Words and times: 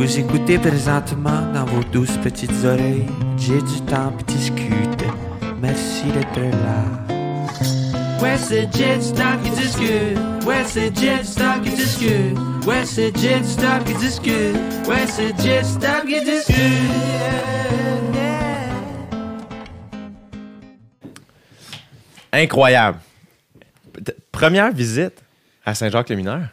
Vous 0.00 0.18
écoutez 0.18 0.58
présentement 0.58 1.52
dans 1.52 1.66
vos 1.66 1.84
douces 1.84 2.16
petites 2.22 2.64
oreilles. 2.64 3.04
J'ai 3.36 3.60
du 3.60 3.82
temps 3.82 4.10
pour 4.12 4.22
discuter. 4.22 5.10
Merci 5.60 6.04
d'être 6.04 6.40
là. 6.40 6.84
Ouais, 8.22 8.38
c'est 8.38 8.74
Jet 8.74 8.98
Stop 9.02 9.42
qui 9.44 9.50
discute. 9.50 10.18
Ouais, 10.46 10.64
c'est 10.64 10.96
Jet 10.98 11.22
Stop 11.22 11.62
qui 11.62 11.70
discute. 11.72 12.38
Ouais, 12.66 12.86
c'est 12.86 13.14
Jet 13.14 13.44
Stop 13.44 13.84
qui 13.84 13.92
discute. 13.92 14.56
Ouais, 14.88 15.06
c'est 15.06 15.38
Jet 15.38 15.64
Stop 15.64 16.06
qui 16.06 16.24
discute. 16.24 16.56
Incroyable. 22.32 22.98
Première 24.32 24.72
visite 24.72 25.22
à 25.62 25.74
Saint-Jacques-le-Mineur? 25.74 26.44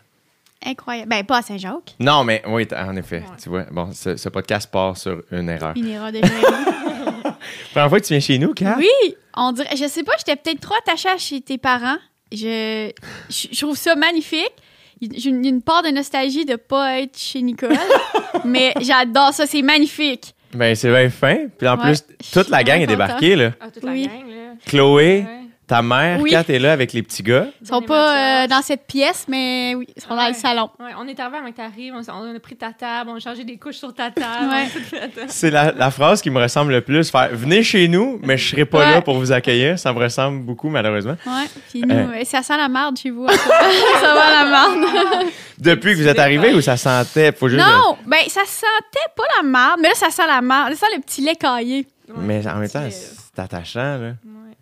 Incroyable. 0.65 1.09
Ben, 1.09 1.23
pas 1.23 1.37
à 1.37 1.41
Saint-Jacques. 1.41 1.95
Non, 1.99 2.23
mais 2.23 2.41
oui, 2.47 2.67
en 2.75 2.95
effet. 2.95 3.23
Tu 3.41 3.49
vois, 3.49 3.63
bon, 3.71 3.89
ce, 3.93 4.15
ce 4.17 4.29
podcast 4.29 4.70
part 4.71 4.98
sur 4.98 5.21
une 5.31 5.49
erreur. 5.49 5.73
Une 5.75 5.88
erreur 5.88 6.11
de 6.11 6.17
génie. 6.17 6.29
Première 7.71 7.89
fois 7.89 7.99
que 7.99 8.05
tu 8.05 8.13
viens 8.13 8.20
chez 8.20 8.38
nous, 8.39 8.53
Kat? 8.53 8.75
Oui, 8.77 9.15
on 9.35 9.51
dirait. 9.51 9.75
Je 9.75 9.88
sais 9.88 10.03
pas, 10.03 10.13
j'étais 10.17 10.35
peut-être 10.35 10.59
trop 10.62 10.75
attachée 10.75 11.09
à 11.09 11.17
chez 11.17 11.41
tes 11.41 11.57
parents. 11.57 11.98
Je, 12.31 12.91
je, 13.29 13.48
je 13.51 13.62
trouve 13.62 13.77
ça 13.77 13.95
magnifique. 13.95 14.51
J'ai 14.99 15.29
une, 15.29 15.45
une 15.45 15.62
part 15.62 15.84
de 15.84 15.89
nostalgie 15.89 16.43
de 16.43 16.55
pas 16.55 16.99
être 17.01 17.17
chez 17.17 17.41
Nicole, 17.43 17.77
mais 18.45 18.73
j'adore 18.81 19.31
ça, 19.31 19.45
c'est 19.45 19.62
magnifique. 19.62 20.34
Ben, 20.55 20.73
c'est 20.76 20.89
bien 20.89 21.09
fin. 21.12 21.37
Puis 21.55 21.67
en 21.67 21.77
Ouais. 21.77 21.84
plus, 21.84 22.03
toute 22.34 22.49
la 22.49 22.63
gang 22.63 22.81
est 22.81 22.87
débarquée, 22.87 23.35
là. 23.35 23.51
Ah, 23.62 23.70
toute 23.70 23.84
Oui. 23.84 24.03
la 24.03 24.07
gang, 24.17 24.27
là. 24.27 24.53
Chloé, 24.65 25.20
Ouais. 25.27 25.37
Ta 25.67 25.81
mère, 25.81 26.21
Oui. 26.21 26.30
Kat 26.31 26.45
est 26.48 26.59
là 26.59 26.71
avec 26.71 26.94
les 26.94 27.03
petits 27.03 27.23
gars? 27.23 27.48
Ils 27.62 27.67
sont 27.67 27.81
pas 27.81 28.44
euh, 28.44 28.48
dans 28.48 28.62
cette 28.62 28.88
pièce, 28.88 29.26
mais 29.27 29.76
oui, 29.76 29.85
ils 29.95 30.02
sont 30.02 30.09
dans 30.16 30.21
Ouais. 30.23 30.30
le 30.30 30.34
salon. 30.34 30.70
Ouais, 30.80 30.91
on 30.98 31.05
est 31.07 31.20
arrivé 31.20 31.38
avant 31.40 31.52
que 31.52 31.57
t'arrives, 31.57 31.93
on, 31.93 32.02
on 32.13 32.35
a 32.35 32.40
pris 32.40 32.55
ta 32.55 32.71
table, 32.71 33.09
on 33.12 33.16
a 33.16 33.20
changé 33.20 33.43
des 33.43 33.57
couches 33.57 33.76
sur 33.76 33.93
ta 33.93 34.09
table. 34.12 34.49
Ouais. 34.49 34.67
C'est 35.27 35.52
la, 35.52 35.71
la 35.73 35.91
phrase 35.91 36.21
qui 36.21 36.29
me 36.29 36.41
ressemble 36.41 36.71
le 36.71 36.82
plus. 36.82 37.12
Faire, 37.12 37.29
venez 37.34 37.63
chez 37.63 37.88
nous, 37.90 38.20
mais 38.23 38.38
je 38.38 38.49
serai 38.49 38.63
pas 38.65 38.79
Ouais. 38.79 38.91
là 38.91 39.01
pour 39.01 39.15
vous 39.18 39.32
accueillir. 39.34 39.77
Ça 39.77 39.91
me 39.91 39.99
ressemble 39.99 40.41
beaucoup, 40.43 40.70
malheureusement. 40.70 41.18
Ouais, 41.26 41.45
puis 41.70 41.82
nous, 41.82 41.93
Euh. 41.95 42.23
ça 42.23 42.41
sent 42.43 42.55
la 42.57 42.70
marde 42.70 42.98
chez 42.98 43.10
vous. 43.10 43.27
ça 43.27 44.13
va 44.15 44.32
la 44.32 44.45
marde. 44.49 45.27
Depuis 45.57 45.93
que 45.93 45.98
vous 45.98 46.07
êtes 46.07 46.20
arrivé 46.20 46.54
ou 46.54 46.62
ça 46.62 46.77
sentait? 46.77 47.32
Faut 47.34 47.49
juste. 47.49 47.62
Non, 47.65 47.98
ben 48.05 48.20
ça 48.27 48.41
sentait 48.45 49.12
pas 49.15 49.23
la 49.38 49.43
marde, 49.43 49.79
mais 49.82 49.90
là 49.90 49.95
ça 49.95 50.10
sent 50.12 50.27
la 50.27 50.41
marde. 50.41 50.73
Ça 50.76 50.85
sent 50.88 50.95
le 50.95 51.01
petit 51.01 51.21
lait 51.21 51.35
caillé. 51.35 51.88
Mais 52.15 52.48
en 52.48 52.55
même 52.55 52.70
temps, 52.70 52.88
c'est 52.90 53.41
attachant, 53.41 53.98
là. 53.98 54.12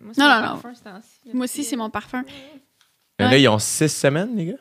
Moi, 0.00 0.12
c'est 0.14 0.20
Non, 0.20 0.28
mon 0.28 0.34
non, 0.34 0.40
non. 0.54 0.60
parfum. 0.60 1.00
Moi 1.32 1.44
aussi, 1.44 1.64
c'est 1.64 1.76
mon 1.76 1.90
parfum. 1.90 2.22
Mais 3.18 3.24
Ouais. 3.24 3.30
Là, 3.32 3.38
ils 3.38 3.48
ont 3.48 3.58
six 3.58 3.88
semaines, 3.88 4.36
les 4.36 4.46
gars? 4.46 4.52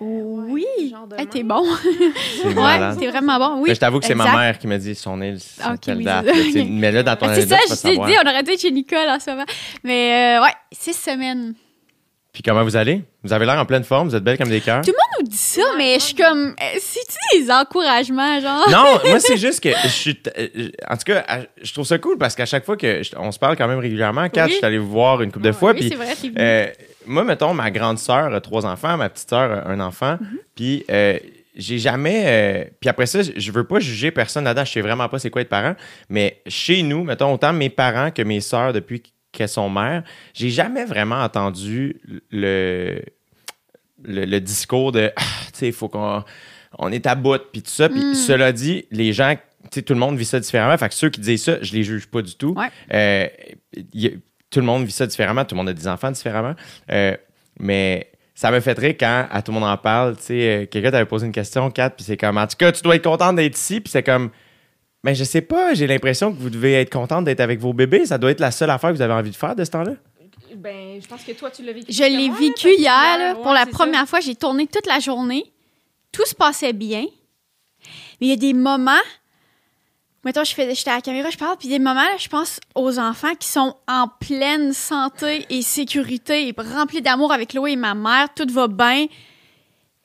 Oui. 0.00 0.64
Hey, 1.18 1.26
t'es 1.26 1.42
bon. 1.42 1.64
C'est 2.42 2.54
Ouais, 2.54 2.96
t'es 2.96 3.08
vraiment 3.08 3.36
bon. 3.38 3.56
Oui. 3.62 3.68
Mais 3.70 3.74
je 3.74 3.80
t'avoue 3.80 3.98
que 3.98 4.06
c'est 4.06 4.14
ma 4.14 4.30
mère 4.32 4.56
qui 4.56 4.68
m'a 4.68 4.78
dit 4.78 4.94
son 4.94 5.20
île, 5.20 5.40
c'est 5.40 5.60
Ah, 5.64 5.72
ok, 5.74 5.80
telle 5.80 5.96
oui, 5.98 6.04
date. 6.04 6.24
c'est 6.24 6.30
là, 6.32 6.36
ça. 6.38 6.44
tu 6.44 6.52
sais, 6.52 6.64
Mais 6.64 6.92
là, 6.92 7.02
dans 7.02 7.16
ton 7.16 7.26
Ah, 7.28 7.34
c'est 7.34 7.48
ça, 7.48 7.56
je 7.68 7.74
t'ai 7.82 7.96
dit, 7.96 8.14
on 8.24 8.28
aurait 8.28 8.42
dû 8.44 8.52
être 8.52 8.60
chez 8.60 8.70
Nicole 8.70 9.08
en 9.08 9.18
ce 9.18 9.30
moment. 9.30 9.44
Mais 9.82 10.36
euh, 10.38 10.42
ouais, 10.44 10.52
six 10.70 10.92
semaines. 10.94 11.54
Puis 12.38 12.44
comment 12.44 12.62
vous 12.62 12.76
allez? 12.76 13.02
Vous 13.24 13.32
avez 13.32 13.46
l'air 13.46 13.58
en 13.58 13.64
pleine 13.64 13.82
forme, 13.82 14.08
vous 14.10 14.14
êtes 14.14 14.22
belle 14.22 14.38
comme 14.38 14.48
des 14.48 14.60
cœurs. 14.60 14.82
Tout 14.84 14.92
le 14.92 14.96
monde 14.96 15.22
nous 15.24 15.28
dit 15.28 15.36
ça, 15.36 15.62
mais 15.76 15.94
je 15.94 16.04
suis 16.04 16.14
comme, 16.14 16.50
euh, 16.50 16.78
c'est-tu 16.80 17.40
des 17.42 17.50
encouragements, 17.50 18.40
genre? 18.40 18.70
Non, 18.70 19.00
moi, 19.10 19.18
c'est 19.18 19.36
juste 19.36 19.60
que 19.60 19.70
je 19.82 19.88
suis. 19.88 20.14
t- 20.14 20.30
euh, 20.38 20.68
En 20.88 20.96
tout 20.96 21.02
cas, 21.12 21.24
je 21.60 21.72
trouve 21.72 21.84
ça 21.84 21.98
cool 21.98 22.16
parce 22.16 22.36
qu'à 22.36 22.46
chaque 22.46 22.64
fois 22.64 22.76
que. 22.76 23.02
je- 23.02 23.10
On 23.18 23.32
se 23.32 23.40
parle 23.40 23.56
quand 23.56 23.66
même 23.66 23.80
régulièrement. 23.80 24.28
Kat, 24.28 24.44
Oui. 24.44 24.50
je 24.52 24.56
suis 24.58 24.64
allé 24.64 24.78
vous 24.78 24.88
voir 24.88 25.20
une 25.20 25.32
couple 25.32 25.46
de 25.46 25.50
Ouais, 25.50 25.54
fois. 25.56 25.72
oui, 25.72 25.88
c'est 25.90 25.96
vrai. 25.96 26.14
Euh, 26.38 26.68
moi, 27.06 27.24
mettons, 27.24 27.52
ma 27.54 27.72
grande 27.72 27.98
sœur 27.98 28.32
a 28.32 28.40
trois 28.40 28.64
enfants, 28.66 28.96
ma 28.96 29.08
petite 29.08 29.28
sœur 29.28 29.66
a 29.66 29.68
un 29.68 29.80
enfant. 29.80 30.16
Mhm. 30.20 30.38
Puis 30.54 30.84
euh, 30.92 31.18
j'ai 31.56 31.78
jamais. 31.78 32.22
euh, 32.26 32.64
puis 32.80 32.88
après 32.88 33.06
ça, 33.06 33.18
je 33.36 33.50
veux 33.50 33.64
pas 33.64 33.80
juger 33.80 34.12
personne 34.12 34.44
là-dedans. 34.44 34.64
Je 34.64 34.70
sais 34.70 34.80
vraiment 34.80 35.08
pas 35.08 35.18
c'est 35.18 35.30
quoi 35.30 35.42
être 35.42 35.48
parent. 35.48 35.74
Mais 36.08 36.40
chez 36.46 36.82
nous, 36.84 37.02
mettons, 37.02 37.32
autant 37.34 37.52
mes 37.52 37.68
parents 37.68 38.12
que 38.12 38.22
mes 38.22 38.40
sœurs 38.40 38.72
depuis 38.72 39.02
qu'elles 39.32 39.48
sont 39.48 39.68
mères, 39.70 40.02
j'ai 40.34 40.50
jamais 40.50 40.84
vraiment 40.84 41.22
entendu 41.22 42.00
le, 42.30 43.02
le, 44.02 44.24
le 44.24 44.40
discours 44.40 44.92
de 44.92 45.12
Ah, 45.16 45.22
tu 45.52 45.58
sais, 45.58 45.66
il 45.68 45.72
faut 45.72 45.88
qu'on 45.88 46.24
on 46.78 46.92
est 46.92 47.06
à 47.06 47.14
bout, 47.14 47.40
puis 47.52 47.62
tout 47.62 47.70
ça. 47.70 47.88
Puis 47.88 48.02
Mm. 48.02 48.14
cela 48.14 48.52
dit, 48.52 48.84
les 48.90 49.12
gens, 49.12 49.34
tu 49.34 49.40
sais, 49.72 49.82
tout 49.82 49.94
le 49.94 50.00
monde 50.00 50.16
vit 50.16 50.24
ça 50.24 50.38
différemment. 50.40 50.76
Fait 50.76 50.88
que 50.88 50.94
ceux 50.94 51.10
qui 51.10 51.20
disent 51.20 51.44
ça, 51.44 51.58
je 51.62 51.72
les 51.74 51.82
juge 51.82 52.06
pas 52.06 52.22
du 52.22 52.34
tout. 52.36 52.54
Ouais. 52.56 52.68
Euh, 52.92 53.28
y 53.94 54.10
tout 54.50 54.60
le 54.60 54.66
monde 54.66 54.84
vit 54.86 54.92
ça 54.92 55.06
différemment, 55.06 55.44
tout 55.44 55.54
le 55.54 55.58
monde 55.58 55.68
a 55.68 55.74
des 55.74 55.86
enfants 55.88 56.10
différemment. 56.10 56.54
Euh, 56.90 57.14
mais 57.60 58.10
ça 58.34 58.50
me 58.50 58.60
fait 58.60 58.78
rire 58.78 58.94
quand 58.98 59.26
à 59.30 59.42
tout 59.42 59.52
le 59.52 59.60
monde 59.60 59.68
en 59.68 59.76
parle. 59.76 60.16
Tu 60.16 60.22
sais, 60.22 60.62
euh, 60.62 60.66
quelqu'un 60.66 60.90
t'avait 60.90 61.04
posé 61.04 61.26
une 61.26 61.32
question, 61.32 61.70
Kat, 61.70 61.90
puis 61.90 62.04
c'est 62.04 62.16
comme, 62.16 62.38
en 62.38 62.46
tout 62.46 62.56
cas, 62.56 62.72
tu 62.72 62.80
dois 62.82 62.96
être 62.96 63.04
contente 63.04 63.36
d'être 63.36 63.58
ici, 63.58 63.80
puis 63.80 63.90
c'est 63.90 64.02
comme, 64.02 64.30
mais 65.04 65.14
je 65.14 65.24
sais 65.24 65.40
pas, 65.40 65.74
j'ai 65.74 65.86
l'impression 65.86 66.32
que 66.32 66.38
vous 66.38 66.50
devez 66.50 66.74
être 66.74 66.92
contente 66.92 67.24
d'être 67.24 67.40
avec 67.40 67.60
vos 67.60 67.72
bébés. 67.72 68.06
Ça 68.06 68.18
doit 68.18 68.30
être 68.30 68.40
la 68.40 68.50
seule 68.50 68.70
affaire 68.70 68.90
que 68.90 68.96
vous 68.96 69.02
avez 69.02 69.14
envie 69.14 69.30
de 69.30 69.36
faire 69.36 69.54
de 69.56 69.64
ce 69.64 69.70
temps-là. 69.70 69.92
Ben, 70.56 71.00
je 71.00 71.06
pense 71.06 71.22
que 71.22 71.32
toi, 71.32 71.50
tu 71.50 71.62
l'as 71.62 71.72
vécu. 71.72 71.92
Je 71.92 72.02
l'ai 72.02 72.30
vécu 72.30 72.68
hier, 72.76 73.18
là, 73.18 73.34
Ouais, 73.34 73.42
pour 73.42 73.52
la 73.52 73.64
ça. 73.64 73.70
première 73.70 74.08
fois. 74.08 74.20
J'ai 74.20 74.34
tourné 74.34 74.66
toute 74.66 74.86
la 74.86 74.98
journée. 74.98 75.52
Tout 76.10 76.24
se 76.26 76.34
passait 76.34 76.72
bien. 76.72 77.04
Mais 78.20 78.26
il 78.26 78.28
y 78.28 78.32
a 78.32 78.36
des 78.36 78.54
moments. 78.54 78.92
Mettons, 80.24 80.42
je 80.42 80.52
fais, 80.52 80.74
j'étais 80.74 80.90
à 80.90 80.96
la 80.96 81.00
caméra, 81.00 81.30
je 81.30 81.38
parle, 81.38 81.56
puis 81.58 81.68
des 81.68 81.78
moments, 81.78 82.02
là, 82.02 82.16
je 82.18 82.26
pense 82.28 82.58
aux 82.74 82.98
enfants 82.98 83.34
qui 83.38 83.46
sont 83.46 83.76
en 83.86 84.08
pleine 84.08 84.72
santé 84.72 85.46
et 85.48 85.62
sécurité, 85.62 86.48
et 86.48 86.54
remplis 86.74 87.00
d'amour 87.00 87.32
avec 87.32 87.50
Chloé 87.50 87.72
et 87.72 87.76
ma 87.76 87.94
mère, 87.94 88.26
tout 88.34 88.46
va 88.52 88.66
bien. 88.66 89.06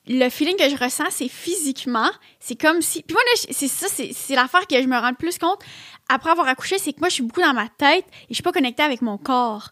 Le 0.08 0.30
feeling 0.30 0.58
que 0.58 0.70
je 0.70 0.76
ressens, 0.76 1.06
c'est 1.12 1.30
physiquement. 1.30 2.10
C'est 2.40 2.60
comme 2.60 2.82
si. 2.82 3.04
Puis 3.04 3.14
moi, 3.14 3.22
là, 3.24 3.48
c'est 3.52 3.68
ça, 3.70 3.88
c'est, 3.88 4.36
l'affaire 4.36 4.68
que 4.68 4.82
je 4.82 4.88
me 4.88 4.98
rends 4.98 5.12
le 5.12 5.16
plus 5.16 5.38
compte 5.38 5.60
après 6.10 6.32
avoir 6.32 6.48
accouché, 6.48 6.78
c'est 6.78 6.92
que 6.92 7.00
moi, 7.00 7.10
je 7.10 7.16
suis 7.16 7.24
beaucoup 7.24 7.42
dans 7.42 7.54
ma 7.54 7.70
tête 7.70 8.06
et 8.06 8.30
je 8.30 8.36
suis 8.36 8.44
pas 8.44 8.52
connectée 8.52 8.84
avec 8.84 9.02
mon 9.02 9.18
corps. 9.18 9.70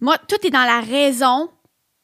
Moi, 0.00 0.16
tout 0.28 0.36
est 0.46 0.50
dans 0.50 0.64
la 0.64 0.80
raison, 0.80 1.48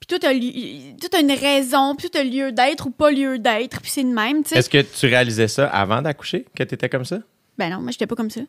puis 0.01 0.07
tout 0.19 0.27
a, 0.27 0.33
tout 0.33 1.17
a 1.17 1.21
une 1.21 1.33
raison, 1.33 1.95
puis 1.95 2.09
tout 2.09 2.19
a 2.19 2.25
lieu 2.25 2.51
d'être 2.51 2.87
ou 2.87 2.91
pas 2.91 3.11
lieu 3.11 3.39
d'être, 3.39 3.81
puis 3.81 3.91
c'est 3.91 4.03
de 4.03 4.09
même, 4.09 4.43
tu 4.43 4.51
sais. 4.51 4.59
Est-ce 4.59 4.71
que 4.71 4.83
tu 4.83 5.07
réalisais 5.07 5.49
ça 5.49 5.69
avant 5.69 6.03
d'accoucher, 6.03 6.47
que 6.57 6.63
tu 6.65 6.75
étais 6.75 6.89
comme 6.89 7.05
ça? 7.05 7.19
Ben 7.59 7.71
non, 7.71 7.81
moi, 7.81 7.91
j'étais 7.91 8.07
pas 8.07 8.17
comme 8.17 8.31
ça. 8.31 8.41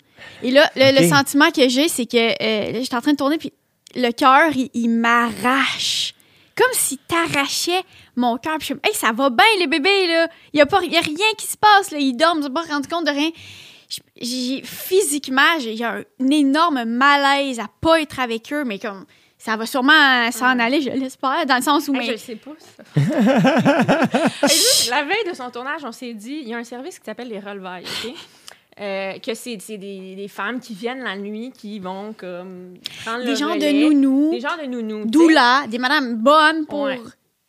Et 0.42 0.52
là, 0.52 0.72
le, 0.76 1.08
sentiment 1.08 1.52
que 1.52 1.68
j'ai, 1.68 1.90
c'est 1.90 2.06
que 2.06 2.18
euh, 2.18 2.80
j'étais 2.82 2.96
en 2.96 3.02
train 3.02 3.12
de 3.12 3.18
tourner, 3.18 3.38
puis 3.38 3.52
le 3.96 4.12
cœur, 4.12 4.52
il, 4.56 4.70
il 4.74 4.90
m'arrache. 4.90 6.16
Comme 6.62 6.74
s'il 6.74 7.00
t'arrachait 7.00 7.82
mon 8.16 8.38
cœur. 8.38 8.58
Puis 8.60 8.68
je 8.68 8.74
suis 8.74 8.82
hey, 8.84 8.94
ça 8.94 9.12
va 9.12 9.30
bien, 9.30 9.46
les 9.58 9.68
bébés, 9.68 10.08
là. 10.08 10.28
Il 10.54 10.60
y 10.60 10.62
a, 10.62 10.66
pas, 10.66 10.84
y 10.84 10.98
a 10.98 11.02
rien 11.02 11.32
qui 11.38 11.48
se 11.48 11.58
passe, 11.58 11.92
là. 11.92 11.98
Ils 11.98 12.14
dorment, 12.14 12.40
ils 12.40 12.44
sont 12.44 12.54
pas 12.54 12.64
rendu 12.64 12.88
compte 12.88 13.06
de 13.06 13.12
rien. 13.12 13.30
J'ai, 14.22 14.62
physiquement, 14.64 15.60
j'ai 15.60 15.74
y 15.74 15.84
a 15.84 15.96
un 15.96 16.30
énorme 16.30 16.86
malaise 16.86 17.60
à 17.60 17.68
pas 17.82 18.00
être 18.00 18.20
avec 18.20 18.54
eux, 18.54 18.64
mais 18.64 18.80
comme, 18.80 19.06
ça 19.38 19.58
va 19.58 19.66
sûrement 19.66 20.32
s'en 20.32 20.60
aller, 20.60 20.82
je 20.82 20.92
l'espère, 20.92 21.46
dans 21.48 21.56
le 21.56 21.62
sens 21.64 21.88
où, 21.88 21.96
Hey, 21.96 22.00
mais... 22.00 22.06
je 22.06 22.12
le 22.12 22.18
sais 22.18 22.36
pas, 22.36 22.52
ça. 22.60 22.84
Juste, 24.48 24.90
la 24.92 25.04
veille 25.04 25.28
de 25.28 25.34
son 25.34 25.50
tournage, 25.50 25.82
on 25.84 25.92
s'est 25.92 26.14
dit, 26.14 26.42
il 26.44 26.48
y 26.48 26.54
a 26.54 26.58
un 26.58 26.64
service 26.64 27.00
qui 27.00 27.06
s'appelle 27.06 27.28
les 27.30 27.40
relevailles, 27.40 27.84
OK? 27.84 28.14
Euh, 28.80 29.20
que 29.20 29.34
c'est 29.34 29.58
des, 29.58 30.16
des 30.16 30.28
femmes 30.30 30.60
qui 30.62 30.74
viennent 30.74 31.04
la 31.04 31.18
nuit, 31.18 31.52
qui 31.52 31.80
vont 31.80 32.14
comme 32.14 32.76
prendre 33.04 33.20
le 33.20 33.26
des 33.26 33.36
gens 33.36 33.54
relais. 33.54 33.74
de 33.74 33.90
nounous, 33.90 34.32
Des 34.32 34.40
gens 34.40 34.58
de 34.58 34.66
sais. 34.66 35.06
doula, 35.06 35.66
des 35.68 35.78
madames 35.78 36.16
bonnes 36.16 36.66
pour... 36.66 36.84
Ouais. 36.84 37.00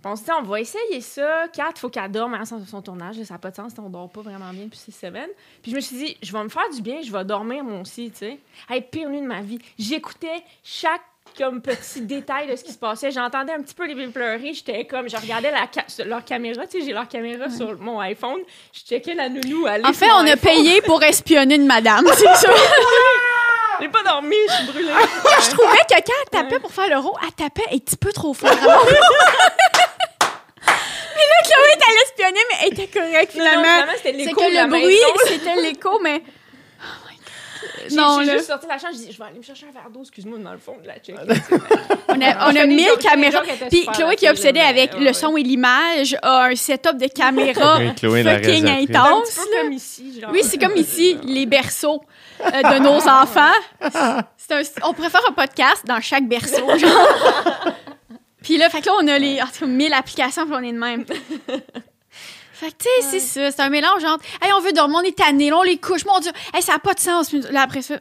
On 0.04 0.16
se 0.16 0.24
dit, 0.24 0.30
on 0.36 0.42
va 0.42 0.60
essayer 0.60 1.00
ça. 1.00 1.46
Kat, 1.52 1.70
il 1.76 1.78
faut 1.78 1.88
qu'elle 1.88 2.10
dorme 2.10 2.34
avant 2.34 2.44
son, 2.44 2.66
son 2.66 2.82
tournage. 2.82 3.22
Ça 3.22 3.34
n'a 3.34 3.38
pas 3.38 3.52
de 3.52 3.56
sens, 3.56 3.72
on 3.78 3.88
dort 3.88 4.10
pas 4.10 4.20
vraiment 4.22 4.50
bien 4.52 4.64
depuis 4.64 4.80
six 4.80 4.90
semaines. 4.90 5.30
Puis 5.62 5.70
je 5.70 5.76
me 5.76 5.80
suis 5.80 5.96
dit, 5.96 6.16
je 6.20 6.32
vais 6.32 6.42
me 6.42 6.48
faire 6.48 6.68
du 6.74 6.82
bien, 6.82 7.00
je 7.02 7.12
vais 7.12 7.24
dormir 7.24 7.62
moi 7.62 7.80
aussi, 7.80 8.10
tu 8.10 8.18
sais. 8.18 8.40
Hey, 8.68 8.80
pire 8.82 9.08
nuit 9.08 9.20
de 9.20 9.26
ma 9.26 9.42
vie. 9.42 9.60
J'écoutais 9.78 10.42
chaque 10.64 11.02
comme 11.38 11.62
petit 11.62 12.02
détail 12.02 12.46
de 12.50 12.56
ce 12.56 12.64
qui 12.64 12.72
se 12.72 12.78
passait. 12.78 13.10
J'entendais 13.10 13.52
un 13.52 13.62
petit 13.62 13.74
peu 13.74 13.86
les 13.86 13.94
bébés 13.94 14.12
pleurer. 14.12 14.52
J'étais 14.52 14.84
comme, 14.84 15.08
je 15.08 15.16
regardais 15.16 15.50
la 15.50 15.66
ca- 15.72 16.04
leur 16.04 16.24
caméra, 16.24 16.66
tu 16.66 16.80
sais, 16.80 16.86
j'ai 16.86 16.92
leur 16.92 17.08
caméra 17.08 17.48
sur 17.48 17.78
mon 17.80 18.00
iPhone. 18.00 18.40
Je 18.72 18.80
checkais 18.80 19.14
la 19.14 19.28
nounou 19.28 19.66
aller 19.66 19.84
En 19.84 19.92
fait, 19.92 20.10
on 20.12 20.26
a 20.26 20.36
payé 20.36 20.82
pour 20.82 21.02
espionner 21.02 21.54
une 21.54 21.66
madame, 21.66 22.06
c'est 22.14 22.36
sûr. 22.36 22.54
J'ai 23.80 23.88
pas 23.88 24.02
dormi, 24.02 24.36
je 24.48 24.52
suis 24.54 24.66
brûlée. 24.66 24.92
je 24.92 25.50
trouvais 25.50 25.78
que 25.78 25.94
quand 25.94 26.12
elle 26.22 26.28
tapait 26.30 26.58
pour 26.60 26.72
faire 26.72 26.88
le 26.90 26.98
rôle, 26.98 27.14
elle 27.22 27.32
tapait 27.32 27.64
un 27.72 27.78
petit 27.78 27.96
peu 27.96 28.12
trop 28.12 28.34
fort. 28.34 28.50
mais 28.52 28.66
là, 28.66 28.78
Chloé 31.44 31.72
était 31.74 31.84
allée 31.88 32.02
espionner, 32.04 32.40
mais 32.50 32.56
elle 32.62 32.72
était 32.74 32.86
correcte 32.88 33.32
finalement. 33.32 33.62
finalement, 33.62 33.92
c'était 33.96 34.24
C'est 34.24 34.32
que 34.32 34.40
le 34.40 34.68
bruit, 34.68 34.98
c'était 35.26 35.56
l'écho, 35.62 35.98
mais. 36.02 36.22
Non, 37.92 38.20
j'ai 38.24 38.32
juste 38.32 38.46
sorti 38.46 38.66
la 38.66 38.78
chambre, 38.78 38.92
j'ai 38.92 39.06
dit, 39.06 39.12
je 39.12 39.18
vais 39.18 39.24
aller 39.24 39.38
me 39.38 39.42
chercher 39.42 39.66
un 39.66 39.72
verre 39.72 39.90
d'eau, 39.90 40.00
excuse-moi, 40.00 40.38
dans 40.38 40.52
le 40.52 40.58
fond 40.58 40.76
de 40.82 40.86
la 40.86 40.98
check. 40.98 41.16
On 42.08 42.20
a, 42.20 42.50
on 42.52 42.56
a 42.56 42.66
mille 42.66 42.90
caméras. 43.00 43.42
Puis 43.70 43.86
Chloé, 43.94 44.16
qui 44.16 44.26
est 44.26 44.30
obsédée 44.30 44.60
avec 44.60 44.92
ouais, 44.92 44.98
le 45.00 45.06
ouais. 45.06 45.12
son 45.14 45.34
et 45.36 45.42
l'image, 45.42 46.14
a 46.20 46.44
un 46.44 46.54
setup 46.54 46.98
de 46.98 47.06
caméra 47.06 47.78
fucking. 47.96 48.66
C'est 48.66 48.96
intense. 48.96 49.40
comme 49.60 49.72
ici, 49.72 50.20
genre. 50.20 50.30
Oui, 50.30 50.42
c'est 50.42 50.58
comme 50.58 50.76
ici, 50.76 51.16
les 51.22 51.46
berceaux 51.46 52.02
euh, 52.40 52.50
de 52.50 52.78
nos 52.80 52.98
enfants. 53.08 53.52
Un- 53.80 54.22
on 54.84 54.92
pourrait 54.92 55.10
faire 55.10 55.26
un 55.28 55.32
podcast 55.32 55.86
dans 55.86 56.00
chaque 56.00 56.28
berceau, 56.28 56.76
genre. 56.76 57.08
Puis 58.42 58.58
là, 58.58 58.68
fait 58.68 58.80
que 58.80 58.86
là, 58.86 58.92
on 59.00 59.08
a 59.08 59.18
les 59.18 59.40
en 59.40 59.46
tout 59.46 59.60
cas, 59.60 59.66
1000 59.66 59.92
applications, 59.94 60.44
puis 60.44 60.54
on 60.54 60.62
est 60.62 60.72
de 60.72 60.78
même. 60.78 61.04
Fait 62.62 62.70
que, 62.70 62.84
tu 62.84 62.88
sais, 63.02 63.18
c'est 63.18 63.20
ça. 63.20 63.50
C'est 63.50 63.60
un 63.62 63.70
mélange 63.70 64.04
entre, 64.04 64.24
hey, 64.40 64.52
on 64.56 64.60
veut 64.60 64.72
dormir, 64.72 64.98
on 65.00 65.02
est 65.02 65.16
tanné, 65.16 65.52
on 65.52 65.62
les 65.62 65.78
couche, 65.78 66.04
mon 66.04 66.18
Dieu, 66.20 66.30
hey, 66.54 66.62
ça 66.62 66.74
n'a 66.74 66.78
pas 66.78 66.94
de 66.94 67.00
sens. 67.00 67.32
Là, 67.32 67.62
après 67.62 67.82
ça, 67.82 67.98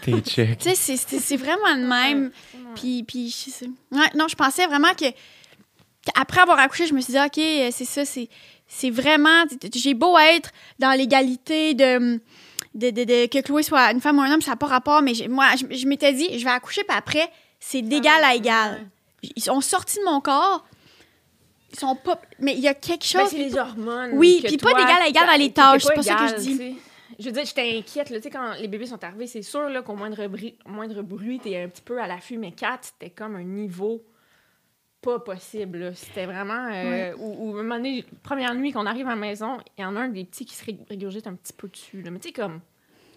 T'es 0.00 0.12
check. 0.24 0.58
tu 0.58 0.74
sais, 0.74 0.96
c'est- 0.96 1.36
vraiment 1.36 1.74
le 1.74 1.86
même. 1.86 2.30
Puis, 2.74 3.02
puis 3.02 3.28
je 3.28 3.50
sais- 3.50 3.66
ouais, 3.92 4.10
non, 4.14 4.28
je 4.28 4.34
pensais 4.34 4.66
vraiment 4.66 4.94
que 4.94 5.04
après 6.14 6.40
avoir 6.40 6.58
accouché, 6.58 6.86
je 6.86 6.94
me 6.94 7.00
suis 7.00 7.12
dit, 7.12 7.18
OK, 7.18 7.36
euh, 7.38 7.68
c'est 7.72 7.84
ça, 7.84 8.04
c'est 8.04 8.28
c'est 8.68 8.90
vraiment. 8.90 9.44
J'ai 9.74 9.94
beau 9.94 10.16
être 10.18 10.50
dans 10.78 10.90
l'égalité 10.92 11.74
de, 11.74 12.18
de, 12.74 12.90
de- 12.90 13.04
de- 13.04 13.26
que 13.26 13.40
Chloé 13.42 13.62
soit 13.62 13.92
une 13.92 14.00
femme 14.00 14.18
ou 14.18 14.22
un 14.22 14.32
homme, 14.32 14.40
ça 14.40 14.52
n'a 14.52 14.56
pas 14.56 14.66
rapport, 14.66 15.02
mais 15.02 15.12
moi, 15.28 15.48
je, 15.56 15.76
je 15.76 15.86
m'étais 15.86 16.12
dit, 16.12 16.38
je 16.38 16.44
vais 16.44 16.50
accoucher, 16.50 16.82
puis 16.82 16.96
après, 16.96 17.30
c'est 17.60 17.82
d'égal 17.82 18.24
à 18.24 18.34
égal. 18.34 18.86
Ils 19.22 19.42
sont 19.42 19.60
sortis 19.60 19.98
de 19.98 20.04
mon 20.04 20.20
corps. 20.20 20.64
Sont 21.78 21.94
pas. 21.96 22.20
Mais 22.38 22.54
il 22.54 22.60
y 22.60 22.68
a 22.68 22.74
quelque 22.74 23.00
Ben, 23.12 23.20
chose. 23.20 23.30
c'est 23.30 23.38
les 23.38 23.56
hormones. 23.56 24.10
Oui, 24.14 24.40
puis 24.44 24.56
pas 24.56 24.72
d'égal 24.74 25.02
à 25.02 25.08
égal 25.08 25.26
dans 25.26 25.38
les 25.38 25.52
tâches, 25.52 25.82
c'est 25.84 25.94
pas 25.94 26.02
ça 26.02 26.14
que 26.16 26.28
je 26.28 26.34
dis. 26.36 26.76
Je 27.18 27.24
veux 27.26 27.32
dire, 27.32 27.44
j'étais 27.44 27.78
inquiète. 27.78 28.10
Là, 28.10 28.16
tu 28.18 28.24
sais, 28.24 28.30
quand 28.30 28.54
les 28.60 28.68
bébés 28.68 28.86
sont 28.86 29.02
arrivés, 29.02 29.26
c'est 29.26 29.42
sûr 29.42 29.68
là, 29.70 29.80
qu'au 29.82 29.94
moindre, 29.94 30.26
bri- 30.26 30.56
moindre 30.66 31.02
bruit, 31.02 31.38
t'es 31.38 31.62
un 31.62 31.68
petit 31.68 31.80
peu 31.82 32.00
à 32.00 32.06
l'affût. 32.06 32.36
Mais 32.36 32.52
4, 32.52 32.78
c'était 32.82 33.10
comme 33.10 33.36
un 33.36 33.42
niveau 33.44 34.02
pas 35.00 35.18
possible. 35.20 35.92
C'était 35.94 36.26
vraiment... 36.26 36.68
Euh, 36.72 37.14
où, 37.18 37.56
à 37.56 37.60
un 37.60 37.62
moment 37.62 37.76
donné, 37.76 38.04
première 38.22 38.54
nuit 38.54 38.72
qu'on 38.72 38.86
arrive 38.86 39.06
à 39.06 39.10
la 39.10 39.16
maison, 39.16 39.58
il 39.78 39.82
y 39.82 39.84
en 39.84 39.94
a 39.96 40.00
un 40.00 40.08
des 40.08 40.24
petits 40.24 40.44
qui 40.44 40.54
se 40.54 40.64
ré- 40.64 40.78
régurgite 40.90 41.26
un 41.26 41.34
petit 41.34 41.52
peu 41.52 41.68
dessus. 41.68 42.02
Là. 42.02 42.10
Mais 42.10 42.18
tu 42.18 42.28
sais, 42.28 42.32
comme 42.34 42.60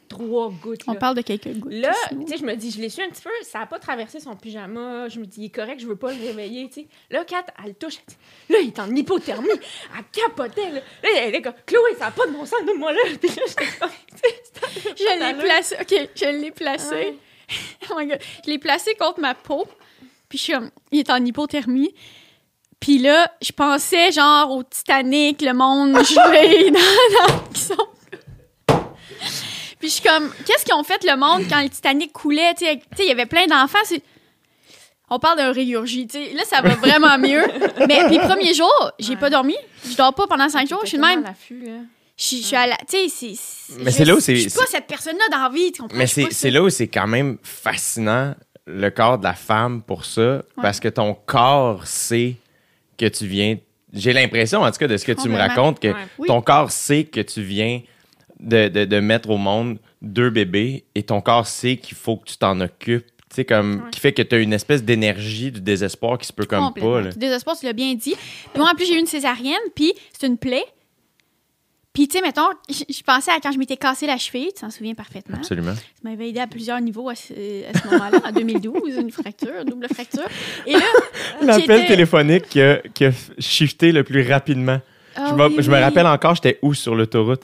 trois 0.10 0.52
gouttes. 0.52 0.82
On 0.88 0.96
parle 0.96 1.16
de 1.16 1.22
quelques 1.22 1.54
gouttes. 1.54 1.72
Là, 1.72 1.94
tu 2.10 2.28
sais, 2.28 2.38
je 2.38 2.44
me 2.44 2.56
dis, 2.56 2.72
je 2.72 2.82
l'ai 2.82 2.90
su 2.90 3.02
un 3.02 3.10
petit 3.10 3.22
peu, 3.22 3.30
ça 3.44 3.62
a 3.62 3.66
pas 3.66 3.80
traversé 3.80 4.20
son 4.20 4.36
pyjama. 4.36 5.08
Je 5.08 5.20
me 5.20 5.26
dis, 5.26 5.42
il 5.42 5.46
est 5.46 5.56
correct, 5.56 5.80
je 5.80 5.88
veux 5.88 5.96
pas 5.96 6.12
le 6.12 6.22
réveiller, 6.22 6.68
tu 6.68 6.82
sais. 6.82 6.88
Là, 7.10 7.24
Kat, 7.24 7.46
elle 7.64 7.70
le 7.70 7.74
touche, 7.76 7.96
elle 7.96 8.14
dit, 8.14 8.18
là, 8.50 8.60
il 8.60 8.68
est 8.68 8.80
en 8.80 8.94
hypothermie. 8.94 9.48
Elle 9.98 10.04
capotait, 10.12 10.72
là. 10.72 10.80
Là, 11.04 11.10
elle 11.16 11.36
est 11.36 11.42
comme, 11.42 11.54
Chloé, 11.66 11.96
ça 11.98 12.08
a 12.08 12.12
pas 12.12 12.28
de 12.28 12.32
bon 12.32 12.46
sens, 12.46 12.60
donne-moi 12.66 12.92
là. 12.92 13.00
Puis 13.22 13.30
là, 13.30 13.90
Je 14.98 15.20
l'ai 15.20 15.42
placé. 15.42 15.76
OK, 15.80 16.10
je 16.16 16.26
l'ai 16.26 16.52
placé. 16.52 17.18
Oh 17.90 17.96
my 17.98 18.06
God. 18.06 18.20
Je 18.46 18.52
l'ai 18.52 18.60
placé 18.60 18.94
contre 18.94 19.20
ma 19.20 19.34
peau. 19.34 19.66
Puis 20.28 20.38
je 20.38 20.44
suis 20.44 20.54
comme, 20.54 20.70
il 20.92 21.00
est 21.00 21.10
en 21.10 21.24
hypothermie. 21.26 21.96
Puis 22.80 23.00
là, 23.00 23.32
je 23.42 23.52
pensais 23.52 24.12
genre 24.12 24.52
au 24.52 24.64
Titanic, 24.64 25.42
le 25.42 25.54
monde 25.54 25.92
dans, 25.94 26.02
dans, 26.02 27.40
qui 27.52 27.62
sont... 27.62 27.88
Puis 29.80 29.88
je 29.90 29.94
suis 29.96 30.04
comme, 30.04 30.30
qu'est-ce 30.46 30.66
qu'ils 30.66 30.74
ont 30.74 30.84
fait 30.84 31.04
le 31.06 31.16
monde 31.18 31.44
quand 31.50 31.62
le 31.62 31.70
Titanic 31.70 32.12
coulait? 32.14 32.54
Tu 32.58 32.66
sais, 32.66 32.76
tu 32.78 32.98
sais, 32.98 33.04
il 33.04 33.08
y 33.08 33.12
avait 33.12 33.26
plein 33.26 33.48
d'enfants. 33.48 33.78
On 35.10 35.18
parle 35.20 35.38
d'un 35.38 35.52
régurgie. 35.52 36.06
tu 36.06 36.24
sais. 36.24 36.34
Là, 36.34 36.44
ça 36.46 36.62
va 36.62 36.76
vraiment 36.76 37.18
mieux. 37.18 37.42
Mais 37.88 38.04
puis 38.08 38.20
premier 38.20 38.54
jour, 38.54 38.92
j'ai 39.00 39.14
Ouais. 39.14 39.16
pas 39.20 39.30
dormi. 39.30 39.56
Je 39.90 39.96
dors 39.96 40.14
pas 40.14 40.28
pendant 40.28 40.50
cinq 40.50 40.68
jours. 40.70 40.82
Je 40.84 40.90
suis 40.90 40.98
de 40.98 41.02
même. 41.02 41.24
tellement 41.24 41.28
à 41.28 41.30
l'affût, 41.32 41.60
là. 41.66 41.80
Je 42.18 42.24
suis- 42.26 42.56
à 42.56 42.68
la. 42.68 42.76
Tu 42.78 42.86
sais, 42.90 43.08
c'est- 43.10 43.34
c'est. 43.36 43.80
Mais 43.82 43.92
c'est 43.92 44.06
là 44.06 44.14
où 44.14 44.20
c'est- 44.20 44.36
Je 44.36 44.50
suis 44.50 44.60
pas 44.60 44.66
cette 44.70 44.86
personne-là 44.88 45.24
dans 45.32 45.44
la 45.44 45.50
vie, 45.50 45.72
tu 45.72 45.82
comprends? 45.82 45.98
Mais 45.98 46.06
c'est 46.06 46.52
là 46.52 46.62
où 46.62 46.70
c'est 46.70 46.88
quand 46.90 47.08
même 47.08 47.38
fascinant, 47.42 48.36
le 48.68 48.90
corps 48.90 49.18
de 49.18 49.24
la 49.24 49.34
femme, 49.34 49.82
pour 49.82 50.06
ça, 50.06 50.44
parce 50.62 50.80
que 50.80 50.90
ton 50.90 51.14
corps 51.16 51.88
sait 51.88 52.36
que 52.98 53.06
tu 53.08 53.26
viens. 53.26 53.58
J'ai 53.94 54.14
l'impression, 54.14 54.62
en 54.62 54.70
tout 54.70 54.78
cas, 54.78 54.88
de 54.88 54.98
ce 54.98 55.06
que 55.06 55.14
tu 55.14 55.30
me 55.30 55.38
racontes, 55.38 55.80
que 55.80 55.88
Ouais. 55.88 55.96
Oui. 56.20 56.28
ton 56.28 56.42
corps 56.42 56.70
sait 56.72 57.06
que 57.06 57.22
tu 57.22 57.42
viens 57.42 57.82
de, 58.40 58.68
de- 58.68 58.86
de 58.86 59.00
mettre 59.00 59.30
au 59.30 59.38
monde 59.38 59.78
deux 60.02 60.30
bébés 60.30 60.86
et 60.96 61.04
ton 61.04 61.22
corps 61.22 61.48
sait 61.48 61.78
qu'il 61.78 61.98
faut 61.98 62.18
que 62.18 62.26
tu 62.30 62.38
t'en 62.38 62.60
occupes. 62.62 63.06
Tu 63.30 63.36
sais, 63.36 63.46
comme, 63.46 63.76
Ouais. 63.84 63.90
qui 63.92 64.00
fait 64.00 64.12
que 64.14 64.22
tu 64.24 64.36
as 64.36 64.40
une 64.40 64.54
espèce 64.54 64.84
d'énergie, 64.84 65.52
du 65.52 65.62
désespoir 65.62 66.18
qui 66.18 66.26
se 66.26 66.34
peut 66.34 66.46
comme 66.46 66.74
pas. 66.74 67.02
là. 67.02 67.12
Du 67.12 67.20
désespoir, 67.20 67.56
tu 67.60 67.66
l'as 67.66 67.74
bien 67.74 67.94
dit. 67.94 68.16
Puis 68.16 68.60
moi, 68.62 68.70
en 68.72 68.76
plus, 68.76 68.86
j'ai 68.88 68.96
eu 68.96 69.00
une 69.00 69.06
césarienne, 69.06 69.60
puis 69.76 69.94
c'est 70.18 70.26
une 70.26 70.38
plaie. 70.38 70.64
Puis, 71.94 72.08
tu 72.08 72.18
sais, 72.18 72.24
mettons, 72.24 72.48
je 72.70 73.02
pensais 73.04 73.32
à 73.32 73.40
quand 73.42 73.52
je 73.52 73.58
m'étais 73.58 73.76
cassé 73.76 74.08
la 74.08 74.18
cheville, 74.18 74.48
tu 74.56 74.62
t'en 74.62 74.70
souviens 74.70 74.94
parfaitement. 74.94 75.38
Absolument. 75.38 75.74
Ça 75.76 75.82
m'avait 76.04 76.30
aidé 76.30 76.40
à 76.40 76.48
plusieurs 76.48 76.80
niveaux 76.80 77.10
à 77.10 77.16
ce, 77.16 77.34
moment-là, 77.92 78.20
en 78.26 78.32
2012, 78.32 78.96
une 78.98 79.12
fracture, 79.12 79.66
double 79.66 79.88
fracture. 79.94 80.24
Et 80.66 80.74
là, 80.74 80.80
L'appel 81.42 81.88
téléphonique 81.88 82.48
qui 82.48 82.62
a, 82.62 82.78
qui 82.94 83.06
a 83.06 83.12
shifté 83.40 83.92
le 83.92 84.04
plus 84.04 84.28
rapidement. 84.32 84.80
Ah 85.16 85.28
je 85.32 85.34
me, 85.36 85.48
oui, 85.48 85.56
je 85.60 85.70
me 85.72 85.78
rappelle 85.80 86.06
encore, 86.08 86.36
j'étais 86.36 86.58
où 86.62 86.74
sur 86.74 86.96
l'autoroute? 86.96 87.42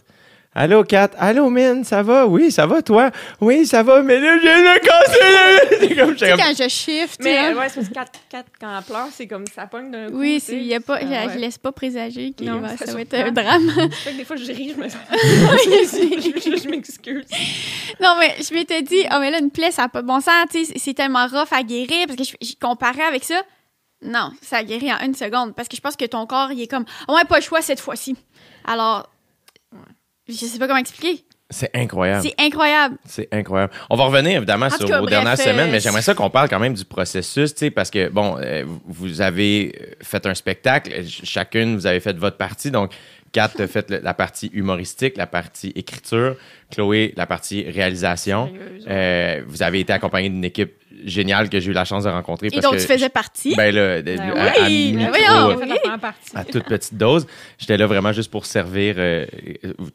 Allô, 0.58 0.86
Kat? 0.86 1.10
Allô, 1.20 1.50
Min, 1.50 1.84
ça 1.84 2.02
va? 2.02 2.26
Oui, 2.26 2.50
ça 2.50 2.66
va, 2.66 2.82
toi? 2.82 3.12
Oui, 3.42 3.66
ça 3.66 3.84
va, 3.84 4.02
mais 4.02 4.22
là, 4.22 4.38
je 4.38 4.42
viens 4.42 4.62
de 4.62 4.80
casser 4.80 5.20
le... 5.22 5.78
C'est 5.90 5.96
comme, 5.98 6.14
Tu 6.14 6.20
sais, 6.20 6.30
comme- 6.30 6.40
quand 6.40 6.54
je 6.64 6.70
shift, 6.70 7.20
Mais 7.22 7.52
là, 7.52 7.58
ouais, 7.60 7.68
c'est 7.68 7.76
parce 7.76 7.90
que 7.90 7.94
4, 7.94 8.12
4, 8.30 8.46
quand 8.62 8.78
elle 8.78 8.84
pleure, 8.86 9.08
c'est 9.12 9.28
comme 9.28 9.44
ça 9.54 9.68
pogne 9.68 9.92
d'un 9.92 10.08
coup. 10.10 10.18
oui, 10.18 10.42
il 10.48 10.64
y 10.64 10.74
a 10.74 10.80
pas, 10.80 10.96
Ah, 10.96 11.02
je, 11.02 11.08
ouais. 11.28 11.34
je 11.34 11.40
laisse 11.40 11.58
pas 11.58 11.74
présager 11.74 12.32
que 12.32 12.46
Non, 12.46 12.62
ça 12.78 12.86
ça 12.86 12.94
va 12.94 13.02
être 13.02 13.14
un 13.16 13.32
drame. 13.34 13.70
Fait 13.92 14.12
que 14.14 14.18
des 14.18 14.24
fois, 14.24 14.38
je 14.38 14.46
ris, 14.46 14.74
je 14.74 14.82
me 14.82 14.88
sens. 14.88 15.02
je, 15.12 16.52
je- 16.52 16.58
je 16.64 16.70
m'excuse. 16.70 17.26
Non, 18.02 18.16
mais 18.18 18.36
je 18.42 18.54
m'étais 18.54 18.82
dit, 18.82 19.04
oh, 19.12 19.18
mais 19.20 19.32
là, 19.32 19.40
une 19.40 19.52
plaie, 19.52 19.72
ça 19.72 19.82
n'a 19.82 19.90
pas 19.90 20.02
de 20.04 20.08
bon 20.08 20.22
sens, 20.22 20.32
tu 20.52 20.60
sais, 20.64 20.72
c'est- 20.72 20.80
c'est 20.80 20.94
tellement 20.94 21.28
rough 21.28 21.52
à 21.52 21.64
guérir, 21.64 22.08
parce 22.08 22.16
que 22.18 22.24
je, 22.24 22.32
je 22.42 22.54
comparais 22.62 23.04
avec 23.04 23.26
ça. 23.26 23.42
Non, 24.02 24.32
ça 24.42 24.64
guérit 24.64 24.94
en 24.94 25.00
une 25.06 25.16
seconde, 25.16 25.54
parce 25.54 25.68
que 25.68 25.76
je 25.76 25.82
pense 25.82 25.98
que 25.98 26.06
ton 26.06 26.26
corps, 26.26 26.54
il 26.54 26.62
est 26.62 26.68
comme, 26.72 26.86
oh, 27.10 27.14
ouais, 27.16 27.26
pas 27.28 27.36
le 27.40 27.44
choix 27.44 27.62
cette 27.62 27.82
fois-ci. 27.82 28.16
Alors, 28.66 29.10
je 30.28 30.34
sais 30.34 30.60
pas 30.60 30.68
comment 30.68 30.80
expliquer. 30.80 31.24
C'est 31.52 31.70
incroyable. 31.76 32.24
C'est 32.24 32.34
incroyable. 32.44 32.98
C'est 33.06 33.28
incroyable. 33.32 33.72
On 33.92 33.96
va 33.96 34.06
revenir 34.06 34.38
évidemment 34.38 34.66
En 34.66 34.70
sur 34.72 34.88
cas, 34.88 34.98
vos 35.00 35.06
bref, 35.06 35.12
dernières 35.12 35.34
euh, 35.40 35.44
semaines, 35.44 35.70
mais 35.72 35.80
j'aimerais 35.80 36.02
ça 36.02 36.16
qu'on 36.16 36.32
parle 36.32 36.50
quand 36.50 36.60
même 36.60 36.74
du 36.74 36.86
processus, 36.86 37.54
tu 37.54 37.60
sais, 37.60 37.72
parce 37.72 37.92
que, 37.92 38.10
bon, 38.10 38.38
euh, 38.40 38.66
vous 38.88 39.22
avez 39.22 39.76
euh, 39.80 39.86
fait 40.02 40.26
un 40.26 40.34
spectacle, 40.34 40.92
euh, 40.92 41.04
ch- 41.04 41.22
chacune, 41.24 41.76
vous 41.76 41.86
avez 41.86 42.00
fait 42.00 42.18
votre 42.18 42.38
partie, 42.38 42.72
donc 42.72 42.92
Kat 43.36 43.52
a 43.60 43.68
fait 43.68 43.90
la 43.92 44.14
partie 44.14 44.48
humoristique, 44.54 45.18
la 45.18 45.28
partie 45.28 45.74
écriture, 45.76 46.38
Chloé, 46.72 47.14
la 47.18 47.26
partie 47.26 47.70
réalisation. 47.70 48.50
Euh, 48.90 49.42
vous 49.46 49.62
avez 49.62 49.82
été 49.82 49.92
accompagné 49.92 50.30
d'une 50.30 50.46
équipe 50.46 50.72
géniale 51.04 51.50
que 51.50 51.60
j'ai 51.60 51.72
eu 51.72 51.74
la 51.74 51.84
chance 51.84 52.06
de 52.06 52.10
rencontrer. 52.10 52.48
Et 52.48 52.52
parce 52.52 52.64
donc, 52.64 52.76
que 52.76 52.80
tu 52.82 52.88
faisais 52.88 53.10
partie? 53.10 53.54
Ben 53.58 53.76
là, 53.76 54.02
Ben 54.02 54.22
à- 54.22 54.68
oui, 54.68 54.96
à 54.98 55.10
ben 55.10 55.10
voyons. 55.10 55.98
partie. 56.00 56.32
à 56.34 56.46
toute 56.46 56.64
petite 56.64 56.96
dose. 56.96 57.28
J'étais 57.58 57.76
là 57.76 57.88
vraiment 57.88 58.14
juste 58.14 58.32
pour 58.32 58.46
servir 58.46 58.96
euh, 58.98 59.26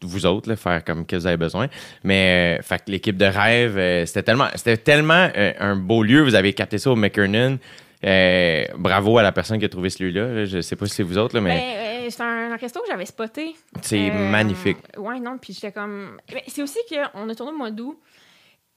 vous 0.03 0.27
autres, 0.27 0.51
là, 0.51 0.57
faire 0.57 0.85
comme 0.85 1.07
que 1.07 1.17
vous 1.17 1.27
avez 1.27 1.39
besoin. 1.39 1.69
Mais 2.05 2.59
euh, 2.59 2.63
fait 2.63 2.85
que 2.85 2.91
l'équipe 2.91 3.17
de 3.17 3.25
rêve, 3.25 3.79
euh, 3.79 4.05
c'était 4.05 4.23
tellement, 4.23 4.49
c'était 4.55 4.77
tellement 4.77 5.31
un 5.59 5.77
beau 5.77 6.03
lieu. 6.03 6.21
Vous 6.21 6.35
avez 6.35 6.53
capté 6.53 6.77
ça 6.77 6.91
au 6.91 6.97
McKernan. 6.97 7.57
Euh, 8.05 8.65
bravo 8.79 9.19
à 9.19 9.23
la 9.23 9.31
personne 9.33 9.59
qui 9.59 9.65
a 9.67 9.69
trouvé 9.69 9.91
celui-là. 9.91 10.27
là. 10.29 10.45
Je 10.47 10.61
sais 10.63 10.75
pas 10.77 10.87
si 10.87 10.95
c'est 10.95 11.03
vous 11.03 11.19
autres, 11.19 11.35
là, 11.35 11.41
mais 11.43 11.51
Ben, 11.51 12.07
euh, 12.07 12.11
c'est 12.11 12.23
un, 12.23 12.53
un 12.53 12.57
resto 12.57 12.81
que 12.81 12.87
j'avais 12.89 13.05
spoté. 13.07 13.55
c'est 13.83 14.11
Euh, 14.11 14.31
magnifique. 14.31 14.79
Ouais, 14.97 15.21
non, 15.21 15.37
puis 15.39 15.53
j'étais 15.53 15.73
comme. 15.73 16.17
Mais 16.33 16.43
c'est 16.47 16.63
aussi 16.63 16.79
qu'on 16.89 17.29
a 17.29 17.35
tourné 17.35 17.53
au 17.53 17.57
mois 17.59 17.71
d'août. 17.71 17.99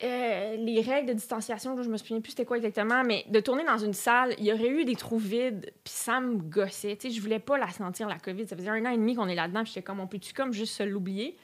Euh, 0.03 0.57
les 0.57 0.81
règles 0.81 1.07
de 1.09 1.13
distanciation, 1.13 1.81
je 1.81 1.87
me 1.89 1.95
souviens 1.95 2.19
plus 2.19 2.31
c'était 2.31 2.43
quoi 2.43 2.57
exactement, 2.57 3.03
mais 3.05 3.23
de 3.29 3.39
tourner 3.39 3.63
dans 3.63 3.77
une 3.77 3.93
salle, 3.93 4.33
il 4.37 4.43
y 4.45 4.51
aurait 4.51 4.67
eu 4.67 4.83
des 4.83 4.95
trous 4.95 5.19
vides, 5.19 5.71
puis 5.85 5.93
ça 5.93 6.19
me 6.19 6.35
gossait. 6.35 6.97
Tu 6.97 7.07
sais, 7.07 7.15
je 7.15 7.21
voulais 7.21 7.39
pas 7.39 7.57
la 7.57 7.69
sentir, 7.69 8.09
la 8.09 8.17
COVID. 8.19 8.45
Ça 8.47 8.57
faisait 8.57 8.69
un 8.69 8.83
an 8.85 8.89
et 8.89 8.97
demi 8.97 9.15
qu'on 9.15 9.29
est 9.29 9.35
là-dedans, 9.35 9.63
puis 9.63 9.71
j'étais 9.73 9.83
comme, 9.85 10.01
on 10.01 10.07
peut-tu 10.07 10.33
comme 10.33 10.51
juste 10.51 10.73
se 10.75 10.83
l'oublier? 10.83 11.37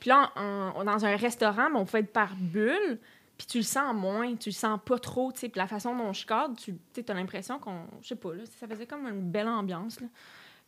Puis 0.00 0.08
là, 0.08 0.30
on- 0.36 0.84
dans 0.84 1.04
un 1.04 1.16
restaurant, 1.16 1.68
mais 1.70 1.78
on 1.78 1.84
fait 1.84 1.98
être 1.98 2.12
par 2.12 2.34
bulle, 2.36 2.98
puis 3.38 3.46
tu 3.46 3.58
le 3.58 3.64
sens 3.64 3.94
moins, 3.94 4.34
tu 4.36 4.48
le 4.48 4.54
sens 4.54 4.78
pas 4.84 4.98
trop, 4.98 5.30
tu 5.32 5.40
sais. 5.40 5.48
Puis 5.48 5.58
la 5.58 5.66
façon 5.66 5.94
dont 5.96 6.12
je 6.12 6.24
cadre, 6.26 6.54
tu 6.56 6.74
as 7.08 7.14
l'impression 7.14 7.58
qu'on. 7.58 7.80
Je 8.02 8.08
sais 8.08 8.16
pas, 8.16 8.34
là, 8.34 8.42
ça 8.60 8.66
faisait 8.66 8.86
comme 8.86 9.06
une 9.06 9.30
belle 9.30 9.48
ambiance, 9.48 10.00
là. 10.00 10.06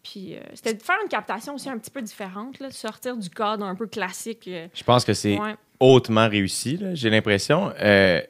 Puis 0.03 0.37
euh, 0.37 0.41
c'était 0.55 0.75
de 0.75 0.83
faire 0.83 0.97
une 1.03 1.09
captation 1.09 1.55
aussi 1.55 1.69
un 1.69 1.77
petit 1.79 1.91
peu 1.91 2.01
différente, 2.03 2.61
là, 2.61 2.69
de 2.69 2.73
sortir 2.75 3.17
du 3.17 3.29
cadre 3.29 3.65
un 3.65 3.75
peu 3.75 3.87
classique. 3.87 4.47
euh, 4.47 4.69
Je 4.73 4.85
pense 4.85 5.05
que 5.05 5.13
c'est 5.13 5.39
ouais. 5.39 5.57
hautement 5.81 6.29
réussi, 6.29 6.79
j'ai 6.93 7.11
l'impression. 7.11 7.73
Euh, 7.81 8.21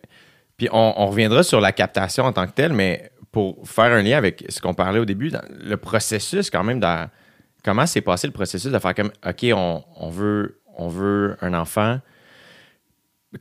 puis 0.56 0.68
on, 0.72 0.94
on 0.96 1.06
reviendra 1.08 1.42
sur 1.42 1.60
la 1.60 1.72
captation 1.72 2.24
en 2.24 2.32
tant 2.32 2.46
que 2.46 2.52
telle, 2.52 2.72
mais 2.72 3.10
pour 3.30 3.68
faire 3.68 3.92
un 3.92 4.02
lien 4.02 4.16
avec 4.16 4.44
ce 4.48 4.60
qu'on 4.60 4.72
parlait 4.74 4.98
au 4.98 5.04
début, 5.04 5.30
dans 5.30 5.42
le 5.50 5.76
processus 5.76 6.48
quand 6.50 6.64
même, 6.64 6.80
dans, 6.80 7.10
comment 7.62 7.86
s'est 7.86 8.00
passé 8.00 8.26
le 8.26 8.32
processus 8.32 8.72
de 8.72 8.78
faire 8.78 8.94
comme, 8.94 9.12
OK, 9.26 9.44
on, 9.54 9.84
on 9.96 10.08
veut, 10.08 10.60
on 10.74 10.88
veut 10.88 11.36
un 11.42 11.52
enfant. 11.54 12.00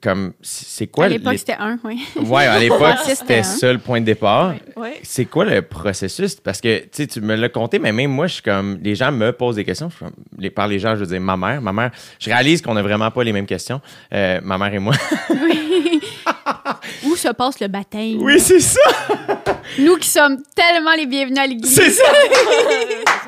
Comme, 0.02 0.34
c'est 0.42 0.88
quoi 0.88 1.06
à 1.06 1.08
le- 1.08 1.14
l'époque, 1.14 1.32
les- 1.32 1.38
c'était 1.38 1.56
un, 1.58 1.80
oui. 1.86 2.04
Ouais, 2.18 2.44
à 2.46 2.60
l'époque, 2.60 2.98
c'était 3.06 3.38
un. 3.40 3.44
ça 3.44 3.72
le 3.72 3.80
point 3.80 4.02
de 4.02 4.06
départ. 4.06 4.54
C'est 5.02 5.24
quoi 5.26 5.46
le 5.46 5.62
processus? 5.62 6.36
Parce 6.36 6.60
que, 6.60 6.80
tu 6.82 6.88
sais, 6.92 7.08
tu 7.08 7.22
me 7.22 7.36
l'as 7.36 7.48
compté, 7.48 7.80
mais 7.80 7.94
même 7.94 8.12
moi, 8.12 8.28
je 8.28 8.34
suis 8.34 8.42
comme, 8.44 8.80
les 8.84 8.96
gens 8.96 9.14
me 9.14 9.32
posent 9.32 9.56
des 9.56 9.64
questions. 9.64 9.90
Je 9.90 10.06
les, 10.38 10.50
par 10.50 10.68
les 10.68 10.78
gens, 10.80 10.96
je 10.96 11.00
veux 11.02 11.08
dire, 11.08 11.22
ma 11.22 11.38
mère, 11.38 11.62
ma 11.62 11.72
mère, 11.72 11.92
je 12.20 12.30
réalise 12.30 12.62
qu'on 12.62 12.74
n'a 12.74 12.82
vraiment 12.82 13.10
pas 13.12 13.24
les 13.24 13.32
mêmes 13.32 13.46
questions, 13.46 13.80
euh, 14.14 14.42
ma 14.44 14.58
mère 14.58 14.74
et 14.74 14.80
moi. 14.80 14.94
Où 17.04 17.16
se 17.16 17.30
passe 17.30 17.60
le 17.60 17.68
baptême? 17.68 18.22
oui, 18.22 18.40
c'est 18.40 18.60
ça! 18.60 18.80
Nous 19.80 19.98
qui 19.98 20.10
sommes 20.10 20.42
tellement 20.56 20.94
les 20.96 21.06
bienvenus 21.06 21.40
à 21.40 21.48
l'église. 21.48 21.76
C'est 21.76 21.92
ça! 21.92 22.04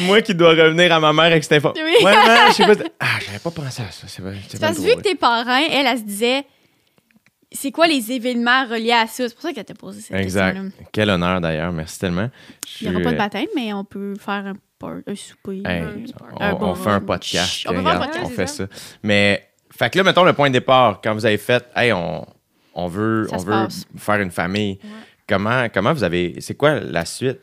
moi 0.00 0.20
qui 0.22 0.34
dois 0.34 0.50
revenir 0.50 0.92
à 0.92 1.00
ma 1.00 1.12
mère 1.12 1.26
avec 1.26 1.42
cette 1.44 1.52
info. 1.54 1.72
Oui. 1.76 2.04
Ouais, 2.04 2.14
maman, 2.14 2.48
je 2.48 2.52
sais 2.54 2.66
pas. 2.66 2.74
Ah, 3.00 3.06
j'avais 3.24 3.38
pas 3.38 3.50
pensé 3.50 3.82
à 3.82 3.90
ça. 3.90 4.06
C'est 4.06 4.22
Parce 4.60 4.76
que 4.78 4.82
vu 4.82 4.94
que 4.96 5.00
tes 5.02 5.14
parents, 5.14 5.62
elle, 5.70 5.86
elle 5.86 5.98
se 5.98 6.04
disait, 6.04 6.44
c'est 7.50 7.70
quoi 7.70 7.86
les 7.86 8.12
événements 8.12 8.66
reliés 8.66 8.92
à 8.92 9.06
ça? 9.06 9.28
C'est 9.28 9.34
pour 9.34 9.42
ça 9.42 9.52
qu'elle 9.52 9.64
t'a 9.64 9.74
posé 9.74 10.00
cette 10.00 10.16
Exact. 10.16 10.52
question-là. 10.54 10.86
Quel 10.92 11.10
honneur 11.10 11.40
d'ailleurs. 11.40 11.72
Merci 11.72 11.98
tellement. 11.98 12.30
Il 12.80 12.88
n'y 12.88 12.94
aura 12.94 13.04
pas 13.04 13.12
de 13.12 13.18
baptême, 13.18 13.46
mais 13.54 13.72
on 13.72 13.84
peut 13.84 14.14
faire 14.16 14.46
un 14.46 14.54
un 15.06 15.14
souper. 15.14 15.62
Hey, 15.64 15.82
un- 15.82 15.92
on, 16.40 16.42
un 16.42 16.54
on 16.70 16.74
fait 16.74 16.90
un 16.90 17.00
podcast. 17.00 17.66
On 17.68 17.72
peut 17.72 17.82
faire 17.82 17.86
un 17.86 17.90
regarde, 17.92 18.10
podcast, 18.10 18.26
on 18.26 18.34
fait 18.34 18.46
ça? 18.46 18.66
ça. 18.66 18.72
Mais, 19.02 19.48
fait 19.82 19.90
que 19.90 19.98
là, 19.98 20.04
mettons 20.04 20.22
le 20.24 20.32
point 20.32 20.48
de 20.48 20.52
départ, 20.52 21.00
quand 21.02 21.12
vous 21.12 21.26
avez 21.26 21.38
fait, 21.38 21.66
hey, 21.74 21.92
on, 21.92 22.24
on 22.74 22.86
veut, 22.86 23.26
Ça 23.28 23.36
on 23.36 23.38
veut 23.38 23.50
passe. 23.50 23.84
faire 23.96 24.20
une 24.20 24.30
famille. 24.30 24.78
Ouais. 24.82 24.90
Comment, 25.26 25.68
comment 25.72 25.92
vous 25.92 26.04
avez, 26.04 26.40
c'est 26.40 26.54
quoi 26.54 26.78
la 26.78 27.04
suite? 27.04 27.40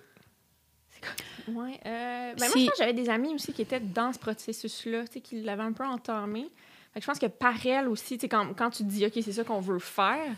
Ouais, 1.49 1.79
euh, 1.85 2.33
ben 2.33 2.35
moi, 2.37 2.47
je 2.47 2.51
pense 2.53 2.69
que 2.69 2.77
j'avais 2.77 2.93
des 2.93 3.09
amis 3.09 3.33
aussi 3.33 3.51
qui 3.51 3.63
étaient 3.63 3.79
dans 3.79 4.13
ce 4.13 4.19
processus-là, 4.19 5.05
tu 5.07 5.13
sais, 5.13 5.19
qui 5.21 5.41
l'avaient 5.41 5.63
un 5.63 5.73
peu 5.73 5.83
entamé. 5.83 6.47
Fait 6.93 6.99
que 6.99 7.01
je 7.01 7.07
pense 7.07 7.19
que 7.19 7.25
par 7.25 7.65
elle 7.65 7.87
aussi, 7.87 8.17
quand, 8.19 8.53
quand 8.55 8.69
tu 8.69 8.83
te 8.83 8.89
dis, 8.89 9.05
OK, 9.05 9.13
c'est 9.15 9.31
ça 9.31 9.43
qu'on 9.43 9.59
veut 9.59 9.79
faire, 9.79 10.33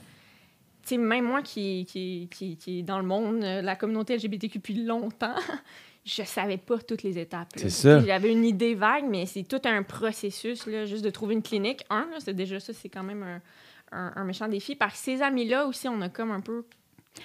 même 0.91 1.25
moi 1.25 1.41
qui, 1.41 1.86
qui, 1.86 2.29
qui, 2.31 2.58
qui 2.58 2.79
est 2.79 2.84
dans 2.84 3.00
le 3.00 3.05
monde, 3.05 3.43
euh, 3.43 3.62
la 3.62 3.75
communauté 3.75 4.15
LGBTQ 4.15 4.58
depuis 4.58 4.84
longtemps, 4.84 5.36
je 6.05 6.24
savais 6.24 6.58
pas 6.58 6.77
toutes 6.79 7.03
les 7.03 7.17
étapes. 7.20 7.50
C'est 7.55 7.70
ça. 7.70 8.03
J'avais 8.05 8.31
une 8.31 8.43
idée 8.46 8.74
vague, 8.75 9.05
mais 9.10 9.25
c'est 9.25 9.43
tout 9.43 9.62
un 9.65 9.84
processus, 9.84 10.65
là, 10.65 10.86
juste 10.86 11.03
de 11.03 11.10
trouver 11.10 11.34
une 11.36 11.43
clinique. 11.43 11.84
Un, 11.89 12.08
là, 12.12 12.17
c'est 12.20 12.34
déjà 12.34 12.60
ça, 12.60 12.74
c'est 12.74 12.89
quand 12.89 13.03
même 13.03 13.24
un, 13.24 13.41
un, 13.91 14.12
un 14.15 14.24
méchant 14.24 14.48
défi. 14.48 14.75
Par 14.75 14.96
ces 14.96 15.22
amis-là 15.22 15.65
aussi, 15.67 15.88
on 15.88 16.01
a 16.01 16.10
comme 16.10 16.31
un 16.31 16.41
peu 16.41 16.65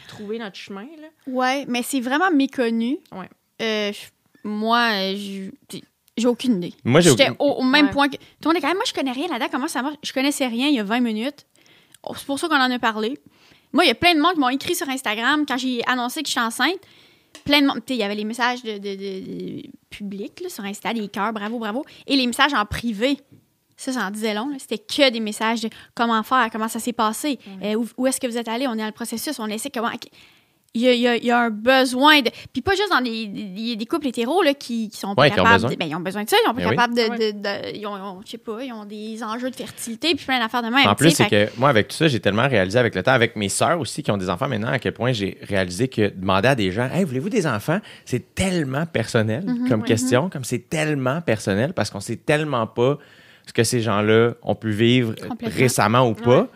trouvé 0.08 0.38
notre 0.38 0.56
chemin, 0.56 0.86
là. 1.00 1.08
Ouais, 1.26 1.64
mais 1.68 1.82
c'est 1.82 2.00
vraiment 2.00 2.30
méconnu. 2.30 2.98
Ouais. 3.12 3.28
Euh, 3.62 3.92
moi, 4.44 4.90
j'ai 6.16 6.26
aucune 6.26 6.56
idée. 6.56 6.74
Moi, 6.84 7.00
j'ai 7.00 7.10
J'étais 7.10 7.30
aucune- 7.30 7.36
au, 7.46 7.52
au 7.60 7.62
même 7.62 7.86
Ouais. 7.86 7.92
point 7.92 8.08
que. 8.08 8.16
Tout 8.16 8.22
le 8.44 8.48
monde 8.48 8.56
est 8.56 8.60
quand 8.60 8.68
même, 8.68 8.76
moi, 8.76 8.84
je 8.86 8.92
connais 8.94 9.12
rien 9.12 9.28
là-dedans. 9.28 9.48
Comment 9.50 9.68
ça 9.68 9.82
marche? 9.82 9.96
Je 10.02 10.12
connaissais 10.12 10.46
rien 10.46 10.68
il 10.68 10.74
y 10.74 10.80
a 10.80 10.84
20 10.84 11.00
minutes. 11.00 11.46
Oh, 12.02 12.12
C'est 12.16 12.26
pour 12.26 12.38
ça 12.38 12.48
qu'on 12.48 12.54
en 12.56 12.70
a 12.70 12.78
parlé. 12.78 13.18
Moi, 13.72 13.84
il 13.84 13.88
y 13.88 13.90
a 13.90 13.94
plein 13.94 14.14
de 14.14 14.20
monde 14.20 14.34
qui 14.34 14.40
m'ont 14.40 14.48
écrit 14.48 14.74
sur 14.74 14.88
Instagram 14.88 15.44
quand 15.46 15.58
j'ai 15.58 15.84
annoncé 15.86 16.22
que 16.22 16.28
je 16.28 16.32
suis 16.32 16.40
enceinte. 16.40 16.78
Plein 17.44 17.62
de 17.62 17.66
monde. 17.66 17.80
Il 17.88 17.96
y 17.96 18.02
avait 18.02 18.14
les 18.14 18.24
messages 18.24 18.62
de, 18.62 18.72
de- 18.78 18.78
de- 18.78 19.62
de- 19.62 19.62
publics 19.90 20.40
là, 20.42 20.48
sur 20.48 20.64
Insta, 20.64 20.92
des 20.92 21.08
cœurs, 21.08 21.32
bravo, 21.32 21.58
bravo. 21.58 21.84
Et 22.06 22.16
les 22.16 22.26
messages 22.26 22.52
en 22.54 22.64
privé. 22.66 23.18
Ça, 23.78 23.92
ça 23.92 24.06
en 24.06 24.10
disait 24.10 24.32
long. 24.34 24.50
C'était 24.58 24.78
que 24.78 25.10
des 25.10 25.20
messages 25.20 25.60
de 25.60 25.68
comment 25.94 26.22
faire, 26.22 26.48
comment 26.50 26.68
ça 26.68 26.78
s'est 26.80 26.94
passé, 26.94 27.38
euh, 27.62 27.74
où, 27.74 27.86
où 27.98 28.06
est-ce 28.06 28.18
que 28.20 28.26
vous 28.26 28.38
êtes 28.38 28.48
allé, 28.48 28.66
on 28.66 28.72
est 28.72 28.78
dans 28.78 28.86
le 28.86 28.92
processus, 28.92 29.38
on 29.38 29.46
essaie 29.48 29.70
comment. 29.70 29.90
Il 30.74 30.82
y, 30.82 31.08
a, 31.08 31.16
il 31.16 31.24
y 31.24 31.30
un 31.30 31.48
besoin 31.48 32.20
de. 32.20 32.30
Puis 32.52 32.60
pas 32.60 32.72
juste 32.72 32.90
dans 32.90 33.00
des 33.00 33.86
couples 33.88 34.08
hétéros 34.08 34.42
là, 34.42 34.52
qui, 34.52 34.90
qui 34.90 34.98
sont 34.98 35.14
pas 35.14 35.22
Ouais, 35.22 35.30
qui 35.30 35.40
ont 35.40 35.44
capables. 35.44 35.70
de- 35.70 35.74
ben, 35.76 35.88
ils 35.88 35.94
ont 35.96 36.00
besoin 36.00 36.24
de 36.24 36.28
ça, 36.28 36.36
ils 36.44 36.50
ont 36.50 36.54
pas 36.54 36.60
Ben 36.60 36.68
oui. 36.68 36.76
capables 36.76 36.94
de. 36.94 37.00
Ouais. 37.02 37.32
de- 37.32 37.38
de- 37.38 37.76
ils, 37.78 37.86
ont, 37.86 38.20
je 38.26 38.30
sais 38.32 38.36
pas, 38.38 38.62
ils 38.62 38.72
ont 38.74 38.84
des 38.84 39.22
enjeux 39.22 39.48
de 39.50 39.56
fertilité, 39.56 40.14
puis 40.14 40.26
plein 40.26 40.38
d'affaires 40.38 40.62
de 40.62 40.68
même. 40.68 40.86
En 40.86 40.94
plus, 40.94 41.12
c'est 41.12 41.30
que 41.30 41.48
moi, 41.58 41.70
avec 41.70 41.88
tout 41.88 41.96
ça, 41.96 42.08
j'ai 42.08 42.20
tellement 42.20 42.46
réalisé 42.46 42.78
avec 42.78 42.94
le 42.94 43.02
temps, 43.02 43.12
avec 43.12 43.36
mes 43.36 43.48
sœurs 43.48 43.80
aussi 43.80 44.02
qui 44.02 44.10
ont 44.10 44.18
des 44.18 44.28
enfants 44.28 44.48
maintenant, 44.48 44.68
à 44.68 44.78
quel 44.78 44.92
point 44.92 45.12
j'ai 45.12 45.38
réalisé 45.48 45.88
que 45.88 46.12
demander 46.14 46.48
à 46.48 46.54
des 46.54 46.70
gens, 46.72 46.90
hey, 46.92 47.04
voulez-vous 47.04 47.30
des 47.30 47.46
enfants, 47.46 47.78
c'est 48.04 48.34
tellement 48.34 48.84
personnel 48.84 49.44
Mhm, 49.46 49.68
comme 49.70 49.82
question, 49.82 50.28
comme 50.28 50.44
c'est 50.44 50.68
tellement 50.68 51.22
personnel 51.22 51.72
parce 51.72 51.88
qu'on 51.88 52.00
sait 52.00 52.16
tellement 52.16 52.66
pas 52.66 52.98
ce 53.46 53.52
que 53.54 53.64
ces 53.64 53.80
gens-là 53.80 54.32
ont 54.42 54.54
pu 54.56 54.72
vivre 54.72 55.14
récemment 55.42 56.06
ou 56.06 56.12
pas. 56.14 56.48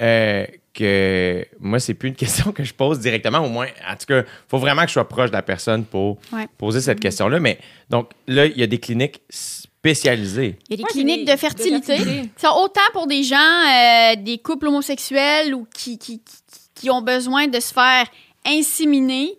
euh, 0.00 0.46
que 0.76 1.44
moi, 1.60 1.80
c'est 1.80 1.94
plus 1.94 2.10
une 2.10 2.14
question 2.24 2.52
que 2.52 2.62
je 2.64 2.72
pose 2.74 2.98
directement, 3.00 3.38
au 3.40 3.48
moins, 3.48 3.66
en 3.90 3.96
tout 3.96 4.06
cas, 4.06 4.22
faut 4.48 4.58
vraiment 4.58 4.82
que 4.82 4.88
je 4.88 4.92
sois 4.94 5.08
proche 5.08 5.30
de 5.30 5.36
la 5.36 5.42
personne 5.42 5.84
pour 5.84 6.18
Ouais. 6.32 6.46
poser 6.58 6.80
cette 6.80 7.00
question-là. 7.00 7.40
Mais 7.40 7.58
donc, 7.90 8.10
là, 8.28 8.46
il 8.46 8.56
y 8.58 8.62
a 8.62 8.66
des 8.66 8.78
cliniques 8.78 9.20
spécialisées. 9.30 10.56
Il 10.68 10.72
y 10.72 10.74
a 10.74 10.76
des 10.76 10.82
Ouais, 10.82 10.88
c'est 10.92 10.98
cliniques 10.98 11.24
des- 11.24 11.32
de 11.32 11.38
fertilité. 11.38 11.78
de 11.78 11.84
fertilité. 11.98 12.28
qui 12.36 12.46
sont 12.46 12.54
autant 12.62 12.80
pour 12.92 13.06
des 13.06 13.22
gens, 13.22 13.36
euh, 13.36 14.16
des 14.16 14.38
couples 14.38 14.66
homosexuels 14.68 15.54
ou 15.54 15.66
qui, 15.76 15.98
qui, 15.98 16.18
qui, 16.20 16.34
qui 16.74 16.90
ont 16.90 17.02
besoin 17.02 17.46
de 17.46 17.58
se 17.60 17.72
faire 17.72 18.06
inséminer 18.46 19.30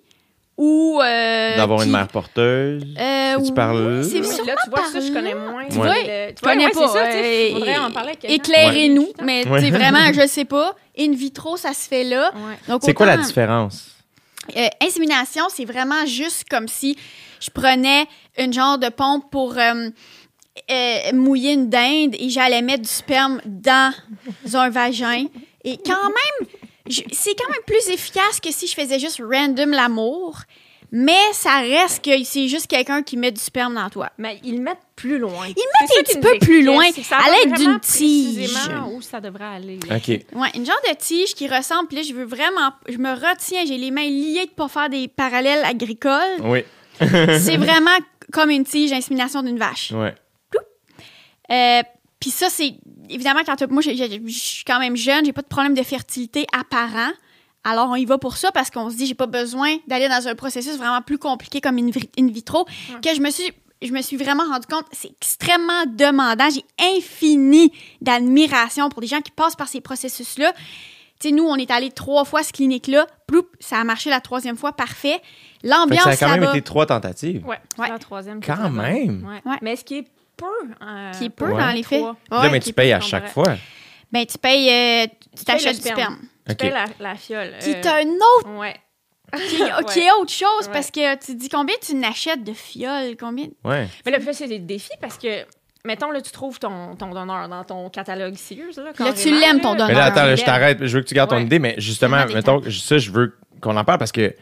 ou. 0.58 1.00
euh, 1.03 1.56
D'avoir 1.58 1.82
une 1.84 1.91
mère 1.91 2.08
porteuse. 2.08 2.84
Euh, 3.00 3.36
Si 3.39 3.44
tu 3.50 3.53
parles- 3.53 4.00
oui, 4.01 4.10
c'est 4.10 4.20
Oui, 4.22 4.48
là, 4.48 4.56
tu 4.63 4.70
vois, 4.70 4.86
ça, 4.91 5.00
je 5.00 5.12
connais 5.12 5.36
moins. 5.36 5.65
Tu 5.70 5.77
Ouais. 5.77 5.86
vois, 5.86 5.94
tu 5.96 6.36
je 6.38 6.41
connais 6.41 6.65
ouais, 6.65 6.72
pas. 6.72 6.88
c'est 6.88 6.94
ça, 6.98 7.06
tu 7.06 7.12
sais, 7.12 7.50
euh, 7.51 7.53
faudrait 7.53 7.77
en 7.77 7.91
parler 7.91 8.10
avec 8.10 8.20
quelqu'un. 8.22 8.36
Éclairez-nous, 8.36 9.01
Ouais. 9.03 9.24
mais 9.24 9.48
Ouais. 9.48 9.60
tu 9.60 9.65
sais, 9.65 9.72
vraiment, 9.72 10.12
je 10.13 10.25
sais 10.27 10.46
pas. 10.46 10.75
In 11.00 11.12
vitro, 11.13 11.58
ça 11.58 11.74
se 11.74 11.88
fait 11.88 12.04
là. 12.04 12.32
Ouais. 12.36 12.58
Donc, 12.68 12.82
C'est 12.84 12.94
quoi 12.94 13.06
la 13.06 13.18
différence? 13.18 13.89
Euh, 14.56 14.68
insémination, 14.82 15.44
c'est 15.50 15.66
vraiment 15.66 16.06
juste 16.06 16.46
comme 16.50 16.68
si 16.68 16.98
je 17.39 17.50
prenais 17.50 18.08
une 18.38 18.54
genre 18.54 18.77
de 18.77 18.89
pompe 18.89 19.30
pour 19.30 19.58
euh, 19.58 19.89
euh, 20.72 20.98
mouiller 21.13 21.54
une 21.54 21.70
dinde 21.70 22.16
et 22.18 22.30
j'allais 22.30 22.62
mettre 22.62 22.84
du 22.84 22.89
sperme 22.89 23.42
dans 23.46 23.94
un 24.54 24.70
vagin. 24.70 25.25
Et 25.63 25.77
quand 25.77 26.04
même, 26.08 26.48
je- 26.88 27.01
c'est 27.12 27.36
quand 27.36 27.50
même 27.51 27.62
plus 27.66 27.89
efficace 27.94 28.39
que 28.42 28.51
si 28.51 28.68
je 28.68 28.74
faisais 28.74 29.00
juste 29.00 29.22
random 29.22 29.72
l'amour. 29.72 30.39
Mais 30.91 31.20
ça 31.34 31.60
reste 31.60 32.03
que 32.03 32.24
c'est 32.24 32.48
juste 32.48 32.67
quelqu'un 32.67 33.03
qui 33.03 33.17
met 33.17 33.32
du 33.32 33.41
sperme 33.41 33.75
dans 33.75 33.89
toi. 33.89 34.10
Mais 34.17 34.39
ils 34.44 34.56
le 34.56 34.62
mettent 34.62 34.77
plus 34.96 35.20
loin. 35.20 35.48
Ils 35.48 35.50
mettent 35.50 35.98
un 36.00 36.03
petit 36.03 36.20
peu 36.20 36.39
plus 36.39 36.63
loin, 36.63 36.86
à 37.12 37.29
l'aide 37.29 37.56
d'une 37.56 37.79
tige. 37.79 38.58
où 38.91 39.01
ça 39.01 39.20
devrait 39.20 39.56
aller. 39.56 39.79
OK. 39.91 40.08
Ouais, 40.08 40.50
une 40.56 40.65
genre 40.65 40.79
de 40.89 40.96
tige 40.96 41.36
qui 41.36 41.48
ressemble. 41.48 41.88
Puis 41.89 41.98
là, 41.98 42.03
je 42.03 42.13
veux 42.13 42.24
vraiment. 42.25 42.72
Je 42.88 42.98
me 42.98 43.12
retiens, 43.12 43.65
j'ai 43.65 43.77
les 43.77 43.91
mains 43.91 44.08
liées 44.08 44.46
de 44.46 44.51
pas 44.51 44.67
faire 44.70 44.89
des 44.89 45.08
parallèles 45.08 45.65
agricoles. 45.65 46.41
Oui. 46.44 46.63
c'est 47.00 47.58
vraiment 47.58 47.98
comme 48.32 48.50
une 48.50 48.63
tige 48.63 48.91
d'insémination 48.91 49.44
d'une 49.44 49.60
vache. 49.60 49.91
Ouais. 49.91 50.15
Euh, 51.50 51.82
Puis 52.20 52.29
ça, 52.29 52.50
c'est 52.50 52.75
évidemment 53.10 53.41
quand 53.46 53.70
moi, 53.70 53.82
je 53.82 53.91
suis 54.29 54.65
quand 54.65 54.79
même 54.79 54.98
jeune, 54.98 55.25
j'ai 55.25 55.34
pas 55.34 55.41
de 55.41 55.48
problème 55.48 55.74
de 55.74 55.84
fertilité 55.84 56.46
apparent. 56.58 57.12
Alors 57.70 57.90
on 57.90 57.96
y 57.96 58.06
va 58.06 58.18
pour 58.18 58.38
ça 58.38 58.52
parce 58.52 58.70
qu'on 58.72 58.90
se 58.90 58.96
dit 58.96 59.06
j'ai 59.08 59.14
pas 59.16 59.28
besoin 59.28 59.76
d'aller 59.88 60.08
dans 60.08 60.28
un 60.28 60.36
processus 60.36 60.78
vraiment 60.78 61.02
plus 61.02 61.18
compliqué 61.18 61.60
comme 61.62 61.78
in, 61.78 61.90
vi- 61.90 62.10
in 62.20 62.28
vitro 62.28 62.66
que 63.04 63.14
je 63.16 63.20
me 63.22 63.30
suis 63.30 63.52
je 63.82 63.92
me 63.92 64.02
suis 64.02 64.18
vraiment 64.18 64.44
rendu 64.46 64.66
compte 64.68 64.86
c'est 64.92 65.10
extrêmement 65.12 65.86
demandant, 65.88 66.48
j'ai 66.50 66.64
infini 66.98 67.72
d'admiration 68.02 68.90
pour 68.90 69.02
des 69.02 69.08
gens 69.08 69.22
qui 69.22 69.32
passent 69.32 69.56
par 69.56 69.68
ces 69.68 69.82
processus 69.82 70.38
là. 70.40 70.52
Tu 71.20 71.30
sais, 71.30 71.34
nous, 71.34 71.46
on 71.46 71.56
est 71.56 71.72
allé 71.72 71.90
trois 71.90 72.26
fois 72.26 72.42
à 72.42 72.44
cette 72.44 72.56
clinique-là. 72.58 73.08
Ploup, 73.26 73.48
ça 73.60 73.78
a 73.80 73.84
marché 73.84 74.12
la 74.12 74.22
troisième 74.22 74.56
fois, 74.56 74.74
parfait. 74.74 75.20
L'ambiance 75.64 76.04
ça 76.04 76.10
a 76.12 76.16
quand 76.16 76.30
même 76.30 76.44
été 76.44 76.62
trois 76.62 76.86
tentatives. 76.86 77.44
Ouais, 77.44 77.58
c'est 77.76 77.82
Ouais. 77.82 77.90
la 77.90 77.98
troisième. 77.98 78.40
Quand 78.40 78.70
même. 78.70 79.28
Ouais. 79.28 79.42
Ouais. 79.52 79.58
Mais 79.64 79.76
ce 79.76 79.84
qui 79.84 79.96
est 79.98 80.08
peu. 80.38 80.46
euh, 80.84 81.12
qui 81.14 81.26
est 81.26 81.30
peu 81.32 81.46
Ouais. 81.52 81.60
dans 81.60 81.72
les 81.72 81.82
faits. 81.82 82.04
Là, 82.30 82.50
mais 82.52 82.60
tu 82.60 82.72
payes 82.72 82.94
à 82.94 83.00
chaque 83.00 83.30
fois. 83.30 83.56
Ben, 84.12 84.28
tu 84.28 84.38
payes, 84.38 84.70
euh, 84.70 85.08
tu 85.36 85.44
t'achètes 85.44 85.78
le 85.78 85.82
du 85.82 85.90
sperme. 85.90 85.98
sperme. 85.98 86.18
Tu 86.56 86.70
la, 86.70 86.86
la 87.00 87.16
fiole. 87.16 87.54
Qui 87.60 87.72
euh, 87.72 87.75
est 87.75 87.88
un 87.88 88.08
autre, 88.08 88.58
Ouais. 88.60 88.75
qui, 89.36 89.56
qui 89.58 89.62
Ouais. 89.63 90.06
est 90.06 90.12
autre 90.20 90.32
chose, 90.32 90.68
Ouais. 90.68 90.74
parce 90.74 90.92
que 90.92 91.16
tu 91.16 91.34
te 91.34 91.39
dis 91.39 91.50
combien 91.50 91.75
tu 91.82 91.96
n'achètes 91.96 92.44
de 92.44 92.54
fioles, 92.54 93.16
combien... 93.20 93.48
Ouais. 93.63 93.88
Mais 94.06 94.12
là, 94.12 94.20
c'est 94.34 94.48
des 94.48 94.60
défis 94.60 94.89
parce 95.01 95.18
que, 95.18 95.46
mettons, 95.86 96.12
là, 96.12 96.22
tu 96.22 96.32
trouves 96.32 96.60
ton, 96.60 96.96
ton 96.96 97.10
donneur 97.10 97.48
dans 97.50 97.63
ton 97.63 97.89
catalogue 97.89 98.36
Sears. 98.36 98.77
Là, 98.77 98.92
Là, 98.98 99.13
tu 99.13 99.32
l'aimes, 99.38 99.60
ton 99.62 99.72
donneur. 99.74 99.88
Mais 99.88 99.94
là, 99.94 100.06
attends, 100.06 100.25
là, 100.25 100.36
je 100.36 100.44
t'arrête. 100.46 100.86
Je 100.86 100.98
veux 100.98 101.04
que 101.04 101.08
tu 101.10 101.16
gardes 101.16 101.30
ton 101.30 101.39
idée, 101.39 101.60
mais 101.60 101.75
justement, 101.77 102.25
mettons, 102.27 102.62
ça, 102.72 102.98
je 102.98 103.12
veux 103.12 103.38
qu'on 103.62 103.75
en 103.75 103.84
parle 103.84 104.00
parce 104.00 104.12
que 104.12 104.34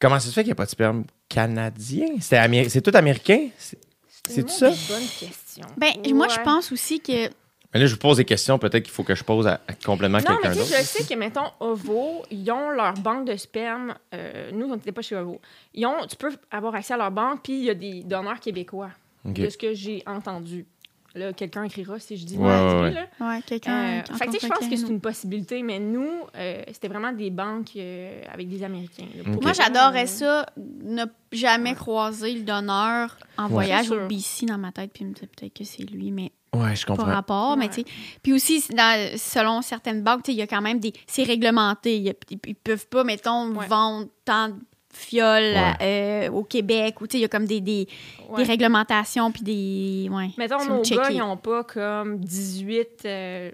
comment 0.00 0.18
ça 0.18 0.28
se 0.28 0.32
fait 0.32 0.42
qu'il 0.42 0.48
n'y 0.48 0.52
a 0.52 0.56
pas 0.56 0.64
de 0.64 0.70
sperme 0.70 1.04
canadien? 1.28 2.06
C'est 2.20 2.36
améri- 2.36 2.68
c'est 2.68 2.80
tout 2.82 2.92
américain? 2.96 3.48
C'est- 3.58 3.78
C'est 4.24 4.34
C'est 4.34 4.40
une 4.42 4.48
ça? 4.48 4.68
bonne 4.68 5.06
question. 5.18 5.66
Ben, 5.76 5.90
moi, 6.14 6.28
je 6.28 6.38
pense 6.42 6.70
aussi 6.70 7.00
que... 7.00 7.28
Mais 7.74 7.80
là, 7.80 7.86
je 7.86 7.92
vous 7.94 7.98
pose 8.00 8.18
des 8.18 8.24
questions, 8.24 8.58
peut-être 8.58 8.82
qu'il 8.82 8.92
faut 8.92 9.02
que 9.02 9.14
je 9.14 9.24
pose 9.24 9.46
à, 9.46 9.60
à 9.66 9.72
complètement 9.84 10.18
Non, 10.18 10.24
quelqu'un 10.24 10.54
d'autre. 10.54 10.66
je 10.68 10.82
sais 10.84 11.04
que, 11.04 11.18
mettons, 11.18 11.50
OVO, 11.60 12.22
ils 12.30 12.50
ont 12.50 12.70
leur 12.70 12.94
banque 12.94 13.26
de 13.26 13.36
sperme. 13.36 13.94
euh, 14.14 14.50
nous, 14.52 14.66
on 14.66 14.74
n'était 14.76 14.92
pas 14.92 15.00
chez 15.02 15.16
OVO. 15.16 15.40
Ils 15.74 15.86
ont, 15.86 16.06
tu 16.08 16.16
peux 16.16 16.32
avoir 16.50 16.74
accès 16.74 16.92
à 16.94 16.96
leur 16.98 17.10
banque, 17.10 17.40
puis 17.42 17.54
il 17.54 17.64
y 17.64 17.70
a 17.70 17.74
des 17.74 18.02
donneurs 18.02 18.40
québécois, 18.40 18.90
OK. 19.26 19.34
de 19.34 19.48
ce 19.48 19.56
que 19.56 19.72
j'ai 19.72 20.02
entendu. 20.06 20.66
Là, 21.14 21.32
quelqu'un 21.34 21.64
écrira 21.64 21.98
si 21.98 22.16
je 22.16 22.24
dis 22.24 22.38
Ouais, 22.38 22.44
mal, 22.44 22.66
ouais, 22.76 22.82
ouais. 22.82 22.90
là. 22.92 23.06
Ouais, 23.20 23.42
quelqu'un... 23.46 24.00
Euh, 24.00 24.14
fait 24.16 24.26
que, 24.26 24.30
tu 24.32 24.38
sais, 24.40 24.46
je 24.46 24.52
pense 24.52 24.66
que 24.68 24.76
c'est 24.76 24.88
une 24.88 25.00
possibilité, 25.00 25.62
mais 25.62 25.78
nous, 25.78 26.08
euh, 26.36 26.62
c'était 26.72 26.88
vraiment 26.88 27.12
des 27.12 27.28
banques 27.30 27.72
euh, 27.76 28.22
avec 28.32 28.48
des 28.48 28.62
Américains. 28.64 29.04
là. 29.16 29.30
Moi, 29.42 29.52
j'adorerais 29.52 30.06
ça, 30.06 30.46
ne 30.56 31.04
jamais 31.30 31.74
croiser 31.74 32.32
le 32.34 32.40
donneur 32.42 33.18
en 33.36 33.44
Ouais. 33.44 33.50
voyage 33.50 33.90
au 33.90 34.06
BC 34.06 34.46
dans 34.46 34.56
ma 34.56 34.72
tête, 34.72 34.90
puis 34.94 35.04
me 35.04 35.12
dire 35.12 35.28
peut-être 35.36 35.52
que 35.54 35.64
c'est 35.64 35.82
lui, 35.82 36.10
mais 36.10 36.32
Ouais, 36.54 36.76
je 36.76 36.84
comprends. 36.84 37.06
rapport. 37.06 37.56
Mais 37.56 37.64
Ouais. 37.66 37.70
tu 37.70 37.80
sais, 37.82 37.86
puis 38.22 38.32
aussi, 38.34 38.62
dans- 38.74 39.16
selon 39.18 39.62
certaines 39.62 40.02
banques, 40.02 40.22
tu 40.24 40.32
sais, 40.32 40.34
il 40.36 40.38
y 40.38 40.42
a 40.42 40.46
quand 40.46 40.60
même 40.60 40.80
des... 40.80 40.92
C'est 41.06 41.22
réglementé. 41.22 41.96
Il 41.96 42.02
y 42.02 42.10
a- 42.10 42.14
ils, 42.30 42.38
ils 42.46 42.54
peuvent 42.54 42.86
pas, 42.88 43.04
mettons, 43.04 43.54
Ouais. 43.54 43.66
vendre 43.66 44.08
tant 44.24 44.50
Ouais. 45.80 46.26
euh, 46.28 46.30
au 46.30 46.44
Québec, 46.44 47.00
ou 47.00 47.06
tu 47.06 47.12
sais, 47.12 47.18
il 47.18 47.22
y 47.22 47.24
a 47.24 47.28
comme 47.28 47.46
des, 47.46 47.60
des, 47.60 47.88
ouais. 48.28 48.42
des 48.44 48.50
réglementations, 48.50 49.30
puis 49.32 49.42
des... 49.42 50.08
Ouais, 50.10 50.30
Mettons, 50.38 50.64
nos 50.64 50.84
checké. 50.84 51.00
gars, 51.02 51.10
ils 51.10 51.18
n'ont 51.18 51.36
pas 51.36 51.64
comme 51.64 52.18
18. 52.18 52.88
euh, 53.06 53.50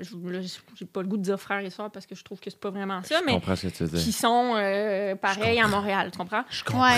j'ai 0.75 0.85
pas 0.87 1.03
le 1.03 1.09
goût 1.09 1.17
de 1.17 1.23
dire 1.23 1.39
frères 1.41 1.61
et 1.61 1.71
sœurs 1.71 1.91
parce 1.91 2.07
que 2.07 2.15
je 2.15 2.23
trouve 2.25 2.39
que 2.41 2.51
c'est 2.51 2.59
pas 2.61 2.71
vraiment 2.71 3.03
ça, 3.03 3.17
Je 3.21 3.25
mais 3.25 3.33
comprends 3.33 3.57
ce 3.57 3.67
que 3.69 3.73
tu 3.77 3.85
veux 3.85 3.99
qui 3.99 4.13
sont 4.13 4.55
euh, 4.57 5.15
pareils 5.17 5.61
à 5.61 5.67
Montréal, 5.69 6.11
tu 6.13 6.19
comprends? 6.19 6.43
Je 6.51 6.65
comprends. 6.65 6.89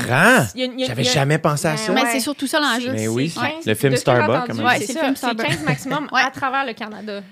J'avais 0.87 1.05
jamais 1.05 1.39
pensé 1.39 1.69
à 1.69 1.73
Ben 1.73 1.77
ça. 1.77 1.93
Mais 1.93 2.03
ouais. 2.03 2.13
c'est 2.13 2.21
surtout 2.21 2.47
ça 2.47 2.61
l'enjeu. 2.61 2.93
Mais 2.93 3.09
oui, 3.09 3.29
C'est 3.31 3.41
15 3.41 3.67
le 3.67 3.75
film 3.75 3.93
Ouais, 3.93 4.79
c'est 4.79 4.87
c'est 4.87 4.93
le 4.95 4.99
ça, 4.99 5.05
film 5.05 5.17
c'est 5.17 5.17
Starbucks. 5.17 5.47
15 5.47 5.65
maximum 5.65 6.09
Ouais. 6.13 6.21
à 6.23 6.31
travers 6.31 6.65
le 6.67 6.73
Canada. 6.73 7.23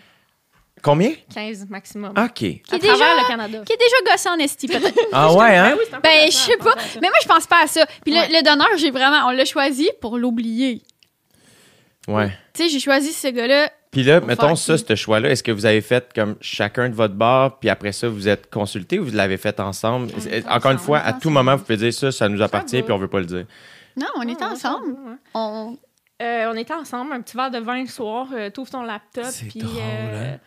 Combien? 0.90 1.12
15 1.34 1.66
maximum. 1.68 2.10
OK. 2.16 2.32
Qui 2.34 2.62
à 2.70 2.76
est 2.76 2.78
travers 2.78 2.92
déjà- 2.96 3.14
le 3.22 3.28
Canada. 3.28 3.62
Qui 3.66 3.72
est 3.72 3.76
déjà 3.76 4.12
gossant 4.12 4.34
en 4.34 4.38
esti, 4.38 4.66
peut-être. 4.68 4.98
Ah 5.12 5.32
ouais, 5.34 5.56
hein? 5.56 5.70
Ben 5.70 5.78
oui, 5.78 5.98
ben, 6.02 6.26
je 6.30 6.36
sais 6.36 6.56
pas. 6.56 6.74
Mais 7.00 7.08
moi, 7.08 7.18
je 7.22 7.28
pense 7.28 7.46
pas 7.46 7.64
à 7.64 7.66
ça. 7.66 7.84
Puis 8.04 8.14
le- 8.14 8.20
Ouais. 8.20 8.28
le, 8.28 8.42
donneur, 8.42 8.68
j'ai 8.76 8.90
vraiment... 8.90 9.26
On 9.26 9.30
l'a 9.30 9.44
choisi 9.44 9.90
pour 10.00 10.16
l'oublier. 10.18 10.82
Ouais. 12.06 12.28
Tu 12.54 12.62
sais, 12.64 12.68
j'ai 12.68 12.80
choisi 12.80 13.12
ce 13.12 13.28
gars-là. 13.28 13.70
Puis 13.90 14.02
là, 14.02 14.20
Pour 14.20 14.28
mettons 14.28 14.54
ça, 14.54 14.76
ce 14.76 14.94
choix-là, 14.94 15.30
est-ce 15.30 15.42
que 15.42 15.50
vous 15.52 15.64
avez 15.66 15.80
fait 15.80 16.10
comme 16.14 16.36
chacun 16.40 16.88
de 16.90 16.94
votre 16.94 17.14
bord, 17.14 17.58
puis 17.58 17.68
après 17.70 17.92
ça, 17.92 18.08
vous 18.08 18.28
êtes 18.28 18.50
consulté 18.50 18.98
ou 18.98 19.06
vous 19.06 19.14
l'avez 19.16 19.38
fait 19.38 19.60
ensemble? 19.60 20.08
Est 20.30 20.46
Encore 20.48 20.72
une 20.72 20.78
fois, 20.78 20.98
est 20.98 21.02
à 21.04 21.12
tout 21.12 21.18
ensemble. 21.18 21.34
moment, 21.34 21.56
vous 21.56 21.62
pouvez 21.62 21.78
dire 21.78 21.92
ça, 21.94 22.12
ça 22.12 22.28
nous 22.28 22.42
appartient, 22.42 22.82
puis 22.82 22.92
on 22.92 22.98
veut 22.98 23.08
pas 23.08 23.20
le 23.20 23.24
dire. 23.26 23.46
Non, 23.96 24.06
on 24.16 24.22
était 24.28 24.44
Ouais, 24.44 24.50
ensemble. 24.52 24.94
On... 25.34 25.76
Euh, 26.20 26.50
on 26.52 26.56
était 26.56 26.74
ensemble, 26.74 27.12
un 27.12 27.20
petit 27.22 27.36
verre 27.36 27.50
de 27.52 27.58
vin 27.60 27.80
le 27.80 27.86
soir, 27.86 28.26
euh, 28.34 28.50
t'ouvres 28.50 28.70
ton 28.70 28.82
laptop, 28.82 29.24
C'est 29.30 29.46
puis 29.46 29.60
drôle, 29.60 29.76
euh, 29.80 30.34
hein? 30.34 30.38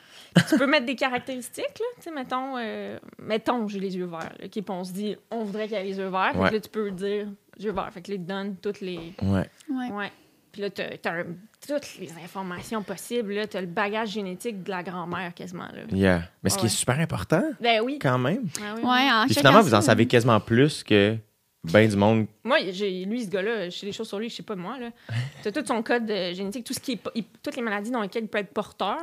Tu 0.50 0.58
peux 0.58 0.68
mettre 0.68 0.86
des 0.86 0.96
caractéristiques, 0.96 1.80
là, 1.80 1.86
tu 1.98 2.02
sais, 2.04 2.12
mettons, 2.12 2.58
euh, 2.58 2.98
mettons, 3.20 3.68
j'ai 3.68 3.80
les 3.80 3.96
yeux 3.98 4.06
verts, 4.06 4.32
là, 4.40 4.48
on 4.70 4.84
se 4.84 4.92
dit, 4.94 5.16
on 5.30 5.44
voudrait 5.44 5.68
qu'il 5.68 5.78
y 5.78 5.80
ait 5.80 5.84
les 5.84 5.98
yeux 5.98 6.08
verts, 6.08 6.32
fait 6.34 6.38
Ouais. 6.40 6.50
que 6.50 6.54
là, 6.56 6.60
tu 6.62 6.70
peux 6.70 6.92
dire, 6.92 7.28
yeux 7.60 7.72
verts, 7.72 7.90
fait 7.94 8.02
que 8.02 8.12
là, 8.12 8.16
il 8.16 8.24
te 8.24 8.28
donne 8.30 8.56
toutes 8.58 8.82
les... 8.82 9.14
Ouais. 9.22 9.50
Ouais. 9.70 9.92
Ouais. 9.92 10.12
Puis 10.52 10.62
là, 10.62 10.70
t'as, 10.70 10.98
t'as 10.98 11.12
un- 11.22 11.26
toutes 11.66 11.98
les 12.00 12.12
informations 12.24 12.82
possibles, 12.84 13.34
là, 13.34 13.48
t'as 13.48 13.62
le 13.62 13.68
bagage 13.68 14.10
génétique 14.10 14.64
de 14.64 14.70
la 14.70 14.84
grand-mère, 14.84 15.34
quasiment, 15.34 15.68
là. 15.74 15.84
Yeah. 15.92 16.24
Mais 16.44 16.50
ce 16.50 16.58
qui 16.58 16.66
est 16.66 16.70
super 16.70 17.00
important, 17.00 17.44
Ben 17.62 17.82
oui. 17.82 18.00
quand 18.00 18.18
même. 18.18 18.48
Ah 18.62 18.74
oui, 18.76 18.82
Ouais, 18.84 19.12
en 19.12 19.26
Puis 19.28 19.36
finalement, 19.36 19.62
vous 19.62 19.74
en 19.74 19.82
savez 19.82 20.08
quasiment 20.08 20.40
plus 20.40 20.84
que 20.84 21.16
ben 21.64 21.88
du 21.88 21.96
monde. 21.96 22.26
Moi, 22.44 22.58
j'ai, 22.72 23.06
lui, 23.06 23.24
ce 23.24 23.30
gars-là, 23.30 23.70
je 23.70 23.78
sais 23.78 23.86
des 23.86 23.92
choses 23.92 24.08
sur 24.08 24.18
lui 24.18 24.30
je 24.30 24.36
sais 24.38 24.42
pas 24.44 24.56
moi. 24.56 24.80
Là. 24.80 24.90
T'as 25.44 25.52
tout 25.52 25.64
son 25.66 25.84
code 25.84 26.10
euh, 26.10 26.34
génétique, 26.34 26.66
tout 26.66 26.74
ce 26.74 26.80
qui 26.80 26.94
est, 26.94 27.02
il- 27.16 27.24
toutes 27.44 27.56
les 27.56 27.62
maladies 27.62 27.92
dans 27.92 28.02
lesquelles 28.02 28.24
il 28.24 28.28
peut 28.30 28.40
être 28.40 28.52
porteur. 28.52 28.98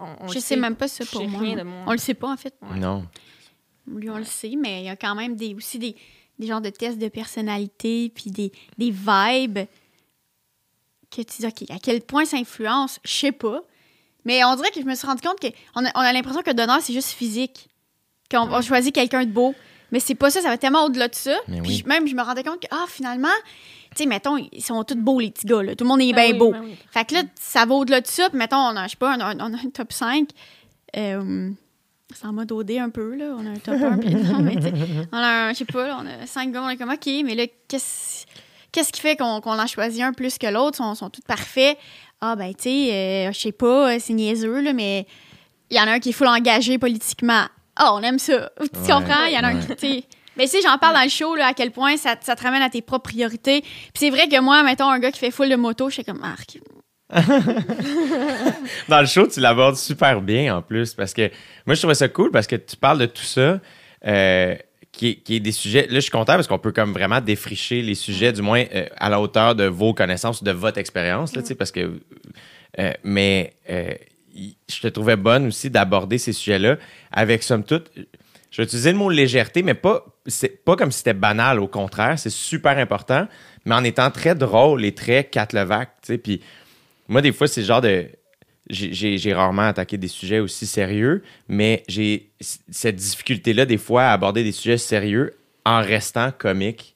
On, 0.00 0.24
on 0.26 0.28
Je 0.28 0.38
sais 0.38 0.56
même 0.56 0.76
pas 0.76 0.88
ça 0.88 1.04
pour 1.06 1.26
moi. 1.28 1.40
rien 1.40 1.56
de 1.56 1.62
moi. 1.62 1.84
On 1.86 1.92
le 1.92 1.98
sait 1.98 2.14
pas, 2.14 2.30
en 2.32 2.36
fait. 2.36 2.54
Ouais. 2.62 2.78
Non. 2.78 3.06
Lui, 3.86 4.10
on 4.10 4.18
le 4.18 4.24
sait, 4.24 4.54
mais 4.56 4.82
il 4.82 4.86
y 4.86 4.88
a 4.90 4.96
quand 4.96 5.14
même 5.14 5.34
des, 5.36 5.54
aussi 5.54 5.78
des, 5.78 5.96
des 6.38 6.46
genres 6.46 6.60
de 6.60 6.70
tests 6.70 6.98
de 6.98 7.08
personnalité, 7.08 8.12
puis 8.14 8.30
des, 8.30 8.52
des 8.76 8.90
vibes 8.90 9.60
que 11.10 11.22
tu 11.22 11.40
dis, 11.40 11.46
OK, 11.46 11.70
à 11.70 11.78
quel 11.82 12.02
point 12.02 12.24
ça 12.24 12.36
influence, 12.36 13.00
je 13.04 13.10
sais 13.12 13.32
pas. 13.32 13.62
Mais 14.24 14.44
on 14.44 14.54
dirait 14.56 14.70
que 14.70 14.80
je 14.80 14.84
me 14.86 14.94
suis 14.94 15.06
rendu 15.06 15.22
compte 15.22 15.40
qu'on 15.40 15.84
a, 15.86 15.90
on 15.94 16.00
a 16.00 16.12
l'impression 16.12 16.42
que 16.42 16.50
donneur, 16.52 16.80
c'est 16.82 16.92
juste 16.92 17.10
physique. 17.10 17.68
Qu'on 18.30 18.52
on 18.52 18.60
choisit 18.60 18.94
quelqu'un 18.94 19.24
de 19.24 19.30
beau. 19.30 19.54
Mais 19.90 20.00
c'est 20.00 20.14
pas 20.14 20.30
ça, 20.30 20.42
ça 20.42 20.48
va 20.50 20.58
tellement 20.58 20.84
au-delà 20.84 21.08
de 21.08 21.14
ça. 21.14 21.34
Mais 21.48 21.62
Puis 21.62 21.68
oui. 21.70 21.82
je- 21.82 21.88
même, 21.88 22.06
je 22.06 22.14
me 22.14 22.22
rendais 22.22 22.42
compte 22.44 22.60
que, 22.60 22.66
ah, 22.70 22.84
finalement, 22.88 23.28
tu 23.96 24.02
sais, 24.02 24.06
mettons, 24.06 24.36
ils 24.36 24.62
sont 24.62 24.82
tous 24.84 24.94
beaux, 24.96 25.20
les 25.20 25.30
petits 25.30 25.46
gars, 25.46 25.62
là. 25.62 25.74
Tout 25.74 25.84
le 25.84 25.88
monde 25.88 26.00
est 26.00 26.12
Ben 26.12 26.24
bien 26.24 26.32
oui, 26.32 26.38
beau. 26.38 26.52
ben 26.52 26.62
oui. 26.64 26.76
Fait 26.90 27.04
que 27.04 27.14
là, 27.14 27.22
ça 27.40 27.64
va 27.66 27.74
au-delà 27.74 28.00
de 28.00 28.06
ça. 28.06 28.28
Puis 28.28 28.38
mettons, 28.38 28.56
on 28.56 28.76
a, 28.76 28.84
je 28.86 28.90
sais 28.90 28.96
pas, 28.96 29.16
on 29.16 29.20
a, 29.20 29.34
on 29.36 29.54
a 29.54 29.56
un 29.56 29.70
top 29.72 29.92
5. 29.92 30.28
Euh, 30.96 31.50
c'est 32.14 32.26
en 32.26 32.32
mode 32.32 32.50
OD 32.52 32.70
un 32.72 32.90
peu, 32.90 33.14
là. 33.14 33.34
On 33.38 33.46
a 33.46 33.50
un 33.50 33.56
top 33.56 33.74
1. 33.82 33.98
puis 33.98 34.14
non, 34.14 34.38
mais 34.40 34.56
tu 34.56 34.62
sais, 34.62 34.72
on 35.12 35.16
a 35.18 35.26
un, 35.48 35.52
je 35.52 35.58
sais 35.58 35.64
pas, 35.66 35.86
là, 35.86 35.98
on 36.02 36.06
a 36.22 36.26
5 36.26 36.52
gars, 36.52 36.62
on 36.62 36.68
est 36.70 36.76
comme, 36.76 36.90
OK, 36.90 37.06
mais 37.24 37.34
là, 37.34 37.44
qu'est-ce 37.68 38.24
qu'est-ce 38.72 38.92
qui 38.92 39.00
fait 39.00 39.16
qu'on 39.16 39.40
qu'on 39.40 39.58
en 39.58 39.66
choisit 39.66 40.02
un 40.02 40.12
plus 40.12 40.38
que 40.38 40.46
l'autre? 40.46 40.76
Ils 40.80 40.84
sont, 40.84 40.94
sont 40.94 41.10
tous 41.10 41.20
parfaits. 41.22 41.76
Ah, 42.20 42.34
ben, 42.36 42.52
tu 42.54 42.64
sais, 42.64 42.92
euh, 43.28 43.32
je 43.32 43.38
sais 43.38 43.52
pas, 43.52 43.92
euh, 43.94 43.98
c'est 44.00 44.12
niaiseux, 44.14 44.60
là, 44.60 44.72
mais 44.72 45.06
il 45.70 45.76
y 45.76 45.80
en 45.80 45.84
a 45.84 45.92
un 45.92 45.98
qui 46.00 46.08
est 46.10 46.12
full 46.12 46.26
engagé 46.28 46.78
politiquement. 46.78 47.44
Ah, 47.76 47.94
on 47.94 48.00
aime 48.02 48.18
ça. 48.18 48.50
Tu 48.58 48.64
Ouais, 48.64 48.88
comprends? 48.88 49.24
Il 49.26 49.34
y 49.34 49.38
en 49.38 49.44
a 49.44 49.48
un 49.48 49.58
qui, 49.60 49.66
tu 49.68 49.74
sais, 49.78 50.04
mais 50.38 50.44
tu 50.44 50.50
sais, 50.52 50.58
j'en 50.62 50.78
parle 50.78 50.94
dans 50.94 51.02
le 51.02 51.08
show, 51.10 51.34
là, 51.34 51.48
à 51.48 51.52
quel 51.54 51.70
point 51.72 51.96
ça, 51.96 52.14
ça 52.20 52.36
te 52.36 52.42
ramène 52.42 52.62
à 52.62 52.70
tes 52.70 52.80
propres 52.80 53.10
priorités. 53.10 53.60
Puis 53.60 53.92
c'est 53.96 54.10
vrai 54.10 54.28
que 54.28 54.40
moi, 54.40 54.62
mettons, 54.62 54.88
un 54.88 54.98
gars 54.98 55.10
qui 55.10 55.18
fait 55.18 55.30
full 55.30 55.48
de 55.50 55.56
moto, 55.56 55.88
je 55.90 55.94
suis 55.94 56.04
comme, 56.04 56.20
Marc, 56.20 56.58
Dans 58.88 59.00
le 59.00 59.06
show, 59.06 59.26
tu 59.26 59.40
l'abordes 59.40 59.76
super 59.76 60.20
bien 60.20 60.56
en 60.56 60.62
plus 60.62 60.92
parce 60.94 61.14
que 61.14 61.30
moi, 61.66 61.74
je 61.74 61.80
trouvais 61.80 61.94
ça 61.94 62.08
cool 62.08 62.30
parce 62.30 62.46
que 62.46 62.56
tu 62.56 62.76
parles 62.76 62.98
de 62.98 63.06
tout 63.06 63.22
ça. 63.22 63.60
euh, 64.06 64.54
qui 64.92 65.08
est, 65.10 65.14
qui 65.16 65.36
est 65.36 65.40
des 65.40 65.52
sujets. 65.52 65.86
Là, 65.86 65.94
je 65.96 66.00
suis 66.00 66.10
content 66.10 66.34
parce 66.34 66.46
qu'on 66.46 66.58
peut 66.58 66.72
comme 66.72 66.92
vraiment 66.92 67.20
défricher 67.20 67.82
les 67.82 67.94
sujets, 67.94 68.32
du 68.32 68.42
moins 68.42 68.64
euh, 68.74 68.86
à 68.96 69.08
la 69.08 69.20
hauteur 69.20 69.54
de 69.54 69.64
vos 69.64 69.94
connaissances, 69.94 70.42
de 70.42 70.50
votre 70.50 70.78
expérience, 70.78 71.34
là, 71.36 71.42
tu 71.42 71.48
sais, 71.48 71.54
parce 71.54 71.70
que. 71.72 72.00
euh, 72.78 72.92
mais 73.04 73.54
euh, 73.70 73.94
je 74.68 74.80
te 74.80 74.88
trouvais 74.88 75.16
bonne 75.16 75.46
aussi 75.46 75.70
d'aborder 75.70 76.18
ces 76.18 76.32
sujets-là 76.32 76.76
avec, 77.12 77.42
somme 77.42 77.64
toute, 77.64 77.90
je 78.50 78.58
vais 78.62 78.64
utiliser 78.64 78.92
le 78.92 78.98
mot 78.98 79.10
légèreté, 79.10 79.62
mais 79.62 79.74
pas, 79.74 80.04
c'est 80.26 80.64
pas 80.64 80.76
comme 80.76 80.90
si 80.90 80.98
c'était 80.98 81.14
banal, 81.14 81.60
au 81.60 81.68
contraire, 81.68 82.18
c'est 82.18 82.30
super 82.30 82.78
important, 82.78 83.28
mais 83.64 83.74
en 83.74 83.84
étant 83.84 84.10
très 84.10 84.34
drôle 84.34 84.84
et 84.84 84.94
très 84.94 85.24
Cat 85.24 85.48
Levac, 85.52 85.90
tu 86.02 86.06
sais, 86.14 86.18
puis 86.18 86.40
moi, 87.08 87.20
des 87.22 87.32
fois, 87.32 87.46
c'est 87.48 87.60
le 87.62 87.66
genre 87.66 87.80
de. 87.80 88.06
J'ai- 88.70 89.32
rarement 89.32 89.62
attaqué 89.68 89.96
des 89.96 90.08
sujets 90.08 90.40
aussi 90.40 90.66
sérieux, 90.66 91.22
mais 91.48 91.82
j'ai 91.88 92.30
cette 92.40 92.96
difficulté-là, 92.96 93.64
des 93.64 93.78
fois, 93.78 94.04
à 94.04 94.12
aborder 94.12 94.44
des 94.44 94.52
sujets 94.52 94.76
sérieux 94.76 95.34
en 95.64 95.80
restant 95.80 96.30
comique. 96.32 96.94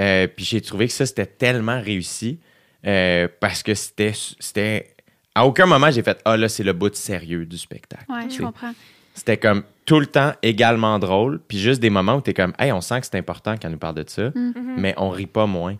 Euh, 0.00 0.26
puis 0.26 0.44
j'ai 0.44 0.60
trouvé 0.60 0.88
que 0.88 0.92
ça, 0.92 1.06
c'était 1.06 1.26
tellement 1.26 1.80
réussi 1.80 2.40
euh, 2.86 3.28
parce 3.40 3.62
que 3.62 3.74
c'était. 3.74 4.12
c'était 4.40 4.94
À 5.34 5.46
aucun 5.46 5.66
moment, 5.66 5.90
j'ai 5.92 6.02
fait 6.02 6.20
Ah 6.24 6.36
là, 6.36 6.48
c'est 6.48 6.64
le 6.64 6.72
bout 6.72 6.90
de 6.90 6.96
sérieux 6.96 7.46
du 7.46 7.56
spectacle. 7.56 8.04
ouais, 8.08 8.26
Tu 8.26 8.38
je 8.38 8.42
comprends. 8.42 8.74
C'était 9.16 9.36
comme 9.38 9.64
tout 9.86 9.98
le 9.98 10.06
temps 10.06 10.32
également 10.42 10.98
drôle, 11.00 11.40
puis 11.48 11.58
juste 11.58 11.80
des 11.80 11.90
moments 11.90 12.14
où 12.14 12.20
t'es 12.20 12.34
comme 12.34 12.52
Hey, 12.58 12.70
on 12.70 12.80
sent 12.80 13.00
que 13.00 13.06
c'est 13.06 13.16
important 13.18 13.54
quand 13.60 13.66
on 13.68 13.72
nous 13.72 13.78
parle 13.78 13.94
de 13.96 14.04
ça, 14.08 14.28
Mm. 14.34 14.52
mais 14.76 14.94
on 14.98 15.10
rit 15.10 15.26
pas 15.26 15.46
moins. 15.46 15.76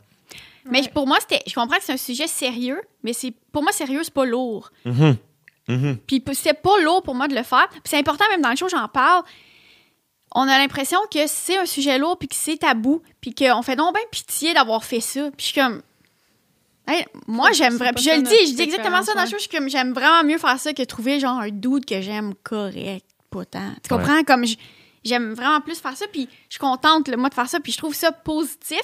Mais 0.68 0.82
pour 0.92 1.06
moi, 1.06 1.18
c'était. 1.20 1.40
Je 1.46 1.54
comprends 1.54 1.76
que 1.76 1.84
c'est 1.84 1.92
un 1.92 1.96
sujet 1.96 2.26
sérieux, 2.26 2.80
mais 3.04 3.12
c'est 3.12 3.32
pour 3.52 3.62
moi, 3.62 3.70
sérieux, 3.70 4.00
c'est 4.02 4.12
pas 4.12 4.24
lourd. 4.24 4.70
Mhm. 4.84 5.16
Mhm. 5.68 5.96
Puis 6.06 6.18
p- 6.20 6.34
c'était 6.34 6.54
pas 6.54 6.80
lourd 6.82 7.02
pour 7.02 7.14
moi 7.14 7.28
de 7.28 7.34
le 7.36 7.42
faire. 7.44 7.68
Puis 7.70 7.80
c'est 7.84 7.98
important, 7.98 8.24
même 8.30 8.42
dans 8.42 8.50
le 8.50 8.56
show, 8.56 8.68
j'en 8.68 8.88
parle. 8.88 9.22
On 10.34 10.42
a 10.42 10.58
l'impression 10.58 10.98
que 11.12 11.26
c'est 11.28 11.56
un 11.56 11.66
sujet 11.66 11.98
lourd, 11.98 12.18
puis 12.18 12.28
que 12.28 12.34
c'est 12.34 12.56
tabou, 12.58 13.00
puis 13.20 13.32
qu'on 13.34 13.62
fait 13.62 13.76
donc 13.76 13.94
bien 13.94 14.02
pitié 14.10 14.54
d'avoir 14.54 14.84
fait 14.84 15.00
ça. 15.00 15.30
Puis 15.36 15.38
je 15.38 15.52
suis 15.52 15.60
comme. 15.60 15.82
Hey, 16.88 17.04
moi, 17.26 17.48
C'est- 17.48 17.58
j'aime 17.58 17.72
c'est 17.72 17.78
vraiment. 17.78 17.92
Puis 17.94 18.04
je 18.04 18.10
le 18.10 18.22
dis, 18.22 18.50
je 18.50 18.54
dis 18.56 18.62
exactement 18.62 19.02
ça 19.02 19.14
dans 19.14 19.20
le 19.22 19.26
expérience, 19.26 19.30
show. 19.30 19.36
Je 19.38 19.42
suis 19.42 19.48
comme, 19.50 19.68
j'aime 19.68 19.92
vraiment 19.92 20.22
mieux 20.24 20.38
faire 20.38 20.58
ça 20.58 20.72
que 20.72 20.82
trouver 20.82 21.18
genre 21.20 21.38
un 21.40 21.48
dude 21.50 21.84
que 21.84 22.00
j'aime 22.00 22.34
correct, 22.44 23.05
pas 23.36 23.44
tant. 23.44 23.72
Tu 23.82 23.88
comprends? 23.88 24.22
Comme 24.24 24.44
j'aime 25.04 25.34
vraiment 25.34 25.60
plus 25.60 25.78
faire 25.78 25.96
ça, 25.96 26.06
puis 26.12 26.28
je 26.48 26.54
suis 26.54 26.60
contente, 26.60 27.08
le 27.08 27.16
moi, 27.16 27.28
de 27.28 27.34
faire 27.34 27.48
ça, 27.48 27.60
puis 27.60 27.72
je 27.72 27.78
trouve 27.78 27.94
ça 27.94 28.12
positif. 28.12 28.80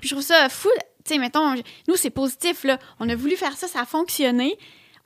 Puis 0.00 0.08
je 0.08 0.14
trouve 0.14 0.24
ça 0.24 0.48
fou. 0.48 0.68
Tu 1.04 1.12
sais, 1.14 1.18
mettons, 1.18 1.54
nous, 1.88 1.96
c'est 1.96 2.10
positif, 2.10 2.64
là. 2.64 2.78
On 2.98 3.08
a 3.08 3.14
voulu 3.14 3.36
faire 3.36 3.56
ça, 3.56 3.68
ça 3.68 3.80
a 3.82 3.84
fonctionné. 3.86 4.56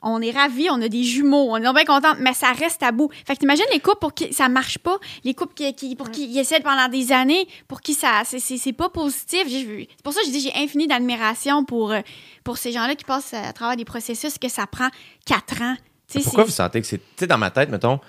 On 0.03 0.19
est 0.19 0.31
ravis, 0.31 0.67
on 0.71 0.81
a 0.81 0.87
des 0.89 1.03
jumeaux, 1.03 1.49
on 1.51 1.57
est 1.57 1.73
bien 1.73 1.85
contents, 1.85 2.15
mais 2.19 2.33
ça 2.33 2.51
reste 2.53 2.79
tabou. 2.79 3.11
Fait 3.27 3.35
que 3.35 3.39
t'imagines 3.41 3.65
les 3.71 3.79
couples 3.79 3.99
pour 3.99 4.15
qui 4.15 4.33
ça 4.33 4.49
marche 4.49 4.79
pas, 4.79 4.97
les 5.23 5.35
couples 5.35 5.53
qui, 5.53 5.75
qui- 5.75 5.95
pour 5.95 6.09
qui 6.09 6.25
ils 6.25 6.39
essaient 6.39 6.59
pendant 6.59 6.87
des 6.87 7.11
années, 7.11 7.47
pour 7.67 7.81
qui 7.81 7.93
ça 7.93 8.23
c'est- 8.25 8.73
pas 8.73 8.89
positif. 8.89 9.43
J'ai 9.47 9.63
vu- 9.63 9.85
C'est 9.95 10.01
pour 10.03 10.11
ça 10.13 10.21
que 10.21 10.25
je 10.25 10.31
dis 10.31 10.39
j'ai 10.39 10.55
infini 10.55 10.87
d'admiration 10.87 11.63
pour, 11.65 11.91
euh, 11.91 11.99
pour 12.43 12.57
ces 12.57 12.71
gens-là 12.71 12.95
qui 12.95 13.03
passent 13.05 13.35
à 13.35 13.53
travers 13.53 13.75
des 13.77 13.85
processus 13.85 14.39
que 14.39 14.49
ça 14.49 14.65
prend 14.65 14.87
quatre 15.27 15.61
ans. 15.61 15.75
Pourquoi 16.23 16.45
vous 16.45 16.51
sentez 16.51 16.81
que 16.81 16.87
c'est. 16.87 16.97
Tu 16.97 17.03
sais, 17.19 17.27
dans 17.27 17.37
ma 17.37 17.51
tête, 17.51 17.69
mettons, 17.69 17.99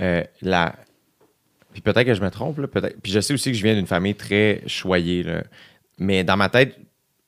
euh, 0.00 0.22
la. 0.42 0.74
Puis 1.72 1.82
peut-être 1.82 2.04
que 2.06 2.14
je 2.14 2.22
me 2.22 2.30
trompe, 2.30 2.58
là, 2.58 2.66
peut-être. 2.68 3.00
Puis 3.02 3.12
je 3.12 3.20
sais 3.20 3.34
aussi 3.34 3.50
que 3.52 3.56
je 3.56 3.62
viens 3.62 3.74
d'une 3.74 3.86
famille 3.86 4.14
très 4.14 4.62
choyée, 4.66 5.22
là. 5.22 5.42
Mais 5.98 6.24
dans 6.24 6.36
ma 6.36 6.48
tête, 6.48 6.78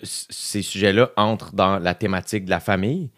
ces 0.03 0.63
sujets-là 0.63 1.11
entrent 1.17 1.53
dans 1.55 1.79
la 1.79 1.95
thématique 1.95 2.45
de 2.45 2.51
la 2.51 2.61
famille. 2.61 3.11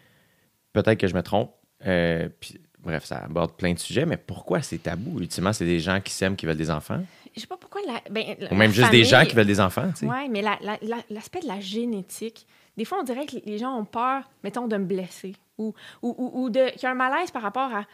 Peut-être 0.73 0.99
que 0.99 1.07
je 1.07 1.13
me 1.15 1.21
trompe. 1.21 1.51
Euh, 1.85 2.29
puis, 2.39 2.59
bref, 2.79 3.05
ça 3.05 3.17
aborde 3.25 3.53
plein 3.53 3.73
de 3.73 3.79
sujets, 3.79 4.05
mais 4.05 4.17
pourquoi 4.17 4.61
c'est 4.61 4.77
tabou? 4.77 5.19
Ultimement, 5.19 5.53
c'est 5.53 5.65
des 5.65 5.79
gens 5.79 5.99
qui 6.01 6.11
s'aiment, 6.13 6.35
qui 6.35 6.45
veulent 6.45 6.55
des 6.57 6.71
enfants? 6.71 7.01
Je 7.35 7.41
sais 7.41 7.47
pas 7.47 7.57
pourquoi 7.57 7.81
la. 7.87 8.01
Ben, 8.09 8.35
Ou 8.51 8.55
même 8.55 8.71
juste 8.71 8.91
des 8.91 9.03
gens 9.05 9.23
qui 9.25 9.35
veulent 9.35 9.45
des 9.47 9.59
enfants, 9.61 9.89
tu 9.93 10.01
sais. 10.01 10.05
Ouais, 10.05 10.27
mais 10.29 10.41
la- 10.41 10.57
la- 10.61 10.77
la- 10.81 11.03
l'aspect 11.09 11.39
de 11.41 11.47
la 11.47 11.59
génétique, 11.59 12.45
des 12.77 12.85
fois, 12.85 12.99
on 12.99 13.03
dirait 13.03 13.25
que 13.25 13.37
les 13.45 13.57
gens 13.57 13.77
ont 13.77 13.85
peur, 13.85 14.29
mettons, 14.43 14.67
de 14.67 14.75
me 14.77 14.85
blesser 14.85 15.33
ou, 15.57 15.73
ou, 16.01 16.15
ou, 16.17 16.43
ou 16.43 16.49
de, 16.49 16.71
qu'il 16.71 16.83
y 16.83 16.85
a 16.87 16.91
un 16.91 16.95
malaise 16.95 17.31
par 17.31 17.41
rapport 17.41 17.73
à. 17.73 17.85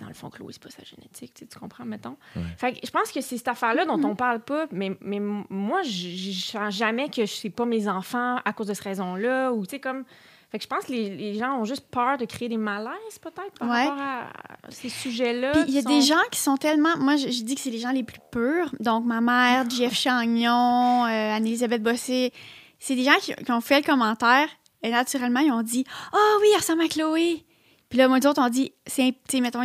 Dans 0.00 0.08
le 0.08 0.14
fond, 0.14 0.30
Chloé, 0.30 0.52
c'est 0.52 0.62
pas 0.62 0.70
sa 0.70 0.82
génétique, 0.84 1.32
tu 1.34 1.58
comprends, 1.58 1.84
mettons. 1.84 2.16
Fait 2.58 2.72
que 2.74 2.78
je 2.84 2.90
pense 2.90 3.10
que 3.12 3.20
c'est 3.20 3.36
cette 3.38 3.48
affaire-là 3.48 3.84
dont 3.84 4.02
on 4.04 4.14
parle 4.14 4.40
pas, 4.40 4.66
mais, 4.72 4.96
mais 5.00 5.20
moi, 5.20 5.82
je 5.82 6.32
sens 6.32 6.74
jamais 6.74 7.08
que 7.08 7.24
je 7.26 7.32
sais 7.32 7.50
pas 7.50 7.64
mes 7.64 7.88
enfants 7.88 8.36
à 8.44 8.52
cause 8.52 8.66
de 8.66 8.74
cette 8.74 8.84
raison-là, 8.84 9.52
ou 9.52 9.64
tu 9.64 9.70
sais, 9.70 9.80
comme. 9.80 10.04
Fait 10.52 10.58
que 10.58 10.62
je 10.64 10.68
pense 10.68 10.84
que 10.84 10.92
les, 10.92 11.16
les 11.16 11.34
gens 11.34 11.58
ont 11.58 11.64
juste 11.64 11.88
peur 11.90 12.18
de 12.18 12.24
créer 12.24 12.48
des 12.48 12.56
malaises, 12.56 13.18
peut-être, 13.20 13.58
par 13.58 13.68
Ouais. 13.68 13.84
rapport 13.84 14.00
à 14.00 14.28
ces 14.70 14.88
sujets-là. 14.88 15.50
Puis 15.52 15.64
il 15.66 15.74
y 15.74 15.78
a 15.78 15.82
des 15.82 16.02
gens 16.02 16.22
qui 16.30 16.38
sont 16.38 16.56
tellement. 16.56 16.96
Moi, 16.98 17.16
je, 17.16 17.28
je 17.30 17.42
dis 17.42 17.56
que 17.56 17.60
c'est 17.60 17.70
les 17.70 17.80
gens 17.80 17.90
les 17.90 18.04
plus 18.04 18.20
purs. 18.30 18.72
Donc, 18.78 19.04
ma 19.04 19.20
mère, 19.20 19.68
Jeff 19.70 19.92
Chagnon, 19.94 21.04
euh, 21.04 21.08
Anne-Elisabeth 21.36 21.82
Bossé. 21.82 22.32
C'est 22.78 22.94
des 22.94 23.02
gens 23.04 23.16
qui, 23.20 23.34
qui 23.34 23.52
ont 23.52 23.60
fait 23.60 23.80
le 23.80 23.84
commentaire 23.86 24.48
et 24.82 24.90
naturellement, 24.90 25.40
ils 25.40 25.50
ont 25.50 25.62
dit 25.62 25.84
Ah 26.12 26.36
oui, 26.40 26.46
elle 26.52 26.60
ressemble 26.60 26.82
à 26.82 26.88
Chloé. 26.88 27.44
Puis 27.88 27.98
là, 27.98 28.06
moi, 28.08 28.20
d'autres, 28.20 28.40
ont 28.40 28.48
dit 28.48 28.72
c'est, 28.86 29.12
tu 29.28 29.36
sais, 29.36 29.40
mettons, 29.40 29.62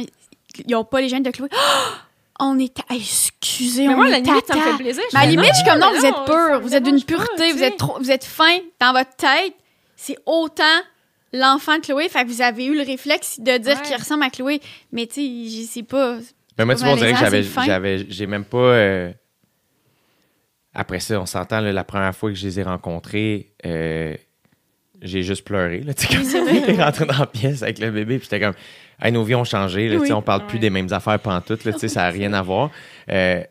ils- 0.59 0.71
n'ont 0.71 0.83
pas 0.85 1.01
les 1.01 1.09
gènes 1.09 1.23
de 1.23 1.31
Chloé. 1.31 1.49
Ah! 1.53 2.07
on 2.43 2.57
est. 2.57 2.75
Excusez, 2.89 3.87
Mais 3.87 3.93
on 3.93 3.97
moi, 3.97 4.05
à 4.05 4.07
est 4.07 4.11
la 4.13 4.19
limite, 4.19 4.47
ça 4.47 4.55
me 4.55 4.61
fait 4.61 4.77
plaisir. 4.83 5.03
Je 5.11 5.15
Mais 5.15 5.21
à 5.21 5.25
la 5.25 5.29
limite, 5.31 5.49
je 5.51 5.55
suis 5.57 5.63
comme 5.69 5.79
non, 5.79 5.91
vous 5.95 6.05
êtes 6.05 6.25
pur, 6.25 6.59
vous 6.61 6.73
êtes 6.75 6.83
d'une 6.83 6.99
pas, 7.03 7.05
pureté, 7.13 7.51
vous 7.53 7.61
êtes 7.61 7.77
trop, 7.77 7.99
vous 7.99 8.09
êtes 8.09 8.23
fin 8.25 8.57
dans 8.79 8.93
votre 8.93 9.15
tête. 9.15 9.53
C'est 9.95 10.17
autant 10.25 10.63
l'enfant 11.33 11.75
de 11.77 11.81
Chloé. 11.83 12.09
Fait 12.09 12.23
que 12.23 12.29
vous 12.29 12.41
avez 12.41 12.65
eu 12.65 12.73
le 12.75 12.81
réflexe 12.83 13.39
de 13.39 13.57
dire 13.59 13.75
Ouais. 13.77 13.81
qu'il 13.83 13.95
ressemble 13.95 14.23
à 14.23 14.31
Chloé. 14.31 14.59
Mais 14.91 15.05
tu 15.05 15.15
sais, 15.21 15.61
je 15.61 15.67
sais 15.67 15.83
pas. 15.83 16.17
Mais 16.57 16.65
moi, 16.65 16.73
tu 16.73 16.81
vois, 16.83 16.93
on 16.93 16.95
dirait 16.95 17.13
que 17.13 17.19
j'avais, 17.65 18.05
j'ai 18.09 18.25
même 18.25 18.45
pas. 18.45 18.57
euh, 18.57 19.11
Après 20.73 20.99
ça, 20.99 21.19
on 21.19 21.25
s'entend, 21.25 21.59
la 21.59 21.83
première 21.83 22.15
fois 22.15 22.29
que 22.31 22.35
je 22.35 22.45
les 22.47 22.59
ai 22.59 22.63
rencontrés, 22.63 23.53
euh, 23.65 24.15
j'ai 25.01 25.21
juste 25.21 25.43
pleuré. 25.43 25.81
Là, 25.81 25.93
tu 25.93 26.07
sais, 26.07 26.15
quand 26.15 26.23
j'étais 26.23 26.81
rentré 26.81 27.05
dans 27.05 27.17
la 27.19 27.25
pièce 27.27 27.61
avec 27.61 27.79
le 27.79 27.91
bébé, 27.91 28.17
puis 28.19 28.27
j'étais 28.31 28.39
comme, 28.43 28.55
hey, 29.01 29.11
nos 29.11 29.23
vies 29.23 29.35
ont 29.35 29.43
changé, 29.43 29.87
là, 29.89 29.97
Oui. 29.99 30.11
on 30.11 30.21
parle 30.21 30.45
plus 30.47 30.59
des 30.59 30.69
mêmes 30.69 30.91
affaires 30.91 31.19
pantoute, 31.19 31.63
là, 31.65 31.71
ça 31.77 32.01
n'a 32.01 32.09
rien 32.11 32.33
à 32.33 32.41
voir. 32.41 32.69
Euh, 33.09 33.43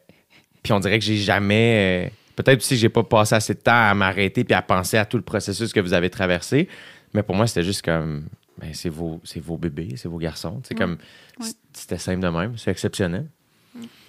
puis 0.62 0.72
on 0.72 0.80
dirait 0.80 0.98
que 0.98 1.04
j'ai 1.04 1.16
jamais. 1.16 2.06
euh, 2.06 2.10
Peut-être 2.36 2.58
aussi 2.60 2.74
que 2.74 2.80
j'ai 2.80 2.88
pas 2.88 3.02
passé 3.02 3.34
assez 3.34 3.52
de 3.54 3.58
temps 3.58 3.72
à 3.90 3.92
m'arrêter 3.94 4.44
puis 4.44 4.54
à 4.54 4.62
penser 4.62 4.96
à 4.96 5.04
tout 5.04 5.16
le 5.18 5.22
processus 5.22 5.72
que 5.74 5.80
vous 5.80 5.92
avez 5.92 6.08
traversé. 6.08 6.68
Mais 7.12 7.22
pour 7.22 7.34
moi, 7.34 7.46
c'était 7.46 7.64
juste 7.64 7.82
comme, 7.82 8.24
ben, 8.58 8.70
c'est 8.72 8.88
vos, 8.88 9.20
c'est 9.24 9.40
vos 9.40 9.58
bébés, 9.58 9.88
c'est 9.96 10.08
vos 10.08 10.16
garçons. 10.18 10.60
C'est 10.64 10.74
comme, 10.74 10.96
Ouais. 11.38 11.46
c'était 11.74 11.98
simple 11.98 12.20
de 12.20 12.28
même, 12.28 12.56
c'est 12.56 12.70
exceptionnel. 12.70 13.26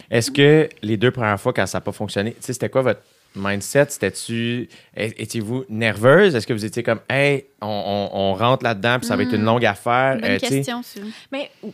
Est-ce 0.09 0.29
que 0.31 0.69
les 0.81 0.97
deux 0.97 1.11
premières 1.11 1.39
fois, 1.39 1.51
quand 1.53 1.65
ça 1.65 1.77
n'a 1.77 1.81
pas 1.81 1.91
fonctionné, 1.91 2.35
c'était 2.39 2.69
quoi 2.69 2.81
votre 2.81 3.01
mindset? 3.35 3.87
C'était-tu, 3.89 4.67
étiez-vous 4.95 5.65
nerveuse? 5.69 6.35
Est-ce 6.35 6.45
que 6.47 6.53
vous 6.53 6.65
étiez 6.65 6.83
comme, 6.83 6.99
hey, 7.09 7.45
on, 7.61 7.67
on- 7.67 8.17
on 8.17 8.33
rentre 8.33 8.63
là-dedans 8.63 8.97
puis 8.99 9.07
ça 9.07 9.15
va 9.15 9.23
être 9.23 9.33
une 9.33 9.41
Mm. 9.43 9.45
longue 9.45 9.65
affaire? 9.65 10.15
Bonne 10.19 10.31
Euh, 10.31 10.37
question, 10.39 10.81
ça. 10.83 10.99
Mais 11.31 11.49
ou- 11.63 11.73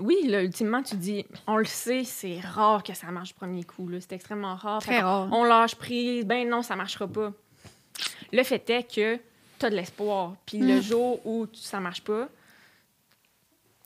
oui, 0.00 0.16
là, 0.26 0.42
ultimement, 0.42 0.82
tu 0.82 0.96
dis, 0.96 1.24
on 1.46 1.56
le 1.56 1.64
sait, 1.64 2.04
c'est 2.04 2.38
rare 2.40 2.82
que 2.82 2.94
ça 2.94 3.08
marche 3.08 3.28
du 3.28 3.34
premier 3.34 3.64
coup. 3.64 3.88
C'est 4.00 4.12
extrêmement 4.12 4.54
rare. 4.54 4.80
Très 4.80 5.00
rare. 5.00 5.28
On 5.32 5.44
lâche 5.44 5.74
prise, 5.74 6.24
ben 6.24 6.48
non, 6.48 6.62
ça 6.62 6.76
marchera 6.76 7.06
pas. 7.08 7.32
Le 8.32 8.42
fait 8.44 8.68
est 8.70 8.82
que 8.94 9.16
tu 9.58 9.66
as 9.66 9.70
de 9.70 9.74
l'espoir. 9.76 10.34
Puis 10.46 10.58
le 10.58 10.76
Mm. 10.78 10.82
jour 10.82 11.26
où 11.26 11.46
ça 11.54 11.80
marche 11.80 12.02
pas, 12.02 12.28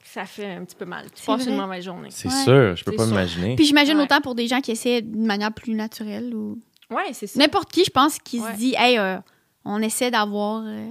ça 0.04 0.26
fait 0.26 0.46
un 0.52 0.64
petit 0.64 0.76
peu 0.76 0.84
mal. 0.84 1.06
Tu 1.06 1.10
C'est 1.22 1.26
passes 1.26 1.46
une 1.46 1.56
mauvaise 1.56 1.84
journée. 1.84 2.08
C'est 2.10 2.28
Ouais. 2.28 2.44
sûr, 2.44 2.76
je 2.76 2.84
peux 2.84 2.92
pas 2.92 3.06
m'imaginer. 3.06 3.56
Puis 3.56 3.64
j'imagine 3.64 3.96
Ouais. 3.96 4.02
autant 4.02 4.20
pour 4.20 4.34
des 4.34 4.46
gens 4.48 4.60
qui 4.60 4.72
essaient 4.72 5.00
d'une 5.00 5.24
manière 5.26 5.52
plus 5.52 5.72
naturelle 5.74 6.34
ou. 6.34 6.58
Ouais, 6.92 7.12
c'est 7.12 7.26
ça. 7.26 7.38
N'importe 7.38 7.70
qui, 7.72 7.84
je 7.84 7.90
pense, 7.90 8.18
qui 8.18 8.40
Ouais. 8.40 8.52
se 8.52 8.56
dit, 8.58 8.74
hey, 8.78 8.98
euh, 8.98 9.18
on 9.64 9.80
essaie 9.82 10.10
d'avoir 10.10 10.62
euh, 10.66 10.86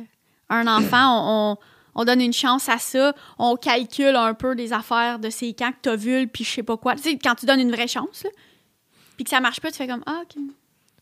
un 0.50 0.68
enfant, 0.68 1.24
on, 1.28 1.52
on- 1.54 1.58
on 1.94 2.06
donne 2.06 2.22
une 2.22 2.32
chance 2.34 2.70
à 2.70 2.78
ça, 2.78 3.14
on 3.38 3.56
calcule 3.58 4.16
un 4.16 4.34
peu 4.34 4.56
des 4.56 4.72
affaires 4.72 5.20
de 5.20 5.30
ces 5.30 5.54
camps 5.54 5.72
que 5.72 5.78
t'as 5.82 5.96
vu, 5.98 6.26
puis 6.28 6.44
je 6.46 6.50
sais 6.50 6.64
pas 6.64 6.78
quoi. 6.78 6.96
Tu 6.96 7.02
sais, 7.02 7.18
quand 7.18 7.36
tu 7.36 7.46
donnes 7.46 7.60
une 7.60 7.72
vraie 7.72 7.88
chance, 7.90 8.24
là, 8.24 8.30
puis 9.18 9.26
que 9.26 9.30
ça 9.30 9.42
marche 9.42 9.60
pas, 9.60 9.72
tu 9.72 9.78
fais 9.78 9.88
comme, 9.88 10.04
ah, 10.06 10.22
OK. 10.24 10.42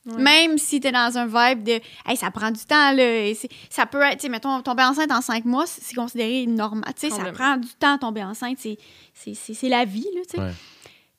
Ouais. 0.06 0.22
Même 0.24 0.58
si 0.58 0.80
t'es 0.80 0.92
dans 0.92 1.16
un 1.18 1.26
vibe 1.28 1.64
de, 1.64 1.74
hey, 2.08 2.18
ça 2.18 2.32
prend 2.32 2.50
du 2.50 2.64
temps, 2.66 2.92
là, 2.94 3.28
et 3.28 3.36
c'est- 3.36 3.50
ça 3.70 3.86
peut 3.86 4.02
être, 4.02 4.16
tu 4.18 4.22
sais, 4.22 4.30
mettons, 4.30 4.62
tomber 4.64 4.82
enceinte 4.82 5.12
en 5.12 5.22
cinq 5.22 5.46
mois, 5.46 5.68
c'est 5.68 5.84
c'est 5.84 5.94
considéré 5.94 6.48
normal. 6.48 6.92
Tu 7.00 7.10
sais, 7.10 7.16
ça 7.16 7.32
prend 7.32 7.58
du 7.58 7.68
temps 7.78 7.98
tomber 8.00 8.24
enceinte, 8.24 8.58
c'est- 8.60 8.80
c'est 9.14 9.36
c'est- 9.36 9.54
c'est 9.54 9.70
la 9.70 9.86
vie, 9.86 10.08
là, 10.16 10.22
tu 10.28 10.38
sais. 10.38 10.40
Ouais. 10.42 10.52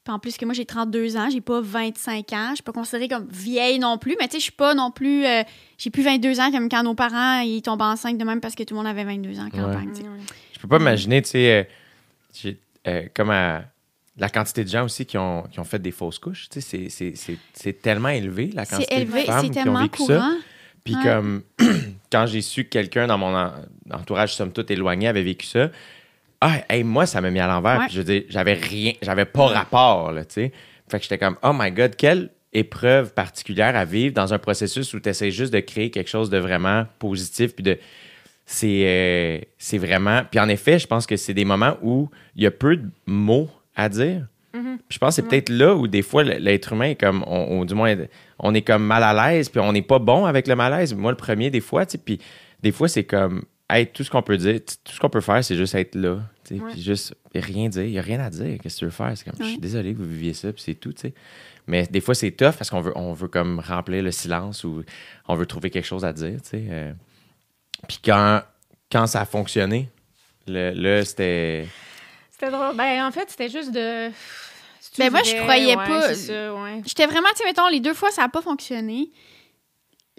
Puis 0.04 0.14
en 0.14 0.18
plus 0.18 0.36
que 0.38 0.44
moi, 0.46 0.54
j'ai 0.54 0.64
32 0.64 1.16
ans, 1.18 1.28
j'ai 1.30 1.42
pas 1.42 1.60
25 1.60 2.32
ans. 2.32 2.48
Je 2.50 2.54
suis 2.56 2.62
pas 2.62 2.72
considérée 2.72 3.06
comme 3.08 3.28
vieille 3.30 3.78
non 3.78 3.98
plus, 3.98 4.16
mais 4.18 4.26
tu 4.28 4.32
sais, 4.32 4.38
je 4.38 4.44
suis 4.44 4.52
pas 4.52 4.74
non 4.74 4.90
plus... 4.90 5.26
euh, 5.26 5.42
j'ai 5.76 5.90
plus 5.90 6.02
22 6.02 6.40
ans 6.40 6.50
comme 6.50 6.68
quand 6.70 6.82
nos 6.82 6.94
parents, 6.94 7.40
ils 7.40 7.60
tombent 7.60 7.82
enceintes 7.82 8.16
de 8.16 8.24
même 8.24 8.40
parce 8.40 8.54
que 8.54 8.62
tout 8.62 8.74
le 8.74 8.78
monde 8.78 8.86
avait 8.86 9.04
22 9.04 9.38
ans 9.38 9.46
en 9.46 9.50
campagne, 9.50 9.90
tu 9.94 10.00
sais. 10.00 10.08
Ouais. 10.08 10.16
Je 10.54 10.58
peux 10.58 10.68
pas 10.68 10.78
m'imaginer, 10.78 11.20
tu 11.20 11.28
sais, 11.30 11.68
euh, 12.46 12.52
euh, 12.86 13.02
comme 13.14 13.30
à- 13.30 13.64
la 14.16 14.28
quantité 14.28 14.64
de 14.64 14.68
gens 14.68 14.84
aussi 14.84 15.04
qui 15.06 15.16
ont, 15.18 15.42
qui 15.50 15.60
ont 15.60 15.64
fait 15.64 15.78
des 15.78 15.90
fausses 15.92 16.18
couches. 16.18 16.48
Tu 16.50 16.60
sais, 16.60 16.66
c'est- 16.66 16.88
c'est- 16.90 17.16
c'est 17.16 17.38
c'est 17.54 17.80
tellement 17.82 18.08
élevé, 18.10 18.50
la 18.54 18.64
C'est 18.64 18.76
quantité 18.76 18.94
élevé, 19.00 19.20
de 19.22 19.26
femmes 19.26 19.40
c'est 19.40 19.50
qui 19.50 19.58
ont 19.58 19.62
tellement 19.62 19.82
vécu 19.82 20.02
ça. 20.04 20.14
courant. 20.16 20.34
Puis 20.84 20.94
Ouais. 20.96 21.02
comme 21.02 21.42
quand 22.12 22.26
j'ai 22.26 22.40
su 22.42 22.64
que 22.64 22.68
quelqu'un 22.70 23.06
dans 23.06 23.16
mon 23.18 23.34
en- 23.36 23.52
entourage, 23.92 24.34
somme 24.34 24.52
toute 24.52 24.70
éloigné, 24.70 25.08
avait 25.08 25.22
vécu 25.22 25.46
ça, 25.46 25.70
ah, 26.40 26.56
hey, 26.68 26.82
moi, 26.84 27.06
ça 27.06 27.20
m'a 27.20 27.30
mis 27.30 27.40
à 27.40 27.46
l'envers. 27.46 27.80
Ouais. 27.80 27.86
Je 27.90 27.98
veux 27.98 28.04
dire, 28.04 28.22
j'avais 28.28 28.54
rien, 28.54 28.92
j'avais 29.02 29.24
pas 29.26 29.46
rapport, 29.46 30.12
là, 30.12 30.24
tu 30.24 30.34
sais. 30.34 30.52
Fait 30.90 30.96
que 30.98 31.02
j'étais 31.04 31.18
comme, 31.18 31.36
oh 31.42 31.52
my 31.54 31.70
God, 31.70 31.94
quelle 31.96 32.30
épreuve 32.52 33.12
particulière 33.14 33.76
à 33.76 33.84
vivre 33.84 34.12
dans 34.14 34.34
un 34.34 34.38
processus 34.38 34.92
où 34.94 35.00
tu 35.00 35.08
essaies 35.08 35.30
juste 35.30 35.52
de 35.52 35.60
créer 35.60 35.90
quelque 35.90 36.08
chose 36.10 36.30
de 36.30 36.38
vraiment 36.38 36.86
positif, 36.98 37.54
puis 37.54 37.62
de. 37.62 37.78
C'est 38.46 38.82
euh, 38.84 39.38
c'est 39.58 39.78
vraiment. 39.78 40.22
Puis 40.28 40.40
en 40.40 40.48
effet, 40.48 40.78
je 40.80 40.86
pense 40.88 41.06
que 41.06 41.16
c'est 41.16 41.34
des 41.34 41.44
moments 41.44 41.76
où 41.82 42.08
il 42.34 42.42
y 42.42 42.46
a 42.46 42.50
peu 42.50 42.76
de 42.76 42.88
mots 43.06 43.48
à 43.76 43.88
dire. 43.88 44.26
Mhm. 44.52 44.78
Puis 44.88 44.94
je 44.96 44.98
pense 44.98 45.10
que 45.14 45.22
c'est 45.22 45.28
peut-être 45.28 45.48
là 45.50 45.76
où 45.76 45.86
des 45.86 46.02
fois 46.02 46.24
l'être 46.24 46.72
humain 46.72 46.86
est 46.86 46.94
comme, 47.00 47.22
on, 47.28 47.60
on- 47.60 47.64
du 47.64 47.74
moins, 47.74 47.94
on 48.40 48.52
est 48.52 48.62
comme 48.62 48.84
mal 48.84 49.04
à 49.04 49.14
l'aise, 49.30 49.48
puis 49.48 49.60
on 49.60 49.72
n'est 49.72 49.82
pas 49.82 50.00
bon 50.00 50.24
avec 50.24 50.48
le 50.48 50.56
malaise. 50.56 50.92
Moi, 50.94 51.12
le 51.12 51.16
premier, 51.16 51.50
des 51.50 51.60
fois, 51.60 51.86
tu 51.86 51.92
sais, 51.92 51.98
puis 51.98 52.18
des 52.60 52.72
fois, 52.72 52.88
c'est 52.88 53.04
comme, 53.04 53.44
hey, 53.74 53.86
tout 53.86 54.04
ce 54.04 54.10
qu'on 54.10 54.22
peut 54.22 54.36
dire, 54.36 54.60
tout 54.84 54.92
ce 54.92 55.00
qu'on 55.00 55.08
peut 55.10 55.20
faire, 55.20 55.42
c'est 55.44 55.56
juste 55.56 55.74
être 55.74 55.94
là, 55.94 56.18
tu 56.44 56.56
sais, 56.56 56.62
Ouais. 56.62 56.72
puis 56.72 56.82
juste 56.82 57.14
rien 57.34 57.68
dire. 57.68 57.84
Il 57.84 57.90
n'y 57.92 57.98
a 57.98 58.02
rien 58.02 58.20
à 58.20 58.30
dire. 58.30 58.58
Qu'est-ce 58.62 58.74
que 58.76 58.78
tu 58.80 58.84
veux 58.86 58.90
faire? 58.90 59.12
C'est 59.16 59.24
comme, 59.24 59.34
je 59.40 59.50
suis 59.50 59.58
désolé 59.58 59.92
que 59.94 59.98
vous 59.98 60.08
viviez 60.08 60.34
ça, 60.34 60.52
puis 60.52 60.62
c'est 60.62 60.74
tout, 60.74 60.92
tu 60.92 61.02
sais. 61.02 61.14
Mais 61.66 61.86
des 61.86 62.00
fois, 62.00 62.14
c'est 62.14 62.30
tough 62.32 62.52
parce 62.58 62.68
qu'on 62.70 62.80
veut, 62.80 62.92
on 62.96 63.12
veut 63.12 63.28
comme 63.28 63.60
remplir 63.60 64.02
le 64.02 64.10
silence 64.10 64.64
ou 64.64 64.82
on 65.28 65.34
veut 65.34 65.46
trouver 65.46 65.70
quelque 65.70 65.84
chose 65.86 66.04
à 66.04 66.12
dire, 66.12 66.40
tu 66.42 66.48
sais. 66.50 66.64
euh. 66.70 66.92
Puis 67.88 67.98
quand, 68.04 68.42
quand 68.90 69.06
ça 69.06 69.20
a 69.22 69.24
fonctionné, 69.24 69.88
le- 70.46 70.72
là, 70.72 71.04
c'était. 71.04 71.66
C'était 72.30 72.50
drôle. 72.50 72.76
Ben, 72.76 73.04
en 73.06 73.10
fait, 73.12 73.28
c'était 73.30 73.48
juste 73.48 73.72
de. 73.72 74.10
C'est-tu 74.80 75.00
Ben, 75.02 75.10
moi, 75.10 75.22
je 75.22 75.34
croyais 75.42 75.76
Ouais, 75.76 75.86
pas. 75.86 76.12
J'étais 76.86 77.06
vraiment, 77.06 77.28
tu 77.30 77.36
sais, 77.36 77.44
mettons, 77.44 77.68
les 77.68 77.80
deux 77.80 77.94
fois, 77.94 78.10
ça 78.10 78.22
n'a 78.22 78.28
pas 78.28 78.42
fonctionné. 78.42 79.10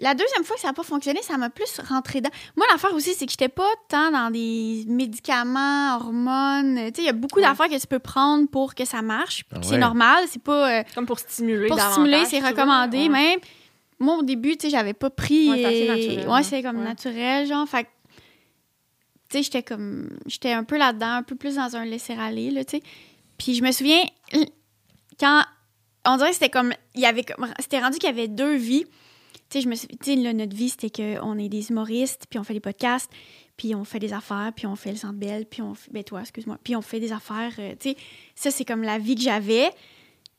La 0.02 0.14
deuxième 0.14 0.42
fois 0.44 0.56
que 0.56 0.62
ça 0.62 0.68
n'a 0.68 0.74
pas 0.74 0.82
fonctionné, 0.82 1.22
ça 1.22 1.38
m'a 1.38 1.48
plus 1.48 1.80
rentré 1.88 2.20
dedans. 2.20 2.34
Moi, 2.56 2.66
l'affaire 2.70 2.92
aussi, 2.92 3.14
c'est 3.14 3.24
que 3.24 3.30
j'étais 3.30 3.48
pas 3.48 3.68
tant 3.88 4.10
dans 4.10 4.30
des 4.30 4.84
médicaments, 4.88 5.94
hormones. 5.96 6.74
Tu 6.76 6.82
sais, 6.82 7.02
il 7.02 7.04
y 7.04 7.08
a 7.08 7.12
beaucoup 7.12 7.38
Ouais. 7.38 7.44
d'affaires 7.46 7.68
que 7.68 7.80
tu 7.80 7.86
peux 7.86 8.00
prendre 8.00 8.48
pour 8.48 8.74
que 8.74 8.84
ça 8.84 9.00
marche. 9.00 9.44
Ah 9.54 9.58
C'est 9.62 9.78
normal. 9.78 10.24
C'est 10.28 10.42
pas. 10.42 10.80
euh, 10.80 10.82
Comme 10.94 11.06
pour 11.06 11.18
stimuler. 11.20 11.68
pour 11.68 11.80
stimuler, 11.80 12.24
c'est 12.26 12.40
vois. 12.40 12.50
recommandé. 12.50 12.98
Ouais. 12.98 13.08
Même, 13.08 13.38
moi, 14.00 14.16
au 14.16 14.22
début, 14.22 14.56
tu 14.56 14.62
sais, 14.66 14.70
j'avais 14.70 14.92
pas 14.92 15.08
pris. 15.10 15.48
Ouais, 15.48 15.56
c'est 15.56 15.64
assez 15.88 16.18
euh, 16.26 16.42
c'est 16.42 16.62
comme 16.62 16.78
ouais. 16.78 16.84
naturel, 16.84 17.46
genre. 17.46 17.68
Fait 17.68 17.84
que, 17.84 17.88
tu 19.30 19.36
sais, 19.38 19.42
j'étais 19.44 19.62
comme. 19.62 20.10
J'étais 20.26 20.52
un 20.52 20.64
peu 20.64 20.76
là-dedans, 20.78 21.12
un 21.18 21.22
peu 21.22 21.36
plus 21.36 21.54
dans 21.54 21.76
un 21.76 21.84
laisser-aller, 21.84 22.50
là, 22.50 22.64
tu 22.64 22.78
sais. 22.78 22.82
Puis 23.38 23.54
je 23.54 23.62
me 23.62 23.70
souviens, 23.70 24.02
quand. 25.20 25.42
On 26.04 26.16
dirait 26.16 26.30
que 26.30 26.34
c'était 26.34 26.50
comme. 26.50 26.72
Il 26.96 27.00
y 27.00 27.06
avait 27.06 27.22
comme. 27.22 27.46
C'était 27.60 27.78
rendu 27.78 27.98
qu'il 27.98 28.08
y 28.08 28.12
avait 28.12 28.26
deux 28.26 28.56
vies. 28.56 28.84
Tu 29.48 29.58
sais, 29.58 29.60
je 29.60 29.68
me 29.68 29.74
suis. 29.74 29.88
Notre 30.16 30.56
vie, 30.56 30.68
c'était 30.68 30.90
qu'on 30.90 31.38
est 31.38 31.48
des 31.48 31.70
humoristes, 31.70 32.26
puis 32.28 32.38
on 32.38 32.44
fait 32.44 32.54
des 32.54 32.60
podcasts, 32.60 33.10
puis 33.56 33.74
on 33.74 33.84
fait 33.84 33.98
des 33.98 34.12
affaires, 34.12 34.52
puis 34.54 34.66
on 34.66 34.76
fait 34.76 34.90
le 34.90 34.96
centre 34.96 35.18
belle, 35.18 35.46
puis 35.46 35.62
on 35.62 35.74
fait. 35.74 35.90
Ben, 35.92 36.04
toi, 36.04 36.20
excuse-moi. 36.20 36.58
Puis 36.62 36.76
on 36.76 36.82
fait 36.82 37.00
des 37.00 37.12
affaires. 37.12 37.52
euh, 37.58 37.74
tu 37.78 37.90
sais, 37.90 37.96
ça, 38.34 38.50
c'est 38.50 38.64
comme 38.64 38.82
la 38.82 38.98
vie 38.98 39.14
que 39.14 39.22
j'avais. 39.22 39.70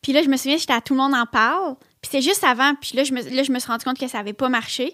Puis 0.02 0.12
là, 0.12 0.22
je 0.22 0.30
me 0.30 0.38
souviens, 0.38 0.58
j'étais 0.58 0.74
à 0.74 0.82
Tout 0.82 0.94
le 0.94 1.00
monde 1.00 1.16
en 1.16 1.26
parle. 1.26 1.76
Puis 2.02 2.12
c'était 2.12 2.22
juste 2.22 2.44
avant. 2.44 2.76
Puis 2.76 2.92
là 2.96 3.04
je, 3.06 3.14
me, 3.14 3.22
là, 3.22 3.44
je 3.44 3.52
me 3.52 3.58
suis 3.58 3.72
rendu 3.72 3.86
compte 3.86 3.98
que 3.98 4.08
ça 4.08 4.20
avait 4.20 4.34
pas 4.34 4.50
marché. 4.50 4.94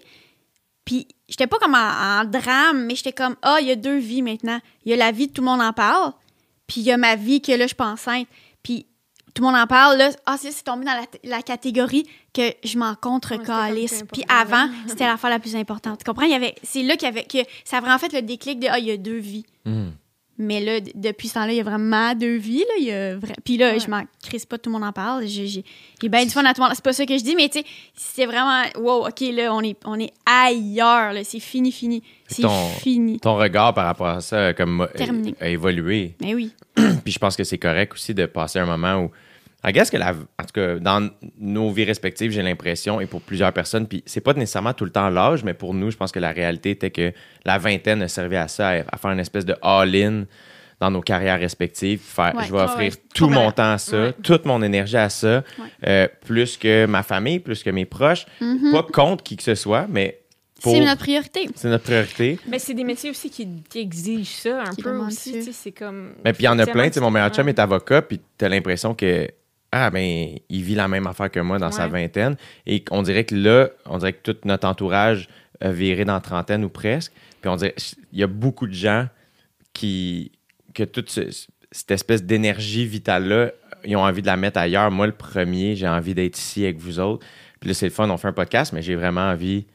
Puis 0.84 1.08
j'étais 1.28 1.48
pas 1.48 1.58
comme 1.58 1.74
en, 1.74 2.24
drame, 2.24 2.86
mais 2.86 2.94
j'étais 2.94 3.12
comme, 3.12 3.36
ah, 3.42 3.58
il 3.60 3.66
y 3.66 3.72
a 3.72 3.76
deux 3.76 3.98
vies 3.98 4.22
maintenant. 4.22 4.60
Il 4.84 4.90
y 4.90 4.92
a 4.94 4.96
la 4.96 5.10
vie 5.10 5.26
de 5.26 5.32
Tout 5.32 5.42
le 5.42 5.46
monde 5.46 5.60
en 5.60 5.72
parle. 5.72 6.12
Puis 6.68 6.80
il 6.80 6.86
y 6.86 6.92
a 6.92 6.96
ma 6.96 7.16
vie 7.16 7.42
que 7.42 7.50
là, 7.50 7.66
je 7.66 7.74
suis 7.74 7.76
enceinte. 7.80 8.28
Puis 8.62 8.86
tout 9.34 9.42
le 9.42 9.48
monde 9.48 9.60
en 9.60 9.66
parle. 9.66 9.98
Là, 9.98 10.10
ah, 10.26 10.36
c'est 10.38 10.52
c'est 10.52 10.64
tombé 10.64 10.84
dans 10.84 10.92
la, 10.92 11.06
la 11.24 11.42
catégorie 11.42 12.06
que 12.32 12.52
je 12.64 12.78
m'en 12.78 12.94
contre 12.94 13.36
peu 13.36 14.06
Puis 14.12 14.24
avant, 14.28 14.68
c'était 14.86 15.06
l'affaire 15.06 15.30
la 15.30 15.38
plus 15.38 15.56
importante. 15.56 15.98
Tu 15.98 16.04
comprends? 16.04 16.26
Il 16.26 16.32
y 16.32 16.34
avait, 16.34 16.54
c'est 16.62 16.82
là 16.82 16.96
qu'il 16.96 17.08
y 17.08 17.10
avait, 17.10 17.24
que 17.24 17.38
ça 17.64 17.78
a 17.78 17.80
vraiment 17.80 17.98
fait 17.98 18.12
le 18.12 18.22
déclic 18.22 18.60
de, 18.60 18.68
ah, 18.70 18.78
il 18.78 18.86
y 18.86 18.90
a 18.90 18.96
deux 18.96 19.18
vies. 19.18 19.46
Hmm. 19.64 19.90
Mais 20.42 20.60
là, 20.60 20.80
depuis 20.94 21.28
ce 21.28 21.34
temps-là, 21.34 21.52
il 21.52 21.56
y 21.56 21.60
a 21.60 21.64
vraiment 21.64 22.14
deux 22.14 22.36
vies. 22.36 22.60
Là. 22.60 22.74
Il 22.78 22.84
y 22.84 22.90
a 22.92 23.16
vra- 23.16 23.34
Puis 23.44 23.58
là, 23.58 23.72
Ouais. 23.72 23.78
je 23.80 23.88
m'en 23.90 24.02
crisse 24.24 24.46
pas, 24.46 24.56
tout 24.58 24.70
le 24.70 24.74
monde 24.78 24.84
en 24.88 24.92
parle. 24.92 25.26
J'ai 25.26 25.62
bien 26.02 26.24
du 26.24 26.30
fun 26.30 26.42
à 26.46 26.54
tout 26.54 26.62
le 26.62 26.66
monde. 26.66 26.74
C'est 26.74 26.84
pas 26.84 26.92
ça 26.94 27.04
que 27.04 27.16
je 27.18 27.22
dis, 27.22 27.36
mais 27.36 27.48
tu 27.48 27.58
sais, 27.60 27.64
c'est 27.94 28.24
vraiment. 28.26 28.62
Wow, 28.78 29.06
OK, 29.08 29.20
là, 29.32 29.54
on 29.54 29.60
est, 29.60 29.76
on 29.84 30.00
est 30.00 30.12
ailleurs. 30.24 31.12
là. 31.12 31.24
C'est 31.24 31.40
fini, 31.40 31.70
fini. 31.72 32.02
C'est 32.26 32.42
Ton- 32.42 32.68
fini. 32.80 33.20
Ton 33.20 33.36
regard 33.36 33.74
par 33.74 33.84
rapport 33.84 34.06
à 34.08 34.20
ça 34.20 34.54
comme, 34.54 34.80
a- 34.80 34.86
Terminé. 34.88 35.34
a 35.40 35.48
évolué. 35.48 36.14
Mais 36.20 36.34
oui. 36.34 36.52
Puis 36.74 37.12
je 37.12 37.18
pense 37.18 37.36
que 37.36 37.44
c'est 37.44 37.58
correct 37.58 37.92
aussi 37.94 38.14
de 38.14 38.24
passer 38.26 38.58
un 38.60 38.66
moment 38.66 38.96
où. 39.04 39.10
I 39.62 39.72
guess 39.72 39.90
que 39.90 39.96
la, 39.98 40.12
en 40.12 40.44
tout 40.44 40.52
cas, 40.54 40.76
dans 40.78 41.10
nos 41.38 41.70
vies 41.70 41.84
respectives, 41.84 42.30
j'ai 42.30 42.42
l'impression, 42.42 43.00
et 43.00 43.06
pour 43.06 43.20
plusieurs 43.20 43.52
personnes, 43.52 43.86
puis 43.86 44.02
c'est 44.06 44.22
pas 44.22 44.32
nécessairement 44.32 44.72
tout 44.72 44.84
le 44.86 44.90
temps 44.90 45.10
l'âge, 45.10 45.44
mais 45.44 45.52
pour 45.54 45.74
nous, 45.74 45.90
je 45.90 45.96
pense 45.98 46.12
que 46.12 46.18
la 46.18 46.30
réalité 46.32 46.70
était 46.70 46.90
que 46.90 47.12
la 47.44 47.58
vingtaine 47.58 48.00
a 48.02 48.08
servi 48.08 48.36
à 48.36 48.48
ça, 48.48 48.68
à, 48.70 48.72
à 48.90 48.96
faire 48.96 49.10
une 49.10 49.18
espèce 49.20 49.44
de 49.44 49.54
all-in 49.62 50.24
dans 50.80 50.90
nos 50.90 51.02
carrières 51.02 51.38
respectives. 51.38 52.00
Faire, 52.02 52.34
Ouais. 52.34 52.44
je 52.46 52.52
vais 52.52 52.60
offrir 52.62 52.92
ouais. 52.92 52.98
tout 53.14 53.28
mon 53.28 53.50
temps 53.52 53.72
à 53.72 53.76
ça, 53.78 53.98
Ouais. 54.04 54.12
toute 54.22 54.46
mon 54.46 54.62
énergie 54.62 54.96
à 54.96 55.10
ça, 55.10 55.44
Ouais. 55.58 55.64
euh, 55.86 56.08
plus 56.26 56.56
que 56.56 56.86
ma 56.86 57.02
famille, 57.02 57.38
plus 57.38 57.62
que 57.62 57.68
mes 57.68 57.84
proches. 57.84 58.24
Mhm. 58.40 58.72
Pas 58.72 58.82
contre 58.84 59.22
qui 59.22 59.36
que 59.36 59.42
ce 59.42 59.54
soit, 59.54 59.86
mais 59.90 60.20
pour. 60.62 60.72
C'est 60.72 60.80
notre 60.84 61.00
priorité. 61.02 61.50
C'est 61.54 61.68
notre 61.68 61.84
priorité. 61.84 62.38
Mais 62.48 62.58
c'est 62.58 62.72
des 62.72 62.84
métiers 62.84 63.10
aussi 63.10 63.28
qui, 63.28 63.46
qui 63.68 63.78
exigent 63.80 64.36
ça 64.36 64.62
un 64.62 64.74
Qui 64.74 64.82
peu 64.82 64.96
aussi. 64.96 65.32
tu 65.44 65.52
C'est 65.52 65.72
comme. 65.72 66.12
Mais 66.24 66.32
puis 66.32 66.44
il 66.44 66.46
y 66.46 66.48
en 66.48 66.58
a 66.58 66.64
plein, 66.66 66.88
tu 66.88 66.94
sais, 66.94 67.00
mon 67.00 67.10
meilleur 67.10 67.28
chum 67.30 67.46
est 67.50 67.58
avocat, 67.58 68.00
puis 68.00 68.18
t'as 68.38 68.48
l'impression 68.48 68.94
que 68.94 69.28
ah 69.72 69.90
ben 69.90 70.36
il 70.48 70.62
vit 70.62 70.74
la 70.74 70.88
même 70.88 71.06
affaire 71.06 71.30
que 71.30 71.40
moi 71.40 71.58
dans 71.58 71.70
sa 71.70 71.86
vingtaine 71.88 72.36
et 72.66 72.84
on 72.90 73.02
dirait 73.02 73.24
que 73.24 73.34
là, 73.34 73.68
on 73.86 73.98
dirait 73.98 74.12
que 74.14 74.32
tout 74.32 74.36
notre 74.44 74.66
entourage 74.66 75.28
euh, 75.62 75.70
virer 75.72 76.04
dans 76.04 76.14
la 76.14 76.20
trentaine 76.20 76.64
ou 76.64 76.68
presque. 76.68 77.12
Puis 77.40 77.48
on 77.50 77.56
dirait, 77.56 77.74
il 78.12 78.18
y 78.18 78.22
a 78.22 78.26
beaucoup 78.26 78.66
de 78.66 78.72
gens 78.74 79.06
qui, 79.72 80.32
que 80.74 80.82
toute 80.82 81.10
ce- 81.10 81.46
cette 81.70 81.90
espèce 81.90 82.22
d'énergie 82.24 82.86
vitale-là, 82.86 83.52
ils 83.84 83.96
ont 83.96 84.02
envie 84.04 84.22
de 84.22 84.26
la 84.26 84.36
mettre 84.36 84.58
ailleurs. 84.58 84.90
Moi, 84.90 85.06
le 85.06 85.12
premier, 85.12 85.76
j'ai 85.76 85.88
envie 85.88 86.14
d'être 86.14 86.36
ici 86.38 86.64
avec 86.64 86.78
vous 86.78 86.98
autres. 87.00 87.24
Puis 87.60 87.68
là, 87.68 87.74
c'est 87.74 87.86
le 87.86 87.92
fun, 87.92 88.08
on 88.10 88.16
fait 88.16 88.28
un 88.28 88.32
podcast, 88.32 88.72
mais 88.72 88.82
j'ai 88.82 88.94
vraiment 88.96 89.30
envie 89.30 89.66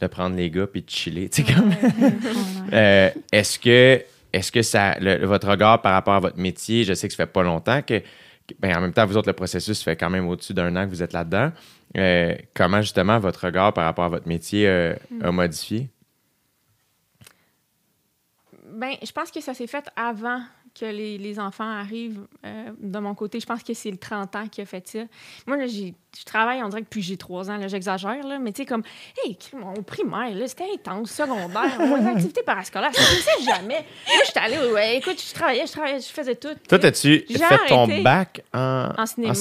de 0.00 0.06
prendre 0.06 0.36
les 0.36 0.50
gars 0.50 0.66
puis 0.66 0.82
de 0.82 0.90
chiller. 0.90 1.28
Tu 1.28 1.44
sais, 1.44 1.52
comme... 1.54 1.70
Euh, 2.72 3.10
est-ce 3.30 3.58
que, 3.58 4.02
est-ce 4.32 4.50
que 4.50 4.62
ça, 4.62 4.98
le- 4.98 5.24
votre 5.26 5.48
regard 5.48 5.80
par 5.82 5.92
rapport 5.92 6.14
à 6.14 6.20
votre 6.20 6.38
métier, 6.38 6.82
je 6.84 6.92
sais 6.94 7.06
que 7.06 7.14
ça 7.14 7.24
fait 7.24 7.32
pas 7.32 7.42
longtemps 7.42 7.82
que, 7.82 8.02
ben, 8.58 8.76
en 8.76 8.80
même 8.80 8.92
temps, 8.92 9.06
vous 9.06 9.16
autres, 9.16 9.28
le 9.28 9.34
processus 9.34 9.82
fait 9.82 9.96
quand 9.96 10.10
même 10.10 10.28
au-dessus 10.28 10.54
d'un 10.54 10.74
an 10.76 10.84
que 10.84 10.90
vous 10.90 11.02
êtes 11.02 11.12
là-dedans. 11.12 11.52
Euh, 11.96 12.34
comment 12.54 12.82
justement 12.82 13.18
votre 13.18 13.46
regard 13.46 13.72
par 13.72 13.84
rapport 13.84 14.04
à 14.04 14.08
votre 14.08 14.28
métier 14.28 14.68
euh, 14.68 14.94
a 15.22 15.32
modifié? 15.32 15.88
Ben, 18.66 18.94
je 19.02 19.12
pense 19.12 19.30
que 19.30 19.40
ça 19.40 19.54
s'est 19.54 19.66
fait 19.66 19.88
avant 19.96 20.42
que 20.78 20.84
les, 20.86 21.18
les 21.18 21.38
enfants 21.38 21.68
arrivent 21.70 22.20
euh, 22.44 22.70
de 22.80 22.98
mon 22.98 23.14
côté. 23.14 23.38
Je 23.40 23.46
pense 23.46 23.62
que 23.62 23.74
c'est 23.74 23.90
le 23.90 23.96
30 23.96 24.34
ans 24.36 24.48
qui 24.48 24.60
a 24.60 24.66
fait 24.66 24.86
ça. 24.88 24.98
Moi, 25.46 25.56
là, 25.56 25.66
j'ai- 25.66 25.94
je 26.18 26.24
travaille, 26.24 26.62
on 26.62 26.68
dirait 26.68 26.82
que 26.82 26.86
depuis 26.86 27.02
j'ai 27.02 27.16
3 27.16 27.50
ans, 27.50 27.56
là, 27.56 27.68
j'exagère, 27.68 28.26
là, 28.26 28.38
mais 28.40 28.52
tu 28.52 28.62
sais, 28.62 28.66
comme, 28.66 28.82
hey, 29.24 29.36
au 29.76 29.82
primaire, 29.82 30.34
là, 30.34 30.46
c'était 30.48 30.66
intense, 30.74 31.10
secondaire, 31.12 31.78
mon 31.80 32.06
activité 32.06 32.42
parascolaire, 32.42 32.90
ça 32.94 33.02
finissait 33.02 33.52
jamais. 33.52 33.74
Là, 34.06 34.22
j'étais 34.26 34.40
allée, 34.40 34.58
au- 34.58 34.74
ouais, 34.74 34.96
écoute, 34.98 35.22
je 35.24 35.32
travaillais, 35.34 35.66
je 35.66 35.72
travaillais, 35.72 36.00
je 36.00 36.06
faisais 36.12 36.34
tout. 36.34 36.48
Toi, 36.68 36.84
as-tu 36.84 37.24
J'ai 37.28 37.38
fait 37.38 37.68
ton 37.68 37.86
bac 38.02 38.42
en, 38.52 38.88
En 38.98 39.06
cinéma. 39.06 39.34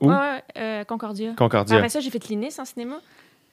Où? 0.00 0.10
Ouais, 0.10 0.42
euh, 0.58 0.84
Concordia. 0.84 1.32
Concordia. 1.36 1.76
Après 1.76 1.88
ça, 1.88 2.00
j'ai 2.00 2.10
fait 2.10 2.26
l'INIS 2.28 2.54
en 2.58 2.64
cinéma. 2.64 2.96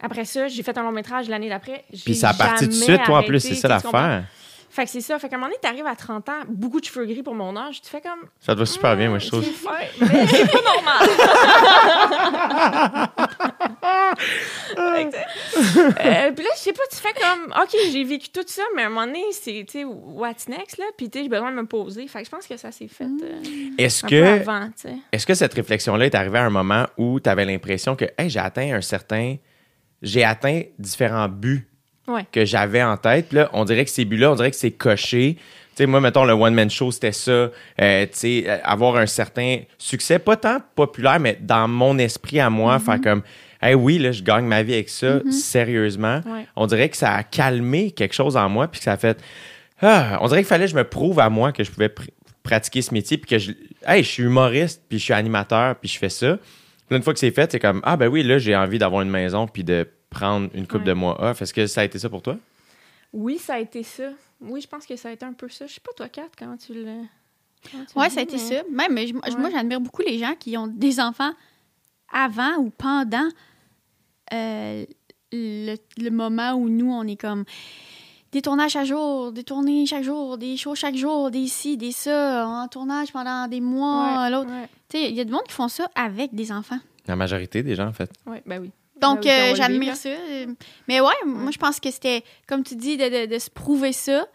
Après 0.03 0.25
ça, 0.25 0.47
j'ai 0.47 0.63
fait 0.63 0.77
un 0.77 0.83
long 0.83 0.91
métrage 0.91 1.29
l'année 1.29 1.47
d'après. 1.49 1.85
Puis 2.03 2.15
ça 2.15 2.29
a 2.29 2.33
parti 2.33 2.65
tout 2.65 2.71
de 2.71 2.75
suite, 2.85 3.03
toi, 3.05 3.19
en 3.19 3.23
plus, 3.23 3.39
c'est 3.39 3.55
ça 3.55 3.67
l'affaire. 3.69 4.23
Fait 4.71 4.85
que 4.85 4.89
c'est 4.89 5.01
ça. 5.01 5.19
Fait 5.19 5.27
qu'à 5.27 5.35
un 5.35 5.39
moment 5.39 5.49
donné, 5.49 5.59
t'arrives 5.61 5.85
à 5.85 5.95
30 5.95 6.29
ans, 6.29 6.43
beaucoup 6.47 6.79
de 6.79 6.85
cheveux 6.85 7.05
gris 7.05 7.23
pour 7.23 7.35
mon 7.35 7.57
âge, 7.57 7.81
tu 7.81 7.89
fais 7.89 7.99
comme. 7.99 8.21
Ça 8.39 8.53
te 8.53 8.59
va 8.59 8.65
super 8.65 8.95
bien, 8.95 9.09
moi, 9.09 9.19
je 9.19 9.27
trouve. 9.27 9.43
C'est 9.43 9.51
fait, 9.51 9.91
mais 9.99 10.25
c'est 10.27 10.49
pas 10.49 10.61
normal. 10.61 11.09
Fait 14.71 15.09
que, 15.09 15.17
euh, 15.17 16.31
puis 16.31 16.45
là, 16.45 16.51
je 16.55 16.59
sais 16.59 16.73
pas, 16.73 16.83
tu 16.89 16.97
fais 16.97 17.13
comme, 17.13 17.53
OK, 17.61 17.75
j'ai 17.91 18.03
vécu 18.03 18.29
tout 18.29 18.43
ça, 18.45 18.63
mais 18.75 18.83
à 18.83 18.85
un 18.85 18.89
moment 18.89 19.05
donné, 19.05 19.23
c'est, 19.31 19.65
tu 19.67 19.79
sais, 19.79 19.83
what's 19.83 20.47
next, 20.47 20.77
là? 20.77 20.85
Puis, 20.97 21.09
tu 21.09 21.19
sais, 21.19 21.23
j'ai 21.23 21.29
besoin 21.29 21.51
de 21.51 21.57
me 21.57 21.65
poser. 21.65 22.07
Fait 22.07 22.19
que 22.19 22.25
je 22.25 22.31
pense 22.31 22.47
que 22.47 22.57
ça 22.57 22.71
s'est 22.71 22.87
fait 22.87 23.03
euh, 23.03 23.41
Est-ce 23.77 24.05
un 24.05 24.09
peu 24.09 24.15
que, 24.15 24.41
avant, 24.41 24.67
tu 24.67 24.89
sais. 24.89 24.95
est-ce 25.11 25.25
que 25.25 25.33
cette 25.33 25.53
réflexion-là 25.53 26.05
est 26.05 26.15
arrivée 26.15 26.39
à 26.39 26.45
un 26.45 26.49
moment 26.49 26.85
où 26.97 27.19
tu 27.19 27.29
avais 27.29 27.45
l'impression 27.45 27.95
que 27.95 28.05
hey, 28.17 28.29
j'ai 28.29 28.39
atteint 28.39 28.75
un 28.75 28.81
certain. 28.81 29.35
J'ai 30.01 30.23
atteint 30.23 30.63
différents 30.79 31.27
buts 31.27 31.67
Ouais. 32.07 32.25
que 32.31 32.43
j'avais 32.45 32.81
en 32.83 32.97
tête. 32.97 33.31
Là, 33.33 33.49
on 33.53 33.63
dirait 33.63 33.85
que 33.85 33.91
ces 33.91 34.05
buts-là, 34.05 34.31
on 34.31 34.35
dirait 34.35 34.51
que 34.51 34.57
c'est 34.57 34.71
coché. 34.71 35.35
Tu 35.35 35.41
sais, 35.75 35.85
moi, 35.85 36.01
mettons, 36.01 36.25
le 36.25 36.33
one-man 36.33 36.69
show, 36.69 36.91
c'était 36.91 37.11
ça. 37.13 37.31
Euh, 37.31 37.51
tu 37.79 38.09
sais, 38.11 38.43
euh, 38.47 38.57
avoir 38.63 38.97
un 38.97 39.05
certain 39.05 39.59
succès, 39.77 40.19
pas 40.19 40.35
tant 40.35 40.57
populaire, 40.75 41.19
mais 41.19 41.37
dans 41.39 41.67
mon 41.67 41.97
esprit 41.97 42.39
à 42.39 42.49
moi, 42.49 42.77
Mm-hmm. 42.77 42.81
faire 42.83 43.01
comme, 43.01 43.21
hey, 43.61 43.75
oui, 43.75 43.97
là, 43.99 44.11
je 44.11 44.23
gagne 44.23 44.45
ma 44.45 44.63
vie 44.63 44.73
avec 44.73 44.89
ça, 44.89 45.21
sérieusement. 45.31 46.21
Ouais. 46.25 46.45
On 46.55 46.65
dirait 46.67 46.89
que 46.89 46.97
ça 46.97 47.13
a 47.13 47.23
calmé 47.23 47.91
quelque 47.91 48.13
chose 48.13 48.35
en 48.35 48.49
moi, 48.49 48.67
puis 48.67 48.79
que 48.79 48.83
ça 48.83 48.93
a 48.93 48.97
fait, 48.97 49.17
ah, 49.81 50.17
on 50.21 50.27
dirait 50.27 50.39
qu'il 50.41 50.47
fallait 50.47 50.65
que 50.65 50.71
je 50.71 50.75
me 50.75 50.83
prouve 50.83 51.19
à 51.19 51.29
moi 51.29 51.51
que 51.51 51.63
je 51.63 51.71
pouvais 51.71 51.87
pr- 51.87 52.09
pratiquer 52.43 52.81
ce 52.81 52.93
métier, 52.93 53.17
puis 53.17 53.29
que 53.29 53.37
je, 53.37 53.51
hey, 53.87 54.03
je 54.03 54.09
suis 54.09 54.23
humoriste, 54.23 54.81
puis 54.89 54.97
je 54.99 55.03
suis 55.05 55.13
animateur, 55.13 55.75
puis 55.75 55.87
je 55.89 55.97
fais 55.97 56.09
ça. 56.09 56.37
Puis 56.87 56.97
une 56.97 57.03
fois 57.03 57.13
que 57.13 57.19
c'est 57.19 57.31
fait, 57.31 57.51
c'est 57.51 57.59
comme, 57.59 57.79
ah, 57.83 57.95
ben 57.95 58.07
oui, 58.07 58.23
là, 58.23 58.37
j'ai 58.39 58.55
envie 58.55 58.79
d'avoir 58.79 59.01
une 59.03 59.09
maison, 59.11 59.47
puis 59.47 59.63
de 59.63 59.87
prendre 60.11 60.49
une 60.53 60.67
coupe 60.67 60.81
Ouais. 60.81 60.87
de 60.87 60.93
mois 60.93 61.19
off. 61.23 61.41
Est-ce 61.41 61.53
que 61.53 61.65
ça 61.65 61.81
a 61.81 61.83
été 61.85 61.97
ça 61.97 62.09
pour 62.09 62.21
toi? 62.21 62.37
Oui, 63.13 63.39
ça 63.39 63.55
a 63.55 63.59
été 63.59 63.81
ça. 63.81 64.11
Oui, 64.39 64.61
je 64.61 64.67
pense 64.67 64.85
que 64.85 64.95
ça 64.95 65.09
a 65.09 65.11
été 65.11 65.25
un 65.25 65.33
peu 65.33 65.49
ça. 65.49 65.65
Je 65.65 65.73
sais 65.73 65.79
pas, 65.81 65.91
toi, 65.95 66.07
Kat, 66.09 66.27
comment 66.37 66.57
tu 66.57 66.73
le 66.75 66.85
ça 67.63 67.99
a 68.03 68.07
été 68.21 68.33
mais- 68.33 68.37
ça. 68.37 68.55
Même, 68.71 68.93
mais 68.93 69.07
je- 69.07 69.13
moi, 69.13 69.49
j'admire 69.51 69.79
beaucoup 69.81 70.01
les 70.01 70.17
gens 70.19 70.33
qui 70.39 70.55
ont 70.57 70.67
des 70.67 70.99
enfants 70.99 71.31
avant 72.11 72.55
ou 72.57 72.69
pendant 72.71 73.27
euh, 74.33 74.85
le, 75.31 75.75
le 75.97 76.09
moment 76.09 76.53
où 76.53 76.69
nous, 76.69 76.91
on 76.91 77.03
est 77.03 77.15
comme 77.19 77.43
des 78.31 78.41
tournages 78.41 78.71
chaque 78.71 78.85
jour, 78.87 79.31
des 79.31 79.43
tournées 79.43 79.85
chaque 79.85 80.03
jour, 80.03 80.37
des 80.37 80.57
shows 80.57 80.73
chaque 80.75 80.95
jour, 80.95 81.29
des 81.31 81.47
ci, 81.47 81.77
des 81.77 81.91
ça, 81.91 82.47
en 82.47 82.67
tournage 82.67 83.11
pendant 83.11 83.47
des 83.47 83.61
mois, 83.61 84.23
Ouais, 84.23 84.29
l'autre. 84.31 84.49
Ouais, 84.49 84.67
Tu 84.89 84.97
sais, 84.97 85.09
il 85.09 85.15
y 85.15 85.19
a 85.21 85.25
du 85.25 85.31
monde 85.31 85.43
qui 85.47 85.53
font 85.53 85.67
ça 85.67 85.87
avec 85.95 86.33
des 86.33 86.51
enfants. 86.51 86.79
La 87.07 87.15
majorité 87.15 87.61
des 87.61 87.75
gens, 87.75 87.87
en 87.87 87.93
fait. 87.93 88.09
ouais, 88.25 88.41
ben 88.45 88.61
oui. 88.61 88.71
Donc, 89.01 89.25
euh, 89.25 89.55
j'admire 89.55 89.95
ça. 89.95 90.09
Mais 90.87 91.01
ouais, 91.01 91.13
moi, 91.25 91.51
je 91.51 91.57
pense 91.57 91.79
que 91.79 91.89
c'était, 91.91 92.23
comme 92.47 92.63
tu 92.63 92.75
dis, 92.75 92.97
de, 92.97 93.25
de- 93.25 93.33
de 93.33 93.39
se 93.39 93.49
prouver 93.49 93.93
ça, 93.93 94.27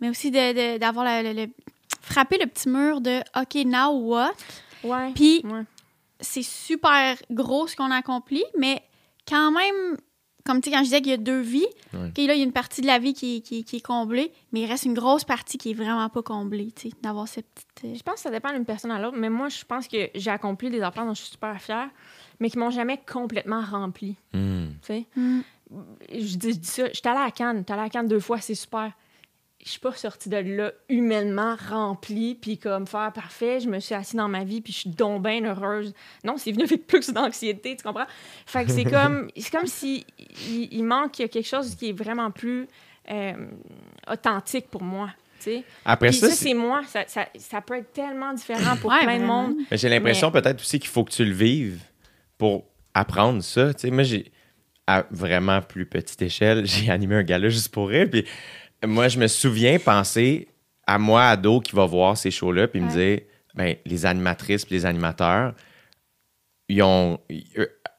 mais 0.00 0.08
aussi 0.08 0.30
de- 0.30 0.74
de- 0.74 0.78
d'avoir 0.78 1.04
le, 1.04 1.32
le- 1.32 1.42
le- 1.42 1.50
frapper 2.00 2.38
le 2.38 2.46
petit 2.46 2.68
mur 2.68 3.00
de 3.00 3.18
OK, 3.38 3.54
now 3.66 3.90
what? 3.98 4.32
Ouais. 4.84 5.12
Puis, 5.14 5.42
Ouais. 5.44 5.62
c'est 6.20 6.42
super 6.44 7.16
gros 7.30 7.66
ce 7.66 7.76
qu'on 7.76 7.90
a 7.90 7.96
accompli, 7.96 8.44
mais 8.56 8.82
quand 9.28 9.50
même, 9.50 9.96
comme 10.46 10.60
tu 10.62 10.70
sais, 10.70 10.76
quand 10.76 10.78
je 10.78 10.84
disais 10.84 11.00
qu'il 11.02 11.10
y 11.10 11.14
a 11.14 11.18
deux 11.18 11.40
vies, 11.40 11.66
Ouais. 11.92 12.08
OK, 12.08 12.18
là, 12.18 12.34
il 12.34 12.38
y 12.38 12.40
a 12.40 12.44
une 12.44 12.52
partie 12.52 12.80
de 12.80 12.86
la 12.86 12.98
vie 12.98 13.12
qui, 13.14 13.36
est- 13.36 13.40
qui 13.40 13.58
est- 13.58 13.62
qui 13.64 13.76
est 13.76 13.80
comblée, 13.84 14.32
mais 14.52 14.60
il 14.60 14.66
reste 14.66 14.84
une 14.84 14.94
grosse 14.94 15.24
partie 15.24 15.58
qui 15.58 15.70
est 15.70 15.74
vraiment 15.74 16.08
pas 16.08 16.22
comblée, 16.22 16.70
tu 16.72 16.88
sais, 16.90 16.94
d'avoir 17.02 17.26
cette 17.28 17.46
petite. 17.52 17.84
euh, 17.84 17.94
Je 17.96 18.02
pense 18.02 18.14
que 18.14 18.20
ça 18.20 18.30
dépend 18.30 18.52
d'une 18.52 18.64
personne 18.64 18.90
à 18.92 18.98
l'autre, 19.00 19.16
mais 19.18 19.28
moi, 19.30 19.48
je 19.48 19.64
pense 19.64 19.88
que 19.88 20.08
j'ai 20.14 20.30
accompli 20.30 20.70
des 20.70 20.80
affaires 20.80 21.04
dont 21.04 21.14
je 21.14 21.22
suis 21.22 21.30
super 21.32 21.60
fière, 21.60 21.88
mais 22.40 22.50
qui 22.50 22.58
m'ont 22.58 22.70
jamais 22.70 22.98
complètement 23.10 23.60
rempli. 23.62 24.16
Tu 24.32 24.38
sais, 24.82 25.06
hmm. 25.16 25.40
je 26.12 26.36
dis, 26.36 26.52
je 26.52 26.58
dis 26.58 26.68
ça, 26.68 26.84
j'étais 26.92 27.08
allée 27.08 27.26
à 27.26 27.30
Cannes, 27.30 27.58
j'étais 27.58 27.72
allée 27.72 27.82
à 27.82 27.88
Cannes 27.88 28.08
deux 28.08 28.20
fois, 28.20 28.40
c'est 28.40 28.54
super. 28.54 28.92
Je 29.64 29.70
suis 29.72 29.80
pas 29.80 29.92
sortie 29.92 30.28
de 30.28 30.36
là 30.36 30.70
humainement 30.88 31.56
remplie, 31.68 32.36
puis 32.36 32.58
comme 32.58 32.86
faire 32.86 33.12
parfait, 33.12 33.58
je 33.58 33.68
me 33.68 33.80
suis 33.80 33.92
assise 33.94 34.14
dans 34.14 34.28
ma 34.28 34.44
vie, 34.44 34.60
puis 34.60 34.72
je 34.72 34.78
suis 34.78 34.90
donc 34.90 35.24
bien 35.24 35.44
heureuse. 35.44 35.92
Non, 36.22 36.36
c'est 36.36 36.52
venu 36.52 36.62
avec 36.62 36.86
plus 36.86 37.10
d'anxiété, 37.10 37.74
tu 37.76 37.82
comprends? 37.82 38.06
Fait 38.46 38.64
que 38.64 38.70
c'est 38.70 38.84
comme, 38.90 39.28
c'est 39.36 39.50
comme 39.50 39.66
si 39.66 40.06
il, 40.48 40.68
il 40.72 40.84
manque 40.84 41.12
quelque 41.12 41.42
chose 41.42 41.74
qui 41.74 41.88
est 41.88 41.92
vraiment 41.92 42.30
plus 42.30 42.68
euh, 43.10 43.32
authentique 44.10 44.68
pour 44.70 44.82
moi, 44.84 45.10
tu 45.38 45.44
sais? 45.44 45.64
Après 45.84 46.10
Puis 46.10 46.18
ça, 46.18 46.28
ça, 46.28 46.34
c'est- 46.36 46.54
moi. 46.54 46.82
Ça, 46.86 47.02
ça, 47.08 47.26
ça 47.36 47.60
peut 47.60 47.74
être 47.78 47.92
tellement 47.92 48.32
différent 48.34 48.76
pour 48.76 48.90
Ouais, 48.92 49.02
plein 49.02 49.18
de 49.18 49.24
monde. 49.24 49.56
mais 49.70 49.76
j'ai 49.76 49.88
l'impression 49.88 50.30
peut-être 50.30 50.60
aussi 50.60 50.78
qu'il 50.78 50.88
faut 50.90 51.02
que 51.04 51.10
tu 51.12 51.24
le 51.24 51.34
vives 51.34 51.80
pour 52.38 52.64
apprendre 52.94 53.42
ça. 53.42 53.74
Tu 53.74 53.80
sais, 53.80 53.90
moi, 53.90 54.02
j'ai, 54.04 54.30
à 54.86 55.04
vraiment 55.10 55.60
plus 55.60 55.84
petite 55.86 56.22
échelle, 56.22 56.64
j'ai 56.66 56.90
animé 56.90 57.16
un 57.16 57.22
gala 57.22 57.48
juste 57.50 57.68
pour 57.70 57.88
rire. 57.88 58.08
Puis 58.10 58.24
moi, 58.86 59.08
je 59.08 59.18
me 59.18 59.26
souviens 59.26 59.78
penser 59.78 60.48
à 60.86 60.98
moi, 60.98 61.26
ado, 61.28 61.60
qui 61.60 61.74
va 61.76 61.84
voir 61.84 62.16
ces 62.16 62.30
shows-là, 62.30 62.68
puis 62.68 62.80
me 62.80 62.86
Ouais. 62.88 63.16
dire, 63.16 63.20
ben, 63.54 63.76
les 63.84 64.06
animatrices 64.06 64.64
puis 64.64 64.76
les 64.76 64.86
animateurs, 64.86 65.52
ils 66.68 66.82
ont, 66.82 67.18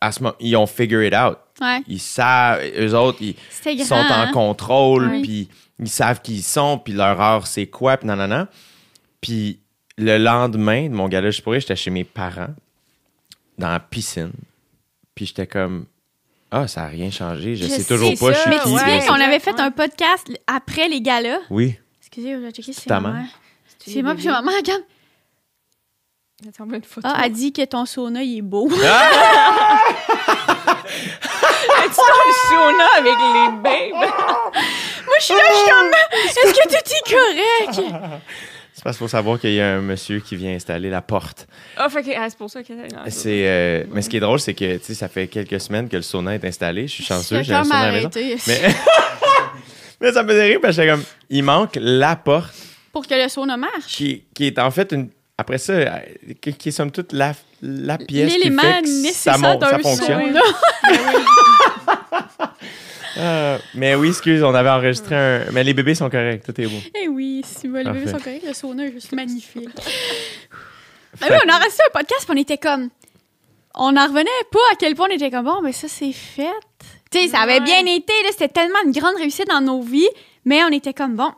à 0.01 0.11
ce 0.11 0.23
moment, 0.23 0.35
ils 0.39 0.55
ont 0.55 0.65
figure 0.67 1.03
it 1.03 1.13
out. 1.13 1.37
Ouais, 1.61 1.81
Ils 1.87 1.99
savent, 1.99 2.61
eux 2.79 2.95
autres, 2.95 3.17
ils, 3.21 3.35
c'était 3.49 3.73
ils 3.73 3.77
grand. 3.85 3.87
sont 4.07 4.13
en 4.13 4.21
hein? 4.21 4.31
contrôle, 4.31 5.09
Oui. 5.09 5.21
puis 5.21 5.49
ils 5.79 5.89
savent 5.89 6.21
qui 6.21 6.35
ils 6.35 6.41
sont, 6.43 6.77
puis 6.79 6.93
leur 6.93 7.19
heure 7.19 7.45
c'est 7.47 7.67
quoi, 7.67 7.97
puis 7.97 8.07
nanana. 8.07 8.47
Puis 9.21 9.59
le 9.97 10.17
lendemain 10.17 10.83
de 10.87 10.93
mon 10.93 11.07
gala, 11.09 11.29
je 11.31 11.41
pourrais, 11.41 11.59
j'étais 11.59 11.75
chez 11.75 11.91
mes 11.91 12.03
parents, 12.05 12.53
dans 13.59 13.69
la 13.71 13.79
piscine, 13.79 14.31
puis 15.13 15.25
j'étais 15.27 15.45
comme, 15.47 15.85
ah, 16.51 16.67
ça 16.67 16.81
n'a 16.81 16.87
rien 16.87 17.11
changé, 17.11 17.55
je, 17.55 17.65
Je 17.65 17.69
sais 17.69 17.81
sais 17.81 17.93
toujours 17.93 18.13
pas, 18.19 18.33
je 18.33 18.39
suis 18.39 18.49
Mais 18.49 18.55
tu 18.57 18.63
qui. 18.63 18.69
souviens 18.69 18.99
Ouais. 18.99 19.05
qu'on 19.05 19.13
avait 19.13 19.39
fait 19.39 19.53
Ouais. 19.53 19.61
un 19.61 19.69
podcast 19.71 20.27
après 20.47 20.87
les 20.87 21.01
galas? 21.01 21.39
Oui, 21.51 21.77
Excusez, 22.01 22.31
je 22.33 22.37
vais 22.39 22.51
checker 22.51 22.73
si 22.73 22.81
c'est 22.81 22.89
ma 22.89 22.99
mère? 23.01 23.25
C'est 23.85 24.01
moi, 24.01 24.15
puis 24.15 24.27
maman, 24.27 24.51
regarde. 24.57 24.81
Une 26.41 26.83
photo. 26.83 27.07
Ah, 27.11 27.21
elle 27.25 27.33
dit 27.33 27.51
que 27.53 27.63
ton 27.65 27.85
sauna, 27.85 28.23
il 28.23 28.37
est 28.37 28.41
beau. 28.41 28.67
tu 28.69 28.75
dans 28.77 28.83
le 32.27 32.33
sauna 32.49 32.85
avec 32.97 33.13
les 33.13 33.49
babes. 33.61 33.91
Moi, 33.93 35.17
je 35.19 35.23
suis 35.25 35.33
là, 35.33 35.41
je 35.49 35.55
suis 35.55 35.69
comme, 35.69 35.91
est-ce 36.25 36.53
que 36.53 36.65
tout 36.69 36.85
est 36.95 37.05
correct? 37.13 37.75
C'est 38.79 38.83
parce 38.83 38.95
qu'il 38.95 39.03
faut 39.03 39.09
savoir 39.09 39.37
qu'il 39.37 39.55
y 39.55 39.59
a 39.59 39.73
un 39.75 39.81
monsieur 39.81 40.21
qui 40.21 40.37
vient 40.37 40.55
installer 40.55 40.89
la 40.89 41.01
porte. 41.01 41.47
Ah, 41.75 41.89
fait 41.89 42.01
que 42.01 42.11
ah, 42.17 42.29
c'est 42.29 42.37
pour 42.37 42.49
ça 42.49 42.63
que. 42.63 42.71
non, 42.71 43.01
C'est, 43.09 43.45
euh, 43.45 43.83
mais 43.91 44.01
ce 44.01 44.09
qui 44.09 44.15
est 44.15 44.21
drôle, 44.21 44.39
c'est 44.39 44.53
que 44.53 44.79
ça 44.79 45.09
fait 45.09 45.27
quelques 45.27 45.59
semaines 45.59 45.89
que 45.89 45.97
le 45.97 46.01
sauna 46.01 46.33
est 46.33 46.45
installé. 46.45 46.87
Je 46.87 46.93
suis 46.93 47.03
chanceux, 47.03 47.43
j'ai 47.43 47.53
un 47.53 47.65
sauna 47.65 47.75
à 47.77 47.85
la 47.87 47.91
maison. 47.91 48.09
Mais, 48.15 48.61
mais 49.99 50.13
ça 50.13 50.23
me 50.23 50.29
faisait 50.29 50.45
rire 50.45 50.59
parce 50.61 50.77
que 50.77 50.89
comme, 50.89 51.03
il 51.29 51.43
manque 51.43 51.77
la 51.81 52.15
porte 52.15 52.55
Pour 52.93 53.05
que 53.05 53.21
le 53.21 53.27
sauna 53.27 53.57
marche. 53.57 53.87
qui, 53.87 54.23
qui 54.33 54.47
est 54.47 54.57
en 54.57 54.71
fait 54.71 54.93
une. 54.93 55.09
Après 55.37 55.57
ça, 55.57 55.73
qui, 56.39 56.53
qui 56.53 56.69
est 56.69 56.71
somme 56.71 56.91
toute 56.91 57.11
la, 57.11 57.33
la 57.61 57.97
pièce 57.97 58.33
qui 58.33 58.43
fait 58.49 58.81
que 58.81 59.13
ça, 59.13 59.33
ça 59.33 59.79
fonctionne. 59.79 60.39
Euh, 63.19 63.57
mais 63.75 63.95
oui, 63.95 64.09
excuse, 64.09 64.41
on 64.43 64.53
avait 64.53 64.69
enregistré 64.69 65.15
un. 65.15 65.51
Mais 65.51 65.63
les 65.63 65.73
bébés 65.73 65.95
sont 65.95 66.09
corrects, 66.09 66.43
tout 66.43 66.59
est 66.59 66.67
beau. 66.67 66.77
Eh 67.03 67.07
oui, 67.07 67.41
si 67.45 67.67
les 67.67 67.83
bébés 67.83 68.07
sont 68.07 68.17
corrects, 68.17 68.43
le 68.47 68.53
sauna 68.53 68.85
est 68.85 68.91
juste 68.91 69.11
magnifique. 69.11 69.69
Mais 71.21 71.29
là, 71.29 71.39
on 71.45 71.49
a 71.49 71.55
enregistré 71.57 71.83
un 71.87 71.91
podcast, 71.99 72.21
puis 72.25 72.37
on 72.37 72.41
était 72.41 72.57
comme. 72.57 72.89
On 73.75 73.91
n'en 73.91 74.03
revenait 74.07 74.25
pas 74.51 74.59
à 74.71 74.75
quel 74.79 74.95
point 74.95 75.07
on 75.09 75.13
était 75.13 75.29
comme 75.31 75.45
bon, 75.45 75.61
mais 75.61 75.71
ça 75.73 75.87
c'est 75.87 76.11
fait. 76.11 76.47
Tu 77.11 77.19
sais, 77.19 77.27
ça 77.29 77.39
avait 77.41 77.59
Ouais. 77.59 77.61
bien 77.61 77.79
été, 77.85 78.13
là, 78.23 78.29
c'était 78.31 78.47
tellement 78.49 78.79
une 78.85 78.91
grande 78.91 79.15
réussite 79.17 79.47
dans 79.47 79.61
nos 79.61 79.81
vies, 79.81 80.07
mais 80.45 80.63
on 80.63 80.69
était 80.69 80.93
comme, 80.93 81.15
bon, 81.15 81.31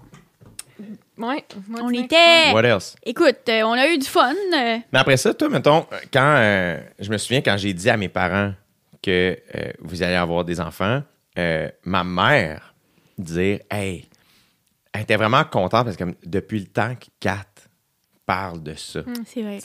Ouais. 1.18 1.44
on 1.80 1.90
était... 1.94 2.52
What 2.54 2.64
else? 2.64 2.96
Écoute, 3.04 3.38
euh, 3.50 3.62
on 3.64 3.74
a 3.74 3.88
eu 3.88 3.98
du 3.98 4.08
fun. 4.08 4.34
euh, 4.34 4.78
Mais 4.92 5.00
après 5.00 5.18
ça, 5.18 5.34
toi, 5.34 5.50
mettons, 5.50 5.86
quand 6.12 6.36
euh, 6.38 6.80
je 7.00 7.10
me 7.12 7.18
souviens 7.18 7.42
quand 7.42 7.58
j'ai 7.58 7.74
dit 7.74 7.90
à 7.90 7.98
mes 7.98 8.10
parents 8.10 8.54
que 9.04 9.38
euh, 9.56 9.72
vous 9.80 10.02
allez 10.02 10.16
avoir 10.16 10.44
des 10.44 10.60
enfants, 10.60 11.04
euh, 11.42 11.70
ma 11.84 12.04
mère 12.04 12.74
dire 13.18 13.60
Hey, 13.70 14.08
elle 14.94 15.02
était 15.02 15.16
vraiment 15.16 15.44
contente 15.44 15.86
parce 15.86 15.98
que 15.98 16.04
depuis 16.26 16.60
le 16.60 16.68
temps 16.68 16.96
que 16.96 17.06
Kat 17.20 17.46
parle 18.26 18.62
de 18.64 18.76
ça, 18.76 19.02
c'est 19.26 19.42
vrai. 19.42 19.60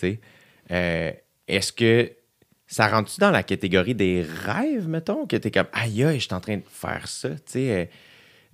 euh, 0.70 1.12
est-ce 1.48 1.72
que 1.72 2.10
ça 2.66 2.88
rentre-tu 2.88 3.20
dans 3.20 3.30
la 3.30 3.42
catégorie 3.42 3.94
des 3.94 4.22
rêves, 4.22 4.88
mettons, 4.88 5.26
que 5.26 5.36
t'es 5.36 5.50
comme 5.52 5.68
aïe, 5.72 6.02
aïe, 6.04 6.18
je 6.18 6.24
suis 6.26 6.34
en 6.34 6.40
train 6.40 6.56
de 6.56 6.64
faire 6.68 7.06
ça, 7.06 7.30
tu 7.30 7.40
sais? 7.46 7.70
euh, 7.70 7.84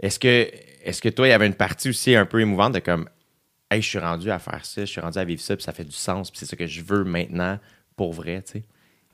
est-ce 0.01 0.19
que, 0.19 0.51
est-ce 0.85 1.01
que 1.01 1.09
toi, 1.09 1.27
il 1.27 1.31
y 1.31 1.33
avait 1.33 1.47
une 1.47 1.55
partie 1.55 1.89
aussi 1.89 2.15
un 2.15 2.27
peu 2.27 2.41
émouvante 2.41 2.75
de 2.75 2.81
comme 2.81 3.09
hey, 3.71 3.81
je 3.81 3.89
suis 3.89 3.99
rendu 3.99 4.31
à 4.31 4.39
faire 4.39 4.65
ça, 4.67 4.83
je 4.83 4.91
suis 4.91 5.01
rendu 5.01 5.19
à 5.19 5.25
vivre 5.25 5.41
ça, 5.41 5.57
puis 5.57 5.63
ça 5.65 5.73
fait 5.73 5.85
du 5.85 5.93
sens, 5.97 6.31
puis 6.31 6.39
c'est 6.41 6.47
ça 6.47 6.57
que 6.57 6.67
je 6.67 6.83
veux 6.83 7.05
maintenant 7.05 7.59
pour 7.97 8.13
vrai, 8.13 8.43
tu 8.43 8.53
sais? 8.53 8.65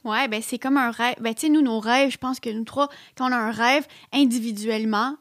Ouais, 0.05 0.29
ben 0.29 0.41
c'est 0.43 0.59
comme 0.59 0.77
un 0.77 0.91
rêve. 0.91 1.17
Ben 1.21 1.35
tu 1.35 1.43
sais, 1.43 1.49
nous, 1.49 1.61
nos 1.61 1.81
rêves, 1.81 2.11
je 2.11 2.19
pense 2.19 2.41
que 2.41 2.51
nous 2.51 2.65
trois, 2.65 2.89
quand 3.17 3.29
on 3.29 3.33
a 3.33 3.37
un 3.37 3.51
rêve 3.51 3.87
individuellement, 4.13 5.17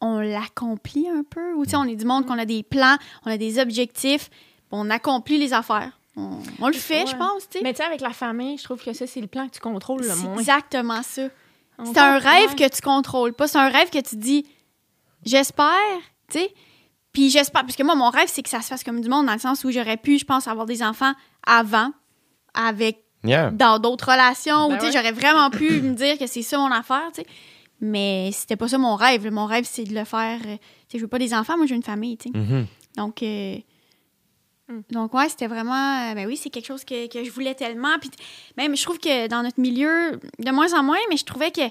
on 0.00 0.18
l'accomplit 0.18 1.08
un 1.08 1.22
peu. 1.22 1.54
Ou 1.54 1.64
tu 1.64 1.70
sais, 1.70 1.76
on 1.76 1.84
est 1.84 1.96
du 1.96 2.04
monde 2.04 2.26
qu'on 2.26 2.38
a 2.38 2.44
des 2.44 2.62
plans, 2.62 2.96
on 3.24 3.30
a 3.30 3.36
des 3.36 3.58
objectifs, 3.58 4.30
on 4.70 4.90
accomplit 4.90 5.38
les 5.38 5.52
affaires. 5.52 5.92
On, 6.16 6.38
on 6.60 6.66
le 6.68 6.74
fait, 6.74 7.06
je 7.06 7.16
pense, 7.16 7.48
tu 7.48 7.58
sais. 7.58 7.64
Mais 7.64 7.72
tu 7.72 7.78
sais, 7.78 7.84
avec 7.84 8.00
la 8.00 8.10
famille, 8.12 8.58
je 8.58 8.64
trouve 8.64 8.82
que 8.82 8.92
ça, 8.92 9.06
c'est 9.06 9.20
le 9.20 9.26
plan 9.28 9.46
que 9.48 9.54
tu 9.54 9.60
contrôles 9.60 10.02
le 10.02 10.08
C'est 10.08 10.24
moins. 10.24 10.38
exactement 10.38 11.02
ça. 11.02 11.22
C'est 11.84 11.98
un 11.98 12.18
rêve 12.18 12.54
que 12.54 12.68
tu 12.68 12.80
contrôles 12.82 13.32
pas. 13.32 13.48
C'est 13.48 13.58
un 13.58 13.68
rêve 13.68 13.90
que 13.90 13.98
tu 14.00 14.16
dis, 14.16 14.46
j'espère, 15.24 15.76
tu 16.30 16.38
sais. 16.38 16.54
Puis 17.12 17.28
j'espère, 17.30 17.62
parce 17.62 17.76
que 17.76 17.82
moi, 17.82 17.94
mon 17.94 18.08
rêve, 18.10 18.28
c'est 18.28 18.42
que 18.42 18.48
ça 18.48 18.60
se 18.62 18.68
fasse 18.68 18.84
comme 18.84 19.00
du 19.00 19.08
monde, 19.08 19.26
dans 19.26 19.32
le 19.32 19.38
sens 19.38 19.64
où 19.64 19.70
j'aurais 19.70 19.96
pu, 19.96 20.18
je 20.18 20.24
pense, 20.24 20.48
avoir 20.48 20.66
des 20.66 20.82
enfants 20.82 21.12
avant, 21.46 21.90
avec 22.54 23.01
Yeah. 23.24 23.50
dans 23.50 23.78
d'autres 23.78 24.10
relations, 24.10 24.68
Ben 24.68 24.80
ouais. 24.80 24.92
j'aurais 24.92 25.12
vraiment 25.12 25.48
pu 25.50 25.70
me 25.82 25.94
dire 25.94 26.18
que 26.18 26.26
c'est 26.26 26.42
ça 26.42 26.58
mon 26.58 26.70
affaire, 26.72 27.10
tu 27.14 27.20
sais. 27.22 27.26
Mais 27.80 28.30
c'était 28.32 28.56
pas 28.56 28.68
ça 28.68 28.78
mon 28.78 28.94
rêve. 28.94 29.28
Mon 29.32 29.46
rêve, 29.46 29.64
c'est 29.68 29.84
de 29.84 29.94
le 29.94 30.04
faire. 30.04 30.38
euh, 30.46 30.56
Tu 30.88 30.92
sais, 30.92 30.98
je 30.98 31.02
veux 31.02 31.08
pas 31.08 31.18
des 31.18 31.34
enfants, 31.34 31.56
moi, 31.56 31.66
j'ai 31.66 31.74
une 31.74 31.82
famille, 31.82 32.16
tu 32.16 32.30
sais. 32.32 32.38
Mhm. 32.38 32.66
Donc, 32.96 33.22
euh, 33.22 33.56
Hmm. 34.68 34.80
donc 34.92 35.12
ouais, 35.14 35.28
c'était 35.28 35.48
vraiment. 35.48 36.10
euh, 36.10 36.14
Ben 36.14 36.24
oui, 36.28 36.36
c'est 36.36 36.48
quelque 36.48 36.66
chose 36.66 36.84
que, 36.84 37.08
que 37.08 37.24
je 37.24 37.30
voulais 37.32 37.54
tellement. 37.56 37.98
Puis 38.00 38.10
même, 38.56 38.76
je 38.76 38.82
trouve 38.84 38.98
que 39.00 39.26
dans 39.26 39.42
notre 39.42 39.58
milieu, 39.60 40.20
de 40.38 40.50
moins 40.52 40.72
en 40.78 40.84
moins, 40.84 40.98
mais 41.10 41.16
je 41.16 41.24
trouvais 41.24 41.50
que 41.50 41.62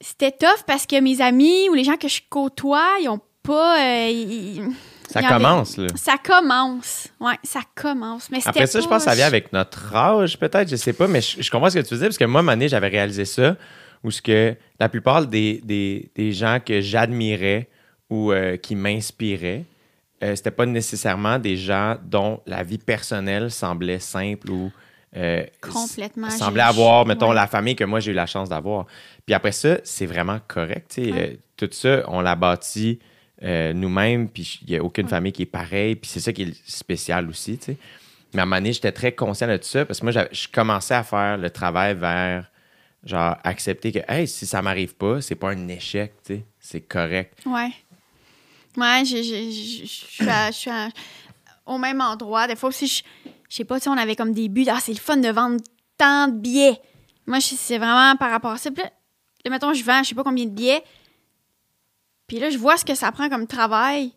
c'était 0.00 0.30
tough 0.30 0.62
parce 0.66 0.86
que 0.86 1.00
mes 1.00 1.20
amis 1.20 1.68
ou 1.68 1.74
les 1.74 1.82
gens 1.84 1.96
que 1.96 2.06
je 2.08 2.20
côtoie, 2.30 2.86
ils 3.02 3.08
ont 3.08 3.20
pas. 3.42 3.80
euh, 3.80 4.08
ils- 4.08 4.62
Ça 5.12 5.18
avait- 5.20 5.28
commence, 5.28 5.76
là. 5.76 5.86
Ça 5.96 6.14
commence. 6.22 7.08
Ouais, 7.20 7.34
ça 7.42 7.60
commence. 7.74 8.30
Mais 8.30 8.38
Après 8.44 8.66
ça, 8.66 8.80
je 8.80 8.86
pense 8.86 9.04
que 9.04 9.10
ça 9.10 9.16
vient 9.16 9.26
avec 9.26 9.52
notre 9.52 9.94
âge, 9.94 10.38
peut-être, 10.38 10.68
je 10.68 10.76
sais 10.76 10.92
pas, 10.92 11.06
mais 11.08 11.20
je, 11.20 11.42
je 11.42 11.50
comprends 11.50 11.70
ce 11.70 11.78
que 11.78 11.84
tu 11.86 11.94
dire, 11.94 12.06
parce 12.06 12.18
que 12.18 12.24
moi, 12.24 12.40
à 12.40 12.44
donné, 12.44 12.68
j'avais 12.68 12.88
réalisé 12.88 13.24
ça, 13.24 13.56
où 14.04 14.10
ce 14.10 14.22
que 14.22 14.54
la 14.78 14.88
plupart 14.88 15.26
des, 15.26 15.60
des, 15.64 16.10
des 16.14 16.32
gens 16.32 16.58
que 16.64 16.80
j'admirais 16.80 17.68
ou 18.08 18.32
euh, 18.32 18.56
qui 18.56 18.74
m'inspiraient, 18.76 19.64
euh, 20.22 20.34
c'était 20.36 20.50
pas 20.50 20.66
nécessairement 20.66 21.38
des 21.38 21.56
gens 21.56 21.96
dont 22.04 22.40
la 22.46 22.62
vie 22.62 22.78
personnelle 22.78 23.50
semblait 23.50 23.98
simple 24.00 24.50
ou 24.50 24.70
euh, 25.16 25.44
Complètement. 25.60 26.30
semblait 26.30 26.62
avoir, 26.62 27.04
mettons, 27.04 27.30
ouais. 27.30 27.34
la 27.34 27.46
famille 27.46 27.74
que 27.74 27.84
moi 27.84 27.98
j'ai 28.00 28.12
eu 28.12 28.14
la 28.14 28.26
chance 28.26 28.48
d'avoir. 28.48 28.86
Puis 29.26 29.34
après 29.34 29.52
ça, 29.52 29.78
c'est 29.82 30.06
vraiment 30.06 30.38
correct. 30.46 30.94
Ouais. 30.98 31.12
euh, 31.12 31.34
tout 31.56 31.68
ça, 31.72 32.04
on 32.08 32.20
l'a 32.20 32.36
bâti 32.36 33.00
euh, 33.42 33.72
nous-mêmes, 33.72 34.28
puis 34.28 34.60
il 34.62 34.70
n'y 34.70 34.76
a 34.76 34.84
aucune 34.84 35.08
famille 35.08 35.32
qui 35.32 35.42
est 35.42 35.46
pareille, 35.46 35.96
puis 35.96 36.10
c'est 36.10 36.20
ça 36.20 36.32
qui 36.32 36.42
est 36.42 36.70
spécial 36.70 37.28
aussi. 37.28 37.58
tu 37.58 37.64
sais. 37.66 37.76
Mais 38.32 38.40
à 38.40 38.42
un 38.42 38.46
moment 38.46 38.56
donné, 38.56 38.72
j'étais 38.72 38.92
très 38.92 39.12
conscient 39.12 39.48
de 39.48 39.56
tout 39.56 39.64
ça 39.64 39.84
parce 39.84 40.00
que 40.00 40.06
moi, 40.06 40.26
je 40.30 40.48
commençais 40.48 40.94
à 40.94 41.02
faire 41.02 41.36
le 41.36 41.50
travail 41.50 41.94
vers, 41.94 42.50
genre, 43.04 43.36
accepter 43.42 43.92
que, 43.92 43.98
hey, 44.08 44.28
si 44.28 44.46
ça 44.46 44.62
m'arrive 44.62 44.94
pas, 44.94 45.20
c'est 45.20 45.34
pas 45.34 45.50
un 45.50 45.68
échec, 45.68 46.12
tu 46.24 46.34
sais, 46.34 46.44
c'est 46.60 46.80
correct. 46.82 47.38
Ouais. 47.46 47.72
Ouais, 48.76 49.04
je, 49.04 50.50
suis, 50.52 50.70
au 51.66 51.78
même 51.78 52.00
endroit. 52.00 52.46
Des 52.46 52.54
fois 52.54 52.68
aussi, 52.68 52.86
je, 52.86 53.02
je 53.48 53.56
sais 53.56 53.64
pas, 53.64 53.78
tu 53.78 53.84
sais, 53.84 53.90
on 53.90 53.98
avait 53.98 54.14
comme 54.16 54.32
des 54.32 54.48
buts. 54.48 54.66
Ah, 54.68 54.78
c'est 54.80 54.92
le 54.92 54.98
fun 54.98 55.16
de 55.16 55.28
vendre 55.28 55.60
tant 55.98 56.28
de 56.28 56.34
billets. 56.34 56.80
Moi, 57.26 57.40
c'est 57.40 57.78
vraiment 57.78 58.16
par 58.16 58.30
rapport 58.30 58.52
à 58.52 58.58
ça. 58.58 58.70
Puis 58.70 58.82
là, 58.82 59.50
mettons, 59.50 59.72
je 59.72 59.84
vends 59.84 60.02
je 60.02 60.10
sais 60.10 60.14
pas 60.14 60.24
combien 60.24 60.44
de 60.44 60.50
billets. 60.50 60.82
Puis 62.30 62.38
là, 62.38 62.48
je 62.48 62.58
vois 62.58 62.76
ce 62.76 62.84
que 62.84 62.94
ça 62.94 63.10
prend 63.10 63.28
comme 63.28 63.48
travail. 63.48 64.12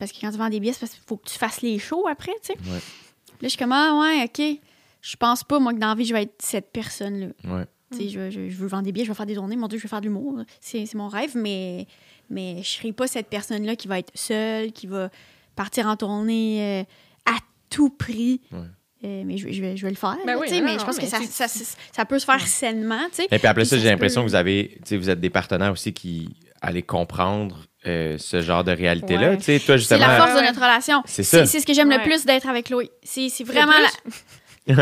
Parce 0.00 0.10
que 0.10 0.18
quand 0.20 0.32
tu 0.32 0.38
vends 0.38 0.48
des 0.48 0.58
billets, 0.58 0.72
c'est 0.72 0.80
parce 0.80 0.92
qu'il 0.94 1.04
faut 1.06 1.16
que 1.16 1.28
tu 1.30 1.38
fasses 1.38 1.62
les 1.62 1.78
shows 1.78 2.08
après, 2.08 2.32
tu 2.42 2.48
sais. 2.48 2.58
Ouais. 2.68 2.80
Puis 2.80 3.32
Là, 3.42 3.42
je 3.42 3.48
suis 3.50 3.58
comme, 3.58 3.70
ah, 3.70 3.96
ouais, 4.00 4.24
OK. 4.24 4.58
Je 5.00 5.16
pense 5.16 5.44
pas, 5.44 5.60
moi, 5.60 5.72
que 5.72 5.78
dans 5.78 5.86
la 5.90 5.94
vie, 5.94 6.04
je 6.04 6.12
vais 6.14 6.22
être 6.24 6.34
cette 6.42 6.72
personne-là. 6.72 7.28
Ouais. 7.48 7.64
Tu 7.92 7.98
sais, 7.98 8.08
je, 8.08 8.30
je- 8.30 8.48
je 8.48 8.56
veux 8.56 8.66
vendre 8.66 8.82
des 8.82 8.90
billets, 8.90 9.04
je 9.04 9.10
veux 9.10 9.14
faire 9.14 9.26
des 9.26 9.36
tournées. 9.36 9.54
Mon 9.54 9.68
Dieu, 9.68 9.78
je 9.78 9.84
veux 9.84 9.88
faire 9.88 10.00
de 10.00 10.06
l'humour. 10.06 10.40
C'est 10.60 10.84
c'est 10.84 10.96
mon 10.96 11.06
rêve, 11.06 11.36
mais, 11.36 11.86
mais 12.28 12.56
je 12.64 12.68
serai 12.68 12.92
pas 12.92 13.06
cette 13.06 13.28
personne-là 13.28 13.76
qui 13.76 13.86
va 13.86 14.00
être 14.00 14.10
seule, 14.16 14.72
qui 14.72 14.88
va 14.88 15.08
partir 15.54 15.86
en 15.86 15.94
tournée 15.96 16.80
euh, 16.80 17.32
à 17.32 17.36
tout 17.70 17.90
prix. 17.90 18.40
Ouais. 18.50 18.58
Euh, 19.04 19.22
mais 19.24 19.36
je, 19.36 19.46
vais- 19.46 19.52
je 19.52 19.60
vais, 19.62 19.76
je 19.76 19.82
vais 19.84 19.90
le 19.90 19.96
faire. 19.96 20.16
Ben 20.26 20.34
là, 20.34 20.38
oui, 20.40 20.48
tu 20.48 20.54
sais, 20.54 20.60
non, 20.60 20.66
mais 20.66 20.72
non, 20.74 20.78
je 20.80 20.84
pense 20.84 20.96
mais 20.96 21.04
que 21.04 21.08
ça, 21.08 21.18
ça, 21.20 21.46
ça- 21.48 21.76
ça 21.92 22.04
peut 22.04 22.18
se 22.18 22.24
faire 22.24 22.44
sainement. 22.46 23.06
tu 23.10 23.16
sais. 23.16 23.24
Et 23.30 23.38
puis 23.38 23.46
après 23.46 23.62
Puis 23.62 23.68
ça, 23.70 23.76
ça 23.76 23.82
j'ai 23.82 23.88
l'impression 23.90 24.22
peut- 24.22 24.26
que 24.26 24.30
vous 24.30 24.36
avez, 24.36 24.74
tu 24.76 24.80
sais, 24.88 24.96
vous 24.96 25.10
êtes 25.10 25.20
des 25.20 25.30
partenaires 25.30 25.72
aussi 25.72 25.92
qui 25.92 26.34
allez 26.62 26.82
comprendre 26.82 27.58
euh, 27.86 28.16
ce 28.18 28.40
genre 28.40 28.62
de 28.64 28.72
réalité-là. 28.72 29.30
Ouais. 29.30 29.36
Tu 29.36 29.42
sais, 29.44 29.58
toi, 29.58 29.74
C'est 29.74 29.78
justement. 29.78 30.06
la 30.06 30.16
force 30.16 30.34
de 30.40 30.44
notre 30.46 30.60
relation. 30.60 31.02
C'est 31.04 31.22
ça. 31.24 31.38
C'est 31.40 31.46
c'est 31.46 31.60
ce 31.60 31.66
que 31.66 31.74
j'aime 31.74 31.90
le 31.90 32.00
plus 32.02 32.24
d'être 32.24 32.48
avec 32.48 32.66
Chloé. 32.66 32.90
C'est 33.02 33.28
c'est 33.28 33.44
vraiment. 33.44 33.72
la- 33.72 34.12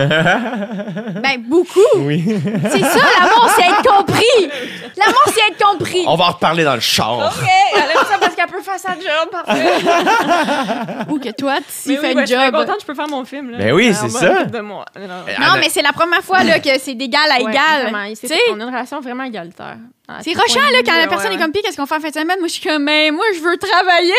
Ben, 1.22 1.42
beaucoup. 1.48 1.80
oui. 1.96 2.22
C'est 2.70 2.82
ça, 2.84 3.00
l'amour, 3.20 3.48
c'est 3.56 3.62
être 3.66 3.82
compris. 3.82 4.50
L'amour, 4.96 5.22
c'est 5.26 5.52
être 5.52 5.64
compris. 5.64 6.04
On 6.06 6.16
va 6.16 6.24
en 6.26 6.30
reparler 6.32 6.64
dans 6.64 6.74
le 6.74 6.80
char. 6.80 7.16
OK, 7.18 7.48
elle 7.74 7.80
aime 7.90 8.04
ça 8.06 8.18
parce 8.20 8.34
qu'elle 8.34 8.46
peut 8.48 8.60
faire 8.60 8.78
sa 8.78 8.92
job, 8.94 9.30
parfait. 9.30 11.06
Ou 11.08 11.18
que 11.18 11.30
toi, 11.30 11.56
tu 11.58 11.64
fais 11.94 11.98
oui, 11.98 12.08
une 12.10 12.14
ben, 12.14 12.20
je 12.26 12.26
suis 12.34 12.36
job. 12.44 12.54
contente, 12.54 12.76
je 12.80 12.86
peux 12.86 12.94
faire 12.94 13.08
mon 13.08 13.24
film. 13.24 13.50
Là. 13.52 13.58
Ben 13.58 13.72
oui, 13.72 13.94
c'est 13.94 14.08
ça. 14.10 14.20
s'occuper 14.34 14.50
de 14.58 14.60
moi. 14.60 14.84
Non, 14.98 15.02
Eh, 15.28 15.40
Non, 15.40 15.46
mais 15.58 15.68
c'est 15.70 15.82
la 15.82 15.92
première 15.92 16.22
fois 16.22 16.42
là, 16.44 16.58
que 16.60 16.78
c'est 16.78 16.94
d'égal 16.94 17.30
à 17.30 17.42
Ouais, 17.42 17.50
égal. 17.50 18.14
c'est- 18.16 18.34
on 18.50 18.60
a 18.60 18.64
une 18.64 18.70
relation 18.70 19.00
vraiment 19.00 19.24
égalitaire. 19.24 19.76
C'est 20.22 20.34
rochant 20.36 20.60
là, 20.72 20.78
quand 20.84 20.96
la 20.96 21.06
personne 21.06 21.30
ouais. 21.30 21.36
est 21.36 21.40
comme, 21.40 21.52
Pis, 21.52 21.62
qu'est-ce 21.62 21.76
qu'on 21.76 21.86
fait 21.86 21.96
en 21.96 22.00
fin 22.00 22.08
de 22.08 22.14
semaine? 22.14 22.38
Moi, 22.38 22.48
je 22.48 22.52
suis 22.54 22.68
comme, 22.68 22.82
mais 22.82 23.10
moi, 23.10 23.24
je 23.34 23.40
veux 23.40 23.56
travailler. 23.56 24.12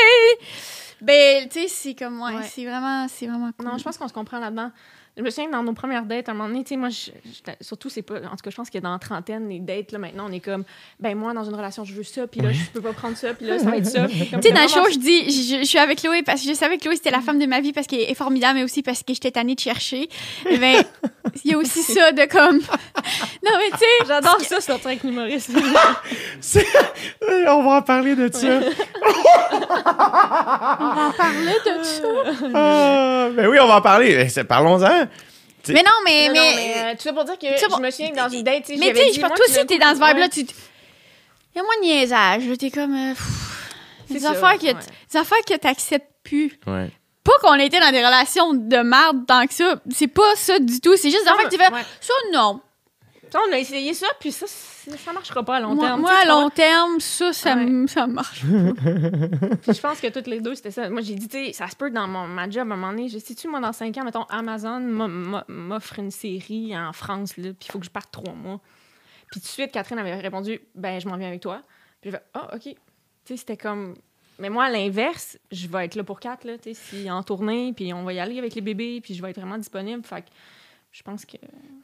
Ben, 1.02 1.48
tu 1.50 1.62
sais, 1.62 1.68
c'est 1.68 1.94
comme, 1.96 2.22
ouais, 2.22 2.34
Ouais. 2.34 2.42
c'est 2.54 2.64
vraiment, 2.66 3.08
c'est 3.10 3.26
vraiment 3.28 3.50
cool. 3.58 3.66
Non, 3.68 3.78
je 3.78 3.84
pense 3.84 3.98
qu'on 3.98 4.08
se 4.08 4.14
comprend 4.14 4.40
là-dedans. 4.40 4.70
Je 5.18 5.24
me 5.24 5.30
souviens 5.30 5.48
que 5.48 5.52
dans 5.52 5.62
nos 5.64 5.74
premières 5.74 6.06
dates, 6.06 6.30
à 6.30 6.32
un 6.32 6.36
moment 6.36 6.48
donné, 6.48 6.64
tu 6.64 6.70
sais, 6.70 6.78
moi, 6.78 6.88
je- 6.88 7.12
j'étais- 7.34 7.58
surtout, 7.60 7.90
c'est 7.90 8.02
pas. 8.02 8.16
En 8.16 8.30
tout 8.38 8.44
cas, 8.44 8.50
je 8.50 8.56
pense 8.56 8.70
que 8.70 8.78
dans 8.78 8.94
la 8.94 8.98
trentaine, 9.00 9.50
les 9.50 9.60
dates, 9.60 9.92
là, 9.92 10.00
maintenant, 10.00 10.28
on 10.30 10.32
est 10.32 10.40
comme, 10.40 10.64
ben, 11.02 11.16
moi, 11.18 11.34
dans 11.34 11.44
une 11.44 11.54
relation, 11.54 11.84
je 11.84 11.94
veux 11.94 12.04
ça, 12.04 12.28
puis 12.28 12.40
là, 12.40 12.52
je 12.54 12.64
peux 12.74 12.80
pas 12.80 12.94
prendre 12.94 13.18
ça, 13.18 13.34
puis 13.34 13.46
là, 13.46 13.60
ça 13.60 13.70
va 13.70 13.76
être 13.78 13.88
ça. 13.88 14.08
Tu 14.08 14.16
sais, 14.42 14.52
dans 14.54 14.62
le 14.62 14.68
show, 14.70 14.90
je 14.90 14.98
dis, 14.98 15.30
je, 15.30 15.58
je 15.60 15.64
suis 15.66 15.78
avec 15.80 16.00
Chloé 16.02 16.24
parce 16.24 16.42
que 16.42 16.48
je 16.48 16.54
savais 16.54 16.78
que 16.78 16.84
Chloé, 16.84 16.96
c'était 16.96 17.12
la 17.12 17.20
femme 17.20 17.40
de 17.40 17.46
ma 17.46 17.60
vie 17.60 17.74
parce 17.74 17.88
qu'elle 17.88 18.00
est 18.10 18.16
formidable, 18.16 18.60
mais 18.60 18.64
aussi 18.64 18.84
parce 18.84 19.04
que 19.04 19.14
j'étais 19.14 19.32
tannée 19.32 19.56
de 19.56 19.60
chercher. 19.60 20.08
Eh 20.50 20.58
ben, 20.58 20.82
il 21.44 21.52
y 21.52 21.54
a 21.54 21.58
aussi 21.58 21.84
ça 21.84 22.14
de 22.14 22.24
comme. 22.32 22.60
Non, 22.60 23.58
mais 23.58 23.70
tu 23.72 23.78
sais, 23.80 23.86
J'adore 24.08 24.40
ça, 24.40 24.62
sortir 24.62 24.88
avec 24.88 25.04
une 25.04 25.10
humoriste. 25.12 25.52
On 27.28 27.64
va 27.64 27.72
en 27.78 27.82
parler 27.82 28.16
de 28.16 28.30
ça. 28.34 28.48
on 30.80 30.94
va 30.94 31.08
en 31.08 31.12
parler 31.12 31.56
de 31.66 31.84
ça. 31.84 32.04
Ah, 32.54 33.28
ben 33.36 33.48
oui, 33.48 33.58
on 33.60 33.68
va 33.68 33.76
en 33.78 33.82
parler. 33.82 34.18
Eh, 34.26 34.30
c'est- 34.30 34.44
Parlons-en. 34.44 35.08
Mais 35.70 35.84
non, 35.84 35.92
mais. 36.06 36.28
Non, 36.28 36.34
mais, 36.34 36.74
euh, 36.78 36.92
tout 36.96 37.04
ça 37.04 37.14
pour 37.14 37.24
dire 37.26 37.38
que 37.38 37.46
je 37.48 37.82
me 37.82 37.92
souviens 37.92 38.10
que 38.12 38.16
dans 38.16 38.30
une 38.30 38.44
date, 38.44 38.64
tu 38.66 38.74
sais, 38.74 38.80
Mais 38.80 38.92
tu 38.94 38.98
sais, 38.98 39.14
je 39.14 39.22
pense 39.22 39.30
toi 39.30 39.38
tout 39.38 39.52
aussi, 39.52 39.66
t'es 39.66 39.78
dans 39.78 39.90
ce 39.96 40.06
vibe-là, 40.06 40.30
tu. 40.30 40.42
Il 40.42 41.58
y 41.58 41.60
a 41.60 41.64
moins 41.64 41.78
de 41.78 41.86
niaisage. 41.86 42.58
T'es 42.58 42.72
comme. 42.72 42.96
euh, 42.96 43.14
C'est 44.08 44.14
des, 44.16 44.26
affaires 44.26 44.58
que, 44.58 44.66
ouais. 44.68 44.74
des 45.12 45.18
affaires 45.18 45.46
que 45.48 45.56
t'acceptes 45.56 46.12
plus. 46.24 46.60
Ouais. 46.68 46.90
Pas 47.24 47.32
qu'on 47.42 47.56
était 47.56 47.80
dans 47.80 47.92
des 47.92 48.04
relations 48.04 48.54
de 48.54 48.78
merde 48.78 49.26
tant 49.28 49.46
que 49.46 49.54
ça. 49.54 49.76
C'est 49.94 50.08
pas 50.08 50.36
ça 50.36 50.58
du 50.60 50.80
tout. 50.82 50.96
C'est 50.98 51.12
juste 51.12 51.24
des 51.24 51.30
affaires 51.30 51.50
que 51.50 51.56
tu 51.56 51.62
fais. 51.62 51.72
Ouais. 51.72 51.84
Ça, 52.00 52.14
non. 52.34 52.62
Tu 53.32 53.38
sais, 53.38 53.44
on 53.50 53.54
a 53.54 53.58
essayé 53.60 53.94
ça, 53.94 54.08
puis 54.20 54.32
ça, 54.32 54.46
ça 54.46 55.14
marchera 55.14 55.42
pas 55.44 55.56
à 55.56 55.60
long 55.62 55.74
moi, 55.74 55.86
terme. 55.88 56.02
moi, 56.02 56.10
tu 56.10 56.16
sais, 56.18 56.22
à 56.22 56.26
tu 56.26 56.30
long 56.42 56.50
terme, 56.50 57.00
ça, 57.00 57.32
ça, 57.34 57.56
Ouais. 57.56 57.88
ça 57.88 58.06
marche. 58.08 58.42
Puis 59.62 59.74
je 59.74 59.80
pense 59.82 60.02
que 60.02 60.08
toutes 60.08 60.28
les 60.28 60.42
deux, 60.42 60.54
c'était 60.56 60.72
ça. 60.72 60.90
Moi, 60.90 61.02
j'ai 61.02 61.16
dit, 61.16 61.28
tu 61.30 61.38
sais, 61.46 61.54
ça 61.54 61.68
se 61.70 61.76
peut 61.76 61.90
dans 61.90 62.08
mon, 62.08 62.28
ma 62.28 62.50
job 62.50 62.60
à 62.70 62.74
un 62.74 62.78
moment 62.78 62.90
donné. 62.92 63.08
Je 63.08 63.18
sais-tu, 63.20 63.48
moi, 63.48 63.60
dans 63.62 63.72
cinq 63.74 63.98
ans, 63.98 64.04
mettons, 64.04 64.24
Amazon 64.26 64.80
m'a- 64.82 65.08
m'a- 65.08 65.46
m'offre 65.48 65.98
une 66.00 66.12
série 66.12 66.78
en 66.78 66.92
France, 66.94 67.38
là, 67.38 67.50
puis 67.54 67.68
il 67.70 67.72
faut 67.72 67.80
que 67.80 67.86
je 67.86 67.90
parte 67.92 68.12
trois 68.12 68.34
mois. 68.34 68.60
Puis 69.32 69.40
tout 69.40 69.46
de 69.46 69.50
suite, 69.50 69.72
Catherine 69.72 70.00
avait 70.00 70.16
répondu, 70.16 70.60
ben, 70.76 71.00
je 71.00 71.08
m'en 71.08 71.16
viens 71.16 71.30
avec 71.30 71.42
toi. 71.42 71.62
Puis 72.02 72.12
j'ai 72.12 72.18
fait, 72.18 72.24
ah, 72.34 72.50
OK. 72.56 72.64
Tu 72.64 72.76
sais, 73.26 73.38
c'était 73.38 73.56
comme. 73.58 73.96
Mais 74.40 74.50
moi, 74.50 74.66
à 74.66 74.70
l'inverse, 74.70 75.38
je 75.52 75.68
vais 75.68 75.86
être 75.86 75.96
là 75.96 76.04
pour 76.04 76.20
quatre, 76.20 76.44
là, 76.46 76.58
tu 76.58 76.74
sais, 76.74 76.82
si 77.02 77.10
en 77.12 77.22
tournée, 77.24 77.72
puis 77.74 77.94
on 77.94 78.04
va 78.04 78.12
y 78.12 78.20
aller 78.20 78.40
avec 78.40 78.56
les 78.56 78.62
bébés, 78.62 79.00
puis 79.02 79.14
je 79.14 79.22
vais 79.22 79.30
être 79.30 79.38
vraiment 79.38 79.58
disponible. 79.58 80.04
Fait 80.04 80.24
que 80.24 80.28
je 80.92 81.02
pense 81.04 81.26
que. 81.26 81.38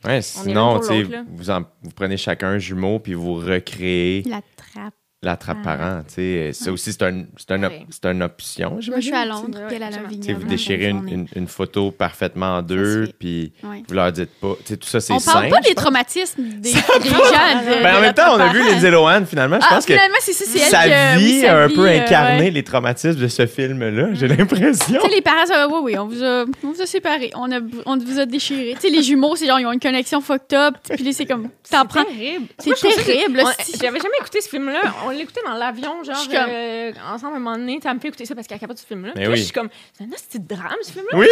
Ouais, 0.06 0.22
sinon, 0.22 0.80
tu 0.80 0.88
vous, 1.30 1.50
en- 1.50 1.62
vous 1.82 1.90
prenez 1.96 2.18
chacun 2.18 2.50
un 2.50 2.58
jumeau 2.60 3.00
puis 3.00 3.14
vous 3.14 3.36
recréez 3.36 4.24
La 4.24 4.42
trappe. 4.56 4.94
L'attrape-parent. 5.24 6.02
tu 6.08 6.14
sais. 6.16 6.52
Ça 6.54 6.72
aussi, 6.72 6.92
c'est 6.94 7.02
un, 7.04 7.24
c'est 7.38 7.52
un 7.52 7.64
op- 7.64 7.74
c'est 7.90 8.06
une 8.06 8.22
option, 8.24 8.70
Moi, 8.72 8.80
je 8.82 9.02
suis 9.02 9.14
à. 9.14 9.26
Londres, 9.26 9.60
puis 9.68 9.76
elle 9.78 9.84
a 9.84 9.90
vignoble. 9.90 10.34
vous 10.42 10.48
déchirez 10.48 10.90
une, 10.90 11.08
une- 11.10 11.28
une 11.36 11.48
photo 11.48 11.92
parfaitement 11.92 12.58
en 12.58 12.62
deux, 12.62 13.10
puis 13.20 13.52
Ouais. 13.64 13.84
vous 13.88 13.94
leur 13.96 14.12
dites 14.12 14.30
pas. 14.40 14.54
Tout 14.68 14.78
ça, 14.84 15.00
c'est 15.00 15.14
On 15.14 15.20
simple. 15.20 15.50
parle 15.50 15.50
pas 15.50 15.68
des 15.68 15.74
traumatismes 15.76 16.44
des, 16.44 16.60
des 16.60 16.72
gens. 16.72 16.78
de- 16.80 17.84
Ben, 17.84 17.96
en 17.96 17.98
de 17.98 18.02
même 18.02 18.14
temps, 18.14 18.36
on 18.36 18.40
a 18.40 18.48
vu. 18.54 18.60
Lindsay 18.60 18.92
Lohan, 18.92 19.26
finalement. 19.26 19.60
Je 19.60 19.66
Ah, 19.70 19.74
pense 19.76 19.86
que 19.86 19.94
finalement, 19.94 20.18
c'est 20.22 20.34
ça, 20.34 20.46
c'est 20.48 20.60
elle 20.60 20.70
sa 20.70 21.18
vie 21.18 21.46
a 21.46 21.64
un 21.64 21.70
peu 21.70 21.88
euh, 21.90 22.00
incarné 22.00 22.52
les 22.52 22.64
traumatismes 22.64 23.20
de 23.20 23.28
ce 23.28 23.46
film-là, 23.48 24.14
j'ai 24.14 24.28
l'impression. 24.28 25.00
Tu 25.02 25.10
sais, 25.10 25.16
les 25.16 25.22
parents, 25.22 25.44
oui, 25.72 25.80
oui, 25.94 25.98
on 25.98 26.06
vous 26.08 26.24
a, 26.24 26.46
on 26.64 26.72
vous 26.72 26.82
a 26.82 26.86
séparés. 26.86 27.32
On, 27.36 27.52
a, 27.52 27.60
on 27.86 27.98
vous 27.98 28.20
a 28.20 28.26
déchirés. 28.26 28.76
Tu 28.76 28.88
sais, 28.88 28.90
les 28.96 29.02
jumeaux, 29.04 29.36
c'est 29.36 29.48
genre, 29.48 29.60
ils 29.60 29.66
ont 29.66 29.72
une 29.72 29.80
connexion 29.80 30.22
fucked 30.22 30.54
up. 30.54 30.76
Puis 30.96 31.04
là, 31.04 31.12
c'est 31.12 31.26
comme, 31.26 31.50
t'en 31.70 31.86
prends. 31.86 32.04
terrible. 32.06 32.46
C'est 32.60 32.74
terrible, 32.76 33.42
on- 33.44 33.64
c'est- 33.64 33.78
J'avais 33.82 34.00
jamais 34.00 34.18
écouté 34.20 34.42
ce 34.42 34.50
film-là. 34.50 34.82
On 35.08 35.12
l'écoutait 35.12 35.42
dans 35.46 35.54
l'avion, 35.56 36.04
genre, 36.04 36.16
comme- 36.28 36.50
euh, 36.50 36.92
ensemble 37.12 37.34
à 37.34 37.38
un 37.38 37.40
moment 37.40 37.58
donné. 37.58 37.80
Ça 37.82 37.94
me 37.94 38.00
fait 38.00 38.08
écouter 38.10 38.26
ça 38.26 38.36
parce 38.36 38.48
qu'elle 38.48 38.60
capote 38.60 38.78
ce 38.78 38.86
film-là. 38.86 39.14
Mais 39.16 39.22
Puis 39.22 39.24
là, 39.24 39.30
oui. 39.32 39.38
Je 39.38 39.44
suis 39.44 39.54
comme, 39.54 39.70
c'est 39.98 40.04
un 40.04 40.08
petit 40.08 40.40
drame, 40.40 40.76
ce 40.84 40.92
film-là. 40.92 41.18
Oui! 41.18 41.28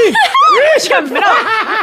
Je 0.78 0.82
suis 0.82 0.90
comme, 0.94 1.08
non, 1.08 1.14
moi, 1.14 1.24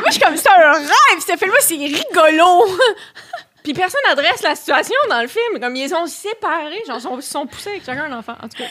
je 0.06 0.12
suis 0.12 0.20
comme, 0.20 0.36
c'est 0.36 0.48
un 0.48 0.72
rêve. 0.72 1.20
Ce 1.20 1.36
film-là, 1.36 1.58
c'est 1.60 1.74
rigolo. 1.76 2.66
Puis 3.62 3.74
personne 3.74 4.00
n'adresse 4.08 4.42
la 4.42 4.54
situation 4.56 4.96
dans 5.08 5.22
le 5.22 5.28
film. 5.28 5.60
Comme 5.60 5.76
ils 5.76 5.88
sont 5.88 6.06
séparés, 6.06 6.82
genre, 6.86 6.96
ils 6.98 7.02
sont, 7.02 7.20
sont 7.20 7.46
poussés 7.46 7.70
avec 7.70 7.84
chacun 7.84 8.04
un 8.10 8.18
enfant. 8.18 8.34
En 8.42 8.48
tout 8.48 8.56
cas, 8.58 8.64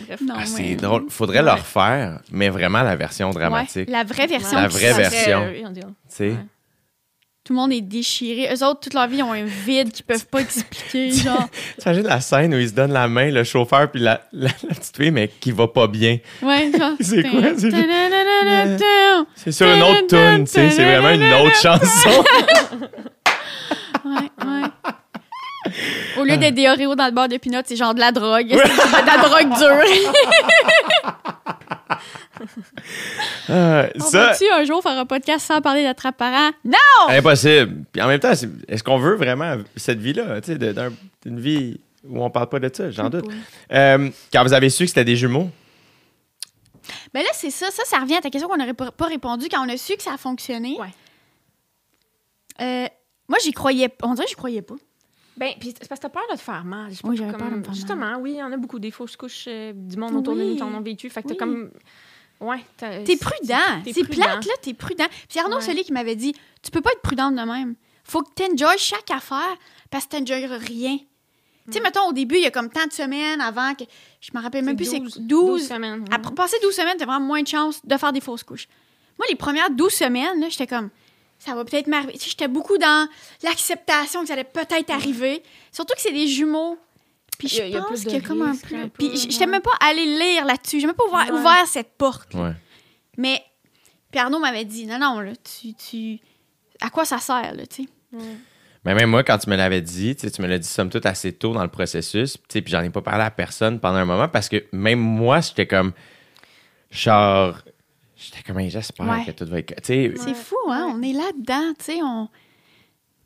bref. 0.00 0.20
Non, 0.20 0.34
Ah, 0.36 0.40
ouais. 0.40 0.44
c'est 0.46 0.74
drôle. 0.76 1.06
Faudrait 1.08 1.42
le 1.42 1.52
refaire, 1.52 2.20
mais 2.30 2.50
vraiment 2.50 2.82
la 2.82 2.96
version 2.96 3.30
dramatique. 3.30 3.88
Ouais, 3.88 3.92
la 3.94 4.04
vraie 4.04 4.26
version. 4.26 4.58
La 4.60 4.68
vraie 4.68 4.92
version. 4.92 5.42
Euh, 5.44 5.52
oui, 5.52 5.62
on 5.66 5.70
dirait. 5.70 5.86
Tu 5.86 5.92
sais? 6.16 6.36
Tout 7.46 7.52
le 7.52 7.60
monde 7.60 7.72
est 7.72 7.80
déchiré. 7.80 8.48
Eux 8.52 8.64
autres, 8.64 8.80
toute 8.80 8.94
leur 8.94 9.06
vie, 9.06 9.18
ils 9.18 9.22
ont 9.22 9.30
un 9.30 9.44
vide 9.44 9.92
qu'ils 9.92 10.04
peuvent 10.04 10.26
pas 10.26 10.40
expliquer. 10.40 11.12
Genre, 11.22 11.48
T'imagines 11.78 12.02
la 12.02 12.20
scène 12.20 12.52
où 12.52 12.58
il 12.58 12.68
se 12.68 12.74
donne 12.74 12.92
la 12.92 13.06
main, 13.06 13.30
le 13.30 13.44
chauffeur, 13.44 13.88
puis 13.88 14.00
la, 14.00 14.20
la, 14.32 14.48
la 14.68 14.74
petite 14.74 14.96
fille, 14.96 15.12
mais 15.12 15.28
qui 15.28 15.52
va 15.52 15.68
pas 15.68 15.86
bien. 15.86 16.18
ouais, 16.42 16.72
genre. 16.76 16.94
C'est 17.00 17.22
quoi, 17.22 17.40
c'est. 17.56 17.70
C'est 19.36 19.52
sur 19.52 19.68
une 19.68 19.82
autre 19.84 20.08
tune, 20.08 20.44
tu 20.44 20.50
sais. 20.50 20.70
C'est 20.70 20.84
vraiment 20.84 21.10
une 21.10 21.32
autre 21.34 21.54
chanson. 21.54 22.24
Ouais, 24.04 24.30
ouais. 24.44 24.68
Au 26.18 26.24
lieu 26.24 26.36
d'être 26.38 26.54
des 26.56 26.66
Oreos 26.66 26.96
dans 26.96 27.06
le 27.06 27.12
beurre 27.12 27.28
de 27.28 27.36
pinot, 27.36 27.60
c'est 27.64 27.76
genre 27.76 27.94
de 27.94 28.00
la 28.00 28.10
drogue. 28.10 28.48
C'est 28.50 29.02
de 29.02 29.06
la 29.06 29.18
drogue 29.18 29.56
dure. 29.56 29.84
Ah, 33.48 33.86
On 33.94 34.00
ça, 34.00 34.28
va-tu 34.28 34.44
un 34.50 34.64
jour 34.64 34.82
faire 34.82 34.98
un 34.98 35.06
podcast 35.06 35.46
sans 35.46 35.60
parler 35.60 35.82
d'attrape 35.82 36.16
parent? 36.16 36.50
Non! 36.64 37.08
impossible. 37.08 37.84
Puis 37.92 38.02
en 38.02 38.08
même 38.08 38.20
temps, 38.20 38.32
est-ce 38.32 38.82
qu'on 38.82 38.98
veut 38.98 39.14
vraiment 39.14 39.56
cette 39.76 39.98
vie-là, 40.00 40.40
tu 40.40 40.56
sais, 40.56 40.74
d'une 41.24 41.40
vie 41.40 41.80
où 42.08 42.22
on 42.22 42.30
parle 42.30 42.48
pas 42.48 42.58
de 42.58 42.70
ça? 42.72 42.90
J'en 42.90 43.08
doute. 43.08 43.26
Euh, 43.72 44.10
quand 44.32 44.42
vous 44.42 44.52
avez 44.52 44.68
su 44.70 44.84
que 44.84 44.88
c'était 44.88 45.04
des 45.04 45.16
jumeaux, 45.16 45.48
Ben 47.14 47.22
là, 47.22 47.28
c'est 47.32 47.50
ça. 47.50 47.70
Ça, 47.70 47.82
ça 47.84 47.98
revient 47.98 48.16
à 48.16 48.20
ta 48.20 48.30
question 48.30 48.48
qu'on 48.48 48.56
n'aurait 48.56 48.74
pas 48.74 49.06
répondu 49.06 49.48
quand 49.50 49.64
on 49.64 49.68
a 49.68 49.76
su 49.76 49.96
que 49.96 50.02
ça 50.02 50.14
a 50.14 50.18
fonctionné. 50.18 50.76
Ouais. 50.78 50.88
Euh, 52.60 52.86
moi, 53.28 53.38
j'y 53.42 53.52
croyais 53.52 53.88
pas. 53.88 54.06
On 54.06 54.14
dirait 54.14 54.24
que 54.24 54.30
j'y 54.30 54.36
croyais 54.36 54.62
pas. 54.62 54.76
Ben, 55.36 55.52
puis 55.60 55.74
c'est 55.78 55.88
parce 55.88 55.98
que 56.00 56.06
t'as 56.06 56.10
peur 56.10 56.22
de 56.30 56.36
te 56.36 56.40
faire 56.42 56.64
mal. 56.64 56.90
Je 56.92 57.00
Oui, 57.04 57.16
j'avais 57.16 57.32
peur 57.32 57.50
de 57.50 57.56
me 57.56 57.60
faire 57.62 57.66
mal. 57.70 57.74
Justement, 57.74 58.16
oui, 58.18 58.32
il 58.32 58.36
y 58.38 58.42
en 58.42 58.52
a 58.52 58.56
beaucoup 58.56 58.78
des 58.78 58.90
fausses 58.90 59.16
couches 59.16 59.44
euh, 59.48 59.72
du 59.74 59.96
monde 59.96 60.14
autour 60.16 60.34
de 60.34 60.40
Oui. 60.40 60.50
nous 60.50 60.56
qui 60.56 60.62
en 60.62 60.72
ont 60.74 60.80
vécu. 60.80 61.10
Fait 61.10 61.22
que 61.22 61.28
Oui. 61.28 61.36
t'as 61.36 61.44
comme. 61.44 61.70
Ouais. 62.40 62.64
t'as- 62.76 63.02
T'es 63.02 63.16
prudent. 63.16 63.56
t'es 63.84 63.92
C'est 63.92 64.04
prudent. 64.04 64.22
plate, 64.24 64.46
là, 64.46 64.52
t'es 64.62 64.74
prudent. 64.74 65.06
Puis 65.28 65.38
Arnaud 65.40 65.56
Ouais. 65.56 65.62
Solé 65.62 65.82
qui 65.84 65.92
m'avait 65.92 66.16
dit 66.16 66.34
Tu 66.62 66.70
peux 66.70 66.80
pas 66.80 66.90
être 66.92 67.02
prudente 67.02 67.34
de 67.34 67.40
même. 67.42 67.74
Faut 68.04 68.22
que 68.22 68.30
t'enjoyes 68.34 68.78
chaque 68.78 69.10
affaire 69.10 69.56
parce 69.90 70.06
que 70.06 70.16
t'enjoyeras 70.16 70.58
rien. 70.58 70.98
Tu 71.66 71.72
sais, 71.72 71.80
mettons, 71.80 72.08
au 72.08 72.12
début, 72.12 72.36
il 72.36 72.42
y 72.42 72.46
a 72.46 72.50
comme 72.52 72.70
tant 72.70 72.86
de 72.86 72.92
semaines 72.92 73.40
avant 73.40 73.74
que. 73.74 73.84
Je 74.20 74.30
me 74.34 74.40
rappelle 74.40 74.64
même 74.64 74.76
plus, 74.76 74.84
c'est 74.84 75.00
12, 75.00 75.18
12. 75.20 75.66
semaines. 75.68 76.00
ouais. 76.00 76.06
Après 76.14 76.32
passer 76.34 76.56
12 76.62 76.72
semaines, 76.74 76.96
t'as 76.98 77.06
vraiment 77.06 77.26
moins 77.26 77.42
de 77.42 77.48
chances 77.48 77.84
de 77.84 77.96
faire 77.96 78.12
des 78.12 78.20
fausses 78.20 78.44
couches. 78.44 78.68
Moi, 79.18 79.26
les 79.28 79.34
premières 79.36 79.70
12 79.70 79.92
semaines, 79.92 80.40
là, 80.40 80.48
j'étais 80.48 80.66
comme, 80.68 80.90
ça 81.38 81.54
va 81.54 81.64
peut-être 81.64 81.86
m'arriver. 81.86 82.12
Tu 82.14 82.20
sais, 82.20 82.30
j'étais 82.30 82.48
beaucoup 82.48 82.78
dans 82.78 83.08
l'acceptation 83.42 84.20
que 84.22 84.26
ça 84.28 84.32
allait 84.34 84.44
peut-être 84.44 84.90
arriver. 84.90 85.42
Surtout 85.72 85.94
que 85.94 86.00
c'est 86.00 86.12
des 86.12 86.26
jumeaux. 86.28 86.78
Puis 87.38 87.48
Il 87.48 87.54
y 87.56 87.60
a- 87.60 87.64
je 87.64 87.68
il 87.68 87.72
y 87.72 87.76
a 87.76 87.80
pense 87.80 87.88
plus 87.88 88.04
de 88.04 88.08
qu'il 88.10 88.18
y 88.22 88.24
a 88.24 88.26
comme 88.26 88.42
un 88.42 88.56
peu. 88.56 88.74
un 88.76 88.88
peu, 88.88 89.08
Puis 89.08 89.30
j'étais 89.30 89.46
même 89.46 89.60
pas 89.62 89.76
allée 89.80 90.06
lire 90.06 90.44
là-dessus. 90.46 90.80
J'ai 90.80 90.86
même 90.86 90.96
pas 90.96 91.04
ouvert, 91.04 91.26
Ouais. 91.32 91.38
ouvert 91.40 91.66
cette 91.66 91.92
porte. 91.98 92.34
ouais. 92.34 92.52
Mais, 93.18 93.42
puis 94.10 94.20
Arnaud 94.20 94.38
m'avait 94.38 94.64
dit, 94.64 94.86
non, 94.86 94.98
non, 94.98 95.20
là, 95.20 95.32
tu, 95.36 95.74
tu. 95.74 96.18
À 96.80 96.90
quoi 96.90 97.04
ça 97.04 97.18
sert, 97.18 97.54
là, 97.54 97.66
tu 97.66 97.84
sais? 97.84 97.88
Mais 98.84 98.94
même 98.94 99.10
moi, 99.10 99.24
quand 99.24 99.36
tu 99.38 99.50
me 99.50 99.56
l'avais 99.56 99.80
dit, 99.82 100.14
tu 100.16 100.26
me 100.40 100.46
l'as 100.46 100.58
dit 100.58 100.68
somme 100.68 100.90
toute 100.90 101.06
assez 101.06 101.32
tôt 101.32 101.52
dans 101.52 101.62
le 101.62 101.68
processus, 101.70 102.36
puis 102.36 102.62
j'en 102.66 102.82
ai 102.82 102.90
pas 102.90 103.02
parlé 103.02 103.24
à 103.24 103.30
personne 103.30 103.80
pendant 103.80 103.96
un 103.98 104.04
moment 104.04 104.28
parce 104.28 104.48
que 104.48 104.64
même 104.72 105.00
moi, 105.00 105.40
j'étais 105.40 105.66
comme. 105.66 105.92
Genre. 106.90 107.58
J'étais 108.26 108.42
comme, 108.42 108.60
j'espère 108.68 109.06
Ouais. 109.08 109.24
que 109.24 109.30
tout 109.32 109.46
va 109.46 109.58
être. 109.60 109.74
Tu 109.76 109.82
sais, 109.84 110.12
C'est 110.16 110.34
fou, 110.34 110.56
hein? 110.68 110.92
On 110.94 111.02
est 111.02 111.12
là-dedans, 111.12 111.72
tu 111.78 111.84
sais. 111.84 111.98
On... 112.02 112.28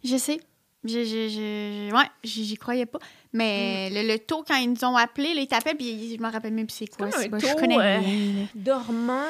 Je 0.05 0.17
sais. 0.17 0.41
Je, 0.83 1.05
je, 1.05 1.29
je- 1.29 1.95
ouais, 1.95 2.07
j'y 2.25 2.57
croyais 2.57 2.87
pas. 2.87 2.99
Mais 3.35 3.91
le, 3.91 4.07
le 4.13 4.19
taux, 4.19 4.43
quand 4.49 4.57
ils 4.57 4.71
nous 4.73 4.83
ont 4.85 4.97
appelés, 4.97 5.35
là, 5.35 5.43
ils 5.43 5.47
t'appellent, 5.47 5.77
puis 5.77 6.17
je 6.17 6.23
me 6.23 6.31
rappelle 6.33 6.55
même 6.55 6.67
plus 6.67 6.75
c'est 6.75 6.87
quoi. 6.87 7.11
c'est 7.11 7.29
quoi, 7.29 7.39
je 7.39 7.55
connais 7.55 7.77
euh. 7.79 8.45
D'hormones. 8.55 9.27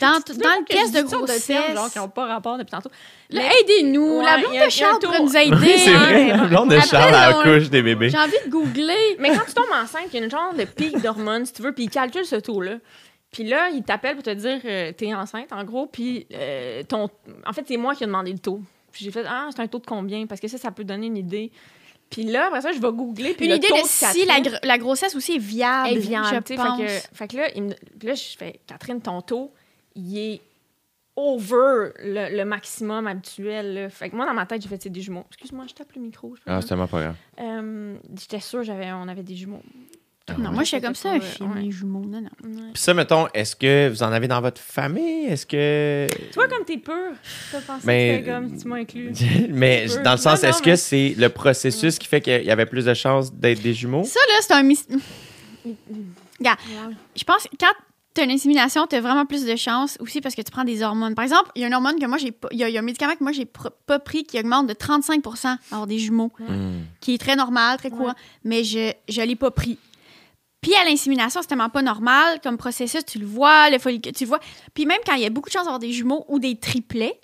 Dans, 0.00 0.18
dans 0.18 0.20
pas 0.42 0.56
le 0.58 0.64
test 0.64 0.94
de 0.96 1.02
grossesse. 1.02 1.46
termes, 1.46 1.74
genre, 1.76 1.90
qui 1.92 1.98
n'ont 1.98 2.08
pas 2.08 2.26
rapport 2.26 2.58
depuis 2.58 2.70
tantôt. 2.72 2.90
Aidez-nous. 3.30 4.18
Ouais, 4.18 4.24
la 4.24 4.38
il 4.38 4.40
y 4.40 4.46
blonde 4.48 4.64
de 4.64 4.70
Charles 4.70 4.98
pourrait 5.00 5.22
nous 5.22 5.36
aider. 5.36 5.56
Oui, 5.56 5.72
c'est 5.78 5.94
hein. 5.94 5.98
vrai. 5.98 6.28
La 6.28 6.44
blonde 6.44 6.70
de 6.70 6.80
Charles 6.80 7.14
à 7.14 7.30
la 7.30 7.38
on- 7.38 7.42
couche 7.42 7.70
des 7.70 7.82
bébés. 7.82 8.10
J'ai 8.10 8.18
envie 8.18 8.32
de 8.44 8.50
googler. 8.50 9.16
Mais 9.20 9.28
quand 9.30 9.44
tu 9.46 9.54
tombes 9.54 9.66
enceinte, 9.72 10.06
il 10.12 10.18
y 10.18 10.22
a 10.22 10.24
une 10.24 10.30
genre 10.30 10.54
de 10.54 10.64
pic 10.64 11.00
d'hormones, 11.00 11.46
si 11.46 11.52
tu 11.52 11.62
veux, 11.62 11.72
puis 11.72 11.84
ils 11.84 11.90
calculent 11.90 12.24
ce 12.26 12.36
taux-là. 12.36 12.78
Puis 13.36 13.44
là, 13.44 13.68
ils 13.68 13.82
t'appellent 13.82 14.14
pour 14.14 14.22
te 14.22 14.30
dire 14.32 14.60
euh, 14.64 14.92
t'es 14.92 15.12
enceinte, 15.12 15.52
en 15.52 15.62
gros, 15.62 15.84
puis 15.86 16.26
euh, 16.32 16.82
ton... 16.84 17.10
En 17.46 17.52
fait, 17.52 17.64
c'est 17.68 17.76
moi 17.76 17.94
qui 17.94 18.04
ai 18.04 18.06
demandé 18.06 18.32
le 18.32 18.38
taux. 18.38 18.62
Puis 18.90 19.04
j'ai 19.04 19.10
fait 19.10 19.24
«Ah, 19.28 19.50
c'est 19.54 19.60
un 19.60 19.66
taux 19.66 19.78
de 19.78 19.84
combien?» 19.84 20.24
Parce 20.26 20.40
que 20.40 20.48
ça, 20.48 20.56
ça 20.56 20.70
peut 20.70 20.84
donner 20.84 21.08
une 21.08 21.18
idée. 21.18 21.52
Puis 22.08 22.22
là, 22.22 22.46
après 22.46 22.62
ça, 22.62 22.72
je 22.72 22.78
vais 22.80 22.90
googler, 22.90 23.34
puis 23.34 23.44
Une 23.44 23.50
le 23.50 23.56
idée 23.58 23.68
taux 23.68 23.76
de 23.76 23.82
si 23.84 24.24
la, 24.24 24.36
Catherine 24.36 24.54
gr- 24.54 24.66
la 24.66 24.78
grossesse 24.78 25.14
aussi 25.14 25.34
est 25.34 25.38
viable. 25.38 25.90
est 25.90 25.98
viable, 25.98 26.26
je 26.48 26.54
pense. 26.54 26.78
Fait 26.78 26.86
que, 26.86 27.16
fait 27.16 27.28
que 27.28 27.36
là, 27.36 27.48
il 27.54 27.62
me- 27.64 27.74
puis 27.98 28.08
là, 28.08 28.14
je 28.14 28.22
fais 28.38 28.58
«Catherine, 28.66 29.02
ton 29.02 29.20
taux, 29.20 29.52
il 29.96 30.16
est 30.18 30.40
over 31.16 31.90
le, 32.02 32.36
le 32.36 32.44
maximum 32.44 33.06
habituel. 33.06 33.74
là. 33.74 33.88
Fait 33.90 34.08
que 34.10 34.16
moi, 34.16 34.24
dans 34.26 34.34
ma 34.34 34.46
tête, 34.46 34.62
j'ai 34.62 34.68
fait 34.68 34.80
«C'est 34.82 34.88
des 34.90 35.00
jumeaux.» 35.02 35.24
Excuse-moi, 35.28 35.64
je 35.68 35.74
tape 35.74 35.92
le 35.94 36.00
micro. 36.00 36.34
je 36.36 36.40
Ah, 36.46 36.60
c'est 36.62 36.68
tellement 36.68 36.86
pas 36.86 37.00
grave. 37.02 37.16
Euh, 37.40 37.96
J'étais 38.18 38.40
sûre 38.40 38.62
j'avais 38.62 38.90
on 38.92 39.08
avait 39.08 39.22
des 39.22 39.34
jumeaux. 39.34 39.62
Non, 40.38 40.50
moi, 40.50 40.64
j'étais 40.64 40.84
comme 40.84 40.94
ça, 40.96 41.12
un 41.12 41.20
film, 41.20 41.54
les 41.56 41.70
jumeaux. 41.70 42.04
Non, 42.04 42.20
non. 42.20 42.30
Puis 42.74 42.82
ça, 42.82 42.92
mettons, 42.94 43.28
est-ce 43.32 43.54
que 43.54 43.88
vous 43.88 44.02
en 44.02 44.10
avez 44.10 44.26
dans 44.26 44.40
votre 44.40 44.60
famille? 44.60 45.26
Est-ce 45.26 45.46
que. 45.46 46.06
Tu 46.10 46.34
vois, 46.34 46.48
comme 46.48 46.64
t'es 46.64 46.78
pur, 46.78 46.92
t'as 47.52 47.60
pensé 47.60 47.86
Mais- 47.86 48.22
que 48.24 48.30
comme 48.30 48.58
tu 48.58 48.66
m'as 48.66 48.76
inclus. 48.78 49.12
mais 49.50 49.86
peu. 49.86 50.02
dans 50.02 50.12
le 50.12 50.16
sens, 50.16 50.42
est-ce 50.42 50.60
que 50.62 50.74
c'est 50.74 51.14
le 51.16 51.28
processus 51.28 51.98
qui 51.98 52.08
fait 52.08 52.20
qu'il 52.20 52.42
y 52.42 52.50
avait 52.50 52.66
plus 52.66 52.84
de 52.86 52.94
chances 52.94 53.32
d'être 53.32 53.62
des 53.62 53.72
jumeaux? 53.74 54.02
Ça, 54.04 54.18
là, 54.28 54.34
c'est 54.40 54.52
un 54.54 54.62
mystère. 54.64 54.98
Je 57.16 57.24
pense 57.24 57.44
que 57.44 57.56
quand 57.58 57.72
tu 58.14 58.20
as 58.20 58.24
une 58.24 58.30
insémination, 58.30 58.86
tu 58.86 58.96
as 58.96 59.00
vraiment 59.00 59.26
plus 59.26 59.44
de 59.44 59.56
chances 59.56 59.96
aussi 60.00 60.20
parce 60.20 60.34
que 60.34 60.42
tu 60.42 60.50
prends 60.50 60.64
des 60.64 60.82
hormones. 60.82 61.14
Par 61.14 61.22
exemple, 61.24 61.50
il 61.54 61.60
y 61.62 61.64
a 61.64 61.68
une 61.68 61.74
hormone 61.74 61.98
que 62.00 62.06
moi, 62.06 62.18
j'ai 62.18 62.32
pas. 62.32 62.48
Il 62.50 62.58
y, 62.58 62.64
a- 62.64 62.68
il 62.68 62.72
y 62.72 62.76
a 62.76 62.80
un 62.80 62.84
médicament 62.84 63.14
que 63.14 63.22
moi, 63.22 63.32
j'ai 63.32 63.46
pas 63.46 63.98
pris 63.98 64.24
qui 64.24 64.38
augmente 64.38 64.66
de 64.66 64.72
35 64.72 65.22
avoir 65.70 65.86
des 65.86 65.98
jumeaux, 65.98 66.32
Hmm. 66.38 66.80
qui 67.00 67.14
est 67.14 67.18
très 67.18 67.36
normal, 67.36 67.76
très 67.78 67.90
courant, 67.90 68.14
mais 68.44 68.64
je 68.64 68.78
ne 69.08 69.24
l'ai 69.24 69.36
pas 69.36 69.50
pris. 69.50 69.78
Puis 70.66 70.74
à 70.74 70.84
l'insémination, 70.84 71.42
c'est 71.42 71.46
tellement 71.46 71.68
pas 71.68 71.80
normal 71.82 72.40
comme 72.42 72.56
processus. 72.56 73.04
Tu 73.06 73.20
le 73.20 73.26
vois, 73.26 73.70
le 73.70 73.78
follicule, 73.78 74.10
tu 74.10 74.24
le 74.24 74.28
vois. 74.30 74.40
Puis 74.74 74.84
même 74.84 74.98
quand 75.06 75.14
il 75.14 75.22
y 75.22 75.24
a 75.24 75.30
beaucoup 75.30 75.48
de 75.48 75.52
chances 75.52 75.62
d'avoir 75.62 75.78
des 75.78 75.92
jumeaux 75.92 76.24
ou 76.26 76.40
des 76.40 76.56
triplets, 76.56 77.20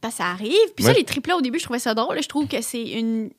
ben, 0.00 0.12
ça 0.12 0.26
arrive. 0.26 0.54
Puis 0.76 0.84
ça, 0.84 0.92
les 0.92 1.02
triplets, 1.02 1.32
au 1.32 1.40
début, 1.40 1.58
je 1.58 1.64
trouvais 1.64 1.80
ça 1.80 1.94
drôle. 1.94 2.22
Je 2.22 2.28
trouve 2.28 2.46
que 2.46 2.60
c'est 2.60 2.84
une. 2.84 3.30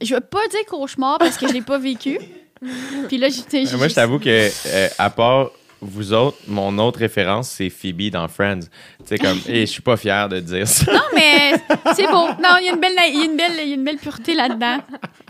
Je 0.00 0.14
veux 0.14 0.22
pas 0.22 0.48
dire 0.48 0.64
cauchemar 0.70 1.18
parce 1.18 1.36
que 1.36 1.46
je 1.46 1.52
l'ai 1.52 1.60
pas 1.60 1.76
vécu. 1.76 2.18
Puis 3.08 3.18
là, 3.18 3.28
Euh, 3.28 3.76
Moi, 3.76 3.88
je 3.88 3.94
t'avoue 3.94 4.18
que, 4.18 4.48
euh, 4.66 4.88
à 4.96 5.10
part 5.10 5.50
vous 5.80 6.12
autres, 6.12 6.38
mon 6.46 6.76
autre 6.78 6.98
référence, 6.98 7.50
c'est 7.50 7.70
Phoebe 7.70 8.10
dans 8.10 8.26
Friends. 8.28 8.60
Tu 8.60 8.68
sais, 9.06 9.18
comme, 9.18 9.38
et 9.48 9.60
je 9.60 9.66
suis 9.70 9.82
pas 9.82 9.96
fier 9.96 10.28
de 10.28 10.40
dire 10.40 10.66
ça. 10.66 10.92
Non, 10.92 11.00
mais 11.14 11.52
c'est 11.94 12.06
beau. 12.06 12.26
Non, 12.42 12.56
il 12.60 12.66
y 12.66 12.68
a 12.68 12.72
une 12.72 12.80
belle, 12.80 12.94
y 12.96 13.20
a 13.20 13.24
une 13.24 13.36
belle, 13.36 13.68
y 13.68 13.72
a 13.72 13.74
une 13.74 13.84
belle 13.84 13.98
pureté 13.98 14.34
là-dedans. 14.34 14.78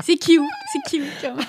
C'est 0.04 0.16
cute. 0.16 0.40
C'est 0.72 0.90
cute. 0.98 1.04
comme. 1.20 1.40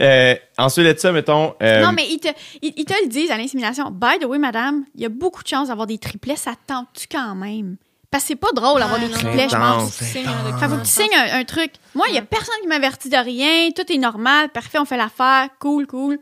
Euh, 0.00 0.36
ensuite 0.56 0.86
de 0.86 0.96
ça, 0.98 1.10
mettons. 1.10 1.54
euh, 1.60 1.82
Non, 1.82 1.90
mais 1.92 2.06
ils 2.08 2.20
te, 2.20 2.28
ils, 2.62 2.72
ils 2.76 2.84
te 2.84 2.94
le 3.02 3.08
disent 3.08 3.32
à 3.32 3.36
l'insémination. 3.36 3.90
By 3.90 4.18
the 4.20 4.26
way, 4.26 4.38
madame, 4.38 4.84
il 4.94 5.02
y 5.02 5.06
a 5.06 5.08
beaucoup 5.08 5.42
de 5.42 5.48
chances 5.48 5.68
d'avoir 5.68 5.88
des 5.88 5.98
triplets. 5.98 6.36
Ça 6.36 6.52
te 6.52 6.72
tente-tu 6.72 7.06
quand 7.10 7.34
même? 7.34 7.76
Parce 8.10 8.24
que 8.24 8.28
c'est 8.28 8.36
pas 8.36 8.52
drôle 8.54 8.80
d'avoir 8.80 8.98
des 8.98 9.06
non. 9.08 9.12
triplets, 9.12 9.48
je 9.50 9.54
pense. 9.56 9.62
Intense, 9.82 9.96
Tu 9.98 10.04
signes 10.04 10.26
un 10.26 10.30
intense. 10.30 10.42
document. 10.44 10.58
Fait 10.58 10.68
faut 10.68 10.76
que 10.76 10.80
tu 10.86 10.90
signes 10.90 11.14
un, 11.14 11.38
un 11.40 11.44
truc. 11.44 11.72
Moi, 11.94 12.06
il 12.08 12.14
y 12.14 12.18
a 12.18 12.22
personne 12.22 12.54
qui 12.62 12.66
m'avertit 12.68 13.08
de 13.10 13.16
rien. 13.16 13.70
Tout 13.72 13.90
est 13.92 13.98
normal. 13.98 14.48
Parfait, 14.48 14.78
on 14.78 14.84
fait 14.86 14.96
l'affaire. 14.96 15.48
Cool, 15.60 15.86
cool. 15.86 16.18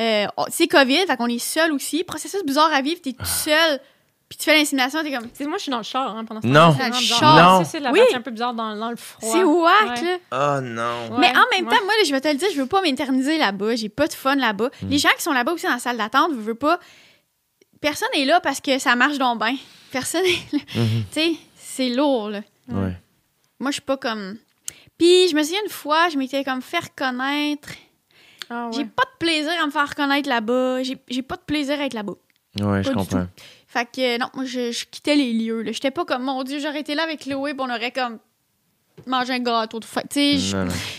Euh, 0.00 0.26
c'est 0.50 0.66
COVID, 0.66 1.06
fait 1.06 1.16
qu'on 1.16 1.28
est 1.28 1.38
seul 1.38 1.72
aussi. 1.72 2.04
Processus 2.04 2.42
bizarre 2.44 2.70
à 2.74 2.82
vivre, 2.82 3.00
t'es 3.00 3.12
tout 3.12 3.24
seul. 3.24 3.80
Puis 4.28 4.38
tu 4.38 4.44
fais 4.44 4.56
l'insémination, 4.56 5.02
t'es 5.02 5.12
comme. 5.12 5.24
Tu 5.30 5.30
sais, 5.34 5.44
moi, 5.46 5.56
je 5.58 5.62
suis 5.62 5.70
dans 5.70 5.78
le 5.78 5.82
char 5.84 6.16
hein, 6.16 6.24
pendant 6.24 6.40
ce 6.42 6.46
Non. 6.46 6.74
Dans 6.78 6.86
le 6.88 6.92
char. 6.94 7.36
Non. 7.58 7.64
Ça, 7.64 7.70
c'est 7.70 7.80
la 7.80 7.92
Oui. 7.92 8.00
partie 8.00 8.16
un 8.16 8.20
peu 8.20 8.30
bizarre 8.30 8.52
dans, 8.54 8.74
dans 8.76 8.90
le 8.90 8.96
froid. 8.96 9.30
C'est 9.32 9.44
whack, 9.44 10.00
Ouais. 10.02 10.18
là. 10.32 10.58
Oh 10.58 10.60
non. 10.62 11.14
Ouais, 11.14 11.18
Mais 11.20 11.28
en 11.28 11.44
même 11.56 11.66
ouais. 11.68 11.76
temps, 11.76 11.84
moi, 11.84 11.94
là, 11.98 12.04
je 12.06 12.10
vais 12.10 12.20
te 12.20 12.28
le 12.28 12.34
dire, 12.34 12.48
je 12.52 12.60
veux 12.60 12.66
pas 12.66 12.80
m'éterniser 12.82 13.38
là-bas. 13.38 13.76
J'ai 13.76 13.88
pas 13.88 14.08
de 14.08 14.12
fun 14.14 14.34
là-bas. 14.34 14.70
Hmm. 14.82 14.88
Les 14.88 14.98
gens 14.98 15.10
qui 15.16 15.22
sont 15.22 15.32
là-bas 15.32 15.52
aussi 15.52 15.66
dans 15.66 15.72
la 15.72 15.78
salle 15.78 15.96
d'attente, 15.96 16.30
je 16.34 16.40
veux 16.40 16.54
pas. 16.54 16.80
Personne 17.84 18.08
est 18.14 18.24
là 18.24 18.40
parce 18.40 18.60
que 18.62 18.78
ça 18.78 18.96
marche 18.96 19.18
donc 19.18 19.38
bien. 19.38 19.56
Personne 19.90 20.24
est 20.24 20.52
là. 20.52 20.58
Mhm. 20.76 21.04
Tu 21.12 21.20
sais, 21.20 21.32
c'est 21.54 21.88
lourd, 21.90 22.30
là. 22.30 22.40
Ouais. 22.68 22.96
Moi, 23.60 23.70
je 23.70 23.74
suis 23.74 23.82
pas 23.82 23.98
comme. 23.98 24.38
Puis, 24.96 25.28
je 25.28 25.36
me 25.36 25.42
souviens 25.42 25.60
une 25.64 25.70
fois, 25.70 26.08
je 26.08 26.16
m'étais 26.16 26.42
comme 26.44 26.62
fait 26.62 26.78
reconnaître. 26.78 27.68
Ah, 28.48 28.66
ouais. 28.68 28.72
J'ai 28.74 28.84
pas 28.86 29.02
de 29.04 29.18
plaisir 29.18 29.52
à 29.62 29.66
me 29.66 29.70
faire 29.70 29.88
reconnaître 29.88 30.28
là-bas. 30.28 30.82
J'ai 30.82 30.96
j'ai 31.08 31.22
pas 31.22 31.36
de 31.36 31.42
plaisir 31.42 31.78
à 31.78 31.84
être 31.84 31.92
là-bas. 31.94 32.14
Ouais, 32.60 32.82
je 32.82 32.88
Pas 32.88 32.94
comprends. 32.94 33.26
Fait 33.66 33.84
que, 33.92 34.18
non, 34.18 34.28
moi, 34.34 34.44
je, 34.46 34.70
je 34.72 34.84
quittais 34.86 35.16
les 35.16 35.32
lieux. 35.32 35.62
là. 35.62 35.72
J'étais 35.72 35.90
pas 35.90 36.04
comme, 36.06 36.22
mon 36.22 36.42
Dieu, 36.42 36.60
j'aurais 36.60 36.80
été 36.80 36.94
là 36.94 37.02
avec 37.02 37.20
Chloé, 37.20 37.52
puis 37.54 37.60
on 37.68 37.70
aurait 37.70 37.90
comme 37.90 38.18
mangé 39.06 39.32
un 39.34 39.38
gâteau. 39.40 39.80
de 39.80 39.84
fête. 39.84 40.06
Tu 40.10 40.38
sais, 40.38 40.56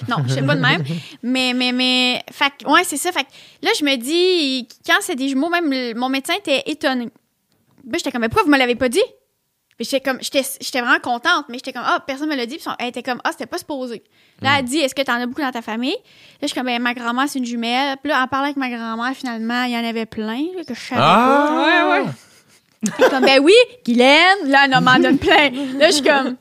Non, 0.07 0.17
je 0.27 0.33
sais 0.33 0.41
pas 0.43 0.55
de 0.55 0.61
même. 0.61 0.83
mais, 1.23 1.53
mais, 1.53 1.71
mais, 1.71 2.23
fait 2.31 2.51
que, 2.59 2.69
ouais, 2.69 2.83
c'est 2.83 2.97
ça. 2.97 3.11
Fait 3.11 3.23
que 3.23 3.29
là, 3.63 3.71
je 3.79 3.83
me 3.85 3.95
dis, 3.95 4.67
quand 4.85 4.97
c'est 5.01 5.15
des 5.15 5.29
jumeaux, 5.29 5.49
même 5.49 5.69
le- 5.71 5.93
mon 5.93 6.09
médecin 6.09 6.33
était 6.35 6.63
étonné. 6.67 7.09
Ben, 7.83 7.97
j'étais 7.97 8.11
comme, 8.11 8.21
mais 8.21 8.29
pourquoi 8.29 8.43
vous 8.43 8.51
me 8.51 8.57
l'avez 8.57 8.75
pas 8.75 8.89
dit? 8.89 9.01
Puis 9.77 9.85
j'étais 9.91 9.99
comme, 10.09 10.19
j'étais 10.21 10.41
j'étais 10.61 10.79
vraiment 10.79 10.99
contente, 10.99 11.45
mais 11.49 11.55
j'étais 11.57 11.73
comme, 11.73 11.83
ah, 11.85 12.01
personne 12.07 12.29
me 12.29 12.35
l'a 12.35 12.45
dit. 12.45 12.55
Puis 12.57 12.65
elle 12.79 12.87
était 12.87 13.03
comme, 13.03 13.19
ah, 13.25 13.31
c'était 13.31 13.45
pas 13.45 13.57
supposé. 13.57 14.03
Là, 14.41 14.59
elle 14.59 14.65
dit, 14.65 14.77
est-ce 14.77 14.95
que 14.95 15.01
t'en 15.01 15.15
as 15.15 15.25
beaucoup 15.25 15.41
dans 15.41 15.51
ta 15.51 15.61
famille? 15.61 15.91
Là, 15.91 15.97
je 16.43 16.47
suis 16.47 16.55
comme, 16.55 16.65
ben, 16.67 16.81
ma 16.81 16.93
grand-mère, 16.93 17.25
c'est 17.27 17.39
une 17.39 17.45
jumelle. 17.45 17.97
Puis 18.01 18.09
là, 18.09 18.23
en 18.23 18.27
parlant 18.27 18.45
avec 18.45 18.55
ma 18.57 18.69
grand-mère, 18.69 19.13
finalement, 19.13 19.63
il 19.63 19.73
y 19.73 19.77
en 19.77 19.83
avait 19.85 20.05
plein, 20.05 20.43
là, 20.55 20.63
que 20.65 20.73
je 20.73 20.79
savais 20.79 21.01
pas. 21.01 21.47
Ah! 21.49 21.91
Ouais, 21.93 22.03
ouais. 22.03 22.11
Comme, 23.09 23.25
ben 23.25 23.39
oui, 23.41 23.53
Guylaine, 23.85 24.47
là, 24.47 24.65
elle 24.65 24.81
m'en 24.81 24.99
donne 24.99 25.17
plein. 25.17 25.49
Là, 25.77 25.87
je 25.87 25.95
suis 25.95 26.03
comme, 26.03 26.35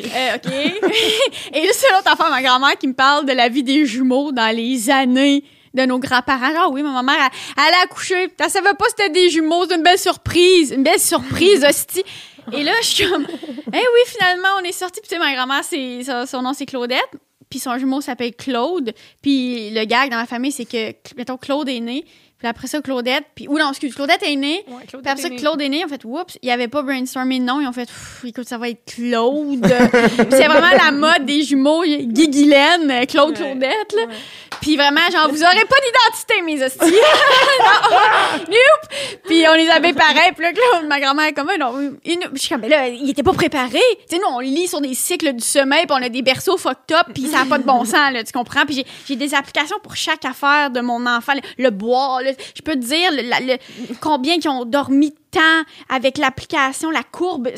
euh, 0.00 0.36
OK. 0.36 0.52
Et 1.54 1.66
là, 1.66 1.72
c'est 1.72 1.90
l'autre 1.92 2.10
affaire, 2.10 2.30
ma 2.30 2.42
grand-mère 2.42 2.76
qui 2.78 2.88
me 2.88 2.94
parle 2.94 3.26
de 3.26 3.32
la 3.32 3.48
vie 3.48 3.62
des 3.62 3.86
jumeaux 3.86 4.32
dans 4.32 4.54
les 4.54 4.90
années 4.90 5.44
de 5.74 5.82
nos 5.84 5.98
grands-parents. 5.98 6.52
Ah 6.56 6.68
oui, 6.70 6.82
ma 6.82 7.02
mère, 7.02 7.16
elle, 7.16 7.62
elle 7.66 7.74
a 7.74 7.82
accouché. 7.84 8.28
Elle 8.38 8.50
savait 8.50 8.74
pas 8.74 8.86
c'était 8.88 9.10
des 9.10 9.30
jumeaux. 9.30 9.66
C'est 9.68 9.76
une 9.76 9.82
belle 9.82 9.98
surprise. 9.98 10.72
Une 10.72 10.82
belle 10.82 11.00
surprise, 11.00 11.64
hostie. 11.64 12.04
Et 12.52 12.62
là, 12.62 12.72
je 12.80 12.86
suis 12.86 13.08
comme, 13.08 13.26
eh 13.28 13.76
oui, 13.76 14.00
finalement, 14.06 14.48
on 14.60 14.64
est 14.64 14.72
sorti. 14.72 15.00
Puis, 15.00 15.08
tu 15.08 15.14
sais, 15.16 15.20
ma 15.20 15.34
grand-mère, 15.34 15.64
c'est, 15.64 16.02
son, 16.04 16.26
son 16.26 16.42
nom, 16.42 16.52
c'est 16.52 16.66
Claudette. 16.66 17.10
Puis, 17.50 17.58
son 17.58 17.76
jumeau 17.78 18.00
s'appelle 18.00 18.34
Claude. 18.34 18.92
Puis, 19.22 19.70
le 19.70 19.84
gag 19.84 20.10
dans 20.10 20.16
ma 20.16 20.26
famille, 20.26 20.52
c'est 20.52 20.64
que, 20.64 20.94
mettons, 21.16 21.36
Claude 21.36 21.68
est 21.68 21.80
né. 21.80 22.04
Puis 22.38 22.46
après 22.46 22.68
ça, 22.68 22.80
Claudette. 22.80 23.24
Puis, 23.34 23.48
ou 23.48 23.58
non, 23.58 23.70
excuse, 23.70 23.94
Claudette 23.94 24.22
est 24.22 24.36
née. 24.36 24.64
Ouais, 24.68 24.84
Claude 24.86 25.02
Puis 25.02 25.10
après 25.10 25.22
ça. 25.22 25.30
Claude 25.30 25.60
est 25.60 25.68
né, 25.68 25.84
en 25.84 25.88
fait, 25.88 26.04
oups, 26.04 26.38
il 26.42 26.46
n'y 26.46 26.52
avait 26.52 26.68
pas 26.68 26.82
brainstormé 26.82 27.40
de 27.40 27.44
nom, 27.44 27.60
ils 27.60 27.66
ont 27.66 27.72
fait, 27.72 27.88
écoute, 28.24 28.48
ça 28.48 28.58
va 28.58 28.68
être 28.68 28.84
Claude. 28.86 29.66
C'est 30.30 30.46
vraiment 30.46 30.70
la 30.84 30.90
mode 30.92 31.24
des 31.26 31.42
jumeaux, 31.42 31.82
Guy 31.84 32.28
Guylaine, 32.28 32.90
euh, 32.90 33.04
Claude. 33.06 33.34
Claudette, 33.34 33.92
là. 33.96 34.02
Ouais. 34.02 34.14
Puis 34.60 34.76
vraiment, 34.76 35.00
genre, 35.12 35.28
vous 35.30 35.42
aurez 35.42 35.64
pas 35.64 35.76
d'identité, 35.84 36.42
mes 36.42 36.62
hosties. 36.64 36.78
non, 37.60 38.38
Nope. 38.48 39.20
Puis 39.26 39.44
on 39.48 39.54
les 39.54 39.68
avait 39.68 39.92
pareils. 39.92 40.32
Puis 40.34 40.44
là, 40.44 40.52
Claude, 40.52 40.88
ma 40.88 41.00
grand-mère 41.00 41.26
est 41.26 41.32
comme, 41.32 41.50
non, 41.58 41.98
il, 42.04 42.18
je 42.34 42.38
suis 42.38 42.48
comme, 42.48 42.60
mais 42.62 42.68
là, 42.68 42.88
il 42.88 43.08
était 43.10 43.22
pas 43.22 43.32
préparé. 43.32 43.80
Tu 44.08 44.16
sais, 44.16 44.22
nous, 44.22 44.28
on 44.34 44.40
lit 44.40 44.66
sur 44.68 44.80
des 44.80 44.94
cycles 44.94 45.32
du 45.32 45.44
sommeil, 45.44 45.86
puis 45.86 45.96
on 45.98 46.02
a 46.04 46.08
des 46.08 46.22
berceaux 46.22 46.56
fucked 46.56 46.92
up, 46.92 47.06
puis 47.14 47.26
ça 47.26 47.38
n'a 47.38 47.44
pas 47.46 47.58
de 47.58 47.64
bon 47.64 47.84
sens, 47.84 48.12
là, 48.12 48.22
tu 48.24 48.32
comprends? 48.32 48.64
Puis 48.64 48.84
j'ai- 49.06 49.16
des 49.18 49.34
applications 49.34 49.76
pour 49.82 49.96
chaque 49.96 50.24
affaire 50.24 50.70
de 50.70 50.80
mon 50.80 51.04
enfant. 51.06 51.32
Le, 51.34 51.64
le 51.64 51.70
boire, 51.70 52.20
là. 52.30 52.44
je 52.54 52.62
peux 52.62 52.74
te 52.74 52.84
dire 52.84 53.10
le, 53.12 53.28
la- 53.28 53.40
le- 53.40 53.58
combien 54.00 54.34
ils 54.34 54.48
ont 54.48 54.64
dormi 54.64 55.10
de 55.10 55.16
temps 55.30 55.64
avec 55.88 56.18
l'application, 56.18 56.90
la 56.90 57.02
courbe. 57.02 57.48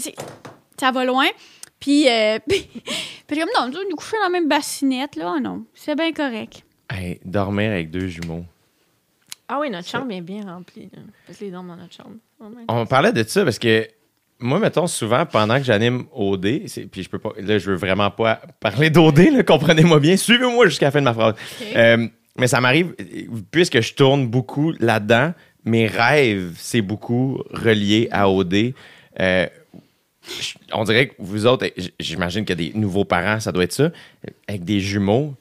Ça 0.78 0.90
va 0.90 1.04
loin. 1.04 1.26
Puis, 1.78 2.08
euh, 2.08 2.38
puis, 2.48 2.68
puis 3.26 3.38
comme, 3.38 3.48
non, 3.58 3.68
nous 3.88 3.96
coucher 3.96 4.16
dans 4.18 4.24
la 4.24 4.28
même 4.30 4.48
bassinette, 4.48 5.16
là, 5.16 5.34
Ah 5.36 5.40
non, 5.40 5.64
c'est 5.74 5.94
bien 5.96 6.12
correct. 6.12 6.62
Hey, 6.92 7.20
dormir 7.24 7.70
avec 7.70 7.90
deux 7.90 8.08
jumeaux. 8.08 8.44
Ah 9.48 9.58
oui, 9.60 9.70
notre 9.70 9.88
chambre 9.88 10.12
est 10.12 10.20
bien 10.20 10.42
remplie. 10.44 10.88
là. 10.92 11.00
Faites 11.26 11.40
les 11.40 11.50
dorment 11.50 11.68
dans 11.68 11.76
notre 11.76 11.94
chambre. 11.94 12.16
Oh. 12.40 12.44
On 12.68 12.86
parlait 12.86 13.12
de 13.12 13.22
ça 13.24 13.44
parce 13.44 13.58
que 13.58 13.88
moi, 14.38 14.58
mettons, 14.58 14.86
souvent, 14.86 15.26
pendant 15.26 15.58
que 15.58 15.64
j'anime 15.64 16.06
OD, 16.14 16.62
puis 16.90 17.02
je 17.02 17.08
peux 17.08 17.18
pas, 17.18 17.32
là, 17.36 17.58
je 17.58 17.70
veux 17.70 17.76
vraiment 17.76 18.10
pas 18.10 18.40
parler 18.60 18.90
d'OD, 18.90 19.44
comprenez-moi 19.44 20.00
bien, 20.00 20.16
suivez-moi 20.16 20.66
jusqu'à 20.66 20.86
la 20.86 20.90
fin 20.92 21.00
de 21.00 21.04
ma 21.04 21.12
phrase. 21.14 21.34
Euh, 21.74 22.06
mais 22.40 22.48
ça 22.48 22.60
m'arrive, 22.60 22.94
puisque 23.50 23.80
je 23.80 23.94
tourne 23.94 24.26
beaucoup 24.26 24.72
là-dedans, 24.80 25.32
mes 25.64 25.86
rêves, 25.86 26.54
c'est 26.56 26.80
beaucoup 26.82 27.42
relié 27.50 28.08
à 28.10 28.28
OD. 28.30 28.72
Euh, 29.20 29.46
on 30.72 30.84
dirait 30.84 31.08
que 31.08 31.14
vous 31.18 31.46
autres, 31.46 31.66
j- 31.76 31.92
j'imagine 31.98 32.44
qu'il 32.44 32.60
y 32.60 32.68
a 32.68 32.70
des 32.72 32.78
nouveaux 32.78 33.04
parents, 33.04 33.40
ça 33.40 33.52
doit 33.52 33.64
être 33.64 33.72
ça. 33.72 33.90
Avec 34.48 34.64
des 34.64 34.80
jumeaux, 34.80 35.34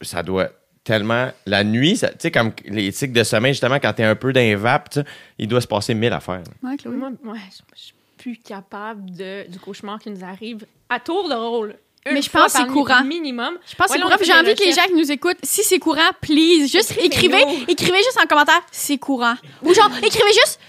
ça 0.00 0.22
doit 0.22 0.50
tellement. 0.84 1.30
La 1.46 1.64
nuit, 1.64 1.94
tu 1.98 2.06
sais, 2.18 2.30
comme 2.30 2.52
les 2.66 2.90
cycles 2.92 3.12
de 3.12 3.24
sommeil, 3.24 3.52
justement, 3.52 3.76
quand 3.80 3.92
t'es 3.92 4.04
un 4.04 4.14
peu 4.14 4.32
d'un 4.32 4.56
vape, 4.56 4.98
il 5.38 5.48
doit 5.48 5.60
se 5.60 5.66
passer 5.66 5.94
mille 5.94 6.12
affaires. 6.12 6.42
Chloé. 6.78 6.96
Moi, 6.96 7.10
ouais, 7.24 7.38
je 7.50 7.62
je 7.76 7.80
suis 7.82 7.94
plus 8.18 8.36
capable 8.38 9.10
de, 9.10 9.48
du 9.50 9.58
cauchemar 9.58 9.98
qui 10.00 10.10
nous 10.10 10.24
arrive 10.24 10.66
à 10.88 10.98
tour 11.00 11.28
de 11.28 11.34
rôle. 11.34 11.76
Une 12.06 12.14
Mais 12.14 12.22
je 12.22 12.30
pense 12.30 12.52
que 12.52 12.58
c'est 12.60 12.66
courant. 12.66 13.02
Minimum. 13.04 13.58
Je 13.68 13.74
pense 13.74 13.88
que 13.88 13.92
Ouais, 13.92 13.98
c'est 13.98 14.02
courant. 14.02 14.16
J'ai 14.22 14.32
envie 14.32 14.54
que 14.54 14.64
les 14.64 14.72
gens 14.72 14.84
qui 14.86 14.94
nous 14.94 15.10
écoutent, 15.12 15.38
si 15.42 15.62
c'est 15.62 15.78
courant, 15.78 16.10
please, 16.20 16.68
juste 16.68 16.96
écrivez, 16.98 17.42
écrivez 17.68 17.98
juste 17.98 18.18
en 18.22 18.26
commentaire, 18.26 18.60
c'est 18.70 18.98
courant. 18.98 19.34
Ou 19.62 19.74
genre, 19.74 19.90
écrivez 20.02 20.32
juste, 20.32 20.60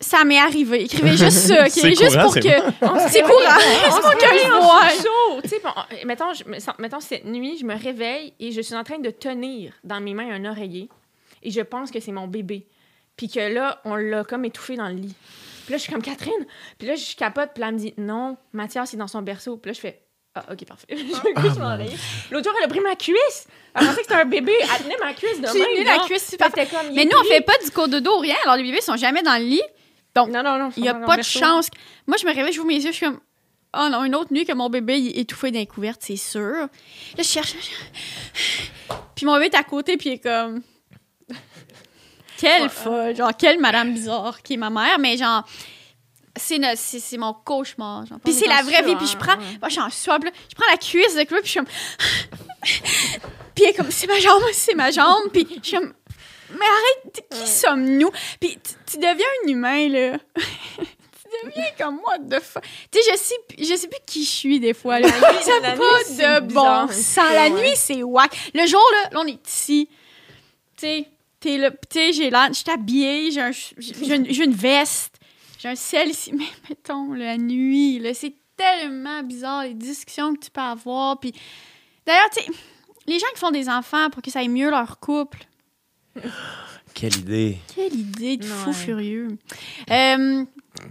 ça 0.00 0.24
m'est 0.24 0.38
arrivé. 0.38 0.84
Écrivez 0.84 1.10
juste 1.16 1.30
ça, 1.48 1.64
ok? 1.64 1.70
C'est 1.70 1.88
Juste 1.94 2.10
courant, 2.12 2.22
pour 2.22 2.32
c'est 2.34 2.40
que. 2.40 2.48
C'est 3.10 3.22
courant. 3.22 3.58
C'est 3.84 4.00
pour 4.02 4.12
que 4.12 4.38
je 4.38 4.48
vois. 4.48 4.88
chaud. 4.90 5.40
Tu 5.42 5.48
sais, 5.48 5.60
bon, 5.62 5.70
mettons, 6.06 6.32
je 6.34 6.44
mettons, 6.78 7.00
cette 7.00 7.24
nuit, 7.24 7.58
je 7.58 7.64
me 7.64 7.74
réveille 7.76 8.32
et 8.38 8.52
je 8.52 8.60
suis 8.60 8.74
en 8.74 8.84
train 8.84 8.98
de 8.98 9.10
tenir 9.10 9.72
dans 9.84 10.00
mes 10.00 10.14
mains 10.14 10.30
un 10.30 10.44
oreiller. 10.44 10.88
Et 11.42 11.50
je 11.50 11.60
pense 11.60 11.90
que 11.90 12.00
c'est 12.00 12.12
mon 12.12 12.26
bébé. 12.26 12.66
Puis 13.16 13.28
que 13.28 13.40
là, 13.40 13.80
on 13.84 13.94
l'a 13.96 14.24
comme 14.24 14.44
étouffé 14.44 14.76
dans 14.76 14.88
le 14.88 14.94
lit. 14.94 15.14
Puis 15.64 15.72
là, 15.72 15.78
je 15.78 15.82
suis 15.84 15.92
comme 15.92 16.02
Catherine. 16.02 16.46
Puis 16.78 16.86
là, 16.86 16.94
je 16.94 17.16
capote. 17.16 17.50
Puis 17.54 17.60
là, 17.62 17.68
elle 17.68 17.74
me 17.74 17.78
dit 17.78 17.94
non, 17.96 18.36
Mathias, 18.52 18.92
est 18.92 18.96
dans 18.98 19.08
son 19.08 19.22
berceau. 19.22 19.56
Puis 19.56 19.70
là, 19.70 19.72
je 19.72 19.80
fais 19.80 20.00
ah, 20.36 20.52
ok, 20.52 20.64
parfait. 20.66 20.86
je 20.90 20.96
me 20.96 21.34
couche 21.34 21.58
mon. 21.58 21.76
L'autre 22.30 22.44
jour, 22.44 22.54
elle 22.58 22.64
a 22.64 22.68
pris 22.68 22.80
ma 22.80 22.94
cuisse. 22.94 23.46
Elle 23.74 23.86
pensait 23.86 23.96
que 23.96 24.02
c'était 24.02 24.14
un 24.20 24.24
bébé. 24.26 24.52
Elle 24.60 24.82
tenait 24.84 24.96
ma 25.00 25.12
cuisse 25.14 25.40
de 25.40 25.46
J'ai 25.52 25.78
mis 25.78 25.84
la 25.84 25.96
genre. 25.96 26.06
cuisse 26.06 26.28
super. 26.30 26.50
Comme, 26.52 26.94
Mais 26.94 27.04
nous, 27.04 27.16
on 27.18 27.24
fait 27.24 27.40
pas 27.40 27.54
du 27.64 27.70
cours 27.70 27.88
de 27.88 27.98
dos, 27.98 28.18
rien. 28.18 28.36
Alors 28.44 28.56
les 28.56 28.62
bébés 28.62 28.80
sont 28.80 28.96
jamais 28.96 29.22
dans 29.22 29.36
le 29.40 29.44
lit. 29.46 29.62
Donc, 30.14 30.28
Non, 30.30 30.42
non, 30.42 30.58
non. 30.58 30.70
il 30.76 30.84
y 30.84 30.88
a 30.88 30.94
pas 30.94 31.12
de 31.12 31.16
berceau. 31.16 31.38
chance. 31.40 31.68
Moi, 32.06 32.16
je 32.20 32.26
me 32.26 32.34
réveille, 32.34 32.52
je 32.52 32.60
vous 32.60 32.66
mes 32.66 32.74
yeux, 32.76 32.90
je 32.90 32.96
suis 32.96 33.06
comme. 33.06 33.20
Oh 33.78 33.88
non, 33.90 34.04
une 34.04 34.14
autre 34.14 34.32
nuit 34.32 34.46
que 34.46 34.52
mon 34.54 34.70
bébé 34.70 34.98
il 34.98 35.08
est 35.08 35.20
étouffé 35.20 35.50
dans 35.50 35.58
les 35.58 35.66
couvertes, 35.66 36.00
c'est 36.02 36.16
sûr. 36.16 36.40
Là, 36.40 36.68
je 37.18 37.22
cherche. 37.22 37.54
Puis 39.14 39.26
mon 39.26 39.34
bébé 39.34 39.46
est 39.46 39.56
à 39.58 39.64
côté, 39.64 39.96
puis 39.96 40.10
il 40.10 40.12
est 40.14 40.18
comme. 40.18 40.62
Quelle 42.38 42.68
folle, 42.68 43.16
genre, 43.16 43.32
quelle 43.36 43.58
madame 43.58 43.94
bizarre 43.94 44.42
qui 44.42 44.54
est 44.54 44.58
ma 44.58 44.70
mère, 44.70 44.98
mais 44.98 45.16
genre. 45.16 45.46
C'est 46.36 46.58
no- 46.58 46.68
c'est 46.76 47.00
c'est 47.00 47.16
mon 47.16 47.32
cauchemar. 47.32 48.04
Puis 48.24 48.32
c'est 48.34 48.44
est 48.44 48.48
la 48.48 48.62
vraie 48.62 48.82
vie. 48.82 48.96
Puis 48.96 49.06
je 49.06 49.16
prends. 49.16 49.36
Moi, 49.36 49.68
je 49.68 49.70
suis 49.70 49.80
en 49.80 49.90
sueur, 49.90 50.18
puis 50.20 50.30
là, 50.30 50.36
je 50.50 50.54
prends 50.54 50.70
la 50.70 50.76
cuisse 50.76 51.14
de 51.16 51.22
Chloé, 51.24 51.40
puis 51.40 51.46
je 51.46 51.50
suis 51.50 51.60
comme. 51.60 51.68
puis 53.54 53.64
elle 53.64 53.70
est 53.70 53.74
comme, 53.74 53.90
c'est 53.90 54.06
ma 54.06 54.18
jambe, 54.18 54.42
c'est 54.52 54.74
ma 54.74 54.90
jambe. 54.90 55.30
Puis 55.32 55.46
je 55.62 55.68
suis 55.68 55.76
comme, 55.78 55.92
mais 56.50 56.64
arrête, 56.66 57.24
qui 57.30 57.46
sommes-nous? 57.50 58.10
Puis 58.40 58.58
tu, 58.62 58.72
tu 58.92 58.96
deviens 58.98 59.26
un 59.44 59.48
humain, 59.48 59.88
là. 59.88 60.18
tu 60.36 61.46
deviens 61.48 61.70
comme 61.78 61.96
moi, 61.96 62.18
de 62.18 62.38
fuck. 62.38 62.62
Tu 62.90 63.00
sais, 63.00 63.10
je 63.12 63.16
sais, 63.18 63.34
plus- 63.48 63.66
je 63.68 63.74
sais 63.74 63.88
plus 63.88 63.98
qui 64.06 64.24
je 64.24 64.30
suis 64.30 64.60
des 64.60 64.74
fois, 64.74 65.00
là. 65.00 65.08
La 65.20 65.32
nuit- 65.32 65.42
Ça 65.42 65.52
la 65.54 65.60
n'a 65.60 65.72
nuit, 65.74 65.78
pas 65.80 65.98
c'est 66.04 66.12
de 66.12 66.40
bizarre, 66.46 66.86
bon 66.86 66.92
sens. 66.92 67.16
La 67.16 67.32
ouais. 67.48 67.50
nuit, 67.50 67.72
c'est 67.76 68.02
whack. 68.02 68.50
Le 68.54 68.66
jour, 68.66 68.82
là, 68.92 69.10
là, 69.12 69.20
on 69.22 69.26
est 69.26 69.48
ici. 69.48 69.88
Tu 70.76 70.86
sais, 70.86 71.08
t'es 71.40 71.56
là, 71.58 71.70
tu 71.70 71.76
sais, 71.92 72.12
j'ai 72.12 72.30
l'air, 72.30 72.48
je 72.48 72.54
suis 72.58 72.70
habillée, 72.70 73.30
j'ai 73.30 73.40
un- 73.40 73.50
j'ai 73.52 74.14
une, 74.14 74.32
j'ai 74.32 74.44
une 74.44 74.52
veste, 74.54 75.15
un 75.66 75.74
sel 75.76 76.08
ici. 76.10 76.32
Mais 76.36 76.44
mettons, 76.68 77.12
la 77.12 77.36
nuit, 77.38 77.98
là, 77.98 78.14
c'est 78.14 78.34
tellement 78.56 79.22
bizarre, 79.22 79.64
les 79.64 79.74
discussions 79.74 80.34
que 80.34 80.40
tu 80.40 80.50
peux 80.50 80.60
avoir. 80.60 81.18
Puis 81.20 81.32
d'ailleurs, 82.06 82.30
tu 82.36 82.42
sais, 82.44 82.50
les 83.06 83.18
gens 83.18 83.26
qui 83.34 83.40
font 83.40 83.50
des 83.50 83.68
enfants 83.68 84.08
pour 84.10 84.22
que 84.22 84.30
ça 84.30 84.38
aille 84.40 84.48
mieux 84.48 84.70
leur 84.70 84.98
couple, 84.98 85.46
Quelle 86.94 87.14
idée. 87.16 87.58
quelle 87.74 87.94
idée 87.94 88.36
de 88.38 88.44
fou 88.46 88.70
Ouais. 88.70 88.74
furieux. 88.74 89.28
Euh, 89.90 90.44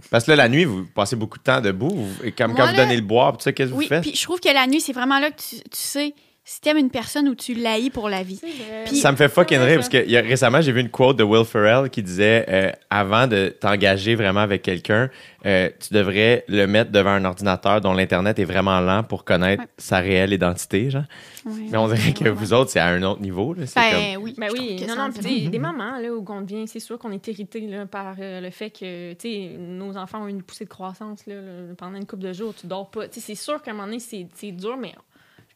Parce 0.08 0.24
que 0.24 0.30
là, 0.30 0.36
la 0.36 0.48
nuit, 0.48 0.64
vous 0.64 0.84
passez 0.86 1.16
beaucoup 1.16 1.38
de 1.38 1.42
temps 1.42 1.60
debout. 1.60 1.88
vous- 1.90 2.24
et 2.24 2.30
comme 2.30 2.52
Moi, 2.52 2.60
quand 2.60 2.70
vous 2.70 2.76
donnez 2.76 2.94
le 2.94 3.02
boire, 3.02 3.32
puis 3.32 3.38
tout 3.38 3.42
ça, 3.44 3.52
qu'est-ce 3.52 3.70
que 3.70 3.74
oui, 3.76 3.84
vous 3.86 3.88
faites? 3.88 4.02
puis 4.02 4.14
je 4.14 4.22
trouve 4.22 4.38
que 4.38 4.48
la 4.48 4.68
nuit, 4.68 4.80
c'est 4.80 4.92
vraiment 4.92 5.18
là 5.18 5.32
que 5.32 5.40
tu, 5.40 5.56
tu 5.56 5.62
sais 5.72 6.14
si 6.48 6.60
t'aimes 6.60 6.76
une 6.76 6.90
personne 6.90 7.28
ou 7.28 7.34
tu 7.34 7.54
l'haïs 7.54 7.90
pour 7.90 8.08
la 8.08 8.22
vie. 8.22 8.40
Puis- 8.86 8.96
Ça 8.98 9.10
me 9.10 9.16
fait 9.16 9.28
fucking 9.28 9.58
rire 9.58 9.74
parce 9.78 9.88
que 9.88 10.04
il 10.04 10.10
y 10.12 10.16
a- 10.16 10.20
récemment, 10.20 10.60
j'ai 10.60 10.70
vu 10.70 10.80
une 10.80 10.90
quote 10.90 11.16
de 11.16 11.24
Will 11.24 11.44
Ferrell 11.44 11.90
qui 11.90 12.04
disait 12.04 12.46
euh, 12.48 12.70
avant 12.88 13.26
de 13.26 13.48
t'engager 13.48 14.14
vraiment 14.14 14.40
avec 14.40 14.62
quelqu'un, 14.62 15.10
euh, 15.44 15.68
tu 15.80 15.92
devrais 15.92 16.44
le 16.46 16.66
mettre 16.68 16.92
devant 16.92 17.10
un 17.10 17.24
ordinateur 17.24 17.80
dont 17.80 17.92
l'Internet 17.94 18.38
est 18.38 18.44
vraiment 18.44 18.80
lent 18.80 19.02
pour 19.02 19.24
connaître 19.24 19.62
Ouais. 19.64 19.68
sa 19.76 19.98
réelle 19.98 20.32
identité. 20.32 20.88
Genre. 20.88 21.02
Ouais. 21.46 21.52
Mais 21.72 21.78
on 21.78 21.88
dirait 21.88 22.12
que 22.12 22.28
vous 22.28 22.52
autres, 22.52 22.70
c'est 22.70 22.78
à 22.78 22.86
un 22.86 23.02
autre 23.02 23.20
niveau. 23.22 23.52
là. 23.52 23.66
C'est 23.66 23.74
comme- 23.80 23.90
Ben 23.90 24.16
oui. 24.18 24.34
Ben 24.38 24.48
oui, 24.52 24.86
non, 24.88 24.94
non, 24.94 25.08
des, 25.08 25.48
des 25.48 25.58
mamans, 25.58 25.98
là, 25.98 26.12
où 26.12 26.24
on 26.28 26.40
devient, 26.42 26.68
c'est 26.68 26.78
sûr 26.78 26.96
qu'on 26.96 27.10
est 27.10 27.26
irrité 27.26 27.60
là, 27.66 27.86
par 27.86 28.14
euh, 28.20 28.40
le 28.40 28.50
fait 28.50 28.70
que, 28.70 29.14
tu 29.14 29.18
sais, 29.28 29.50
nos 29.58 29.96
enfants 29.96 30.22
ont 30.22 30.28
une 30.28 30.44
poussée 30.44 30.64
de 30.64 30.70
croissance, 30.70 31.26
là, 31.26 31.34
là, 31.34 31.74
pendant 31.76 31.96
une 31.98 32.06
couple 32.06 32.22
de 32.22 32.32
jours, 32.32 32.54
tu 32.54 32.68
dors 32.68 32.88
pas. 32.88 33.06
C'est 33.10 33.34
sûr 33.34 33.60
qu'à 33.62 33.72
un 33.72 33.74
moment 33.74 33.86
donné, 33.86 33.98
c'est 33.98 34.28
c'est 34.34 34.52
dur, 34.52 34.76
mais 34.76 34.92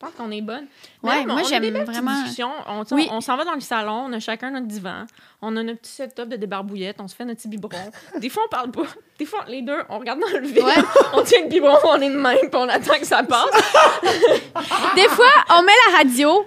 pense 0.01 0.13
qu'on 0.17 0.31
est 0.31 0.41
bonne. 0.41 0.67
Mais 1.03 1.11
Ouais, 1.11 1.25
moi, 1.27 1.43
j'aime 1.43 1.63
vraiment-. 1.85 2.25
On, 2.69 2.85
Oui. 2.95 3.09
on, 3.11 3.17
on 3.17 3.21
s'en 3.21 3.37
va 3.37 3.45
dans 3.45 3.55
le 3.55 3.61
salon, 3.61 4.07
on 4.09 4.13
a 4.15 4.19
chacun 4.21 4.51
notre 4.51 4.67
divan, 4.67 5.05
on 5.43 5.57
a 5.57 5.63
notre 5.63 5.81
petit 5.81 5.93
setup 5.93 6.29
de 6.29 6.37
débarbouillette, 6.37 6.97
on 7.01 7.07
se 7.09 7.15
fait 7.15 7.25
notre 7.25 7.39
petit 7.41 7.49
biberon. 7.49 7.91
des 8.19 8.29
fois, 8.31 8.43
on 8.47 8.49
parle 8.49 8.71
pas. 8.71 8.83
Des 9.19 9.27
fois, 9.27 9.45
les 9.49 9.63
deux, 9.63 9.79
on 9.91 9.99
regarde 9.99 10.21
dans 10.21 10.39
le 10.39 10.47
vide, 10.47 10.63
Ouais. 10.65 10.75
on 11.13 11.23
tient 11.23 11.43
le 11.43 11.49
biberon, 11.49 11.77
on 11.85 12.01
est 12.01 12.09
de 12.11 12.17
même, 12.17 12.39
puis 12.39 12.51
on 12.55 12.69
attend 12.69 12.99
que 12.99 13.07
ça 13.07 13.23
passe. 13.23 13.51
Des 14.97 15.09
fois, 15.09 15.27
on 15.51 15.63
met 15.63 15.73
la 15.91 15.99
radio, 15.99 16.45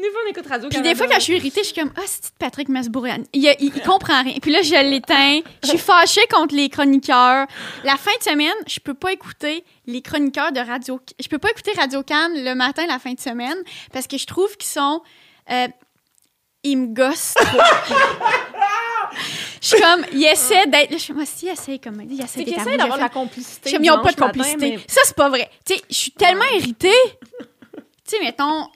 Des 0.00 0.10
fois, 0.10 0.20
on 0.26 0.30
écoute 0.30 0.46
Radio 0.48 0.68
puis 0.68 0.80
des 0.80 0.94
fois, 0.94 1.06
quand 1.06 1.14
je 1.18 1.20
suis 1.24 1.36
irritée, 1.36 1.60
je 1.62 1.66
suis 1.72 1.74
comme, 1.80 1.92
ah, 1.96 2.00
c'est 2.06 2.32
Patrick 2.38 2.68
Masbourian. 2.68 3.18
Il, 3.32 3.44
il, 3.60 3.72
il 3.74 3.82
comprend 3.82 4.22
rien. 4.22 4.34
Puis 4.40 4.50
là, 4.50 4.62
je 4.62 4.74
l'éteins. 4.74 5.40
Je 5.62 5.68
suis 5.68 5.78
fâchée 5.78 6.26
contre 6.30 6.54
les 6.54 6.68
chroniqueurs. 6.68 7.46
La 7.84 7.96
fin 7.96 8.12
de 8.18 8.22
semaine, 8.22 8.54
je 8.66 8.80
peux 8.80 8.94
pas 8.94 9.12
écouter 9.12 9.64
les 9.86 10.00
chroniqueurs 10.02 10.52
de 10.52 10.60
Radio. 10.60 11.00
Je 11.20 11.28
peux 11.28 11.38
pas 11.38 11.50
écouter 11.50 11.72
Radio 11.76 12.02
Cannes 12.02 12.32
le 12.44 12.54
matin, 12.54 12.86
la 12.86 12.98
fin 12.98 13.12
de 13.12 13.20
semaine, 13.20 13.56
parce 13.92 14.06
que 14.06 14.16
je 14.18 14.26
trouve 14.26 14.56
qu'ils 14.56 14.70
sont. 14.70 15.02
euh, 15.50 15.68
ils 16.62 16.76
me 16.76 16.86
gossent 16.94 17.34
trop. 17.34 17.58
Je 19.60 19.66
suis 19.68 19.80
comme, 19.80 20.04
ils 20.12 20.24
essaient 20.26 20.66
d'être. 20.66 20.92
Je 20.92 20.98
suis 20.98 21.12
comme, 21.12 21.22
Ah, 21.22 21.26
si, 21.26 21.46
ils 21.46 21.50
essaient 21.50 21.78
comme. 21.78 22.00
Ils 22.02 22.20
essayent 22.22 22.44
d'avoir 22.76 22.98
la 22.98 23.08
complicité. 23.08 23.70
Je 23.70 23.76
ils 23.76 23.82
n'ont 23.82 24.02
pas 24.02 24.10
de 24.10 24.16
dimanche 24.16 24.36
matin, 24.36 24.42
complicité. 24.42 24.70
mais- 24.76 24.84
Ça, 24.86 25.00
c'est 25.04 25.16
pas 25.16 25.28
vrai. 25.28 25.50
Tu 25.66 25.74
sais, 25.74 25.82
je 25.90 25.94
suis 25.94 26.10
tellement 26.12 26.44
irritée. 26.54 26.92
tu 27.78 27.82
sais, 28.04 28.20
mettons, 28.20 28.68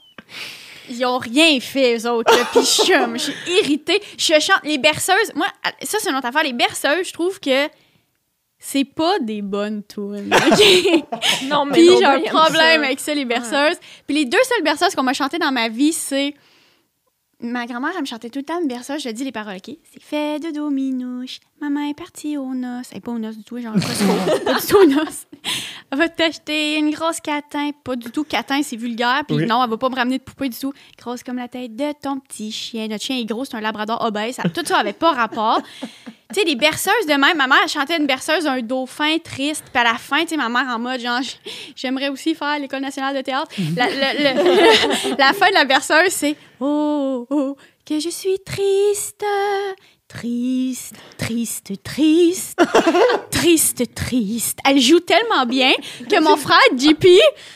ils 0.88 1.04
ont 1.04 1.18
rien 1.18 1.58
fait, 1.60 1.96
eux 1.98 2.10
autres. 2.10 2.32
Puis 2.52 2.60
je 2.60 3.18
suis 3.18 3.52
irritée. 3.62 4.00
Je 4.18 4.38
chante 4.40 4.64
les 4.64 4.78
berceuses. 4.78 5.32
Moi, 5.34 5.46
ça, 5.82 5.98
c'est 6.00 6.10
une 6.10 6.16
autre 6.16 6.26
affaire. 6.26 6.42
Les 6.44 6.52
berceuses, 6.52 7.08
je 7.08 7.12
trouve 7.12 7.40
que 7.40 7.68
c'est 8.58 8.84
pas 8.84 9.18
des 9.18 9.42
bonnes 9.42 9.82
tunes. 9.86 10.30
OK? 10.32 11.04
Non, 11.48 11.66
mais 11.66 11.72
Puis 11.72 11.88
j'ai 11.98 12.04
un 12.04 12.20
problème 12.20 12.80
ça. 12.80 12.86
avec 12.86 13.00
ça, 13.00 13.14
les 13.14 13.24
berceuses. 13.24 13.76
Puis 14.06 14.16
les 14.16 14.24
deux 14.24 14.38
seules 14.44 14.64
berceuses 14.64 14.94
qu'on 14.94 15.02
m'a 15.02 15.12
chantées 15.12 15.38
dans 15.38 15.52
ma 15.52 15.68
vie, 15.68 15.92
c'est. 15.92 16.34
Ma 17.40 17.66
grand-mère, 17.66 17.90
elle 17.94 18.00
me 18.02 18.06
chantait 18.06 18.30
tout 18.30 18.38
le 18.38 18.44
temps 18.44 18.60
une 18.60 18.68
berceuse. 18.68 19.02
Je 19.02 19.10
dis 19.10 19.24
les 19.24 19.32
paroles, 19.32 19.56
OK? 19.56 19.76
C'est 19.92 20.02
fait 20.02 20.38
de 20.40 20.50
dominouche. 20.50 21.40
Maman 21.70 21.88
est 21.88 21.94
partie 21.94 22.36
aux 22.36 22.52
noces. 22.54 22.88
Elle 22.92 22.98
est 22.98 23.00
pas 23.00 23.12
aux 23.12 23.18
noces 23.18 23.36
du 23.38 23.44
tout, 23.44 23.58
genre 23.58 23.74
pas 24.44 24.54
du 24.60 24.66
tout 24.66 24.76
aux 24.76 24.86
noces. 24.86 25.26
Elle 25.90 25.98
va 25.98 26.08
t'acheter 26.08 26.76
une 26.78 26.90
grosse 26.90 27.20
catin. 27.20 27.70
Pas 27.84 27.96
du 27.96 28.10
tout 28.10 28.24
catin, 28.24 28.60
c'est 28.62 28.76
vulgaire. 28.76 29.22
Puis 29.26 29.36
Oui. 29.36 29.46
non, 29.46 29.62
elle 29.64 29.70
va 29.70 29.76
pas 29.78 29.88
me 29.88 29.94
ramener 29.96 30.18
de 30.18 30.22
poupée 30.22 30.48
du 30.48 30.58
tout. 30.58 30.72
Grosse 30.98 31.22
comme 31.22 31.36
la 31.36 31.48
tête 31.48 31.74
de 31.74 31.92
ton 32.02 32.18
petit 32.20 32.52
chien. 32.52 32.88
Notre 32.88 33.02
chien 33.04 33.16
est 33.18 33.24
gros, 33.24 33.44
c'est 33.44 33.56
un 33.56 33.60
labrador 33.60 34.02
obèse. 34.04 34.34
Ça- 34.36 34.48
Tout 34.48 34.62
ça 34.64 34.78
avait 34.78 34.92
pas 34.92 35.12
rapport. 35.12 35.60
Tu 36.32 36.40
sais, 36.40 36.46
les 36.46 36.56
berceuses 36.56 37.06
de 37.06 37.12
même. 37.12 37.36
Ma 37.36 37.46
mère, 37.46 37.58
elle 37.62 37.68
chantait 37.68 37.96
une 37.96 38.06
berceuse, 38.06 38.44
un 38.46 38.60
dauphin 38.60 39.18
triste. 39.22 39.62
Puis 39.72 39.80
à 39.80 39.84
la 39.84 39.94
fin, 39.94 40.22
tu 40.22 40.28
sais, 40.30 40.36
ma 40.36 40.48
mère 40.48 40.66
en 40.74 40.80
mode, 40.80 40.98
genre, 40.98 41.20
j'aimerais 41.76 42.08
aussi 42.08 42.34
faire 42.34 42.58
l'École 42.58 42.80
nationale 42.80 43.14
de 43.14 43.20
théâtre. 43.20 43.52
La, 43.76 43.86
le- 43.86 44.18
le- 44.18 45.16
la 45.16 45.32
fin 45.32 45.48
de 45.50 45.54
la 45.54 45.64
berceuse, 45.64 46.08
c'est 46.08 46.34
Oh, 46.58 47.24
oh, 47.30 47.56
que 47.86 48.00
je 48.00 48.08
suis 48.08 48.36
triste, 48.44 49.22
triste, 50.08 50.94
triste, 51.18 51.82
triste, 51.82 52.58
triste, 53.30 53.94
triste. 53.94 54.58
Elle 54.64 54.80
joue 54.80 55.00
tellement 55.00 55.44
bien 55.46 55.72
que 56.08 56.20
mon 56.20 56.36
frère, 56.36 56.58
JP, 56.76 57.06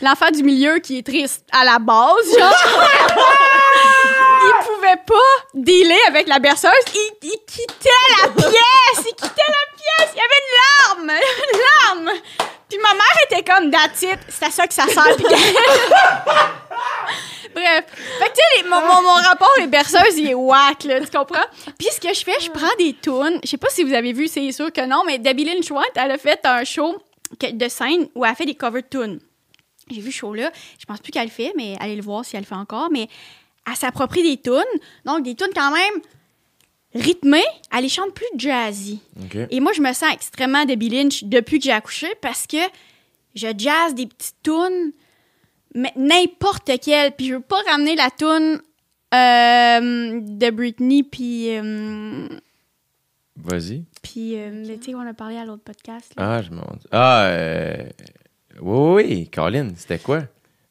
l'enfant 0.03 0.31
du 0.31 0.43
milieu 0.43 0.79
qui 0.79 0.99
est 0.99 1.07
triste 1.07 1.47
à 1.53 1.65
la 1.65 1.79
base, 1.79 2.37
genre, 2.39 2.53
il 4.45 4.53
pouvait 4.67 5.01
pas 5.07 5.31
dealer 5.55 6.01
avec 6.09 6.29
la 6.29 6.39
berceuse. 6.39 6.71
Il, 6.95 7.11
quittait 7.47 7.89
la 8.23 8.29
pièce. 8.29 8.53
Il 8.97 9.15
quittait 9.15 9.49
la 9.49 9.65
pièce. 9.77 10.11
Il 10.15 10.19
y 10.19 10.21
avait 10.21 10.43
une 10.43 10.53
larme. 10.79 11.11
Une 11.53 11.61
larme. 11.61 12.11
Puis 12.69 12.79
ma 12.83 12.93
mère 12.93 13.17
était 13.31 13.45
comme, 13.51 13.71
that's 13.71 14.03
it. 14.03 14.19
C'est 14.29 14.45
à 14.45 14.51
ça 14.51 14.67
que 14.67 14.75
ça 14.75 14.87
sert. 14.87 15.05
Bref. 17.55 17.85
Fait 18.19 18.29
que, 18.29 18.35
tu 18.35 18.63
sais, 18.63 18.69
mon, 18.69 18.81
mon, 18.81 19.03
mon 19.03 19.15
rapport 19.23 19.53
les 19.59 19.67
berceuses, 19.67 20.17
il 20.17 20.29
est 20.29 20.35
whack, 20.35 20.85
là, 20.85 21.01
tu 21.01 21.07
comprends? 21.17 21.45
Puis 21.79 21.89
ce 21.93 22.01
que 22.01 22.13
je 22.15 22.25
fais, 22.25 22.39
je 22.41 22.51
prends 22.51 22.75
des 22.79 22.95
tunes. 22.95 23.41
Je 23.43 23.49
sais 23.51 23.57
pas 23.57 23.69
si 23.71 23.83
vous 23.85 23.93
avez 23.95 24.13
vu, 24.13 24.29
c'est 24.29 24.51
sûr 24.53 24.73
que 24.73 24.87
non, 24.87 25.03
mais 25.07 25.19
Debbie 25.19 25.45
Lynch 25.45 25.71
White, 25.71 25.93
elle 25.97 26.11
a 26.13 26.19
fait 26.19 26.41
un 26.45 26.65
show 26.65 26.97
de 27.41 27.69
scène 27.69 28.09
où 28.15 28.25
elle 28.25 28.35
fait 28.35 28.47
des 28.47 28.55
cover 28.55 28.83
tunes. 28.83 29.21
J'ai 29.91 30.01
vu 30.01 30.13
ce 30.13 30.19
show-là. 30.19 30.51
Je 30.79 30.85
pense 30.87 31.01
plus 31.01 31.13
qu'elle 31.13 31.25
le 31.25 31.31
fait, 31.31 31.53
mais 31.57 31.77
allez 31.81 31.97
le 31.97 32.03
voir 32.03 32.25
si 32.25 32.37
elle 32.37 32.43
le 32.43 32.47
fait 32.47 32.55
encore. 32.55 32.91
Mais 32.91 33.09
elle 33.67 33.77
s'approprie 33.77 34.23
des 34.23 34.41
tunes. 34.41 34.81
Donc, 35.05 35.23
des 35.23 35.35
tunes 35.35 35.53
quand 35.55 35.71
même 35.71 36.03
rythmées. 36.95 37.45
Elle 37.75 37.83
les 37.83 37.89
chante 37.89 38.13
plus 38.15 38.27
jazzy. 38.37 39.01
OK. 39.23 39.39
Et 39.51 39.61
moi, 39.61 39.73
je 39.73 39.81
me 39.81 39.93
sens 39.93 40.13
extrêmement 40.13 40.65
Debbie 40.65 40.91
Lynch 40.91 41.25
depuis 41.25 41.59
que 41.59 41.65
j'ai 41.65 41.73
accouché 41.73 42.09
parce 42.21 42.47
que 42.47 42.59
je 43.35 43.49
jazz 43.57 43.95
des 43.95 44.07
petites 44.07 44.37
tunes, 44.43 44.93
mais 45.79 45.93
n'importe 45.97 46.71
quelle. 46.83 47.13
Puis 47.13 47.29
je 47.29 47.35
veux 47.35 47.41
pas 47.41 47.61
ramener 47.71 47.97
la 47.97 48.11
tune 48.11 48.61
euh, 49.15 50.21
de 50.23 50.51
Britney 50.51 51.03
puis 51.03 51.57
euh, 51.57 52.29
Vas-y. 53.37 53.85
puis 54.03 54.35
euh, 54.37 54.65
tu 54.83 54.91
sais 54.91 54.95
on 54.95 55.01
a 55.01 55.15
parlé 55.15 55.37
à 55.39 55.45
l'autre 55.45 55.63
podcast. 55.65 56.13
là. 56.17 56.37
Ah, 56.37 56.43
je 56.43 56.51
m'en. 56.51 56.65
Ah, 56.93 57.31
oui, 58.61 59.05
oui, 59.05 59.31
Colin, 59.31 59.69
c'était 59.77 59.99
quoi? 59.99 60.23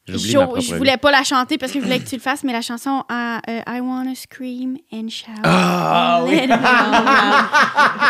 Je 0.08 0.76
voulais 0.76 0.96
pas 0.96 1.10
la 1.10 1.22
chanter 1.22 1.58
parce 1.58 1.70
que 1.72 1.80
je 1.80 1.84
voulais 1.84 1.98
que 1.98 2.08
tu 2.08 2.14
le 2.16 2.20
fasses, 2.20 2.42
mais 2.44 2.52
la 2.52 2.62
chanson 2.62 3.04
euh, 3.10 3.38
euh, 3.48 3.60
I 3.66 3.80
wanna 3.80 4.14
scream 4.14 4.78
and 4.92 5.08
shout. 5.10 5.26
Ah, 5.44 6.22
oui. 6.26 6.38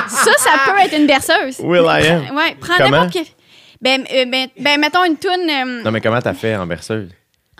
Ça, 0.09 0.30
ça 0.38 0.51
peut 0.66 0.78
être 0.80 0.96
une 0.96 1.07
berceuse. 1.07 1.59
Will 1.61 1.84
I 1.86 2.07
am. 2.07 2.36
Ouais, 2.36 2.57
prends 2.61 2.78
n'importe 2.78 3.12
quel. 3.12 3.24
Ben, 3.81 4.05
euh, 4.12 4.24
ben, 4.26 4.49
ben, 4.59 4.81
mettons 4.81 5.05
une 5.05 5.16
toune. 5.16 5.49
euh, 5.49 5.83
Non, 5.83 5.91
mais 5.91 6.01
comment 6.01 6.20
t'as 6.20 6.35
fait 6.35 6.57
en 6.57 6.66
berceuse? 6.66 7.11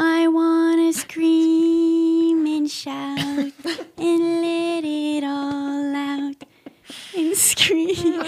I 0.01 0.27
wanna 0.29 0.93
scream 0.93 2.47
and 2.47 2.66
shout 2.69 3.53
and 3.99 4.43
let 4.43 4.83
it 4.85 5.25
all 5.25 5.95
out. 5.95 6.37
And 7.16 7.35
scream 7.35 8.21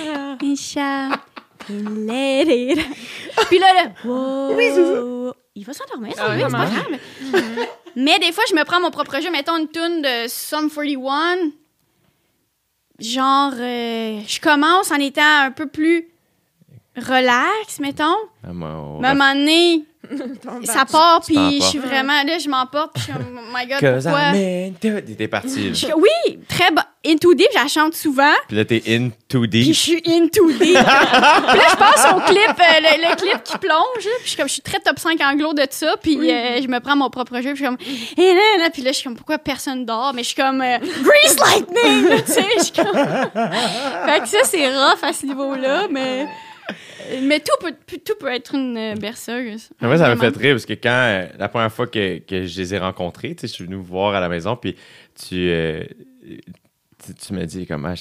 and 0.43 0.57
shout 0.57 1.21
and 1.69 2.07
let 2.07 2.47
it 2.49 2.79
out. 2.79 3.47
Puis 3.49 3.59
là, 3.59 3.73
là, 3.75 3.93
wow. 4.05 5.33
Il 5.57 5.65
va 5.65 5.73
s'endormir, 5.73 6.15
ça, 6.15 6.27
Ah 6.29 6.35
oui, 6.35 6.43
c'est 6.45 6.51
pas 6.53 6.65
grave. 6.67 7.71
Mais 7.97 8.19
des 8.21 8.33
fois, 8.33 8.45
je 8.49 8.55
me 8.55 8.65
prends 8.65 8.81
mon 8.81 8.91
propre 8.91 9.21
jeu. 9.21 9.31
Mettons 9.31 9.57
une 9.59 9.69
tune 9.69 10.01
de 10.03 10.29
Sum 10.29 10.71
41. 10.71 11.51
Genre, 13.01 13.53
euh, 13.59 14.21
je 14.27 14.41
commence 14.41 14.91
en 14.91 14.97
étant 14.97 15.23
un 15.45 15.51
peu 15.51 15.67
plus 15.67 16.09
relax, 16.97 17.79
mettons. 17.81 18.05
Ah, 18.47 18.53
moi, 18.53 18.69
on 18.71 19.01
Mais 19.01 19.09
à 19.09 19.11
un 19.11 19.15
va- 19.15 19.25
moment 19.27 19.35
donné, 19.41 19.85
ça 20.65 20.85
part, 20.87 21.21
puis 21.25 21.61
je 21.61 21.67
suis 21.67 21.79
vraiment 21.79 22.23
là, 22.25 22.39
je 22.39 22.49
m'emporte, 22.49 22.93
puis 22.95 23.03
je 23.07 23.13
suis 23.13 23.13
comme, 23.13 23.39
oh 23.39 23.55
my 23.55 23.67
god, 23.67 24.03
pourquoi? 24.03 24.21
Into... 24.35 25.01
T'es 25.17 25.29
parti. 25.29 25.75
Je 25.75 25.87
oui, 25.95 26.39
très 26.49 26.71
bon. 26.71 26.83
Into 27.07 27.33
Deep, 27.35 27.47
je 27.55 27.59
la 27.63 27.67
chante 27.69 27.95
souvent, 27.95 28.35
Puis 28.49 28.57
là, 28.59 28.65
t'es 28.67 28.83
in 28.89 29.09
too 29.29 29.47
puis 29.49 29.63
je 29.63 29.67
deep. 29.69 29.75
suis 29.75 30.03
into 30.07 30.49
deep. 30.51 30.59
puis 30.59 30.73
là, 30.75 31.55
je 31.71 31.77
pense 31.77 32.13
au 32.15 32.21
clip, 32.27 32.39
euh, 32.59 32.81
le, 32.81 33.09
le 33.09 33.17
clip 33.17 33.43
qui 33.43 33.57
plonge, 33.59 34.05
là, 34.05 34.11
puis 34.19 34.25
je 34.25 34.29
suis 34.29 34.37
comme, 34.37 34.49
je 34.49 34.53
suis 34.55 34.63
très 34.63 34.81
top 34.81 34.99
5 34.99 35.19
anglo 35.23 35.55
de 35.55 35.65
ça, 35.71 35.95
puis 36.03 36.17
euh, 36.31 36.61
je 36.61 36.69
me 36.69 36.79
prends 36.81 36.97
mon 36.97 37.09
propre 37.09 37.37
jeu, 37.37 37.55
puis 37.55 37.65
je 37.65 37.65
suis 37.65 37.65
comme, 37.65 37.79
et 38.23 38.35
là, 38.35 38.41
là, 38.65 38.71
puis 38.71 38.83
là, 38.83 38.91
je 38.93 38.97
suis 38.97 39.05
comme, 39.05 39.17
pourquoi 39.17 39.39
personne 39.39 39.87
dort? 39.87 40.13
Mais 40.15 40.23
je 40.23 40.29
suis 40.29 40.37
comme, 40.37 40.61
euh, 40.61 40.79
Grease 40.79 41.39
Lightning, 41.39 42.23
tu 42.27 42.33
sais, 42.33 42.45
je 42.59 42.63
suis 42.65 42.73
comme... 42.73 42.93
fait 42.95 44.21
que 44.21 44.29
ça, 44.29 44.39
c'est 44.45 44.67
rough 44.69 45.03
à 45.03 45.13
ce 45.13 45.25
niveau-là, 45.27 45.87
mais... 45.91 46.27
Mais 47.23 47.41
tout 47.41 47.53
peut, 47.61 47.75
tout 47.99 48.15
peut 48.19 48.33
être 48.33 48.55
une 48.55 48.77
euh, 48.77 48.95
berceuse. 48.95 49.71
Moi, 49.81 49.99
ça 49.99 50.15
m'a 50.15 50.17
fait 50.17 50.37
rire 50.37 50.55
parce 50.55 50.67
que 50.67 50.75
quand 50.75 50.89
euh, 50.91 51.27
la 51.39 51.49
première 51.49 51.73
fois 51.73 51.87
que, 51.87 52.19
que 52.19 52.47
je 52.47 52.61
les 52.61 52.75
ai 52.75 52.79
rencontrés, 52.79 53.35
tu 53.35 53.43
sais, 53.43 53.47
je 53.49 53.53
suis 53.53 53.65
venu 53.65 53.77
vous 53.77 53.85
voir 53.85 54.15
à 54.15 54.21
la 54.21 54.29
maison, 54.29 54.57
puis 54.57 54.77
tu, 55.15 55.49
euh, 55.51 55.85
tu, 57.05 57.15
tu 57.15 57.33
me 57.33 57.45
dis 57.45 57.67
comment 57.67 57.95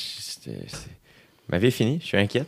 ma 1.50 1.58
vie 1.58 1.68
est 1.68 1.72
finie, 1.72 2.00
je 2.02 2.06
suis 2.06 2.18
inquiète. 2.18 2.48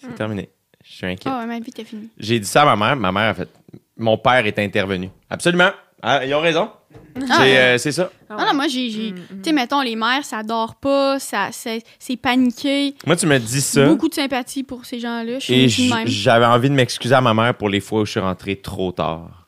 C'est 0.00 0.14
terminé. 0.14 0.48
Je 0.84 0.92
suis 0.92 1.06
inquiète. 1.06 1.32
Oh, 1.34 1.46
ma 1.46 1.58
vie, 1.60 1.72
t'as 1.72 1.84
fini. 1.84 2.08
J'ai 2.18 2.38
dit 2.38 2.46
ça 2.46 2.62
à 2.62 2.76
ma 2.76 2.76
mère. 2.76 2.96
Ma 2.96 3.12
mère 3.12 3.30
a 3.30 3.34
fait 3.34 3.48
Mon 3.96 4.18
père 4.18 4.44
est 4.46 4.58
intervenu. 4.58 5.08
Absolument. 5.30 5.70
Ah, 6.02 6.24
ils 6.24 6.34
ont 6.34 6.40
raison. 6.40 6.70
Ah, 7.16 7.36
c'est 7.38 7.58
euh, 7.58 7.78
c'est 7.78 7.92
ça. 7.92 8.10
Ah 8.28 8.44
non, 8.46 8.54
moi, 8.54 8.66
j'ai. 8.68 8.90
j'ai- 8.90 9.12
Mm, 9.12 9.14
mm. 9.16 9.26
Tu 9.42 9.44
sais, 9.44 9.52
mettons, 9.52 9.80
les 9.82 9.94
mères, 9.96 10.24
ça 10.24 10.42
dort 10.42 10.74
pas, 10.74 11.18
ça, 11.20 11.48
c'est, 11.52 11.82
c'est 11.98 12.16
paniqué. 12.16 12.94
Moi, 13.06 13.14
tu 13.16 13.26
me 13.26 13.38
dis 13.38 13.60
ça. 13.60 13.86
Beaucoup 13.86 14.08
de 14.08 14.14
sympathie 14.14 14.62
pour 14.64 14.84
ces 14.84 14.98
gens-là. 14.98 15.38
Je 15.38 15.52
Et 15.52 15.68
suis 15.68 15.88
même. 15.92 16.06
j'avais 16.06 16.46
envie 16.46 16.70
de 16.70 16.74
m'excuser 16.74 17.14
à 17.14 17.20
ma 17.20 17.32
mère 17.34 17.54
pour 17.54 17.68
les 17.68 17.80
fois 17.80 18.00
où 18.00 18.04
je 18.04 18.10
suis 18.12 18.20
rentré 18.20 18.56
trop 18.56 18.90
tard. 18.92 19.46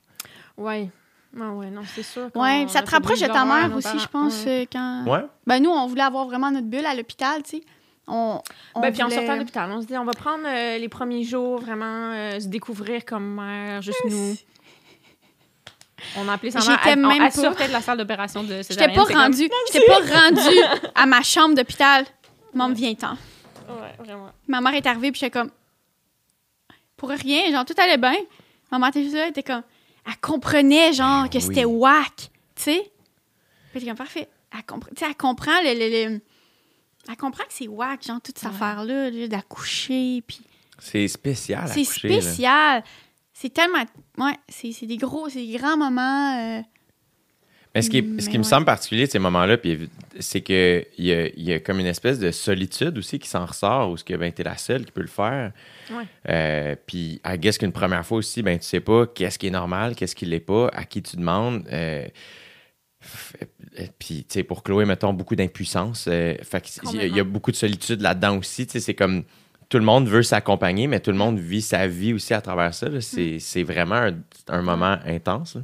Ouais. 0.57 0.89
Ah 1.39 1.51
ouais, 1.53 1.69
non, 1.71 1.83
c'est 1.95 2.03
sûr. 2.03 2.31
Ouais, 2.35 2.63
qu'on 2.63 2.69
ça 2.69 2.79
a 2.79 2.83
te 2.83 2.91
rapproche 2.93 3.21
de 3.21 3.27
ta 3.27 3.45
mère 3.45 3.69
nos 3.69 3.77
aussi, 3.77 3.89
parents. 3.89 3.99
je 3.99 4.07
pense, 4.09 4.45
Ouais. 4.47 4.63
euh, 4.63 4.65
quand... 4.73 5.05
Ouais. 5.07 5.25
Ben, 5.47 5.61
nous, 5.63 5.69
on 5.71 5.87
voulait 5.87 6.03
avoir 6.03 6.25
vraiment 6.27 6.51
notre 6.51 6.67
bulle 6.69 6.87
à 6.87 6.95
l'hôpital, 6.95 7.43
tu 7.43 7.59
sais. 7.59 7.63
On, 8.07 8.41
on 8.75 8.81
Ben, 8.81 8.93
puis 8.93 9.03
on 9.03 9.07
voulait- 9.07 9.17
sortait 9.17 9.35
de 9.35 9.39
l'hôpital. 9.41 9.71
On 9.73 9.83
se 9.83 9.87
dit, 9.87 9.97
on 9.99 10.05
va 10.05 10.13
prendre 10.13 10.45
euh, 10.47 10.79
les 10.79 10.89
premiers 10.89 11.25
jours, 11.25 11.61
vraiment 11.61 12.13
euh, 12.13 12.39
se 12.41 12.47
découvrir 12.47 13.05
comme 13.05 13.35
mère, 13.35 13.83
juste 13.83 13.99
nous. 14.09 14.35
On 16.17 16.29
a 16.29 16.35
appelé 16.35 16.51
ça 16.51 16.61
J'étais 16.61 16.73
mère. 16.97 17.11
Elle, 17.13 17.21
même 17.21 17.31
pas- 17.33 17.67
de 17.69 17.73
la 17.73 17.81
salle 17.81 17.99
d'opération 17.99 18.43
de 18.45 18.57
J'étais 18.69 18.89
pas 18.93 19.05
rendue. 19.05 19.49
J'étais 19.73 19.87
pas 19.87 19.99
rendue 20.21 20.61
à 20.95 21.07
ma 21.07 21.23
chambre 21.23 21.55
d'hôpital. 21.55 22.05
Maman, 22.53 22.75
viens-t'en. 22.75 23.13
Ouais, 23.13 23.95
vraiment. 23.99 24.31
Ma 24.47 24.61
mère 24.61 24.75
est 24.75 24.87
arrivée, 24.87 25.11
puis 25.11 25.21
j'étais 25.21 25.31
comme. 25.39 25.51
Pour 26.97 27.11
rien, 27.11 27.51
genre, 27.51 27.65
tout 27.65 27.75
allait 27.79 27.99
bien. 27.99 28.15
Ma 28.71 28.79
mère 28.79 28.89
était 28.89 29.03
juste 29.03 29.15
là, 29.15 29.25
elle 29.25 29.31
était 29.31 29.43
comme. 29.43 29.63
Elle 30.07 30.17
comprenait, 30.21 30.93
genre, 30.93 31.25
Ben 31.25 31.29
que 31.31 31.39
oui. 31.39 31.43
c'était 31.43 31.65
whack, 31.65 32.17
tu 32.55 32.63
sais. 32.63 32.91
Puis 33.73 33.81
j'étais 33.81 33.87
comme, 33.87 33.97
parfait. 33.97 34.29
Elle, 34.55 34.61
compre- 34.61 34.89
tu 34.95 35.01
sais, 35.01 35.07
elle 35.09 35.17
comprend 35.17 35.61
le. 35.63 35.73
le- 35.75 36.09
le- 36.15 36.21
Elle 37.09 37.17
comprend 37.17 37.45
que 37.45 37.53
c'est 37.53 37.69
whack, 37.69 38.03
genre, 38.05 38.21
toute 38.23 38.39
cette 38.39 38.49
affaire-là, 38.51 39.11
là, 39.11 39.29
d'accoucher, 39.29 40.23
puis. 40.27 40.41
C'est 40.79 41.09
spécial 41.09 41.69
C'est 41.69 41.81
là. 41.81 42.83
C'est 43.39 43.53
tellement. 43.53 43.85
Ouais, 44.17 44.33
c'est 44.49 44.73
c'est 44.73 44.87
des 44.87 44.97
gros, 44.97 45.29
c'est 45.29 45.45
des 45.47 45.59
grands 45.59 45.77
moments. 45.77 46.39
euh, 46.59 46.63
Mais 47.75 47.83
ce 47.83 47.91
qui, 47.91 47.99
est- 47.99 48.21
ce 48.23 48.31
qui 48.31 48.39
me 48.39 48.43
semble 48.43 48.65
particulier 48.65 49.05
de 49.05 49.11
ces 49.11 49.19
moments-là, 49.19 49.59
puis 49.59 49.91
c'est 50.21 50.41
qu'il 50.41 50.87
y 50.97 51.13
a, 51.13 51.27
il 51.29 51.43
y 51.43 51.53
a 51.53 51.61
comme 51.61 51.79
une 51.79 51.87
espèce 51.87 52.19
de 52.19 52.31
solitude 52.31 52.97
aussi 52.97 53.19
qui 53.19 53.29
s'en 53.29 53.45
ressort, 53.45 53.91
où 53.91 53.99
ce 53.99 54.05
que 54.05 54.15
ben, 54.15 54.33
tu 54.33 54.41
es 54.41 54.45
la 54.45 54.57
seule 54.57 54.87
qui 54.87 54.93
peut 54.93 55.03
le 55.03 55.07
faire. 55.09 55.53
Ouais. 55.91 56.05
Euh, 56.31 56.77
puis, 56.87 57.21
I 57.27 57.37
guess 57.39 57.59
qu'une 57.59 57.73
première 57.73 58.07
fois 58.07 58.17
aussi, 58.17 58.41
ben, 58.43 58.59
tu 58.59 58.65
sais 58.65 58.81
pas 58.81 59.07
qu'est-ce 59.07 59.39
qui 59.39 59.49
est 59.49 59.51
normal, 59.51 59.95
qu'est-ce 59.95 60.17
qui 60.17 60.25
l'est 60.25 60.41
pas, 60.41 60.69
à 60.69 60.85
qui 60.85 61.03
tu 61.03 61.19
demandes. 61.19 61.69
euh, 61.71 62.07
puis, 63.99 64.25
tu 64.25 64.33
sais, 64.33 64.43
pour 64.45 64.63
Chloé, 64.63 64.87
mettons, 64.87 65.13
beaucoup 65.13 65.37
d'impuissance. 65.37 66.07
euh, 66.09 66.35
fait 66.43 66.63
que 66.63 66.69
il 66.95 67.13
y 67.13 67.17
y, 67.17 67.21
a 67.21 67.25
beaucoup 67.25 67.51
de 67.51 67.57
solitude 67.57 68.01
là-dedans 68.01 68.39
aussi. 68.39 68.67
Tu 68.67 68.73
sais, 68.73 68.81
c'est 68.81 68.95
comme 68.95 69.25
tout 69.69 69.79
le 69.79 69.85
monde 69.85 70.07
veut 70.09 70.23
s'accompagner, 70.23 70.87
mais 70.87 71.01
tout 71.01 71.11
le 71.11 71.17
monde 71.17 71.39
vit 71.39 71.63
sa 71.63 71.87
vie 71.87 72.13
aussi 72.13 72.35
à 72.35 72.41
travers 72.41 72.73
ça. 72.75 72.89
là. 72.89 73.01
C'est 73.01 73.39
c'est 73.41 73.63
vraiment 73.63 73.97
un, 73.97 74.15
un 74.49 74.63
moment 74.63 74.99
intense. 75.05 75.57
là. 75.57 75.63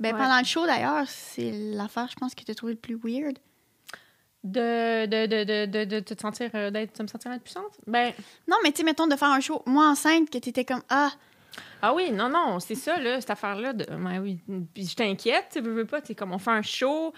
Ben, 0.00 0.12
Ouais. 0.14 0.20
pendant 0.20 0.38
le 0.38 0.44
show, 0.44 0.64
d'ailleurs, 0.66 1.04
c'est 1.08 1.50
l'affaire, 1.52 2.06
je 2.10 2.14
pense, 2.16 2.34
que 2.34 2.44
tu 2.44 2.50
as 2.50 2.54
trouvé 2.54 2.72
le 2.74 2.78
plus 2.78 2.96
weird. 3.02 3.36
De, 4.44 5.06
de, 5.06 5.26
de, 5.26 5.42
de, 5.44 5.66
de, 5.66 5.84
de 5.84 6.00
te 6.00 6.18
sentir, 6.20 6.50
euh, 6.54 6.70
d'être, 6.70 6.96
de 6.96 7.02
me 7.02 7.08
sentir 7.08 7.32
impuissante? 7.32 7.72
Ben, 7.88 8.12
Non, 8.46 8.56
mais 8.62 8.70
tu 8.70 8.78
sais, 8.78 8.84
mettons 8.84 9.08
de 9.08 9.16
faire 9.16 9.28
un 9.30 9.40
show, 9.40 9.62
moi 9.66 9.88
enceinte, 9.90 10.30
que 10.30 10.38
tu 10.38 10.50
étais 10.50 10.64
comme 10.64 10.82
Ah, 10.88 11.10
ah 11.82 11.92
oui, 11.92 12.12
non, 12.12 12.28
non, 12.28 12.60
c'est 12.60 12.76
ça, 12.76 12.98
là, 13.00 13.20
cette 13.20 13.30
affaire-là. 13.30 13.72
De, 13.72 13.84
ben 13.86 14.20
oui, 14.22 14.38
puis 14.72 14.86
je 14.86 14.94
t'inquiète, 14.94 15.46
tu 15.52 15.60
veux, 15.60 15.72
veux 15.72 15.84
pas, 15.86 16.00
tu 16.00 16.08
sais, 16.08 16.14
comme 16.14 16.32
on 16.32 16.38
fait 16.38 16.52
un 16.52 16.62
show, 16.62 17.12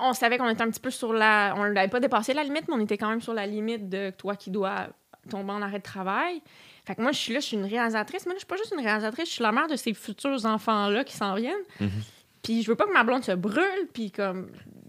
on 0.00 0.12
savait 0.12 0.38
qu'on 0.38 0.48
était 0.48 0.62
un 0.62 0.70
petit 0.70 0.80
peu 0.80 0.90
sur 0.90 1.12
la... 1.12 1.54
On 1.56 1.62
l'avait 1.62 1.88
pas 1.88 2.00
dépassé 2.00 2.34
la 2.34 2.42
limite, 2.42 2.66
mais 2.66 2.74
on 2.74 2.80
était 2.80 2.98
quand 2.98 3.08
même 3.10 3.20
sur 3.20 3.32
la 3.34 3.46
limite 3.46 3.88
de 3.88 4.10
toi 4.10 4.34
qui 4.34 4.50
dois 4.50 4.88
tomber 5.28 5.52
en 5.52 5.62
arrêt 5.62 5.78
de 5.78 5.84
travail. 5.84 6.40
Fait 6.86 6.94
que 6.94 7.02
moi, 7.02 7.12
je 7.12 7.18
suis 7.18 7.32
là, 7.32 7.40
je 7.40 7.46
suis 7.46 7.56
une 7.56 7.66
réalisatrice, 7.66 8.24
mais 8.26 8.32
là, 8.32 8.36
je 8.36 8.40
suis 8.40 8.46
pas 8.46 8.56
juste 8.56 8.72
une 8.76 8.84
réalisatrice, 8.84 9.28
je 9.28 9.34
suis 9.34 9.42
la 9.42 9.52
mère 9.52 9.68
de 9.68 9.76
ces 9.76 9.94
futurs 9.94 10.44
enfants-là 10.46 11.04
qui 11.04 11.16
s'en 11.16 11.34
viennent. 11.34 11.54
Puis 12.42 12.62
je 12.62 12.70
veux 12.70 12.74
pas 12.74 12.86
que 12.86 12.92
ma 12.92 13.04
blonde 13.04 13.24
se 13.24 13.32
brûle, 13.32 13.88
puis 13.92 14.10
comme... 14.10 14.48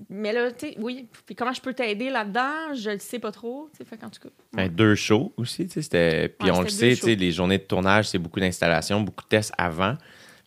Mais 0.10 0.34
là, 0.34 0.52
tu 0.52 0.68
sais, 0.68 0.76
oui, 0.80 1.08
puis 1.26 1.36
comment 1.36 1.54
je 1.54 1.62
peux 1.62 1.74
t'aider 1.74 2.10
là-dedans, 2.10 2.74
je 2.74 2.92
le 2.92 3.00
sais 3.00 3.20
pas 3.20 3.32
trop, 3.32 3.70
tu 3.72 3.78
sais, 3.78 3.86
fait 3.86 3.98
qu'en 3.98 4.10
tout 4.10 4.20
cas... 4.22 4.30
Ben, 4.52 4.68
deux 4.68 4.96
shows 4.96 5.34
aussi, 5.38 5.68
tu 5.68 5.74
sais, 5.74 5.82
c'était... 5.82 6.28
Puis 6.28 6.50
Ouais, 6.50 6.58
on 6.58 6.62
le 6.62 6.70
sait, 6.70 6.96
tu 6.96 7.02
sais, 7.02 7.16
les 7.16 7.32
journées 7.32 7.58
de 7.58 7.64
tournage, 7.64 8.10
c'est 8.10 8.18
beaucoup 8.18 8.40
d'installations, 8.40 9.02
beaucoup 9.02 9.24
de 9.24 9.30
tests 9.30 9.54
avant. 9.58 9.96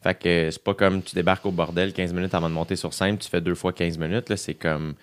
Fait 0.03 0.14
que 0.18 0.51
c'est 0.51 0.62
pas 0.62 0.74
comme 0.74 1.03
tu 1.03 1.14
débarques 1.14 1.47
au 1.47 1.51
bordel 1.51 1.93
15 1.95 2.12
minutes 2.12 2.35
avant 2.35 2.51
de 2.51 2.55
monter 2.55 2.76
sur 2.76 2.93
scène, 2.93 3.16
tu 3.16 3.28
fais 3.28 3.41
deux 3.41 3.55
fois 3.55 3.72
15 3.72 3.97
minutes, 3.99 4.28
là, 4.28 4.37
c'est 4.37 4.55
comme... 4.55 4.95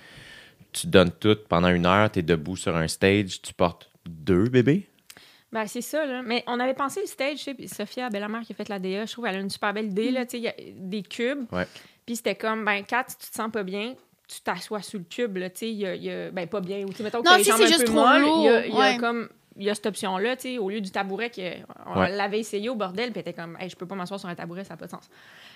Tu 0.74 0.88
donnes 0.88 1.12
tout 1.12 1.38
pendant 1.50 1.70
une 1.70 1.86
heure, 1.86 2.10
t'es 2.10 2.22
debout 2.22 2.56
sur 2.56 2.76
un 2.76 2.88
stage, 2.88 3.42
tu 3.42 3.54
portes 3.54 3.91
deux 4.06 4.46
bébés? 4.50 4.88
Ben, 5.52 5.68
c'est 5.68 5.82
ça, 5.82 6.06
là. 6.06 6.22
Mais 6.24 6.44
on 6.48 6.60
avait 6.60 6.74
pensé 6.74 7.02
le 7.02 7.08
stage, 7.08 7.38
tu 7.40 7.44
sais, 7.44 7.54
puis 7.54 7.68
Sophia, 7.68 8.10
ben, 8.10 8.20
la 8.20 8.30
mère 8.30 8.42
qui 8.42 8.54
a 8.54 8.56
fait 8.56 8.70
la 8.70 8.80
DA, 8.80 9.06
je 9.06 9.12
trouve 9.12 9.26
qu'elle 9.26 9.36
a 9.36 9.40
une 9.40 9.50
super 9.50 9.74
belle 9.74 9.88
idée, 9.88 10.10
là, 10.12 10.26
tu 10.26 10.32
sais, 10.32 10.38
il 10.38 10.44
y 10.44 10.48
a 10.48 10.54
des 10.78 11.04
cubes. 11.04 11.46
Ouais. 11.52 11.68
Puis 12.06 12.16
c'était 12.16 12.36
comme, 12.36 12.64
ben, 12.64 12.84
Kat, 12.84 13.04
si 13.10 13.18
tu 13.18 13.30
te 13.30 13.36
sens 13.36 13.52
pas 13.52 13.64
bien, 13.64 13.96
tu 14.30 14.40
t'assois 14.42 14.82
sur 14.82 15.00
le 15.00 15.06
cube, 15.06 15.36
là, 15.38 15.50
tu 15.50 15.58
sais, 15.60 15.70
il 15.70 15.78
y 15.78 15.86
a, 15.86 15.94
il 15.96 16.04
y 16.04 16.10
a- 16.10 16.32
ben, 16.32 16.48
pas 16.48 16.62
bien, 16.62 16.86
ou 16.86 16.94
tu 16.94 17.04
mettons 17.04 17.22
que 17.22 17.28
Non, 17.30 17.36
les 17.36 17.44
si 17.44 17.50
jambes 17.50 17.58
c'est 17.60 17.64
un 17.66 17.68
juste 17.68 17.80
peu 17.82 17.86
trop 17.88 17.96
molles, 17.96 18.22
lourd, 18.22 18.38
il 18.40 18.46
y 18.46 18.48
a, 18.50 18.66
il 18.68 18.74
y 18.74 18.76
a 18.76 18.80
ouais. 18.80 18.98
comme, 18.98 19.28
il 19.58 19.64
y 19.64 19.70
a 19.70 19.76
cette 19.76 19.86
option-là, 19.86 20.36
tu 20.38 20.42
sais, 20.44 20.58
au 20.58 20.70
lieu 20.70 20.80
du 20.82 20.92
tabouret 20.92 21.30
que 21.30 21.42
on 21.88 22.00
Ouais. 22.00 22.10
l'avait 22.10 22.40
essayé 22.40 22.70
au 22.70 22.76
bordel, 22.76 23.12
puis 23.12 23.22
elle 23.26 23.30
était 23.30 23.40
comme, 23.40 23.58
hey, 23.60 23.70
je 23.70 23.76
peux 23.76 23.86
pas 23.86 23.96
m'asseoir 23.96 24.20
sur 24.20 24.30
un 24.30 24.36
tabouret, 24.36 24.64
ça 24.64 24.74
n'a 24.74 24.78
pas 24.78 24.86
de 24.86 24.92
sens. 24.92 25.10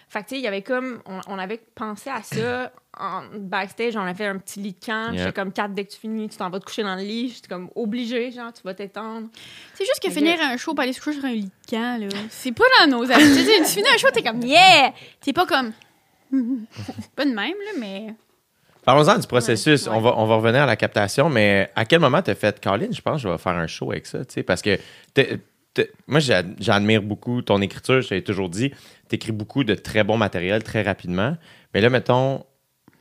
Fait 0.10 0.20
que, 0.22 0.26
tu 0.28 0.36
sais, 0.36 0.40
il 0.42 0.44
y 0.44 0.48
avait 0.48 0.62
comme, 0.62 1.02
on, 1.06 1.20
on 1.28 1.40
avait 1.40 1.62
pensé 1.74 2.10
à 2.10 2.22
ça 2.22 2.72
en 3.00 3.24
backstage, 3.40 3.96
on 3.96 4.02
avait 4.02 4.14
fait 4.14 4.28
un 4.28 4.38
petit 4.38 4.60
lit 4.60 4.74
de 4.74 4.86
camp, 4.86 5.12
j'étais 5.14 5.32
comme, 5.34 5.52
Kat, 5.54 5.70
dès 5.70 5.86
que 5.86 5.92
tu 5.92 5.98
finis, 6.00 6.28
tu 6.30 6.38
t'en 6.38 6.50
vas 6.50 6.60
te 6.60 6.66
coucher 6.66 6.84
dans 6.84 6.96
le 6.96 7.02
lit, 7.04 7.30
j'étais 7.30 7.48
comme, 7.48 7.70
obligé, 7.76 8.32
genre, 8.32 8.52
tu 8.54 8.62
vas 8.64 8.74
t'étendre. 8.74 9.28
c'est 9.74 9.86
juste 9.86 10.02
que 10.02 10.08
Mais 10.10 10.14
finir 10.14 10.38
un 10.42 10.58
show, 10.58 10.74
pas 10.74 10.84
aller 10.84 10.94
se 10.94 11.02
coucher 11.02 11.18
sur 11.20 11.26
un 11.26 11.32
lit 11.34 11.46
de 11.46 11.70
camp, 11.70 12.00
là. 12.02 12.08
C'est 12.30 12.52
pas 12.52 12.66
dans 12.82 12.88
nos 12.98 13.10
habitudes. 13.12 13.34
Tu 13.36 13.44
sais, 13.46 13.58
tu 13.60 13.66
finis 13.66 13.88
un 13.94 13.98
show, 13.98 14.10
t'es 14.14 14.22
comme 14.24 14.42
Yeah! 14.42 14.94
T'es 15.22 15.34
pas 15.34 15.46
comme. 15.46 15.72
pas 17.16 17.26
de 17.26 17.32
même, 17.32 17.38
là, 17.38 17.72
mais. 17.80 18.14
Parlons-en 18.86 19.18
du 19.18 19.28
processus. 19.28 19.86
Ouais, 19.88 19.92
ouais. 19.92 19.98
On, 19.98 20.02
va, 20.02 20.14
on 20.18 20.26
va 20.26 20.36
revenir 20.36 20.62
à 20.64 20.66
la 20.66 20.76
captation, 20.76 21.30
mais 21.30 21.72
à 21.76 21.86
quel 21.86 22.00
moment 22.00 22.22
t'as 22.22 22.36
fait, 22.36 22.64
Colin, 22.64 22.88
je 22.92 23.02
pense 23.02 23.22
que 23.22 23.28
je 23.28 23.34
vais 23.34 23.38
faire 23.38 23.54
un 23.56 23.68
show 23.68 23.92
avec 23.92 24.06
ça, 24.06 24.24
tu 24.26 24.34
sais, 24.36 24.44
parce 24.44 24.62
que 24.62 24.78
t'es- 25.14 25.40
t'es- 25.74 25.92
moi, 26.08 26.20
j'a- 26.20 26.44
j'admire 26.60 27.02
beaucoup 27.02 27.42
ton 27.42 27.62
écriture, 27.62 28.02
je 28.02 28.10
t'avais 28.10 28.22
toujours 28.22 28.50
dit, 28.50 28.72
t'écris 29.08 29.32
beaucoup 29.32 29.64
de 29.64 29.74
très 29.76 30.04
bon 30.04 30.18
matériel 30.18 30.64
très 30.64 30.84
rapidement, 30.84 31.36
mais 31.74 31.82
là, 31.82 31.90
mettons, 31.90 32.46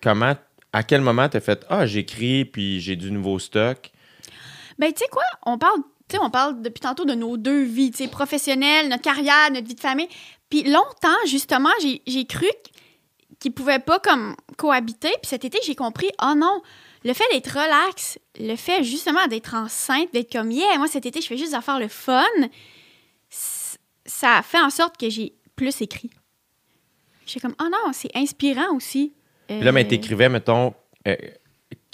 comment, 0.03 0.35
à 0.73 0.83
quel 0.83 1.01
moment 1.03 1.29
t'as 1.29 1.41
fait, 1.41 1.65
ah, 1.69 1.87
j'écris, 1.87 2.45
puis 2.47 2.81
j'ai 2.81 2.97
du 2.97 3.11
nouveau 3.13 3.39
stock, 3.39 3.91
Ben, 4.79 4.93
tu 4.93 4.99
sais 5.05 5.09
quoi? 5.11 5.23
On 5.47 5.57
parle, 5.57 5.79
tu 6.09 6.17
sais, 6.17 6.23
on 6.23 6.31
parle 6.31 6.61
depuis 6.61 6.81
tantôt 6.81 7.05
de 7.05 7.15
nos 7.15 7.37
deux 7.37 7.63
vies, 7.63 7.93
tu 7.93 7.99
sais, 8.05 8.09
professionnelles, 8.11 8.89
notre 8.89 9.03
carrière, 9.03 9.51
notre 9.53 9.69
vie 9.69 9.77
de 9.77 9.81
famille. 9.81 10.09
Puis 10.51 10.65
longtemps, 10.65 11.17
justement, 11.29 11.71
j'ai 11.81 12.03
j'ai 12.09 12.25
cru 12.27 12.49
qu'ils 13.45 13.53
pouvaient 13.53 13.79
pas 13.79 13.99
comme 13.99 14.35
cohabiter. 14.57 15.11
Puis 15.21 15.29
cet 15.29 15.45
été, 15.45 15.59
j'ai 15.67 15.75
compris, 15.75 16.09
oh 16.23 16.33
non, 16.35 16.63
le 17.05 17.13
fait 17.13 17.25
d'être 17.31 17.49
relax, 17.51 18.19
le 18.41 18.57
fait 18.57 18.83
justement 18.83 19.27
d'être 19.27 19.55
enceinte, 19.55 20.09
d'être 20.15 20.33
comme, 20.33 20.51
yeah, 20.51 20.79
moi 20.79 20.89
cet 20.89 21.05
été, 21.05 21.21
je 21.21 21.27
fais 21.27 21.37
juste 21.37 21.51
des 21.51 21.57
affaires 21.57 21.79
le 21.79 21.89
fun, 21.89 22.25
ça 23.29 24.39
a 24.39 24.43
fait 24.43 24.61
en 24.61 24.71
sorte 24.71 24.97
que 24.97 25.11
j'ai 25.11 25.35
plus 25.57 25.83
écrit. 25.83 26.09
J'ai 27.27 27.39
comme, 27.39 27.55
oh 27.61 27.65
non, 27.71 27.93
c'est 27.93 28.17
inspirant 28.17 28.75
aussi. 28.75 29.13
puis 29.47 29.61
là, 29.61 29.73
mais 29.73 29.85
Euh, 29.85 29.89
t'écrivais, 29.89 30.31
mettons, 30.31 30.73
euh, 31.07 31.15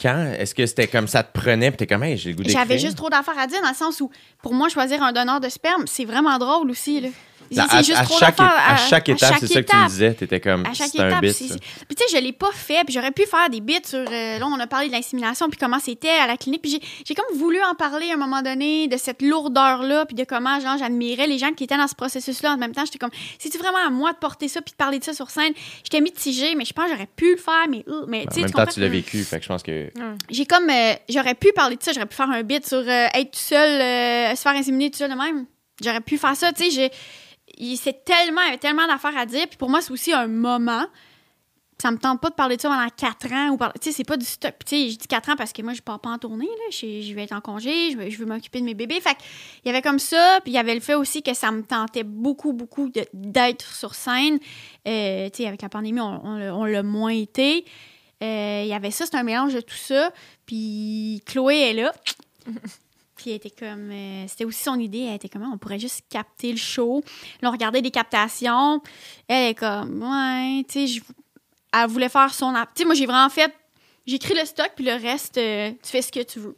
quand, 0.01 0.33
est-ce 0.39 0.55
que 0.55 0.65
c'était 0.67 0.87
comme 0.87 1.09
ça 1.09 1.25
te 1.25 1.37
prenait, 1.37 1.73
puis 1.73 1.79
t'es 1.79 1.87
comme, 1.89 2.05
hey, 2.05 2.17
j'ai 2.17 2.31
le 2.31 2.37
goût 2.37 2.45
d'écrire? 2.45 2.61
J'avais 2.61 2.79
juste 2.79 2.97
trop 2.97 3.11
d'affaires 3.11 3.39
à 3.39 3.49
dire 3.49 3.61
dans 3.61 3.71
le 3.71 3.75
sens 3.75 4.01
où, 4.01 4.09
pour 4.41 4.55
moi, 4.55 4.69
choisir 4.69 5.03
un 5.03 5.13
donneur 5.13 5.41
de 5.41 5.49
sperme, 5.49 5.89
c'est 5.89 6.05
vraiment 6.05 6.39
drôle 6.39 6.71
aussi. 6.71 7.01
Là. 7.01 7.09
Là, 7.53 7.67
à, 7.69 7.83
juste 7.83 7.99
à 7.99 8.05
trop 8.05 8.19
chaque, 8.19 8.39
d'affaires 8.39 8.63
à 8.69 8.77
chaque 8.77 9.09
étape, 9.09 9.35
c'est 9.41 9.47
ça 9.49 9.63
que 9.63 9.71
tu 9.71 9.77
me 9.77 9.89
disais, 9.89 10.15
t'étais 10.15 10.39
comme, 10.41 10.65
À 10.67 10.73
chaque 10.73 10.89
c'est 10.93 11.01
un 11.01 11.09
étape. 11.09 11.21
bit, 11.21 11.37
Puis 11.37 11.49
tu 11.97 12.05
sais, 12.09 12.17
je 12.17 12.23
l'ai 12.23 12.33
pas 12.33 12.53
fait, 12.53 12.85
puis 12.85 12.95
j'aurais 12.95 13.11
pu 13.11 13.27
faire 13.27 13.51
des 13.51 13.61
bits 13.61 13.81
sur... 13.85 13.99
euh, 13.99 14.39
là, 14.39 14.47
on 14.47 14.59
a 14.61 14.67
parlé 14.69 14.87
de 14.87 14.93
l'insémination, 14.93 15.49
puis 15.49 15.59
comment 15.59 15.81
c'était 15.81 16.09
à 16.11 16.27
la 16.29 16.37
clinique, 16.37 16.63
puis 16.63 16.71
j'ai- 16.71 16.81
j'ai 17.05 17.15
comme 17.15 17.37
voulu 17.37 17.59
en 17.63 17.75
parler 17.75 18.11
à 18.11 18.15
un 18.15 18.17
moment 18.19 18.43
donné, 18.43 18.87
de 18.87 18.97
cette 18.97 19.21
lourdeur-là, 19.23 20.07
puis 20.07 20.15
de 20.15 20.25
comment, 20.25 20.61
genre, 20.61 20.77
j'admirais 20.79 21.27
les 21.27 21.39
gens 21.39 21.53
qui 21.53 21.65
étaient 21.65 21.77
dans 21.77 21.89
ce 21.89 21.95
processus-là. 21.97 22.53
En 22.53 22.57
même 22.57 22.73
temps, 22.73 22.85
j'étais 22.85 22.99
comme, 22.99 23.11
c'est-tu 23.39 23.59
vraiment 23.59 23.85
à 23.85 23.91
moi 23.91 24.13
de 24.13 24.19
porter 24.19 24.47
ça, 24.49 24.63
puis 24.63 24.71
de 24.73 24.77
parler 24.77 24.99
de 25.01 25.05
ça 25.05 25.13
sur 25.13 25.31
scène? 25.31 25.53
J'étais 25.83 26.01
mitigée, 26.01 26.55
mais 26.55 26.65
je 26.65 26.73
pense 26.73 26.85
que 26.87 26.93
j'aurais 26.93 27.09
pu 27.17 27.33
le 27.33 27.37
faire, 27.37 27.67
mais... 27.69 27.85
euh, 27.89 28.05
mais 28.07 28.21
En 28.21 28.27
tu 28.27 28.35
sais, 28.35 28.41
même 28.43 28.51
tu 28.51 28.57
temps, 28.57 28.67
tu 28.67 28.81
l'as 28.81 28.89
vécu, 28.89 29.25
fait 29.25 29.39
que 29.39 29.43
je 29.43 29.49
pense 29.49 29.63
que... 29.65 29.91
j'ai 30.31 30.47
comme 30.47 30.71
euh, 30.71 30.93
j'aurais 31.09 31.35
pu 31.35 31.53
parler 31.53 31.77
de 31.77 31.83
ça 31.83 31.93
j'aurais 31.93 32.07
pu 32.07 32.15
faire 32.15 32.31
un 32.31 32.43
bit 32.43 32.67
sur 32.67 32.79
euh, 32.79 33.07
être 33.15 33.31
tout 33.33 33.39
seul 33.39 33.81
euh, 33.81 34.35
se 34.37 34.43
faire 34.43 34.53
inséminer 34.53 34.91
tout 34.91 34.99
seul 34.99 35.11
de 35.11 35.17
même 35.17 35.47
j'aurais 35.83 36.01
pu 36.01 36.19
faire 36.19 36.37
ça 36.37 36.53
tu 36.53 36.65
sais 36.65 36.71
j'ai 36.71 36.91
il 37.59 37.77
c'est 37.77 38.05
tellement 38.05 38.43
y 38.43 38.49
avait 38.49 38.59
tellement 38.59 38.87
d'affaires 38.87 39.17
à 39.17 39.27
dire. 39.27 39.47
Puis 39.49 39.57
pour 39.59 39.71
moi 39.71 39.81
c'est 39.81 39.93
aussi 39.93 40.13
un 40.13 40.27
moment. 40.27 40.85
Ça 41.83 41.91
me 41.91 41.97
tente 41.97 42.21
pas 42.21 42.29
de 42.29 42.35
parler 42.35 42.57
de 42.59 42.61
ça 42.61 42.69
pendant 42.69 42.89
quatre 42.91 43.33
ans 43.33 43.49
ou 43.53 43.57
par- 43.57 43.73
tu 43.73 43.89
sais 43.89 43.93
c'est 43.93 44.05
pas 44.05 44.19
du 44.19 44.27
stock. 44.27 44.53
Tu 44.67 44.77
sais 44.77 44.91
je 44.91 44.99
dis 44.99 45.07
quatre 45.09 45.31
ans 45.31 45.37
parce 45.37 45.53
que 45.53 45.63
moi 45.63 45.73
je 45.73 45.81
pars 45.81 45.99
pas 45.99 46.11
en 46.11 46.19
tournée 46.19 46.45
là. 46.47 46.65
Je, 46.71 47.15
vais 47.15 47.23
être 47.25 47.33
en 47.33 47.41
congé 47.41 47.93
je 47.93 48.11
je 48.11 48.19
veux 48.19 48.27
m'occuper 48.27 48.61
de 48.61 48.67
mes 48.67 48.75
bébés. 48.75 49.01
Fait 49.01 49.17
il 49.65 49.69
y 49.69 49.71
avait 49.71 49.81
comme 49.81 49.99
ça 49.99 50.41
puis 50.45 50.53
il 50.53 50.57
y 50.57 50.59
avait 50.59 50.75
le 50.75 50.81
fait 50.81 50.95
aussi 50.95 51.23
que 51.23 51.33
ça 51.33 51.51
me 51.51 51.63
tentait 51.63 52.03
beaucoup 52.05 52.53
beaucoup 52.53 52.91
d'être 53.15 53.65
sur 53.75 53.95
scène. 53.95 54.39
Euh, 54.87 55.31
tu 55.31 55.39
sais 55.43 55.49
avec 55.49 55.63
la 55.63 55.71
pandémie 55.71 56.01
on, 56.01 56.21
on 56.27 56.37
l'a- 56.37 56.55
on 56.55 56.65
l'a 56.67 56.83
moins 56.83 57.13
été. 57.15 57.65
Euh, 58.23 58.61
il 58.65 58.69
y 58.69 58.75
avait 58.75 58.91
ça, 58.91 59.07
c'est 59.07 59.17
un 59.17 59.23
mélange 59.23 59.55
de 59.55 59.63
tout 59.63 59.75
ça. 59.75 60.13
Puis 60.45 61.23
Chloé 61.25 61.71
est 61.71 61.73
là. 61.73 61.95
Puis 63.21 63.33
était 63.33 63.51
comme. 63.51 63.91
euh, 63.91 64.25
C'était 64.29 64.47
aussi 64.47 64.63
son 64.63 64.79
idée. 64.81 65.01
Elle 65.01 65.17
était 65.17 65.29
comme, 65.29 65.43
Ah, 65.43 65.51
on 65.53 65.59
pourrait 65.59 65.79
juste 65.79 66.05
capter 66.09 66.53
le 66.53 66.57
show. 66.59 67.03
Là, 67.43 67.51
on 67.51 67.53
regardait 67.53 67.83
des 67.83 67.91
captations. 67.91 68.81
Elle 69.29 69.51
est 69.51 69.55
comme, 69.55 70.03
ouais, 70.03 70.65
tu 70.67 70.89
sais, 70.89 71.03
elle 71.75 71.87
voulait 71.89 72.09
faire 72.09 72.33
son. 72.33 72.55
Tu 72.55 72.59
sais, 72.77 72.85
moi, 72.87 72.95
j'ai 72.95 73.05
vraiment 73.05 73.29
fait. 73.29 73.53
J'écris 74.07 74.35
le 74.35 74.47
stock, 74.47 74.71
puis 74.75 74.87
le 74.87 74.93
reste, 74.93 75.37
euh, 75.37 75.71
tu 75.83 75.91
fais 75.91 76.01
ce 76.01 76.11
que 76.11 76.23
tu 76.23 76.39
veux. 76.39 76.57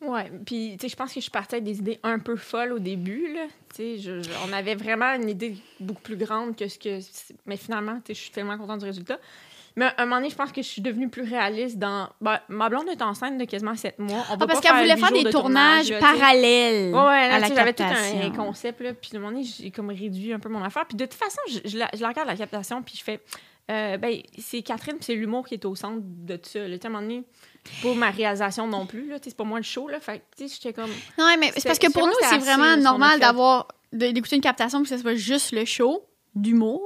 Ouais, 0.00 0.32
puis 0.46 0.78
tu 0.80 0.86
sais, 0.86 0.88
je 0.88 0.96
pense 0.96 1.12
que 1.12 1.20
je 1.20 1.30
partie 1.30 1.56
avec 1.56 1.64
des 1.64 1.78
idées 1.78 2.00
un 2.02 2.18
peu 2.18 2.36
folles 2.36 2.72
au 2.72 2.78
début, 2.78 3.34
là. 3.34 3.46
Tu 3.76 3.98
sais, 3.98 4.22
on 4.48 4.52
avait 4.54 4.74
vraiment 4.74 5.12
une 5.14 5.28
idée 5.28 5.56
beaucoup 5.78 6.00
plus 6.00 6.16
grande 6.16 6.56
que 6.56 6.66
ce 6.68 6.78
que... 6.78 7.00
Mais 7.44 7.58
finalement, 7.58 7.96
tu 7.96 8.06
sais, 8.06 8.14
je 8.14 8.20
suis 8.20 8.30
tellement 8.30 8.56
contente 8.56 8.80
du 8.80 8.86
résultat. 8.86 9.18
Mais 9.76 9.86
à 9.86 9.94
un 9.98 10.04
moment 10.04 10.16
donné, 10.16 10.30
je 10.30 10.34
pense 10.36 10.50
que 10.52 10.62
je 10.62 10.66
suis 10.66 10.82
devenue 10.82 11.08
plus 11.08 11.22
réaliste 11.22 11.78
dans... 11.78 12.08
Ben, 12.20 12.40
ma 12.48 12.68
blonde 12.68 12.88
est 12.88 13.00
enceinte 13.02 13.38
de 13.38 13.44
quasiment 13.44 13.76
sept 13.76 13.98
mois. 13.98 14.24
On 14.30 14.34
Ah, 14.40 14.46
parce 14.46 14.60
qu'elle 14.60 14.76
voulait 14.76 14.96
faire 14.96 15.12
des 15.12 15.24
de 15.24 15.30
tournages 15.30 15.88
tournage, 15.88 15.90
là, 15.90 15.98
parallèles 16.00 16.94
Ouais, 16.94 17.00
ouais, 17.00 17.28
là, 17.40 17.48
j'avais 17.48 17.72
tout 17.72 17.82
un, 17.82 18.30
concept, 18.30 18.80
là, 18.80 18.92
puis 18.94 19.10
à 19.14 19.16
un 19.16 19.20
moment 19.20 19.32
donné, 19.32 19.44
j'ai 19.44 19.70
comme 19.70 19.90
réduit 19.90 20.32
un 20.32 20.38
peu 20.40 20.48
mon 20.48 20.62
affaire. 20.62 20.86
Puis 20.86 20.96
de 20.96 21.04
toute 21.04 21.14
façon, 21.14 21.40
je, 21.48 21.60
je 21.68 21.78
la, 21.78 21.88
je 21.94 22.00
la 22.00 22.08
regarde, 22.08 22.28
la 22.28 22.36
captation, 22.36 22.82
puis 22.82 22.96
je 22.98 23.04
fais... 23.04 23.20
euh, 23.70 23.96
ben, 23.96 24.20
c'est 24.38 24.62
Catherine, 24.62 24.96
puis 24.96 25.04
c'est 25.04 25.14
l'humour 25.14 25.46
qui 25.46 25.54
est 25.54 25.64
au 25.64 25.74
centre 25.76 26.00
de 26.02 26.36
tout 26.36 26.48
ça. 26.50 26.66
Là. 26.66 26.76
À 26.82 26.86
un 26.86 26.90
moment 26.90 27.02
donné, 27.02 27.22
pas 27.82 27.94
ma 27.94 28.10
réalisation 28.10 28.66
non 28.66 28.86
plus, 28.86 29.12
c'est 29.22 29.36
pas 29.36 29.44
moi 29.44 29.58
le 29.58 29.64
show, 29.64 29.88
là. 29.88 30.00
Fait 30.00 30.18
que, 30.18 30.24
tu 30.36 30.48
sais, 30.48 30.54
j'étais 30.60 30.72
comme... 30.72 30.90
Non, 31.18 31.26
mais 31.38 31.52
c'est 31.56 31.64
parce 31.68 31.78
que 31.78 31.92
pour 31.92 32.06
nous, 32.06 32.12
c'est 32.28 32.38
vraiment 32.38 32.76
normal 32.76 33.20
d'avoir 33.20 33.68
d'écouter 33.92 34.36
une 34.36 34.42
captation 34.42 34.82
puis 34.82 34.90
que 34.90 34.96
ce 34.96 35.02
soit 35.02 35.14
juste 35.14 35.52
le 35.52 35.64
show 35.64 36.04
d'humour. 36.34 36.82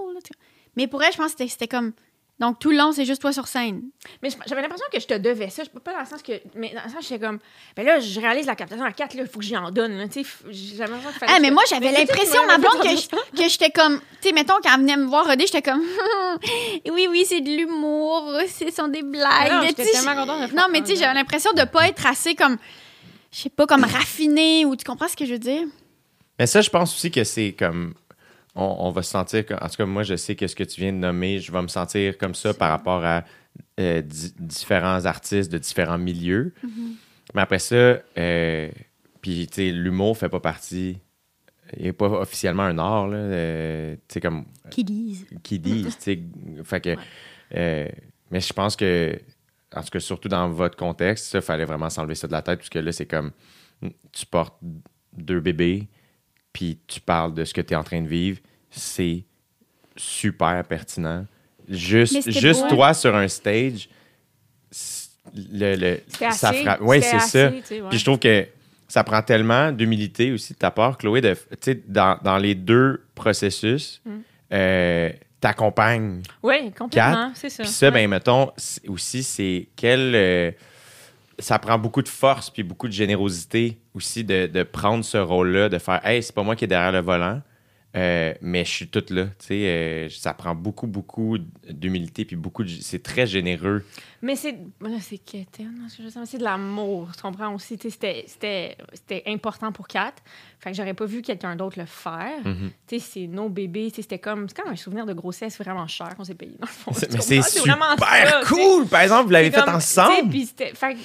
Mais 0.77 0.87
pour 0.87 1.03
elle, 1.03 1.13
je 1.13 1.17
pense 1.19 1.27
que 1.35 1.39
c'était- 1.39 1.49
c'était 1.51 1.69
comme 1.69 1.93
donc 2.41 2.59
tout 2.59 2.71
le 2.71 2.77
long, 2.77 2.91
c'est 2.93 3.05
juste 3.05 3.21
toi 3.21 3.33
sur 3.33 3.47
scène. 3.47 3.83
Mais 4.23 4.29
j'avais 4.47 4.61
l'impression 4.63 4.85
que 4.93 4.99
je 4.99 5.07
te 5.07 5.15
devais 5.15 5.51
ça. 5.51 5.63
Je- 5.65 5.71
Pas 5.79 5.93
dans 5.93 6.01
le 6.01 6.07
sens 6.07 6.21
que. 6.23 6.33
Mais 6.57 6.73
dans 6.75 6.83
le 6.85 6.91
sens, 6.91 7.03
j'étais 7.09 7.25
comme. 7.25 7.39
Ben 7.77 7.87
là, 7.87 8.01
je 8.01 8.21
réalise 8.21 8.47
la 8.47 8.57
captation 8.57 8.85
à 8.85 8.91
4, 8.93 9.15
là, 9.15 9.23
il 9.23 9.29
faut 9.29 9.39
que 9.39 9.45
j'y 9.45 9.57
en 9.57 9.71
donne. 9.71 9.97
là. 9.97 10.05
J'avais 10.51 10.91
l'impression 10.91 11.11
qu'il 11.11 11.19
fallait 11.21 11.33
Ah, 11.33 11.37
que- 11.37 11.43
mais 11.43 11.51
moi, 11.53 11.63
j'avais 11.69 11.93
l'impression, 11.93 12.45
ma 12.47 12.59
blonde, 12.59 12.83
que 12.83 12.89
je- 12.89 13.43
que 13.43 13.49
j'étais 13.49 13.71
comme. 13.71 14.01
Tu 14.21 14.29
sais, 14.29 14.33
mettons, 14.35 14.55
quand 14.63 14.71
elle 14.75 14.81
venait 14.81 14.97
me 14.97 15.05
voir 15.07 15.27
roder, 15.27 15.47
j'étais 15.47 15.63
comme. 15.63 15.81
oui, 16.93 17.07
oui, 17.11 17.25
c'est 17.27 17.41
de 17.41 17.51
l'humour, 17.51 18.33
ce 18.49 18.71
sont 18.71 18.89
des 18.89 19.03
blagues. 19.03 19.53
Non, 19.53 19.63
j'étais 19.67 19.85
tellement 19.85 20.15
contente 20.17 20.43
de 20.43 20.47
faire 20.49 20.57
Non, 20.57 20.65
mais 20.73 20.81
tu 20.83 20.89
sais, 20.89 20.97
j'avais 20.97 21.15
l'impression 21.15 21.53
de 21.53 21.65
pas 21.65 21.89
être 21.89 22.07
assez 22.07 22.35
comme. 22.35 22.57
Je 23.33 23.39
sais 23.43 23.51
pas, 23.51 23.67
comme 23.67 23.85
raffiné 23.85 24.65
ou 24.65 24.77
tu 24.77 24.85
comprends 24.85 25.09
ce 25.09 25.17
que 25.17 25.25
je 25.27 25.33
veux 25.33 25.39
dire? 25.39 25.63
Mais 26.39 26.47
ça, 26.47 26.61
je 26.61 26.71
pense 26.71 26.95
aussi 26.95 27.11
que 27.11 27.23
c'est 27.25 27.53
comme. 27.59 27.95
On, 28.55 28.77
on 28.87 28.91
va 28.91 29.03
se 29.03 29.11
sentir. 29.11 29.45
En 29.61 29.69
tout 29.69 29.77
cas, 29.77 29.87
moi, 29.87 30.03
je 30.05 30.17
sais 30.17 30.37
que 30.37 30.47
ce 30.47 30.55
que 30.55 30.65
tu 30.65 30.81
viens 30.81 30.93
de 30.93 30.99
nommer, 30.99 31.41
je 31.41 31.51
vais 31.51 31.61
me 31.63 31.69
sentir 31.69 32.17
comme 32.19 32.35
ça 32.35 32.55
par 32.55 32.71
rapport 32.71 33.05
à 33.05 33.25
euh, 33.81 34.01
di- 34.03 34.33
différents 34.39 35.05
artistes 35.07 35.51
de 35.51 35.59
différents 35.59 35.99
milieux. 35.99 36.53
Mais 37.35 37.43
après 37.43 37.59
ça, 37.59 37.75
euh, 38.19 38.71
puis, 39.21 39.47
tu 39.49 39.55
sais, 39.55 39.71
l'humour 39.73 40.17
fait 40.17 40.29
pas 40.29 40.41
partie. 40.41 40.99
Il 41.77 41.85
n'est 41.85 41.93
pas 41.93 42.07
officiellement 42.07 42.63
un 42.65 42.79
art, 42.79 43.09
là. 43.09 43.17
euh, 43.17 43.95
tu 44.07 44.15
sais, 44.15 44.21
comme 44.21 44.45
Qui 44.71 44.85
disent. 44.85 45.27
qui 45.43 45.59
disent, 45.59 45.97
tu 45.99 46.03
sais. 46.03 46.21
Fait 46.65 46.81
que. 46.81 46.97
mais 48.31 48.41
je 48.41 48.53
pense 48.53 48.77
que. 48.77 49.19
En 49.75 49.83
tout 49.83 49.89
cas, 49.91 49.99
surtout 49.99 50.29
dans 50.29 50.49
votre 50.51 50.77
contexte, 50.77 51.27
ça, 51.27 51.41
fallait 51.41 51.65
vraiment 51.65 51.91
s'enlever 51.91 52.15
ça 52.15 52.29
de 52.29 52.33
la 52.33 52.43
tête, 52.43 52.59
puisque 52.59 52.77
là, 52.77 52.93
c'est 52.93 53.07
comme. 53.07 53.33
Tu 54.13 54.25
portes 54.27 54.57
deux 55.17 55.41
bébés, 55.41 55.89
puis 56.55 56.79
tu 56.87 57.01
parles 57.01 57.35
de 57.35 57.45
ce 57.45 57.53
que 57.53 57.61
tu 57.61 57.75
es 57.75 57.77
en 57.77 57.85
train 57.85 58.01
de 58.01 58.09
vivre. 58.09 58.39
C'est 58.71 59.25
super 59.97 60.65
pertinent. 60.65 61.27
Juste, 61.69 62.31
juste 62.31 62.67
toi 62.69 62.95
sur 62.95 63.15
un 63.15 63.29
stage, 63.29 63.89
le, 65.53 65.77
le, 65.77 66.01
ça 66.33 66.53
frappe. 66.53 66.81
Oui, 66.83 67.01
c'est 67.03 67.19
ça. 67.21 67.47
assez, 67.49 67.61
tu 67.61 67.67
sais, 67.67 67.81
ouais. 67.81 67.89
Puis 67.91 67.99
je 67.99 68.05
trouve 68.05 68.19
que 68.19 68.47
ça 68.89 69.03
prend 69.03 69.23
tellement 69.23 69.73
d'humilité 69.73 70.33
aussi 70.33 70.53
de 70.53 70.59
ta 70.59 70.71
part, 70.71 70.99
Chloé, 70.99 71.21
de, 71.21 71.37
dans, 71.89 72.19
dans 72.23 72.39
les 72.39 72.55
deux 72.55 73.05
processus, 73.15 74.01
Mm. 74.05 74.11
euh, 74.53 75.11
t'accompagnes. 75.41 76.23
Oui, 76.43 76.71
complètement, 76.77 77.33
c'est 77.35 77.49
ça. 77.51 77.63
Puis 77.63 77.73
ça, 77.73 77.87
Ouais. 77.87 77.93
ben, 77.93 78.09
mettons, 78.11 78.51
aussi, 78.89 79.23
c'est 79.23 79.69
quel. 79.77 80.13
euh, 80.15 80.51
ça 81.39 81.59
prend 81.59 81.79
beaucoup 81.79 82.03
de 82.03 82.09
force 82.09 82.51
puis 82.51 82.63
beaucoup 82.63 82.89
de 82.89 82.93
générosité 82.93 83.79
aussi 83.95 84.25
de, 84.25 84.47
de 84.47 84.63
prendre 84.63 85.05
ce 85.05 85.19
rôle-là, 85.19 85.69
de 85.69 85.79
faire 85.79 86.05
Hey, 86.07 86.23
c'est 86.23 86.35
pas 86.35 86.43
moi 86.43 86.57
qui 86.57 86.65
est 86.65 86.69
derrière 86.69 86.93
le 86.93 87.01
volant, 87.01 87.41
euh, 87.97 88.35
mais 88.41 88.65
je 88.65 88.71
suis 88.71 88.89
toute 88.89 89.11
là. 89.11 89.29
Euh, 89.51 90.09
ça 90.11 90.35
prend 90.35 90.55
beaucoup, 90.55 90.89
beaucoup 90.89 91.39
d'humilité 91.69 92.25
puis 92.25 92.35
beaucoup 92.35 92.65
de. 92.65 92.69
C'est 92.69 93.03
très 93.03 93.27
généreux. 93.27 93.85
Mais 94.21 94.35
c'est. 94.35 94.59
C'est 94.99 95.21
mais 95.61 96.27
c'est 96.27 96.39
de 96.39 96.43
l'amour, 96.43 97.11
tu 97.15 97.23
comprends 97.23 97.55
aussi. 97.55 97.79
C'était 97.81 98.27
important 99.27 99.71
pour 99.71 99.87
Kat. 99.87 100.15
Fait 100.65 100.71
que 100.71 100.77
j'aurais 100.79 100.95
pas 100.95 101.05
vu 101.05 101.21
quelqu'un 101.21 101.57
d'autre 101.57 101.79
le 101.79 101.85
faire. 101.85 102.39
Mhm. 102.43 102.71
Tu 102.87 102.99
sais, 102.99 103.07
c'est 103.13 103.27
nos 103.27 103.51
bébés. 103.51 103.93
C'était 103.95 104.19
comme, 104.19 104.49
c'est 104.49 104.57
comme 104.57 104.73
un 104.73 104.77
souvenir 104.77 105.05
de 105.05 105.13
grossesse 105.13 105.59
vraiment 105.59 105.87
cher 105.87 106.17
qu'on 106.17 106.25
s'est 106.25 106.35
payé, 106.35 106.57
dans 106.59 106.67
le 106.67 106.73
fond. 106.73 106.91
Mais 107.13 107.21
c'est 107.21 107.43
super 107.43 107.77
ça, 108.31 108.41
cool! 108.47 108.87
Par 108.87 109.03
exemple, 109.03 109.25
vous 109.27 109.33
l'avez 109.33 109.51
fait 109.51 109.69
ensemble. 109.69 110.33
fait 110.33 110.97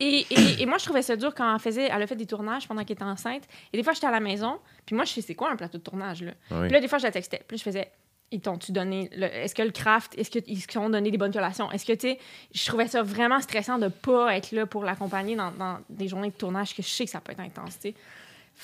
et, 0.00 0.26
et, 0.30 0.62
et 0.62 0.66
moi, 0.66 0.78
je 0.78 0.84
trouvais 0.86 1.02
ça 1.02 1.14
dur 1.14 1.34
quand 1.34 1.54
elle, 1.54 1.60
faisait, 1.60 1.90
elle 1.92 2.02
a 2.02 2.06
fait 2.06 2.16
des 2.16 2.24
tournages 2.26 2.66
pendant 2.66 2.82
qu'elle 2.84 2.94
était 2.94 3.04
enceinte. 3.04 3.42
Et 3.72 3.76
des 3.76 3.82
fois, 3.82 3.92
j'étais 3.92 4.06
à 4.06 4.10
la 4.10 4.18
maison, 4.18 4.58
puis 4.86 4.96
moi, 4.96 5.04
je 5.04 5.12
sais 5.12 5.20
c'est 5.20 5.34
quoi 5.34 5.52
un 5.52 5.56
plateau 5.56 5.76
de 5.76 5.82
tournage. 5.82 6.22
Là? 6.22 6.32
Oui. 6.50 6.62
Puis 6.62 6.70
là, 6.70 6.80
des 6.80 6.88
fois, 6.88 6.96
je 6.98 7.04
la 7.04 7.12
textais. 7.12 7.42
Puis 7.46 7.58
je 7.58 7.62
faisais 7.62 7.90
Ils 8.32 8.40
t'ont-tu 8.40 8.72
donné. 8.72 9.10
Est-ce 9.12 9.54
que 9.54 9.62
le 9.62 9.70
craft, 9.70 10.18
est-ce 10.18 10.30
qu'ils 10.30 10.66
t'ont 10.66 10.88
donné 10.88 11.10
des 11.10 11.18
bonnes 11.18 11.32
collations? 11.32 11.70
Est-ce 11.70 11.84
que, 11.84 11.92
tu 11.92 12.08
sais, 12.08 12.18
je 12.54 12.66
trouvais 12.66 12.88
ça 12.88 13.02
vraiment 13.02 13.40
stressant 13.40 13.78
de 13.78 13.88
pas 13.88 14.34
être 14.36 14.52
là 14.52 14.64
pour 14.64 14.84
l'accompagner 14.84 15.36
dans, 15.36 15.50
dans 15.52 15.78
des 15.90 16.08
journées 16.08 16.30
de 16.30 16.36
tournage 16.36 16.74
que 16.74 16.82
je 16.82 16.88
sais 16.88 17.04
que 17.04 17.10
ça 17.10 17.20
peut 17.20 17.32
être 17.32 17.40
intense, 17.40 17.78
tu 17.78 17.90
sais. 17.90 17.94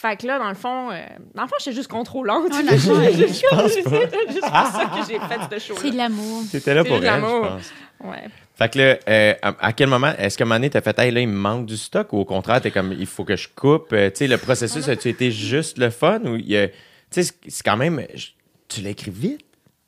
Fait 0.00 0.16
que 0.16 0.28
là, 0.28 0.38
dans 0.38 0.48
le 0.48 0.54
fond, 0.54 0.90
euh, 0.92 1.00
dans 1.34 1.42
le 1.42 1.48
fond, 1.48 1.56
j'étais 1.58 1.74
juste 1.74 1.90
contrôlante. 1.90 2.52
Ah, 2.52 2.60
pas. 2.70 2.78
C'est 2.78 3.16
juste 3.18 3.42
pour 3.42 4.50
ça 4.50 4.90
que 4.94 5.06
j'ai 5.08 5.18
fait 5.18 5.58
ce 5.60 5.66
show 5.66 5.74
C'est 5.80 5.90
de 5.90 5.96
l'amour. 5.96 6.42
T'étais 6.52 6.72
là 6.74 6.84
pour 6.84 6.96
elle, 6.96 7.00
je 7.02 7.06
l'amour. 7.06 7.48
pense. 7.48 7.72
Ouais. 8.04 8.24
Fait 8.54 8.72
que 8.72 8.78
là, 8.78 8.96
euh, 9.08 9.34
à, 9.42 9.54
à 9.58 9.72
quel 9.72 9.88
moment, 9.88 10.12
est-ce 10.16 10.40
moment 10.44 10.54
donné, 10.54 10.70
t'as 10.70 10.82
fait, 10.82 10.96
hey, 11.00 11.10
là, 11.10 11.20
il 11.20 11.26
me 11.28 11.36
manque 11.36 11.66
du 11.66 11.76
stock 11.76 12.12
ou 12.12 12.18
au 12.18 12.24
contraire, 12.24 12.60
t'es 12.60 12.70
comme, 12.70 12.92
il 12.96 13.06
faut 13.06 13.24
que 13.24 13.34
je 13.34 13.48
coupe? 13.48 13.92
Euh, 13.92 14.08
tu 14.10 14.16
sais, 14.18 14.26
le 14.28 14.38
processus, 14.38 14.88
a-tu 14.88 15.08
été 15.08 15.32
juste 15.32 15.78
le 15.78 15.90
fun 15.90 16.20
ou 16.24 16.36
il 16.36 16.48
y 16.48 16.56
a- 16.56 16.68
Tu 16.68 16.74
sais, 17.10 17.32
c'est- 17.48 17.62
quand 17.64 17.76
même, 17.76 18.00
je- 18.14 18.28
tu 18.68 18.80
l'as 18.82 18.90
écrit 18.90 19.10
vite. 19.10 19.40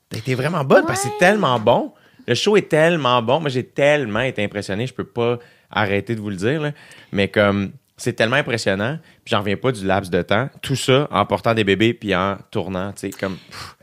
T'as 0.09 0.19
été 0.19 0.35
vraiment 0.35 0.65
bonne 0.65 0.87
parce 0.87 1.01
que 1.03 1.05
c'est 1.07 1.13
Ouais. 1.13 1.19
tellement 1.21 1.61
bon. 1.61 1.93
Le 2.27 2.35
show 2.35 2.57
est 2.57 2.69
tellement 2.69 3.23
bon. 3.23 3.39
Moi, 3.41 3.49
j'ai 3.51 3.65
tellement 3.65 4.21
été 4.21 4.43
impressionné, 4.43 4.87
je 4.89 4.95
peux 4.95 5.05
pas 5.05 5.39
arrêter 5.71 6.17
de 6.17 6.21
vous 6.21 6.31
le 6.31 6.37
dire, 6.37 6.61
là. 6.61 6.73
Mais 7.13 7.29
comme, 7.29 7.71
c'est 8.01 8.15
tellement 8.15 8.37
impressionnant, 8.37 8.99
puis 9.25 9.33
j'en 9.33 9.41
reviens 9.41 9.57
pas 9.57 9.73
du 9.73 9.87
laps 9.87 10.11
de 10.11 10.23
temps. 10.23 10.49
Tout 10.63 10.77
ça 10.77 11.07
en 11.11 11.25
portant 11.27 11.55
des 11.55 11.65
bébés 11.65 11.95
puis 11.95 12.15
en 12.15 12.37
tournant, 12.51 12.93
tu 12.93 13.01
sais, 13.01 13.11
comme. 13.11 13.37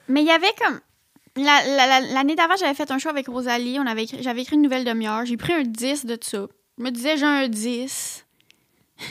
Mais 0.10 0.22
il 0.22 0.28
y 0.28 0.32
avait 0.32 0.54
comme. 0.62 0.80
la- 1.36 1.66
la- 1.76 1.88
la- 1.88 2.14
L'année 2.14 2.36
d'avant, 2.36 2.56
j'avais 2.60 2.74
fait 2.74 2.90
un 2.92 2.98
show 2.98 3.10
avec 3.10 3.28
Rosalie. 3.28 3.78
On 3.80 3.86
avait 3.86 4.04
écrit- 4.06 4.22
J'avais 4.24 4.42
écrit 4.42 4.56
une 4.56 4.62
nouvelle 4.64 4.86
demi-heure. 4.86 5.26
J'ai 5.26 5.38
pris 5.38 5.54
un 5.54 5.64
10 5.64 6.06
de 6.06 6.18
ça. 6.22 6.48
Je 6.78 6.84
me 6.84 6.90
disais, 6.92 7.18
j'ai 7.18 7.26
un 7.26 7.48
10. 7.48 8.26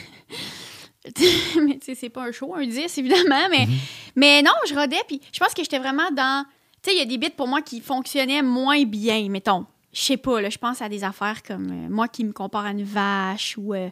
mais 1.61 1.77
tu 1.77 1.85
sais, 1.85 1.95
c'est 1.95 2.09
pas 2.09 2.23
un 2.23 2.31
show, 2.31 2.53
un 2.55 2.65
10, 2.65 2.97
évidemment. 2.97 3.47
Mais, 3.49 3.67
mais 4.15 4.41
non, 4.41 4.51
je 4.67 4.73
rodais. 4.75 5.01
Puis 5.07 5.21
je 5.31 5.39
pense 5.39 5.53
que 5.53 5.63
j'étais 5.63 5.79
vraiment 5.79 6.09
dans. 6.11 6.45
Tu 6.83 6.89
sais, 6.91 6.95
il 6.95 6.99
y 6.99 7.01
a 7.01 7.05
des 7.05 7.17
bits 7.17 7.29
pour 7.35 7.47
moi 7.47 7.61
qui 7.61 7.81
fonctionnaient 7.81 8.41
moins 8.41 8.83
bien, 8.83 9.27
mettons. 9.29 9.65
Je 9.93 10.01
sais 10.01 10.17
pas, 10.17 10.41
là, 10.41 10.49
je 10.49 10.57
pense 10.57 10.81
à 10.81 10.89
des 10.89 11.03
affaires 11.03 11.41
comme 11.43 11.67
euh, 11.71 11.89
moi 11.89 12.07
qui 12.07 12.23
me 12.23 12.31
compare 12.33 12.65
à 12.65 12.71
une 12.71 12.83
vache 12.83 13.55
ou 13.57 13.73
euh, 13.73 13.89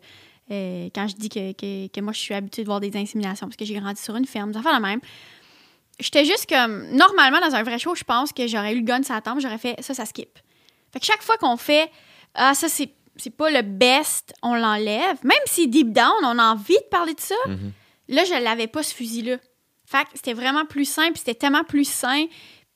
euh, 0.52 0.90
quand 0.94 1.08
je 1.08 1.16
dis 1.16 1.30
que, 1.30 1.52
que, 1.54 1.88
que 1.88 2.02
moi, 2.02 2.14
je 2.14 2.20
suis 2.20 2.34
habituée 2.34 2.64
de 2.64 2.68
voir 2.68 2.80
des 2.80 2.96
inséminations 2.96 3.48
parce 3.48 3.58
que 3.58 3.66
j'ai 3.66 3.74
grandi 3.76 4.02
sur 4.02 4.16
une 4.16 4.26
ferme, 4.26 4.52
des 4.52 4.58
affaires 4.58 4.74
la 4.74 4.80
même. 4.80 5.00
J'étais 6.00 6.26
juste 6.26 6.48
comme. 6.50 6.90
Normalement, 6.92 7.40
dans 7.40 7.56
un 7.56 7.64
vrai 7.64 7.80
show, 7.80 7.96
je 7.96 8.04
pense 8.04 8.34
que 8.34 8.48
j'aurais 8.48 8.74
eu 8.74 8.80
le 8.80 8.86
gun 8.86 9.02
sur 9.04 9.14
la 9.16 9.22
tempe, 9.22 9.40
j'aurais 9.40 9.58
fait 9.58 9.76
ça, 9.82 9.94
ça 9.94 10.06
skip. 10.06 10.38
Fait 10.92 11.00
que 11.00 11.06
chaque 11.06 11.22
fois 11.24 11.38
qu'on 11.38 11.58
fait 11.58 11.90
Ah, 12.34 12.54
ça, 12.54 12.68
c'est. 12.70 12.90
C'est 13.18 13.30
pas 13.30 13.50
le 13.50 13.62
best, 13.62 14.34
on 14.44 14.56
l'enlève. 14.56 15.16
Même 15.24 15.38
si 15.46 15.70
deep 15.70 15.94
down, 15.94 16.12
on 16.24 16.38
a 16.38 16.44
envie 16.52 16.74
de 16.76 16.90
parler 16.92 17.14
de 17.14 17.22
ça, 17.22 17.36
Mhm. 17.48 17.72
là, 18.10 18.26
je 18.26 18.34
l'avais 18.44 18.68
pas 18.68 18.84
ce 18.84 18.94
fusil-là. 18.94 19.38
Fait 19.86 20.04
que 20.04 20.10
c'était 20.16 20.34
vraiment 20.34 20.66
plus 20.66 20.84
simple, 20.84 21.14
puis 21.14 21.20
c'était 21.20 21.36
tellement 21.36 21.64
plus 21.64 21.88
sain, 21.90 22.26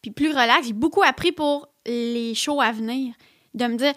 puis 0.01 0.11
plus 0.11 0.29
relax. 0.29 0.67
J'ai 0.67 0.71
beaucoup 0.71 1.03
appris 1.03 1.33
pour 1.33 1.67
les 1.85 2.33
shows 2.35 2.61
à 2.61 2.71
venir. 2.71 3.13
De 3.53 3.65
me 3.65 3.75
dire, 3.75 3.91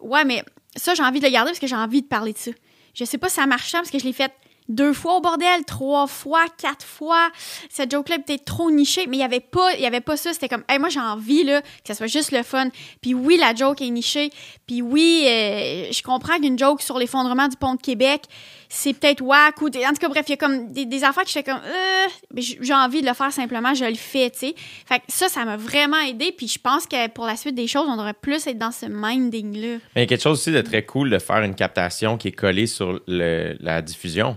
ouais, 0.00 0.26
mais 0.26 0.44
ça, 0.76 0.92
j'ai 0.92 1.02
envie 1.02 1.18
de 1.20 1.24
le 1.24 1.30
garder 1.32 1.52
parce 1.52 1.60
que 1.60 1.66
j'ai 1.66 1.76
envie 1.76 2.02
de 2.02 2.08
parler 2.08 2.34
de 2.34 2.38
ça. 2.38 2.50
Je 2.96 3.04
sais 3.04 3.18
pas 3.18 3.28
si 3.28 3.34
ça 3.34 3.46
marche 3.46 3.72
parce 3.72 3.90
que 3.90 3.98
je 3.98 4.04
l'ai 4.04 4.14
fait 4.14 4.32
deux 4.68 4.94
fois 4.94 5.18
au 5.18 5.20
bordel, 5.20 5.64
trois 5.66 6.06
fois, 6.06 6.46
quatre 6.58 6.84
fois. 6.84 7.28
Cette 7.68 7.90
joke-là 7.90 8.18
peut-être 8.18 8.46
trop 8.46 8.70
nichée, 8.70 9.06
mais 9.06 9.18
il 9.18 9.20
y 9.20 9.22
avait 9.22 9.38
pas, 9.38 9.74
y 9.76 9.86
avait 9.86 10.00
pas 10.00 10.16
ça. 10.16 10.32
C'était 10.32 10.48
comme, 10.48 10.64
hey, 10.68 10.78
moi, 10.78 10.88
j'ai 10.88 10.98
envie, 11.00 11.44
là, 11.44 11.60
que 11.60 11.68
ça 11.84 11.94
soit 11.94 12.06
juste 12.06 12.32
le 12.32 12.42
fun. 12.42 12.68
Puis 13.02 13.14
oui, 13.14 13.36
la 13.36 13.54
joke 13.54 13.82
est 13.82 13.90
nichée. 13.90 14.30
Puis 14.66 14.80
oui, 14.80 15.24
euh, 15.26 15.92
je 15.92 16.02
comprends 16.02 16.38
qu'une 16.38 16.58
joke 16.58 16.80
sur 16.82 16.98
l'effondrement 16.98 17.48
du 17.48 17.56
pont 17.56 17.74
de 17.74 17.80
Québec, 17.80 18.22
c'est 18.68 18.92
peut-être 18.94 19.20
whack 19.22 19.60
ou... 19.62 19.70
des- 19.70 19.84
En 19.86 19.90
tout 19.90 19.96
cas, 20.00 20.08
bref, 20.08 20.24
il 20.28 20.30
y 20.30 20.34
a 20.34 20.36
comme 20.36 20.72
des, 20.72 20.84
des 20.86 21.04
affaires 21.04 21.24
que 21.24 21.30
j'étais 21.30 21.50
comme, 21.50 21.60
euh, 21.64 22.08
j'ai 22.40 22.74
envie 22.74 23.00
de 23.02 23.06
le 23.06 23.14
faire 23.14 23.32
simplement, 23.32 23.74
je 23.74 23.84
le 23.84 23.94
fais, 23.94 24.30
tu 24.30 24.38
sais. 24.38 24.54
Fait 24.86 24.98
que 24.98 25.04
ça, 25.08 25.28
ça 25.28 25.44
m'a 25.44 25.56
vraiment 25.56 25.98
aidé. 26.00 26.32
Puis 26.36 26.48
je 26.48 26.58
pense 26.58 26.86
que 26.86 27.08
pour 27.08 27.26
la 27.26 27.36
suite 27.36 27.54
des 27.54 27.66
choses, 27.66 27.86
on 27.88 27.96
devrait 27.96 28.14
plus 28.14 28.46
être 28.46 28.58
dans 28.58 28.72
ce 28.72 28.86
minding-là. 28.86 29.78
Mais 29.94 29.96
il 29.96 30.00
y 30.00 30.02
a 30.02 30.06
quelque 30.06 30.22
chose 30.22 30.38
aussi 30.38 30.52
de 30.52 30.60
très 30.60 30.84
cool 30.84 31.10
de 31.10 31.18
faire 31.18 31.42
une 31.42 31.54
captation 31.54 32.16
qui 32.18 32.28
est 32.28 32.32
collée 32.32 32.66
sur 32.66 33.00
le- 33.06 33.56
la 33.60 33.82
diffusion. 33.82 34.36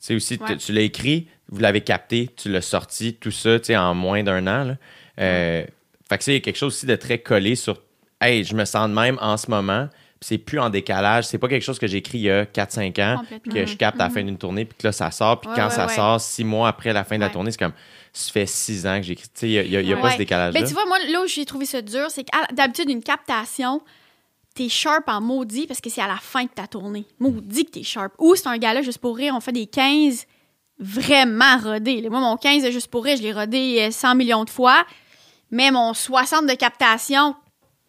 Tu 0.00 0.06
sais, 0.08 0.14
aussi, 0.14 0.38
Ouais. 0.40 0.56
tu- 0.56 0.72
l'as 0.72 0.82
écrit, 0.82 1.28
vous 1.48 1.60
l'avez 1.60 1.80
capté, 1.80 2.28
tu 2.36 2.50
l'as 2.50 2.60
sorti, 2.60 3.14
tout 3.14 3.30
ça, 3.30 3.58
tu 3.58 3.66
sais, 3.66 3.76
en 3.76 3.94
moins 3.94 4.22
d'un 4.22 4.46
an. 4.46 4.64
Là. 4.64 4.76
Euh, 5.20 5.64
Fait 6.08 6.18
que 6.18 6.24
ça, 6.24 6.30
il 6.30 6.34
y 6.34 6.38
a 6.38 6.40
quelque 6.40 6.56
chose 6.58 6.72
aussi 6.74 6.86
de 6.86 6.94
très 6.94 7.18
collé 7.18 7.56
sur 7.56 7.80
Hey, 8.20 8.44
je 8.44 8.54
me 8.54 8.64
sens 8.64 8.88
de 8.88 8.94
même 8.94 9.18
en 9.20 9.36
ce 9.36 9.50
moment. 9.50 9.88
C'est 10.20 10.38
plus 10.38 10.58
en 10.58 10.70
décalage. 10.70 11.24
C'est 11.26 11.38
pas 11.38 11.46
quelque 11.48 11.62
chose 11.62 11.78
que 11.78 11.86
j'ai 11.86 11.98
écrit 11.98 12.18
il 12.18 12.24
y 12.24 12.30
a 12.30 12.44
4-5 12.46 12.98
ans, 13.02 13.22
puis 13.42 13.52
que 13.52 13.66
je 13.66 13.76
capte 13.76 14.00
à 14.00 14.04
la 14.04 14.10
fin 14.10 14.22
d'une 14.22 14.38
tournée, 14.38 14.64
puis 14.64 14.76
que 14.78 14.86
là, 14.86 14.92
ça 14.92 15.10
sort. 15.10 15.40
Puis 15.40 15.50
Ouais, 15.50 15.56
quand 15.56 15.64
ouais, 15.68 15.70
ça 15.74 15.86
ouais. 15.86 15.94
sort, 15.94 16.20
six 16.20 16.42
mois 16.44 16.68
après 16.68 16.92
la 16.94 17.04
fin 17.04 17.16
de 17.16 17.20
la 17.20 17.28
tournée, 17.28 17.50
c'est 17.50 17.58
comme, 17.58 17.74
ça 18.12 18.32
fait 18.32 18.46
six 18.46 18.86
ans 18.86 18.96
que 18.96 19.02
j'ai 19.02 19.12
écrit. 19.12 19.26
Tu 19.28 19.40
sais, 19.40 19.48
il 19.48 19.52
y 19.70 19.76
a, 19.76 19.80
y 19.82 19.92
a- 19.92 19.96
pas 19.98 20.12
ce 20.12 20.16
décalage-là. 20.18 20.58
Ben, 20.60 20.66
tu 20.66 20.72
vois, 20.72 20.86
moi, 20.86 20.98
là 21.10 21.22
où 21.22 21.26
j'ai 21.26 21.44
trouvé 21.44 21.66
ça 21.66 21.82
dur, 21.82 22.06
c'est 22.10 22.24
que 22.24 22.54
d'habitude, 22.54 22.88
une 22.88 23.02
captation, 23.02 23.82
t'es 24.54 24.70
sharp 24.70 25.06
en 25.06 25.20
maudit 25.20 25.66
parce 25.66 25.82
que 25.82 25.90
c'est 25.90 26.00
à 26.00 26.06
la 26.08 26.16
fin 26.16 26.44
de 26.44 26.48
ta 26.48 26.66
tournée. 26.66 27.04
Maudit 27.20 27.66
que 27.66 27.72
t'es 27.72 27.82
sharp. 27.82 28.14
Ou 28.18 28.34
c'est 28.36 28.48
un 28.48 28.56
gars-là, 28.56 28.80
juste 28.80 28.98
pour 28.98 29.16
rire, 29.18 29.34
on 29.36 29.40
fait 29.40 29.52
des 29.52 29.66
15 29.66 30.24
vraiment 30.78 31.58
rodés. 31.58 32.06
Moi, 32.08 32.20
mon 32.20 32.36
15 32.36 32.62
de 32.64 32.70
juste 32.70 32.88
pour 32.88 33.04
rire, 33.04 33.16
je 33.18 33.22
l'ai 33.22 33.32
rodé 33.32 33.78
euh, 33.82 33.90
100 33.90 34.14
millions 34.14 34.44
de 34.44 34.50
fois. 34.50 34.84
Mais 35.50 35.70
mon 35.70 35.94
60 35.94 36.46
de 36.46 36.54
captation, 36.54 37.34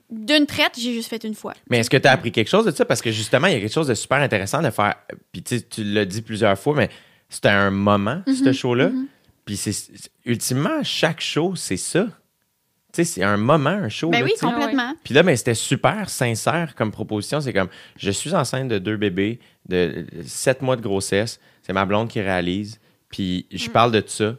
d'une 0.09 0.45
traite, 0.45 0.73
j'ai 0.79 0.93
juste 0.93 1.09
fait 1.09 1.23
une 1.23 1.35
fois. 1.35 1.53
Mais 1.69 1.79
est-ce 1.79 1.89
que 1.89 1.97
tu 1.97 2.07
as 2.07 2.11
appris 2.11 2.31
quelque 2.31 2.47
chose 2.49 2.65
de 2.65 2.71
ça? 2.71 2.85
Parce 2.85 3.01
que 3.01 3.11
justement, 3.11 3.47
il 3.47 3.53
y 3.53 3.55
a 3.57 3.59
quelque 3.59 3.73
chose 3.73 3.87
de 3.87 3.93
super 3.93 4.19
intéressant 4.19 4.61
de 4.61 4.69
faire. 4.69 4.95
Puis 5.31 5.41
tu 5.43 5.83
l'as 5.83 6.05
dit 6.05 6.21
plusieurs 6.21 6.57
fois, 6.57 6.75
mais 6.75 6.89
c'était 7.29 7.49
un 7.49 7.71
moment, 7.71 8.21
Mhm, 8.25 8.33
ce 8.35 8.53
show-là. 8.53 8.91
Puis 9.45 9.57
c'est 9.57 9.73
ultimement, 10.25 10.83
chaque 10.83 11.21
show, 11.21 11.55
c'est 11.55 11.77
ça. 11.77 12.05
Tu 12.93 13.03
sais, 13.03 13.03
c'est 13.03 13.23
un 13.23 13.37
moment, 13.37 13.69
un 13.69 13.89
show. 13.89 14.09
Ben 14.09 14.19
là, 14.19 14.25
oui, 14.25 14.31
sais. 14.37 14.45
complètement. 14.45 14.93
Puis 15.03 15.13
là, 15.13 15.23
ben, 15.23 15.35
c'était 15.35 15.53
super 15.53 16.09
sincère 16.09 16.73
comme 16.75 16.91
proposition. 16.91 17.41
C'est 17.41 17.53
comme, 17.53 17.67
je 17.97 18.11
suis 18.11 18.33
enceinte 18.33 18.69
de 18.69 18.79
deux 18.79 18.95
bébés, 18.97 19.39
de 19.67 20.05
sept 20.25 20.61
mois 20.61 20.77
de 20.77 20.81
grossesse. 20.81 21.39
C'est 21.63 21.73
ma 21.73 21.85
blonde 21.85 22.07
qui 22.07 22.21
réalise. 22.21 22.79
Puis 23.09 23.45
Mm. 23.51 23.57
je 23.57 23.69
parle 23.69 23.91
de 23.91 24.03
ça. 24.05 24.35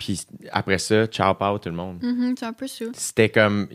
Puis 0.00 0.22
après 0.50 0.78
ça, 0.78 1.06
ciao, 1.06 1.34
pao, 1.34 1.58
tout 1.58 1.68
le 1.68 1.74
monde 1.76 1.98
Mhm, 2.02 2.34
c'est 2.36 2.46
un 2.46 2.52
peu 2.54 2.66
ça. 2.66 2.86
c'était 2.94 3.28
comme 3.28 3.68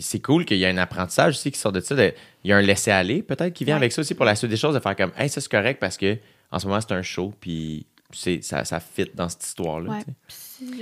c'est 0.00 0.20
cool 0.22 0.44
qu'il 0.46 0.56
y 0.56 0.64
ait 0.64 0.68
un 0.70 0.78
apprentissage 0.78 1.34
aussi 1.34 1.52
qui 1.52 1.58
sort 1.58 1.70
de 1.72 1.80
ça 1.80 1.94
de- 1.94 2.12
il 2.42 2.48
y 2.50 2.52
a 2.52 2.56
un 2.56 2.62
laisser 2.62 2.90
aller 2.90 3.22
peut-être 3.22 3.52
qui 3.52 3.64
vient 3.66 3.74
Ouais. 3.74 3.82
avec 3.82 3.92
ça 3.92 4.00
aussi 4.00 4.14
pour 4.14 4.24
la 4.24 4.34
suite 4.34 4.50
des 4.50 4.56
choses 4.56 4.74
de 4.74 4.80
faire 4.80 4.96
comme 4.96 5.12
hey 5.18 5.28
ça 5.28 5.40
c'est 5.42 5.50
correct 5.50 5.78
parce 5.78 5.96
que 5.98 6.16
en 6.50 6.58
ce 6.58 6.66
moment 6.66 6.80
c'est 6.80 6.92
un 6.94 7.02
show 7.02 7.32
puis 7.40 7.84
c'est 8.12 8.42
ça, 8.42 8.64
ça 8.64 8.80
fit 8.80 9.10
dans 9.14 9.28
cette 9.28 9.44
histoire 9.44 9.80
là 9.80 9.90
Ouais. 9.92 10.04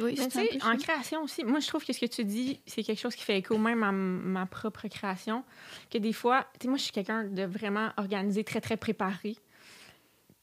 Oui, 0.01 0.15
Mais 0.17 0.29
c'est 0.31 0.47
tu 0.49 0.59
sais, 0.59 0.65
en 0.65 0.77
création 0.77 1.23
aussi, 1.23 1.45
moi, 1.45 1.61
je 1.61 1.67
trouve 1.69 1.85
que 1.85 1.93
ce 1.93 2.01
que 2.01 2.07
tu 2.07 2.25
dis, 2.25 2.59
c'est 2.67 2.83
quelque 2.83 2.99
chose 2.99 3.15
qui 3.15 3.23
fait 3.23 3.39
écho 3.39 3.57
même 3.59 3.83
à 3.85 3.93
ma 3.93 4.45
propre 4.47 4.89
création. 4.89 5.45
Que 5.89 5.99
des 5.99 6.13
fois, 6.13 6.47
tu 6.59 6.65
sais, 6.65 6.69
moi, 6.69 6.79
je 6.79 6.83
suis 6.85 6.91
quelqu'un 6.93 7.25
de 7.25 7.43
vraiment 7.45 7.91
organisé, 7.97 8.43
très, 8.43 8.61
très 8.61 8.77
préparé. 8.77 9.37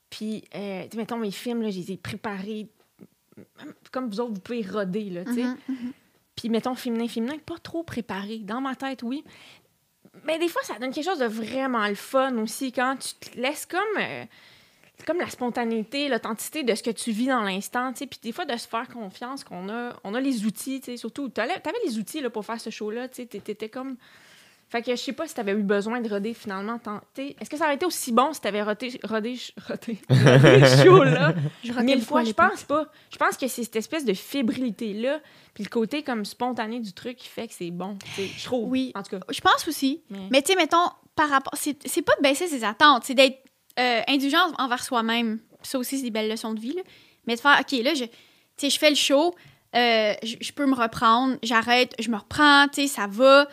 Puis, 0.09 0.43
euh, 0.55 0.83
tu 0.83 0.91
sais, 0.91 0.97
mettons, 0.97 1.17
mes 1.17 1.31
films, 1.31 1.61
là, 1.63 1.69
je 1.69 1.79
les 1.79 1.91
ai 1.93 1.97
préparés 1.97 2.67
comme 3.91 4.09
vous 4.09 4.19
autres, 4.19 4.33
vous 4.33 4.39
pouvez 4.41 4.61
roder, 4.61 5.09
là, 5.09 5.25
tu 5.25 5.35
sais. 5.35 5.43
Mhm. 5.43 5.93
Puis, 6.35 6.49
mettons, 6.49 6.75
féminin, 6.75 7.07
féminin, 7.07 7.37
pas 7.45 7.57
trop 7.57 7.83
préparé. 7.83 8.39
Dans 8.39 8.61
ma 8.61 8.75
tête, 8.75 9.03
oui. 9.03 9.23
Mais 10.25 10.37
des 10.39 10.47
fois, 10.47 10.61
ça 10.63 10.77
donne 10.79 10.91
quelque 10.91 11.05
chose 11.05 11.19
de 11.19 11.25
vraiment 11.25 11.87
le 11.87 11.95
fun 11.95 12.37
aussi 12.37 12.71
quand 12.71 12.97
tu 12.97 13.13
te 13.15 13.37
laisses 13.39 13.65
comme. 13.65 13.81
euh, 13.99 14.25
comme 15.05 15.17
la 15.17 15.29
spontanéité, 15.29 16.07
l'authenticité 16.07 16.63
de 16.63 16.73
ce 16.73 16.81
que 16.81 16.89
tu 16.89 17.11
vis 17.11 17.27
dans 17.27 17.41
l'instant, 17.41 17.91
tu 17.91 17.99
sais. 17.99 18.07
Puis 18.07 18.19
des 18.23 18.31
fois, 18.31 18.45
de 18.45 18.55
se 18.55 18.67
faire 18.67 18.87
confiance 18.87 19.43
qu'on 19.43 19.67
a, 19.69 19.93
on 20.05 20.13
a 20.13 20.21
les 20.21 20.45
outils, 20.45 20.79
tu 20.79 20.91
sais. 20.91 20.97
Surtout, 20.97 21.27
t'avais 21.29 21.59
les 21.85 21.97
outils 21.99 22.21
là, 22.21 22.29
pour 22.29 22.45
faire 22.45 22.61
ce 22.61 22.69
show-là, 22.69 23.09
tu 23.09 23.23
sais. 23.23 23.25
T'étais 23.25 23.69
comme. 23.69 23.97
Fait 24.67 24.81
que 24.81 24.91
je 24.91 24.95
sais 25.01 25.13
pas 25.13 25.27
si 25.27 25.35
t'avais 25.35 25.51
eu 25.53 25.61
besoin 25.63 26.01
de 26.01 26.09
roder 26.09 26.33
finalement. 26.33 26.79
Est-ce 27.17 27.49
que 27.49 27.55
ça 27.57 27.65
aurait 27.65 27.75
été 27.75 27.85
aussi 27.85 28.11
bon 28.11 28.33
si 28.33 28.41
t'avais 28.41 28.63
rodé, 28.63 28.99
rodé, 29.03 29.37
rodé? 29.69 29.99
Je 31.63 31.71
ratais 31.71 31.83
Mille 31.85 32.01
fois, 32.01 32.23
je 32.23 32.31
pense 32.33 32.63
pas. 32.63 32.87
Je 33.11 33.17
pense 33.17 33.37
que 33.37 33.47
c'est 33.47 33.63
cette 33.63 33.75
espèce 33.75 34.05
de 34.05 34.13
fébrilité-là, 34.13 35.19
puis 35.53 35.63
le 35.63 35.69
côté 35.69 36.03
comme 36.03 36.25
spontané 36.25 36.79
du 36.79 36.93
truc 36.93 37.17
qui 37.17 37.27
fait 37.27 37.47
que 37.47 37.53
c'est 37.53 37.71
bon. 37.71 37.97
Je 38.17 38.43
trouve. 38.43 38.69
Oui. 38.69 38.91
En 38.95 39.03
tout 39.03 39.17
cas. 39.17 39.23
Je 39.29 39.41
pense 39.41 39.67
aussi. 39.67 40.01
Mais- 40.09 40.19
Mais 40.31 40.41
tu 40.41 40.51
sais, 40.51 40.57
mettons, 40.57 40.89
par 41.15 41.29
rapport. 41.29 41.53
C'est 41.57 42.01
pas 42.01 42.15
de 42.17 42.21
baisser 42.23 42.47
ses 42.47 42.63
attentes, 42.63 43.03
c'est 43.05 43.13
d'être 43.15 43.37
euh, 43.79 44.01
indulgent 44.07 44.51
envers 44.57 44.83
soi-même. 44.83 45.39
Ça 45.61 45.77
aussi, 45.79 45.97
c'est 45.97 46.03
des 46.03 46.11
belles 46.11 46.29
leçons 46.29 46.53
de 46.53 46.59
vie. 46.59 46.73
là. 46.73 46.81
Mais 47.27 47.35
de 47.35 47.39
faire, 47.39 47.57
OK, 47.59 47.71
là, 47.83 47.93
je, 47.93 48.05
je 48.67 48.77
fais 48.77 48.89
le 48.89 48.95
show, 48.95 49.33
euh, 49.75 50.13
je, 50.23 50.35
je 50.39 50.51
peux 50.53 50.65
me 50.65 50.75
reprendre, 50.75 51.37
j'arrête, 51.43 51.93
je 51.99 52.09
me 52.09 52.17
reprends, 52.17 52.67
tu 52.67 52.81
sais, 52.81 52.87
ça 52.87 53.07
va. 53.09 53.47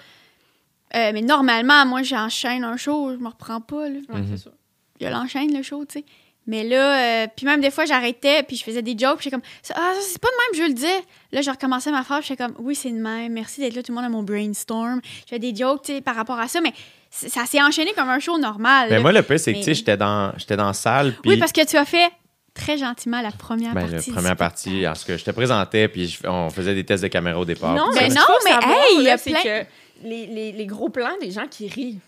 Euh, 0.95 1.11
mais 1.14 1.22
normalement, 1.22 1.86
moi, 1.86 2.03
j'enchaîne 2.03 2.64
un 2.64 2.76
show, 2.76 3.12
je 3.12 3.16
me 3.16 3.28
reprends 3.28 3.61
pas. 3.61 3.88
Là. 3.88 3.99
Ouais, 4.11 4.20
c'est 4.30 4.36
sûr. 4.36 4.53
Je 5.01 5.07
l'enchaîne, 5.07 5.57
le 5.57 5.62
show, 5.62 5.84
tu 5.84 6.01
sais. 6.01 6.05
Mais 6.47 6.64
là, 6.64 7.22
euh, 7.22 7.26
puis 7.36 7.47
même 7.47 7.61
des 7.61 7.70
fois, 7.70 7.84
j'arrêtais, 7.84 8.43
puis 8.43 8.57
je 8.57 8.64
faisais 8.64 8.82
des 8.82 8.97
jokes, 8.99 9.18
puis 9.18 9.24
j'étais 9.24 9.36
comme, 9.36 9.45
ah, 9.74 9.93
ça, 9.95 10.01
c'est 10.03 10.18
pas 10.20 10.28
de 10.28 10.32
même, 10.34 10.59
je 10.59 10.62
veux 10.62 10.68
le 10.68 10.74
dire. 10.74 11.01
Là, 11.30 11.40
je 11.40 11.51
recommençais 11.51 11.93
ma 11.93 12.03
phrase, 12.03 12.20
puis 12.24 12.28
j'étais 12.30 12.45
comme, 12.45 12.55
oui, 12.59 12.74
c'est 12.74 12.90
de 12.90 12.99
même, 12.99 13.32
merci 13.32 13.61
d'être 13.61 13.74
là, 13.76 13.82
tout 13.82 13.93
le 13.93 13.97
monde 13.97 14.05
à 14.05 14.09
mon 14.09 14.24
brainstorm. 14.24 15.01
Je 15.05 15.30
fais 15.30 15.38
des 15.38 15.55
jokes, 15.55 15.82
tu 15.84 15.93
sais, 15.95 16.01
par 16.01 16.16
rapport 16.16 16.40
à 16.40 16.49
ça, 16.49 16.61
mais 16.61 16.72
ça 17.11 17.47
s'est 17.47 17.62
enchaîné 17.62 17.93
comme 17.93 18.09
un 18.09 18.18
show 18.18 18.38
normal. 18.38 18.88
Mais 18.90 18.97
là. 18.97 19.01
moi 19.03 19.12
le 19.12 19.22
pire 19.22 19.38
c'est 19.38 19.53
que 19.53 19.59
Mais- 19.59 19.64
tu 19.64 19.70
sais 19.70 19.74
j'étais 19.74 19.97
dans 19.99 20.32
j'étais 20.38 20.57
dans 20.57 20.66
la 20.68 20.72
salle 20.72 21.12
puis 21.20 21.32
oui, 21.32 21.36
parce 21.36 21.53
que 21.53 21.62
tu 21.66 21.76
as 21.76 21.84
fait 21.84 22.11
très 22.55 22.78
gentiment 22.78 23.20
la 23.20 23.30
première 23.30 23.74
ben, 23.74 23.86
partie. 23.86 24.09
la 24.11 24.16
première 24.16 24.36
partie 24.36 24.61
spectacle. 24.70 24.88
en 24.88 24.95
ce 24.95 25.05
que 25.05 25.16
je 25.18 25.24
te 25.24 25.30
présentais 25.30 25.88
puis 25.88 26.09
je- 26.09 26.26
on 26.26 26.49
faisait 26.49 26.74
des 26.74 26.84
tests 26.84 27.03
de 27.03 27.09
caméra 27.09 27.38
au 27.38 27.45
départ 27.45 27.74
Non, 27.74 27.93
ça, 27.93 28.01
mais 28.01 28.09
non, 28.09 28.22
mais 28.47 28.51
savoir, 28.53 28.70
hey, 28.72 28.97
il 28.97 29.03
y 29.03 29.11
a 29.11 29.18
plein- 29.18 29.43
que 29.43 29.66
les, 30.03 30.26
les, 30.26 30.53
les 30.53 30.66
gros 30.66 30.88
plans 30.88 31.16
des 31.20 31.30
gens 31.30 31.46
qui 31.48 31.68
rient, 31.68 31.98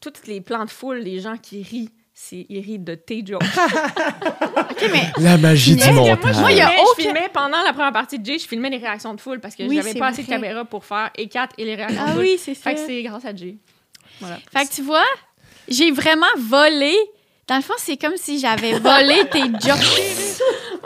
tous 0.00 0.12
les 0.26 0.40
plans 0.40 0.64
de 0.64 0.70
foule 0.70 1.04
des 1.04 1.20
gens 1.20 1.36
qui 1.36 1.62
rient, 1.62 1.90
c'est 2.12 2.46
ils 2.48 2.60
rient 2.60 2.78
de 2.78 2.94
tes 2.94 3.24
jokes. 3.24 3.42
Mais 4.92 5.10
la 5.18 5.36
magie 5.38 5.76
du 5.76 5.90
montage. 5.92 6.38
Moi, 6.38 6.48
filmais- 6.50 6.76
je 6.96 7.02
filmais 7.02 7.28
pendant 7.32 7.62
la 7.62 7.72
première 7.72 7.92
partie 7.92 8.18
de 8.18 8.24
Jay, 8.26 8.38
je 8.38 8.46
filmais 8.46 8.70
les 8.70 8.78
réactions 8.78 9.14
de 9.14 9.20
foule 9.20 9.40
parce 9.40 9.54
que 9.54 9.62
Oui, 9.64 9.76
j'avais 9.76 9.94
pas 9.94 10.08
assez 10.08 10.22
de 10.22 10.26
vrai. 10.26 10.36
caméras 10.36 10.64
pour 10.64 10.84
faire 10.84 11.10
et 11.16 11.28
4 11.28 11.54
et 11.58 11.64
les 11.64 11.74
réactions 11.76 12.00
ah 12.04 12.08
de 12.08 12.12
foule. 12.14 12.20
oui, 12.22 12.36
c'est 12.38 12.54
ça. 12.54 12.70
Fait 12.70 12.74
que 12.74 12.80
c'est 12.86 13.02
grâce 13.02 13.24
à 13.24 13.34
Jay. 13.34 13.56
Voilà. 14.20 14.38
Fait 14.52 14.66
que 14.66 14.74
tu 14.74 14.82
vois, 14.82 15.04
j'ai 15.68 15.90
vraiment 15.90 16.26
volé. 16.38 16.94
Dans 17.46 17.56
le 17.56 17.62
fond, 17.62 17.74
c'est 17.78 17.96
comme 17.96 18.16
si 18.16 18.38
j'avais 18.38 18.78
volé 18.78 19.24
tes 19.30 19.42
jokes. 19.66 20.00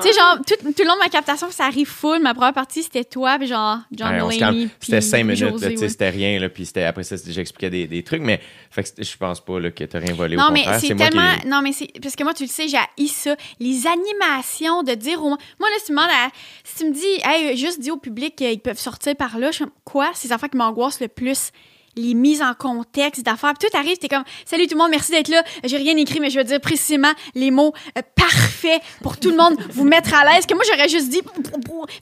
tu 0.03 0.09
sais, 0.09 0.15
genre, 0.19 0.37
tout, 0.47 0.55
tout 0.73 0.83
le 0.83 0.87
long 0.87 0.95
de 0.95 0.99
ma 1.01 1.09
captation, 1.09 1.51
ça 1.51 1.65
arrive 1.67 1.87
full. 1.89 2.21
Ma 2.21 2.35
première 2.35 2.53
partie, 2.53 2.83
c'était 2.83 3.05
toi, 3.05 3.39
puis 3.39 3.47
genre, 3.47 3.79
John 3.93 4.09
Ouais, 4.09 4.35
Mulaney, 4.37 4.69
C'était 4.81 5.01
cinq 5.01 5.25
minutes, 5.25 5.39
tu 5.71 5.77
sais, 5.79 5.89
c'était 5.89 6.11
rien, 6.11 6.39
là, 6.41 6.49
puis 6.49 6.69
après 6.85 7.05
ça, 7.05 7.17
j'expliquais 7.27 7.71
des, 7.71 7.87
des 7.87 8.03
trucs, 8.03 8.23
mais 8.23 8.41
fait 8.71 8.83
que 8.83 8.89
c'était- 8.89 9.05
je 9.05 9.17
pense 9.17 9.41
pas 9.45 9.61
là, 9.61 9.71
que 9.71 9.85
t'as 9.85 9.99
rien 9.99 10.15
volé. 10.15 10.37
Non, 10.37 10.49
au 10.49 10.53
mais 10.53 10.65
c'est 10.81 10.89
qui 10.89 10.97
tellement. 10.97 11.23
Non, 11.47 11.61
mais 11.63 11.73
c'est. 11.73 11.91
Parce 12.03 12.17
que 12.17 12.25
moi, 12.25 12.35
tu 12.35 12.45
le 12.45 12.49
sais, 12.49 12.67
j'ai 12.69 13.07
ça. 13.09 13.37
Les 13.61 13.87
animations 13.87 14.83
de 14.83 14.93
dire 14.95 15.23
au. 15.23 15.29
Moi, 15.29 15.37
là, 15.61 15.77
si 15.79 15.87
tu 15.87 15.93
me 15.93 15.97
demandes 15.99 16.11
à- 16.11 16.31
Si 16.65 16.77
tu 16.77 16.85
me 16.87 16.93
dis, 16.93 17.21
hey, 17.25 17.57
juste 17.57 17.81
dis 17.81 17.91
au 17.91 17.97
public 17.97 18.37
qu'ils 18.37 18.59
peuvent 18.61 18.79
sortir 18.79 19.15
par 19.17 19.39
là, 19.39 19.49
je 19.51 19.57
suis 19.57 19.65
comme, 19.65 19.73
quoi? 19.85 20.11
C'est 20.15 20.29
les 20.29 20.33
affaires 20.33 20.51
qui 20.51 20.57
m'angoissent 20.57 21.01
le 21.01 21.09
plus. 21.09 21.51
Les 21.97 22.15
mises 22.15 22.43
en 22.43 22.55
contexte 22.55 23.23
d'affaires. 23.23 23.53
Puis 23.59 23.69
tout 23.69 23.77
arrive, 23.77 23.97
t'es 23.99 24.09
comme, 24.09 24.25
salut 24.45 24.67
tout 24.67 24.75
le 24.75 24.79
monde, 24.83 24.91
merci 24.91 25.13
d'être 25.13 25.29
là. 25.29 25.43
J'ai 25.65 25.77
rien 25.77 25.97
écrit, 25.97 26.21
mais 26.21 26.31
je 26.31 26.39
veux 26.39 26.45
dire 26.45 26.61
précisément 26.61 27.13
les 27.35 27.51
mots 27.51 27.73
euh, 27.97 28.03
parfaits 28.17 28.83
pour 29.03 29.19
tout 29.19 29.31
le 29.31 29.37
monde 29.37 29.57
vous 29.71 29.85
mettre 29.85 30.13
à 30.15 30.25
l'aise. 30.25 30.47
Que 30.47 30.55
moi, 30.55 30.65
j'aurais 30.69 30.89
juste 30.89 31.09
dit. 31.11 31.21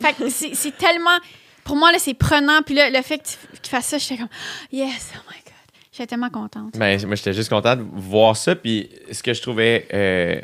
Fait 0.01 0.13
que 0.15 0.29
c'est 0.31 0.77
tellement. 0.77 1.11
Pour 1.65 1.77
moi, 1.77 1.93
là, 1.93 1.99
c'est 1.99 2.15
prenant. 2.15 2.63
Puis 2.63 2.75
là, 2.75 2.91
le 2.91 3.03
fait 3.03 3.19
que 3.19 3.25
tu, 3.29 3.37
que 3.57 3.61
tu 3.63 3.71
fasses 3.71 3.87
ça, 3.87 3.99
j'étais 3.99 4.17
comme, 4.17 4.29
yes, 4.73 5.13
oh 5.15 5.19
my 5.31 5.37
God. 5.37 5.53
J'étais 5.93 6.07
tellement 6.07 6.31
contente. 6.31 6.73
Ben, 6.79 7.05
moi, 7.07 7.15
j'étais 7.17 7.35
juste 7.35 7.51
content 7.51 7.77
de 7.77 7.85
voir 7.95 8.37
ça. 8.37 8.57
Puis 8.57 8.89
ce 9.11 9.23
que 9.23 9.35
je 9.35 9.43
trouvais. 9.43 9.87
euh, 9.93 10.41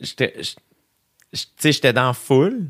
j'étais. 0.00 0.34
Tu 0.40 1.40
sais, 1.58 1.72
j'étais 1.72 1.92
dans 1.92 2.06
la 2.08 2.12
foule. 2.12 2.68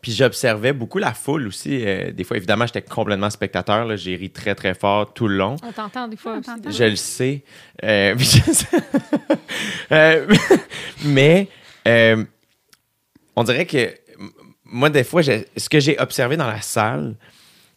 Puis 0.00 0.12
j'observais 0.12 0.72
beaucoup 0.72 0.98
la 0.98 1.14
foule 1.14 1.46
aussi. 1.48 1.82
euh, 1.84 2.10
des 2.12 2.24
fois, 2.24 2.36
évidemment, 2.36 2.66
j'étais 2.66 2.82
complètement 2.82 3.30
spectateur. 3.30 3.84
là. 3.84 3.96
J'ai 3.96 4.16
ri 4.16 4.30
très, 4.30 4.54
très 4.54 4.74
fort 4.74 5.12
tout 5.14 5.28
le 5.28 5.36
long. 5.36 5.56
On 5.62 5.72
t'entend 5.72 6.08
des 6.08 6.16
fois 6.16 6.32
On 6.34 6.38
aussi. 6.38 6.46
t'entend. 6.46 6.70
Je 6.70 6.84
le 6.84 6.96
sais. 6.96 7.42
Euh, 7.82 8.14
Euh, 9.92 10.26
mais 11.04 11.48
euh, 11.86 12.24
on 13.36 13.44
dirait 13.44 13.66
que 13.66 13.94
moi, 14.64 14.90
des 14.90 15.04
fois, 15.04 15.22
j'ai- 15.22 15.46
ce 15.56 15.68
que 15.68 15.78
j'ai 15.80 15.98
observé 15.98 16.36
dans 16.36 16.46
la 16.46 16.60
salle, 16.62 17.16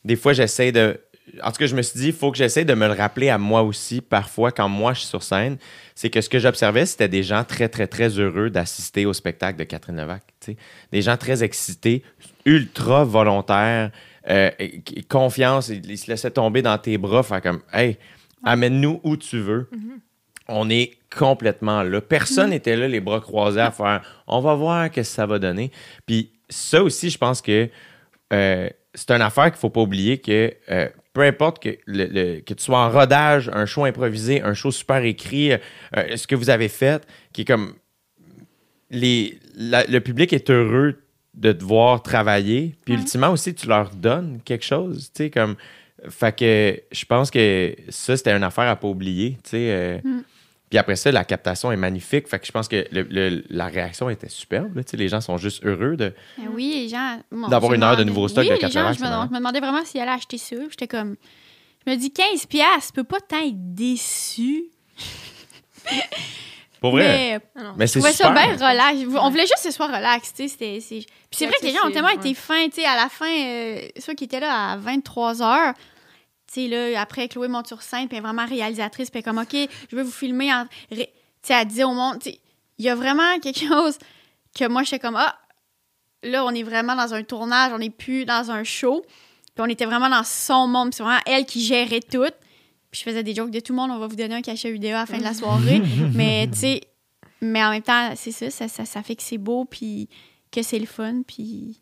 des 0.03 0.15
fois, 0.15 0.33
j'essaie 0.33 0.71
de. 0.71 0.99
En 1.43 1.51
tout 1.51 1.57
cas, 1.57 1.65
je 1.67 1.75
me 1.75 1.81
suis 1.81 1.99
dit, 1.99 2.07
il 2.07 2.13
faut 2.13 2.31
que 2.31 2.37
j'essaie 2.37 2.63
de 2.65 2.73
me 2.73 2.87
le 2.87 2.93
rappeler 2.93 3.29
à 3.29 3.37
moi 3.37 3.61
aussi, 3.61 4.01
parfois, 4.01 4.51
quand 4.51 4.69
moi, 4.69 4.93
je 4.93 4.99
suis 4.99 5.07
sur 5.09 5.23
scène. 5.23 5.57
C'est 5.93 6.09
que 6.09 6.21
ce 6.21 6.29
que 6.29 6.39
j'observais, 6.39 6.85
c'était 6.85 7.09
des 7.09 7.23
gens 7.23 7.43
très, 7.43 7.67
très, 7.69 7.87
très 7.87 8.09
heureux 8.19 8.49
d'assister 8.49 9.05
au 9.05 9.13
spectacle 9.13 9.59
de 9.59 9.63
Catherine 9.65 9.97
Levac. 9.97 10.23
Des 10.91 11.01
gens 11.01 11.17
très 11.17 11.43
excités, 11.43 12.03
ultra 12.45 13.03
volontaires, 13.03 13.91
euh, 14.29 14.51
et- 14.59 14.81
et 14.95 15.03
confiance, 15.03 15.69
ils, 15.69 15.89
ils 15.89 15.97
se 15.97 16.09
laissaient 16.09 16.31
tomber 16.31 16.61
dans 16.61 16.77
tes 16.77 16.97
bras, 16.97 17.23
faire 17.23 17.41
comme, 17.41 17.61
hey, 17.73 17.97
amène-nous 18.43 18.99
où 19.03 19.17
tu 19.17 19.39
veux. 19.39 19.69
On 20.47 20.69
est 20.69 20.91
complètement 21.15 21.83
là. 21.83 21.99
Personne 21.99 22.51
n'était 22.51 22.77
là, 22.77 22.87
les 22.87 23.01
bras 23.01 23.19
croisés, 23.19 23.59
à 23.59 23.71
faire 23.71 24.01
on 24.27 24.39
va 24.39 24.53
voir 24.55 24.89
qu'est-ce 24.89 25.09
que 25.09 25.15
ça 25.15 25.25
va 25.25 25.39
donner. 25.39 25.71
Puis 26.05 26.31
ça 26.49 26.81
aussi, 26.83 27.09
je 27.09 27.17
pense 27.17 27.41
que 27.41 27.69
euh, 28.33 28.69
c'est 28.93 29.11
une 29.11 29.21
affaire 29.21 29.45
qu'il 29.51 29.59
faut 29.59 29.69
pas 29.69 29.81
oublier 29.81 30.19
que 30.19 30.53
euh, 30.69 30.87
peu 31.17 31.23
importe 31.23 31.61
que, 31.61 31.77
le- 31.87 32.05
le- 32.05 32.39
que 32.41 32.53
tu 32.53 32.63
sois 32.63 32.79
en 32.79 32.89
rodage, 32.91 33.49
un 33.53 33.65
show 33.65 33.85
improvisé, 33.85 34.41
un 34.41 34.53
show 34.53 34.71
super 34.71 35.03
écrit, 35.03 35.51
euh, 35.53 35.57
euh, 35.97 36.15
ce 36.15 36.27
que 36.27 36.35
vous 36.35 36.49
avez 36.49 36.69
fait, 36.69 37.05
qui 37.33 37.41
est 37.41 37.45
comme 37.45 37.73
les, 38.89 39.37
la- 39.55 39.85
le 39.85 39.99
public 39.99 40.31
est 40.33 40.49
heureux 40.49 41.01
de 41.33 41.51
te 41.51 41.63
voir 41.63 42.01
travailler. 42.01 42.75
Puis 42.85 42.93
ultimement 42.95 43.29
aussi, 43.31 43.53
tu 43.53 43.67
leur 43.67 43.89
donnes 43.91 44.39
quelque 44.43 44.65
chose. 44.65 45.11
Tu 45.13 45.23
sais, 45.25 45.29
comme 45.29 45.55
Fait 46.09 46.35
que 46.35 46.79
je 46.91 47.05
pense 47.05 47.31
que 47.31 47.75
ça, 47.89 48.15
c'était 48.15 48.31
une 48.31 48.43
affaire 48.43 48.69
à 48.69 48.75
pas 48.75 48.87
oublier, 48.87 49.31
tu 49.43 49.49
sais. 49.51 49.67
euh, 49.71 49.97
Mm. 50.03 50.21
Puis 50.69 50.77
après 50.77 50.95
ça, 50.97 51.11
la 51.11 51.23
captation 51.23 51.71
est 51.71 51.77
magnifique. 51.77 52.27
Fait 52.27 52.39
que 52.39 52.45
je 52.45 52.51
pense 52.51 52.67
que 52.67 52.85
le- 52.91 53.03
le- 53.09 53.43
la 53.49 53.67
réaction 53.67 54.09
était 54.09 54.27
superbe. 54.27 54.75
là, 54.75 54.81
les 54.93 55.07
gens 55.07 55.21
sont 55.21 55.37
juste 55.37 55.65
heureux 55.65 55.95
de. 55.95 56.13
Ben 56.37 56.49
oui, 56.53 56.73
les 56.83 56.89
gens. 56.89 57.21
bon, 57.31 57.47
D'avoir 57.47 57.71
je 57.71 57.77
une 57.77 57.83
heure 57.83 57.95
de 57.95 58.03
nouveau 58.03 58.27
stock 58.27 58.43
oui, 58.43 58.49
de 58.49 58.53
les 58.55 58.71
gens, 58.71 58.91
je 58.93 58.99
me, 58.99 59.05
je 59.05 59.33
demandais 59.37 59.59
vraiment 59.61 59.85
s'ils 59.85 60.01
allaient 60.01 60.11
acheter 60.11 60.37
ça. 60.37 60.55
J'étais 60.69 60.87
comme. 60.87 61.15
Je 61.85 61.91
me 61.91 61.95
dis 61.95 62.09
15$, 62.11 62.47
piastres, 62.47 62.87
tu 62.87 62.93
peux 62.93 63.03
pas 63.05 63.21
tant 63.21 63.39
être 63.39 63.73
déçu. 63.75 64.65
Pour 66.81 66.91
vrai. 66.91 67.07
Mais 67.07 67.39
Ah 67.55 67.63
non. 67.63 67.73
Mais 67.77 67.87
je 67.87 67.93
c'est 67.93 68.01
ça 68.01 68.11
super. 68.11 68.33
bien 68.33 68.53
relax. 68.53 68.99
On 69.19 69.29
voulait 69.29 69.43
juste 69.43 69.55
que 69.55 69.61
ce 69.61 69.71
soit 69.71 69.87
relax, 69.87 70.31
Puis 70.33 70.49
c'est 71.31 71.45
vrai 71.47 71.55
que 71.59 71.65
les 71.65 71.71
gens 71.71 71.87
ont 71.87 71.91
tellement 71.91 72.09
été 72.09 72.33
fins, 72.33 72.65
tu 72.67 72.81
sais. 72.81 72.85
À 72.85 72.95
la 72.95 73.09
fin, 73.09 73.25
euh, 73.31 73.79
ceux 73.97 74.13
qui 74.13 74.25
étaient 74.25 74.39
là 74.39 74.73
à 74.73 74.77
23h, 74.77 75.73
tu 76.51 76.61
sais, 76.61 76.67
là, 76.67 77.01
après, 77.01 77.27
Chloé 77.27 77.47
monte 77.47 77.67
sur 77.67 77.81
scène, 77.81 78.07
puis 78.07 78.17
elle 78.17 78.23
est 78.23 78.27
vraiment 78.27 78.45
réalisatrice, 78.45 79.09
puis 79.09 79.21
comme, 79.21 79.37
OK, 79.37 79.55
je 79.89 79.95
veux 79.95 80.03
vous 80.03 80.11
filmer. 80.11 80.53
en... 80.53 80.65
Tu 80.89 80.97
sais, 80.97 81.53
elle 81.53 81.67
dit 81.67 81.83
au 81.83 81.93
monde, 81.93 82.19
il 82.25 82.85
y 82.85 82.89
a 82.89 82.95
vraiment 82.95 83.39
quelque 83.39 83.67
chose 83.67 83.97
que 84.57 84.67
moi, 84.67 84.83
j'étais 84.83 84.99
comme, 84.99 85.15
ah, 85.15 85.37
là, 86.23 86.45
on 86.45 86.51
est 86.51 86.63
vraiment 86.63 86.95
dans 86.95 87.13
un 87.13 87.23
tournage, 87.23 87.71
on 87.73 87.79
n'est 87.79 87.89
plus 87.89 88.25
dans 88.25 88.51
un 88.51 88.63
show. 88.63 89.03
Puis 89.55 89.65
on 89.65 89.69
était 89.69 89.85
vraiment 89.85 90.09
dans 90.09 90.23
son 90.23 90.67
monde. 90.67 90.93
C'est 90.93 91.03
vraiment 91.03 91.21
elle 91.25 91.45
qui 91.45 91.61
gérait 91.61 92.01
tout. 92.01 92.29
Puis 92.91 92.99
je 92.99 93.03
faisais 93.03 93.23
des 93.23 93.33
jokes 93.33 93.51
de 93.51 93.59
tout 93.59 93.73
le 93.73 93.77
monde. 93.77 93.91
On 93.91 93.97
va 93.97 94.07
vous 94.07 94.15
donner 94.15 94.35
un 94.35 94.41
cachet 94.41 94.71
vidéo 94.71 94.91
à 94.95 94.99
la 94.99 95.05
fin 95.05 95.17
de 95.17 95.23
la 95.23 95.33
soirée. 95.33 95.81
mais 96.13 96.47
tu 96.51 96.59
sais, 96.59 96.81
mais 97.41 97.63
en 97.63 97.71
même 97.71 97.81
temps, 97.81 98.13
c'est 98.15 98.31
ça, 98.31 98.49
ça, 98.49 98.67
ça, 98.67 98.85
ça 98.85 99.03
fait 99.03 99.15
que 99.15 99.23
c'est 99.23 99.37
beau, 99.37 99.65
puis 99.65 100.09
que 100.51 100.61
c'est 100.61 100.79
le 100.79 100.85
fun, 100.85 101.21
puis 101.27 101.81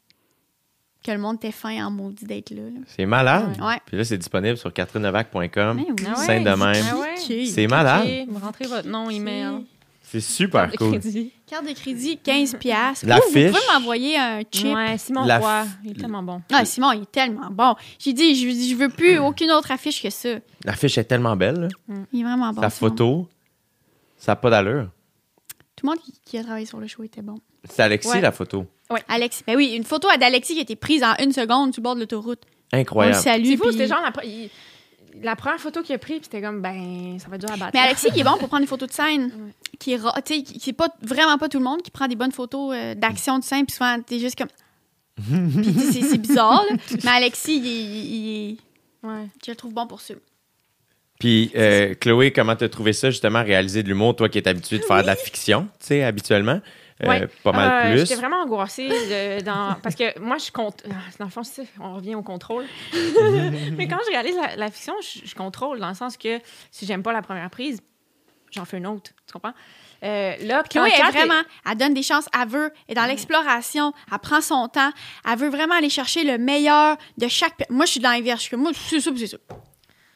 que 1.05 1.11
le 1.11 1.17
monde 1.19 1.35
était 1.37 1.51
fin 1.51 1.85
en 1.85 1.91
maudit 1.91 2.25
d'être 2.25 2.49
là. 2.51 2.63
là. 2.63 2.79
C'est 2.87 3.05
malade. 3.05 3.55
Ouais. 3.61 3.79
Puis 3.85 3.95
là, 3.97 4.03
c'est 4.03 4.17
disponible 4.17 4.57
sur 4.57 4.73
catherinevac.com. 4.73 5.77
Oui. 5.77 5.85
Ah 6.07 6.19
ouais, 6.27 6.39
de 6.39 6.43
même. 6.49 6.59
Ah 6.59 6.97
ouais. 6.97 7.45
C'est 7.45 7.67
malade. 7.67 8.07
Vous 8.27 8.39
rentrez 8.39 8.65
votre 8.65 8.87
nom, 8.87 9.09
email. 9.09 9.65
C'est 10.01 10.21
super 10.21 10.69
carte 10.69 10.73
de 10.73 10.77
cool. 10.77 10.99
crédit. 10.99 11.31
Carte 11.47 11.67
de 11.67 11.73
crédit, 11.73 12.17
15 12.17 12.55
piastres. 12.59 13.05
La 13.07 13.17
Ou 13.17 13.21
vous 13.21 13.33
fiche. 13.33 13.47
pouvez 13.51 13.73
m'envoyer 13.73 14.17
un 14.17 14.41
chip. 14.51 14.73
Ouais, 14.73 14.97
Simon 14.97 15.25
La 15.25 15.39
Roy, 15.39 15.65
il 15.83 15.91
est 15.91 15.95
tellement 15.99 16.23
bon. 16.23 16.41
Ah, 16.53 16.63
Simon, 16.63 16.91
il 16.93 17.01
est 17.01 17.11
tellement 17.11 17.49
bon. 17.51 17.75
J'ai 17.99 18.13
dit, 18.13 18.35
je, 18.35 18.69
je 18.69 18.75
veux 18.75 18.89
plus 18.89 19.17
aucune 19.17 19.51
autre 19.51 19.71
affiche 19.71 20.01
que 20.01 20.09
ça. 20.09 20.29
L'affiche 20.63 20.97
est 20.97 21.03
tellement 21.05 21.35
belle. 21.35 21.59
là. 21.89 21.95
Il 22.13 22.21
est 22.21 22.23
vraiment 22.23 22.53
bon. 22.53 22.61
Sa 22.61 22.69
Simon. 22.69 22.89
photo, 22.91 23.29
ça 24.17 24.31
n'a 24.33 24.35
pas 24.37 24.49
d'allure. 24.51 24.89
Tout 25.75 25.85
le 25.87 25.89
monde 25.91 25.99
qui, 25.99 26.13
qui 26.23 26.37
a 26.37 26.43
travaillé 26.43 26.65
sur 26.67 26.79
le 26.79 26.87
show 26.87 27.03
était 27.03 27.21
bon. 27.23 27.35
C'est 27.67 27.81
Alexis, 27.83 28.09
Ouais. 28.09 28.21
la 28.21 28.31
photo. 28.31 28.65
Alex, 29.07 29.43
ben 29.47 29.55
oui, 29.55 29.73
une 29.75 29.83
photo 29.83 30.07
d'Alexis 30.19 30.53
qui 30.53 30.59
a 30.59 30.61
été 30.63 30.75
prise 30.75 31.03
en 31.03 31.15
une 31.23 31.31
seconde 31.31 31.73
sur 31.73 31.81
le 31.81 31.83
bord 31.83 31.95
de 31.95 32.01
l'autoroute. 32.01 32.41
Incroyable. 32.71 33.17
C'est 33.21 33.37
fou, 33.57 33.63
puis- 33.63 33.71
c'était 33.71 33.87
genre 33.87 34.01
la, 34.01 34.25
il- 34.25 34.49
la 35.23 35.35
première 35.35 35.59
photo 35.59 35.81
qu'il 35.81 35.95
a 35.95 35.97
prise, 35.97 36.17
puis 36.17 36.25
c'était 36.31 36.41
comme, 36.41 36.61
ben, 36.61 37.17
ça 37.19 37.29
va 37.29 37.35
être 37.37 37.41
dur 37.41 37.51
à 37.51 37.57
battre. 37.57 37.71
Mais 37.73 37.79
Alexis, 37.79 38.07
il 38.13 38.19
est 38.19 38.23
bon 38.23 38.37
pour 38.37 38.47
prendre 38.49 38.61
des 38.63 38.67
photos 38.67 38.89
de 38.89 38.93
scène. 38.93 39.23
Ouais. 39.25 39.51
Qui 39.79 39.93
est, 39.93 39.97
ra- 39.97 40.21
tu 40.23 40.35
sais, 40.35 40.43
qui- 40.43 40.59
qui 40.59 40.69
est 40.71 40.73
pas 40.73 40.89
vraiment 41.01 41.37
pas 41.37 41.47
tout 41.49 41.57
le 41.57 41.63
monde 41.63 41.81
qui 41.81 41.89
prend 41.91 42.07
des 42.07 42.15
bonnes 42.15 42.31
photos 42.33 42.75
euh, 42.75 42.95
d'action 42.95 43.39
de 43.39 43.43
scène. 43.43 43.65
Puis 43.65 43.75
souvent, 43.75 43.97
t'es 44.05 44.19
juste 44.19 44.37
comme. 44.37 44.49
puis 45.17 46.03
c'est 46.03 46.17
bizarre, 46.17 46.63
là. 46.69 46.77
Mais 47.03 47.11
Alexis, 47.11 47.55
il, 47.57 47.67
est- 47.67 48.05
il 48.05 48.57
Ouais. 49.03 49.27
je 49.45 49.51
le 49.51 49.55
trouve 49.55 49.73
bon 49.73 49.87
pour 49.87 50.01
ça. 50.01 50.13
Puis, 51.19 51.51
euh, 51.55 51.93
Chloé, 51.95 52.31
comment 52.31 52.55
t'as 52.55 52.67
trouvé 52.67 52.91
ça, 52.91 53.09
justement, 53.09 53.41
réaliser 53.43 53.83
de 53.83 53.87
l'humour, 53.87 54.15
toi 54.15 54.27
qui 54.27 54.37
es 54.37 54.47
habituée 54.47 54.79
de 54.79 54.83
faire 54.83 55.01
de 55.01 55.07
la 55.07 55.15
fiction, 55.15 55.67
tu 55.79 55.87
sais, 55.87 56.03
habituellement? 56.03 56.59
Euh, 57.03 57.07
Ouais. 57.09 57.27
Pas 57.43 57.51
mal 57.51 57.69
Euh, 57.87 57.91
plus. 57.91 57.99
J'étais 58.01 58.15
vraiment 58.15 58.41
angoissée 58.43 58.87
de- 58.87 59.41
dans... 59.43 59.75
parce 59.83 59.95
que 59.95 60.17
moi, 60.19 60.37
je 60.37 60.49
compte. 60.51 60.83
ah, 60.89 60.93
Dans 61.19 61.25
le 61.25 61.31
fond, 61.31 61.41
on 61.81 61.95
revient 61.95 62.15
au 62.15 62.21
contrôle. 62.23 62.63
Mais 63.73 63.87
quand 63.87 63.97
je 64.05 64.11
réalise 64.11 64.35
la, 64.35 64.55
la 64.55 64.71
fiction, 64.71 64.93
je, 65.01 65.19
je 65.27 65.35
contrôle 65.35 65.79
dans 65.79 65.89
le 65.89 65.93
sens 65.95 66.15
que 66.17 66.39
si 66.71 66.85
j'aime 66.85 67.03
pas 67.03 67.11
la 67.13 67.21
première 67.21 67.49
prise, 67.49 67.81
j'en 68.51 68.63
fais 68.65 68.77
une 68.77 68.87
autre. 68.87 69.11
Tu 69.27 69.33
comprends? 69.33 69.53
Euh, 70.03 70.35
là, 70.41 70.63
Chloé, 70.63 70.91
quand 70.97 71.07
elle, 71.07 71.13
vraiment, 71.13 71.41
elle 71.69 71.77
donne 71.77 71.93
des 71.93 72.03
chances. 72.03 72.27
Elle 72.39 72.47
veut, 72.47 72.71
elle 72.87 72.91
est 72.91 72.95
dans 72.95 73.05
l'exploration. 73.07 73.91
Elle 74.11 74.19
prend 74.19 74.39
son 74.41 74.67
temps. 74.67 74.91
Elle 75.29 75.37
veut 75.37 75.49
vraiment 75.49 75.75
aller 75.75 75.89
chercher 75.89 76.23
le 76.23 76.37
meilleur 76.37 76.97
de 77.17 77.27
chaque. 77.27 77.69
Moi, 77.69 77.85
je 77.85 77.91
suis 77.91 77.99
dans 78.01 78.11
les 78.11 78.21
vierges. 78.21 78.39
Je 78.39 78.43
suis 78.43 78.51
comme, 78.51 78.61
Moi, 78.61 78.71
c'est 78.73 78.99
ça, 78.99 79.11
puis 79.11 79.19
c'est 79.21 79.27
ça. 79.27 79.37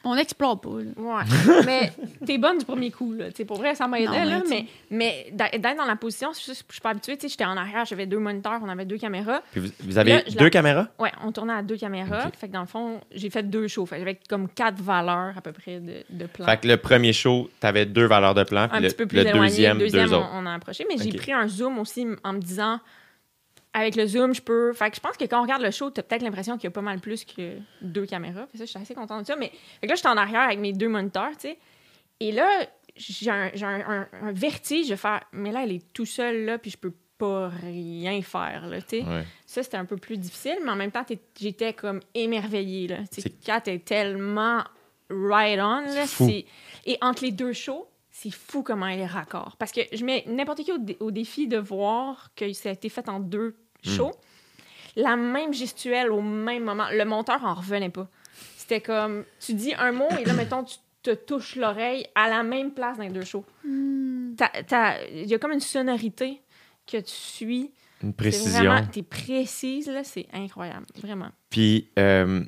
On 0.02 0.14
n'explore 0.14 0.58
pas. 0.60 0.70
là. 0.70 0.90
Ouais. 0.96 1.62
mais 1.66 1.92
t'es 2.24 2.38
bonne 2.38 2.58
du 2.58 2.64
premier 2.64 2.90
coup, 2.90 3.12
là. 3.12 3.26
Pour 3.46 3.58
vrai, 3.58 3.74
ça 3.74 3.86
m'aidait, 3.86 4.08
mais 4.10 4.24
là. 4.24 4.42
Mais, 4.48 4.66
mais 4.90 5.26
d'être 5.32 5.76
dans 5.76 5.84
la 5.84 5.96
position, 5.96 6.30
je, 6.32 6.52
suis 6.52 6.80
pas 6.82 6.90
habituée. 6.90 7.16
Tu 7.16 7.22
sais, 7.22 7.28
j'étais 7.28 7.44
en 7.44 7.56
arrière, 7.56 7.84
j'avais 7.84 8.06
deux 8.06 8.18
moniteurs, 8.18 8.60
on 8.62 8.68
avait 8.68 8.86
deux 8.86 8.96
caméras. 8.96 9.42
Puis 9.52 9.60
vous, 9.60 9.68
vous 9.80 9.98
avez 9.98 10.12
Là, 10.14 10.22
deux 10.22 10.44
la- 10.44 10.50
caméras? 10.50 10.88
Ouais, 10.98 11.12
on 11.22 11.32
tournait 11.32 11.52
à 11.52 11.62
deux 11.62 11.76
caméras. 11.76 12.28
Ok. 12.28 12.36
Fait 12.36 12.48
que 12.48 12.52
dans 12.52 12.60
le 12.60 12.66
fond, 12.66 13.00
j'ai 13.12 13.28
fait 13.28 13.42
deux 13.42 13.68
shows. 13.68 13.86
J'avais 13.90 14.18
comme 14.28 14.48
quatre 14.48 14.80
valeurs 14.80 15.36
à 15.36 15.40
peu 15.42 15.52
près 15.52 15.80
de, 15.80 16.02
de 16.08 16.26
plan. 16.26 16.46
Fait 16.46 16.56
que 16.58 16.66
le 16.68 16.78
premier 16.78 17.12
show, 17.12 17.50
t'avais 17.60 17.84
deux 17.84 18.06
valeurs 18.06 18.34
de 18.34 18.44
plan, 18.44 18.68
puis 18.68 18.78
un 18.78 18.80
le, 18.80 18.88
petit 18.88 18.96
peu 18.96 19.06
plus 19.06 19.16
le 19.18 19.26
éloigné. 19.26 19.48
deuxième, 19.48 19.78
le 19.78 19.84
deuxième, 19.84 20.08
deux 20.08 20.14
on, 20.14 20.18
autres. 20.20 20.30
on 20.32 20.46
a 20.46 20.54
approché. 20.54 20.86
Mais 20.88 20.96
j'ai 21.02 21.12
pris 21.16 21.32
un 21.32 21.46
zoom 21.46 21.78
aussi 21.78 22.06
en 22.24 22.32
me 22.32 22.38
disant, 22.40 22.80
avec 23.72 23.94
le 23.96 24.06
zoom, 24.06 24.34
je 24.34 24.42
peux. 24.42 24.72
Fait 24.72 24.90
que 24.90 24.96
je 24.96 25.00
pense 25.00 25.16
que 25.16 25.24
quand 25.24 25.38
on 25.38 25.42
regarde 25.42 25.62
le 25.62 25.70
show, 25.70 25.90
t'as 25.90 26.02
peut-être 26.02 26.22
l'impression 26.22 26.56
qu'il 26.56 26.64
y 26.64 26.68
a 26.68 26.70
pas 26.72 26.80
mal 26.82 26.98
plus 27.00 27.24
que 27.24 27.56
deux 27.82 28.06
caméras. 28.06 28.46
Fait 28.50 28.58
ça, 28.58 28.64
je 28.64 28.70
suis 28.70 28.78
assez 28.80 28.94
contente 28.94 29.22
de 29.22 29.26
ça. 29.26 29.36
Mais 29.36 29.50
fait 29.80 29.86
que 29.86 29.88
là, 29.88 29.94
j'étais 29.94 30.08
en 30.08 30.16
arrière 30.16 30.40
avec 30.42 30.58
mes 30.58 30.72
deux 30.72 30.88
moniteurs, 30.88 31.30
tu 31.32 31.48
sais. 31.48 31.58
Et 32.18 32.32
là, 32.32 32.48
j'ai 32.96 33.30
un, 33.30 33.50
un- 33.62 34.08
un- 34.22 34.32
vertige 34.32 34.88
de 34.88 34.96
faire, 34.96 35.22
mais 35.32 35.52
là, 35.52 35.62
elle 35.64 35.72
est 35.72 35.92
tout 35.92 36.04
seule, 36.06 36.44
là, 36.44 36.58
puis 36.58 36.70
je 36.72 36.76
peux 36.78 36.92
pas 37.16 37.48
rien 37.48 38.20
faire, 38.22 38.66
là, 38.66 38.80
tu 38.82 39.00
sais. 39.00 39.02
Ouais. 39.04 39.24
Ça, 39.46 39.62
c'était 39.62 39.76
un 39.76 39.84
peu 39.84 39.96
plus 39.96 40.16
difficile, 40.18 40.58
mais 40.64 40.70
en 40.70 40.76
même 40.76 40.90
temps, 40.90 41.04
j'étais 41.38 41.72
comme 41.72 42.00
émerveillée. 42.14 42.88
Là. 42.88 42.98
Tu 43.12 43.20
sais, 43.22 43.30
Kat 43.30 43.62
est 43.66 43.84
tellement 43.84 44.62
right 45.10 45.58
on. 45.60 45.80
Là, 45.94 46.06
fou. 46.06 46.28
Et 46.86 46.98
entre 47.02 47.24
les 47.24 47.30
deux 47.32 47.52
shows, 47.52 47.86
c'est 48.22 48.30
fou 48.30 48.62
comment 48.62 48.86
elle 48.86 49.00
est 49.00 49.06
raccord. 49.06 49.56
Parce 49.58 49.72
que 49.72 49.80
je 49.92 50.04
mets 50.04 50.24
n'importe 50.26 50.62
qui 50.62 50.72
au, 50.72 50.78
dé- 50.78 50.96
au 51.00 51.10
défi 51.10 51.48
de 51.48 51.56
voir 51.58 52.30
que 52.36 52.52
ça 52.52 52.68
a 52.68 52.72
été 52.72 52.88
fait 52.88 53.08
en 53.08 53.20
deux 53.20 53.56
Hmm. 53.86 53.90
shows. 53.90 54.12
La 54.96 55.16
même 55.16 55.54
gestuelle 55.54 56.10
au 56.10 56.20
même 56.20 56.64
moment. 56.64 56.86
Le 56.92 57.04
monteur 57.04 57.42
en 57.44 57.54
revenait 57.54 57.88
pas. 57.88 58.08
C'était 58.58 58.80
comme, 58.82 59.24
tu 59.44 59.54
dis 59.54 59.72
un 59.74 59.92
mot 59.92 60.08
et 60.20 60.24
là, 60.26 60.34
mettons, 60.34 60.64
tu 60.64 60.76
te 61.02 61.12
touches 61.14 61.56
l'oreille 61.56 62.04
à 62.14 62.28
la 62.28 62.42
même 62.42 62.72
place 62.72 62.98
dans 62.98 63.04
les 63.04 63.08
deux 63.10 63.24
shows. 63.24 63.44
Hmm. 63.64 64.34
T'as- 64.36 64.62
t'as- 64.66 65.02
Il 65.08 65.26
y 65.26 65.34
a 65.34 65.38
comme 65.38 65.52
une 65.52 65.60
sonorité 65.60 66.42
que 66.86 66.98
tu 66.98 67.10
suis. 67.14 67.72
Une 68.02 68.12
précision. 68.12 68.72
T'es 68.92 69.02
précise, 69.02 69.88
là, 69.88 70.04
c'est 70.04 70.26
incroyable, 70.32 70.84
vraiment. 70.96 71.30
Puis, 71.48 71.88
euh, 71.98 72.44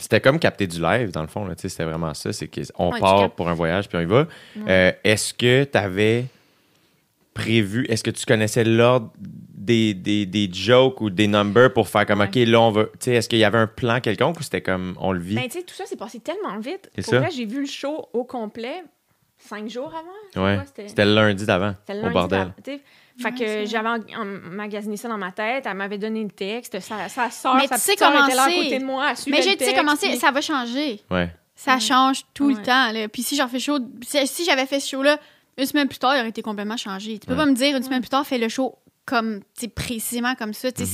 c'était 0.00 0.20
comme 0.20 0.38
capter 0.38 0.66
du 0.66 0.80
live, 0.80 1.10
dans 1.12 1.22
le 1.22 1.28
fond. 1.28 1.46
C'était 1.56 1.84
vraiment 1.84 2.12
ça. 2.14 2.32
C'est 2.32 2.48
qu'on 2.48 2.92
Ouais, 2.92 3.00
part 3.00 3.30
pour 3.32 3.48
un 3.48 3.54
voyage, 3.54 3.88
puis 3.88 3.98
on 3.98 4.00
y 4.00 4.06
va. 4.06 4.26
Euh, 4.68 4.92
est-ce 5.04 5.32
que 5.34 5.64
tu 5.64 5.78
avais 5.78 6.24
prévu, 7.34 7.86
est-ce 7.88 8.02
que 8.02 8.10
tu 8.10 8.26
connaissais 8.26 8.64
l'ordre 8.64 9.12
des, 9.18 9.94
des, 9.94 10.26
des 10.26 10.50
jokes 10.52 11.00
ou 11.00 11.10
des 11.10 11.28
numbers 11.28 11.72
pour 11.72 11.88
faire 11.88 12.04
comme. 12.06 12.20
OK, 12.22 12.34
là, 12.34 12.60
on 12.60 12.70
va. 12.70 12.84
Tu 12.84 12.90
sais, 13.00 13.12
est-ce 13.14 13.28
qu'il 13.28 13.38
y 13.38 13.44
avait 13.44 13.58
un 13.58 13.66
plan 13.66 14.00
quelconque 14.00 14.40
ou 14.40 14.42
c'était 14.42 14.62
comme, 14.62 14.96
on 15.00 15.12
le 15.12 15.20
vit? 15.20 15.36
Ben, 15.36 15.48
tout 15.48 15.74
ça 15.74 15.86
s'est 15.86 15.96
passé 15.96 16.18
tellement 16.20 16.58
vite. 16.58 16.90
Pour 17.04 17.14
vrai, 17.14 17.30
j'ai 17.30 17.44
vu 17.46 17.60
le 17.60 17.66
show 17.66 18.08
au 18.12 18.24
complet 18.24 18.82
cinq 19.38 19.68
jours 19.70 19.92
avant. 19.94 20.44
ouais. 20.44 20.58
c'était- 20.86 21.04
lundi 21.04 21.46
d'avant, 21.46 21.74
au 21.88 22.10
bordel. 22.10 22.52
Fait 23.18 23.32
que 23.32 23.66
j'avais 23.66 23.88
en- 23.88 24.20
emmagasiné 24.22 24.96
ça 24.96 25.08
dans 25.08 25.18
ma 25.18 25.32
tête. 25.32 25.64
Elle 25.66 25.76
m'avait 25.76 25.98
donné 25.98 26.22
le 26.24 26.30
texte. 26.30 26.80
Sa, 26.80 27.08
sa 27.08 27.30
soeur, 27.30 27.56
Mais 27.56 27.66
sa 27.66 27.74
tu 27.76 27.80
sais 27.82 27.92
petite 27.92 28.04
comment 28.06 28.26
était 28.26 28.36
là 28.36 28.42
à 28.44 28.50
côté 28.50 28.78
de 28.78 28.84
moi. 28.84 29.10
elle 29.10 29.32
Mais 29.32 29.42
j'ai 29.42 29.56
tu 29.56 29.64
sais 29.64 29.74
comment 29.74 29.96
c'est, 29.96 30.16
ça 30.16 30.30
va 30.30 30.40
changer. 30.40 31.00
Ouais. 31.10 31.30
Ça 31.54 31.74
Ouais. 31.74 31.80
change 31.80 32.22
tout 32.32 32.48
le 32.48 32.56
temps. 32.62 32.90
Là. 32.92 33.08
Puis 33.08 33.22
si 33.22 33.36
j'en 33.36 33.48
fais 33.48 33.58
chaud, 33.58 33.78
si, 34.02 34.44
j'avais 34.44 34.64
fait 34.66 34.80
ce 34.80 34.88
show-là 34.90 35.18
une 35.58 35.66
semaine 35.66 35.88
plus 35.88 35.98
tard, 35.98 36.14
il 36.16 36.20
aurait 36.20 36.30
été 36.30 36.40
complètement 36.42 36.78
changé. 36.78 37.18
Tu 37.18 37.26
peux 37.26 37.32
Ouais. 37.34 37.38
pas 37.38 37.46
me 37.46 37.52
dire 37.54 37.76
une 37.76 37.82
semaine 37.82 38.00
plus 38.00 38.08
tard, 38.08 38.26
fais 38.26 38.38
le 38.38 38.48
show 38.48 38.76
comme, 39.04 39.40
tu 39.40 39.62
sais, 39.62 39.68
précisément 39.68 40.34
comme 40.36 40.54
ça. 40.54 40.68
Mhm. 40.68 40.86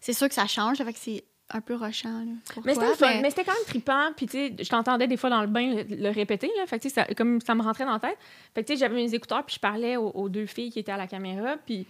c'est- 0.00 0.12
sûr 0.12 0.26
que 0.28 0.34
ça 0.34 0.46
change, 0.46 0.78
fait 0.78 0.92
que 0.92 0.98
c'est 1.00 1.22
un 1.50 1.60
peu 1.60 1.74
rushant. 1.74 2.08
Là, 2.10 2.32
pour 2.52 2.64
Mais 2.66 2.74
c'était 2.74 2.86
le 2.88 2.94
fun. 2.94 3.06
mais- 3.08 3.22
Mais 3.22 3.30
c'était 3.30 3.44
quand 3.44 3.54
même 3.54 3.64
trippant. 3.66 4.12
Puis, 4.16 4.26
tu 4.26 4.32
sais, 4.32 4.54
je 4.62 4.68
t'entendais 4.68 5.06
des 5.06 5.16
fois 5.16 5.30
dans 5.30 5.40
le 5.40 5.46
bain 5.46 5.74
le, 5.76 5.96
le 5.96 6.10
répéter. 6.10 6.50
Là. 6.58 6.66
Fait 6.66 6.78
que, 6.78 6.82
tu 6.82 6.88
sais, 6.90 6.94
ça, 7.06 7.14
comme 7.14 7.40
ça 7.40 7.54
me 7.54 7.62
rentrait 7.62 7.84
dans 7.84 7.92
la 7.92 7.98
tête. 8.00 8.18
Fait 8.54 8.62
que, 8.62 8.66
tu 8.68 8.74
sais, 8.74 8.80
j'avais 8.80 8.94
mes 8.96 9.14
écouteurs. 9.14 9.44
Puis, 9.44 9.54
je 9.56 9.60
parlais 9.60 9.96
aux, 9.96 10.10
aux 10.10 10.28
deux 10.28 10.46
filles 10.46 10.70
qui 10.70 10.78
étaient 10.78 10.92
à 10.92 10.96
la 10.98 11.06
caméra. 11.06 11.56
Puis, 11.64 11.86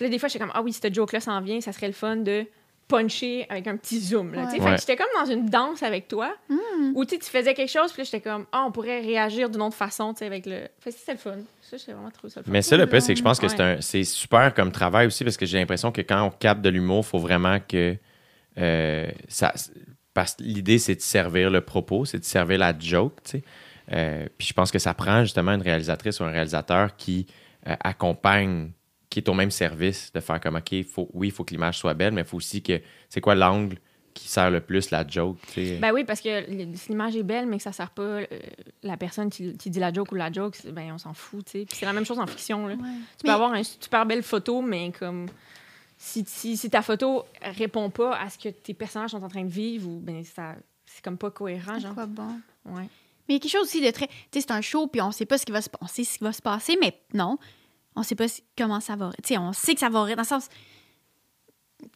là, 0.00 0.08
des 0.08 0.18
fois, 0.18 0.28
j'étais 0.28 0.38
comme, 0.44 0.52
ah 0.54 0.62
oui, 0.62 0.72
cette 0.72 0.94
joke-là 0.94 1.20
s'en 1.20 1.40
vient. 1.40 1.60
Ça 1.60 1.72
serait 1.72 1.88
le 1.88 1.92
fun 1.92 2.16
de 2.16 2.46
puncher 2.88 3.46
avec 3.48 3.66
un 3.68 3.76
petit 3.76 3.98
zoom. 4.00 4.34
Là, 4.34 4.44
tu 4.44 4.50
sais. 4.50 4.56
Ouais. 4.56 4.58
Fait 4.60 4.64
Ouais. 4.70 4.74
que 4.76 4.80
j'étais 4.80 4.96
comme 4.96 5.06
dans 5.24 5.32
une 5.32 5.46
danse 5.46 5.82
avec 5.82 6.08
toi. 6.08 6.34
Hmm. 6.48 6.92
Où, 6.94 7.04
tu 7.04 7.14
sais, 7.14 7.20
tu 7.20 7.30
faisais 7.30 7.54
quelque 7.54 7.70
chose. 7.70 7.90
Puis 7.92 8.02
là, 8.02 8.04
j'étais 8.04 8.20
comme, 8.20 8.44
ah, 8.52 8.64
on 8.66 8.70
pourrait 8.72 9.00
réagir 9.00 9.48
d'une 9.50 9.62
autre 9.62 9.76
façon, 9.76 10.12
tu 10.12 10.18
sais, 10.20 10.26
avec 10.26 10.46
le. 10.46 10.68
Fait 10.78 10.90
que 10.92 10.96
c'était 10.98 11.12
le 11.12 11.18
fun. 11.18 11.36
Ça, 11.62 11.76
j'ai 11.76 11.92
vraiment 11.92 12.10
trouvé 12.10 12.30
ça 12.30 12.40
le 12.40 12.44
fun. 12.44 12.52
Mais 12.52 12.60
ça, 12.62 12.76
le 12.76 12.86
pire, 12.86 13.00
c'est 13.02 13.14
que 13.14 13.18
je 13.18 13.24
pense 13.24 13.38
que 13.40 13.46
Ouais. 13.46 13.52
c'est 13.56 13.62
un- 13.62 13.80
c'est 13.80 14.04
super 14.04 14.52
comme 14.54 14.70
travail 14.72 15.06
aussi 15.06 15.24
parce 15.24 15.36
que 15.36 15.46
j'ai 15.46 15.58
l'impression 15.58 15.90
que 15.90 16.02
quand 16.02 16.22
on 16.22 16.30
capte 16.30 16.60
de 16.60 16.68
l'humour, 16.68 17.02
il 17.04 17.08
faut 17.08 17.18
vraiment 17.18 17.58
que 17.66 17.96
euh, 18.58 19.10
ça. 19.28 19.52
Parce 20.14 20.34
que 20.34 20.42
l'idée, 20.42 20.78
c'est 20.78 20.94
de 20.96 21.00
servir 21.00 21.50
le 21.50 21.62
propos, 21.62 22.04
c'est 22.04 22.18
de 22.18 22.24
servir 22.24 22.58
la 22.58 22.78
joke, 22.78 23.22
tu 23.24 23.30
sais. 23.30 23.44
Euh, 23.92 24.26
puis 24.38 24.46
je 24.46 24.52
pense 24.52 24.70
que 24.70 24.78
ça 24.78 24.94
prend 24.94 25.22
justement 25.22 25.52
une 25.52 25.62
réalisatrice 25.62 26.20
ou 26.20 26.24
un 26.24 26.30
réalisateur 26.30 26.96
qui 26.96 27.26
euh, 27.66 27.74
accompagne, 27.82 28.70
qui 29.10 29.18
est 29.20 29.28
au 29.28 29.34
même 29.34 29.50
service, 29.50 30.12
de 30.12 30.20
faire 30.20 30.40
comme, 30.40 30.56
OK, 30.56 30.84
faut, 30.84 31.08
oui, 31.14 31.28
il 31.28 31.30
faut 31.30 31.44
que 31.44 31.52
l'image 31.52 31.78
soit 31.78 31.94
belle, 31.94 32.12
mais 32.12 32.20
il 32.22 32.26
faut 32.26 32.36
aussi 32.36 32.62
que, 32.62 32.80
c'est 33.08 33.20
quoi 33.20 33.34
l'angle 33.34 33.78
qui 34.14 34.28
sert 34.28 34.50
le 34.50 34.60
plus 34.60 34.90
la 34.90 35.06
joke, 35.06 35.38
tu 35.48 35.64
sais? 35.66 35.78
Ben 35.78 35.90
oui, 35.92 36.04
parce 36.04 36.20
que 36.20 36.46
l'image 36.90 37.16
est 37.16 37.22
belle, 37.22 37.46
mais 37.46 37.56
que 37.56 37.62
ça 37.62 37.72
sert 37.72 37.88
pas 37.90 38.02
euh, 38.02 38.26
la 38.82 38.98
personne 38.98 39.30
qui, 39.30 39.56
qui 39.56 39.70
dit 39.70 39.80
la 39.80 39.90
joke 39.92 40.12
ou 40.12 40.16
la 40.16 40.30
joke, 40.30 40.56
ben 40.70 40.92
on 40.92 40.98
s'en 40.98 41.14
fout, 41.14 41.44
tu 41.46 41.50
sais. 41.60 41.64
Puis 41.64 41.78
c'est 41.78 41.86
la 41.86 41.94
même 41.94 42.04
chose 42.04 42.18
en 42.18 42.26
fiction, 42.26 42.66
là. 42.66 42.74
Tu 42.74 42.80
peux 42.80 43.28
Mais- 43.28 43.30
avoir 43.30 43.54
une 43.54 43.64
super 43.64 44.04
belle 44.04 44.22
photo, 44.22 44.60
mais 44.60 44.92
comme 44.98 45.26
si, 46.04 46.24
si, 46.26 46.56
si 46.56 46.68
ta 46.68 46.82
photo 46.82 47.24
répond 47.42 47.88
pas 47.90 48.16
à 48.16 48.28
ce 48.28 48.36
que 48.38 48.48
tes 48.48 48.74
personnages 48.74 49.10
sont 49.10 49.22
en 49.22 49.28
train 49.28 49.44
de 49.44 49.50
vivre, 49.50 49.88
ou 49.88 50.00
ben 50.00 50.24
ça 50.24 50.56
c'est 50.84 51.02
comme 51.02 51.16
pas 51.16 51.30
cohérent, 51.30 51.78
genre. 51.78 51.94
quoi 51.94 52.06
bon? 52.06 52.40
Ouais. 52.64 52.88
Mais 53.28 53.28
il 53.28 53.32
y 53.34 53.36
a 53.36 53.38
quelque 53.38 53.52
chose 53.52 53.62
aussi 53.68 53.80
de 53.80 53.90
très. 53.92 54.08
Tu 54.08 54.14
sais, 54.32 54.40
c'est 54.40 54.50
un 54.50 54.60
show, 54.60 54.88
puis 54.88 55.00
on 55.00 55.12
sait 55.12 55.26
pas 55.26 55.38
ce 55.38 55.46
qui 55.46 55.52
va 55.52 55.62
se 55.62 55.70
passer. 55.70 56.02
Ce 56.04 56.18
qui 56.18 56.24
va 56.24 56.32
se 56.32 56.42
passer, 56.42 56.76
mais 56.80 57.00
non. 57.14 57.38
On 57.94 58.02
sait 58.02 58.16
pas 58.16 58.26
si- 58.26 58.42
comment 58.58 58.80
ça 58.80 58.96
va. 58.96 59.10
Tu 59.22 59.28
sais, 59.34 59.38
on 59.38 59.52
sait 59.52 59.74
que 59.74 59.80
ça 59.80 59.88
va. 59.90 60.00
Dans 60.12 60.22
le 60.22 60.26
sens. 60.26 60.48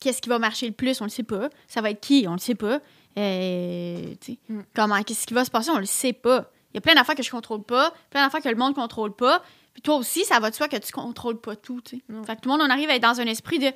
Qu'est-ce 0.01 0.21
qui 0.21 0.29
va 0.29 0.39
marcher 0.39 0.67
le 0.67 0.73
plus, 0.73 1.01
on 1.01 1.05
le 1.05 1.11
sait 1.11 1.23
pas. 1.23 1.49
Ça 1.69 1.81
va 1.81 1.91
être 1.91 2.01
qui, 2.01 2.27
on 2.29 2.33
le 2.33 2.39
sait 2.39 2.55
pas. 2.55 2.81
Euh, 3.19 4.15
tu 4.21 4.33
sais, 4.35 4.39
Mm. 4.49 4.61
Comment, 4.75 5.03
qu'est-ce 5.03 5.27
qui 5.27 5.35
va 5.35 5.45
se 5.45 5.51
passer, 5.51 5.71
on 5.71 5.79
le 5.79 5.85
sait 5.87 6.13
pas. 6.13 6.51
Il 6.73 6.77
y 6.77 6.79
a 6.79 6.81
plein 6.81 6.95
d'affaires 6.95 7.15
que 7.15 7.23
je 7.23 7.31
contrôle 7.31 7.63
pas, 7.63 7.93
plein 8.11 8.25
d'affaires 8.25 8.43
que 8.43 8.49
le 8.49 8.57
monde 8.57 8.75
contrôle 8.75 9.15
pas. 9.15 9.43
Puis 9.73 9.83
toi 9.83 9.97
aussi, 9.97 10.25
ça 10.25 10.39
va 10.41 10.51
de 10.51 10.55
soi 10.55 10.69
que 10.69 10.77
tu 10.77 10.93
contrôles 10.93 11.41
pas 11.41 11.55
tout, 11.57 11.81
tu 11.81 11.97
sais. 11.97 12.03
Non. 12.09 12.25
Fait 12.25 12.37
que 12.37 12.41
tout 12.43 12.49
le 12.51 12.57
monde, 12.57 12.67
on 12.67 12.71
arrive 12.71 12.89
à 12.91 12.97
être 12.97 13.03
dans 13.03 13.21
un 13.21 13.27
esprit 13.27 13.59
de. 13.59 13.71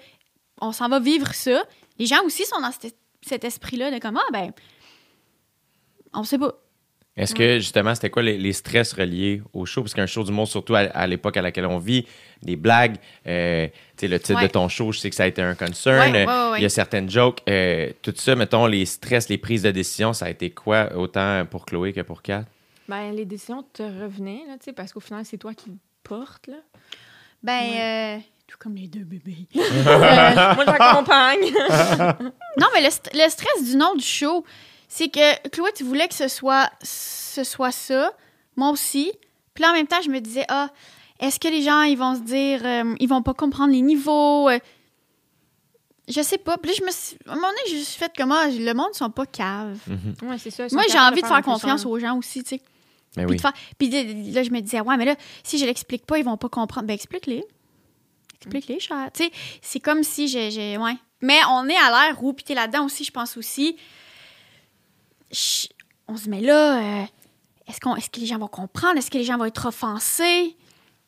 On 0.61 0.73
s'en 0.73 0.89
va 0.89 0.99
vivre 1.01 1.33
ça. 1.35 1.63
Les 1.99 2.07
gens 2.07 2.23
aussi 2.25 2.45
sont 2.47 2.61
dans 2.61 2.73
cet, 2.73 2.95
cet 3.23 3.45
esprit-là 3.45 3.91
de 3.91 3.99
comme, 3.99 4.17
ah, 4.17 4.33
ben. 4.33 4.53
On 6.13 6.25
sait 6.25 6.39
pas. 6.39 6.53
Est-ce 7.17 7.35
que 7.35 7.59
justement, 7.59 7.95
c'était 7.95 8.09
quoi 8.09 8.23
les, 8.23 8.39
les 8.39 8.53
stress 8.53 8.93
reliés 8.95 9.43
au 9.53 9.67
show? 9.67 9.83
Parce 9.83 9.95
qu'un 9.95 10.07
show 10.07 10.23
du 10.25 10.33
monde, 10.33 10.47
surtout 10.47 10.75
à, 10.75 10.81
à 10.81 11.07
l'époque 11.07 11.37
à 11.37 11.43
laquelle 11.43 11.67
on 11.67 11.79
vit, 11.79 12.07
des 12.41 12.57
blagues, 12.57 12.97
euh, 13.27 13.67
tu 13.69 13.73
sais, 13.97 14.09
le 14.09 14.19
titre 14.19 14.39
Ouais. 14.41 14.47
de 14.47 14.53
ton 14.53 14.69
show, 14.69 14.91
je 14.93 15.01
sais 15.01 15.11
que 15.11 15.17
ça 15.17 15.25
a 15.25 15.27
été 15.27 15.43
un 15.43 15.55
concern. 15.55 16.13
Ouais, 16.13 16.25
ouais, 16.27 16.51
ouais, 16.51 16.59
Il 16.61 16.63
y 16.63 16.67
a 16.67 16.69
certaines 16.71 17.11
jokes. 17.11 17.41
euh, 17.49 17.91
tout 18.01 18.15
ça, 18.17 18.37
mettons, 18.37 18.67
les 18.67 18.87
stress, 18.87 19.29
les 19.29 19.39
prises 19.39 19.63
de 19.65 19.71
décision, 19.71 20.13
ça 20.13 20.27
a 20.27 20.31
été 20.31 20.51
quoi 20.51 20.95
autant 20.97 21.45
pour 21.51 21.67
Chloé 21.67 21.93
que 21.93 22.01
pour 22.01 22.23
Kat? 22.23 22.45
Ben 22.89 23.13
les 23.13 23.25
décisions 23.27 23.65
te 23.73 23.83
revenaient, 23.83 24.43
là, 24.49 24.55
tu 24.59 24.67
sais, 24.67 24.73
parce 24.73 24.93
qu'au 24.93 25.01
final, 25.01 25.25
c'est 25.25 25.37
toi 25.39 25.53
qui 25.53 25.71
le 25.71 25.77
portes, 26.03 26.47
là. 26.47 26.57
Ben, 27.43 27.61
Ouais. 27.71 28.17
euh, 28.17 28.19
tout 28.51 28.57
comme 28.59 28.75
les 28.75 28.89
deux 28.89 29.05
bébés. 29.05 29.47
Moi, 29.55 30.65
j'accompagne. 30.67 31.41
non, 32.59 32.67
mais 32.75 32.81
le, 32.83 32.89
st- 32.89 33.11
le 33.15 33.29
stress 33.31 33.65
du 33.65 33.77
nom 33.77 33.95
du 33.95 34.05
show, 34.05 34.45
c'est 34.89 35.09
que 35.09 35.49
Chloé, 35.51 35.71
tu 35.75 35.85
voulais 35.85 36.09
que 36.09 36.15
ce 36.15 36.27
soit, 36.29 36.69
ce 36.83 37.45
soit 37.45 37.71
ça. 37.73 38.13
Moi 38.57 38.71
aussi. 38.71 39.13
Puis 39.55 39.63
là, 39.63 39.71
en 39.71 39.75
même 39.75 39.87
temps, 39.87 40.03
je 40.03 40.11
me 40.11 40.19
disais, 40.21 40.45
ah, 40.49 40.69
est-ce 41.21 41.39
que 41.39 41.47
les 41.49 41.63
gens, 41.63 41.83
ils 41.83 41.97
vont 41.97 42.15
se 42.17 42.21
dire, 42.23 42.61
euh, 42.65 42.95
ils 42.99 43.09
vont 43.09 43.23
pas 43.23 43.35
comprendre 43.35 43.73
les 43.73 43.83
niveaux? 43.83 44.49
euh, 44.49 44.59
je 46.09 46.21
sais 46.23 46.39
pas. 46.39 46.59
Puis 46.59 46.73
là, 46.73 46.77
je 46.81 46.85
me 46.85 46.91
suis, 46.91 47.17
à 47.27 47.33
un 47.33 47.35
moment 47.37 47.47
donné, 47.49 47.61
je 47.71 47.75
me 47.77 47.81
suis 47.83 47.99
fait 47.99 48.13
comme, 48.17 48.33
ah, 48.33 48.49
le 48.49 48.73
monde, 48.75 48.89
ils 48.95 48.99
sont 48.99 49.11
pas 49.11 49.27
caves. 49.27 49.79
ouais, 50.23 50.39
c'est 50.39 50.51
ça. 50.51 50.67
Moi, 50.73 50.83
j'ai 50.91 50.99
envie 50.99 51.23
de 51.23 51.27
faire 51.27 51.37
faire 51.37 51.45
confiance 51.45 51.87
aux 51.87 51.99
gens 52.01 52.17
aussi, 52.19 52.43
tu 52.43 52.57
sais. 52.57 52.63
Ben 53.17 53.27
Puis, 53.27 53.31
oui. 53.33 53.37
de 53.37 53.41
faire- 53.41 53.53
puis 53.79 53.89
de- 53.89 54.35
là, 54.35 54.43
je 54.43 54.51
me 54.51 54.61
disais, 54.61 54.81
ouais, 54.81 54.97
mais 54.97 55.05
là, 55.05 55.15
si 55.45 55.59
je 55.59 55.65
l'explique 55.67 56.07
pas, 56.07 56.19
ils 56.19 56.25
vont 56.25 56.37
pas 56.37 56.49
comprendre. 56.49 56.87
Ben, 56.87 56.95
explique-les. 56.95 57.45
Explique-les, 58.43 58.81
cher. 58.81 59.09
Tu 59.13 59.25
sais, 59.25 59.31
c'est 59.61 59.81
comme 59.81 60.03
si 60.03 60.27
j'ai. 60.29 60.77
Ouais. 60.79 60.95
Mais 61.21 61.39
on 61.51 61.69
est 61.69 61.77
à 61.77 61.91
l'air 62.09 62.23
où, 62.23 62.33
puis 62.33 62.45
t'es 62.45 62.55
là-dedans 62.55 62.87
aussi, 62.87 63.05
je 63.05 63.11
pense 63.11 63.37
aussi. 63.37 63.77
Je- 65.31 65.69
on 66.09 66.17
se 66.17 66.29
met 66.29 66.41
là, 66.41 67.03
euh, 67.03 67.05
est-ce, 67.69 67.79
qu'on, 67.81 67.95
est-ce 67.97 68.11
que 68.11 68.19
les 68.21 68.27
gens 68.27 68.39
vont 68.39 68.49
comprendre? 68.49 68.97
Est-ce 68.99 69.11
que 69.11 69.19
les 69.19 69.25
gens 69.25 69.37
vont 69.39 69.45
être 69.45 69.67
offensés? 69.67 70.57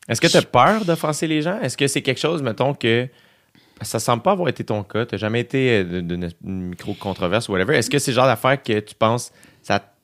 Est-ce 0.07 0.21
que 0.21 0.27
tu 0.27 0.37
as 0.37 0.41
peur 0.41 0.85
d'offenser 0.85 1.27
les 1.27 1.41
gens? 1.41 1.59
Est-ce 1.61 1.75
que 1.77 1.87
c'est 1.87 2.01
quelque 2.01 2.19
chose, 2.19 2.41
mettons, 2.41 2.73
que 2.73 3.07
ça 3.81 3.99
semble 3.99 4.21
pas 4.23 4.31
avoir 4.31 4.47
été 4.49 4.63
ton 4.63 4.83
cas? 4.83 5.05
Tu 5.05 5.17
jamais 5.17 5.41
été 5.41 5.79
euh, 5.83 6.01
d'une 6.01 6.29
micro-controverse 6.41 7.49
ou 7.49 7.53
whatever. 7.53 7.75
Est-ce 7.75 7.89
que 7.89 7.99
c'est 7.99 8.11
le 8.11 8.15
genre 8.15 8.27
d'affaire 8.27 8.61
que 8.61 8.79
tu 8.79 8.95
penses 8.95 9.31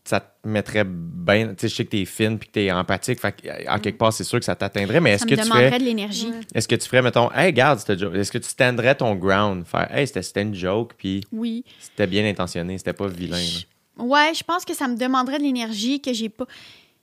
ça, 0.10 0.19
te 0.19 0.48
mettrait 0.48 0.84
bien? 0.86 1.49
Tu 1.49 1.61
sais, 1.61 1.68
je 1.69 1.76
sais 1.76 1.86
que 1.86 1.91
tu 1.91 1.99
es 2.02 2.06
fine 2.06 2.38
puis 2.40 2.48
que 2.49 2.53
tu 2.53 2.60
es 2.61 2.72
empathique. 2.72 3.19
Fait 3.19 3.31
que, 3.31 3.69
en 3.69 3.80
quelque 3.80 3.98
part, 3.98 4.11
c'est 4.14 4.23
sûr 4.23 4.40
que 4.40 4.45
ça 4.45 4.56
t'atteindrait. 4.56 4.99
Mais 5.02 5.11
est-ce 5.11 5.19
ça 5.23 5.26
que 5.26 5.31
me 5.31 5.38
tu 5.38 5.44
demanderait 5.44 5.68
ferais, 5.68 5.80
de 5.80 5.84
l'énergie. 5.86 6.31
Est-ce 6.53 6.68
que 6.68 6.76
tu 6.76 6.88
ferais, 6.88 7.02
mettons, 7.02 7.31
hey, 7.31 7.53
garde 7.53 7.80
cette 7.80 7.99
joke? 7.99 8.15
Est-ce 8.15 8.31
que 8.31 8.38
tu 8.38 8.49
standerais 8.49 8.95
ton 8.95 9.15
ground? 9.15 9.65
Faire, 9.65 9.88
hey, 9.95 10.06
c'était 10.07 10.22
c'était 10.23 10.41
une 10.41 10.56
joke 10.56 10.94
puis 10.98 11.22
Oui. 11.31 11.64
c'était 11.80 12.07
bien 12.07 12.27
intentionné, 12.30 12.77
c'était 12.77 12.94
pas 12.94 13.07
vilain. 13.07 13.38
Je- 13.38 13.65
Ouais, 14.02 14.31
je 14.34 14.44
pense 14.45 14.64
que 14.64 14.73
ça 14.73 14.88
me 14.88 14.95
demanderait 14.95 15.40
de 15.40 15.44
l'énergie 15.44 15.99
que 16.02 16.14
j'ai 16.14 16.30
pas. 16.30 16.45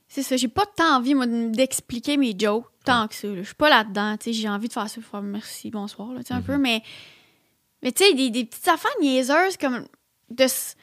C'est 0.09 0.23
ça, 0.23 0.37
j'ai 0.37 0.49
pas 0.49 0.65
tant 0.65 0.97
envie, 0.97 1.15
moi, 1.15 1.27
de- 1.27 1.51
d'expliquer 1.51 2.17
mes 2.17 2.35
jokes 2.39 2.65
tant 2.85 3.07
que 3.09 3.15
ça. 3.15 3.29
Je 3.35 3.43
suis 3.43 3.55
pas 3.55 3.69
là-dedans, 3.69 4.17
tu 4.17 4.25
sais, 4.27 4.33
j'ai 4.33 4.49
envie 4.49 4.69
de 4.69 4.73
faire 4.73 4.89
ça 4.89 5.01
pour 5.01 5.11
faire 5.11 5.21
merci, 5.23 5.71
bonsoir, 5.71 6.13
là, 6.13 6.21
tu 6.21 6.29
sais, 6.29 6.35
un 6.35 6.41
peu, 6.41 6.57
mais. 6.57 6.83
Mais 7.83 7.93
tu 7.93 8.05
sais, 8.05 8.15
des, 8.15 8.31
des 8.31 8.45
petites 8.45 8.67
affaires 8.69 8.91
niaiseuses 9.01 9.57
comme. 9.59 9.85
De. 10.31 10.45
s- 10.45 10.77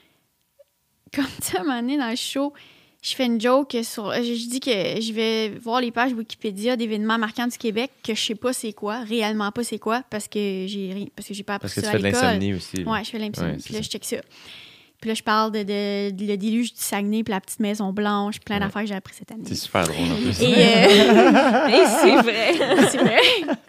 Comme 1.14 1.26
à 1.26 1.60
un 1.60 1.64
moment 1.64 1.82
donné, 1.82 1.98
dans 1.98 2.10
le 2.10 2.16
show, 2.16 2.54
je 3.02 3.14
fais 3.16 3.26
une 3.26 3.40
joke 3.40 3.76
sur. 3.84 4.14
Je, 4.14 4.24
je 4.24 4.48
dis 4.50 4.60
que 4.60 4.72
je 4.72 5.12
vais 5.14 5.50
voir 5.50 5.82
les 5.82 5.92
pages 5.92 6.14
Wikipédia 6.14 6.76
d'événements 6.78 7.18
marquants 7.18 7.48
du 7.48 7.58
Québec, 7.58 7.92
que 8.04 8.16
je 8.16 8.22
sais 8.22 8.36
pas 8.36 8.54
c'est 8.54 8.74
quoi, 8.74 9.00
réellement 9.04 9.52
pas 9.52 9.64
c'est 9.64 9.80
quoi, 9.80 10.04
parce 10.10 10.28
que 10.28 10.66
j'ai 10.68 11.12
parce 11.16 11.28
que 11.28 11.34
j'ai 11.34 11.44
pas 11.44 11.56
appris 11.56 11.66
Parce 11.68 11.76
que 11.76 11.80
tu 11.82 11.86
ça 11.86 11.92
à 11.92 11.94
fais 11.94 12.00
de 12.00 12.04
l'insomnie 12.04 12.54
aussi. 12.54 12.78
là. 12.78 12.92
Ouais, 12.92 13.04
je 13.04 13.10
fais 13.10 13.20
l'insomnie. 13.20 13.52
Ouais, 13.52 13.58
c'est 13.60 13.66
puis 13.66 13.74
là, 13.74 13.80
ça. 13.82 13.84
je 13.84 13.90
check 13.90 14.06
ça. 14.06 14.18
Puis 15.04 15.10
là, 15.10 15.16
je 15.16 15.24
parle 15.24 15.52
de, 15.52 15.64
de- 15.64 16.12
de 16.12 16.26
le 16.26 16.38
déluge 16.38 16.74
du 16.74 16.80
Saguenay, 16.80 17.24
puis 17.24 17.34
la 17.34 17.42
petite 17.42 17.60
maison 17.60 17.92
blanche, 17.92 18.40
plein 18.40 18.56
Ouais. 18.56 18.62
d'affaires 18.62 18.84
que 18.84 18.88
j'ai 18.88 18.96
appris 18.96 19.14
cette 19.14 19.30
année. 19.34 19.44
C'est 19.46 19.56
super 19.56 19.86
drôle 19.86 19.98
en 20.10 20.16
plus. 20.16 20.42
Et 20.42 20.56
euh, 20.56 21.68
Et 21.68 21.86
c'est 22.00 22.16
vrai. 22.22 22.54
c'est 22.90 22.98
vrai. 23.00 23.20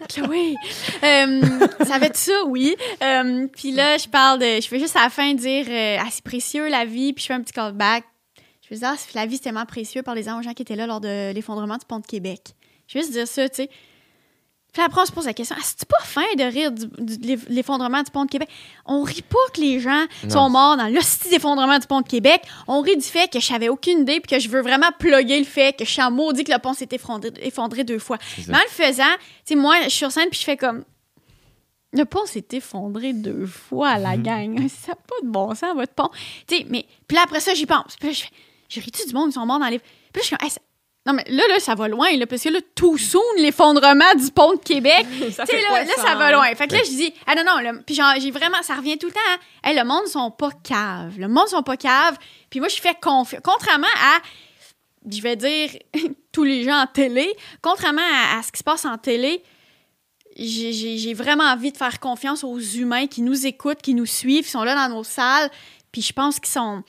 Chloé. 0.07 0.55
Euh, 1.03 1.41
ça 1.85 1.99
va 1.99 2.05
être 2.05 2.15
ça, 2.15 2.31
oui. 2.47 2.73
Euh, 3.03 3.47
puis 3.53 3.73
là, 3.73 3.97
je 3.97 4.07
parle 4.07 4.39
de. 4.39 4.61
Je 4.61 4.67
fais 4.69 4.79
juste 4.79 4.95
à 4.95 5.03
la 5.03 5.09
fin 5.09 5.33
dire 5.33 5.65
euh, 5.67 5.97
Ah, 5.99 6.07
c'est 6.09 6.23
précieux 6.23 6.69
la 6.69 6.85
vie, 6.85 7.11
puis 7.11 7.21
je 7.23 7.27
fais 7.27 7.33
un 7.33 7.41
petit 7.41 7.51
callback. 7.51 8.05
Je 8.61 8.69
fais 8.69 8.75
dire 8.75 8.87
Ah, 8.93 8.97
la 9.13 9.25
vie, 9.25 9.35
c'est 9.35 9.43
tellement 9.43 9.65
précieux. 9.65 10.03
Parlez-en 10.03 10.39
aux 10.39 10.41
gens 10.41 10.53
qui 10.53 10.61
étaient 10.61 10.77
là 10.77 10.87
lors 10.87 11.01
de 11.01 11.33
l'effondrement 11.33 11.75
du 11.75 11.85
pont 11.85 11.99
de 11.99 12.07
Québec. 12.07 12.41
Je 12.87 12.93
vais 12.93 13.01
juste 13.01 13.11
dire 13.13 13.27
ça, 13.27 13.49
tu 13.49 13.55
sais. 13.63 13.69
Puis 14.75 14.83
après, 14.83 15.01
on 15.01 15.05
se 15.05 15.11
pose 15.13 15.25
la 15.25 15.33
question 15.33 15.55
Ah, 15.57 15.63
c'est 15.63 15.87
pas 15.87 15.97
fin 16.03 16.25
de 16.37 16.43
rire 16.43 16.69
du- 16.71 16.85
du- 16.99 17.17
de 17.17 17.25
l'eff- 17.27 17.45
l'effondrement 17.47 18.03
du 18.03 18.11
pont 18.11 18.25
de 18.25 18.29
Québec? 18.29 18.49
On 18.85 19.03
rit 19.03 19.21
pas 19.23 19.37
que 19.53 19.61
les 19.61 19.79
gens 19.79 20.05
Non. 20.25 20.29
sont 20.29 20.49
morts 20.49 20.75
dans 20.75 20.87
l'hostie 20.89 21.29
d'effondrement 21.29 21.79
du 21.79 21.87
pont 21.87 22.01
de 22.01 22.07
Québec. 22.07 22.41
On 22.67 22.81
rit 22.81 22.97
du 22.97 23.03
fait 23.03 23.31
que 23.31 23.39
je 23.39 23.45
savais 23.45 23.69
aucune 23.69 24.01
idée, 24.01 24.19
puis 24.19 24.35
que 24.35 24.39
je 24.39 24.49
veux 24.49 24.61
vraiment 24.61 24.91
plugger 24.99 25.39
le 25.39 25.45
fait 25.45 25.75
que 25.77 25.85
je 25.85 25.89
suis 25.91 26.01
en 26.01 26.11
maudit 26.11 26.43
que 26.43 26.51
le 26.51 26.59
pont 26.59 26.73
s'est 26.73 26.89
effondré, 26.91 27.31
effondré 27.41 27.83
deux 27.85 27.99
fois. 27.99 28.17
Mais 28.49 28.55
en 28.55 28.59
le 28.59 28.69
faisant, 28.69 29.03
tu 29.45 29.53
sais, 29.53 29.55
moi, 29.55 29.75
je 29.85 29.89
suis 29.89 29.99
sur 29.99 30.11
scène, 30.11 30.27
puis 30.29 30.39
je 30.39 30.43
fais 30.45 30.57
comme. 30.57 30.83
Le 31.93 32.03
pont 32.03 32.25
s'est 32.25 32.45
effondré 32.51 33.13
deux 33.13 33.45
fois, 33.45 33.95
Mhm. 33.95 34.03
la 34.03 34.17
gang. 34.17 34.55
Ça 34.67 34.91
n'a 34.91 34.95
pas 34.95 35.15
de 35.23 35.27
bon 35.29 35.55
sens, 35.55 35.73
votre 35.75 35.93
pont. 35.93 36.09
Tu 36.47 36.57
sais, 36.57 36.65
mais. 36.69 36.85
Puis 37.07 37.15
là, 37.15 37.23
après 37.23 37.39
ça, 37.39 37.53
j'y 37.53 37.65
pense. 37.65 37.95
Puis 37.97 38.09
là, 38.09 38.13
je 38.13 38.21
fais. 38.23 38.29
J'ai 38.67 38.81
ri-tu 38.81 39.05
du 39.07 39.13
monde, 39.13 39.29
ils 39.29 39.33
sont 39.33 39.45
morts 39.45 39.59
dans 39.59 39.67
les. 39.67 39.79
Puis 39.79 39.87
là, 40.15 40.21
je 40.21 40.23
suis 40.23 40.35
comme. 40.35 40.45
Hey, 40.45 40.53
Non, 41.07 41.13
mais 41.13 41.23
là, 41.27 41.43
là, 41.47 41.59
ça 41.59 41.75
va 41.75 41.87
loin, 41.87 42.11
là, 42.17 42.25
parce 42.25 42.41
que 42.41 42.49
là, 42.49 42.59
tout 42.73 42.97
soon, 42.97 43.21
l'effondrement 43.37 44.15
du 44.15 44.31
pont 44.31 44.53
de 44.53 44.59
Québec. 44.59 45.05
Ça 45.31 45.45
fait 45.45 45.61
là, 45.61 45.83
là, 45.83 45.93
ça 45.97 46.15
va 46.15 46.27
hein? 46.27 46.31
loin. 46.31 46.55
Fait 46.55 46.67
que 46.67 46.73
là, 46.73 46.79
je 46.83 46.89
dis, 46.89 47.13
ah 47.27 47.35
non, 47.35 47.43
non, 47.45 47.59
le- 47.59 47.81
puis 47.83 47.93
genre, 47.93 48.13
j'ai 48.19 48.31
vraiment, 48.31 48.61
ça 48.63 48.73
revient 48.73 48.97
tout 48.97 49.05
le 49.05 49.13
temps, 49.13 49.19
hein. 49.29 49.37
Hey, 49.63 49.77
le 49.77 49.83
monde 49.83 50.07
sont 50.07 50.31
pas 50.31 50.49
caves. 50.63 51.19
Le 51.19 51.27
monde 51.27 51.47
sont 51.47 51.61
pas 51.61 51.77
caves. 51.77 52.17
Puis 52.49 52.59
moi, 52.59 52.69
je 52.69 52.77
fais 52.81 52.95
confiance. 52.99 53.39
Contrairement 53.43 53.85
à, 54.01 54.17
je 55.07 55.21
vais 55.21 55.35
dire, 55.35 55.69
tous 56.31 56.43
les 56.43 56.63
gens 56.63 56.79
en 56.81 56.87
télé, 56.87 57.31
contrairement 57.61 58.01
à, 58.01 58.39
à 58.39 58.41
ce 58.41 58.51
qui 58.51 58.57
se 58.57 58.63
passe 58.63 58.85
en 58.85 58.97
télé, 58.97 59.43
j'ai 60.37 61.13
vraiment 61.13 61.45
envie 61.45 61.71
de 61.71 61.77
faire 61.77 61.99
confiance 61.99 62.43
aux 62.43 62.59
humains 62.59 63.07
qui 63.07 63.21
nous 63.21 63.45
écoutent, 63.45 63.81
qui 63.81 63.93
nous 63.93 64.05
suivent, 64.07 64.45
qui 64.45 64.51
sont 64.51 64.63
là 64.63 64.73
dans 64.75 64.93
nos 64.95 65.03
salles. 65.03 65.49
Puis 65.91 66.01
je 66.01 66.13
pense 66.13 66.39
qu'ils 66.39 66.51
sont. 66.51 66.83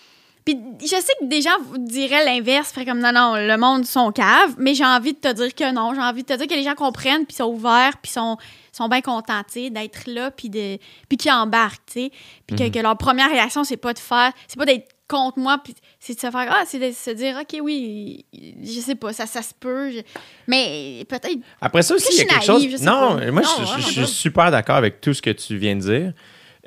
Puis 0.47 0.57
je 0.81 0.87
sais 0.87 1.13
que 1.21 1.25
des 1.27 1.43
gens 1.43 1.59
vous 1.69 1.77
diraient 1.79 2.25
l'inverse, 2.25 2.71
ferait 2.73 2.87
comme 2.87 3.01
non, 3.01 3.13
non, 3.13 3.35
le 3.35 3.57
monde 3.59 3.85
sont 3.85 4.13
caves, 4.13 4.55
mais 4.59 4.75
j'ai 4.75 4.85
envie 4.87 5.13
de 5.13 5.19
te 5.19 5.33
dire 5.33 5.55
que 5.55 5.73
non. 5.75 5.93
J'ai 5.95 6.01
envie 6.01 6.23
de 6.23 6.27
te 6.29 6.35
dire 6.39 6.47
que 6.47 6.55
les 6.55 6.63
gens 6.63 6.75
comprennent, 6.77 7.27
puis 7.27 7.35
sont 7.37 7.47
ouverts, 7.53 7.99
puis 8.01 8.13
sont, 8.13 8.37
sont 8.73 8.89
bien 8.89 9.01
contents, 9.01 9.43
tu 9.53 9.65
sais, 9.65 9.71
d'être 9.71 10.05
là, 10.07 10.31
puis 10.31 10.49
de 10.49 10.79
puis 11.09 11.17
qui 11.19 11.31
embarquent, 11.33 11.83
tu 11.87 12.01
sais. 12.05 12.11
Puis 12.47 12.57
que, 12.57 12.69
que 12.71 12.79
leur 12.79 12.97
première 12.97 13.29
réaction, 13.29 13.65
c'est 13.65 13.77
pas 13.77 13.93
de 13.93 13.99
faire, 13.99 14.33
c'est 14.47 14.57
pas 14.59 14.67
d'être 14.67 14.89
contre 15.09 15.39
moi, 15.41 15.59
puis 15.63 15.75
c'est 16.01 16.15
de 16.15 16.21
se 16.21 16.31
faire, 16.31 16.47
ah, 16.49 16.63
c'est 16.65 16.79
de 16.79 16.93
se 16.93 17.11
dire, 17.11 17.39
OK, 17.41 17.59
oui, 17.61 18.25
je 18.63 18.81
sais 18.81 18.95
pas, 18.95 19.13
ça, 19.13 19.27
ça 19.27 19.43
se 19.43 19.53
peut, 19.59 19.91
je- 19.91 20.01
mais 20.47 21.05
peut-être 21.09 21.39
Après 21.61 21.83
ça 21.83 21.95
aussi, 21.95 22.09
il 22.13 22.19
y 22.19 22.21
a 22.23 22.25
quelque 22.25 22.47
naïve, 22.53 22.71
chose. 22.73 22.83
Non, 22.83 23.17
pas. 23.17 23.31
moi, 23.33 23.43
Non, 23.43 23.49
je, 23.79 23.83
je- 23.83 23.91
suis 23.91 24.07
super 24.07 24.51
d'accord 24.53 24.77
avec 24.77 25.01
tout 25.01 25.13
ce 25.15 25.23
que 25.23 25.31
tu 25.31 25.57
viens 25.57 25.75
de 25.77 25.81
dire. 25.81 26.13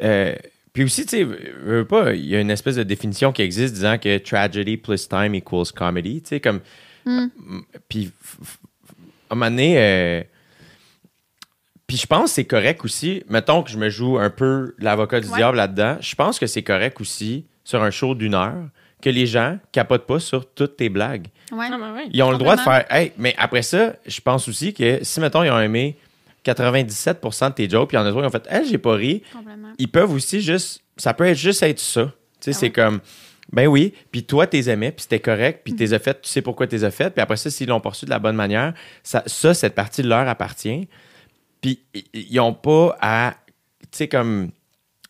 Euh, 0.01 0.33
puis 0.79 0.85
aussi, 0.85 1.05
tu 1.05 1.17
sais, 1.17 1.23
veux- 1.23 1.85
pas, 1.85 2.13
il 2.13 2.25
y 2.25 2.35
a 2.35 2.39
une 2.39 2.51
espèce 2.51 2.75
de 2.77 2.83
définition 2.83 3.31
qui 3.33 3.41
existe 3.41 3.73
disant 3.73 3.97
que 3.97 4.17
tragedy 4.19 4.77
plus 4.77 5.09
time 5.09 5.35
equals 5.35 5.71
comedy. 5.75 6.21
Tu 6.21 6.29
sais, 6.29 6.39
comme. 6.39 6.61
Hmm. 7.05 7.27
Puis, 7.89 8.11
à 9.29 9.33
un 9.33 9.35
moment 9.35 9.51
donné. 9.51 9.75
euh, 9.77 10.23
puis 11.87 11.97
je 11.97 12.05
pense 12.05 12.25
que 12.25 12.29
c'est 12.35 12.45
correct 12.45 12.85
aussi. 12.85 13.23
Mettons 13.29 13.63
que 13.63 13.71
je 13.71 13.77
me 13.77 13.89
joue 13.89 14.19
un 14.19 14.29
peu 14.29 14.75
l'avocat 14.77 15.19
du 15.19 15.27
Ouais. 15.27 15.37
diable 15.37 15.57
là-dedans. 15.57 15.97
Je 16.01 16.13
pense 16.15 16.37
que 16.39 16.45
c'est 16.45 16.61
correct 16.63 17.01
aussi 17.01 17.45
sur 17.63 17.81
un 17.81 17.89
show 17.91 18.13
d'une 18.15 18.35
heure 18.35 18.69
que 19.01 19.09
les 19.09 19.25
gens 19.25 19.57
capotent 19.71 20.05
pas 20.05 20.19
sur 20.19 20.45
toutes 20.53 20.77
tes 20.77 20.89
blagues. 20.89 21.27
Ouais. 21.51 21.67
Ah, 21.71 21.77
ben. 21.77 22.09
Ils 22.13 22.21
ont 22.21 22.31
le 22.31 22.37
droit 22.37 22.55
de 22.55 22.61
faire. 22.61 22.85
Hey, 22.91 23.11
mais 23.17 23.33
après 23.37 23.63
ça, 23.63 23.95
je 24.05 24.21
pense 24.21 24.47
aussi 24.47 24.73
que 24.73 24.99
si, 25.03 25.19
mettons, 25.19 25.43
ils 25.43 25.49
ont 25.49 25.59
aimé 25.59 25.97
97% 26.53 27.49
de 27.49 27.53
tes 27.53 27.69
jokes, 27.69 27.89
puis 27.89 27.97
il 27.97 27.99
y 27.99 28.03
en 28.03 28.05
a 28.05 28.11
qui 28.11 28.17
ont 28.17 28.29
fait, 28.29 28.45
elle, 28.49 28.65
j'ai 28.65 28.77
pas 28.77 28.93
ri. 28.93 29.23
Ils 29.77 29.89
peuvent 29.89 30.11
aussi 30.11 30.41
juste, 30.41 30.81
ça 30.97 31.13
peut 31.13 31.25
être 31.25 31.37
juste 31.37 31.63
être 31.63 31.79
ça. 31.79 32.05
Tu 32.05 32.11
sais, 32.45 32.51
Ah 32.51 32.53
c'est 32.53 32.65
ouais. 32.67 32.71
comme, 32.71 32.99
ben 33.51 33.67
oui, 33.67 33.93
puis 34.11 34.23
toi, 34.23 34.45
t'es 34.47 34.69
aimais, 34.69 34.91
puis 34.91 35.03
c'était 35.03 35.19
correct, 35.19 35.61
puis 35.63 35.75
t'es 35.75 35.93
as 35.93 35.99
fait, 35.99 36.21
tu 36.21 36.29
sais 36.29 36.41
pourquoi 36.41 36.67
t'es 36.67 36.89
fait, 36.91 37.09
puis 37.09 37.21
après 37.21 37.37
ça, 37.37 37.49
s'ils 37.49 37.67
l'ont 37.67 37.79
poursu 37.79 38.05
de 38.05 38.11
la 38.11 38.19
bonne 38.19 38.35
manière, 38.35 38.73
ça, 39.03 39.23
ça 39.25 39.53
cette 39.53 39.75
partie 39.75 40.03
leur 40.03 40.27
appartient. 40.27 40.87
Puis 41.61 41.79
ils 42.13 42.39
ont 42.39 42.53
pas 42.53 42.97
à, 43.01 43.35
tu 43.81 43.87
sais, 43.91 44.07
comme. 44.07 44.51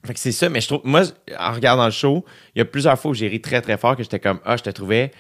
Fait 0.06 0.14
que 0.14 0.20
c'est 0.20 0.32
ça, 0.32 0.48
mais 0.48 0.62
je 0.62 0.68
trouve, 0.68 0.82
moi, 0.86 1.04
en 1.38 1.52
regardant 1.52 1.84
le 1.86 1.92
show, 1.92 2.24
il 2.56 2.60
y 2.60 2.62
a 2.62 2.66
plusieurs 2.66 2.98
fois 2.98 3.12
où 3.12 3.14
j'ai 3.14 3.28
ri 3.28 3.42
très, 3.42 3.62
très 3.62 3.78
fort 3.78 3.98
que 3.98 4.04
j'étais 4.04 4.20
comme, 4.20 4.40
ah, 4.46 4.56
je 4.56 4.64
te 4.64 4.70
trouvais 4.70 5.12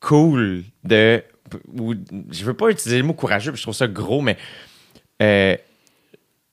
cool 0.00 0.64
de. 0.84 1.22
Ou, 1.78 1.94
je 2.30 2.44
veux 2.44 2.54
pas 2.54 2.70
utiliser 2.70 2.98
le 2.98 3.04
mot 3.04 3.12
courageux, 3.12 3.52
puis 3.52 3.58
je 3.58 3.62
trouve 3.62 3.74
ça 3.74 3.86
gros, 3.86 4.22
mais. 4.22 4.38
Euh, 5.22 5.56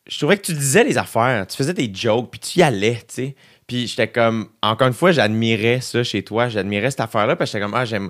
je 0.07 0.17
trouvais 0.17 0.37
que 0.37 0.43
tu 0.43 0.53
disais 0.53 0.83
les 0.83 0.97
affaires, 0.97 1.45
tu 1.47 1.55
faisais 1.55 1.73
des 1.73 1.89
jokes, 1.93 2.29
puis 2.31 2.39
tu 2.39 2.59
y 2.59 2.63
allais, 2.63 2.97
tu 3.07 3.13
sais. 3.15 3.35
Puis 3.67 3.87
j'étais 3.87 4.09
comme, 4.09 4.49
encore 4.61 4.87
une 4.87 4.93
fois, 4.93 5.11
j'admirais 5.11 5.79
ça 5.81 6.03
chez 6.03 6.23
toi, 6.23 6.49
j'admirais 6.49 6.91
cette 6.91 6.99
affaire-là, 6.99 7.35
parce 7.35 7.49
que 7.51 7.57
j'étais 7.57 7.65
comme, 7.65 7.73
ah, 7.75 7.85
j'aime, 7.85 8.09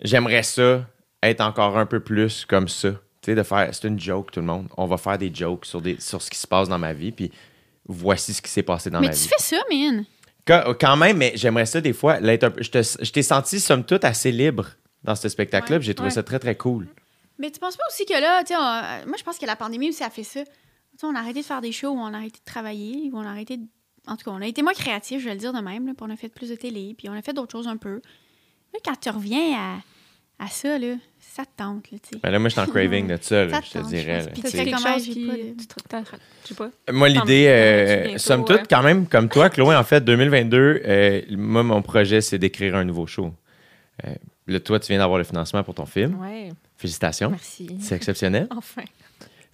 j'aimerais 0.00 0.42
ça 0.42 0.86
être 1.22 1.40
encore 1.40 1.76
un 1.76 1.86
peu 1.86 2.00
plus 2.00 2.44
comme 2.46 2.68
ça. 2.68 2.90
Tu 2.90 2.96
sais, 3.26 3.34
de 3.34 3.42
faire, 3.42 3.68
c'est 3.72 3.86
une 3.88 4.00
joke, 4.00 4.30
tout 4.30 4.40
le 4.40 4.46
monde. 4.46 4.68
On 4.76 4.86
va 4.86 4.96
faire 4.96 5.18
des 5.18 5.32
jokes 5.34 5.66
sur, 5.66 5.82
des, 5.82 6.00
sur 6.00 6.22
ce 6.22 6.30
qui 6.30 6.38
se 6.38 6.46
passe 6.46 6.68
dans 6.68 6.78
ma 6.78 6.92
vie, 6.92 7.12
puis 7.12 7.30
voici 7.86 8.32
ce 8.32 8.40
qui 8.40 8.50
s'est 8.50 8.62
passé 8.62 8.88
dans 8.90 9.00
Mais 9.00 9.08
ma 9.08 9.12
tu 9.12 9.18
vie. 9.20 9.28
fais 9.28 9.34
ça, 9.42 9.56
man. 9.70 10.04
Quand, 10.46 10.74
quand 10.80 10.96
même, 10.96 11.18
mais 11.18 11.32
j'aimerais 11.34 11.66
ça 11.66 11.80
des 11.80 11.92
fois. 11.92 12.18
je, 12.22 13.10
t'ai 13.10 13.22
senti, 13.22 13.60
somme 13.60 13.84
toute, 13.84 14.04
assez 14.04 14.32
libre 14.32 14.68
dans 15.04 15.14
ce 15.14 15.28
spectacle-là, 15.28 15.76
Ouais, 15.76 15.78
puis 15.80 15.86
j'ai 15.86 15.94
trouvé 15.94 16.08
ouais. 16.08 16.14
ça 16.14 16.22
très, 16.22 16.38
très 16.38 16.54
cool. 16.54 16.88
Mais 17.38 17.50
tu 17.50 17.60
penses 17.60 17.76
pas 17.76 17.84
aussi 17.88 18.04
que 18.04 18.12
là, 18.20 18.42
tu 18.44 18.52
moi 18.54 19.16
je 19.18 19.22
pense 19.22 19.38
que 19.38 19.46
la 19.46 19.56
pandémie 19.56 19.90
aussi 19.90 20.02
a 20.04 20.10
fait 20.10 20.24
ça. 20.24 20.44
Tu 20.44 20.50
sais, 20.98 21.06
on 21.06 21.14
a 21.14 21.20
arrêté 21.20 21.40
de 21.40 21.44
faire 21.46 21.60
des 21.60 21.70
shows, 21.72 21.90
on 21.90 22.12
a 22.12 22.16
arrêté 22.16 22.38
de 22.40 22.44
travailler, 22.44 23.10
ou 23.12 23.18
on 23.18 23.22
a 23.22 23.30
arrêté 23.30 23.56
de... 23.56 23.62
En 24.08 24.16
tout 24.16 24.24
cas, 24.24 24.30
on 24.32 24.40
a 24.42 24.46
été 24.46 24.62
moins 24.62 24.72
créatifs, 24.72 25.20
je 25.20 25.26
vais 25.26 25.34
le 25.34 25.38
dire 25.40 25.52
de 25.52 25.60
même, 25.60 25.86
là, 25.86 25.92
puis 25.96 26.04
on 26.08 26.10
a 26.12 26.16
fait 26.16 26.28
plus 26.28 26.48
de 26.50 26.56
télé, 26.56 26.94
puis 26.98 27.08
on 27.08 27.12
a 27.12 27.22
fait 27.22 27.32
d'autres 27.32 27.52
choses 27.52 27.68
un 27.68 27.76
peu. 27.76 28.00
Là, 28.74 28.80
quand 28.84 28.98
tu 29.00 29.08
reviens 29.10 29.54
à, 29.56 30.44
à 30.44 30.48
ça, 30.48 30.76
là, 30.78 30.94
ça 31.20 31.44
te 31.44 31.50
tente, 31.56 31.90
là, 31.92 31.98
tu 32.02 32.08
sais. 32.14 32.20
Ben 32.20 32.30
là, 32.30 32.38
moi, 32.40 32.48
je 32.48 32.54
suis 32.54 32.60
en 32.60 32.66
craving 32.66 33.06
de 33.06 33.18
ça, 33.20 33.44
là, 33.44 33.50
Ça 33.52 33.60
je 33.64 33.70
te 33.70 33.78
tente, 33.78 33.88
dirais. 33.88 34.26
Puis 34.32 34.42
tu 34.42 34.50
fais 34.50 34.70
comment, 34.70 34.98
j'ai 34.98 35.26
pas 35.26 35.36
de- 35.36 35.54
tu 35.56 35.66
te- 35.66 36.54
pas. 36.54 36.70
Moi, 36.92 37.08
l'idée, 37.10 37.44
mieux. 37.44 38.14
euh, 38.14 38.18
somme 38.18 38.44
toute, 38.44 38.68
quand 38.68 38.82
même, 38.82 39.06
comme 39.06 39.28
toi, 39.28 39.50
Chloé, 39.50 39.76
en 39.76 39.84
fait, 39.84 40.00
2022, 40.04 40.82
euh, 40.84 41.22
moi, 41.36 41.62
mon 41.62 41.82
projet, 41.82 42.20
c'est 42.20 42.38
d'écrire 42.38 42.74
un 42.74 42.84
nouveau 42.84 43.06
show. 43.06 43.32
Euh, 44.04 44.14
là, 44.48 44.58
toi, 44.58 44.80
tu 44.80 44.88
viens 44.88 44.98
d'avoir 44.98 45.18
le 45.18 45.24
financement 45.24 45.62
pour 45.62 45.74
ton 45.74 45.86
film. 45.86 46.20
Ouais, 46.20 46.48
Félicitations. 46.78 47.30
merci. 47.30 47.68
C'est 47.80 47.96
exceptionnel. 47.96 48.48
Enfin. 48.56 48.82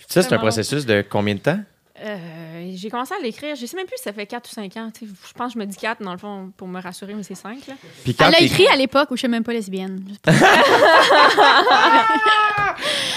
Ça, 0.07 0.23
c'est 0.23 0.33
un 0.35 0.39
processus 0.39 0.85
de 0.87 1.03
combien 1.09 1.35
de 1.35 1.41
temps? 1.41 1.59
Euh, 2.05 2.71
j'ai 2.75 2.91
commencé 2.91 3.15
à 3.15 3.23
l'écrire, 3.23 3.55
je 3.57 3.65
sais 3.65 3.77
même 3.77 3.87
plus 3.87 3.97
si 3.97 4.03
ça 4.03 4.13
fait 4.13 4.27
4 4.27 4.51
ou 4.51 4.53
5 4.53 4.77
ans. 4.77 4.91
Je 5.01 5.33
pense 5.33 5.55
que 5.55 5.61
je 5.61 5.65
me 5.65 5.65
dis 5.65 5.77
4 5.77 6.03
dans 6.03 6.13
le 6.13 6.19
fond 6.19 6.53
pour 6.57 6.69
me 6.69 6.81
rassurer, 6.81 7.15
mais 7.15 7.23
c'est 7.23 7.35
5. 7.35 7.67
Là. 7.69 7.75
Puis 8.03 8.15
quand 8.15 8.27
Elle 8.27 8.33
l'a 8.33 8.43
écrit 8.43 8.67
à 8.67 8.77
l'époque 8.77 9.11
où 9.11 9.17
je 9.17 9.21
suis 9.21 9.29
même 9.29 9.45
pas 9.45 9.53
lesbienne. 9.53 10.05
C'est 10.25 10.39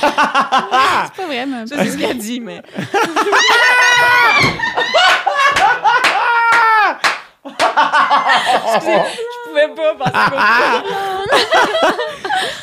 pas 0.01 1.25
vrai, 1.25 1.45
mais... 1.45 1.65
Ça, 1.65 1.83
c'est 1.83 1.91
ce 1.91 1.97
qu'elle 1.97 2.17
dit, 2.17 2.39
mais. 2.39 2.61
Excusez, 8.75 8.97
je 9.19 9.49
pouvais 9.49 9.67
pas. 9.75 10.11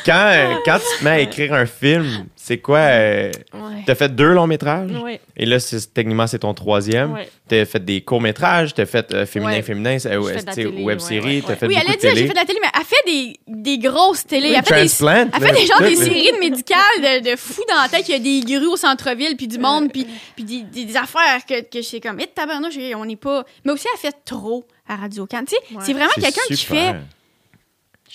Quand, 0.05 0.29
euh, 0.33 0.55
quand 0.65 0.77
tu 0.79 0.99
te 0.99 1.03
mets 1.03 1.09
à 1.09 1.19
écrire 1.19 1.53
un 1.53 1.65
film, 1.65 2.25
c'est 2.35 2.59
quoi? 2.59 2.77
euh, 2.77 3.31
Ouais. 3.53 3.83
T'as 3.85 3.95
fait 3.95 4.13
deux 4.13 4.33
longs 4.33 4.47
métrages? 4.47 4.91
Ouais, 4.91 5.19
Et 5.35 5.45
là, 5.45 5.59
c'est- 5.59 5.93
techniquement, 5.93 6.27
c'est 6.27 6.39
ton 6.39 6.53
troisième. 6.53 7.13
ouais. 7.13 7.27
T'as 7.47 7.65
fait 7.65 7.83
des 7.83 8.01
courts-métrages, 8.01 8.73
t'as 8.73 8.85
fait 8.85 9.13
euh, 9.13 9.25
féminin, 9.25 9.51
Ouais. 9.53 9.61
féminin, 9.61 9.97
télé, 9.97 10.83
web-série, 10.83 11.37
ouais, 11.37 11.43
t'as 11.45 11.55
fait 11.55 11.67
Oui, 11.67 11.75
elle 11.75 11.91
a 11.91 11.95
dit, 11.95 11.99
j'ai 12.01 12.27
fait 12.27 12.33
de 12.33 12.35
la 12.35 12.45
télé, 12.45 12.59
mais 12.61 12.69
elle 12.73 12.85
fait 12.85 13.05
des, 13.05 13.39
des 13.47 13.77
grosses 13.77 14.25
télés. 14.25 14.49
Oui, 14.49 14.55
elle 14.57 14.63
fait 14.65 14.75
des, 14.83 15.05
elle 15.33 15.41
fait 15.47 15.51
des 15.61 15.65
gens 15.65 15.77
tout, 15.77 15.83
des 15.83 15.95
séries 15.95 16.31
de 16.33 16.39
médicales 16.39 16.79
de, 16.99 17.31
de 17.31 17.35
fous 17.35 17.63
dans 17.69 17.81
la 17.81 17.87
tête. 17.89 18.07
Il 18.07 18.11
y 18.11 18.15
a 18.15 18.19
des 18.19 18.41
grues 18.53 18.67
au 18.67 18.77
centre-ville, 18.77 19.35
puis 19.37 19.47
du 19.47 19.57
monde, 19.59 19.91
puis, 19.91 20.07
puis 20.35 20.43
des, 20.43 20.61
des- 20.63 20.85
des 20.85 20.97
affaires 20.97 21.45
que, 21.47 21.61
que 21.61 21.77
je 21.77 21.87
sais 21.87 21.99
comme, 21.99 22.19
et 22.19 22.27
tabarnouche, 22.27 22.75
on 22.95 23.05
n'est 23.05 23.15
pas. 23.15 23.43
Mais 23.63 23.71
aussi, 23.73 23.85
elle 23.93 23.99
fait 23.99 24.15
trop 24.25 24.65
à 24.87 24.95
Radio 24.95 25.25
Can. 25.25 25.43
Tu 25.47 25.55
sais, 25.55 25.75
Ouais. 25.75 25.81
c'est 25.85 25.93
vraiment 25.93 26.11
C'est 26.15 26.21
quelqu'un 26.21 26.41
qui 26.47 26.57
fait. 26.57 26.95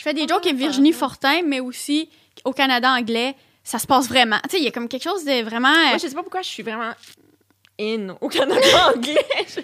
Je 0.01 0.05
fais 0.05 0.15
des 0.15 0.27
jokes 0.27 0.47
avec 0.47 0.57
Virginie 0.57 0.95
Fortin, 0.95 1.43
mais 1.47 1.61
aussi 1.61 2.09
au 2.47 2.53
Canada 2.55 2.91
anglais, 2.91 3.37
ça 3.63 3.79
se 3.79 3.87
passe 3.87 4.09
vraiment. 4.09 4.39
Tu 4.45 4.53
sais, 4.53 4.57
il 4.57 4.65
y 4.65 4.67
a 4.67 4.71
comme 4.71 4.89
quelque 4.89 5.03
chose 5.03 5.27
de 5.27 5.43
vraiment. 5.43 5.69
Moi, 5.69 5.99
je 5.99 6.07
sais 6.07 6.15
pas 6.15 6.23
pourquoi 6.23 6.41
je 6.41 6.49
suis 6.49 6.63
vraiment 6.63 6.93
in 7.79 8.17
au 8.23 8.29
Canada 8.31 8.67
anglais. 8.97 9.19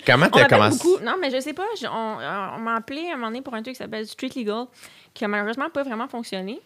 Comment 0.06 0.28
t'as 0.28 0.44
commencé? 0.46 0.76
beaucoup. 0.76 1.02
Non, 1.02 1.14
mais 1.18 1.30
je 1.30 1.40
sais 1.40 1.54
pas. 1.54 1.64
je- 1.80 1.86
on 1.86 2.18
on 2.18 2.60
m'a 2.60 2.74
appelé 2.76 3.08
à 3.08 3.14
un 3.14 3.16
moment 3.16 3.28
donné 3.28 3.40
pour 3.40 3.54
un 3.54 3.62
truc 3.62 3.76
qui 3.76 3.78
s'appelle 3.78 4.06
Street 4.06 4.28
Legal, 4.36 4.66
qui 5.14 5.24
a 5.24 5.28
malheureusement 5.28 5.70
pas 5.70 5.82
vraiment 5.84 6.06
fonctionné. 6.06 6.60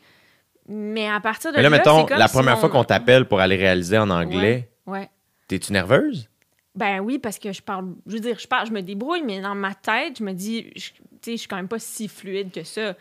Mais 0.67 1.09
à 1.09 1.21
partir 1.21 1.53
de 1.53 1.57
Mais 1.57 1.63
là, 1.63 1.71
mettons, 1.71 2.01
c'est 2.03 2.09
comme 2.09 2.19
la 2.19 2.27
si 2.27 2.35
première 2.35 2.59
fois 2.59 2.71
qu'on 2.71 2.83
t'appelle 2.83 3.27
pour 3.27 3.39
aller 3.39 3.55
réaliser 3.57 3.99
en 3.99 4.11
anglais, 4.11 4.69
Ouais. 4.85 5.09
t'es-tu 5.47 5.73
nerveuse? 5.73 6.29
Ben 6.75 6.99
oui, 6.99 7.21
parce 7.21 7.39
que 7.39 7.53
je 7.53 7.63
parle, 7.63 7.87
je 8.07 8.15
veux 8.15 8.21
dire, 8.21 8.37
je 8.39 8.49
parle, 8.49 8.67
je 8.67 8.73
me 8.73 8.81
débrouille, 8.83 9.23
mais 9.25 9.41
dans 9.41 9.55
ma 9.55 9.75
tête, 9.75 10.19
je 10.19 10.25
me 10.25 10.33
dis, 10.33 10.71
je- 10.75 10.91
tu 10.91 10.97
sais, 11.23 11.33
je 11.33 11.37
suis 11.37 11.49
quand 11.49 11.57
même 11.57 11.69
pas 11.69 11.79
si 11.79 12.09
fluide 12.09 12.51
que 12.53 12.63
ça. 12.65 12.95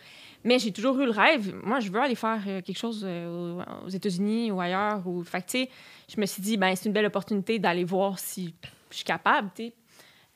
Mais 0.43 0.57
j'ai 0.59 0.71
toujours 0.71 0.99
eu 1.01 1.05
le 1.05 1.11
rêve. 1.11 1.53
Moi, 1.63 1.79
je 1.81 1.91
veux 1.91 1.99
aller 1.99 2.15
faire 2.15 2.41
euh, 2.47 2.61
quelque 2.61 2.77
chose 2.77 3.03
euh, 3.05 3.61
aux- 3.85 3.89
États-Unis 3.89 4.51
ou 4.51 4.61
ailleurs. 4.61 5.05
Ou... 5.05 5.23
Fait 5.23 5.41
que, 5.41 5.47
tu 5.47 5.57
sais, 5.63 5.69
je 6.13 6.19
me 6.21 6.25
suis 6.25 6.41
dit, 6.41 6.55
ben 6.55 6.73
c'est 6.75 6.85
une 6.85 6.93
belle 6.93 7.05
opportunité 7.07 7.59
d'aller 7.59 7.83
voir 7.83 8.17
si 8.19 8.53
je 8.89 8.95
suis 8.95 9.05
capable, 9.05 9.49
tu 9.55 9.63
sais. 9.67 9.73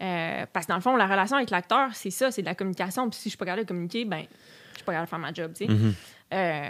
Euh, 0.01 0.45
parce 0.51 0.65
que 0.65 0.71
dans 0.71 0.75
le 0.77 0.81
fond, 0.81 0.95
la 0.97 1.07
relation 1.07 1.37
avec 1.37 1.49
l'acteur, 1.49 1.89
c'est 1.93 2.09
ça, 2.09 2.31
c'est 2.31 2.41
de 2.41 2.47
la 2.47 2.55
communication. 2.55 3.09
Puis 3.09 3.17
si 3.17 3.23
je 3.25 3.29
suis 3.29 3.37
pas 3.37 3.45
capable 3.45 3.63
de 3.63 3.67
communiquer, 3.67 4.03
ben 4.03 4.25
je 4.71 4.77
suis 4.77 4.83
pas 4.85 4.91
capable 4.91 5.05
de 5.05 5.09
faire 5.09 5.19
ma 5.19 5.33
job, 5.33 5.53
tu 5.55 5.65
sais. 5.65 5.71
Mhm. 5.71 5.93
Euh, 6.33 6.69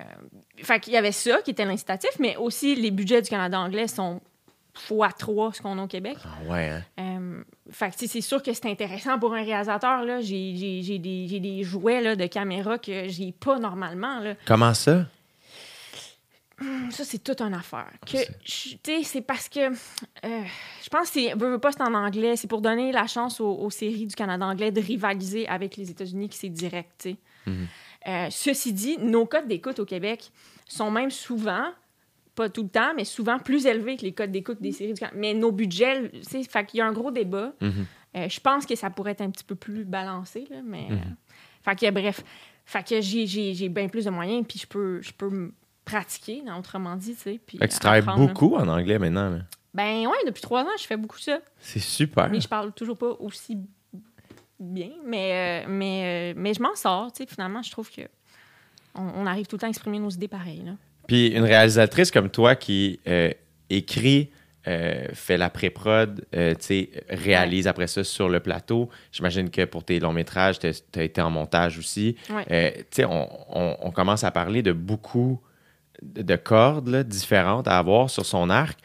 fait 0.58 0.80
qu'il 0.82 0.94
y 0.94 0.98
avait 0.98 1.12
ça 1.14 1.42
qui 1.42 1.52
était 1.52 1.66
l'incitatif, 1.66 2.12
mais 2.20 2.36
aussi 2.36 2.76
les 2.76 2.92
budgets 2.92 3.22
du 3.22 3.30
Canada 3.30 3.60
anglais 3.60 3.88
sont 3.88 4.22
fois 4.74 5.12
trois 5.12 5.54
ce 5.54 5.62
qu'on 5.62 5.78
a 5.78 5.84
au 5.84 5.88
Québec. 5.88 6.18
Ah 6.26 6.52
ouais, 6.52 6.70
hein? 6.70 6.84
Euh, 7.00 7.44
fait 7.70 7.90
que, 7.92 8.08
c'est 8.08 8.22
sûr 8.22 8.42
que 8.42 8.52
c'est 8.54 8.66
intéressant 8.70 9.20
pour 9.20 9.34
un 9.34 9.44
réalisateur. 9.44 10.04
là. 10.04 10.20
J'ai 10.22 10.56
j'ai- 10.56 10.82
j'ai 10.82 10.98
des, 11.00 11.28
j'ai 11.28 11.40
des 11.40 11.64
jouets 11.64 12.02
là, 12.02 12.16
de 12.16 12.26
caméra 12.28 12.78
que 12.80 13.08
j'ai 13.08 13.32
pas 13.32 13.60
normalement. 13.60 14.20
Là. 14.20 14.34
Comment 14.46 14.74
ça? 14.74 15.06
Ça, 16.92 17.04
c'est 17.04 17.22
toute 17.22 17.42
une 17.42 17.54
affaire. 17.56 17.90
Que, 18.06 18.18
C'est- 18.18 18.30
je- 18.46 18.70
tu 18.78 18.80
sais, 18.98 19.04
c'est 19.04 19.22
parce 19.22 19.50
que 19.50 19.60
euh, 19.60 20.44
je 20.84 20.90
pense 20.90 21.10
que 21.10 21.20
c'est, 21.20 21.34
veux, 21.34 21.52
veux 21.52 21.60
pas, 21.60 21.72
c'est 21.72 21.82
en 21.82 21.94
anglais. 21.94 22.36
C'est 22.38 22.48
pour 22.48 22.62
donner 22.62 22.92
la 22.92 23.06
chance 23.08 23.42
aux, 23.42 23.54
aux 23.56 23.70
séries 23.70 24.06
du 24.06 24.16
Canada 24.16 24.46
anglais 24.46 24.72
de 24.72 24.80
rivaliser 24.80 25.48
avec 25.48 25.76
les 25.78 25.90
États-Unis, 25.90 26.30
qui 26.30 26.38
c'est 26.38 26.50
direct, 26.50 26.90
tu 27.00 27.10
sais. 27.12 27.16
Mhm. 27.48 27.68
Euh, 28.08 28.28
ceci 28.30 28.72
dit, 28.72 28.98
nos 29.00 29.26
codes 29.26 29.48
d'écoute 29.48 29.80
au 29.80 29.86
Québec 29.86 30.32
sont 30.68 30.92
même 30.92 31.10
souvent, 31.12 31.66
pas 32.36 32.50
tout 32.50 32.64
le 32.64 32.70
temps, 32.70 32.94
mais 32.96 33.06
souvent 33.06 33.40
plus 33.40 33.66
élevés 33.66 33.98
que 33.98 34.04
les 34.04 34.14
codes 34.14 34.32
d'écoute 34.32 34.62
des 34.62 34.72
séries 34.72 34.94
du 34.94 35.00
Canada. 35.00 35.18
Mais 35.20 35.34
nos 35.34 35.52
budgets, 35.52 36.10
tu 36.10 36.24
sais, 36.24 36.44
fait 36.44 36.66
qu'il 36.66 36.80
y 36.80 36.82
a 36.82 36.88
un 36.88 36.92
gros 36.94 37.12
débat. 37.12 37.54
Mhm. 37.62 37.86
Euh, 38.16 38.30
je 38.30 38.40
pense 38.40 38.66
que 38.66 38.76
ça 38.76 38.90
pourrait 38.90 39.12
être 39.12 39.22
un 39.22 39.32
petit 39.32 39.44
peu 39.44 39.56
plus 39.56 39.86
balancé, 39.86 40.46
là, 40.50 40.58
mais... 40.64 40.88
Mhm. 40.90 40.94
euh, 40.94 41.14
fait 41.64 41.76
que, 41.76 41.92
bref, 41.92 42.24
fait 42.66 42.88
que 42.88 43.02
j'ai, 43.02 43.70
bien 43.70 43.88
plus 43.88 44.06
de 44.06 44.10
moyens, 44.10 44.46
puis 44.48 44.60
je 44.60 44.68
peux, 44.68 45.02
je 45.02 45.12
peux 45.14 45.30
me 45.30 45.54
pratiquer, 45.86 46.44
autrement 46.58 46.96
dit, 46.96 47.16
tu 47.16 47.22
sais. 47.22 47.40
puis 47.46 47.58
Fait 47.58 47.68
que 47.68 47.74
tu 47.74 47.80
travailles 47.80 48.06
là. 48.06 48.16
beaucoup 48.16 48.56
en 48.56 48.68
anglais 48.68 49.00
maintenant. 49.00 49.30
là. 49.30 49.40
Ben 49.74 50.06
ouais, 50.06 50.18
depuis 50.28 50.42
trois 50.42 50.64
ans, 50.64 50.78
je 50.80 50.86
fais 50.86 50.98
beaucoup 50.98 51.18
ça. 51.18 51.40
C'est 51.58 51.80
super. 51.80 52.30
Mais 52.30 52.40
je 52.40 52.48
parle 52.48 52.72
toujours 52.74 52.98
pas 52.98 53.16
aussi 53.20 53.58
bien, 54.60 54.92
mais, 55.04 55.64
euh, 55.66 55.70
mais, 55.70 56.34
euh, 56.34 56.34
mais 56.38 56.54
je 56.54 56.62
m'en 56.62 56.76
sors, 56.76 57.12
tu 57.12 57.24
sais, 57.24 57.30
finalement, 57.30 57.62
je 57.64 57.72
trouve 57.72 57.90
que 57.90 58.02
on, 58.96 59.02
on 59.02 59.26
arrive 59.26 59.48
tout 59.48 59.56
le 59.56 59.62
temps 59.62 59.68
à 59.68 59.70
exprimer 59.72 60.00
nos 60.00 60.10
idées 60.10 60.28
pareilles, 60.28 60.64
là. 60.64 60.74
Puis 61.08 61.28
une 61.28 61.44
réalisatrice 61.44 62.12
comme 62.12 62.30
toi 62.30 62.56
qui 62.56 63.00
euh, 63.08 63.32
écrit, 63.70 64.30
euh, 64.68 65.06
fait 65.14 65.36
la 65.38 65.50
pré-prod, 65.50 66.26
euh, 66.36 66.54
réalise 67.10 67.68
après 67.68 67.88
ça 67.88 68.04
sur 68.04 68.30
le 68.30 68.40
plateau. 68.40 68.90
J'imagine 69.12 69.50
que 69.50 69.66
pour 69.66 69.84
tes 69.84 70.00
longs 70.00 70.14
métrages, 70.14 70.60
tu 70.60 70.68
as 70.68 71.04
été 71.04 71.22
en 71.22 71.30
montage 71.30 71.78
aussi. 71.78 72.16
Ouais. 72.30 72.86
On, 73.00 73.28
on- 73.50 73.78
on 73.82 73.92
commence 73.92 74.24
à 74.24 74.32
parler 74.32 74.62
de 74.62 74.72
beaucoup 74.72 75.42
de 76.02 76.22
de 76.22 76.36
cordes 76.36 76.88
là, 76.90 77.04
différentes 77.04 77.68
à 77.68 77.78
avoir 77.78 78.10
sur 78.10 78.26
son 78.26 78.50
arc. 78.50 78.78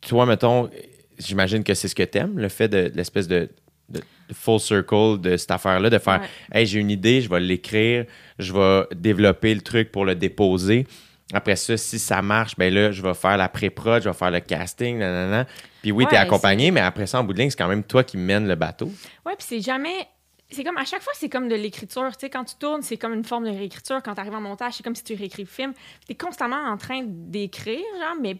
Toi, 0.00 0.26
mettons, 0.26 0.70
j'imagine 1.18 1.64
que 1.64 1.74
c'est 1.74 1.88
ce 1.88 1.94
que 1.94 2.02
t'aimes, 2.02 2.38
le 2.38 2.48
fait 2.48 2.68
de, 2.68 2.88
de 2.88 2.96
l'espèce 2.96 3.26
de, 3.28 3.48
de- 3.88 4.00
de 4.28 4.34
full 4.34 4.60
circle 4.60 5.20
de 5.20 5.36
cette 5.36 5.50
affaire-là, 5.50 5.90
de 5.90 5.98
faire 5.98 6.20
Ouais. 6.52 6.60
Hey, 6.60 6.66
j'ai 6.66 6.78
une 6.80 6.90
idée, 6.90 7.20
je 7.20 7.28
vais 7.28 7.40
l'écrire, 7.40 8.06
je 8.38 8.52
vais 8.52 8.86
développer 8.94 9.54
le 9.54 9.60
truc 9.60 9.90
pour 9.92 10.04
le 10.04 10.14
déposer. 10.14 10.86
Après 11.32 11.56
ça, 11.56 11.76
si 11.76 11.98
ça 11.98 12.22
marche, 12.22 12.54
ben 12.56 12.72
là, 12.72 12.92
je 12.92 13.02
vais 13.02 13.14
faire 13.14 13.36
la 13.36 13.48
pré-prod, 13.48 14.02
je 14.02 14.08
vais 14.08 14.14
faire 14.14 14.30
le 14.30 14.40
casting, 14.40 14.98
nanana. 14.98 15.46
Puis 15.82 15.90
oui, 15.90 16.06
t'es 16.06 16.12
Ouais, 16.12 16.18
accompagné, 16.18 16.70
mais 16.70 16.80
après 16.80 17.06
ça, 17.06 17.20
en 17.20 17.24
bout 17.24 17.32
de 17.32 17.38
ligne, 17.38 17.50
c'est 17.50 17.56
quand 17.56 17.68
même 17.68 17.82
toi 17.82 18.04
qui 18.04 18.16
mène 18.16 18.46
le 18.46 18.54
bateau. 18.54 18.86
Ouais, 19.24 19.34
puis 19.36 19.46
c'est 19.48 19.60
jamais. 19.60 20.06
C'est 20.48 20.62
comme 20.62 20.76
à 20.76 20.84
chaque 20.84 21.02
fois, 21.02 21.12
c'est 21.16 21.28
comme 21.28 21.48
de 21.48 21.56
l'écriture. 21.56 22.08
Tu 22.12 22.20
sais, 22.20 22.30
quand 22.30 22.44
tu 22.44 22.54
tournes, 22.54 22.82
c'est 22.82 22.96
comme 22.96 23.12
une 23.12 23.24
forme 23.24 23.44
de 23.44 23.50
réécriture. 23.50 24.00
Quand 24.04 24.14
tu 24.14 24.20
arrives 24.20 24.34
en 24.34 24.40
montage, 24.40 24.74
c'est 24.74 24.84
comme 24.84 24.94
si 24.94 25.02
tu 25.02 25.14
réécris 25.14 25.42
le 25.42 25.48
film. 25.48 25.72
Tu 26.06 26.12
es 26.12 26.14
constamment 26.14 26.62
en 26.70 26.76
train 26.76 27.02
d'écrire, 27.04 27.82
genre, 28.00 28.16
mais 28.20 28.36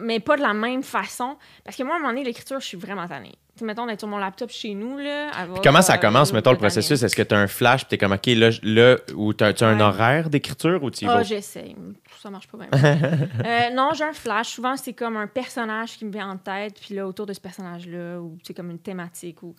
mais 0.00 0.20
pas 0.20 0.36
de 0.36 0.42
la 0.42 0.54
même 0.54 0.82
façon. 0.82 1.36
Parce 1.64 1.76
que 1.76 1.82
moi, 1.82 1.94
à 1.94 1.96
un 1.96 2.00
moment 2.00 2.12
donné, 2.12 2.24
l'écriture, 2.24 2.60
je 2.60 2.66
suis 2.66 2.76
vraiment 2.76 3.06
tannée. 3.06 3.34
Mettons, 3.62 3.86
d'être 3.86 4.00
sur 4.00 4.08
mon 4.08 4.18
laptop 4.18 4.50
chez 4.50 4.74
nous, 4.74 4.98
là. 4.98 5.30
elle 5.40 5.48
va- 5.48 5.60
Comment 5.62 5.80
ça 5.82 5.94
euh, 5.94 5.98
commence, 5.98 6.32
mettons, 6.32 6.50
le 6.50 6.56
processus? 6.58 7.02
Est-ce 7.02 7.14
que 7.14 7.22
tu 7.22 7.34
as 7.34 7.38
un 7.38 7.46
flash 7.46 7.82
puis 7.82 7.90
tu 7.90 7.94
es 7.94 7.98
comme, 7.98 8.12
OK, 8.12 8.26
là, 8.26 8.50
là 8.62 8.96
ou 9.14 9.32
tu 9.32 9.44
as, 9.44 9.54
un 9.62 9.76
Ouais. 9.76 9.82
horaire 9.82 10.28
d'écriture 10.28 10.82
ou 10.82 10.90
tu 10.90 11.04
y 11.04 11.08
Ah, 11.08 11.14
vas? 11.18 11.22
j'essaie. 11.22 11.76
Ça 12.20 12.30
marche 12.30 12.48
pas 12.48 12.58
bien. 12.58 12.68
Euh, 13.44 13.70
non, 13.72 13.90
j'ai 13.94 14.04
un 14.04 14.12
flash. 14.12 14.48
Souvent, 14.54 14.76
c'est 14.76 14.92
comme 14.92 15.16
un 15.16 15.26
personnage 15.28 15.96
qui 15.98 16.04
me 16.04 16.10
vient 16.12 16.30
en 16.30 16.36
tête, 16.36 16.80
puis 16.80 16.94
là, 16.94 17.06
autour 17.06 17.26
de 17.26 17.32
ce 17.32 17.40
personnage-là, 17.40 18.20
ou 18.20 18.38
c'est 18.42 18.54
comme 18.54 18.70
une 18.70 18.78
thématique, 18.80 19.42
ou. 19.42 19.54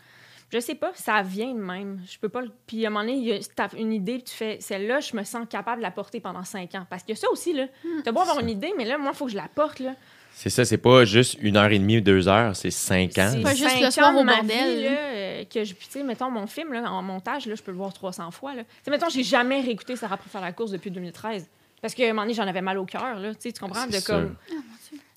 Je 0.54 0.60
sais 0.60 0.76
pas, 0.76 0.92
ça 0.94 1.22
vient 1.24 1.54
de 1.54 1.60
même. 1.60 2.02
Je 2.08 2.20
peux 2.20 2.30
pas. 2.30 2.42
le- 2.42 2.52
Puis 2.68 2.86
à 2.86 2.90
un 2.90 2.92
moment 2.92 3.04
donné, 3.04 3.18
il 3.18 3.24
y 3.26 3.32
a- 3.34 3.40
t'as 3.56 3.70
une 3.78 3.92
idée, 3.92 4.16
puis 4.16 4.24
tu 4.26 4.34
fais 4.36 4.58
celle-là, 4.62 5.00
je 5.00 5.16
me 5.18 5.24
sens 5.24 5.46
capable 5.50 5.78
de 5.78 5.84
la 5.84 5.90
porter 5.92 6.20
pendant 6.20 6.44
cinq 6.44 6.76
ans. 6.76 6.86
Parce 6.88 7.02
que 7.04 7.16
ça 7.16 7.28
aussi, 7.32 7.52
là, 7.54 7.66
t'as 8.04 8.12
beau 8.12 8.22
avoir 8.22 8.40
une 8.40 8.50
idée, 8.50 8.72
mais 8.78 8.86
là, 8.86 8.98
moi, 9.00 9.12
il 9.14 9.18
faut 9.18 9.26
que 9.26 9.32
je 9.32 9.38
la 9.38 9.48
porte, 9.54 9.80
là. 9.80 9.94
C'est 10.38 10.50
ça, 10.50 10.66
c'est 10.66 10.78
pas 10.78 11.06
juste 11.06 11.38
une 11.40 11.56
heure 11.56 11.72
et 11.72 11.80
demie 11.80 11.98
ou 11.98 12.02
deux 12.02 12.28
heures, 12.28 12.56
c'est 12.58 12.70
cinq 12.70 13.18
ans. 13.18 13.30
C'est 13.32 13.42
Pas 13.42 13.56
juste 13.56 13.82
le 13.82 13.90
soir 13.90 14.16
au 14.16 14.24
bordel. 14.24 14.46
vie, 14.78 14.84
là, 14.84 14.90
euh, 14.92 15.44
que 15.46 15.64
je, 15.64 15.74
puis, 15.74 15.88
tu 15.88 15.94
sais, 15.94 16.04
mettons, 16.04 16.30
mon 16.30 16.46
film, 16.46 16.74
là, 16.74 16.92
en 16.92 17.02
montage, 17.02 17.46
là, 17.46 17.56
je 17.56 17.64
peux 17.64 17.72
le 17.72 17.78
voir 17.78 17.94
300 17.94 18.32
fois. 18.32 18.54
Là. 18.54 18.64
Tu 18.64 18.70
sais, 18.84 18.92
mettons, 18.92 19.08
j'ai 19.10 19.24
jamais 19.24 19.62
réécouté 19.62 19.96
Sarah 19.96 20.18
pour 20.18 20.28
faire 20.30 20.42
la 20.42 20.52
course 20.52 20.72
depuis 20.72 20.92
2013. 20.92 21.50
Parce 21.82 21.94
qu'à 21.94 22.04
un 22.04 22.08
moment 22.10 22.24
donné, 22.24 22.34
j'en 22.34 22.48
avais 22.48 22.62
mal 22.62 22.78
au 22.78 22.86
cœur, 22.86 23.18
là. 23.20 23.34
Tu 23.34 23.42
sais, 23.42 23.52
tu 23.54 23.60
comprends? 23.62 23.88
De 23.88 24.00
comme, 24.06 24.36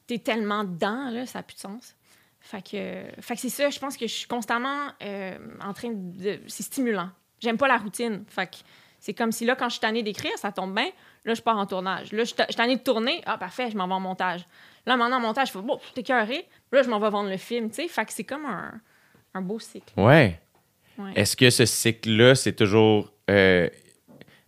t'es 0.07 0.19
tellement 0.19 0.63
dedans, 0.65 1.11
là, 1.11 1.27
ça 1.27 1.41
n'a 1.41 1.43
plus 1.43 1.57
de 1.57 1.61
sens. 1.61 1.95
Fait 2.41 2.63
que, 2.63 3.21
fait 3.21 3.35
que 3.35 3.41
c'est 3.41 3.49
ça, 3.49 3.69
je 3.71 3.79
pense 3.81 3.97
que 3.97 4.07
je 4.07 4.13
suis 4.13 4.27
constamment 4.29 4.87
euh, 5.03 5.37
en 5.63 5.75
train 5.75 5.91
de... 5.93 6.39
C'est 6.47 6.63
stimulant. 6.63 7.11
J'aime 7.41 7.59
pas 7.59 7.69
la 7.69 7.77
routine. 7.77 8.25
Fait 8.29 8.47
que 8.47 8.57
c'est 9.01 9.13
comme 9.15 9.33
si 9.33 9.45
là, 9.45 9.57
quand 9.57 9.67
je 9.69 9.73
suis 9.75 9.81
tannée 9.81 10.03
d'écrire, 10.03 10.33
ça 10.37 10.53
tombe 10.53 10.75
bien. 10.75 10.89
Là, 11.25 11.35
je 11.35 11.43
pars 11.43 11.59
en 11.59 11.67
tournage. 11.67 12.13
Là, 12.13 12.21
je 12.21 12.29
suis 12.29 12.35
ta- 12.37 12.45
je 12.45 12.53
suis 12.53 12.57
tannée 12.57 12.77
de 12.77 12.83
tourner. 12.83 13.21
Ah, 13.27 13.37
parfait, 13.37 13.71
je 13.71 13.77
m'en 13.77 13.87
vais 13.87 13.95
en 13.95 14.01
montage. 14.01 14.47
Là, 14.89 14.97
maintenant, 14.97 15.17
en 15.19 15.21
montage, 15.21 15.49
je 15.49 15.53
fais, 15.53 15.61
bon, 15.63 15.79
t'es 15.95 16.01
écœuré. 16.01 16.47
Là, 16.73 16.83
je 16.83 16.89
m'en 16.89 16.99
vais 16.99 17.11
vendre 17.11 17.31
le 17.31 17.37
film, 17.37 17.69
tu 17.71 17.77
sais. 17.83 17.89
Fait 17.89 18.05
que 18.05 18.13
c'est 18.13 18.25
comme 18.25 18.47
un, 18.47 18.73
un 19.35 19.41
beau 19.43 19.59
cycle. 19.59 19.93
Ouais. 19.97 20.41
Ouais. 20.99 21.13
Est-ce 21.15 21.37
que 21.37 21.51
ce 21.51 21.65
cycle-là, 21.67 22.35
c'est 22.35 22.55
toujours. 22.55 23.13
euh, 23.31 23.69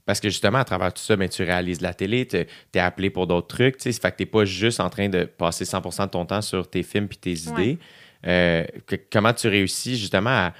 parce 0.07 0.19
que 0.19 0.29
justement, 0.29 0.59
à 0.59 0.65
travers 0.65 0.93
tout 0.93 1.03
ça, 1.03 1.15
ben, 1.15 1.29
tu 1.29 1.43
réalises 1.45 1.81
la 1.81 1.95
télé, 1.95 2.27
tu 2.27 2.37
es 2.39 2.79
appelé 2.81 3.11
pour 3.11 3.27
d'autres 3.29 3.47
trucs. 3.47 3.77
tu 3.77 3.93
sais. 3.93 4.01
Fait 4.01 4.11
que 4.11 4.17
tu 4.17 4.27
pas 4.27 4.45
juste 4.45 4.81
en 4.81 4.91
train 4.91 5.09
de 5.09 5.25
passer 5.25 5.65
100 5.65 6.07
de 6.07 6.11
ton 6.11 6.27
temps 6.27 6.43
sur 6.43 6.69
tes 6.69 6.83
films 6.83 7.07
puis 7.07 7.19
tes 7.19 7.33
idées. 7.35 7.79
Euh, 8.27 8.65
que- 8.87 8.97
comment 9.13 9.33
tu 9.33 9.47
réussis 9.49 9.97
justement 9.97 10.31
à, 10.31 10.53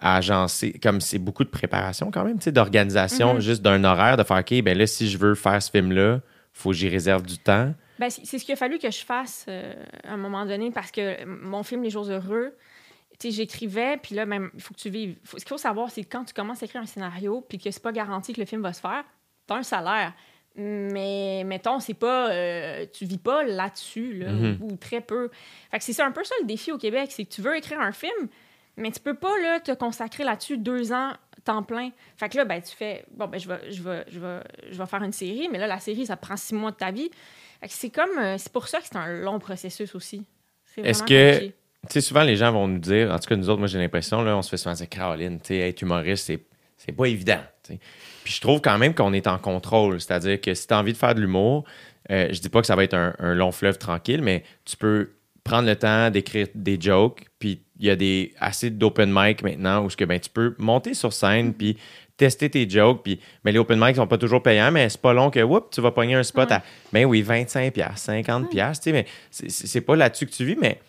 à 0.00 0.16
agencer, 0.16 0.72
comme 0.82 1.00
c'est 1.00 1.18
beaucoup 1.18 1.42
de 1.44 1.48
préparation 1.50 2.10
quand 2.10 2.24
même, 2.24 2.38
tu 2.38 2.44
sais, 2.44 2.52
d'organisation, 2.52 3.34
Mhm. 3.34 3.40
juste 3.40 3.62
d'un 3.62 3.82
horaire, 3.84 4.16
de 4.16 4.22
faire 4.24 4.38
OK, 4.38 4.62
ben 4.62 4.76
là, 4.78 4.86
si 4.86 5.08
je 5.10 5.18
veux 5.18 5.34
faire 5.34 5.60
ce 5.62 5.70
film-là, 5.70 6.20
faut 6.52 6.70
que 6.70 6.76
j'y 6.76 6.88
réserve 6.88 7.22
du 7.24 7.38
temps. 7.38 7.74
Ben, 8.02 8.10
c'est 8.10 8.38
ce 8.38 8.44
qu'il 8.44 8.52
a 8.54 8.56
fallu 8.56 8.78
que 8.80 8.90
je 8.90 9.04
fasse 9.04 9.44
euh, 9.48 9.74
à 10.02 10.14
un 10.14 10.16
moment 10.16 10.44
donné 10.44 10.72
parce 10.72 10.90
que 10.90 11.24
mon 11.24 11.62
film 11.62 11.82
Les 11.84 11.90
Jours 11.90 12.10
Heureux, 12.10 12.56
j'écrivais, 13.22 13.96
puis 13.98 14.16
là, 14.16 14.26
même, 14.26 14.50
il 14.54 14.60
faut 14.60 14.74
que 14.74 14.80
tu 14.80 14.90
vives. 14.90 15.16
Faut- 15.24 15.38
ce 15.38 15.44
qu'il 15.44 15.48
faut 15.50 15.56
savoir, 15.58 15.88
c'est 15.90 16.02
que 16.02 16.08
quand 16.10 16.24
tu 16.24 16.34
commences 16.34 16.60
à 16.62 16.66
écrire 16.66 16.82
un 16.82 16.86
scénario, 16.86 17.40
puis 17.48 17.58
que 17.58 17.70
c'est 17.70 17.82
pas 17.82 17.92
garanti 17.92 18.32
que 18.32 18.40
le 18.40 18.46
film 18.46 18.60
va 18.62 18.72
se 18.72 18.80
faire, 18.80 19.04
t'as 19.46 19.56
un 19.58 19.62
salaire. 19.62 20.12
Mais, 20.56 21.44
mettons, 21.46 21.78
c'est 21.78 21.94
pas. 21.94 22.30
euh, 22.32 22.84
tu 22.92 23.04
vis 23.04 23.18
pas 23.18 23.44
là-dessus, 23.44 24.14
là, 24.14 24.32
Mhm. 24.32 24.58
ou, 24.62 24.72
ou 24.72 24.76
très 24.76 25.00
peu. 25.00 25.30
Fait 25.70 25.78
que 25.78 25.84
c'est 25.84 25.92
ça 25.92 26.04
un 26.04 26.10
peu 26.10 26.24
ça 26.24 26.34
le 26.40 26.46
défi 26.46 26.72
au 26.72 26.78
Québec, 26.78 27.10
c'est 27.12 27.24
que 27.24 27.30
tu 27.32 27.40
veux 27.40 27.56
écrire 27.56 27.80
un 27.80 27.92
film, 27.92 28.28
mais 28.76 28.90
tu 28.90 28.98
peux 29.00 29.14
pas 29.14 29.38
là, 29.38 29.60
te 29.60 29.72
consacrer 29.72 30.24
là-dessus 30.24 30.58
deux 30.58 30.92
ans 30.92 31.12
temps 31.44 31.62
plein. 31.62 31.90
Fait 32.16 32.28
que 32.28 32.36
là, 32.36 32.44
ben, 32.44 32.60
tu 32.62 32.74
fais, 32.74 33.04
bon, 33.10 33.26
ben, 33.26 33.38
je 33.38 33.48
vais, 33.48 33.72
je, 33.72 33.82
vais, 33.82 34.04
je, 34.08 34.20
vais, 34.20 34.40
je 34.70 34.78
vais 34.78 34.86
faire 34.86 35.02
une 35.02 35.12
série, 35.12 35.48
mais 35.50 35.58
là, 35.58 35.66
la 35.66 35.80
série, 35.80 36.06
ça 36.06 36.16
prend 36.16 36.36
six 36.36 36.54
mois 36.54 36.70
de 36.70 36.76
ta 36.76 36.90
vie. 36.92 37.10
C'est 37.68 37.90
comme, 37.90 38.18
euh, 38.18 38.36
c'est 38.38 38.52
pour 38.52 38.68
ça 38.68 38.78
que 38.78 38.86
c'est 38.86 38.96
un 38.96 39.08
long 39.08 39.38
processus 39.38 39.94
aussi. 39.94 40.24
Est-ce 40.76 41.02
que-. 41.02 41.52
Tu 41.88 41.94
sais, 41.94 42.00
souvent, 42.00 42.22
les 42.22 42.36
gens 42.36 42.52
vont 42.52 42.68
nous 42.68 42.78
dire, 42.78 43.10
en 43.10 43.18
tout 43.18 43.28
cas, 43.28 43.34
nous 43.34 43.50
autres, 43.50 43.58
moi, 43.58 43.66
j'ai 43.66 43.78
l'impression, 43.78 44.22
là, 44.22 44.36
on 44.36 44.42
se 44.42 44.48
fait 44.48 44.56
souvent 44.56 44.74
dire, 44.74 44.88
Caroline, 44.88 45.40
tu 45.40 45.48
sais, 45.48 45.58
être 45.68 45.82
humoriste, 45.82 46.26
c'est, 46.26 46.40
c'est 46.76 46.92
pas 46.92 47.06
évident. 47.06 47.40
Puis 47.64 47.80
je 48.24 48.40
trouve 48.40 48.60
quand 48.60 48.78
même 48.78 48.94
qu'on 48.94 49.12
est 49.12 49.26
en 49.26 49.38
contrôle. 49.38 50.00
C'est-à-dire 50.00 50.40
que 50.40 50.54
si 50.54 50.68
tu 50.68 50.74
as 50.74 50.78
envie 50.78 50.92
de 50.92 50.96
faire 50.96 51.14
de 51.16 51.20
l'humour, 51.20 51.64
euh, 52.10 52.28
je 52.30 52.40
dis 52.40 52.48
pas 52.48 52.60
que 52.60 52.68
ça 52.68 52.76
va 52.76 52.84
être 52.84 52.94
un, 52.94 53.14
un 53.18 53.34
long 53.34 53.50
fleuve 53.50 53.78
tranquille, 53.78 54.22
mais 54.22 54.44
tu 54.64 54.76
peux 54.76 55.10
prendre 55.44 55.66
le 55.66 55.76
temps 55.76 56.10
d'écrire 56.10 56.46
des 56.54 56.80
jokes. 56.80 57.24
Puis 57.38 57.62
il 57.78 57.86
y 57.86 57.90
a 57.90 57.96
des, 57.96 58.32
assez 58.38 58.70
d'open 58.70 59.10
mic 59.12 59.42
maintenant 59.42 59.84
où 59.84 59.90
ce 59.90 59.96
que, 59.96 60.04
ben, 60.04 60.20
tu 60.20 60.30
peux 60.30 60.54
monter 60.58 60.94
sur 60.94 61.12
scène, 61.12 61.52
puis 61.52 61.76
tester 62.24 62.48
tes 62.50 62.68
jokes. 62.70 63.02
Puis 63.02 63.18
ben, 63.44 63.50
les 63.52 63.58
open 63.58 63.78
mic 63.80 63.96
sont 63.96 64.06
pas 64.06 64.18
toujours 64.18 64.42
payants, 64.42 64.70
mais 64.70 64.88
c'est 64.88 65.00
pas 65.00 65.12
long 65.12 65.30
que 65.30 65.40
whoop, 65.40 65.70
tu 65.72 65.80
vas 65.80 65.90
pogner 65.90 66.14
un 66.14 66.22
spot 66.22 66.48
Ouais. 66.50 66.56
à, 66.56 66.62
ben 66.92 67.04
oui, 67.04 67.22
25$, 67.22 67.72
50$, 67.96 68.48
piastres, 68.48 68.84
tu 68.84 68.90
sais, 68.90 68.92
mais 68.92 69.06
c'est- 69.30 69.80
pas 69.80 69.96
là-dessus 69.96 70.26
que 70.26 70.30
tu 70.32 70.44
vis, 70.44 70.56
mais 70.56 70.80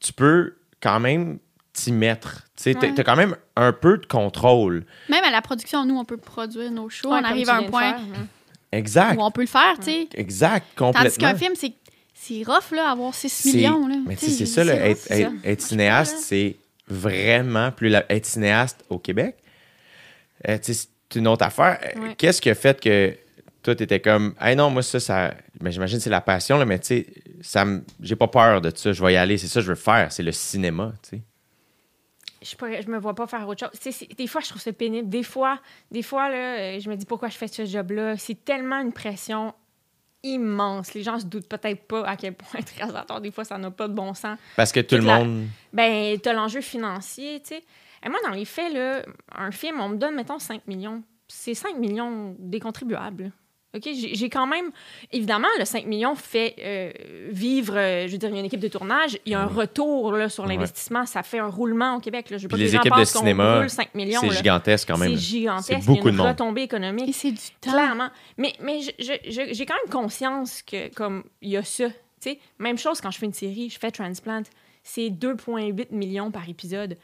tu 0.00 0.12
peux 0.12 0.54
quand 0.82 0.98
même 0.98 1.38
t'y 1.72 1.92
mettre. 1.92 2.46
Tu 2.56 2.64
sais, 2.64 2.74
t'as- 2.74 2.88
Ouais. 2.88 2.94
t'as 2.96 3.04
quand 3.04 3.14
même 3.16 3.36
un 3.54 3.72
peu 3.72 3.98
de 3.98 4.06
contrôle. 4.06 4.84
Même 5.08 5.22
à 5.22 5.30
la 5.30 5.40
production, 5.42 5.84
nous, 5.86 5.96
on 5.96 6.04
peut 6.04 6.16
produire 6.16 6.72
nos 6.72 6.88
shows. 6.88 7.12
Ouais, 7.12 7.20
on 7.22 7.24
arrive 7.24 7.48
à 7.48 7.54
un 7.56 7.62
point 7.62 7.92
faire, 7.92 8.00
hein. 8.00 8.26
Exact. 8.72 9.16
où 9.16 9.22
on 9.22 9.30
peut 9.30 9.42
le 9.42 9.46
faire, 9.46 9.74
tu 9.78 9.84
sais. 9.84 10.08
Exact, 10.14 10.66
Tandis 10.76 10.94
complètement. 10.96 11.28
qu'un 11.30 11.36
film, 11.36 11.52
c'est 11.54 11.72
c'est 12.14 12.42
rough, 12.46 12.72
là, 12.72 12.90
avoir 12.90 13.14
6 13.14 13.30
C'est- 13.30 13.52
millions. 13.56 13.86
Là. 13.88 13.94
Mais 14.06 14.14
c'est 14.16 14.44
ça, 14.46 14.62
là, 14.64 14.74
être, 14.74 15.10
être- 15.10 15.32
être 15.44 15.60
cinéaste, 15.62 16.18
c'est 16.18 16.56
vraiment 16.86 17.70
plus. 17.72 17.88
la- 17.88 18.04
être 18.12 18.26
cinéaste 18.26 18.84
au 18.90 18.98
Québec, 18.98 19.36
euh, 20.48 20.58
c'est 20.62 20.88
une 21.16 21.26
autre 21.28 21.44
affaire. 21.44 21.78
Euh, 21.96 22.00
Ouais. 22.00 22.14
Qu'est-ce 22.16 22.40
qui 22.40 22.50
a 22.50 22.54
fait 22.54 22.80
que 22.80 23.16
toi, 23.62 23.74
tu 23.74 23.82
étais 23.82 24.00
comme, 24.00 24.34
hey 24.40 24.56
non, 24.56 24.70
moi, 24.70 24.82
ça, 24.82 25.00
ça. 25.00 25.34
Ben, 25.60 25.70
J'imagine 25.70 25.98
que 25.98 26.04
c'est 26.04 26.10
la 26.10 26.20
passion, 26.20 26.56
là, 26.58 26.64
mais 26.64 26.78
tu 26.78 26.86
sais, 26.86 27.06
ça 27.42 27.64
me- 27.64 27.82
j'ai 28.00 28.16
pas 28.16 28.28
peur 28.28 28.60
de 28.60 28.72
ça, 28.74 28.92
je 28.92 29.04
vais 29.04 29.12
y 29.14 29.16
aller, 29.16 29.36
c'est 29.38 29.48
ça 29.48 29.60
que 29.60 29.66
je 29.66 29.70
veux 29.70 29.74
faire, 29.76 30.10
c'est 30.12 30.22
le 30.22 30.32
cinéma, 30.32 30.92
tu 31.02 31.16
sais. 31.18 31.22
je, 32.42 32.56
pourrais- 32.56 32.80
je 32.80 32.88
me 32.88 32.98
vois 32.98 33.14
pas 33.14 33.26
faire 33.26 33.46
autre 33.46 33.68
chose. 33.68 33.94
Des 34.16 34.26
fois, 34.26 34.40
je 34.40 34.48
trouve 34.48 34.62
ça 34.62 34.72
pénible. 34.72 35.10
Des 35.10 35.22
fois, 35.22 35.60
des 35.90 36.02
fois 36.02 36.30
là, 36.30 36.58
euh, 36.58 36.80
je 36.80 36.88
me 36.88 36.96
dis 36.96 37.04
pourquoi 37.04 37.28
je 37.28 37.36
fais 37.36 37.48
ce 37.48 37.66
job-là? 37.66 38.16
C'est 38.16 38.42
tellement 38.46 38.80
une 38.80 38.92
pression 38.94 39.52
immense. 40.22 40.94
Les 40.94 41.02
gens 41.02 41.18
se 41.18 41.24
doutent 41.26 41.48
peut-être 41.48 41.82
pas 41.86 42.04
à 42.06 42.16
quel 42.16 42.34
point 42.34 42.60
être 42.60 42.72
réalisateur, 42.76 43.20
des 43.20 43.30
fois, 43.30 43.44
ça 43.44 43.58
n'a 43.58 43.70
pas 43.70 43.88
de 43.88 43.94
bon 43.94 44.14
sens. 44.14 44.38
Parce 44.56 44.72
que 44.72 44.80
tout 44.80 44.94
le 44.96 45.00
Toute 45.00 45.08
la- 45.08 45.18
monde. 45.24 45.46
Ben, 45.72 46.18
t'as 46.18 46.32
l'enjeu 46.32 46.60
financier, 46.60 47.40
tu 47.40 47.56
sais. 47.56 47.62
Et 48.04 48.08
moi, 48.08 48.18
dans 48.24 48.30
les 48.34 48.44
faits, 48.44 48.72
là, 48.72 49.02
un 49.34 49.50
film, 49.50 49.80
on 49.80 49.90
me 49.90 49.96
donne, 49.96 50.14
mettons, 50.14 50.38
5 50.38 50.66
millions. 50.66 51.02
C'est 51.28 51.54
5 51.54 51.76
millions 51.76 52.34
des 52.38 52.58
contribuables. 52.60 53.32
OK? 53.76 53.88
J'ai 53.92 54.28
quand 54.30 54.48
même... 54.48 54.70
Évidemment, 55.12 55.46
le 55.58 55.64
5 55.64 55.86
millions 55.86 56.16
fait 56.16 56.56
euh, 56.58 56.92
vivre... 57.30 57.76
euh, 57.76 58.06
je 58.08 58.12
veux 58.12 58.18
dire, 58.18 58.28
il 58.30 58.34
y 58.34 58.36
a 58.38 58.40
une 58.40 58.46
équipe 58.46 58.58
de 58.60 58.66
tournage. 58.66 59.16
Il 59.26 59.30
y 59.32 59.34
a 59.36 59.40
un 59.42 59.46
retour 59.46 60.10
là, 60.12 60.28
sur 60.28 60.42
Ouais. 60.44 60.54
l'investissement. 60.54 61.06
Ça 61.06 61.22
fait 61.22 61.38
un 61.38 61.46
roulement 61.46 61.94
au 61.94 62.00
Québec. 62.00 62.30
Là. 62.30 62.38
Je 62.38 62.44
veux 62.44 62.48
pas 62.48 62.56
les 62.56 62.74
équipes 62.74 62.96
de 62.98 63.04
cinéma, 63.04 63.58
roule 63.60 63.70
5 63.70 63.94
millions. 63.94 64.20
C'est 64.22 64.30
gigantesque 64.30 64.88
quand 64.88 64.98
même. 64.98 65.10
C'est 65.10 65.18
gigantesque. 65.22 65.66
C'est 65.68 65.74
Il 65.74 65.78
y 65.78 65.82
a 65.82 65.86
beaucoup 65.86 66.08
une 66.08 66.14
de 66.14 66.18
monde. 66.18 66.28
retombée 66.28 66.62
économique. 66.62 67.10
Et 67.10 67.12
c'est 67.12 67.30
du 67.30 67.38
temps. 67.60 67.70
Clairement. 67.70 68.08
Mais, 68.38 68.54
j'ai 68.98 69.66
quand 69.66 69.76
même 69.84 69.92
conscience 69.92 70.62
que, 70.62 70.92
comme, 70.94 71.22
il 71.40 71.50
y 71.50 71.56
a 71.56 71.62
ça. 71.62 71.84
Même 72.58 72.76
chose 72.76 73.00
quand 73.00 73.10
je 73.12 73.18
fais 73.18 73.26
une 73.26 73.32
série, 73.32 73.70
je 73.70 73.78
fais 73.78 73.90
Transplant, 73.92 74.42
c'est 74.82 75.08
2,8 75.10 75.86
millions 75.92 76.30
par 76.30 76.48
épisode. 76.48 76.96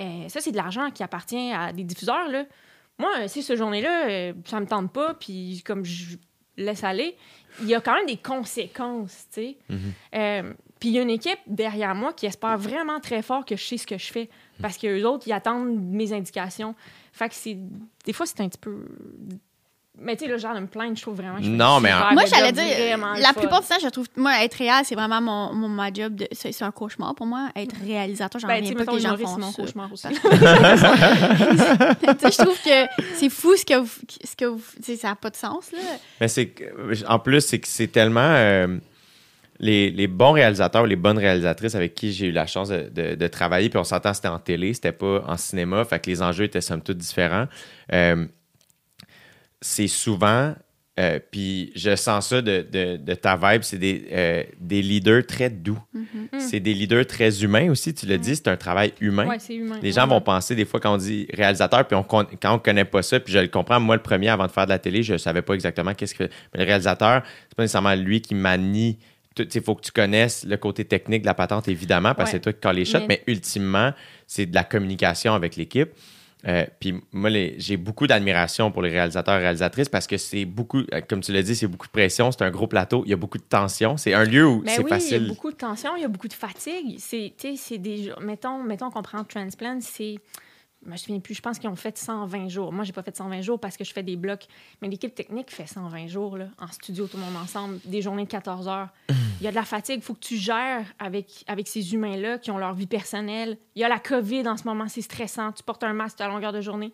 Euh, 0.00 0.28
ça, 0.28 0.40
c'est 0.40 0.52
de 0.52 0.56
l'argent 0.56 0.90
qui 0.90 1.02
appartient 1.02 1.52
à 1.52 1.72
des 1.72 1.84
diffuseurs, 1.84 2.28
là. 2.28 2.44
Moi, 3.00 3.10
euh, 3.20 3.28
si 3.28 3.42
ce 3.42 3.56
journée-là, 3.56 4.08
euh, 4.08 4.32
ça 4.44 4.60
me 4.60 4.66
tente 4.66 4.92
pas, 4.92 5.14
puis 5.14 5.62
comme 5.64 5.84
je 5.86 6.16
laisse 6.58 6.84
aller, 6.84 7.16
il 7.62 7.66
y 7.66 7.74
a 7.74 7.80
quand 7.80 7.94
même 7.94 8.06
des 8.06 8.18
conséquences, 8.18 9.26
tu 9.32 9.40
sais. 9.40 9.56
Mhm. 9.70 9.92
Euh, 10.14 10.52
puis 10.78 10.90
il 10.90 10.94
y 10.94 10.98
a 10.98 11.02
une 11.02 11.10
équipe 11.10 11.38
derrière 11.46 11.94
moi 11.94 12.12
qui 12.12 12.26
espère 12.26 12.58
vraiment 12.58 13.00
très 13.00 13.22
fort 13.22 13.44
que 13.44 13.56
je 13.56 13.64
sais 13.64 13.76
ce 13.78 13.86
que 13.86 13.98
je 13.98 14.12
fais. 14.12 14.28
Parce 14.60 14.76
que 14.76 14.86
les 14.86 15.04
autres, 15.04 15.26
ils 15.26 15.32
attendent 15.32 15.78
mes 15.78 16.12
indications. 16.12 16.74
Fait 17.12 17.28
que 17.28 17.34
c'est... 17.34 17.56
Des 18.04 18.12
fois, 18.12 18.26
c'est 18.26 18.40
un 18.40 18.48
petit 18.48 18.58
peu... 18.58 18.86
Mais 20.02 20.16
tu 20.16 20.24
sais, 20.24 20.30
le 20.30 20.38
genre 20.38 20.54
de 20.54 20.60
me 20.60 20.66
plaindre, 20.66 20.96
je 20.96 21.02
trouve 21.02 21.16
vraiment 21.16 21.36
que 21.36 21.42
je 21.44 21.50
Non, 21.50 21.78
mais 21.78 21.90
super 21.90 22.06
en- 22.10 22.14
Moi, 22.14 22.22
j'allais 22.24 22.52
dire, 22.52 22.64
la 23.18 23.34
plupart 23.34 23.60
du 23.60 23.66
temps, 23.68 23.74
je 23.82 23.88
trouve, 23.88 24.06
moi, 24.16 24.42
être 24.42 24.54
réel, 24.54 24.80
c'est 24.84 24.94
vraiment 24.94 25.20
mon, 25.20 25.52
mon 25.54 25.68
ma 25.68 25.92
job. 25.92 26.14
de- 26.14 26.26
C'est 26.32 26.52
c'est 26.52 26.64
un 26.64 26.70
cauchemar 26.70 27.14
pour 27.14 27.26
moi. 27.26 27.50
Être 27.54 27.74
réalisateur, 27.84 28.40
j'en 28.40 28.48
Ben, 28.48 28.62
tu 28.62 28.68
sais, 28.68 28.72
reviens 28.72 28.86
pas 28.86 28.92
que 28.92 28.96
mettons, 28.96 28.96
les 28.96 29.02
gens 29.02 29.16
humoriste, 29.16 29.56
font 29.56 29.66
c'est 29.66 29.76
mon 29.76 29.92
ça. 29.92 29.92
cauchemar 29.92 29.92
aussi. 29.92 30.08
Tu 32.20 32.30
sais, 32.30 32.32
je 32.32 32.38
trouve 32.44 32.58
que 32.62 33.04
c'est 33.16 33.30
fou 33.30 33.56
ce 33.56 33.64
que 33.64 33.78
vous. 33.78 33.90
Ce 34.24 34.36
que 34.36 34.44
vous 34.46 34.62
tu 34.76 34.82
sais, 34.82 34.96
ça 34.96 35.08
n'a 35.08 35.16
pas 35.16 35.30
de 35.30 35.36
sens, 35.36 35.72
là. 35.72 35.78
Mais 36.20 36.28
c'est 36.28 36.46
que- 36.48 37.06
en 37.06 37.18
plus, 37.18 37.40
c'est 37.42 37.58
que 37.58 37.68
c'est 37.68 37.88
tellement 37.88 38.20
euh, 38.22 38.76
les, 39.58 39.90
les 39.90 40.06
bons 40.06 40.32
réalisateurs, 40.32 40.86
les 40.86 40.96
bonnes 40.96 41.18
réalisatrices 41.18 41.74
avec 41.74 41.94
qui 41.94 42.12
j'ai 42.12 42.26
eu 42.28 42.32
la 42.32 42.46
chance 42.46 42.68
de, 42.68 42.90
de- 42.94 43.14
de 43.14 43.26
travailler, 43.28 43.68
puis 43.68 43.78
on 43.78 43.84
s'entend, 43.84 44.14
c'était 44.14 44.28
en 44.28 44.38
télé, 44.38 44.74
c'était 44.74 44.92
pas 44.92 45.22
en 45.26 45.36
cinéma, 45.36 45.84
fait 45.84 46.00
que 46.00 46.10
les 46.10 46.22
enjeux 46.22 46.44
étaient 46.44 46.60
somme 46.60 46.82
toute 46.82 46.98
différents. 46.98 47.46
Euh, 47.92 48.26
c'est 49.60 49.88
souvent, 49.88 50.54
euh, 50.98 51.18
puis 51.30 51.72
je 51.76 51.94
sens 51.96 52.28
ça 52.28 52.42
de, 52.42 52.66
de- 52.70 52.96
de 52.96 53.14
ta 53.14 53.36
vibe, 53.36 53.62
c'est 53.62 53.78
des, 53.78 54.06
euh, 54.12 54.42
des 54.58 54.82
leaders 54.82 55.24
très 55.26 55.48
doux. 55.50 55.78
C'est 56.38 56.60
des 56.60 56.74
leaders 56.74 57.06
très 57.06 57.42
humains 57.42 57.70
aussi, 57.70 57.94
tu 57.94 58.06
l'as 58.06 58.18
dit, 58.18 58.36
c'est 58.36 58.48
un 58.48 58.56
travail 58.56 58.92
humain. 59.00 59.26
Ouais, 59.26 59.38
c'est 59.38 59.54
humain. 59.54 59.78
Les 59.82 59.92
gens 59.92 60.02
Ouais. 60.04 60.08
vont 60.14 60.20
penser 60.20 60.54
des 60.54 60.64
fois 60.64 60.80
quand 60.80 60.94
on 60.94 60.98
dit 60.98 61.26
réalisateur, 61.32 61.86
puis 61.86 61.96
on, 61.96 62.02
quand 62.02 62.26
on 62.54 62.58
connaît 62.58 62.84
pas 62.84 63.02
ça, 63.02 63.20
puis 63.20 63.32
je 63.32 63.38
le 63.38 63.48
comprends, 63.48 63.78
moi 63.80 63.96
le 63.96 64.02
premier 64.02 64.28
avant 64.28 64.46
de 64.46 64.52
faire 64.52 64.64
de 64.66 64.70
la 64.70 64.78
télé, 64.78 65.02
je 65.02 65.16
savais 65.16 65.42
pas 65.42 65.54
exactement 65.54 65.94
qu'est-ce 65.94 66.14
que. 66.14 66.24
Mais 66.24 66.60
le 66.60 66.64
réalisateur, 66.64 67.22
c'est 67.48 67.54
pas 67.56 67.62
nécessairement 67.62 67.94
lui 67.94 68.20
qui 68.20 68.34
manie 68.34 68.98
il 69.38 69.62
faut 69.62 69.74
que 69.76 69.82
tu 69.82 69.92
connaisses 69.92 70.44
le 70.44 70.56
côté 70.58 70.84
technique 70.84 71.22
de 71.22 71.26
la 71.26 71.34
patente, 71.34 71.66
évidemment, 71.68 72.14
parce 72.14 72.30
que 72.30 72.36
Ouais. 72.36 72.38
c'est 72.38 72.40
toi 72.40 72.52
qui 72.52 72.60
colles 72.60 72.76
les 72.76 72.84
shots, 72.84 72.98
Mais- 73.00 73.22
mais, 73.26 73.32
ultimement, 73.32 73.92
c'est 74.26 74.44
de 74.44 74.54
la 74.54 74.64
communication 74.64 75.32
avec 75.34 75.56
l'équipe. 75.56 75.88
Euh, 76.46 76.64
puis 76.78 76.94
moi, 77.12 77.30
j'ai 77.58 77.76
beaucoup 77.76 78.06
d'admiration 78.06 78.70
pour 78.70 78.82
les 78.82 78.90
réalisateurs 78.90 79.34
et 79.34 79.42
réalisatrices 79.42 79.88
parce 79.88 80.06
que 80.06 80.16
c'est 80.16 80.44
beaucoup, 80.44 80.82
euh, 80.92 81.00
comme 81.08 81.20
tu 81.20 81.32
l'as 81.32 81.42
dit, 81.42 81.54
c'est 81.54 81.66
beaucoup 81.66 81.86
de 81.86 81.92
pression, 81.92 82.32
c'est 82.32 82.42
un 82.42 82.50
gros 82.50 82.66
plateau, 82.66 83.02
il 83.04 83.10
y 83.10 83.12
a 83.12 83.16
beaucoup 83.16 83.38
de 83.38 83.42
tension. 83.42 83.96
C'est 83.96 84.14
un 84.14 84.24
lieu 84.24 84.46
où 84.46 84.62
Mais 84.64 84.70
c'est 84.70 84.82
Ben 84.82 84.84
oui, 84.84 84.90
il 84.90 84.92
y 84.92 84.94
a 84.94 84.98
facile. 84.98 85.28
beaucoup 85.28 85.50
de 85.50 85.56
tension, 85.56 85.96
il 85.96 86.02
y 86.02 86.04
a 86.04 86.08
beaucoup 86.08 86.28
de 86.28 86.32
fatigue. 86.32 86.98
C'est, 86.98 87.78
des 87.78 88.12
Mettons, 88.20 88.62
mettons 88.62 88.90
qu'on 88.90 89.02
prend 89.02 89.24
Transplant, 89.24 89.78
c'est. 89.80 90.16
Je 90.86 90.90
ne 90.90 90.96
souviens 90.96 91.20
plus, 91.20 91.34
je 91.34 91.42
pense 91.42 91.58
qu'ils 91.58 91.68
ont 91.68 91.76
fait 91.76 91.98
120 91.98 92.48
jours. 92.48 92.72
Moi, 92.72 92.84
j'ai 92.84 92.92
pas 92.92 93.02
fait 93.02 93.14
120 93.14 93.42
jours 93.42 93.60
parce 93.60 93.76
que 93.76 93.84
je 93.84 93.92
fais 93.92 94.02
des 94.02 94.16
blocs. 94.16 94.46
Mais 94.80 94.88
l'équipe 94.88 95.14
technique 95.14 95.50
fait 95.50 95.66
120 95.66 96.06
jours, 96.06 96.38
là, 96.38 96.46
en 96.58 96.68
studio, 96.68 97.06
tout 97.06 97.18
le 97.18 97.22
monde 97.22 97.36
ensemble, 97.36 97.78
des 97.84 98.00
journées 98.00 98.24
de 98.24 98.30
14 98.30 98.66
heures. 98.66 98.88
Il 99.40 99.44
y 99.44 99.46
a 99.46 99.50
de 99.50 99.56
la 99.56 99.64
fatigue. 99.64 99.96
Il 99.96 100.02
faut 100.02 100.14
que 100.14 100.20
tu 100.20 100.36
gères 100.36 100.86
avec, 100.98 101.44
avec 101.46 101.68
ces 101.68 101.92
humains-là 101.92 102.38
qui 102.38 102.50
ont 102.50 102.58
leur 102.58 102.72
vie 102.74 102.86
personnelle. 102.86 103.58
Il 103.74 103.82
y 103.82 103.84
a 103.84 103.88
la 103.88 103.98
COVID 103.98 104.48
en 104.48 104.56
ce 104.56 104.64
moment, 104.64 104.88
c'est 104.88 105.02
stressant. 105.02 105.52
Tu 105.52 105.62
portes 105.62 105.84
un 105.84 105.92
masque 105.92 106.20
à 106.20 106.28
longueur 106.28 106.52
de 106.52 106.62
journée. 106.62 106.92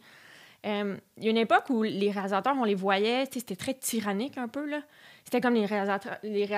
Euh, 0.67 0.97
Il 1.19 1.25
y 1.25 1.29
a 1.29 1.31
une 1.31 1.37
époque 1.37 1.71
où 1.71 1.83
les 1.85 2.11
réalisateurs, 2.11 2.57
on 2.59 2.65
les 2.65 2.75
voyait, 2.75 3.25
c'était 3.31 3.55
très 3.55 3.75
tyrannique 3.75 4.37
un 4.37 4.49
peu, 4.49 4.69
là. 4.69 4.81
C'était 5.25 5.41
comme 5.41 5.55
les 5.55 5.67
réalisateurs, 5.67 6.19
les 6.23 6.49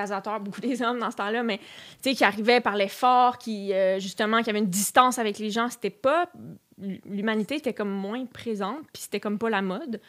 beaucoup 0.41 0.61
des 0.61 0.81
hommes 0.81 0.99
dans 0.99 1.11
ce 1.11 1.17
temps-là, 1.17 1.43
mais 1.43 1.59
qui 2.01 2.23
arrivaient 2.23 2.61
par 2.61 2.75
l'effort, 2.75 3.37
qui, 3.37 3.73
euh, 3.73 3.99
justement, 3.99 4.41
qui 4.41 4.49
avaient 4.49 4.59
une 4.59 4.69
distance 4.69 5.19
avec 5.19 5.37
les 5.39 5.49
gens. 5.49 5.69
C'était 5.69 5.89
pas... 5.89 6.27
L'humanité 7.05 7.55
était 7.55 7.73
comme 7.73 7.89
moins 7.91 8.25
présente, 8.25 8.79
puis 8.93 9.01
c'était 9.03 9.19
comme 9.19 9.37
pas 9.37 9.49
la 9.49 9.61
mode. 9.61 9.99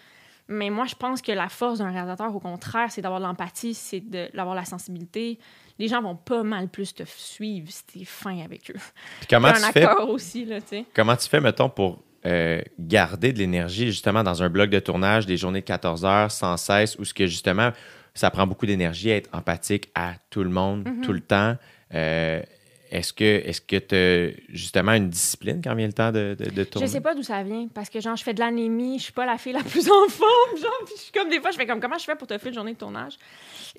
Mais 0.49 0.69
moi, 0.71 0.85
je 0.87 0.95
pense 0.97 1.23
que 1.23 1.31
la 1.31 1.49
force 1.49 1.79
d'un 1.79 1.91
réalisateur, 1.91 2.35
au 2.35 2.41
contraire, 2.41 2.91
c'est 2.91 3.01
d'avoir 3.03 3.21
de 3.21 3.27
l'empathie, 3.27 3.73
c'est 3.75 4.01
de- 4.01 4.29
d'avoir 4.35 4.55
la 4.57 4.65
sensibilité. 4.65 5.39
Les 5.79 5.87
gens 5.87 6.03
vont 6.03 6.17
pas 6.17 6.43
mal 6.43 6.69
plus 6.69 6.93
te 6.93 7.05
suivre 7.07 7.69
si 7.71 7.85
t'es 7.87 8.05
fin 8.05 8.41
avec 8.45 8.71
eux. 8.71 8.79
Puis 9.21 9.29
comment 9.31 9.53
tu 9.53 9.63
un 9.65 9.71
fais 9.73 9.87
aussi, 10.09 10.45
là, 10.45 10.61
tu 10.61 10.67
sais. 10.69 10.85
Comment 10.93 11.15
tu 11.17 11.29
fais, 11.29 11.41
mettons, 11.41 11.69
pour 11.71 12.03
euh, 12.27 12.61
garder 12.79 13.33
de 13.33 13.39
l'énergie 13.39 13.87
justement 13.87 14.23
dans 14.25 14.43
un 14.43 14.49
bloc 14.51 14.69
de 14.71 14.79
tournage, 14.81 15.25
des 15.25 15.37
journées 15.37 15.61
de 15.61 15.65
14 15.67 16.05
heures 16.05 16.31
sans 16.31 16.57
cesse, 16.57 16.97
où 16.99 17.05
ce 17.05 17.15
que 17.15 17.27
justement, 17.27 17.71
ça 18.13 18.31
prend 18.31 18.47
beaucoup 18.47 18.67
d'énergie 18.67 19.13
à 19.13 19.17
être 19.17 19.31
empathique 19.33 19.89
à 19.95 20.15
tout 20.31 20.43
le 20.43 20.51
monde, 20.51 20.87
Mm-hmm. 20.87 21.01
tout 21.03 21.13
le 21.13 21.21
temps. 21.21 21.57
Euh, 21.95 22.43
est-ce 22.91 23.13
que 23.13 23.25
est-ce 23.25 23.61
que 23.61 23.77
tu 23.77 23.95
as 23.95 24.41
justement 24.49 24.93
une 24.93 25.09
discipline 25.09 25.61
quand 25.63 25.75
vient 25.75 25.87
le 25.87 25.93
temps 25.93 26.11
de, 26.11 26.37
de, 26.39 26.51
de 26.51 26.65
tourner? 26.65 26.87
Je 26.87 26.93
sais 26.93 27.01
pas 27.01 27.15
d'où 27.15 27.23
ça 27.23 27.43
vient 27.43 27.69
parce 27.73 27.89
que 27.89 28.01
genre 28.01 28.17
je 28.17 28.25
fais 28.25 28.35
de 28.35 28.41
l'anémie, 28.41 28.99
je 28.99 29.05
suis 29.05 29.13
pas 29.13 29.27
la 29.27 29.39
fille 29.39 29.53
la 29.53 29.63
plus 29.63 29.89
en 29.89 30.09
forme, 30.09 30.59
genre 30.61 30.81
puis 30.85 30.95
je 30.97 31.03
suis 31.03 31.13
comme 31.13 31.29
des 31.29 31.41
fois 31.41 31.53
je 31.53 31.57
fais 31.57 31.67
comme 31.67 31.81
comment 31.81 31.99
je 31.99 32.05
fais 32.05 32.17
pour 32.17 32.27
te 32.27 32.37
faire 32.37 32.49
une 32.49 32.55
journée 32.55 32.73
de 32.73 32.79
tournage? 32.79 33.17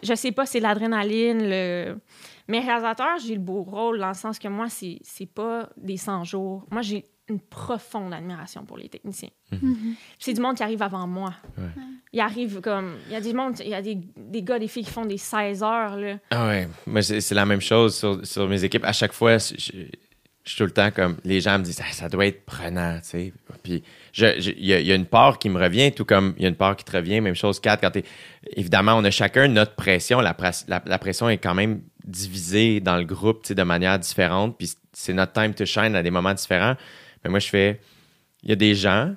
Je 0.02 0.16
sais 0.16 0.32
pas, 0.32 0.46
c'est 0.46 0.62
l'adrénaline, 0.62 1.50
le 1.50 1.98
mais 2.48 2.60
réalisateur, 2.60 3.18
j'ai 3.26 3.36
le 3.36 3.42
beau 3.42 3.64
rôle 3.64 4.00
dans 4.00 4.08
le 4.08 4.14
sens 4.14 4.40
que 4.40 4.48
moi 4.48 4.70
c'est 4.70 5.00
c'est 5.02 5.30
pas 5.30 5.70
des 5.76 5.98
100 5.98 6.24
jours. 6.24 6.66
Moi 6.72 6.82
j'ai 6.82 7.06
une 7.32 7.40
profonde 7.40 8.14
admiration 8.14 8.64
pour 8.66 8.78
les 8.78 8.90
techniciens. 8.90 9.30
Mhm. 9.52 9.96
C'est 10.20 10.34
du 10.34 10.42
monde 10.42 10.56
qui 10.58 10.64
arrive 10.64 10.82
avant 10.82 11.08
moi. 11.08 11.34
Ouais. 11.58 11.64
Il 12.14 12.20
arrive 12.20 12.62
comme 12.62 12.96
il 13.08 13.14
y 13.14 13.16
a 13.16 13.22
des 13.22 13.34
monde, 13.34 13.56
il 13.62 13.70
y 13.70 13.74
a 13.74 13.82
des, 13.82 13.98
des 14.18 14.44
gars 14.44 14.60
des 14.60 14.68
filles 14.68 14.84
qui 14.86 14.92
font 14.92 15.06
des 15.06 15.18
16 15.18 15.64
heures 15.64 15.96
là. 15.98 16.18
Ah 16.30 16.48
ouais, 16.48 16.68
moi 16.86 17.02
c'est 17.02 17.22
c'est 17.22 17.36
la 17.36 17.46
même 17.46 17.62
chose 17.62 17.96
sur, 17.96 18.26
sur 18.26 18.48
mes 18.48 18.64
équipes. 18.64 18.84
À 18.86 18.94
chaque 18.94 19.14
fois, 19.14 19.38
je, 19.38 19.56
je- 19.58 19.72
je 20.44 20.50
suis 20.50 20.58
tout 20.58 20.66
le 20.66 20.72
temps 20.72 20.90
comme 20.90 21.18
les 21.24 21.40
gens 21.40 21.60
me 21.60 21.64
disent 21.64 21.80
Ah, 21.88 21.92
ça 21.94 22.10
doit 22.10 22.26
être 22.26 22.44
prenant, 22.46 22.96
tu 22.96 23.10
sais. 23.10 23.34
Puis 23.64 23.84
il 24.18 24.22
y, 24.24 24.74
a- 24.74 24.80
il 24.80 24.88
y 24.88 24.92
a 24.92 24.96
une 24.96 25.06
part 25.06 25.38
qui 25.38 25.50
me 25.50 25.60
revient, 25.62 25.92
tout 25.92 26.04
comme 26.04 26.34
il 26.38 26.42
y 26.44 26.46
a 26.46 26.50
une 26.50 26.56
part 26.56 26.76
qui 26.76 26.84
te 26.84 26.92
revient. 26.98 27.22
Même 27.22 27.36
chose, 27.36 27.60
Kat, 27.60 27.78
quand 27.78 27.92
t'es. 27.92 28.04
Évidemment, 28.58 28.94
on 28.96 29.04
a 29.04 29.12
chacun 29.12 29.48
notre 29.48 29.76
pression. 29.76 30.20
La, 30.20 30.34
pres- 30.34 30.66
la, 30.68 30.82
la 30.86 30.98
pression 30.98 31.30
est 31.30 31.38
quand 31.38 31.54
même 31.54 31.82
divisée 32.04 32.80
dans 32.80 32.98
le 32.98 33.04
groupe, 33.06 33.44
tu 33.44 33.50
sais, 33.50 33.56
de 33.56 33.62
manière 33.64 33.98
différente. 34.00 34.58
Puis 34.58 34.72
c'est 34.94 35.14
notre 35.14 35.34
time 35.34 35.54
to 35.54 35.66
shine 35.66 35.96
à 35.96 36.02
des 36.04 36.10
moments 36.12 36.34
différents. 36.34 36.76
Mais 37.24 37.30
moi, 37.30 37.40
je 37.40 37.48
fais. 37.50 37.80
Il 38.44 38.50
y 38.50 38.54
a 38.54 38.56
des 38.56 38.74
gens, 38.76 39.16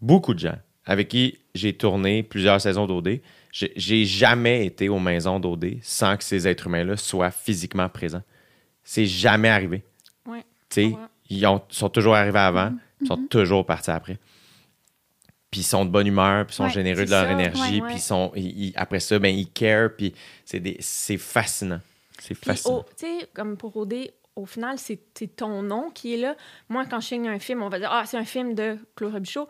beaucoup 0.00 0.34
de 0.34 0.38
gens, 0.38 0.58
avec 0.84 1.08
qui 1.08 1.38
j'ai 1.54 1.72
tourné 1.72 2.22
plusieurs 2.22 2.60
saisons 2.60 2.86
d'OD. 2.86 3.20
J'ai- 3.50 4.04
jamais 4.04 4.66
été 4.66 4.88
aux 4.90 4.98
maisons 4.98 5.40
d'OD 5.40 5.78
sans 5.82 6.16
que 6.18 6.24
ces 6.24 6.46
êtres 6.46 6.66
humains-là 6.66 6.96
soient 6.98 7.30
physiquement 7.30 7.88
présents. 7.88 8.22
C'est 8.84 9.06
jamais 9.06 9.48
arrivé. 9.48 9.82
Ouais. 10.26 10.44
Tu 10.68 10.74
sais, 10.74 10.84
Ouais. 10.88 10.96
ils 11.30 11.46
ont- 11.46 11.62
sont 11.70 11.88
toujours 11.88 12.14
arrivés 12.16 12.38
avant, 12.38 12.74
ils 13.00 13.06
sont 13.06 13.26
toujours 13.30 13.64
partis 13.64 13.90
après. 13.90 14.18
Puis 15.50 15.60
ils 15.62 15.64
sont 15.64 15.86
de 15.86 15.90
bonne 15.90 16.06
humeur, 16.06 16.44
puis 16.44 16.52
ils 16.52 16.56
sont 16.56 16.64
Ouais, 16.64 16.70
généreux 16.70 17.04
de 17.06 17.10
leur 17.10 17.24
ça, 17.24 17.32
énergie, 17.32 17.80
puis 17.80 17.94
ils 17.94 18.00
sont, 18.00 18.32
ils- 18.36 18.66
ils- 18.66 18.72
après 18.76 19.00
ça, 19.00 19.18
ben, 19.18 19.34
ils 19.34 19.48
care, 19.50 19.90
puis 19.96 20.12
c'est 20.44 21.16
fascinant. 21.16 21.80
C'est 22.18 22.34
Puis, 22.34 22.44
fascinant. 22.44 22.84
tu 22.98 23.06
sais, 23.06 23.28
comme 23.32 23.56
pour 23.56 23.74
OD, 23.76 23.94
au 24.36 24.46
final, 24.46 24.78
c'est 24.78 25.00
ton 25.34 25.62
nom 25.62 25.90
qui 25.90 26.14
est 26.14 26.18
là. 26.18 26.36
Moi, 26.68 26.84
quand 26.84 27.00
je 27.00 27.06
signe 27.08 27.28
un 27.28 27.38
film, 27.38 27.62
on 27.62 27.68
va 27.68 27.78
dire 27.78 27.88
Ah, 27.90 28.04
c'est 28.06 28.16
un 28.18 28.24
film 28.24 28.54
de 28.54 28.78
Claude 28.94 29.12
Robichaud. 29.14 29.48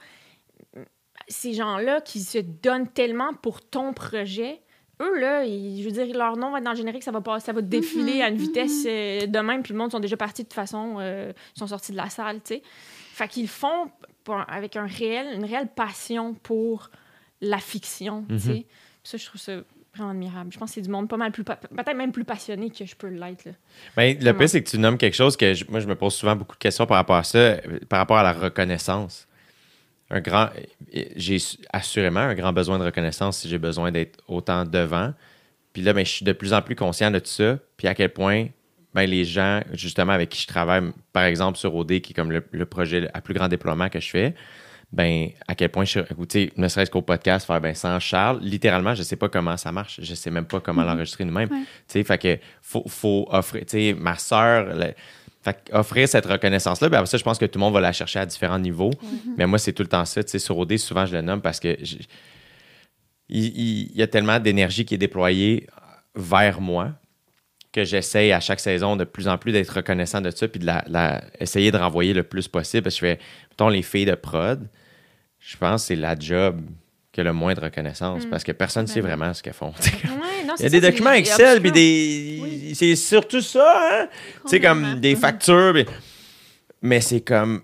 Ces 1.29 1.55
gens-là 1.55 2.01
qui 2.01 2.21
se 2.21 2.39
donnent 2.39 2.89
tellement 2.89 3.33
pour 3.35 3.61
ton 3.63 3.93
projet, 3.93 4.61
eux, 5.03 5.19
là, 5.19 5.45
ils- 5.45 5.83
je 5.83 5.89
veux 5.89 5.93
dire, 6.05 6.17
leur 6.17 6.37
nom 6.37 6.53
va 6.53 6.59
être 6.59 6.65
dans 6.65 6.71
le 6.71 6.77
générique, 6.77 7.03
ça 7.03 7.11
va, 7.11 7.21
pas, 7.21 7.41
ça 7.41 7.53
va 7.53 7.63
défiler 7.63 8.23
à 8.23 8.29
une 8.29 8.37
vitesse 8.37 8.85
euh, 8.87 9.27
de 9.27 9.39
même, 9.41 9.63
puis 9.63 9.73
le 9.73 9.79
monde 9.79 9.91
sont 9.91 9.99
déjà 10.01 10.17
partis 10.17 10.43
de 10.43 10.49
toute 10.49 10.55
façon, 10.55 10.97
euh, 11.01 11.33
ils 11.55 11.59
sont 11.59 11.67
sortis 11.67 11.93
de 11.93 11.97
la 11.97 12.09
salle, 12.11 12.37
tu 12.43 12.55
sais. 12.55 12.63
Fait 12.65 13.27
qu'ils 13.29 13.49
font 13.49 13.91
pour- 14.25 14.41
avec 14.49 14.77
un 14.77 14.87
réel, 14.87 15.35
une 15.35 15.45
réelle 15.45 15.69
passion 15.69 16.35
pour 16.35 16.91
la 17.41 17.59
fiction, 17.59 18.25
tu 18.29 18.39
sais. 18.39 18.49
Mhm. 18.49 18.55
Puis 18.63 18.67
Ça, 19.03 19.17
je 19.19 19.27
trouve 19.27 19.41
ça 19.41 19.53
vraiment 19.97 20.11
admirable. 20.11 20.53
Je 20.53 20.59
pense 20.59 20.71
que 20.71 20.75
c'est 20.75 20.81
du 20.83 20.89
monde 20.91 21.09
pas 21.09 21.17
mal 21.17 21.33
plus, 21.33 21.45
peut-être 21.45 21.95
même 21.97 22.13
plus 22.13 22.25
passionné 22.25 22.71
que 22.71 22.85
je 22.85 22.95
peux 22.95 23.09
l'être, 23.09 23.45
là. 23.47 23.53
Ben, 23.97 24.17
le 24.21 24.33
pire, 24.33 24.49
c'est 24.49 24.63
que 24.63 24.69
tu 24.71 24.79
nommes 24.79 24.99
quelque 24.99 25.15
chose 25.15 25.37
que 25.37 25.55
je- 25.55 25.65
moi, 25.69 25.81
je 25.81 25.87
me 25.87 25.95
pose 25.95 26.15
souvent 26.15 26.37
beaucoup 26.37 26.55
de 26.55 26.61
questions 26.61 26.87
par 26.87 26.97
rapport 26.99 27.17
à 27.17 27.25
ça, 27.25 27.57
par 27.89 27.99
rapport 27.99 28.19
à 28.19 28.23
la 28.23 28.33
reconnaissance. 28.33 29.27
Un 30.11 30.21
grand, 30.21 30.49
j'ai 31.17 31.39
su- 31.41 31.59
assurément 31.73 32.21
un 32.21 32.35
grand 32.35 32.53
besoin 32.53 32.79
de 32.79 32.85
reconnaissance 32.85 33.39
si 33.39 33.49
j'ai 33.49 33.59
besoin 33.59 33.91
d'être 33.91 34.21
autant 34.29 34.65
devant. 34.65 35.13
Puis 35.73 35.83
là, 35.83 35.93
ben, 35.93 36.07
je 36.07 36.11
suis 36.11 36.25
de 36.25 36.33
plus 36.33 36.53
en 36.55 36.63
plus 36.63 36.77
conscient 36.77 37.11
de 37.11 37.19
tout 37.19 37.27
ça. 37.27 37.59
Puis 37.77 37.89
à 37.89 37.95
quel 37.95 38.11
point 38.11 38.47
ben, 38.95 39.05
les 39.11 39.25
gens, 39.25 39.61
justement, 39.73 40.13
avec 40.13 40.31
qui 40.31 40.41
je 40.41 40.47
travaille, 40.47 40.83
par 41.13 41.25
exemple 41.25 41.59
sur 41.59 41.75
OD, 41.75 42.01
qui 42.01 42.13
est 42.13 42.15
comme 42.15 42.31
le, 42.33 42.43
le 42.51 42.67
projet 42.67 43.11
à 43.13 43.21
plus 43.21 43.35
grand 43.35 43.49
déploiement 43.49 43.89
que 43.91 44.01
je 44.01 44.09
fais, 44.09 44.35
ben, 44.97 45.29
à 45.47 45.55
quel 45.55 45.69
point 45.69 45.85
je 45.85 46.01
sais, 46.31 46.53
ne 46.57 46.69
serait-ce 46.69 46.91
qu'au 46.91 47.03
podcast, 47.03 47.47
faire 47.47 47.61
ben, 47.61 47.75
sans 47.75 48.01
Charles, 48.01 48.39
littéralement, 48.43 48.95
je 48.95 49.03
sais 49.03 49.17
pas 49.17 49.29
comment 49.29 49.57
ça 49.59 49.71
marche. 49.71 50.01
Je 50.03 50.15
sais 50.15 50.31
même 50.31 50.47
pas 50.47 50.59
comment 50.61 50.83
l'enregistrer 50.85 51.25
nous-mêmes. 51.27 51.51
Ouais. 51.51 51.61
Tu 51.61 51.67
sais, 51.89 52.03
fait 52.05 52.17
que 52.19 52.39
faut, 52.63 52.83
faut 52.89 53.29
offrir, 53.31 53.61
tu 53.67 53.71
sais, 53.73 53.95
ma 53.99 54.17
soeur, 54.17 54.75
fait 55.43 55.71
offrir 55.73 56.09
cette 56.09 56.25
reconnaissance-là, 56.27 56.89
ben 56.89 57.05
ça, 57.07 57.19
je 57.19 57.23
pense 57.23 57.39
que 57.39 57.45
tout 57.45 57.59
le 57.59 57.65
monde 57.65 57.75
va 57.75 57.81
la 57.81 57.93
chercher 57.93 58.19
à 58.21 58.27
différents 58.27 58.59
niveaux. 58.59 58.91
Mais 59.37 59.47
moi, 59.47 59.59
c'est 59.59 59.73
tout 59.75 59.83
le 59.83 59.89
temps 59.89 60.05
ça. 60.07 60.25
Tu 60.25 60.31
sais, 60.31 60.39
sur 60.39 60.57
OD, 60.59 60.77
souvent, 60.79 61.05
je 61.07 61.15
le 61.15 61.21
nomme 61.21 61.43
parce 61.43 61.61
que 61.61 61.77
il, 63.29 63.45
il- 63.45 63.91
il 63.93 63.97
y 63.97 64.03
a 64.03 64.07
tellement 64.07 64.39
d'énergie 64.41 64.85
qui 64.85 64.95
est 64.95 64.99
déployée 64.99 65.67
vers 66.15 66.61
moi 66.61 66.93
que 67.73 67.85
j'essaye 67.85 68.33
à 68.33 68.41
chaque 68.41 68.61
saison 68.61 68.97
de 68.97 69.05
plus 69.05 69.29
en 69.29 69.37
plus 69.37 69.53
d'être 69.53 69.69
reconnaissant 69.69 70.23
de 70.23 70.31
ça 70.31 70.49
puis 70.49 70.59
de 70.59 70.65
la, 70.67 70.83
la- 70.89 71.23
essayer 71.41 71.71
de 71.71 71.77
renvoyer 71.77 72.15
le 72.15 72.23
plus 72.23 72.49
possible. 72.49 72.85
Parce 72.85 72.95
que 72.99 73.07
je 73.07 73.13
fais, 73.13 73.19
mettons, 73.51 73.69
les 73.69 73.83
filles 73.83 74.07
de 74.07 74.15
prod, 74.15 74.67
je 75.47 75.57
pense 75.57 75.83
que 75.83 75.87
c'est 75.89 75.97
la 75.97 76.19
job 76.19 76.61
qui 77.13 77.21
a 77.21 77.25
le 77.25 77.33
moins 77.33 77.55
de 77.55 77.61
reconnaissance 77.61 78.27
Mm. 78.27 78.31
parce 78.31 78.45
que 78.45 78.53
personne 78.53 78.83
ne 78.83 78.89
Ben 78.89 78.95
sait 78.95 79.01
oui. 79.01 79.07
vraiment 79.07 79.33
ce 79.33 79.43
qu'elles 79.43 79.53
font. 79.55 79.73
Ouais, 80.05 80.45
non, 80.47 80.55
Il 80.59 80.59
y 80.59 80.59
c'est 80.59 80.67
a 80.67 80.69
des 80.69 80.81
ça, 80.81 80.91
documents 80.91 81.13
Excel, 81.13 81.61
puis 81.61 81.73
des. 81.73 82.39
Oui. 82.43 82.73
C'est 82.75 82.97
surtout 82.97 83.41
ça, 83.41 83.89
hein? 83.93 84.09
Tu 84.45 84.51
sais, 84.51 84.61
comme 84.61 85.01
des 85.01 85.15
Mhm. 85.15 85.21
factures, 85.21 85.73
mais, 85.75 85.87
mais 86.83 87.01
c'est 87.01 87.21
comme. 87.21 87.63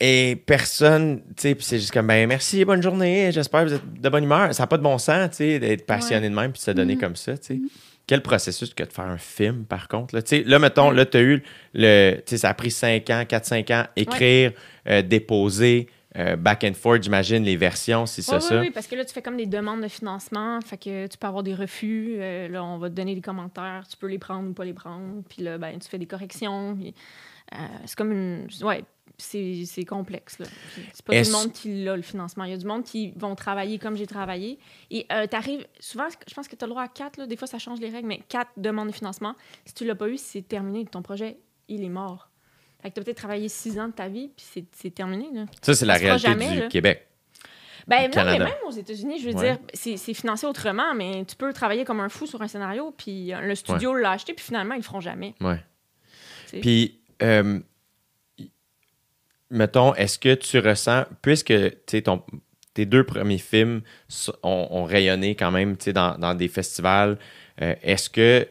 Et 0.00 0.36
personne, 0.46 1.20
tu 1.36 1.42
sais, 1.42 1.54
puis 1.54 1.64
c'est 1.64 1.78
juste 1.78 1.92
comme, 1.92 2.08
ben 2.08 2.26
merci, 2.28 2.64
bonne 2.64 2.82
journée, 2.82 3.30
j'espère 3.32 3.62
que 3.64 3.68
vous 3.68 3.74
êtes 3.74 4.00
de 4.00 4.08
bonne 4.08 4.24
humeur. 4.24 4.52
Ça 4.54 4.64
n'a 4.64 4.66
pas 4.66 4.76
de 4.76 4.82
bon 4.82 4.98
sens, 4.98 5.30
tu 5.30 5.36
sais, 5.36 5.58
d'être 5.58 5.86
passionné 5.86 6.28
de 6.28 6.34
même 6.34 6.50
puis 6.52 6.58
de 6.60 6.64
se 6.64 6.70
donner 6.72 6.94
Mhm. 6.94 7.00
comme 7.00 7.16
ça, 7.16 7.38
tu 7.38 7.46
sais. 7.46 7.60
Quel 8.06 8.20
processus 8.20 8.74
que 8.74 8.82
de 8.82 8.92
faire 8.92 9.06
un 9.06 9.16
film, 9.18 9.64
par 9.64 9.88
contre. 9.88 10.14
Là, 10.14 10.20
Tu 10.22 10.38
sais, 10.38 10.42
là 10.46 10.58
mettons, 10.58 10.90
là, 10.90 11.06
tu 11.06 11.16
as 11.16 11.20
eu 11.22 11.42
le. 11.74 12.16
Tu 12.16 12.22
sais, 12.26 12.38
ça 12.38 12.50
a 12.50 12.54
pris 12.54 12.70
5 12.70 13.08
ans, 13.10 13.24
4-5 13.26 13.70
ans, 13.70 13.84
écrire, 13.96 14.52
euh, 14.88 15.00
déposer, 15.00 15.88
euh, 16.16 16.36
back 16.36 16.64
and 16.64 16.74
forth, 16.74 17.02
j'imagine, 17.02 17.42
les 17.42 17.56
versions, 17.56 18.06
si 18.06 18.22
ça, 18.22 18.36
Oui, 18.36 18.42
ça. 18.42 18.54
oui, 18.60 18.66
oui, 18.66 18.70
parce 18.70 18.86
que 18.86 18.94
là, 18.94 19.04
tu 19.04 19.12
fais 19.12 19.22
comme 19.22 19.36
des 19.36 19.46
demandes 19.46 19.82
de 19.82 19.88
financement. 19.88 20.60
Fait 20.60 20.76
que 20.78 21.06
tu 21.06 21.18
peux 21.18 21.26
avoir 21.26 21.42
des 21.42 21.54
refus. 21.54 22.16
euh, 22.18 22.48
là, 22.48 22.62
on 22.64 22.78
va 22.78 22.88
te 22.88 22.94
donner 22.94 23.14
des 23.14 23.20
commentaires. 23.20 23.84
Tu 23.90 23.96
peux 23.96 24.06
les 24.06 24.18
prendre 24.18 24.48
ou 24.48 24.52
pas 24.52 24.64
les 24.64 24.74
prendre. 24.74 25.22
Puis 25.28 25.42
là, 25.42 25.58
ben, 25.58 25.78
tu 25.78 25.88
fais 25.88 25.98
des 25.98 26.06
corrections. 26.06 26.76
puis, 26.76 26.94
euh, 27.54 27.56
c'est 27.84 27.96
comme 27.96 28.12
une. 28.12 28.46
Ouais, 28.62 28.84
c'est 29.18 29.64
c'est 29.66 29.84
complexe. 29.84 30.38
là. 30.38 30.46
C'est 30.92 31.04
pas 31.04 31.20
tout 31.22 31.28
le 31.30 31.32
monde 31.36 31.52
qui 31.52 31.84
l'a, 31.84 31.96
le 31.96 32.02
financement. 32.02 32.44
Il 32.44 32.50
y 32.50 32.54
a 32.54 32.56
du 32.58 32.66
monde 32.66 32.84
qui 32.84 33.12
vont 33.16 33.34
travailler 33.34 33.78
comme 33.78 33.96
j'ai 33.96 34.06
travaillé. 34.06 34.58
Et 34.90 35.06
euh, 35.12 35.26
tu 35.28 35.36
arrives. 35.36 35.66
Souvent, 35.80 36.06
je 36.28 36.34
pense 36.34 36.48
que 36.48 36.56
tu 36.56 36.64
as 36.64 36.66
le 36.66 36.70
droit 36.70 36.82
à 36.84 36.88
quatre. 36.88 37.16
Là. 37.18 37.26
Des 37.26 37.36
fois, 37.36 37.46
ça 37.48 37.58
change 37.58 37.80
les 37.80 37.90
règles, 37.90 38.06
mais 38.08 38.20
quatre 38.28 38.50
demandes 38.56 38.88
de 38.88 38.94
financement. 38.94 39.34
Si 39.64 39.74
tu 39.74 39.84
l'as 39.84 39.94
pas 39.94 40.08
eu, 40.08 40.16
c'est 40.16 40.42
terminé. 40.42 40.84
Ton 40.84 41.02
projet, 41.02 41.38
il 41.68 41.82
est 41.84 41.88
mort. 41.88 42.28
Fait 42.84 42.90
que 42.90 42.94
tu 42.96 43.00
as 43.00 43.04
peut-être 43.04 43.16
travaillé 43.16 43.48
six 43.48 43.78
ans 43.80 43.88
de 43.88 43.94
ta 43.94 44.08
vie, 44.08 44.28
puis 44.36 44.44
c'est- 44.46 44.66
c'est 44.76 44.94
terminé. 44.94 45.26
Là. 45.32 45.46
Ça, 45.62 45.72
c'est 45.74 45.86
la 45.86 45.94
réalité 45.94 46.28
jamais, 46.28 46.50
du 46.52 46.60
là. 46.60 46.68
Québec. 46.68 47.08
Ben, 47.88 48.10
non, 48.14 48.24
mais 48.24 48.38
même 48.38 48.52
aux 48.66 48.70
États-Unis, 48.72 49.20
je 49.20 49.30
veux 49.30 49.34
Ouais. 49.36 49.52
dire, 49.52 49.58
c'est 49.72 49.96
c'est 49.96 50.12
financé 50.14 50.46
autrement, 50.46 50.94
mais 50.94 51.24
tu 51.26 51.34
peux 51.34 51.50
travailler 51.54 51.84
comme 51.86 52.00
un 52.00 52.10
fou 52.10 52.26
sur 52.26 52.42
un 52.42 52.46
scénario, 52.48 52.94
puis 52.96 53.32
le 53.40 53.54
studio 53.54 53.94
l'a 53.94 54.10
acheté, 54.12 54.34
puis 54.34 54.44
finalement, 54.44 54.74
ils 54.74 54.78
le 54.78 54.82
feront 54.82 55.00
jamais. 55.00 55.34
Ouais. 55.40 55.58
Puis, 56.60 57.00
euh, 57.22 57.58
mettons, 59.50 59.94
est-ce 59.94 60.18
que 60.18 60.34
tu 60.34 60.58
ressens, 60.58 61.04
puisque 61.22 61.52
ton- 62.04 62.22
tes 62.74 62.86
deux 62.86 63.04
premiers 63.04 63.38
films 63.38 63.82
ont, 64.42 64.68
ont 64.70 64.84
rayonné 64.84 65.36
quand 65.36 65.50
même 65.50 65.76
dans, 65.94 66.18
dans 66.18 66.34
des 66.34 66.48
festivals, 66.48 67.18
euh, 67.62 67.74
est-ce 67.82 68.10
que 68.10 68.46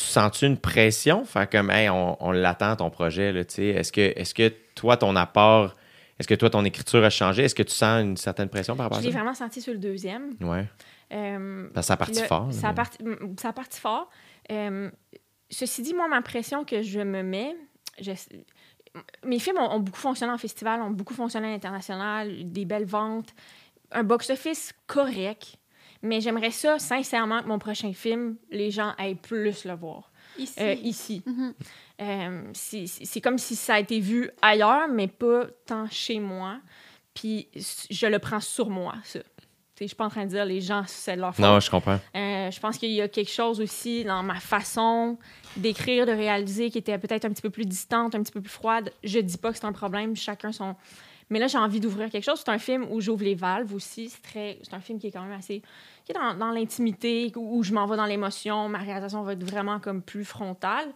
tu 0.00 0.06
sens-tu 0.06 0.46
une 0.46 0.58
pression? 0.58 1.24
Faire 1.24 1.48
comme, 1.48 1.70
hey, 1.70 1.88
on, 1.88 2.16
on 2.24 2.30
l'attend 2.32 2.76
ton 2.76 2.90
projet, 2.90 3.32
là, 3.32 3.44
tu 3.44 3.54
sais. 3.56 3.66
Est-ce 3.66 3.92
que, 3.92 4.00
est-ce 4.16 4.34
que 4.34 4.52
toi, 4.74 4.96
ton 4.96 5.14
apport, 5.16 5.76
est-ce 6.18 6.26
que 6.28 6.34
toi, 6.34 6.50
ton 6.50 6.64
écriture 6.64 7.04
a 7.04 7.10
changé? 7.10 7.44
Est-ce 7.44 7.54
que 7.54 7.62
tu 7.62 7.72
sens 7.74 8.02
une 8.02 8.16
certaine 8.16 8.48
pression 8.48 8.76
par 8.76 8.84
rapport 8.86 8.98
Je 8.98 9.04
à 9.04 9.06
l'ai 9.06 9.12
ça? 9.12 9.18
vraiment 9.18 9.34
senti 9.34 9.60
sur 9.60 9.72
le 9.72 9.78
deuxième. 9.78 10.34
Ouais. 10.40 10.66
Euh, 11.12 11.68
ça 11.82 11.94
a 11.94 11.96
parti 11.96 12.20
là, 12.20 12.26
fort. 12.26 12.52
Ça 12.52 12.68
a 12.68 12.72
parti, 12.72 12.98
ça 13.40 13.48
a 13.48 13.52
parti 13.52 13.80
fort. 13.80 14.08
Euh, 14.50 14.90
ceci 15.50 15.82
dit, 15.82 15.94
moi, 15.94 16.08
ma 16.08 16.22
pression 16.22 16.64
que 16.64 16.82
je 16.82 17.00
me 17.00 17.22
mets, 17.22 17.54
je- 18.00 18.12
mes 19.24 19.38
films 19.38 19.58
ont, 19.58 19.70
ont 19.74 19.80
beaucoup 19.80 19.98
fonctionné 19.98 20.32
en 20.32 20.38
festival, 20.38 20.80
ont 20.82 20.90
beaucoup 20.90 21.14
fonctionné 21.14 21.48
à 21.48 21.50
l'international, 21.52 22.50
des 22.50 22.64
belles 22.64 22.84
ventes, 22.86 23.30
un 23.92 24.02
box-office 24.04 24.72
correct. 24.86 25.56
Mais 26.02 26.20
j'aimerais 26.20 26.50
ça, 26.50 26.78
sincèrement, 26.78 27.42
que 27.42 27.48
mon 27.48 27.58
prochain 27.58 27.92
film, 27.92 28.36
les 28.50 28.70
gens 28.70 28.94
aillent 28.96 29.14
plus 29.16 29.64
le 29.64 29.74
voir 29.74 30.10
Ici. 30.38 30.54
euh, 30.60 30.74
ici. 30.82 31.22
Mhm. 31.26 31.54
Euh, 32.00 32.42
c'est 32.54 33.20
comme 33.20 33.36
si 33.36 33.54
ça 33.56 33.74
a 33.74 33.80
été 33.80 34.00
vu 34.00 34.30
ailleurs, 34.40 34.88
mais 34.88 35.08
pas 35.08 35.44
tant 35.66 35.86
chez 35.90 36.18
moi. 36.18 36.58
Puis 37.12 37.48
je 37.90 38.06
le 38.06 38.18
prends 38.18 38.40
sur 38.40 38.70
moi, 38.70 38.94
ça. 39.04 39.18
Tu 39.20 39.26
sais, 39.26 39.84
Je 39.84 39.86
suis 39.88 39.96
pas 39.96 40.06
en 40.06 40.10
train 40.10 40.24
de 40.24 40.30
dire 40.30 40.44
les 40.46 40.60
gens, 40.60 40.84
c'est 40.86 41.16
leur 41.16 41.34
faute. 41.34 41.44
Non, 41.44 41.60
je 41.60 41.70
comprends. 41.70 41.98
Euh, 42.16 42.50
je 42.50 42.60
pense 42.60 42.78
qu'il 42.78 42.90
y 42.92 43.00
a 43.02 43.08
quelque 43.08 43.30
chose 43.30 43.60
aussi 43.60 44.04
dans 44.04 44.22
ma 44.22 44.36
façon 44.40 45.18
d'écrire, 45.56 46.06
de 46.06 46.12
réaliser 46.12 46.70
qui 46.70 46.78
était 46.78 46.96
peut-être 46.98 47.24
un 47.26 47.30
petit 47.30 47.42
peu 47.42 47.50
plus 47.50 47.66
distante, 47.66 48.14
un 48.14 48.22
petit 48.22 48.32
peu 48.32 48.40
plus 48.40 48.50
froide. 48.50 48.90
Je 49.04 49.18
dis 49.18 49.36
pas 49.36 49.52
que 49.52 49.58
c'est 49.58 49.66
un 49.66 49.72
problème, 49.72 50.16
chacun 50.16 50.52
son. 50.52 50.76
Mais 51.30 51.38
là, 51.38 51.46
j'ai 51.46 51.58
envie 51.58 51.80
d'ouvrir 51.80 52.10
quelque 52.10 52.24
chose. 52.24 52.42
C'est 52.44 52.50
un 52.50 52.58
film 52.58 52.86
où 52.90 53.00
j'ouvre 53.00 53.24
les 53.24 53.36
valves 53.36 53.72
aussi. 53.74 54.10
C'est 54.10 54.22
très... 54.22 54.58
c'est 54.62 54.74
un 54.74 54.80
film 54.80 54.98
qui 54.98 55.06
est 55.06 55.10
quand 55.12 55.22
même 55.22 55.38
assez. 55.38 55.62
qui 56.04 56.12
est 56.12 56.14
dans, 56.14 56.34
dans 56.34 56.50
l'intimité, 56.50 57.32
où, 57.36 57.62
je 57.62 57.72
m'en 57.72 57.86
vais 57.86 57.96
dans 57.96 58.06
l'émotion. 58.06 58.68
Ma 58.68 58.78
réalisation 58.78 59.22
va 59.22 59.32
être 59.34 59.44
vraiment 59.44 59.78
comme 59.78 60.02
plus 60.02 60.24
frontale. 60.24 60.88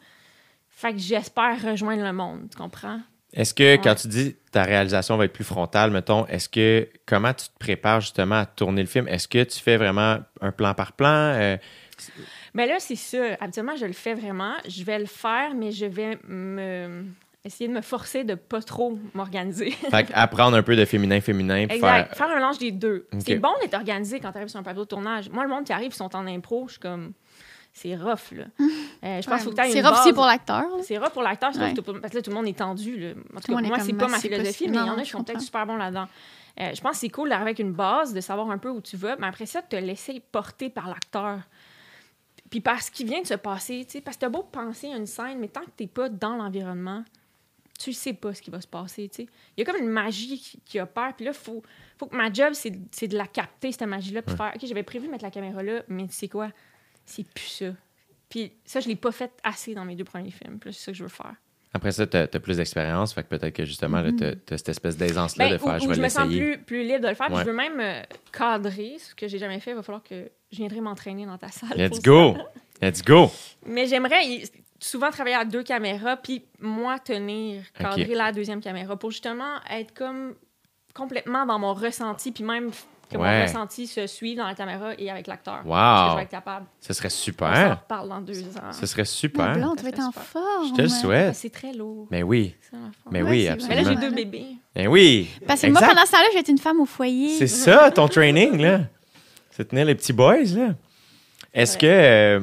Fait 0.69 0.93
que 0.93 0.99
j'espère 0.99 1.63
rejoindre 1.63 2.03
le 2.03 2.13
monde, 2.13 2.49
tu 2.51 2.59
comprends? 2.59 3.01
Est-ce 3.33 3.55
que 3.55 3.77
quand 3.77 3.95
tu 3.95 4.09
dis 4.09 4.37
ta 4.53 4.63
réalisation 4.63 5.17
va 5.17 5.25
être 5.25 5.33
plus 5.33 5.45
frontale, 5.45 5.91
mettons, 5.91 6.27
est-ce 6.27 6.49
que 6.49 6.89
comment 7.07 7.33
tu 7.33 7.47
te 7.47 7.59
prépares 7.59 8.01
justement 8.01 8.41
à 8.41 8.47
tourner 8.47 8.83
le 8.83 8.89
film? 8.89 9.09
Est-ce 9.09 9.27
que 9.27 9.43
tu 9.43 9.59
fais 9.61 9.77
vraiment 9.77 10.19
un 10.41 10.53
plan 10.53 10.75
par 10.75 10.93
plan? 10.93 11.33
Euh, 11.35 11.57
Mais 12.55 12.67
là, 12.67 12.77
c'est 12.79 12.97
ça. 12.97 13.37
Habituellement, 13.41 13.77
je 13.77 13.87
le 13.87 13.93
fais 13.93 14.15
vraiment. 14.15 14.55
Je 14.69 14.85
vais 14.85 14.99
le 14.99 15.07
faire, 15.07 15.55
mais 15.55 15.73
je 15.73 15.87
vais 15.87 16.19
me 16.29 17.07
essayer 17.45 17.69
de 17.69 17.75
me 17.75 17.81
forcer 17.83 18.25
de 18.25 18.35
pas 18.35 18.63
trop 18.63 18.99
m'organiser. 19.15 19.71
fait 19.91 20.11
apprendre 20.15 20.57
un 20.57 20.63
peu 20.63 20.77
de 20.77 20.85
féminin-féminin. 20.85 21.67
puis 21.67 21.77
exact. 21.77 22.09
Faire... 22.09 22.17
Faire 22.17 22.31
un 22.31 22.35
mélange 22.37 22.59
des 22.59 22.71
deux. 22.73 23.07
C'est 23.19 23.37
bon 23.37 23.53
d'être 23.61 23.75
organisé 23.75 24.19
quand 24.21 24.31
tu 24.33 24.39
arrives 24.39 24.49
sur 24.49 24.59
un 24.61 24.63
plateau 24.63 24.81
de 24.85 24.89
tournage. 24.89 25.29
Moi, 25.31 25.43
le 25.45 25.51
monde 25.51 25.65
qui 25.65 25.73
arrive, 25.73 25.93
ils 25.93 25.95
sont 25.97 26.15
en 26.17 26.27
impro, 26.27 26.65
je 26.69 26.73
suis 26.73 26.81
comme. 26.81 27.13
C'est 27.77 27.97
rough, 27.97 28.31
là. 28.33 28.45
Euh, 29.05 29.21
je 29.21 29.29
pense 29.29 29.43
qu'il 29.43 29.51
faut 29.51 29.55
que 29.55 29.63
tu 29.63 29.71
C'est 29.71 29.81
une 29.81 29.85
rough 29.87 29.97
aussi 29.99 30.05
base. 30.09 30.15
pour 30.15 30.25
l'acteur. 30.25 30.65
C'est 30.83 30.97
rough 30.97 31.11
pour 31.11 31.23
l'acteur, 31.23 31.51
Ouais. 31.59 31.75
pour- 31.75 32.01
parce 32.01 32.11
que 32.13 32.17
là, 32.17 32.23
tout 32.23 32.31
le 32.31 32.37
monde 32.37 32.47
est 32.49 32.57
tendu. 32.57 32.99
Là. 32.99 33.11
En 33.37 33.41
tout 33.41 33.55
cas, 33.55 33.61
moi, 33.61 33.79
c'est 33.81 33.93
pas 33.93 34.09
ma 34.09 34.19
philosophie, 34.19 34.47
possible. 34.47 34.71
mais 34.71 34.79
il 34.79 34.87
y 34.87 34.91
en 34.91 34.97
a 34.97 35.03
qui 35.03 35.11
sont 35.11 35.23
peut-être 35.23 35.43
super 35.43 35.67
bons 35.67 35.77
là-dedans. 35.77 36.07
Euh, 36.59 36.71
je 36.75 36.81
pense 36.81 36.93
que 36.93 36.97
c'est 36.99 37.09
cool 37.11 37.29
d'arriver 37.29 37.49
avec 37.51 37.59
une 37.59 37.73
base, 37.75 38.15
de 38.15 38.21
savoir 38.23 38.51
un 38.51 38.57
peu 38.57 38.71
où 38.71 38.81
tu 38.81 38.97
vas, 38.97 39.17
mais 39.17 39.27
après 39.27 39.45
ça, 39.45 39.61
de 39.61 39.67
te 39.67 39.77
laisser 39.77 40.23
porter 40.33 40.71
par 40.71 40.89
l'acteur. 40.89 41.41
Puis 42.49 42.61
par 42.63 42.81
ce 42.81 42.91
qui 42.91 43.05
vient 43.05 43.21
de 43.21 43.27
se 43.27 43.35
passer, 43.35 43.85
tu 43.85 43.93
sais, 43.99 44.01
parce 44.01 44.17
que 44.17 44.23
t'as 44.23 44.29
beau 44.31 44.43
penser 44.45 44.91
à 44.91 44.97
une 44.97 45.07
scène, 45.07 45.39
mais 45.39 45.49
tant 45.49 45.63
que 45.63 45.71
t'es 45.77 45.87
pas 45.89 46.09
dans 46.09 46.37
l'environnement, 46.37 47.05
tu 47.79 47.93
sais 47.93 48.13
pas 48.13 48.33
ce 48.35 48.41
qui 48.43 48.51
va 48.51 48.61
se 48.61 48.67
passer, 48.67 49.09
tu 49.09 49.25
sais. 49.25 49.29
Il 49.57 49.61
y 49.61 49.69
a 49.69 49.73
comme 49.73 49.83
une 49.83 49.89
magie 49.91 50.39
qui, 50.39 50.61
qui 50.65 50.81
opère, 50.81 51.13
puis 51.17 51.25
là, 51.27 51.33
faut, 51.33 51.63
faut 51.99 52.07
que 52.07 52.17
ma 52.17 52.33
job, 52.33 52.53
c'est 52.55 53.09
de 53.09 53.17
la 53.17 53.27
capter, 53.27 53.73
cette 53.73 53.83
magie-là, 53.83 54.23
puis 54.23 54.37
faire, 54.37 54.53
OK, 54.55 54.63
j'avais 54.67 54.83
prévu 54.83 55.09
mettre 55.09 55.25
la 55.25 55.31
caméra 55.31 55.63
là, 55.63 55.83
mais 55.89 56.07
tu 56.07 56.15
sais 56.15 56.29
quoi, 56.29 56.51
c'est 57.05 57.27
plus 57.29 57.47
ça. 57.49 57.67
Puis 58.29 58.53
ça, 58.65 58.81
je 58.81 58.89
l'ai 58.89 58.97
pas 58.97 59.13
fait 59.13 59.33
assez 59.43 59.75
dans 59.75 59.85
mes 59.85 59.97
deux 59.97 60.05
premiers 60.05 60.31
films, 60.31 60.59
puis 60.59 60.71
là, 60.71 60.73
c'est 60.73 60.85
ça 60.85 60.93
que 60.93 60.99
je 60.99 61.03
veux 61.03 61.09
faire. 61.09 61.35
Après 61.77 61.91
ça, 61.91 62.07
tu 62.07 62.17
as, 62.17 62.29
plus 62.29 62.59
d'expérience, 62.59 63.13
fait 63.13 63.25
que 63.25 63.29
peut-être 63.29 63.53
que 63.53 63.65
justement, 63.65 64.01
tu 64.17 64.25
as, 64.25 64.57
cette 64.59 64.69
espèce 64.69 64.97
d'aisance-là 64.97 65.47
Ben, 65.49 65.53
de 65.55 65.59
faire 65.59 65.75
où- 65.75 65.81
je 65.81 65.89
vais 65.89 65.95
je 65.97 66.01
me 66.01 66.09
sens 66.09 66.29
l'essayer. 66.29 66.53
plus, 66.57 66.65
plus 66.65 66.83
libre 66.85 67.01
de 67.01 67.09
le 67.09 67.15
faire. 67.15 67.27
puis 67.27 67.39
je 67.39 67.43
veux 67.45 67.53
même 67.53 67.81
euh, 67.81 68.01
cadrer, 68.33 68.97
ce 69.01 69.13
que 69.17 69.27
j'ai 69.27 69.39
jamais 69.39 69.59
fait. 69.59 69.73
Il 69.73 69.77
va 69.77 69.83
falloir 69.83 70.05
que 70.05 70.31
je 70.53 70.57
viendrai 70.59 70.81
m'entraîner 70.81 71.27
dans 71.27 71.37
ta 71.37 71.49
salle. 71.49 71.77
Let's 71.77 71.97
ça. 71.97 72.03
go! 72.05 72.37
Let's 72.81 73.03
go! 73.03 73.29
Mais 73.67 73.89
j'aimerais 73.89 74.25
souvent 74.81 75.11
travailler 75.11 75.37
à 75.37 75.45
deux 75.45 75.63
caméras, 75.63 76.17
puis 76.17 76.45
moi 76.61 76.99
tenir, 76.99 77.63
cadrer 77.79 78.15
la 78.15 78.33
deuxième 78.33 78.61
caméra 78.61 78.97
pour 78.97 79.11
justement 79.11 79.57
être 79.71 79.95
comme 79.95 80.35
complètement 80.95 81.47
dans 81.47 81.59
mon 81.59 81.75
ressenti, 81.75 82.31
puis 82.33 82.45
même 82.45 82.71
que 83.11 83.19
Ouais. 83.19 83.39
mon 83.41 83.43
ressenti 83.45 83.87
se 83.87 84.07
suive 84.07 84.39
dans 84.39 84.47
la 84.47 84.55
caméra 84.55 84.93
et 84.99 85.11
avec 85.11 85.27
l'acteur. 85.27 85.61
Wow! 85.65 85.71
Parce 85.73 86.05
que 86.07 86.11
je 86.13 86.17
vais 86.17 86.23
être 86.23 86.31
capable. 86.31 86.67
Ce 86.81 86.93
serait 86.95 87.07
On 87.07 87.11
s'en 87.11 87.17
super! 87.17 87.71
reparle 87.83 88.09
dans 88.09 88.21
deux 88.21 88.43
ans. 88.57 88.73
Ce 88.73 88.87
serait 88.87 89.05
super! 89.05 89.53
blonde, 89.53 89.77
tu 89.77 89.83
vas 89.83 89.89
être 89.91 90.01
en 90.01 90.07
super. 90.11 90.23
forme. 90.25 90.69
Je 90.69 90.75
te 90.75 90.83
le 90.83 90.89
souhaite! 90.89 91.35
C'est 91.35 91.51
très 91.51 91.73
lourd. 91.73 92.07
Mais 92.11 92.23
oui, 92.23 92.55
mais 93.11 93.23
oui, 93.23 93.47
absolument. 93.49 93.77
Mais 93.83 93.85
là, 93.85 93.91
j'ai 94.01 94.09
deux 94.09 94.15
bébés. 94.15 94.47
Mais 94.75 94.87
oui! 94.87 95.29
Parce 95.47 95.61
que 95.61 95.67
moi, 95.69 95.81
pendant 95.81 96.07
ce 96.07 96.13
temps-là, 96.13 96.25
j'étais 96.35 96.53
une 96.53 96.59
femme 96.59 96.81
au 96.81 96.87
foyer. 96.87 97.37
C'est 97.37 97.47
ça, 97.47 97.91
ton 97.91 98.09
training, 98.09 98.59
là. 98.61 98.81
C'est 99.51 99.69
tenir 99.69 99.85
les 99.85 99.95
petits 99.95 100.13
boys, 100.13 100.43
là. 100.57 100.75
Est-ce 101.53 101.75
Ouais. 101.75 101.81
que. 101.81 101.87
euh, 101.87 102.41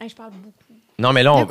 Hey, 0.00 0.08
je 0.08 0.14
parle 0.16 0.32
beaucoup. 0.32 0.63
Non, 0.98 1.12
mais 1.12 1.22
là, 1.22 1.34
on- 1.34 1.44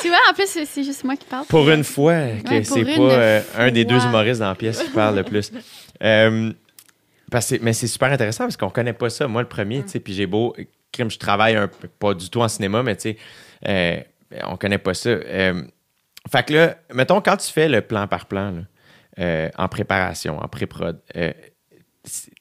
Tu 0.00 0.08
vois, 0.08 0.18
en 0.30 0.34
plus, 0.34 0.48
c'est 0.66 0.82
juste 0.84 1.04
moi 1.04 1.14
qui 1.16 1.24
parle. 1.26 1.46
pour 1.46 1.68
une 1.70 1.84
fois 1.84 2.14
que 2.44 2.50
Ouais, 2.50 2.64
c'est 2.64 2.84
pas 2.84 3.02
euh, 3.02 3.40
un 3.56 3.70
des 3.70 3.84
deux 3.84 4.04
humoristes 4.04 4.40
dans 4.40 4.48
la 4.48 4.54
pièce 4.56 4.82
qui 4.82 4.90
parle 4.90 5.16
le 5.16 5.22
plus. 5.24 5.52
Euh, 6.02 6.52
parce 7.30 7.50
que- 7.50 7.58
mais 7.62 7.72
c'est 7.72 7.86
super 7.86 8.10
intéressant 8.10 8.42
parce 8.42 8.56
qu'on 8.56 8.70
connaît 8.70 8.92
pas 8.92 9.08
ça. 9.08 9.28
Moi, 9.28 9.40
le 9.42 9.46
premier, 9.48 9.84
tu 9.84 9.90
sais, 9.90 10.00
puis 10.00 10.12
j'ai 10.14 10.26
beau. 10.26 10.52
Crime, 10.90 11.08
je 11.12 11.16
travaille 11.18 11.54
un 11.54 11.70
pas 12.00 12.12
du 12.14 12.28
tout 12.28 12.40
en 12.40 12.48
cinéma, 12.48 12.82
mais 12.82 12.96
tu 12.96 13.02
sais, 13.12 13.16
euh, 13.68 14.00
on 14.48 14.56
connaît 14.56 14.78
pas 14.78 14.94
ça. 14.94 15.10
Fait 15.20 16.42
que 16.44 16.52
là, 16.52 16.74
mettons, 16.92 17.20
quand 17.20 17.36
tu 17.36 17.52
fais 17.52 17.68
le 17.68 17.82
plan 17.82 18.08
par 18.08 18.26
plan, 18.26 18.50
là, 18.50 18.60
euh, 19.20 19.48
en 19.56 19.68
préparation, 19.68 20.38
en 20.42 20.48
pré-prod, 20.48 20.98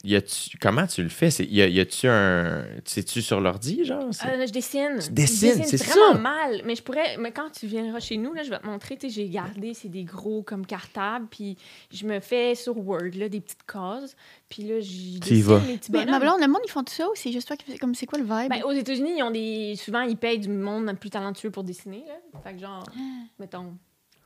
y 0.04 0.16
a-tu- 0.16 0.58
comment 0.60 0.88
tu 0.88 1.04
le 1.04 1.10
fais? 1.10 1.30
C'est- 1.30 1.46
Y, 1.46 1.62
a, 1.62 1.68
y 1.68 1.80
a-tu 1.80 2.08
un. 2.08 2.66
C'est-tu 2.86 3.22
sur 3.22 3.40
l'ordi, 3.40 3.86
genre? 3.86 4.06
Euh, 4.06 4.46
je 4.48 4.52
dessine. 4.52 4.98
Tu 5.04 5.12
dessines, 5.12 5.64
c'est 5.64 5.78
vraiment 5.84 6.14
ça. 6.14 6.18
mal. 6.18 6.62
Mais 6.66 6.76
je 6.76 6.82
pourrais. 6.82 7.18
Mais 7.18 7.32
quand 7.32 7.50
tu 7.52 7.68
viendras 7.68 8.00
chez 8.00 8.18
nous, 8.18 8.34
là, 8.34 8.42
je 8.44 8.50
vais 8.50 8.58
te 8.60 8.66
montrer. 8.66 8.98
Tu 8.98 9.10
sais, 9.10 9.14
j'ai 9.14 9.30
gardé, 9.30 9.74
c'est 9.76 9.90
des 9.90 10.04
gros 10.04 10.42
comme 10.42 10.66
cartables. 10.66 11.28
Puis 11.30 11.58
je 11.94 12.06
me 12.08 12.20
fais 12.20 12.56
sur 12.56 12.76
Word, 12.78 13.12
là, 13.16 13.30
des 13.30 13.40
petites 13.42 13.64
cases. 13.72 14.16
Puis 14.50 14.64
là, 14.64 14.80
j'y 14.80 15.20
Tu 15.20 15.28
y 15.30 15.38
dessine 15.38 15.44
vas. 15.44 15.60
mes 15.60 15.78
petits 15.78 15.92
Mais 15.92 16.06
bonhommes. 16.06 16.20
ma 16.20 16.26
blonde, 16.26 16.42
le 16.42 16.48
monde, 16.48 16.62
ils 16.66 16.72
font 16.72 16.84
tout 16.84 16.94
ça 16.94 17.08
ou 17.08 17.12
c'est 17.16 17.32
juste 17.32 17.48
toi 17.48 17.56
qui 17.56 17.72
fais 17.72 17.78
comme 17.78 17.94
c'est 17.96 18.08
quoi 18.08 18.18
le 18.20 18.26
vibe? 18.26 18.50
Ben, 18.50 18.64
aux 18.64 18.72
États-Unis, 18.72 19.14
ils 19.18 19.24
ont 19.24 19.32
des. 19.32 19.76
Souvent, 19.76 20.02
ils 20.02 20.18
payent 20.18 20.40
du 20.40 20.50
monde 20.50 20.92
plus 21.00 21.10
talentueux 21.12 21.52
pour 21.52 21.64
dessiner. 21.64 22.04
Là. 22.08 22.40
Fait 22.44 22.54
que, 22.56 22.60
genre, 22.60 22.84
mettons, 23.40 23.74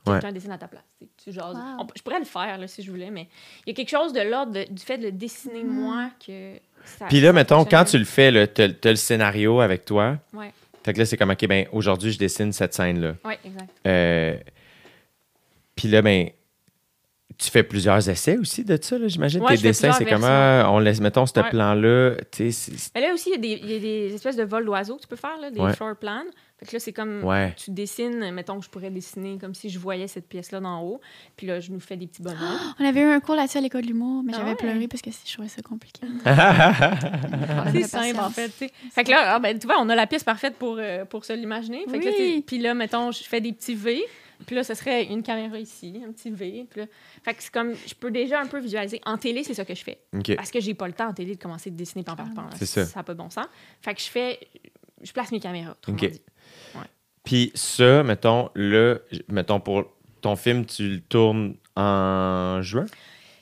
Ouais. 0.06 0.12
quelqu'un 0.20 0.32
dessine 0.32 0.52
à 0.52 0.58
ta 0.58 0.68
place. 0.68 0.84
Tu, 0.98 1.04
sais, 1.04 1.10
tu 1.24 1.32
jases. 1.32 1.54
Wow. 1.56 1.80
On- 1.80 1.86
je 1.96 2.02
pourrais 2.02 2.18
le 2.18 2.24
faire 2.24 2.58
là, 2.58 2.66
si 2.68 2.82
je 2.82 2.90
voulais, 2.90 3.10
mais 3.10 3.28
il 3.66 3.70
y 3.70 3.72
a 3.72 3.74
quelque 3.74 3.90
chose 3.90 4.12
de 4.12 4.20
l'ordre 4.20 4.52
du 4.70 4.82
fait 4.82 4.98
de 4.98 5.04
le 5.04 5.12
dessiner 5.12 5.64
moi 5.64 6.10
que. 6.24 6.54
Ça, 6.84 7.06
Puis 7.06 7.20
là, 7.20 7.28
ça 7.28 7.32
mettons, 7.32 7.64
quand 7.64 7.84
tu 7.84 7.98
le 7.98 8.04
fais, 8.04 8.46
t'as, 8.46 8.68
t'as 8.68 8.90
le 8.90 8.96
scénario 8.96 9.60
avec 9.60 9.84
toi. 9.84 10.18
Ouais. 10.32 10.52
Fait 10.84 10.92
que 10.92 10.98
là, 11.00 11.04
c'est 11.04 11.16
comme, 11.16 11.30
OK, 11.30 11.46
ben, 11.48 11.66
aujourd'hui, 11.72 12.12
je 12.12 12.18
dessine 12.18 12.52
cette 12.52 12.74
scène-là. 12.74 13.14
Ouais, 13.24 13.38
exact. 13.44 13.70
Euh, 13.88 14.36
puis 15.74 15.88
là, 15.88 16.00
ben, 16.00 16.28
tu 17.38 17.50
fais 17.50 17.62
plusieurs 17.62 18.08
essais 18.08 18.38
aussi 18.38 18.64
de 18.64 18.78
ça, 18.80 18.96
là, 18.98 19.08
j'imagine. 19.08 19.42
Ouais, 19.42 19.56
Tes 19.56 19.62
dessins, 19.62 19.92
c'est 19.92 20.04
comment 20.06 20.72
on 20.74 20.78
laisse, 20.78 21.00
mettons, 21.00 21.26
ce 21.26 21.38
Ouais. 21.38 21.48
plan-là. 21.50 22.14
Tu 22.32 22.50
sais, 22.50 22.70
c'est- 22.70 22.94
Mais 22.94 23.00
là 23.02 23.12
aussi, 23.12 23.30
il 23.30 23.32
y, 23.32 23.34
a 23.36 23.38
des- 23.56 23.60
il 23.62 23.72
y 23.72 23.76
a 23.76 23.78
des 23.78 24.14
espèces 24.14 24.36
de 24.36 24.44
vols 24.44 24.64
d'oiseaux 24.64 24.96
que 24.96 25.02
tu 25.02 25.08
peux 25.08 25.16
faire, 25.16 25.38
là, 25.40 25.50
des 25.50 25.60
Ouais. 25.60 25.72
floor 25.74 25.96
plans. 25.96 26.22
Fait 26.58 26.64
que 26.64 26.72
là, 26.72 26.78
c'est 26.80 26.94
comme. 26.94 27.22
Ouais. 27.22 27.52
Tu 27.62 27.70
dessines, 27.70 28.30
mettons 28.32 28.58
que 28.58 28.64
je 28.64 28.70
pourrais 28.70 28.88
dessiner 28.88 29.36
comme 29.38 29.54
si 29.54 29.68
je 29.68 29.78
voyais 29.78 30.08
cette 30.08 30.26
pièce-là 30.26 30.58
d'en 30.60 30.80
haut. 30.80 31.02
Puis 31.36 31.46
là, 31.46 31.60
je 31.60 31.70
nous 31.70 31.80
fais 31.80 31.98
des 31.98 32.06
petits 32.06 32.22
bonhommes. 32.22 32.38
On 32.80 32.84
avait 32.86 33.00
eu 33.02 33.04
un 33.10 33.20
cours 33.20 33.34
là-dessus 33.34 33.58
à 33.58 33.60
l'école 33.60 33.82
de 33.82 33.88
l'humour, 33.88 34.22
mais 34.24 34.32
Ah 34.34 34.38
j'avais 34.38 34.50
ouais? 34.52 34.56
pleuré 34.56 34.88
parce 34.88 35.02
que 35.02 35.10
je 35.10 35.32
trouvais 35.34 35.48
ça 35.48 35.60
compliqué. 35.60 36.00
C'est 37.72 37.82
simple, 37.82 38.20
en 38.20 38.30
fait. 38.30 38.48
tu 38.48 38.66
sais. 38.66 38.70
Fait 38.94 39.04
que 39.04 39.10
là, 39.10 39.34
ah, 39.34 39.38
ben, 39.38 39.58
tu 39.58 39.66
vois, 39.66 39.76
on 39.80 39.88
a 39.90 39.94
la 39.94 40.06
pièce 40.06 40.24
parfaite 40.24 40.56
pour, 40.56 40.76
euh, 40.78 41.04
pour 41.04 41.24
se 41.26 41.32
l'imaginer. 41.34 41.84
Oui. 41.88 42.42
puis 42.46 42.58
là, 42.58 42.72
mettons, 42.74 43.10
je 43.12 43.22
fais 43.22 43.40
des 43.40 43.52
petits 43.52 43.74
V. 43.74 44.02
Puis 44.44 44.54
là, 44.56 44.62
ce 44.64 44.74
serait 44.74 45.04
une 45.04 45.22
caméra 45.22 45.58
ici, 45.58 46.02
un 46.06 46.12
petit 46.12 46.30
V. 46.30 46.66
Puis 46.68 46.80
là, 46.80 46.86
fait 47.24 47.34
que 47.34 47.42
c'est 47.42 47.52
comme, 47.52 47.72
je 47.86 47.94
peux 47.94 48.10
déjà 48.10 48.40
un 48.40 48.46
peu 48.46 48.58
visualiser. 48.60 49.00
En 49.06 49.16
télé, 49.16 49.42
c'est 49.44 49.54
ça 49.54 49.64
que 49.64 49.74
je 49.74 49.82
fais. 49.82 49.98
Parce 50.36 50.50
que 50.50 50.60
j'ai 50.60 50.74
pas 50.74 50.86
le 50.86 50.92
temps 50.92 51.08
en 51.08 51.12
télé 51.14 51.34
de 51.36 51.42
commencer 51.42 51.70
de 51.70 51.76
dessiner 51.76 52.04
pan 52.04 52.16
par 52.16 52.28
pan. 52.34 52.44
C'est 52.56 52.66
ça. 52.66 52.84
Ça 52.84 53.00
n'a 53.00 53.04
pas 53.04 53.14
de 53.14 53.18
bon 53.18 53.30
sens. 53.30 53.46
Fait 53.80 53.94
que 53.94 54.00
je 54.00 54.08
fais, 54.08 54.38
je 55.02 55.12
place 55.12 55.32
mes 55.32 55.40
caméras. 55.40 55.76
Puis 57.24 57.50
ça, 57.54 58.02
mettons, 58.04 58.50
là, 58.54 58.96
j- 59.10 59.22
mettons, 59.28 59.58
pour 59.58 59.84
ton 60.20 60.36
film, 60.36 60.64
tu 60.64 60.88
le 60.88 61.00
tournes 61.00 61.54
en 61.74 62.60
juin? 62.62 62.86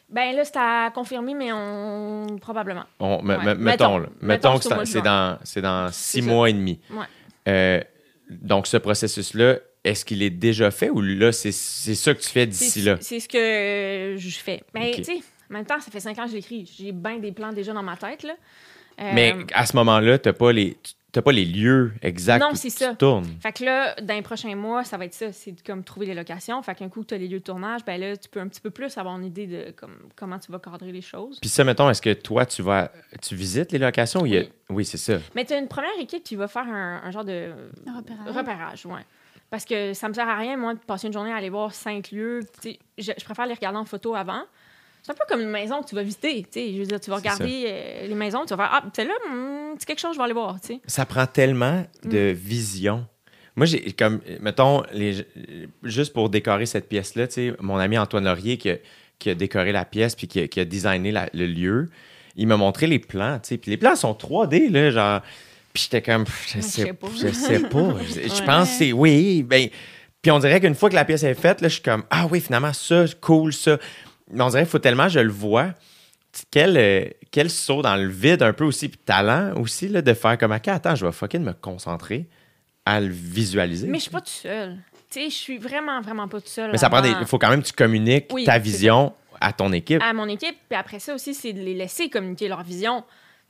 Ben 0.08 0.34
là, 0.34 0.44
c'est 0.44 0.56
à 0.56 0.90
confirmer, 0.94 1.34
mais 1.34 1.52
on. 1.52 2.38
Probablement. 2.40 2.84
On- 3.00 3.16
Ouais. 3.26 3.36
Mettons. 3.38 3.60
mettons, 3.60 3.98
là. 3.98 4.06
Mettons 4.20 4.58
que 4.58 4.84
c'est 4.86 5.02
dans, 5.02 5.38
dans 5.62 5.92
six 5.92 6.22
mois 6.22 6.48
et 6.50 6.52
demi. 6.52 6.80
Ouais. 6.90 7.04
Euh, 7.48 7.80
donc, 8.30 8.66
ce 8.66 8.76
processus-là, 8.76 9.58
est-ce 9.84 10.04
qu'il 10.04 10.22
est 10.22 10.30
déjà 10.30 10.70
fait 10.70 10.90
ou 10.90 11.00
là, 11.00 11.30
c'est 11.32 11.52
c'est 11.52 11.94
ça 11.94 12.14
que 12.14 12.20
tu 12.20 12.28
fais 12.28 12.46
d'ici 12.46 12.82
là? 12.82 12.96
c'est 13.00 13.20
ce 13.20 13.28
que 13.28 14.16
je 14.18 14.38
fais. 14.38 14.62
Mais 14.74 14.90
Ok. 14.90 14.96
tu 14.96 15.04
sais, 15.04 15.20
en 15.50 15.54
même 15.54 15.66
temps, 15.66 15.78
ça 15.80 15.90
fait 15.90 16.00
cinq 16.00 16.18
ans 16.18 16.24
que 16.24 16.30
je 16.30 16.36
l'écris. 16.36 16.70
J'ai 16.78 16.92
bien 16.92 17.18
des 17.18 17.32
plans 17.32 17.52
déjà 17.52 17.72
dans 17.72 17.82
ma 17.82 17.96
tête. 17.96 18.22
Là. 18.22 18.34
Euh, 19.00 19.10
Mais 19.14 19.34
à 19.52 19.66
ce 19.66 19.76
moment-là, 19.76 20.18
tu 20.18 20.28
n'as 20.28 20.32
pas, 20.32 20.52
les- 20.52 20.76
t'as 21.12 21.20
pas 21.20 21.32
les 21.32 21.44
lieux 21.44 21.92
exacts 22.00 22.40
Non, 22.42 22.52
où 22.52 22.54
c'est 22.56 22.70
tu 22.70 22.76
ça. 22.76 22.94
tournes. 22.94 23.26
Fait 23.42 23.52
que 23.52 23.64
là, 23.64 23.94
dans 24.00 24.14
les 24.14 24.22
prochains 24.22 24.54
mois, 24.54 24.84
ça 24.84 24.96
va 24.96 25.04
être 25.04 25.14
ça. 25.14 25.32
C'est 25.32 25.54
comme 25.64 25.82
trouver 25.84 26.06
les 26.06 26.14
locations. 26.14 26.62
Fait 26.62 26.74
qu'un 26.76 26.88
coup, 26.88 27.04
tu 27.04 27.12
as 27.14 27.18
les 27.18 27.26
lieux 27.28 27.40
de 27.40 27.44
tournage, 27.44 27.84
ben 27.84 28.00
là, 28.00 28.16
tu 28.16 28.28
peux 28.28 28.40
un 28.40 28.48
petit 28.48 28.60
peu 28.60 28.70
plus 28.70 28.96
avoir 28.96 29.16
une 29.18 29.24
idée 29.26 29.46
de 29.46 29.70
comme, 29.76 29.96
comment 30.16 30.38
tu 30.38 30.50
vas 30.50 30.58
cadrer 30.60 30.92
les 30.92 31.02
choses. 31.02 31.38
Puis 31.40 31.50
ça, 31.50 31.62
mettons, 31.64 31.90
est-ce 31.90 32.00
que 32.02 32.12
toi, 32.14 32.46
tu 32.46 32.62
vas 32.62 32.90
tu 33.20 33.34
visites 33.36 33.70
les 33.72 33.78
locations? 33.78 34.20
a- 34.20 34.22
Oui. 34.22 34.48
Oui, 34.70 34.84
c'est 34.84 34.96
ça. 34.98 35.18
Mais 35.34 35.44
tu 35.44 35.52
as 35.52 35.58
une 35.58 35.68
première 35.68 35.98
équipe 36.00 36.22
qui 36.24 36.36
va 36.36 36.48
faire 36.48 36.66
un, 36.66 37.02
un 37.04 37.10
genre 37.10 37.24
de 37.24 37.50
Repérage. 37.94 38.34
repérage. 38.36 38.86
Ouais. 38.86 39.02
Parce 39.50 39.64
que 39.64 39.92
ça 39.94 40.08
me 40.08 40.14
sert 40.14 40.28
à 40.28 40.36
rien, 40.36 40.56
moi, 40.56 40.74
de 40.74 40.78
passer 40.80 41.06
une 41.06 41.12
journée 41.12 41.32
à 41.32 41.36
aller 41.36 41.50
voir 41.50 41.72
cinq 41.74 42.10
lieux. 42.10 42.40
Je, 42.64 42.72
je 42.98 43.24
préfère 43.24 43.46
les 43.46 43.54
regarder 43.54 43.78
en 43.78 43.84
photo 43.84 44.14
avant. 44.14 44.42
C'est 45.02 45.12
un 45.12 45.14
peu 45.14 45.24
comme 45.28 45.40
une 45.42 45.50
maison 45.50 45.82
que 45.82 45.88
tu 45.88 45.94
vas 45.94 46.02
visiter. 46.02 46.46
Je 46.54 46.78
veux 46.78 46.86
dire, 46.86 46.98
tu 46.98 47.10
vas 47.10 47.16
C'est 47.20 47.28
regarder 47.28 47.64
euh, 47.68 48.06
les 48.06 48.14
maisons, 48.14 48.44
tu 48.46 48.54
vas 48.54 48.68
faire 48.68 48.70
Ah, 48.72 48.84
celle-là, 48.94 49.14
hmm, 49.30 49.74
c'est 49.78 49.84
quelque 49.86 50.00
chose, 50.00 50.14
je 50.14 50.18
vais 50.18 50.24
aller 50.24 50.32
voir. 50.32 50.56
Ça 50.86 51.04
prend 51.06 51.26
tellement 51.26 51.84
de 52.04 52.30
Mm. 52.30 52.34
vision. 52.34 53.06
Moi, 53.56 53.66
j'ai 53.66 53.92
comme, 53.92 54.20
mettons, 54.40 54.82
les, 54.92 55.24
juste 55.84 56.12
pour 56.12 56.30
décorer 56.30 56.66
cette 56.66 56.88
pièce-là, 56.88 57.26
mon 57.60 57.76
ami 57.76 57.96
Antoine 57.98 58.24
Laurier 58.24 58.56
qui 58.56 58.70
a, 58.70 58.76
qui 59.18 59.30
a 59.30 59.34
décoré 59.36 59.70
la 59.72 59.84
pièce 59.84 60.16
puis 60.16 60.26
qui 60.26 60.40
a, 60.40 60.48
qui 60.48 60.58
a 60.58 60.64
designé 60.64 61.12
la- 61.12 61.28
le 61.34 61.46
lieu, 61.46 61.90
il 62.34 62.48
m'a 62.48 62.56
montré 62.56 62.86
les 62.88 62.98
plans. 62.98 63.38
Puis 63.46 63.60
les 63.66 63.76
plans 63.76 63.94
sont 63.94 64.12
3D, 64.14 64.70
là, 64.70 64.90
genre. 64.90 65.20
Puis 65.74 65.82
j'étais 65.82 66.02
comme, 66.02 66.24
je 66.46 66.60
sais, 66.60 66.92
pas. 66.94 67.08
je 67.20 67.28
sais 67.32 67.58
pas. 67.58 67.94
Je, 68.08 68.20
Ouais. 68.30 68.46
pense 68.46 68.68
que 68.70 68.74
c'est, 68.78 68.92
oui, 68.92 69.42
ben. 69.42 69.68
Puis 70.22 70.30
on 70.30 70.38
dirait 70.38 70.60
qu'une 70.60 70.74
fois 70.76 70.88
que 70.88 70.94
la 70.94 71.04
pièce 71.04 71.22
est 71.24 71.34
faite, 71.34 71.60
là, 71.60 71.68
je 71.68 71.74
suis 71.74 71.82
comme, 71.82 72.04
ah 72.10 72.26
oui, 72.30 72.40
finalement, 72.40 72.72
ça, 72.72 73.04
cool, 73.20 73.52
ça. 73.52 73.78
Mais 74.30 74.42
on 74.42 74.48
dirait 74.48 74.62
qu'il 74.62 74.70
faut 74.70 74.78
tellement, 74.78 75.08
je 75.08 75.18
le 75.20 75.30
vois. 75.32 75.74
Quel, 76.50 76.76
euh, 76.78 77.04
quel 77.30 77.50
saut 77.50 77.82
dans 77.82 77.96
le 77.96 78.08
vide, 78.08 78.42
un 78.42 78.52
peu 78.52 78.64
aussi, 78.64 78.88
puis 78.88 78.98
talent 79.04 79.52
aussi, 79.60 79.88
là, 79.88 80.00
de 80.00 80.14
faire 80.14 80.38
comme, 80.38 80.52
OK, 80.52 80.66
attends, 80.68 80.94
je 80.94 81.04
vais 81.04 81.12
fucking 81.12 81.42
me 81.42 81.52
concentrer 81.52 82.26
à 82.86 83.00
le 83.00 83.08
visualiser. 83.10 83.86
Mais 83.88 83.98
je 83.98 84.02
suis 84.04 84.10
pas 84.12 84.20
toute 84.20 84.28
seule. 84.30 84.78
Tu 85.10 85.20
sais, 85.20 85.30
je 85.30 85.34
suis 85.34 85.58
vraiment, 85.58 86.00
vraiment 86.00 86.26
pas 86.28 86.38
toute 86.40 86.48
seule. 86.48 86.70
Mais 86.72 86.78
ça 86.78 86.88
prend 86.88 87.02
des. 87.02 87.10
Il 87.20 87.26
faut 87.26 87.38
quand 87.38 87.50
même 87.50 87.62
que 87.62 87.66
tu 87.68 87.72
communiques 87.74 88.26
Oui, 88.32 88.44
ta 88.44 88.58
vision 88.58 89.12
à 89.40 89.52
ton 89.52 89.72
équipe. 89.72 90.00
à 90.02 90.12
mon 90.12 90.28
équipe. 90.28 90.56
Puis 90.68 90.78
après 90.78 91.00
ça 91.00 91.14
aussi, 91.14 91.34
c'est 91.34 91.52
de 91.52 91.60
les 91.60 91.74
laisser 91.74 92.08
communiquer 92.08 92.48
leur 92.48 92.62
vision. 92.62 93.04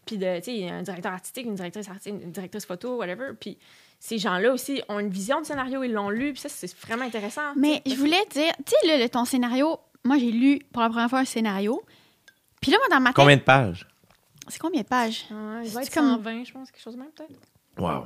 Puis 0.05 0.19
de, 0.19 0.39
tu 0.39 0.45
sais, 0.45 0.55
il 0.55 0.65
y 0.67 0.69
a 0.69 0.75
un 0.75 0.83
directeur 0.83 1.13
artistique, 1.13 1.47
une 1.47 1.55
directrice 1.55 1.89
artistique, 1.89 2.15
une 2.23 2.33
directrice 2.33 2.67
photo, 2.67 2.97
whatever. 2.97 3.33
Puis 3.39 3.57
ces 3.99 4.19
gens-là 4.19 4.53
aussi 4.53 4.83
ont 4.89 4.99
une 4.99 5.09
vision 5.11 5.39
du 5.41 5.47
scénario, 5.47 5.83
ils 5.83 5.93
l'ont 5.93 6.11
lu. 6.11 6.33
Puis 6.33 6.43
ça, 6.43 6.49
c'est 6.49 6.73
vraiment 6.79 7.05
intéressant. 7.05 7.55
Mais 7.57 7.83
je 7.87 7.95
voulais 7.95 8.25
dire, 8.31 8.53
tu 8.67 8.73
sais, 8.81 8.87
là, 8.87 8.99
le- 9.03 9.09
ton 9.09 9.25
scénario, 9.25 9.79
moi, 10.05 10.19
j'ai 10.19 10.31
lu 10.31 10.59
pour 10.73 10.83
la 10.83 10.89
première 10.91 11.09
fois 11.09 11.21
un 11.21 11.25
scénario. 11.25 11.83
Puis 12.61 12.71
là, 12.71 12.79
moi, 12.79 12.89
dans 12.97 13.01
ma 13.03 13.11
tête, 13.11 13.17
Combien 13.17 13.37
de 13.37 13.43
pages? 13.43 13.87
c'est 14.49 14.59
combien 14.59 14.83
de 14.83 14.87
pages? 14.87 15.27
Il 15.31 15.69
être 15.79 15.95
comme- 15.95 16.11
120, 16.17 16.45
je 16.45 16.53
pense, 16.53 16.71
quelque 16.71 16.83
chose 16.83 16.95
de 16.95 17.01
même, 17.01 17.11
peut-être. 17.13 17.33
Wow. 17.79 18.05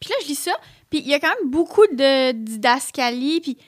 Puis 0.00 0.10
là, 0.10 0.16
je 0.22 0.28
lis 0.28 0.34
ça, 0.34 0.52
puis 0.90 1.00
il 1.00 1.08
y 1.08 1.14
a 1.14 1.20
quand 1.20 1.28
même 1.40 1.50
beaucoup 1.50 1.86
de 1.86 2.32
didascalie, 2.32 3.40
puis 3.40 3.58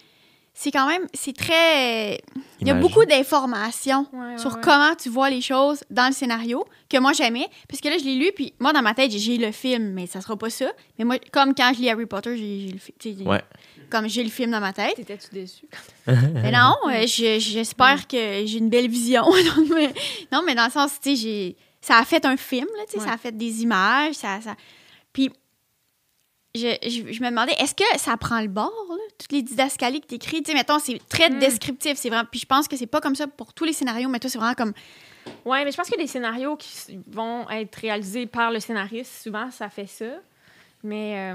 c'est 0.59 0.71
quand 0.71 0.87
même, 0.89 1.03
c'est 1.13 1.37
très... 1.37 2.15
Il 2.61 2.67
y 2.67 2.71
a 2.71 2.75
beaucoup 2.75 3.05
d'informations 3.05 4.07
Ouais, 4.13 4.19
ouais, 4.33 4.39
sur 4.39 4.55
ouais. 4.55 4.61
comment 4.63 4.95
tu 4.95 5.11
vois 5.11 5.29
les 5.29 5.43
choses 5.43 5.85
dans 5.91 6.07
le 6.07 6.13
scénario 6.15 6.65
que 6.89 6.97
moi 6.99 7.13
j'aimais. 7.13 7.47
Parce 7.69 7.83
que 7.83 7.89
là, 7.89 7.99
je 7.99 8.05
l'ai 8.05 8.15
lu, 8.15 8.31
puis 8.35 8.55
moi, 8.59 8.73
dans 8.73 8.81
ma 8.81 8.95
tête, 8.95 9.11
j'ai- 9.11 9.37
le 9.37 9.53
film, 9.53 9.93
mais 9.93 10.07
ça 10.07 10.23
sera 10.23 10.35
pas 10.37 10.49
ça. 10.49 10.67
Mais 10.99 11.05
moi, 11.05 11.19
comme 11.31 11.55
quand 11.55 11.73
je 11.75 11.81
lis 11.83 11.91
Harry 11.91 12.07
Potter, 12.07 12.37
j'ai 12.39 12.73
le 12.73 12.79
film. 12.79 13.39
Comme 13.91 14.09
j'ai 14.09 14.25
le 14.25 14.31
film 14.31 14.51
dans 14.51 14.61
ma 14.61 14.73
tête. 14.73 14.95
T'étais-tu 14.97 15.29
déçu? 15.33 15.67
Mais 16.07 16.51
non, 16.51 16.75
euh, 16.89 17.07
je- 17.07 17.39
j'espère 17.39 18.09
que 18.09 18.17
j'ai 18.47 18.57
une 18.59 18.71
belle 18.71 18.89
vision. 18.89 19.25
Mais- 19.75 19.93
non, 20.33 20.41
mais 20.45 20.55
dans 20.55 20.65
le 20.65 20.71
sens, 20.73 20.93
tu 21.01 21.11
sais, 21.11 21.17
j'ai- 21.17 21.57
ça 21.83 21.99
a 21.99 22.05
fait 22.05 22.25
un 22.25 22.37
film, 22.39 22.67
là, 22.79 22.85
tu 22.87 22.93
sais, 22.93 22.99
Ouais. 22.99 23.05
ça 23.07 23.13
a 23.13 23.19
fait 23.19 23.37
des 23.37 23.63
images, 23.63 24.15
ça... 24.15 24.41
ça... 24.41 24.57
Puis, 25.13 25.31
je, 26.57 26.89
je- 26.89 27.13
je 27.13 27.23
me 27.23 27.29
demandais, 27.31 27.53
est-ce 27.59 27.75
que 27.75 27.85
ça 27.99 28.17
prend 28.17 28.41
le 28.41 28.49
bord, 28.49 28.73
là, 28.91 28.97
toutes 29.19 29.33
les 29.33 29.43
didascalies 29.43 30.01
que 30.01 30.07
t'écris? 30.07 30.43
Tu 30.43 30.51
sais, 30.51 30.57
mettons, 30.57 30.79
c'est 30.79 30.99
très 31.09 31.31
Mm. 31.31 31.39
descriptif, 31.39 31.97
c'est 31.97 32.09
vraiment... 32.09 32.27
Puis 32.31 32.41
je 32.41 32.47
pense 32.47 32.67
que 32.69 32.77
c'est 32.77 32.87
pas 32.87 33.01
comme 33.01 33.15
ça 33.15 33.27
pour 33.27 33.53
tous 33.55 33.65
les 33.65 33.73
scénarios, 33.73 34.09
mais 34.09 34.19
toi, 34.19 34.31
c'est 34.31 34.39
vraiment 34.39 34.55
comme... 34.55 34.73
Ouais, 35.45 35.65
mais 35.65 35.73
je 35.73 35.77
pense 35.77 35.91
que 35.91 35.99
les 35.99 36.07
scénarios 36.07 36.57
qui 36.57 36.99
vont 37.09 37.49
être 37.51 37.75
réalisés 37.77 38.27
par 38.27 38.51
le 38.53 38.61
scénariste, 38.61 39.23
souvent, 39.25 39.51
ça 39.51 39.69
fait 39.69 39.87
ça. 39.87 40.05
Mais 40.85 41.33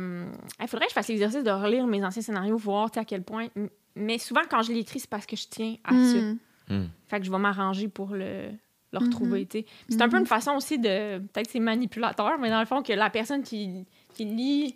il 0.61 0.67
faudrait 0.67 0.85
que 0.85 0.91
je 0.91 0.95
fasse 0.95 1.07
l'exercice 1.09 1.43
de 1.43 1.51
relire 1.51 1.85
mes 1.87 2.03
anciens 2.05 2.21
scénarios, 2.21 2.57
voir 2.57 2.89
tu 2.89 2.99
à 2.99 3.05
quel 3.05 3.21
point. 3.23 3.47
Mais 3.95 4.17
souvent, 4.17 4.41
quand 4.49 4.61
je 4.61 4.71
l'écris, 4.71 5.01
c'est 5.01 5.09
parce 5.09 5.25
que 5.25 5.35
je 5.35 5.45
tiens 5.49 5.75
à 5.83 5.91
ça. 5.91 5.97
Hmm. 6.21 6.37
Hmm. 6.69 6.85
Fait 7.09 7.19
que 7.19 7.25
je 7.25 7.31
vais 7.31 7.37
m'arranger 7.37 7.89
pour 7.89 8.11
le, 8.11 8.51
le 8.93 8.99
Mhm. 8.99 9.05
retrouver. 9.07 9.45
tu 9.45 9.59
sais. 9.59 9.65
C'est 9.89 10.01
un 10.01 10.07
peu 10.07 10.17
une 10.19 10.25
façon 10.27 10.51
aussi 10.53 10.79
de. 10.79 11.17
Peut-être 11.19 11.47
que 11.47 11.51
c'est 11.51 11.59
manipulateur, 11.59 12.37
mais 12.39 12.49
dans 12.49 12.61
le 12.61 12.65
fond, 12.65 12.81
que 12.81 12.93
la 12.93 13.09
personne 13.09 13.43
qui, 13.43 13.85
qui 14.13 14.23
lit. 14.23 14.75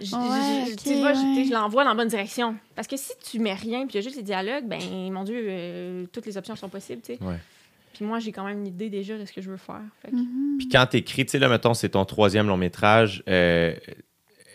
Je, 0.00 0.14
Ouais, 0.14 0.70
je- 0.70 0.76
tu 0.76 0.94
vois, 0.94 1.12
ouais. 1.12 1.44
l'envoie 1.50 1.82
dans 1.84 1.90
la 1.90 1.96
bonne 1.96 2.08
direction. 2.08 2.56
Parce 2.76 2.86
que 2.88 2.96
si 2.96 3.12
tu 3.30 3.38
mets 3.38 3.54
rien 3.54 3.86
puis 3.86 3.94
il 3.94 3.96
y 3.96 3.98
a 3.98 4.02
juste 4.02 4.16
les 4.16 4.22
dialogues, 4.22 4.64
ben 4.66 4.80
mon 5.12 5.24
Dieu, 5.24 5.36
euh, 5.48 6.06
toutes 6.12 6.26
les 6.26 6.36
options 6.36 6.54
sont 6.56 6.68
possibles. 6.68 7.02
tu 7.02 7.14
sais. 7.14 7.22
Ouais. 7.22 7.36
Puis 7.94 8.04
moi, 8.04 8.20
j'ai 8.20 8.30
quand 8.32 8.44
même 8.44 8.58
une 8.60 8.66
idée 8.68 8.90
déjà 8.90 9.18
de 9.18 9.24
ce 9.24 9.32
que 9.32 9.40
je 9.40 9.50
veux 9.50 9.56
faire. 9.56 9.80
Fait 10.02 10.10
que- 10.10 10.16
Mhm. 10.16 10.58
Puis 10.58 10.68
quand 10.68 10.86
t'écris, 10.86 11.24
tu 11.26 11.32
sais, 11.32 11.38
là, 11.40 11.48
mettons, 11.48 11.74
c'est 11.74 11.88
ton 11.90 12.04
troisième 12.04 12.46
long 12.46 12.56
métrage, 12.56 13.22
euh, 13.28 13.74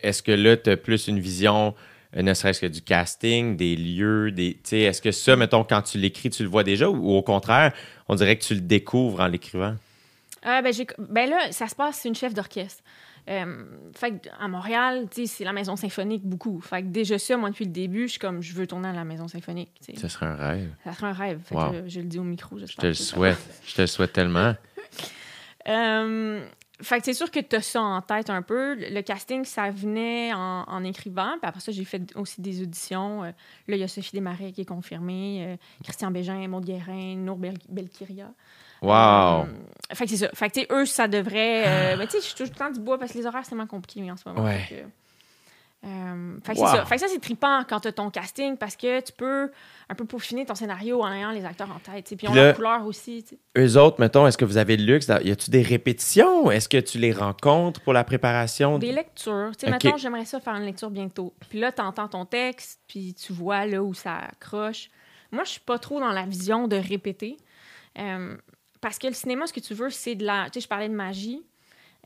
est-ce 0.02 0.24
que 0.24 0.32
là, 0.32 0.56
t'as 0.58 0.78
plus 0.78 1.08
une 1.08 1.20
vision, 1.20 1.74
euh, 2.16 2.22
ne 2.22 2.34
serait-ce 2.34 2.62
que 2.62 2.66
du 2.68 2.82
casting, 2.82 3.58
des 3.58 3.76
lieux, 3.76 4.32
des. 4.32 4.54
Tu 4.54 4.60
sais, 4.64 4.80
est-ce 4.82 5.02
que 5.02 5.12
ça, 5.12 5.36
mettons, 5.36 5.64
quand 5.66 5.82
tu 5.82 5.98
l'écris, 5.98 6.30
tu 6.30 6.44
le 6.44 6.50
vois 6.50 6.64
déjà 6.64 6.90
ou, 6.90 6.96
ou 6.96 7.16
au 7.16 7.22
contraire, 7.22 7.74
on 8.08 8.16
dirait 8.16 8.38
que 8.38 8.44
tu 8.44 8.54
le 8.54 8.62
découvres 8.62 9.20
en 9.20 9.28
l'écrivant? 9.28 9.76
Ah, 10.46 10.62
ben, 10.62 10.74
j'ai- 10.74 10.88
ben 10.98 11.30
là, 11.30 11.52
ça 11.52 11.68
se 11.68 11.76
passe, 11.76 12.00
c'est 12.02 12.10
une 12.10 12.16
chef 12.16 12.34
d'orchestre. 12.34 12.84
Euh, 13.30 13.64
fait 13.96 14.30
à 14.40 14.48
Montréal, 14.50 15.08
c'est 15.12 15.44
la 15.46 15.54
maison 15.54 15.76
symphonique 15.78 16.24
beaucoup. 16.26 16.60
Fait 16.60 16.82
que 16.82 16.88
déjà 16.88 17.18
ça, 17.18 17.38
moi, 17.38 17.50
depuis 17.50 17.66
le 17.66 17.72
début, 17.72 18.04
je 18.08 18.12
suis 18.14 18.20
comme, 18.20 18.42
je 18.42 18.54
veux 18.54 18.68
tourner 18.68 18.90
à 18.90 18.94
la 18.94 19.06
maison 19.06 19.28
symphonique. 19.30 19.72
Ce 19.98 20.08
serait 20.10 20.26
un 20.26 20.36
rêve. 20.36 20.74
Ça 20.84 20.94
serait 20.94 21.08
un 21.08 21.14
rêve. 21.14 21.40
Fait 21.46 21.56
Wow. 21.56 21.72
que, 21.72 21.88
je 21.88 22.00
le 22.02 22.06
dis 22.08 22.20
au 22.20 22.24
micro, 22.24 22.58
Je 22.60 22.66
te 22.76 22.86
le 22.88 22.94
ça- 22.94 23.16
souhaite. 23.16 23.38
Je 23.66 23.76
te 23.76 23.82
le 23.82 23.88
souhaite 23.88 24.12
tellement. 24.14 24.54
Euh, 25.68 26.46
fait 26.82 27.00
que 27.00 27.06
c'est 27.06 27.14
sûr 27.14 27.32
que 27.32 27.40
tu 27.40 27.56
as 27.56 27.62
ça 27.62 27.82
en 27.82 28.02
tête 28.02 28.30
un 28.30 28.42
peu. 28.42 28.76
Le 28.76 28.90
le 28.94 29.02
casting, 29.02 29.46
ça 29.46 29.70
venait 29.72 30.34
en, 30.34 30.64
en 30.68 30.84
écrivant. 30.84 31.32
Puis 31.42 31.48
après 31.48 31.62
ça, 31.62 31.72
j'ai 31.72 31.86
fait 31.86 32.14
aussi 32.18 32.42
des 32.42 32.62
auditions. 32.62 33.24
Euh, 33.24 33.28
là, 33.68 33.76
il 33.76 33.78
y 33.78 33.84
a 33.84 33.88
Sophie 33.88 34.12
Desmarais 34.14 34.52
qui 34.52 34.62
est 34.62 34.66
confirmée, 34.66 35.46
euh, 35.48 35.56
Christian 35.84 36.12
Bégin, 36.12 36.46
Maud 36.50 36.66
Guérin, 36.66 37.16
Nour 37.16 37.38
Bel- 37.38 37.58
Belkiria. 37.70 38.32
Wow! 38.84 39.44
Euh, 39.44 39.46
fait 39.94 40.06
que 40.06 40.12
c'est 40.12 40.18
ça. 40.18 40.30
Fait 40.34 40.50
que, 40.50 40.54
tu 40.54 40.62
sais, 40.62 40.68
eux, 40.72 40.86
ça 40.86 41.08
devrait. 41.08 41.64
euh, 41.68 41.96
mais 41.98 42.06
tu 42.08 42.14
sais, 42.14 42.18
je 42.20 42.24
suis 42.26 42.36
tout 42.36 42.44
le 42.44 42.50
temps 42.50 42.70
du 42.72 42.80
bois 42.80 42.98
parce 42.98 43.12
que 43.14 43.18
les 43.18 43.26
horaires, 43.26 43.42
c'est 43.44 43.50
tellement 43.50 43.68
compliqué 43.68 44.10
en 44.12 44.18
ce 44.18 44.28
moment. 44.28 44.44
Ouais. 44.46 44.60
Fait 44.60 44.76
que, 44.76 44.82
euh, 45.86 46.38
fait 46.44 46.54
que 46.54 46.60
Wow. 46.60 46.68
c'est 46.68 46.76
ça. 46.78 46.86
Fait 46.86 46.96
que 46.96 47.02
ça, 47.02 47.08
c'est 47.10 47.20
trippant 47.20 47.64
quand 47.68 47.82
tu 47.82 47.90
as 47.90 47.92
ton 47.92 48.10
casting 48.10 48.56
parce 48.58 48.76
que 48.78 49.02
tu 49.02 49.12
peux 49.12 49.52
un 49.90 49.96
peu 49.96 50.06
peaufiner 50.06 50.46
ton 50.46 50.56
scénario 50.56 51.02
en 51.04 51.12
ayant 51.12 51.32
les 51.32 51.44
acteurs 51.44 51.70
en 51.70 51.80
tête. 51.80 52.06
Puis 52.08 52.16
Puis 52.16 52.28
là- 52.28 52.34
leur 52.46 52.56
couleur 52.56 52.86
aussi. 52.88 53.24
tu 53.24 53.36
sais. 53.36 53.40
Eux 53.58 53.78
autres, 53.80 54.00
mettons, 54.00 54.26
est-ce 54.26 54.38
que 54.38 54.46
vous 54.46 54.58
avez 54.58 54.78
le 54.78 54.86
luxe? 54.86 55.08
Y 55.24 55.32
a-tu 55.32 55.52
des 55.52 55.62
répétitions? 55.62 56.50
Est-ce 56.50 56.70
que 56.70 56.78
tu 56.78 56.98
les 57.00 57.12
rencontres 57.12 57.82
pour 57.82 57.92
la 57.94 58.04
préparation? 58.06 58.80
Des 58.80 58.94
lectures. 58.94 59.52
Tu 59.58 59.68
sais, 59.68 59.74
Ok. 59.76 59.84
mettons, 59.84 59.98
j'aimerais 59.98 60.26
ça 60.26 60.40
faire 60.40 60.56
une 60.56 60.64
lecture 60.66 60.90
bientôt. 60.90 61.34
Puis 61.50 61.60
là, 61.60 61.72
tu 61.74 61.82
entends 61.82 62.08
ton 62.08 62.26
texte, 62.26 62.80
puis 62.88 63.14
tu 63.14 63.34
vois 63.34 63.66
là 63.66 63.84
où 63.84 63.94
ça 63.94 64.16
accroche. 64.32 64.90
Moi, 65.32 65.44
je 65.44 65.50
suis 65.52 65.60
pas 65.62 65.80
trop 65.80 66.00
dans 66.00 66.12
la 66.12 66.26
vision 66.26 66.68
de 66.70 66.78
répéter. 66.78 67.38
Euh, 68.00 68.38
parce 68.84 69.00
que 69.00 69.08
le 69.08 69.14
cinéma, 69.14 69.48
ce 69.48 69.54
que 69.54 69.62
tu 69.62 69.74
veux, 69.74 69.90
c'est 69.90 70.14
de 70.14 70.26
la. 70.26 70.50
Tu 70.50 70.60
sais, 70.60 70.66
je 70.66 70.68
parlais 70.68 70.90
de 70.90 70.94
magie. 70.94 71.42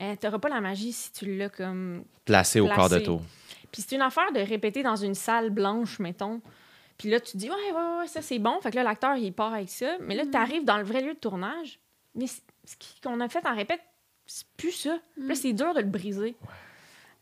Euh, 0.00 0.14
T'auras 0.14 0.38
pas 0.38 0.48
la 0.48 0.60
magie 0.60 0.92
si 0.92 1.10
tu 1.12 1.36
l'as 1.36 1.48
comme. 1.48 2.04
Placé 2.24 2.60
au 2.60 2.68
quart 2.68 2.88
de 2.88 3.00
tour. 3.00 3.20
Puis 3.72 3.82
c'est 3.82 3.96
une 3.96 4.02
affaire 4.02 4.30
de 4.32 4.38
répéter 4.38 4.84
dans 4.84 4.94
une 4.94 5.16
salle 5.16 5.50
blanche, 5.50 5.98
mettons. 5.98 6.40
Puis 6.96 7.10
là, 7.10 7.18
tu 7.18 7.36
dis, 7.36 7.50
ouais, 7.50 7.72
ouais, 7.74 7.98
ouais, 7.98 8.06
ça 8.06 8.22
c'est 8.22 8.38
bon. 8.38 8.60
Fait 8.60 8.70
que 8.70 8.76
là, 8.76 8.84
l'acteur, 8.84 9.16
il 9.16 9.32
part 9.32 9.54
avec 9.54 9.68
ça. 9.68 9.96
Mais 10.00 10.14
là, 10.14 10.22
tu 10.24 10.38
arrives 10.38 10.64
dans 10.64 10.78
le 10.78 10.84
vrai 10.84 11.02
lieu 11.02 11.14
de 11.14 11.18
tournage. 11.18 11.80
Mais 12.14 12.26
ce 12.28 12.40
qu'on 13.02 13.18
a 13.20 13.28
fait 13.28 13.44
en 13.44 13.56
répète, 13.56 13.80
c'est 14.26 14.46
plus 14.56 14.72
ça. 14.72 14.98
Là, 15.16 15.34
c'est 15.34 15.52
dur 15.52 15.74
de 15.74 15.80
le 15.80 15.86
briser. 15.86 16.36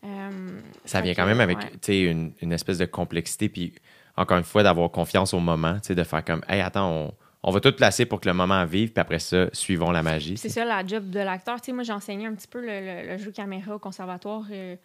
Euh, 0.03 0.59
Ça 0.85 1.01
vient 1.01 1.13
que, 1.13 1.19
quand 1.19 1.25
même 1.25 1.41
avec 1.41 1.57
ouais. 1.57 1.71
tu 1.71 1.77
sais, 1.81 2.01
une, 2.01 2.31
une 2.41 2.53
espèce 2.53 2.77
de 2.77 2.85
complexité, 2.85 3.49
puis 3.49 3.73
encore 4.15 4.37
une 4.37 4.43
fois, 4.43 4.61
d'avoir 4.61 4.91
confiance 4.91 5.33
au 5.33 5.39
moment, 5.39 5.79
tu 5.79 5.87
sais, 5.87 5.95
de 5.95 6.03
faire 6.03 6.23
comme, 6.23 6.43
hey, 6.47 6.61
attends, 6.61 6.91
on, 6.91 7.13
on 7.43 7.51
va 7.51 7.59
tout 7.59 7.71
placer 7.71 8.05
pour 8.05 8.19
que 8.19 8.27
le 8.27 8.33
moment 8.33 8.65
vive, 8.65 8.91
puis 8.91 9.01
après 9.01 9.19
ça, 9.19 9.45
suivons 9.53 9.91
la 9.91 10.03
magie. 10.03 10.37
C'est 10.37 10.49
ça 10.49 10.65
la 10.65 10.85
job 10.85 11.09
de 11.09 11.19
l'acteur. 11.19 11.61
Tu 11.61 11.67
sais, 11.67 11.71
moi, 11.73 11.83
j'ai 11.83 11.93
enseigné 11.93 12.27
un 12.27 12.33
petit 12.33 12.47
peu 12.47 12.59
le, 12.59 12.67
le- 13.03 13.07
le 13.11 13.17
jeu 13.17 13.31
caméra 13.31 13.75
au 13.75 13.79
conservatoire 13.79 14.43
euh, 14.51 14.75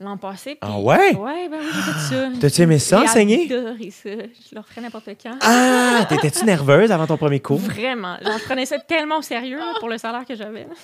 l'an 0.00 0.16
passé. 0.16 0.58
Ah 0.60 0.78
ouais? 0.78 1.14
Ouais, 1.14 1.48
ben 1.48 1.58
oui, 1.60 1.66
j'ai 1.74 1.92
fait 1.92 1.98
ça. 1.98 2.28
T'as-tu 2.40 2.62
aimé 2.62 2.78
ça, 2.78 2.98
J'ai 2.98 3.04
enseigner? 3.04 3.52
adoré 3.52 3.90
ça. 3.90 4.10
Je 4.10 4.54
le 4.54 4.60
referais 4.60 4.80
n'importe 4.80 5.08
quand. 5.22 5.36
Ah, 5.40 6.04
t'étais-tu 6.08 6.44
nerveuse 6.44 6.90
avant 6.90 7.06
ton 7.06 7.16
premier 7.16 7.40
cours? 7.40 7.58
Vraiment. 7.58 8.16
Genre, 8.22 8.38
je 8.38 8.44
prenais 8.44 8.66
ça 8.66 8.78
tellement 8.78 9.18
au 9.18 9.22
sérieux 9.22 9.58
là, 9.58 9.74
pour 9.78 9.88
le 9.88 9.96
salaire 9.98 10.24
que 10.26 10.34
j'avais. 10.34 10.66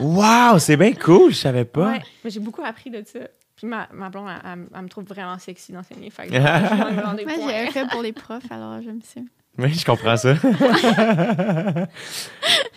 Wow, 0.00 0.58
c'est 0.58 0.76
bien 0.76 0.92
cool, 0.92 1.30
je 1.32 1.36
savais 1.38 1.64
pas. 1.64 1.92
Ouais, 1.92 2.02
mais 2.22 2.30
j'ai 2.30 2.40
beaucoup 2.40 2.62
appris 2.62 2.90
de 2.90 3.02
ça. 3.06 3.20
Puis 3.56 3.66
ma, 3.66 3.88
ma 3.92 4.10
blonde, 4.10 4.28
elle, 4.28 4.50
elle- 4.52 4.66
elle 4.74 4.82
me 4.82 4.88
trouve 4.88 5.04
vraiment 5.04 5.38
sexy 5.38 5.72
d'enseigner. 5.72 6.10
Fait 6.10 6.26
que 6.26 6.34
je 6.34 6.38
vais 6.38 6.92
me 6.92 7.02
rendre 7.02 7.16
des 7.16 7.24
Moi, 7.24 7.34
j'ai 7.48 7.70
fait 7.70 7.86
pour 7.88 8.02
les 8.02 8.12
profs, 8.12 8.50
alors 8.50 8.82
j'aime 8.82 9.00
ça. 9.02 9.20
Oui, 9.58 9.72
je 9.74 9.84
comprends 9.84 10.16
ça. 10.16 10.34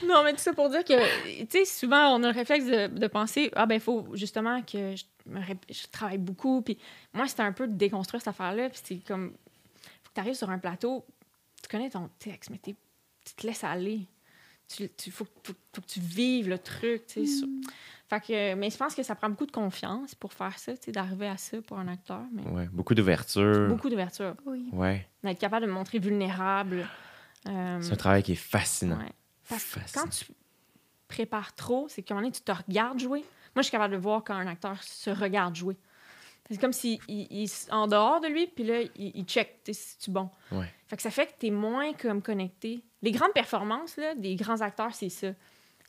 Non, 0.07 0.23
mais 0.23 0.31
tout 0.33 0.39
ça 0.39 0.53
pour 0.53 0.69
dire 0.69 0.83
que, 0.83 0.93
tu 1.43 1.47
sais, 1.49 1.65
souvent, 1.65 2.15
on 2.15 2.23
a 2.23 2.27
le 2.31 2.33
réflexe 2.33 2.65
de, 2.65 2.87
de 2.87 3.07
penser, 3.07 3.51
ah, 3.55 3.65
ben, 3.65 3.75
il 3.75 3.81
faut 3.81 4.07
justement 4.13 4.61
que 4.61 4.95
je, 4.95 5.03
me 5.27 5.39
je 5.69 5.87
travaille 5.91 6.17
beaucoup. 6.17 6.61
Puis 6.61 6.77
moi, 7.13 7.27
c'était 7.27 7.43
un 7.43 7.51
peu 7.51 7.67
de 7.67 7.73
déconstruire 7.73 8.21
cette 8.21 8.29
affaire-là. 8.29 8.69
Puis 8.69 8.79
c'est 8.83 8.95
comme, 9.05 9.31
faut 10.03 10.09
que 10.09 10.13
tu 10.15 10.19
arrives 10.21 10.33
sur 10.35 10.49
un 10.49 10.57
plateau, 10.57 11.05
tu 11.61 11.67
connais 11.69 11.89
ton 11.89 12.09
texte, 12.17 12.49
mais 12.49 12.57
t'es- 12.57 12.75
tu 13.25 13.33
te 13.35 13.45
laisses 13.45 13.63
aller. 13.63 14.01
Tu, 14.73 14.89
tu, 14.97 15.11
faut, 15.11 15.25
faut- 15.43 15.53
faut 15.73 15.81
que 15.81 15.87
tu 15.87 15.99
vives 15.99 16.49
le 16.49 16.57
truc, 16.57 17.05
tu 17.07 17.25
sais. 17.25 17.37
sur- 17.39 17.47
Fait 18.09 18.19
que, 18.21 18.55
mais 18.55 18.69
je 18.71 18.77
pense 18.77 18.95
que 18.95 19.03
ça 19.03 19.13
prend 19.15 19.29
beaucoup 19.29 19.45
de 19.45 19.51
confiance 19.51 20.15
pour 20.15 20.33
faire 20.33 20.57
ça, 20.57 20.71
d'arriver 20.87 21.27
à 21.27 21.37
ça 21.37 21.61
pour 21.61 21.77
un 21.77 21.87
acteur. 21.87 22.21
Mais 22.31 22.41
Ouais, 22.49 22.67
beaucoup 22.71 22.95
d'ouverture. 22.95 23.67
beaucoup 23.67 23.89
d'ouverture. 23.89 24.35
Oui. 24.47 24.67
Ouais, 24.71 25.07
D'être 25.23 25.37
capable 25.39 25.65
de 25.65 25.69
me 25.71 25.75
montrer 25.75 25.99
vulnérable. 25.99 26.87
Euh, 27.47 27.79
c'est 27.81 27.93
un 27.93 27.97
travail 27.97 28.23
qui 28.23 28.31
est 28.31 28.35
fascinant. 28.35 28.97
ouais. 28.97 29.11
Parce 29.47 29.63
que 29.63 29.79
Fascinant. 29.79 30.03
quand 30.05 30.09
tu 30.09 30.25
prépares 31.07 31.53
trop, 31.55 31.87
c'est 31.87 32.01
qu'à 32.03 32.13
un 32.13 32.17
moment 32.17 32.27
donné, 32.27 32.35
tu 32.35 32.41
te 32.41 32.51
regardes 32.51 32.99
jouer. 32.99 33.19
Moi, 33.55 33.61
je 33.61 33.63
suis 33.63 33.71
capable 33.71 33.93
de 33.93 33.99
voir 33.99 34.23
quand 34.23 34.35
un 34.35 34.47
acteur 34.47 34.81
se 34.83 35.09
regarde 35.09 35.55
jouer. 35.55 35.77
C'est 36.51 36.59
comme 36.59 36.73
s'il 36.73 36.99
il, 37.07 37.47
en 37.71 37.85
dehors 37.87 38.21
de 38.21 38.27
lui, 38.27 38.47
puis 38.47 38.63
là, 38.63 38.81
il, 38.81 39.11
il 39.15 39.23
check 39.25 39.59
si 39.71 39.97
tu 39.99 40.09
es 40.09 40.13
bon. 40.13 40.29
Ouais. 40.51 40.65
Fait 40.87 40.95
que 40.97 41.01
ça 41.03 41.11
fait 41.11 41.27
que 41.27 41.33
tu 41.39 41.47
es 41.47 41.51
moins 41.51 41.93
comme 41.93 42.23
connecté. 42.23 42.83
Les 43.03 43.11
grandes 43.11 43.33
performances 43.33 43.97
là, 43.97 44.15
des 44.15 44.35
grands 44.35 44.61
acteurs, 44.61 44.95
c'est 44.95 45.09
ça. 45.09 45.27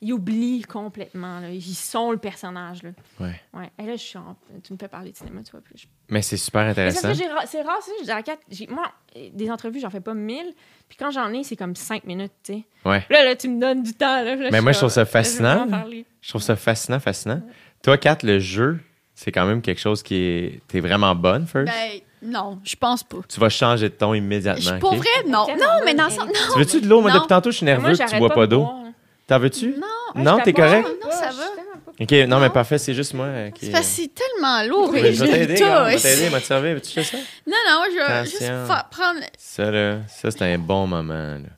Ils 0.03 0.15
oublient 0.15 0.63
complètement. 0.63 1.41
Là. 1.41 1.51
Ils 1.51 1.61
sont 1.75 2.11
le 2.11 2.17
personnage. 2.17 2.83
Là. 2.83 2.91
Ouais. 3.21 3.39
Ouais. 3.53 3.71
Et 3.79 3.83
là, 3.87 3.93
je 3.97 4.03
suis 4.03 4.17
en- 4.19 4.35
tu 4.65 4.73
me 4.73 4.79
fais 4.79 4.89
parler 4.89 5.13
de 5.13 5.17
cinéma, 5.17 5.43
tu 5.43 5.51
vois. 5.51 5.61
Je 5.75 5.85
Mais 6.09 6.23
c'est 6.23 6.39
super 6.39 6.63
c'est 6.63 6.71
intéressant. 6.71 7.13
c'est 7.47 7.63
rare, 7.63 7.79
je 8.01 8.05
dis 8.05 8.11
à 8.11 8.23
j'ai- 8.51 8.67
moi, 8.69 8.91
des 9.35 9.51
entrevues, 9.51 9.79
j'en 9.81 9.91
fais 9.91 10.01
pas 10.01 10.15
mille. 10.15 10.55
Puis 10.89 10.97
quand 10.99 11.11
j'en 11.11 11.31
ai, 11.35 11.45
c'est 11.45 11.57
comme 11.57 11.77
cinq 11.77 12.05
minutes, 12.05 12.33
tu 12.43 12.55
sais. 12.55 12.65
Ouais. 12.87 13.05
Là, 13.11 13.25
là, 13.25 13.37
tu 13.37 13.49
me 13.49 13.61
donnes 13.61 13.83
du 13.83 13.93
temps. 13.93 14.23
Là, 14.25 14.37
Là, 14.37 14.49
Mais 14.51 14.51
suis 14.53 14.61
moi, 14.63 14.73
je 14.73 14.79
trouve 14.79 14.91
ça 14.91 15.01
là, 15.01 15.05
je 15.05 15.09
veux 15.09 15.13
fascinant. 15.13 15.67
Je 16.23 16.29
trouve 16.31 16.43
ça 16.43 16.57
fascinant, 16.57 16.99
fascinant. 17.01 17.43
Toi, 17.83 17.99
Kat, 17.99 18.19
le 18.23 18.39
jeu, 18.39 18.79
c'est 19.15 19.33
quand 19.33 19.45
même 19.45 19.61
quelque 19.61 19.81
chose 19.81 20.03
qui 20.03 20.15
est. 20.15 20.61
T'es 20.67 20.81
vraiment 20.81 21.15
bonne, 21.15 21.47
first? 21.47 21.67
Ben, 21.71 22.01
non, 22.23 22.59
je 22.65 22.77
pense 22.77 23.03
pas. 23.03 23.19
tu 23.29 23.39
vas 23.39 23.49
changer 23.51 23.89
de 23.91 23.95
ton 23.95 24.15
immédiatement. 24.15 24.63
Je, 24.75 24.79
pour 24.79 24.95
vrai, 24.95 25.09
non. 25.27 25.47
Non, 25.49 25.81
mais 25.85 25.95
dans 25.95 26.05
le 26.05 26.11
sens. 26.11 26.27
Non. 26.27 26.33
Tu 26.55 26.59
veux-tu 26.59 26.81
de 26.81 26.89
l'eau? 26.89 27.01
Moi, 27.03 27.11
depuis 27.11 27.27
tantôt, 27.29 27.51
je 27.51 27.57
suis 27.59 27.67
Moi, 27.67 27.77
nerveux 27.79 27.97
que 27.97 28.11
tu 28.11 28.19
bois 28.19 28.31
pas 28.31 28.47
de 28.47 28.53
d'eau. 28.53 28.69
T'en 29.31 29.39
veux-tu? 29.39 29.77
Non. 29.79 30.23
Non, 30.25 30.39
t'es 30.43 30.53
correct? 30.53 30.89
Non, 31.05 31.09
ça 31.13 31.31
je 31.31 31.37
va. 31.37 31.45
Ok, 32.01 32.11
non, 32.29 32.41
mais 32.41 32.47
Non. 32.49 32.51
parfait, 32.51 32.79
c'est 32.79 32.95
juste 32.95 33.15
moi 33.15 33.27
euh, 33.27 33.51
qui. 33.51 33.67
C'est 33.67 33.71
parce 33.71 33.87
que 33.87 33.93
c'est 34.03 34.11
tellement 34.13 34.63
lourd. 34.65 34.97
Et 34.97 35.15
je 35.15 35.23
vais 35.25 35.31
t'aider, 35.31 35.57
je 35.57 35.63
vais 35.65 35.97
t'aider, 35.97 36.41
servir. 36.41 36.75
Veux-tu 36.75 36.91
faire 36.91 37.05
ça? 37.05 37.17
Non, 37.47 37.57
non, 37.69 37.83
je 37.93 37.97
vais 38.13 38.25
juste 38.25 38.53
prendre. 38.91 39.21
Ça, 39.39 39.71
là, 39.71 39.99
ça, 40.09 40.33
c'est 40.33 40.43
un 40.43 40.59
bon 40.59 40.89
moment, 40.89 41.15
là. 41.15 41.49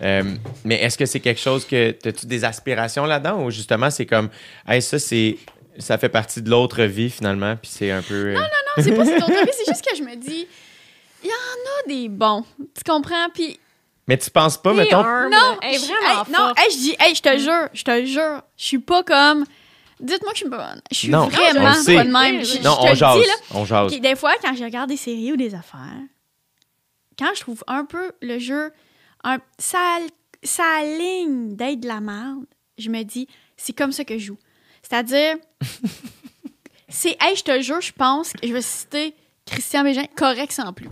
Euh, 0.00 0.22
mais 0.64 0.76
est-ce 0.76 0.96
que 0.96 1.04
c'est 1.04 1.20
quelque 1.20 1.42
chose 1.42 1.66
que. 1.66 1.90
As-tu 2.08 2.24
des 2.24 2.42
aspirations 2.42 3.04
là-dedans 3.04 3.44
ou 3.44 3.50
justement, 3.50 3.90
c'est 3.90 4.06
comme. 4.06 4.30
Hey, 4.66 4.80
ça, 4.80 4.98
c'est. 4.98 5.36
Ça 5.78 5.98
fait 5.98 6.08
partie 6.08 6.40
de 6.40 6.48
l'autre 6.48 6.82
vie, 6.84 7.10
finalement, 7.10 7.54
puis 7.56 7.70
c'est 7.70 7.90
un 7.90 8.00
peu. 8.00 8.14
euh, 8.14 8.34
Non, 8.34 8.40
c'est 8.78 8.92
pas 8.92 9.04
cette 9.04 9.22
autre 9.22 9.30
vie, 9.44 9.50
c'est 9.52 9.70
juste 9.70 9.84
que 9.86 9.94
je 9.94 10.02
me 10.02 10.16
dis, 10.16 10.48
il 11.22 11.28
y 11.28 11.32
en 11.32 11.34
a 11.34 11.88
des 11.88 12.08
bons. 12.08 12.44
Tu 12.74 12.82
comprends? 12.90 13.28
Puis. 13.34 13.60
Mais 14.10 14.18
tu 14.18 14.28
penses 14.28 14.60
pas, 14.60 14.74
mettons? 14.74 15.02
Non, 15.04 15.56
je- 15.62 15.78
vraiment 15.86 16.24
hey, 16.24 16.32
non, 16.32 16.52
hey, 16.56 16.70
je 16.72 16.76
dis, 16.78 16.96
hey, 16.98 17.14
je 17.14 17.22
te 17.22 17.38
jure, 17.38 17.68
je 17.72 17.82
te 17.84 18.04
jure, 18.04 18.42
je 18.56 18.64
suis 18.64 18.78
pas 18.80 19.04
comme. 19.04 19.44
Dites-moi 20.00 20.32
que 20.32 20.38
je 20.38 20.42
suis 20.42 20.50
pas 20.50 20.56
bonne. 20.72 20.82
Je 20.90 20.96
suis 20.96 21.08
Non, 21.10 21.28
vraiment 21.28 21.72
pas 21.72 22.04
de 22.04 22.10
même. 22.10 22.40
Je, 22.44 22.56
je 22.56 22.62
Non, 22.62 22.74
te 22.74 22.80
on 22.80 22.88
le 22.88 22.94
jase. 22.96 23.20
dis, 23.20 23.26
là. 23.26 23.34
On 23.54 23.64
jase. 23.64 24.00
Des 24.00 24.16
fois, 24.16 24.32
quand 24.42 24.52
je 24.56 24.64
regarde 24.64 24.88
des 24.88 24.96
séries 24.96 25.32
ou 25.32 25.36
des 25.36 25.54
affaires, 25.54 26.00
quand 27.16 27.28
je 27.36 27.40
trouve 27.40 27.62
un 27.68 27.84
peu 27.84 28.10
le 28.20 28.38
jeu, 28.40 28.72
un, 29.22 29.38
ça, 29.58 29.98
ça 30.42 30.64
aligne 30.80 31.54
d'être 31.54 31.78
de 31.80 31.86
la 31.86 32.00
merde, 32.00 32.46
je 32.78 32.88
me 32.88 33.04
dis, 33.04 33.28
c'est 33.56 33.76
comme 33.76 33.92
ça 33.92 34.04
que 34.04 34.18
je 34.18 34.24
joue. 34.26 34.38
C'est-à-dire, 34.82 35.36
c'est, 36.88 37.16
hey, 37.20 37.36
je 37.36 37.42
te 37.44 37.60
jure, 37.60 37.80
je 37.80 37.92
pense 37.92 38.32
que 38.32 38.46
je 38.46 38.52
vais 38.52 38.62
citer 38.62 39.14
Christian 39.46 39.82
Bégin, 39.84 40.04
correct 40.16 40.50
sans 40.52 40.72
plus. 40.72 40.88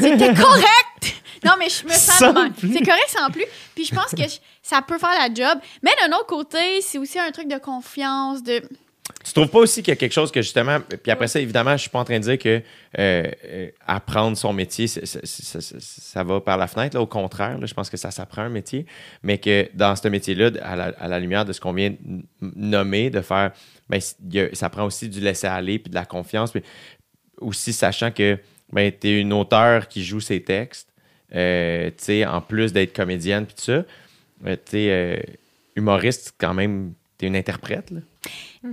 C'était 0.00 0.34
correct! 0.34 0.85
Non, 1.44 1.52
mais 1.58 1.68
je 1.68 1.84
me 1.84 1.90
sens 1.90 2.18
Sans 2.18 2.32
de 2.32 2.40
même. 2.40 2.52
C'est 2.58 2.84
correct 2.84 3.08
sans 3.08 3.30
plus. 3.30 3.44
Puis 3.74 3.84
je 3.84 3.94
pense 3.94 4.10
que 4.10 4.22
je- 4.22 4.38
ça 4.62 4.80
peut 4.82 4.98
faire 4.98 5.10
la 5.10 5.32
job. 5.32 5.58
Mais 5.82 5.90
d'un 6.02 6.16
autre 6.16 6.26
côté, 6.26 6.80
c'est 6.80 6.98
aussi 6.98 7.18
un 7.18 7.30
truc 7.30 7.46
de 7.48 7.58
confiance, 7.58 8.42
de. 8.42 8.62
Tu 9.24 9.32
trouves 9.32 9.48
pas 9.48 9.60
aussi 9.60 9.82
qu'il 9.82 9.92
y 9.92 9.96
a 9.96 9.96
quelque 9.96 10.12
chose 10.12 10.32
que 10.32 10.42
justement, 10.42 10.80
puis 10.80 11.12
après 11.12 11.28
ça, 11.28 11.38
évidemment, 11.38 11.72
je 11.76 11.82
suis 11.82 11.90
pas 11.90 12.00
en 12.00 12.04
train 12.04 12.18
de 12.18 12.24
dire 12.24 12.38
que 12.38 12.60
euh, 12.98 13.30
euh, 13.44 13.68
apprendre 13.86 14.36
son 14.36 14.52
métier, 14.52 14.88
c'est- 14.88 15.06
c'est- 15.06 15.24
c'est- 15.24 15.60
c'est- 15.60 15.80
ça 15.80 16.24
va 16.24 16.40
par 16.40 16.56
la 16.56 16.66
fenêtre. 16.66 16.96
Là, 16.96 17.02
au 17.02 17.06
contraire, 17.06 17.56
là, 17.58 17.66
je 17.66 17.74
pense 17.74 17.88
que 17.88 17.96
ça 17.96 18.10
s'apprend 18.10 18.42
un 18.42 18.48
métier, 18.48 18.84
mais 19.22 19.38
que 19.38 19.68
dans 19.74 19.94
ce 19.94 20.08
métier-là, 20.08 20.50
à 20.62 20.74
la, 20.74 20.84
à 20.98 21.06
la 21.06 21.20
lumière 21.20 21.44
de 21.44 21.52
ce 21.52 21.60
qu'on 21.60 21.72
vient 21.72 21.90
de 21.90 22.24
nommer, 22.40 23.10
de 23.10 23.20
faire, 23.20 23.52
ben, 23.88 24.00
y 24.32 24.40
a- 24.40 24.54
ça 24.54 24.68
prend 24.70 24.84
aussi 24.84 25.08
du 25.08 25.20
laisser 25.20 25.46
aller 25.46 25.78
puis 25.78 25.90
de 25.90 25.94
la 25.94 26.04
confiance, 26.06 26.50
puis 26.50 26.62
aussi 27.38 27.72
sachant 27.72 28.10
que 28.10 28.38
ben, 28.72 28.90
tu 28.90 29.06
es 29.08 29.20
une 29.20 29.32
auteure 29.32 29.86
qui 29.86 30.04
joue 30.04 30.18
ses 30.20 30.42
textes, 30.42 30.88
euh, 31.34 31.88
tu 31.90 32.04
sais, 32.04 32.26
en 32.26 32.40
plus 32.40 32.72
d'être 32.72 32.94
comédienne 32.94 33.46
puis 33.46 33.54
tout 33.56 33.62
ça, 33.64 33.72
euh, 33.72 34.56
tu 34.56 34.70
sais, 34.72 34.90
euh, 34.90 35.16
humoriste 35.74 36.34
quand 36.38 36.54
même, 36.54 36.94
tu 37.18 37.24
es 37.24 37.28
une 37.28 37.36
interprète 37.36 37.90
là. 37.90 38.00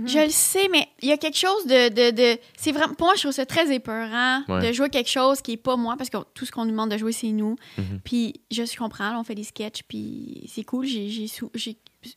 Je 0.06 0.18
le 0.24 0.30
sais, 0.30 0.68
mais 0.72 0.88
il 1.02 1.08
y 1.08 1.12
a 1.12 1.16
quelque 1.16 1.36
chose 1.38 1.66
de. 1.66 1.88
de, 1.88 2.10
de- 2.10 2.40
c'est 2.56 2.72
vraiment, 2.72 2.94
pour 2.94 3.06
moi, 3.06 3.14
je 3.14 3.20
trouve 3.20 3.32
ça 3.32 3.46
très 3.46 3.72
épeurant 3.72 4.42
Ouais. 4.48 4.66
de 4.66 4.72
jouer 4.72 4.88
quelque 4.90 5.08
chose 5.10 5.40
qui 5.40 5.52
est 5.52 5.56
pas 5.56 5.76
moi, 5.76 5.94
parce 5.96 6.10
que 6.10 6.16
tout 6.34 6.44
ce 6.44 6.50
qu'on 6.50 6.64
nous 6.64 6.72
demande 6.72 6.90
de 6.90 6.98
jouer, 6.98 7.12
c'est 7.12 7.28
nous. 7.30 7.54
Mhm. 7.78 8.00
Puis 8.02 8.34
je 8.50 8.76
comprends, 8.76 9.12
là, 9.12 9.20
on 9.20 9.22
fait 9.22 9.36
des 9.36 9.44
sketchs, 9.44 9.84
puis 9.86 10.42
c'est 10.52 10.64
cool. 10.64 10.86
J'ai, 10.86 11.28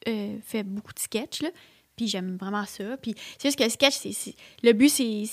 euh, 0.08 0.36
fait 0.44 0.64
beaucoup 0.64 0.94
de 0.94 1.00
sketchs, 1.00 1.44
là. 1.44 1.50
Puis 1.96 2.08
j'aime 2.08 2.38
vraiment 2.40 2.66
ça. 2.66 2.98
Puis 3.02 3.14
c'est 3.38 3.50
juste 3.50 3.60
que 3.60 3.64
le 3.64 3.70
sketch, 3.70 3.94
c'est, 3.96 4.12
c'est- 4.12 4.36
le 4.64 4.74
but, 4.74 4.90
c'est, 4.90 5.26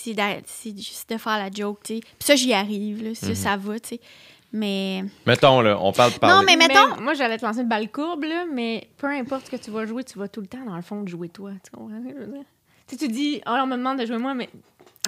juste 0.76 1.08
de 1.10 1.16
faire 1.16 1.38
la 1.38 1.50
joke, 1.50 1.78
tu 1.84 1.94
sais. 1.94 2.00
Puis 2.00 2.10
ça, 2.20 2.36
j'y 2.36 2.52
arrive, 2.52 3.02
là. 3.02 3.14
Ça, 3.14 3.28
Mhm. 3.28 3.34
ça 3.34 3.56
va, 3.56 3.80
tu 3.80 3.88
sais. 3.90 4.00
Mais. 4.56 5.04
Mettons, 5.26 5.60
là, 5.60 5.76
on 5.80 5.92
parle 5.92 6.12
de 6.12 6.18
parler. 6.18 6.36
Non, 6.36 6.42
mais 6.46 6.56
mettons. 6.56 7.00
moi, 7.02 7.14
j'allais 7.14 7.38
te 7.38 7.44
lancer 7.44 7.60
une 7.62 7.68
balle 7.68 7.90
courbe, 7.90 8.22
là, 8.22 8.44
mais 8.50 8.88
peu 8.98 9.08
importe 9.08 9.46
ce 9.46 9.50
que 9.50 9.56
tu 9.56 9.72
vas 9.72 9.84
jouer, 9.84 10.04
tu 10.04 10.16
vas 10.16 10.28
tout 10.28 10.40
le 10.40 10.46
temps, 10.46 10.64
dans 10.64 10.76
le 10.76 10.82
fond, 10.82 11.02
de 11.02 11.08
jouer 11.08 11.28
toi. 11.28 11.50
Tu 11.64 11.72
comprends 11.72 11.98
ce 12.00 12.08
que 12.08 12.14
je 12.20 12.24
veux 12.24 12.32
dire? 12.32 12.44
Tu 12.86 12.96
sais, 12.96 13.06
tu 13.06 13.12
dis, 13.12 13.40
oh, 13.46 13.50
on 13.50 13.66
me 13.66 13.76
demande 13.76 13.98
de 13.98 14.06
jouer 14.06 14.18
moi, 14.18 14.32
mais 14.34 14.48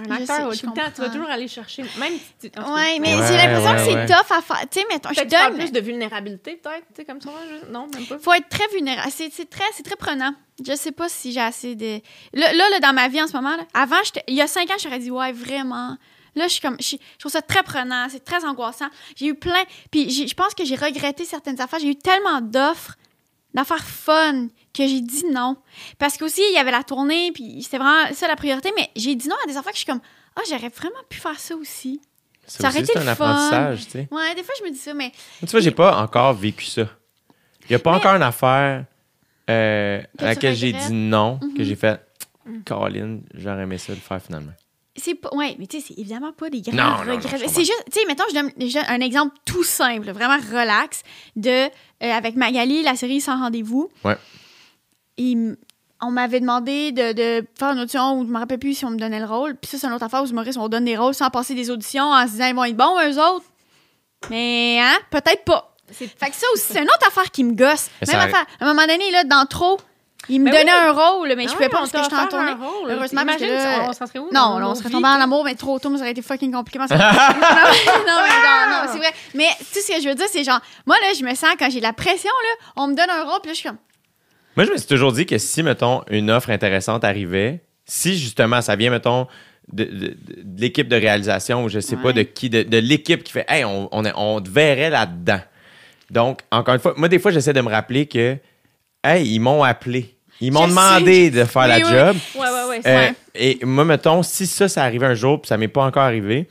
un 0.05 0.10
acteur 0.10 0.51
tout 0.51 0.66
le 0.66 0.73
temps, 0.73 0.90
tu 0.94 1.01
vas 1.01 1.10
toujours 1.10 1.28
aller 1.31 1.47
chercher. 1.47 1.82
Même 2.01 2.14
si 2.40 2.51
tu. 2.51 2.59
Ouais, 2.59 2.98
mais 2.98 3.14
Ouais, 3.14 3.27
j'ai 3.28 3.36
l'impression 3.36 3.70
ouais, 3.70 3.77
que 3.77 3.82
c'est 3.85 3.94
ouais. 3.94 4.06
tough 4.06 4.32
à 4.36 4.43
faire. 4.43 4.60
Tu 4.68 4.81
sais, 4.81 4.86
mettons, 4.90 5.10
je 5.10 5.14
Peut-être 5.14 5.28
tu 5.28 5.36
parles 5.36 5.52
donne. 5.52 5.60
plus 5.60 5.73
de 5.73 5.81
vulnérabilité, 5.81 6.56
peut-être, 6.56 6.86
tu 6.89 6.94
sais, 6.97 7.05
comme 7.05 7.20
ça. 7.20 7.31
je- 7.48 7.70
Non, 7.70 7.86
même 7.94 8.05
pas. 8.05 8.18
faut 8.18 8.32
être 8.32 8.48
très 8.48 8.66
vulnérable. 8.74 9.10
C'est, 9.12 9.31
c'est 9.32 9.48
très, 9.48 9.64
c'est 9.74 9.85
très 9.85 9.97
prenant. 9.97 10.35
Je 10.66 10.74
sais 10.74 10.90
pas 10.93 11.09
si 11.09 11.32
j'ai 11.32 11.40
assez 11.40 11.77
de. 11.77 12.01
Là, 12.35 12.52
là, 12.52 12.64
là, 12.70 12.81
dans 12.81 12.93
ma 12.94 13.06
vie 13.09 13.23
en 13.23 13.28
ce 13.28 13.35
moment, 13.35 13.56
là, 13.56 13.62
avant, 13.74 14.02
j'étais- 14.05 14.24
il 14.27 14.35
y 14.35 14.43
a 14.43 14.48
cinq 14.48 14.68
ans, 14.70 14.74
j'aurais 14.82 14.98
dit, 14.98 15.10
ouais, 15.12 15.31
vraiment. 15.32 15.97
Là, 16.36 16.46
je 16.46 16.52
suis 16.52 16.60
comme. 16.60 16.76
Je, 16.80 16.90
je 16.96 17.18
trouve 17.18 17.32
ça 17.32 17.42
très 17.42 17.62
prenant, 17.64 18.06
c'est 18.10 18.24
très 18.24 18.44
angoissant. 18.44 18.86
J'ai 19.16 19.26
eu 19.26 19.34
plein. 19.34 19.64
Puis 19.90 20.28
je 20.28 20.34
pense 20.34 20.54
que 20.54 20.64
j'ai 20.64 20.76
regretté 20.76 21.24
certaines 21.24 21.60
affaires. 21.60 21.80
J'ai 21.80 21.88
eu 21.88 21.96
tellement 21.96 22.40
d'offres, 22.40 22.94
d'affaires 23.54 23.82
fun, 23.84 24.46
que 24.74 24.86
j'ai 24.86 25.00
dit 25.00 25.24
non. 25.32 25.56
Parce 25.98 26.16
qu'aussi, 26.18 26.42
il 26.50 26.54
y 26.54 26.58
avait 26.58 26.70
la 26.70 26.82
tournée, 26.84 27.32
puis 27.32 27.62
c'était 27.62 27.78
vraiment 27.78 28.12
ça 28.14 28.28
la 28.28 28.36
priorité, 28.36 28.70
mais 28.76 28.90
j'ai 28.94 29.14
dit 29.16 29.28
non 29.28 29.36
à 29.42 29.46
des 29.48 29.56
affaires 29.56 29.72
que 29.72 29.78
je 29.78 29.82
suis 29.84 29.90
comme, 29.90 30.02
ah, 30.36 30.40
j'aurais 30.48 30.68
vraiment 30.68 31.00
pu 31.08 31.18
faire 31.18 31.40
ça 31.40 31.56
aussi. 31.56 32.00
Ça 32.46 32.60
Ça 32.64 32.68
aurait 32.68 32.80
été 32.80 32.96
un 32.96 33.14
fun. 33.14 33.24
apprentissage, 33.30 33.84
tu 33.86 33.90
sais. 33.92 34.08
Ouais, 34.12 34.34
des 34.36 34.42
fois, 34.44 34.54
je 34.60 34.64
me 34.64 34.70
dis 34.70 34.78
ça, 34.78 34.94
mais. 34.94 35.10
Tu 35.40 35.46
vois, 35.46 35.60
j'ai 35.60 35.70
pas 35.72 36.00
encore 36.00 36.32
vécu 36.34 36.64
ça. 36.66 36.82
Il 37.62 37.70
n'y 37.70 37.74
a 37.76 37.78
pas 37.80 37.90
Mais- 37.92 37.96
encore 37.96 38.14
une 38.14 38.22
affaire 38.22 38.84
euh, 39.50 40.02
à 40.18 40.24
laquelle 40.24 40.54
j'ai 40.54 40.72
dit 40.72 40.92
non, 40.92 41.38
que 41.38 41.46
Mhm. 41.60 41.64
j'ai 41.64 41.76
fait 41.76 42.00
Caroline, 42.64 43.22
j'aurais 43.34 43.62
aimé 43.62 43.78
ça 43.78 43.92
le 43.94 43.98
faire 44.00 44.22
finalement. 44.22 44.52
C'est 44.97 45.14
pas. 45.14 45.28
Ouais, 45.35 45.56
mais 45.59 45.66
tu 45.66 45.81
sais, 45.81 45.86
c'est 45.89 45.98
évidemment 46.01 46.32
pas 46.32 46.48
des 46.51 46.60
grands 46.62 46.73
Non, 46.77 47.05
non, 47.05 47.05
non, 47.05 47.14
regrets. 47.16 47.48
c'est 47.48 47.64
juste, 47.64 47.85
tu 47.93 48.01
sais, 48.01 48.06
mettons, 48.06 48.24
je 48.31 48.35
donne 48.35 48.51
déjà 48.56 48.81
un 48.89 49.01
exemple 49.01 49.35
tout 49.44 49.64
simple, 49.64 50.10
vraiment 50.12 50.36
relax, 50.39 51.02
de. 51.36 51.51
euh, 51.51 51.68
avec 52.01 52.36
Magali, 52.36 52.82
la 52.82 52.97
série 52.97 53.20
Sans 53.20 53.39
rendez-vous. 53.39 53.90
Ouais. 54.05 54.16
Et 55.18 55.35
on 56.02 56.10
m'avait 56.10 56.40
demandé 56.40 56.93
de, 56.93 57.12
de 57.12 57.47
faire 57.59 57.73
une 57.73 57.81
audition 57.81 58.18
où 58.20 58.27
je 58.27 58.31
me 58.31 58.39
rappelle 58.39 58.59
plus 58.59 58.74
si 58.74 58.85
on 58.85 58.90
me 58.90 58.98
donnait 58.98 59.18
le 59.20 59.24
rôle. 59.27 59.56
Puis 59.56 59.70
ça, 59.70 59.78
c'est 59.78 59.86
une 59.86 59.93
autre 59.94 60.05
affaire 60.05 60.23
où 60.23 60.27
Maurice, 60.35 60.56
on 60.59 60.68
donne 60.68 60.85
des 60.85 60.97
rôles 60.97 61.14
sans 61.14 61.31
passer 61.31 61.55
des 61.55 61.70
auditions 61.70 62.05
en 62.10 62.27
se 62.27 62.32
disant 62.32 62.47
ils 62.48 62.55
vont 62.55 62.64
être 62.64 62.77
bons, 62.77 62.97
eux 63.06 63.18
autres. 63.18 63.47
Mais, 64.31 64.78
hein, 64.81 64.97
peut-être 65.10 65.44
pas. 65.44 65.74
C'est- 65.90 66.06
Fait 66.18 66.31
que 66.31 66.36
ça 66.36 66.47
aussi, 66.52 66.64
c'est 66.73 66.78
une 66.82 66.89
autre 66.89 67.06
affaire 67.06 67.31
qui 67.31 67.44
me 67.44 67.52
gosse. 67.55 67.89
Mais 68.06 68.12
Même 68.12 68.20
ça- 68.20 68.27
affaire. 68.27 68.47
À 68.60 68.64
un 68.64 68.74
moment 68.74 68.86
donné, 68.86 69.10
là, 69.10 69.24
dans 69.24 69.47
trop, 69.47 69.78
Il 70.28 70.40
me 70.40 70.46
Ben 70.50 70.58
donnait 70.58 70.72
oui. 70.72 70.88
un 70.88 70.92
rôle, 70.92 71.28
mais 71.36 71.44
Ah 71.46 71.48
je 71.48 71.52
pouvais 71.54 71.68
pas 71.68 71.78
parce 71.78 71.90
que 71.92 71.96
t'a 71.98 72.02
j'étais 72.02 72.16
en 72.16 72.26
tournée. 72.26 72.52
rôle. 72.52 72.90
Heureusement, 72.90 73.22
parce 73.24 73.38
que 73.38 73.44
Imagine, 73.44 73.64
là- 73.80 73.86
on 73.88 73.92
s'en 73.92 74.06
serait 74.06 74.18
où? 74.18 74.28
Non, 74.32 74.58
là, 74.58 74.68
on 74.68 74.74
serait 74.74 74.90
tombé 74.90 75.06
en 75.06 75.20
amour, 75.20 75.44
mais 75.44 75.54
trop 75.54 75.78
tôt, 75.78 75.88
mais 75.90 75.98
ça 75.98 76.02
aurait 76.02 76.10
été 76.12 76.22
fucking 76.22 76.52
compliqué. 76.52 76.78
non, 76.80 76.86
mais- 76.88 76.96
non, 76.96 78.06
non, 78.06 78.70
non, 78.70 78.90
c'est 78.92 78.98
vrai. 78.98 79.12
Mais 79.34 79.48
tout 79.58 79.80
ce 79.80 79.92
que 79.94 80.00
je 80.02 80.08
veux 80.08 80.14
dire, 80.14 80.26
c'est 80.30 80.42
genre, 80.44 80.60
moi, 80.86 80.96
là, 81.00 81.12
je 81.18 81.24
me 81.24 81.34
sens, 81.34 81.50
quand 81.58 81.70
j'ai 81.70 81.78
de 81.78 81.84
la 81.84 81.92
pression, 81.92 82.30
là, 82.42 82.66
on 82.82 82.88
me 82.88 82.94
donne 82.94 83.10
un 83.10 83.22
rôle, 83.24 83.40
puis 83.42 83.50
là, 83.50 83.54
je 83.54 83.58
suis 83.60 83.68
comme, 83.68 83.78
Moi, 84.56 84.64
je 84.66 84.72
me 84.72 84.76
suis 84.78 84.86
toujours 84.88 85.12
dit 85.12 85.26
que 85.26 85.38
si, 85.38 85.62
mettons, 85.62 86.02
une 86.10 86.30
offre 86.30 86.50
intéressante 86.50 87.04
arrivait, 87.04 87.60
si 87.84 88.16
justement 88.18 88.60
ça 88.62 88.74
vient, 88.74 88.90
mettons, 88.90 89.26
de, 89.72 89.84
de- 89.84 89.90
de- 89.90 90.42
de 90.42 90.60
l'équipe 90.60 90.88
de 90.88 90.96
réalisation 90.96 91.64
ou 91.64 91.68
je 91.68 91.78
sais 91.80 91.96
pas 91.96 92.12
de 92.12 92.22
qui, 92.22 92.48
de, 92.50 92.62
de 92.62 92.78
l'équipe 92.78 93.22
qui 93.24 93.32
fait, 93.32 93.44
hey, 93.48 93.64
on, 93.64 93.88
on, 93.92 94.04
on 94.16 94.40
te 94.40 94.48
verrait 94.50 94.90
là-dedans. 94.90 95.40
Donc, 96.10 96.40
encore 96.52 96.74
une 96.74 96.80
fois, 96.80 96.94
moi, 96.96 97.08
des 97.08 97.18
fois, 97.18 97.30
j'essaie 97.32 97.52
de 97.52 97.60
me 97.60 97.68
rappeler 97.70 98.06
que, 98.06 98.36
hey, 99.04 99.26
ils 99.28 99.40
m'ont 99.40 99.62
appelé. 99.64 100.15
Ils 100.40 100.52
m'ont 100.52 100.68
demandé 100.68 101.30
de 101.30 101.44
faire 101.44 101.66
la 101.66 101.76
Oui, 101.76 101.82
oui. 101.84 101.90
job. 101.90 102.16
Ouais, 102.34 102.40
ouais, 102.40 102.68
ouais. 102.68 102.80
Euh. 102.86 103.12
Et 103.34 103.58
moi, 103.64 103.84
mettons, 103.84 104.22
si 104.22 104.46
ça, 104.46 104.68
ça 104.68 104.82
arrivait 104.82 105.06
un 105.06 105.14
jour, 105.14 105.40
puis 105.40 105.48
ça 105.48 105.56
m'est 105.56 105.68
pas 105.68 105.84
encore 105.84 106.02
arrivé, 106.02 106.46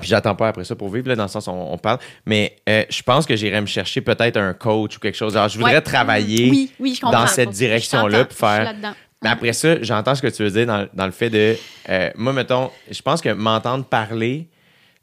puis 0.00 0.08
j'attends 0.08 0.34
pas 0.34 0.48
après 0.48 0.64
ça 0.64 0.74
pour 0.76 0.88
vivre, 0.88 1.08
là, 1.08 1.16
dans 1.16 1.24
le 1.24 1.28
sens 1.28 1.46
où 1.46 1.50
on, 1.50 1.74
on 1.74 1.78
parle, 1.78 1.98
mais 2.26 2.56
euh, 2.68 2.84
je 2.88 3.02
pense 3.02 3.26
que 3.26 3.36
j'irais 3.36 3.60
me 3.60 3.66
chercher 3.66 4.00
peut-être 4.00 4.36
un 4.36 4.54
coach 4.54 4.96
ou 4.96 5.00
quelque 5.00 5.16
chose. 5.16 5.36
Alors, 5.36 5.48
je 5.48 5.56
voudrais 5.58 5.74
Ouais. 5.74 5.80
travailler 5.82 6.48
oui, 6.50 6.70
oui, 6.80 6.94
je 6.94 7.10
dans 7.10 7.26
cette 7.26 7.50
direction-là, 7.50 8.24
suis 8.28 8.38
faire. 8.38 8.64
là-dedans. 8.64 8.92
Mais 9.22 9.28
après 9.30 9.52
ça, 9.52 9.80
j'entends 9.82 10.14
ce 10.16 10.22
que 10.22 10.26
tu 10.28 10.42
veux 10.42 10.50
dire 10.50 10.66
dans, 10.66 10.88
dans 10.94 11.06
le 11.06 11.12
fait 11.12 11.30
de. 11.30 11.56
euh, 11.88 12.10
moi, 12.16 12.32
mettons, 12.32 12.70
je 12.90 13.00
pense 13.02 13.20
que 13.20 13.28
m'entendre 13.28 13.84
parler, 13.84 14.48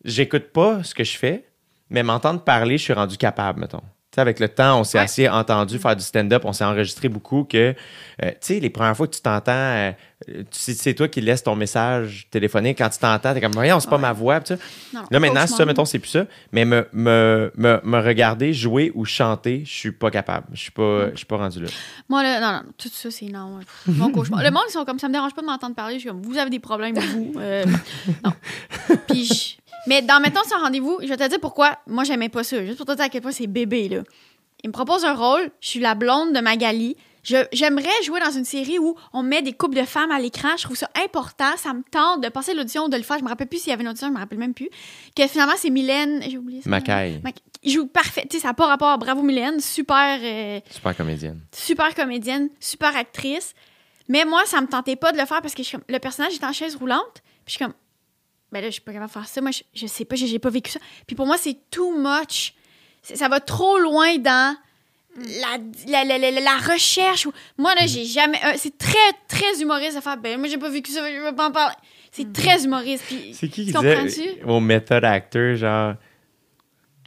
j'écoute 0.04 0.52
pas 0.52 0.84
ce 0.84 0.94
que 0.94 1.04
je 1.06 1.18
fais, 1.18 1.46
mais 1.90 2.04
m'entendre 2.04 2.42
parler, 2.42 2.78
je 2.78 2.84
suis 2.84 2.94
rendu 2.94 3.16
capable, 3.18 3.62
mettons. 3.62 3.82
Avec 4.20 4.40
le 4.40 4.50
temps, 4.50 4.80
on 4.80 4.84
s'est 4.84 4.98
Ouais. 4.98 5.04
assez 5.04 5.28
entendu 5.30 5.80
faire 5.80 5.96
du 5.96 6.04
stand-up, 6.04 6.44
on 6.46 6.54
s'est 6.54 6.64
enregistré 6.66 7.10
beaucoup 7.10 7.44
que, 7.44 7.74
euh, 8.24 8.30
tu 8.32 8.36
sais, 8.42 8.60
les 8.60 8.70
premières 8.70 8.96
fois 8.96 9.08
que 9.08 9.16
tu 9.16 9.22
t'entends, 9.22 9.52
euh, 9.52 9.92
sais, 10.52 10.74
c'est 10.74 10.94
toi 10.94 11.08
qui 11.08 11.22
laisses 11.22 11.44
ton 11.44 11.56
message 11.56 12.28
téléphonique. 12.32 12.78
Quand 12.78 12.90
tu 12.90 13.00
t'entends, 13.00 13.34
t'es 13.34 13.42
comme, 13.42 13.52
voyons, 13.54 13.80
c'est 13.80 13.90
pas 13.90 13.96
Ouais. 13.96 14.02
ma 14.02 14.14
voix. 14.14 14.40
Non, 14.94 15.02
Là, 15.10 15.20
maintenant, 15.20 15.42
coach, 15.42 15.50
ça, 15.58 15.66
mettons, 15.66 15.86
c'est 15.86 16.00
plus 16.00 16.10
ça. 16.10 16.26
Mais 16.52 16.66
me, 16.66 16.88
me, 16.94 17.52
me, 17.56 17.80
me 17.84 18.00
regarder 18.00 18.54
jouer 18.54 18.92
ou 18.96 19.06
chanter, 19.06 19.64
je 19.66 19.72
suis 19.74 19.92
pas 19.92 20.12
capable. 20.12 20.48
Je 20.54 20.60
suis 20.62 20.72
pas, 20.72 21.12
je 21.12 21.16
suis 21.18 21.26
pas 21.26 21.38
rendu 21.38 21.62
là. 21.62 21.70
Moi, 22.10 22.22
là, 22.24 22.40
non, 22.40 22.52
non, 22.58 22.64
tout 22.78 22.90
ça, 22.92 23.10
c'est 23.12 23.26
non. 23.28 23.60
Pff, 23.60 23.96
Mon 23.98 24.12
cauchemar. 24.12 24.44
Le 24.44 24.52
monde, 24.52 24.64
ils 24.68 24.74
sont 24.74 24.86
comme 24.86 25.00
ça, 25.00 25.08
me 25.08 25.14
dérange 25.14 25.34
pas 25.34 25.42
de 25.42 25.48
m'entendre 25.48 25.76
parler. 25.76 25.96
Je 25.96 26.00
suis 26.02 26.10
comme, 26.10 26.22
vous 26.22 26.38
avez 26.38 26.50
des 26.50 26.60
problèmes, 26.60 26.98
vous. 26.98 27.34
Euh, 27.40 27.64
non. 28.24 28.32
Puis, 29.08 29.26
je- 29.26 29.69
mais 29.90 30.02
dans 30.02 30.20
Mettons 30.22 30.44
sur 30.48 30.60
rendez-vous, 30.60 31.00
je 31.02 31.08
vais 31.08 31.18
te 31.18 31.28
dire 31.28 31.40
pourquoi 31.40 31.78
moi, 31.88 32.04
j'aimais 32.04 32.30
pas 32.30 32.44
ça. 32.44 32.64
Juste 32.66 32.78
pour 32.78 32.86
te 32.86 32.94
dire 32.94 33.06
à 33.06 33.10
quel 33.10 33.22
point 33.22 33.32
c'est 33.32 33.48
bébé, 33.48 33.90
là. 33.90 34.04
Il 34.64 34.68
me 34.70 34.74
propose 34.74 35.04
un 35.06 35.14
rôle, 35.16 35.52
je 35.62 35.68
suis 35.68 35.80
la 35.80 35.96
blonde 35.96 36.34
de 36.34 36.40
Magali. 36.40 36.96
J'aimerais 37.52 37.90
jouer 38.04 38.20
dans 38.20 38.32
une 38.32 38.46
série 38.46 38.80
où 38.80 38.96
on 39.14 39.24
met 39.24 39.42
des 39.42 39.54
couples 39.54 39.76
de 39.78 39.84
femmes 39.86 40.10
à 40.12 40.20
l'écran. 40.20 40.50
Je 40.58 40.64
trouve 40.64 40.78
ça 40.78 40.90
important. 41.04 41.52
Ça 41.58 41.74
me 41.74 41.84
tente 41.92 42.22
de 42.24 42.30
passer 42.30 42.54
l'audition, 42.54 42.88
de 42.90 42.96
le 42.98 43.04
faire. 43.04 43.20
Je 43.20 43.24
me 43.24 43.30
rappelle 43.30 43.48
plus 43.48 43.60
s'il 43.60 43.70
y 43.70 43.74
avait 43.74 43.84
une 43.84 43.90
audition, 43.90 44.08
je 44.08 44.14
me 44.14 44.18
rappelle 44.20 44.40
même 44.40 44.54
plus. 44.54 44.70
Que 45.16 45.28
finalement, 45.28 45.54
c'est 45.58 45.70
Mylène. 45.70 46.22
J'ai 46.28 46.38
oublié 46.38 46.62
ça. 46.62 46.70
Macaille, 46.70 47.20
Mac- 47.24 47.36
Il 47.64 47.72
joue 47.74 47.88
parfait. 47.88 48.26
Tu 48.30 48.38
sais, 48.38 48.42
ça 48.44 48.50
n'a 48.50 48.54
pas 48.54 48.68
rapport. 48.68 48.98
Bravo, 48.98 49.22
Mylène. 49.22 49.60
Super. 49.60 50.20
euh, 50.22 50.60
super 50.72 50.96
comédienne. 50.96 51.40
super 51.54 51.94
comédienne, 51.94 52.50
super 52.60 52.96
actrice. 52.96 53.54
Mais 54.08 54.26
moi, 54.26 54.42
ça 54.46 54.60
me 54.62 54.68
tentait 54.68 54.96
pas 54.96 55.12
de 55.12 55.18
le 55.18 55.26
faire 55.26 55.42
parce 55.42 55.54
que 55.54 55.62
je 55.62 55.68
suis 55.68 55.78
comme- 55.78 55.86
le 55.88 56.00
personnage 56.00 56.34
est 56.34 56.44
en 56.44 56.54
chaise 56.54 56.76
roulante. 56.78 57.22
Puis 57.46 57.48
je 57.48 57.52
suis 57.54 57.64
comme, 57.66 57.74
ben 58.52 58.62
là, 58.62 58.68
je 58.68 58.74
suis 58.74 58.82
pas 58.82 58.92
capable 58.94 59.10
de 59.10 59.14
faire 59.14 59.28
ça. 59.28 59.42
Moi, 59.42 59.52
je, 59.52 59.62
je 59.74 59.88
sais 59.88 60.06
pas, 60.06 60.16
j'ai 60.16 60.28
j'ai 60.28 60.40
pas 60.40 60.50
vécu 60.50 60.72
ça. 60.72 60.80
Puis 61.08 61.16
pour 61.16 61.26
moi, 61.26 61.38
c'est 61.38 61.58
too 61.72 61.96
much. 61.98 62.54
Ça 63.02 63.28
va 63.30 63.40
trop 63.40 63.78
loin 63.80 64.18
dans 64.18 64.56
la, 65.18 65.58
la, 65.88 66.04
la, 66.18 66.18
la- 66.32 66.40
la 66.42 66.58
recherche. 66.58 67.28
Moi, 67.58 67.74
là, 67.76 67.86
j'ai 67.88 68.06
jamais. 68.06 68.38
euh, 68.46 68.54
c'est 68.58 68.78
très, 68.78 68.98
très 69.28 69.62
humoriste 69.62 69.96
de 69.98 70.02
faire, 70.02 70.18
ben 70.18 70.40
moi, 70.40 70.48
j'ai 70.48 70.58
pas 70.58 70.70
vécu 70.70 70.92
ça, 70.92 71.10
je 71.12 71.18
veux 71.20 71.36
pas 71.36 71.48
en 71.48 71.52
parler. 71.52 71.76
C'est 72.12 72.32
très 72.34 72.64
humoriste. 72.66 73.04
Puis, 73.08 73.34
C'est 73.34 73.48
qui 73.50 73.66
qui 73.66 73.72
disait 74.08 74.42
au 74.46 74.60
method 74.60 75.04
actor, 75.06 75.56
genre, 75.56 75.94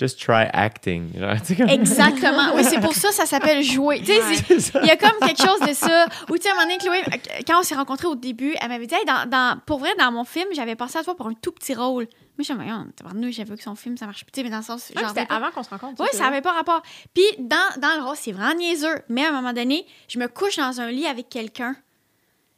just 0.03 0.21
try 0.21 0.47
acting. 0.53 1.11
Genre, 1.19 1.37
comme- 1.57 1.69
Exactement. 1.69 2.55
Oui, 2.55 2.65
c'est 2.65 2.81
pour 2.81 2.93
ça 3.03 3.11
ça 3.13 3.25
s'appelle 3.27 3.63
jouer. 3.63 4.01
Tu 4.01 4.07
sais, 4.07 4.71
il 4.83 4.87
y 4.87 4.91
a 4.91 4.97
comme 4.97 5.19
quelque 5.21 5.41
chose 5.43 5.61
de 5.61 5.73
ça. 5.73 6.07
Ou 6.31 6.37
tu 6.37 6.43
sais, 6.43 6.49
à 6.49 6.53
un 6.53 6.55
moment 6.57 6.67
donné, 6.67 6.79
Chloé, 6.79 7.21
quand 7.47 7.61
on 7.61 7.63
s'est 7.63 7.75
rencontrés 7.75 8.07
au 8.09 8.15
début, 8.17 8.55
elle 8.61 8.69
m'avait 8.69 8.87
dit, 8.87 8.95
Hey, 8.95 9.05
dans, 9.07 9.29
dans- 9.29 9.59
pour 9.67 9.79
vrai, 9.79 9.91
dans 9.99 10.11
mon 10.13 10.25
film, 10.25 10.47
j'avais 10.53 10.75
pensé 10.77 10.99
à 10.99 11.05
toi 11.05 11.15
pour 11.17 11.27
un 11.29 11.35
tout 11.35 11.53
petit 11.53 11.75
rôle. 11.75 12.07
Moi, 12.39 12.45
je 12.49 12.53
me 12.55 12.63
disais, 12.63 13.15
nous, 13.15 13.31
j'avais 13.33 13.51
vu 13.51 13.57
que 13.57 13.63
son 13.63 13.75
film, 13.75 13.97
ça 13.99 14.07
marche. 14.07 14.21
Tu 14.25 14.27
sais, 14.35 14.43
mais 14.43 14.51
dans 14.51 14.57
le 14.59 14.63
sens, 14.63 14.91
Ah, 14.97 15.03
C'était 15.09 15.27
avant 15.31 15.51
qu'on 15.51 15.63
se 15.63 15.69
rencontre. 15.71 16.01
Oui, 16.03 16.09
ça 16.13 16.19
vrai. 16.19 16.27
avait 16.29 16.41
pas 16.41 16.53
rapport. 16.53 16.83
Puis, 17.15 17.25
dans, 17.39 17.81
dans 17.81 17.95
le 17.99 18.03
rôle, 18.03 18.17
c'est 18.17 18.33
vraiment 18.33 18.55
niaiseux. 18.55 19.03
Mais 19.11 19.25
à 19.25 19.29
un 19.29 19.33
moment 19.33 19.53
donné, 19.53 19.87
je 20.09 20.19
me 20.19 20.29
couche 20.29 20.57
dans 20.57 20.81
un 20.81 20.91
lit 20.91 21.07
avec 21.07 21.29
quelqu'un. 21.29 21.77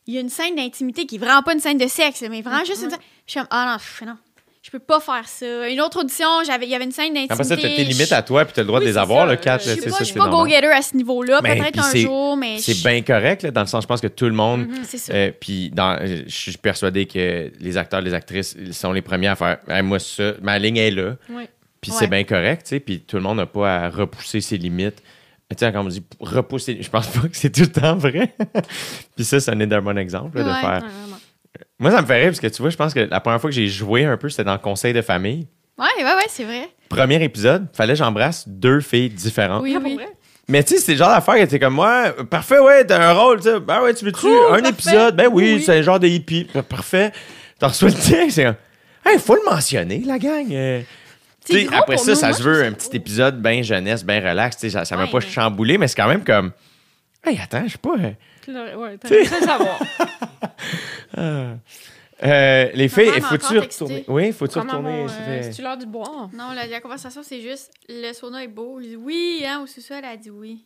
Il 0.07 0.15
y 0.15 0.19
a 0.19 0.21
une 0.21 0.29
scène 0.29 0.55
d'intimité 0.55 1.07
qui 1.07 1.17
est 1.17 1.19
vraiment 1.19 1.43
pas 1.43 1.55
une 1.55 1.61
scène 1.61 1.79
de 1.79 1.89
sexe, 1.89 2.23
mais 2.31 2.41
vraiment 2.43 2.65
juste 2.65 2.83
une 2.85 2.91
scène. 2.91 2.99
Je 3.27 3.31
suis 3.33 3.41
comme, 3.41 3.49
ah 3.51 3.67
non, 3.73 3.77
pff, 3.79 4.03
non, 4.07 4.17
je 4.65 4.71
peux 4.71 4.79
pas 4.79 4.99
faire 4.99 5.29
ça. 5.29 5.69
Une 5.69 5.81
autre 5.83 6.01
audition, 6.01 6.27
j'avais, 6.47 6.65
il 6.65 6.71
y 6.71 6.75
avait 6.75 6.85
une 6.87 6.91
scène 6.91 7.09
d'intimité. 7.13 7.33
Après 7.35 7.45
ça, 7.45 7.55
t'as 7.55 7.63
tes 7.69 7.85
limites 7.85 8.13
à 8.13 8.23
toi, 8.23 8.47
puis 8.47 8.55
t'as 8.55 8.63
le 8.63 8.67
droit 8.67 8.79
Oui, 8.81 8.87
de 8.87 8.91
les 8.91 8.97
avoir, 8.97 9.27
ça. 9.27 9.33
le 9.33 9.37
4. 9.37 9.63
Je 9.63 9.69
suis 10.05 10.15
pas, 10.15 10.25
ça, 10.25 10.31
go-getter 10.31 10.67
à 10.69 10.81
ce 10.81 10.97
niveau-là. 10.97 11.43
Peut-être 11.43 11.79
un 11.79 11.95
jour, 11.99 12.37
mais. 12.39 12.57
C'est 12.59 12.83
bien 12.83 13.03
correct, 13.03 13.43
là, 13.43 13.51
dans 13.51 13.61
le 13.61 13.67
sens, 13.67 13.83
je 13.83 13.87
pense 13.89 14.01
que 14.01 14.07
tout 14.07 14.25
le 14.25 14.33
monde. 14.33 14.67
C'est 14.85 14.97
ça. 14.97 15.13
euh, 15.13 15.33
puis 15.39 15.69
dans, 15.71 15.99
je 16.03 16.35
suis 16.35 16.57
persuadé 16.57 17.05
que 17.05 17.53
les 17.61 17.77
acteurs, 17.77 18.01
les 18.01 18.15
actrices 18.15 18.57
ils 18.59 18.73
sont 18.73 18.93
les 18.93 19.03
premiers 19.03 19.29
à 19.29 19.37
faire 19.37 19.59
Hey, 19.69 19.83
moi 19.83 19.99
ça, 19.99 20.33
ma 20.41 20.59
ligne 20.59 20.79
est 20.79 20.91
là. 20.91 21.17
Oui. 21.29 21.45
Puis 21.83 21.91
Ouais. 21.93 21.97
c'est 22.01 22.07
bien 22.07 22.25
correct, 22.25 22.63
tu 22.65 22.71
sais. 22.71 22.81
Puis 22.81 23.01
tout 23.01 23.17
le 23.17 23.23
monde 23.23 23.37
n'a 23.37 23.47
pas 23.47 23.77
à 23.85 23.91
repousser 23.91 24.41
ses 24.41 24.57
limites. 24.57 25.03
Tu 25.51 25.57
sais, 25.59 25.71
quand 25.71 25.85
on 25.85 25.89
dit 25.89 26.03
repousser, 26.21 26.79
je 26.81 26.89
pense 26.89 27.07
pas 27.09 27.29
que 27.29 27.37
c'est 27.37 27.51
tout 27.51 27.61
le 27.61 27.67
temps 27.73 27.97
vrai. 27.97 28.35
puis 29.15 29.25
ça, 29.27 29.39
c'en 29.41 29.61
est 29.61 29.71
un 29.71 29.83
bon 29.83 29.99
exemple 29.99 30.39
là, 30.39 30.45
de 30.45 30.49
faire. 30.61 30.83
Ouais. 30.83 31.14
Moi, 31.79 31.91
ça 31.91 32.03
me 32.03 32.07
fait 32.07 32.17
rire 32.17 32.27
parce 32.29 32.41
que 32.41 32.47
tu 32.49 32.63
vois, 32.63 32.71
je 32.71 32.77
pense 32.77 32.95
que 32.95 33.01
la 33.01 33.21
première 33.21 33.41
fois 33.41 33.51
que 33.51 33.55
j'ai 33.57 33.69
joué 33.69 34.05
un 34.05 34.17
peu, 34.17 34.29
c'était 34.29 34.45
dans 34.45 34.53
le 34.53 34.59
conseil 34.59 34.93
de 34.93 35.03
famille. 35.03 35.47
Ouais, 35.79 35.87
ouais, 35.99 36.05
ouais, 36.05 36.27
c'est 36.29 36.45
vrai. 36.45 36.69
Premier 36.89 37.23
épisode, 37.23 37.67
fallait 37.73 37.95
que 37.95 37.99
j'embrasse 37.99 38.49
deux 38.49 38.81
filles 38.81 39.11
différentes. 39.11 39.63
Oui, 39.63 39.75
Ah, 39.77 39.81
oui. 39.83 39.95
vrai? 39.97 40.09
Mais 40.49 40.63
tu 40.63 40.75
sais, 40.75 40.81
c'est 40.81 40.93
le 40.93 40.99
genre 40.99 41.09
d'affaire 41.09 41.37
que 41.37 41.45
t'es 41.51 41.59
comme 41.59 41.75
moi, 41.75 42.13
parfait, 42.31 42.59
ouais, 42.59 42.85
t'as 42.85 43.11
un 43.11 43.13
rôle, 43.13 43.39
tu 43.39 43.45
sais. 43.49 43.61
Ben 43.61 43.83
ouais, 43.83 43.95
tu 43.95 44.05
veux-tu 44.05 44.21
Cool, 44.21 44.31
un 44.51 44.59
parfait. 44.61 44.69
épisode? 44.69 45.17
Ben 45.17 45.29
oui, 45.33 45.55
Oui. 45.55 45.63
c'est 45.63 45.79
un 45.79 45.83
genre 45.83 45.99
de 45.99 46.07
hippie. 46.07 46.47
Ben, 46.55 46.63
Parfait. 46.63 47.13
T'en 47.59 47.69
reçois 47.69 47.89
le 47.89 47.95
texte, 47.95 48.31
c'est 48.37 48.45
comme, 48.45 48.57
hey, 49.07 49.19
faut 49.19 49.35
le 49.37 49.43
mentionner, 49.51 50.03
la 50.05 50.19
gang. 50.19 50.47
euh. 50.53 50.83
Après 51.73 51.97
ça, 51.99 52.11
nous. 52.13 52.17
ça 52.17 52.29
Moi, 52.29 52.37
se 52.37 52.43
veut 52.43 52.65
un 52.65 52.73
petit 52.73 52.97
épisode 52.97 53.41
bien 53.43 53.63
jeunesse, 53.63 54.05
bien 54.05 54.21
relax, 54.21 54.57
tu 54.57 54.61
sais, 54.63 54.71
ça 54.71 54.85
ça 54.85 54.97
m'a 54.97 55.05
Ouais, 55.05 55.11
pas 55.11 55.19
mais- 55.21 55.27
chamboulé, 55.31 55.79
mais 55.79 55.89
c'est 55.89 55.97
quand 55.97 56.09
même 56.09 56.25
comme, 56.25 56.53
hey, 57.27 57.39
attends, 57.43 57.63
je 57.67 57.73
sais 57.73 57.79
pas. 57.79 57.95
Euh, 58.49 58.53
Tu 58.53 58.53
l'aurais- 58.53 58.75
Ouais, 58.75 58.99
t'as 58.99 59.09
raison 59.09 59.41
de 59.41 59.45
savoir. 59.45 59.79
euh, 62.23 62.71
les 62.75 62.89
filles, 62.89 63.07
Maman 63.07 63.17
il 63.17 63.23
m'a 63.23 63.29
faut-tu 63.29 63.45
encore 63.59 63.63
retourner? 63.63 64.05
Oui, 64.09 64.33
faut-tu 64.33 64.55
Comment 64.55 64.73
retourner? 64.73 65.03
mon, 65.03 65.09
ça 65.09 65.15
euh, 65.21 65.25
fait- 65.25 65.43
C'est-tu 65.45 65.63
l'heure 65.63 65.77
du 65.77 65.87
boire? 65.87 66.29
Non, 66.33 66.53
la, 66.53 66.67
la 66.67 66.81
conversation, 66.81 67.23
c'est 67.23 67.41
juste 67.41 67.73
le 67.89 68.13
sauna 68.13 68.45
est 68.45 68.49
beau. 68.49 68.81
Je 68.81 68.89
dis 68.89 68.97
oui, 68.97 69.43
hein, 69.47 69.61
ou 69.63 69.67
c'est 69.67 69.81
ça, 69.81 69.99
elle 69.99 70.05
a 70.05 70.17
dit 70.17 70.31
oui. 70.31 70.65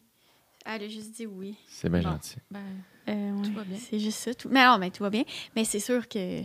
Elle 0.67 0.83
a 0.85 0.89
juste 0.89 1.13
dit 1.13 1.27
oui. 1.27 1.55
C'est 1.69 1.89
bien 1.91 2.01
Bon. 2.03 2.11
gentil. 2.11 2.37
Ben, 2.51 2.61
Euh, 3.09 3.13
ouais, 3.33 3.43
Tout 3.49 3.55
va 3.55 3.65
bien. 3.65 3.79
C'est 3.79 3.99
juste 3.99 4.19
ça. 4.19 4.35
Tout... 4.35 4.49
Mais 4.51 4.65
non, 4.67 4.77
mais 4.79 4.91
tout 4.91 5.03
va 5.03 5.09
bien. 5.11 5.25
Mais 5.57 5.65
c'est 5.65 5.81
sûr 5.81 6.07
que. 6.09 6.43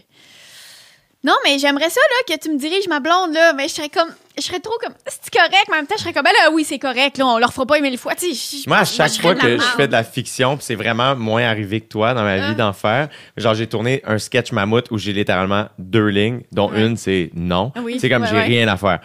Non, 1.25 1.33
mais 1.45 1.57
j'aimerais 1.57 1.89
ça, 1.89 2.01
là, 2.01 2.35
que 2.35 2.41
tu 2.41 2.49
me 2.51 2.57
diriges 2.57 2.87
ma 2.89 2.99
blonde, 2.99 3.33
là. 3.33 3.53
Mais 3.53 3.67
je 3.69 3.73
serais 3.75 3.87
comme. 3.89 4.09
Je 4.37 4.41
serais 4.43 4.59
trop 4.59 4.73
comme. 4.83 4.93
C'est 5.07 5.31
correct, 5.33 5.65
mais 5.69 5.75
en 5.75 5.77
même 5.77 5.87
temps, 5.87 5.95
je 5.97 6.01
serais 6.01 6.11
comme. 6.11 6.23
Ben 6.23 6.31
là, 6.43 6.51
oui, 6.51 6.65
c'est 6.65 6.79
correct, 6.79 7.17
là. 7.17 7.25
On 7.27 7.37
leur 7.37 7.53
fera 7.53 7.65
pas 7.65 7.77
aimer 7.77 7.91
le 7.91 7.97
fois. 7.97 8.13
Tu 8.15 8.33
sais, 8.33 8.57
je- 8.63 8.67
Moi, 8.69 8.79
à 8.79 8.83
je- 8.83 8.91
chaque 8.93 9.13
je 9.13 9.21
fois 9.21 9.33
que 9.35 9.57
je 9.57 9.63
fais 9.77 9.87
de 9.87 9.91
la 9.93 10.03
fiction, 10.03 10.57
puis 10.57 10.65
c'est 10.65 10.75
vraiment 10.75 11.15
moins 11.15 11.43
arrivé 11.43 11.79
que 11.79 11.87
toi 11.87 12.13
dans 12.13 12.23
ma 12.23 12.37
vie 12.37 12.43
Ah. 12.49 12.53
d'en 12.55 12.73
faire. 12.73 13.07
Genre, 13.37 13.53
j'ai 13.53 13.67
tourné 13.67 14.01
un 14.05 14.17
sketch 14.17 14.51
mammouth 14.51 14.91
où 14.91 14.97
j'ai 14.97 15.13
littéralement 15.13 15.67
deux 15.79 16.07
lignes, 16.07 16.41
dont 16.51 16.69
Ouais. 16.71 16.81
une, 16.85 16.97
c'est 16.97 17.29
non. 17.35 17.71
Ah 17.75 17.79
oui, 17.83 17.97
C'est 18.01 18.09
comme 18.09 18.23
ouais, 18.23 18.27
j'ai 18.29 18.35
ouais. 18.35 18.43
rien 18.43 18.67
à 18.67 18.75
faire. 18.75 18.99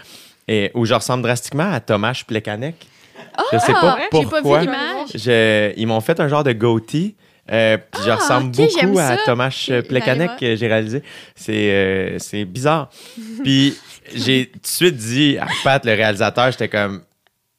Et 0.49 0.73
où 0.74 0.85
je 0.86 0.95
ressemble 0.95 1.23
drastiquement 1.23 1.70
à 1.73 1.78
Thomas 1.78 2.20
Plekanec. 2.27 2.74
je 3.53 3.59
sais 3.59 3.73
Ah, 3.77 3.81
pas? 3.81 3.99
J'ai 4.01 4.09
pas 4.09 4.09
pourquoi. 4.40 4.59
vu 4.61 4.66
l'image. 4.66 5.09
Je- 5.15 5.73
ils 5.77 5.86
m'ont 5.86 6.01
fait 6.01 6.19
un 6.19 6.27
genre 6.27 6.43
de 6.43 6.53
goatee. 6.53 7.15
Euh, 7.51 7.79
puis 7.79 8.03
je 8.05 8.11
Ah, 8.11 8.16
ressemble 8.16 8.51
beaucoup 8.55 8.99
à. 8.99 9.16
Thomas 9.25 9.49
Ok, 9.70 9.89
Plekanec 9.89 10.31
que 10.39 10.55
j'ai 10.57 10.66
réalisé. 10.66 11.03
C'est 11.35 11.70
euh, 11.73 12.19
bizarre. 12.47 12.91
Puis 13.45 13.75
j'ai 14.15 14.47
tout 14.53 14.59
de 14.61 14.66
suite 14.66 14.97
dit 14.97 15.39
à 15.39 15.47
Pat, 15.65 15.85
le 15.85 15.93
réalisateur, 15.93 16.51
j'étais 16.51 16.69
comme 16.69 17.03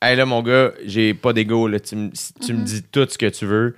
Hey 0.01 0.15
là, 0.15 0.25
mon 0.25 0.41
gars, 0.41 0.71
j'ai 0.85 1.13
pas 1.13 1.33
d'ego. 1.33 1.69
Tu, 1.79 1.95
me- 1.95 2.11
si 2.13 2.53
me 2.53 2.63
dis 2.63 2.83
tout 2.83 3.05
ce 3.09 3.17
que 3.17 3.25
tu 3.25 3.45
veux, 3.45 3.75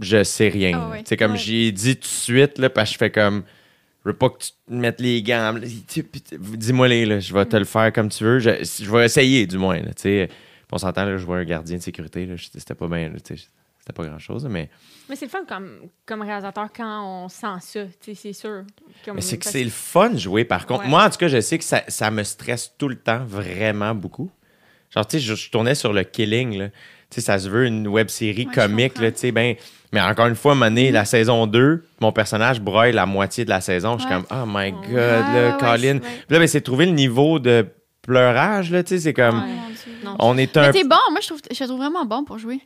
je 0.00 0.22
sais 0.24 0.48
rien. 0.48 0.90
C'est 1.04 1.16
comme 1.16 1.32
Ouais. 1.32 1.38
j'ai 1.38 1.72
dit 1.72 1.94
tout 1.96 2.02
de 2.02 2.06
suite, 2.06 2.58
là, 2.58 2.68
parce 2.68 2.90
que 2.90 2.94
je 2.94 2.98
fais 2.98 3.10
comme 3.10 3.44
Je 4.04 4.10
veux 4.10 4.16
pas 4.16 4.28
que 4.28 4.38
tu 4.38 4.50
te 4.50 4.72
mettes 4.74 5.00
les 5.00 5.22
gants. 5.22 5.54
Dis-moi 6.38 6.88
les, 6.88 7.06
là, 7.06 7.20
je 7.20 7.32
vais 7.32 7.46
te 7.46 7.56
le 7.56 7.64
faire 7.64 7.90
comme 7.92 8.10
tu 8.10 8.24
veux. 8.24 8.38
Je, 8.40 8.50
je 8.62 8.90
vais 8.90 9.06
essayer, 9.06 9.46
du 9.46 9.56
moins. 9.56 9.78
Là, 9.80 9.92
on 10.72 10.78
s'entend, 10.78 11.16
je 11.16 11.24
vois 11.24 11.38
un 11.38 11.44
gardien 11.44 11.76
de 11.78 11.82
sécurité. 11.82 12.28
C'était 12.36 12.74
pas 12.74 12.88
bien. 12.88 13.08
là, 13.08 13.14
C'était 13.86 13.92
pas 14.02 14.06
grand-chose, 14.08 14.46
mais. 14.48 14.70
Mais 15.10 15.14
c'est 15.16 15.26
le 15.26 15.30
fun 15.30 15.44
comme, 15.46 15.90
comme 16.06 16.22
réalisateur 16.22 16.68
quand 16.74 17.24
on 17.24 17.28
sent 17.28 17.46
ça, 17.60 17.80
tu 18.00 18.14
sais, 18.14 18.14
c'est 18.14 18.32
sûr. 18.32 18.62
Comme- 19.04 19.16
Mais 19.16 19.20
c'est 19.20 19.36
que 19.36 19.44
c'est 19.44 19.62
le 19.62 19.68
fun 19.68 20.08
de 20.08 20.16
jouer, 20.16 20.46
par 20.46 20.64
contre. 20.64 20.84
Ouais. 20.84 20.88
Moi, 20.88 21.04
en 21.04 21.10
tout 21.10 21.18
cas, 21.18 21.28
je 21.28 21.38
sais 21.42 21.58
que 21.58 21.64
ça, 21.64 21.82
ça 21.88 22.10
me 22.10 22.22
stresse 22.22 22.72
tout 22.78 22.88
le 22.88 22.96
temps, 22.96 23.22
vraiment 23.26 23.94
beaucoup. 23.94 24.30
Genre, 24.88 25.06
tu 25.06 25.18
sais, 25.18 25.22
je, 25.22 25.34
je 25.34 25.50
tournais 25.50 25.74
sur 25.74 25.92
le 25.92 26.02
Killing, 26.02 26.56
là. 26.56 26.68
Tu 27.10 27.16
sais, 27.16 27.20
ça 27.20 27.38
se 27.38 27.50
veut 27.50 27.66
une 27.66 27.86
web 27.86 28.08
série 28.08 28.46
Ouais, 28.46 28.52
je 28.54 28.60
comique, 28.60 28.98
là, 28.98 29.12
tu 29.12 29.18
sais, 29.18 29.32
ben... 29.32 29.54
Mais 29.92 30.00
encore 30.00 30.28
une 30.28 30.34
fois, 30.34 30.52
à 30.52 30.54
un 30.54 30.58
moment 30.58 30.70
donné, 30.70 30.90
la 30.90 31.04
saison 31.04 31.46
2, 31.46 31.84
mon 32.00 32.10
personnage 32.10 32.62
broye 32.62 32.90
la 32.90 33.04
moitié 33.04 33.44
de 33.44 33.50
la 33.50 33.60
saison. 33.60 33.98
Je 33.98 34.06
suis 34.06 34.10
comme, 34.12 34.24
oh 34.30 34.44
my 34.46 34.72
God, 34.72 34.88
là, 34.92 35.52
Colin. 35.60 35.98
Puis 35.98 36.10
là, 36.30 36.38
ben, 36.38 36.48
c'est 36.48 36.62
trouver 36.62 36.86
le 36.86 36.92
niveau 36.92 37.38
de 37.38 37.66
pleurage, 38.00 38.70
là, 38.70 38.82
tu 38.82 38.94
sais, 38.96 39.00
c'est 39.00 39.12
comme. 39.12 39.44
Non. 40.02 40.16
on 40.18 40.38
est 40.38 40.56
un 40.56 40.62
Mais 40.66 40.72
t'es 40.72 40.84
bon, 40.84 40.96
moi 41.10 41.20
je 41.20 41.28
trouve, 41.28 41.40
je 41.50 41.64
trouve 41.64 41.78
vraiment 41.78 42.04
bon 42.04 42.24
pour 42.24 42.38
jouer. 42.38 42.60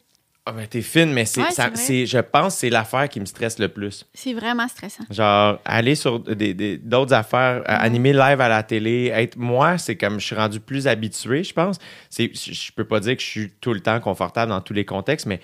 Ah, 0.48 0.52
ben, 0.52 0.66
t'es 0.66 0.80
fine, 0.82 1.12
mais 1.12 1.24
c'est, 1.26 1.42
Ouais, 1.42 1.50
ça- 1.50 1.70
c'est 1.74 2.06
je 2.06 2.18
pense 2.18 2.54
que 2.54 2.60
c'est 2.60 2.70
l'affaire 2.70 3.08
qui 3.08 3.20
me 3.20 3.26
stresse 3.26 3.58
le 3.58 3.68
plus. 3.68 4.06
C'est 4.14 4.32
vraiment 4.32 4.66
stressant. 4.66 5.04
Genre, 5.10 5.58
aller 5.64 5.94
sur 5.94 6.20
des, 6.20 6.54
des- 6.54 6.78
d'autres 6.78 7.12
affaires, 7.12 7.62
animer 7.66 8.12
live 8.12 8.40
à 8.40 8.48
la 8.48 8.62
télé, 8.62 9.10
être 9.14 9.36
moi, 9.36 9.76
c'est 9.78 9.96
comme 9.96 10.18
je 10.18 10.26
suis 10.26 10.34
rendu 10.36 10.60
plus 10.60 10.86
habitué, 10.88 11.44
je 11.44 11.52
pense. 11.52 11.78
C'est, 12.08 12.30
je 12.34 12.72
peux 12.72 12.84
pas 12.84 13.00
dire 13.00 13.14
que 13.16 13.22
je 13.22 13.26
suis 13.28 13.50
tout 13.60 13.74
le 13.74 13.80
temps 13.80 14.00
confortable 14.00 14.50
dans 14.50 14.60
tous 14.60 14.72
les 14.74 14.84
contextes, 14.86 15.26
mais, 15.26 15.40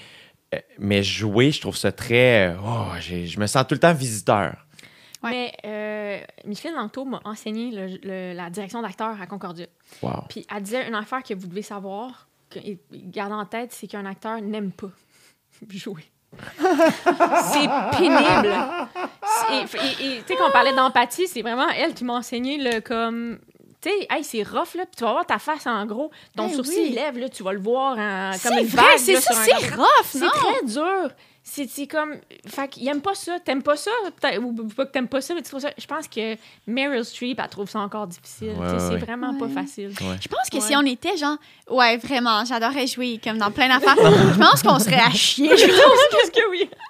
euh, 0.55 0.59
mais 0.79 1.03
jouer, 1.03 1.51
je 1.53 1.61
trouve 1.61 1.77
ça 1.77 1.93
très. 1.93 2.57
Oh, 2.65 2.87
j'ai- 3.01 3.27
je 3.27 3.39
me 3.39 3.47
sens 3.47 3.67
tout 3.67 3.75
le 3.75 3.81
temps 3.81 3.93
visiteur. 3.95 4.57
Ouais. 5.23 5.31
Mais 5.31 5.53
euh, 5.65 6.21
Micheline 6.47 6.77
Lanto 6.77 7.05
m'a 7.07 7.21
enseigné 7.25 7.71
le- 7.71 7.99
le- 8.03 8.35
la 8.35 8.51
direction 8.51 8.83
d'acteur 8.83 9.21
à 9.21 9.27
Concordia. 9.27 9.67
Wow. 10.03 10.25
Puis 10.29 10.47
elle 10.55 10.63
disait 10.63 10.87
une 10.87 10.95
affaire 10.95 11.23
que 11.23 11.33
vous 11.35 11.47
devez 11.47 11.63
savoir, 11.63 12.29
garder 12.93 13.35
en 13.35 13.45
tête, 13.47 13.73
c'est 13.73 13.87
qu'un 13.87 14.07
acteur 14.07 14.41
n'aime 14.41 14.73
pas 14.73 14.89
jouer. 15.71 16.05
c'est 16.59 17.97
pénible. 17.97 18.55
C'est- 19.69 20.03
Et 20.05 20.19
tu 20.23 20.25
sais, 20.27 20.37
quand 20.37 20.49
on 20.49 20.53
parlait 20.53 20.75
d'empathie, 20.75 21.29
c'est 21.29 21.43
vraiment 21.43 21.69
elle 21.69 21.95
qui 21.95 22.05
m'a 22.05 22.15
enseigné 22.15 22.59
le 22.59 22.81
comme. 22.81 23.39
Tu 23.81 23.91
sais, 23.91 24.07
hey, 24.11 24.25
c'est 24.25 24.43
rough, 24.43 24.75
là, 24.75 24.87
puis 24.87 24.97
tu 24.97 25.05
vas 25.05 25.13
voir 25.13 25.27
ta 25.27 25.39
face 25.39 25.67
en 25.67 25.85
gros. 25.87 26.11
Ton 26.37 26.49
Eh 26.51 26.55
sourcil, 26.55 26.75
oui. 26.79 26.87
il 26.91 26.95
lève, 26.95 27.19
là, 27.19 27.29
tu 27.29 27.43
vas 27.43 27.53
le 27.53 27.61
voir 27.61 27.99
en- 27.99 28.31
comme 28.43 28.53
C'est 28.55 28.61
une 28.63 28.67
vague, 28.67 28.97
c'est 28.97 29.21
ça, 29.21 29.35
c'est 29.35 29.75
rough, 29.77 29.87
C'est 30.07 30.21
non? 30.21 30.31
très 30.31 30.65
dur. 30.67 31.11
C'est 31.47 31.69
c'est 31.69 31.87
comme. 31.87 32.17
Fait 32.47 32.69
qu'il 32.69 32.89
aime 32.89 33.03
pas 33.03 33.15
ça. 33.15 33.39
T'aimes 33.39 33.63
pas 33.63 33.77
ça? 33.77 33.91
Peut-être- 34.19 34.43
Ou 34.43 34.53
pas 34.75 34.87
que 34.87 34.93
t'aimes 34.93 35.09
pas 35.09 35.21
ça, 35.21 35.35
mais 35.35 35.43
tu 35.43 35.51
trouves 35.51 35.61
ça. 35.61 35.71
Je 35.77 35.87
pense 35.87 36.09
que 36.09 36.37
Meryl 36.67 37.05
Streep, 37.05 37.39
elle 37.39 37.49
trouve 37.51 37.69
ça 37.69 37.81
encore 37.81 38.07
difficile. 38.07 38.55
Ouais, 38.59 38.67
ouais. 38.73 38.79
C'est 38.79 38.97
vraiment 38.97 39.35
pas 39.37 39.45
Ouais. 39.45 39.53
facile. 39.53 39.91
Je 40.21 40.29
pense 40.29 40.49
que 40.51 40.59
si 40.61 40.75
on 40.75 40.81
était 40.87 41.19
genre, 41.19 41.37
ouais, 41.71 41.99
vraiment, 41.99 42.45
j'adorerais 42.47 42.87
jouer 42.87 43.21
comme 43.23 43.37
dans 43.37 43.51
plein 43.51 43.69
d'affaires. 43.69 43.95
je 44.35 44.39
pense 44.39 44.63
qu'on 44.63 44.79
serait 44.79 44.97
à 45.01 45.11
chier. 45.11 45.51
Je 45.57 45.67
Qu'est-ce 45.67 46.31
que 46.31 46.51
oui? 46.51 46.71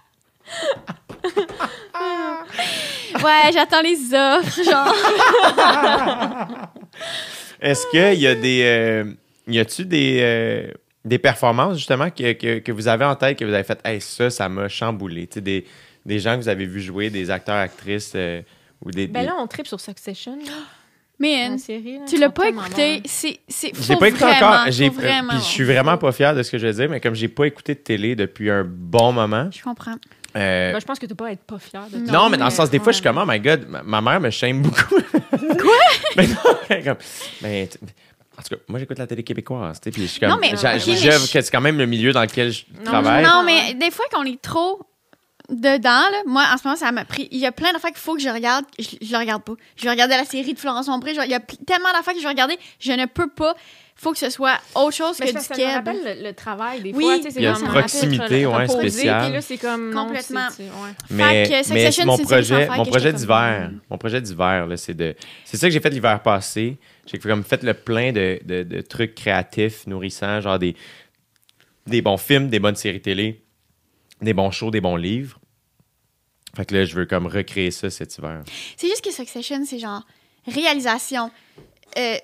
Ouais, 3.25 3.51
j'attends 3.53 3.81
les 3.83 4.13
offres, 4.15 4.63
genre. 4.63 4.95
Est-ce 7.61 7.87
qu'il 7.91 8.21
y 8.21 8.27
a 8.27 8.35
des. 8.35 8.63
euh, 8.63 9.05
y 9.49 9.59
a-tu 9.59 9.85
des. 9.85 10.19
euh, 10.21 10.73
des 11.05 11.19
performances, 11.19 11.77
justement, 11.79 12.11
que, 12.11 12.33
que, 12.33 12.59
que 12.61 12.73
vous 12.73 12.89
avez 12.89 13.05
en 13.05 13.15
tête, 13.15 13.39
que 13.39 13.45
vous 13.45 13.53
avez 13.53 13.65
fait, 13.65 13.79
hey, 13.85 14.01
ça, 14.01 14.31
ça 14.31 14.49
m'a 14.49 14.69
chamboulé. 14.69 15.27
Tu 15.27 15.35
sais, 15.35 15.41
des, 15.41 15.67
des 16.07 16.19
gens 16.19 16.37
que 16.37 16.43
vous 16.43 16.49
avez 16.49 16.67
vu 16.67 16.81
jouer, 16.81 17.11
des 17.11 17.31
acteurs, 17.31 17.57
actrices, 17.57 18.13
euh, 18.15 18.41
ou 18.85 18.91
des. 18.91 19.07
Ben 19.07 19.21
des- 19.21 19.27
là, 19.27 19.35
on 19.39 19.47
tripe 19.47 19.67
sur 19.67 19.81
Succession, 19.81 20.39
Mais 21.21 21.49
la 21.49 21.59
série. 21.59 21.99
là. 22.01 22.05
tu 22.09 22.17
l'as 22.19 22.29
pas 22.31 22.49
écouté. 22.49 23.01
C'est. 23.05 23.39
c'est 23.47 23.71
J'ai 23.81 23.95
pas 23.97 24.09
écouté 24.09 24.25
vraiment, 24.25 24.49
encore. 24.49 24.65
J'ai, 24.73 24.87
faut 24.91 24.95
vraiment. 25.01 25.29
puis 25.29 25.39
je 25.39 25.45
suis 25.45 25.63
vraiment 25.65 25.97
pas 25.97 26.11
fier 26.11 26.35
de 26.35 26.43
ce 26.43 26.51
que 26.51 26.59
je 26.59 26.67
vais 26.67 26.73
dire, 26.73 26.91
mais 26.91 27.01
comme 27.01 27.15
j'ai 27.15 27.29
pas 27.29 27.45
écouté 27.45 27.75
de 27.75 27.79
télé 27.79 28.17
depuis 28.17 28.51
un 28.51 28.65
bon 28.67 29.13
moment. 29.13 29.49
Je 29.53 29.63
comprends. 29.63 29.93
euh, 30.37 30.73
Ben, 30.73 30.81
je 30.81 30.85
pense 30.85 30.99
que 30.99 31.07
tu 31.07 31.15
peux 31.15 31.25
pas 31.25 31.31
être 31.31 31.45
pas 31.45 31.59
fier 31.61 31.83
de 31.93 31.99
Non, 31.99 32.07
ça. 32.07 32.13
non, 32.13 32.29
mais 32.31 32.37
dans 32.37 32.47
le 32.47 32.51
mais- 32.51 32.57
sens, 32.57 32.69
des 32.69 32.81
fois, 32.81 32.91
je 32.91 32.97
suis 32.97 33.05
comme, 33.05 33.19
oh 33.19 33.25
my 33.25 33.39
god, 33.39 33.65
ma, 33.69 33.83
ma 33.85 34.01
mère 34.01 34.21
me 34.21 34.31
shame 34.31 34.63
beaucoup. 34.63 34.97
Quoi? 35.31 35.73
mais 36.17 36.27
non, 36.27 36.35
mais 36.69 36.83
comme, 36.83 36.97
ben, 37.41 37.69
t- 37.69 37.79
en 38.39 38.43
tout 38.43 38.55
cas, 38.55 38.61
moi, 38.69 38.79
j'écoute 38.79 38.99
la 38.99 39.07
télé 39.07 39.23
québécoise, 39.23 39.81
tu 39.81 39.85
sais, 39.85 39.91
puis 39.91 40.03
je 40.03 40.07
suis 40.07 40.21
comme, 40.21 40.31
Non, 40.31 40.39
mais- 40.41 40.51
que 40.53 40.57
c'est 40.57 41.51
quand 41.51 41.61
même 41.61 41.79
le 41.79 41.87
milieu 41.87 42.13
dans 42.13 42.23
lequel 42.23 42.51
je 42.53 42.65
Non, 42.79 42.85
travaille. 42.85 43.25
Non, 43.25 43.43
mais 43.45 43.75
des 43.75 43.91
fois 43.91 44.05
qu'on 44.13 44.25
est 44.25 44.41
trop 44.41 44.81
dedans, 45.51 45.91
là, 46.11 46.23
moi, 46.27 46.45
en 46.53 46.57
ce 46.57 46.65
moment, 46.65 46.77
ça 46.77 46.91
m'a 46.91 47.05
pris. 47.05 47.29
Il 47.31 47.39
y 47.39 47.47
a 47.47 47.53
plein 47.53 47.73
d'affaires 47.73 47.91
qu'il 47.91 47.99
faut 48.01 48.15
que 48.15 48.23
je 48.23 48.29
regarde. 48.31 48.65
Je, 48.79 48.89
je 49.03 49.13
le 49.13 49.19
regarde 49.19 49.43
pas. 49.43 49.53
Je 49.77 49.85
vais 49.85 49.91
regarder 49.91 50.17
la 50.17 50.25
série 50.25 50.55
de 50.55 50.59
Florence 50.59 50.89
Ombré. 50.89 51.13
Il 51.13 51.31
y 51.31 51.35
a 51.35 51.41
pl- 51.41 51.59
tellement 51.67 51.93
d'affaires 51.93 52.15
que 52.15 52.19
je 52.19 52.25
vais 52.25 52.31
regarder. 52.31 52.59
Je 52.81 52.93
ne 52.93 53.05
peux 53.07 53.29
pas. 53.29 53.55
Faut 53.97 54.13
que 54.13 54.19
ce 54.19 54.29
soit 54.31 54.59
autre 54.75 54.93
chose 54.97 55.17
Mais 55.21 55.33
que 55.33 55.39
du 55.39 55.45
ça 55.45 55.57
me 55.57 55.75
rappelle 55.75 56.03
le, 56.19 56.29
le 56.29 56.33
travail 56.35 56.83
des 56.83 56.93
Oui. 56.93 57.05
fois. 57.05 57.17
Il 57.17 57.41
y 57.43 57.47
a 57.47 57.53
comme 57.55 57.63
une 57.65 57.69
proximité, 57.71 58.45
ouais, 58.47 58.69
spéciale. 58.69 59.25
Puis 59.25 59.33
là, 59.35 59.41
c'est 59.41 59.57
comme. 59.59 59.91
non, 59.95 60.07
Complètement. 60.07 60.49
ouais. 60.59 60.91
Mais, 61.11 61.45
Fait 61.47 61.49
que 61.49 61.55
mais 61.55 61.63
Succession, 61.63 62.07
mon 62.07 62.19
projet, 62.19 62.69
mon 62.69 62.85
projet 62.85 63.13
d'hiver, 63.13 63.63
comme- 63.71 63.81
mon 63.91 63.99
projet 63.99 64.21
d'hiver, 64.21 64.67
là, 64.67 64.77
c'est 64.77 64.95
de, 64.95 65.15
c'est 65.45 65.57
ça 65.57 65.69
que 65.69 65.73
j'ai 65.73 65.81
fait 65.81 65.91
l'hiver 65.91 66.21
passé. 66.23 66.77
J'ai 67.07 67.19
comme 67.19 67.45
fait 67.45 67.63
le 67.63 67.75
plein 67.75 68.13
de, 68.13 68.41
de- 68.45 68.63
de 68.63 68.81
trucs 68.81 69.15
créatifs, 69.15 69.87
nourrissants, 69.87 70.41
genre 70.41 70.59
des, 70.59 70.75
des 71.87 72.03
bons 72.03 72.17
films, 72.17 72.49
des 72.49 72.59
bonnes 72.59 72.77
séries 72.77 73.01
télé, 73.03 73.43
des 74.21 74.33
bons 74.35 74.51
shows, 74.51 74.71
des 74.71 74.81
bons 74.81 74.97
livres. 74.97 75.39
Fait 76.57 76.65
que 76.65 76.75
là, 76.75 76.85
je 76.85 76.95
veux 76.95 77.05
comme 77.07 77.27
recréer 77.27 77.71
ça 77.71 77.91
cet 77.91 78.17
hiver. 78.19 78.43
C'est 78.77 78.87
juste 78.89 79.05
que 79.05 79.13
Succession, 79.13 79.65
c'est 79.67 79.79
genre 79.79 80.03
réalisation, 80.47 81.31
euh, 81.99 82.17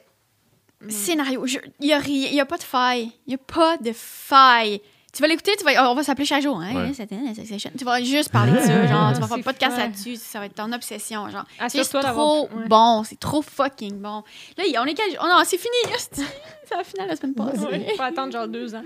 Mm. 0.83 0.91
scénario. 0.91 1.47
Il 1.47 1.61
n'y 1.81 1.93
a, 1.93 1.99
rien- 1.99 2.29
il 2.31 2.35
y 2.35 2.41
a 2.41 2.47
pas 2.47 2.57
de 2.59 2.63
faille. 2.63 3.13
Il 3.27 3.31
n'y 3.31 3.35
a 3.35 3.39
pas 3.39 3.77
de 3.77 3.93
faille. 3.93 4.81
Tu 5.13 5.21
vas 5.23 5.27
l'écouter, 5.29 5.51
tu 5.59 5.65
vas, 5.65 5.91
on 5.91 5.95
va 5.97 6.05
s'appeler 6.05 6.25
chaque 6.25 6.41
jour. 6.43 6.61
Hein, 6.61 6.73
Ouais. 6.73 6.95
la. 6.95 7.73
Tu 7.77 7.85
vas 7.85 8.01
juste 8.01 8.31
parler 8.31 8.53
de 8.53 8.59
ça. 8.61 8.87
Genre, 8.87 9.13
tu 9.13 9.21
vas 9.21 9.27
faire 9.27 9.29
C'est 9.29 9.35
un 9.35 9.43
podcast 9.43 9.77
là-dessus. 9.77 10.17
Ça 10.17 10.39
va 10.39 10.47
être 10.47 10.55
ton 10.55 10.71
obsession. 10.73 11.29
Genre. 11.29 11.45
C'est 11.69 11.79
juste 11.79 11.95
Assure-toi 11.97 12.13
trop 12.13 12.49
ouais. 12.57 12.69
bon. 12.69 13.03
C'est 13.05 13.19
trop 13.19 13.43
fucking 13.43 13.99
bon. 14.01 14.23
Là, 14.57 14.65
on 14.81 14.85
est 14.87 14.95
quel? 14.95 15.19
Oh 15.21 15.27
non, 15.29 15.39
c'est 15.45 15.59
fini. 15.59 15.93
Ça 16.13 16.77
va 16.77 16.85
finir 16.85 17.07
la 17.09 17.17
semaine 17.17 17.35
passée. 17.35 17.59
Ouais, 17.59 17.93
faut 17.97 18.03
attendre 18.03 18.33
genre 18.33 18.47
deux 18.47 18.73
ans. 18.75 18.85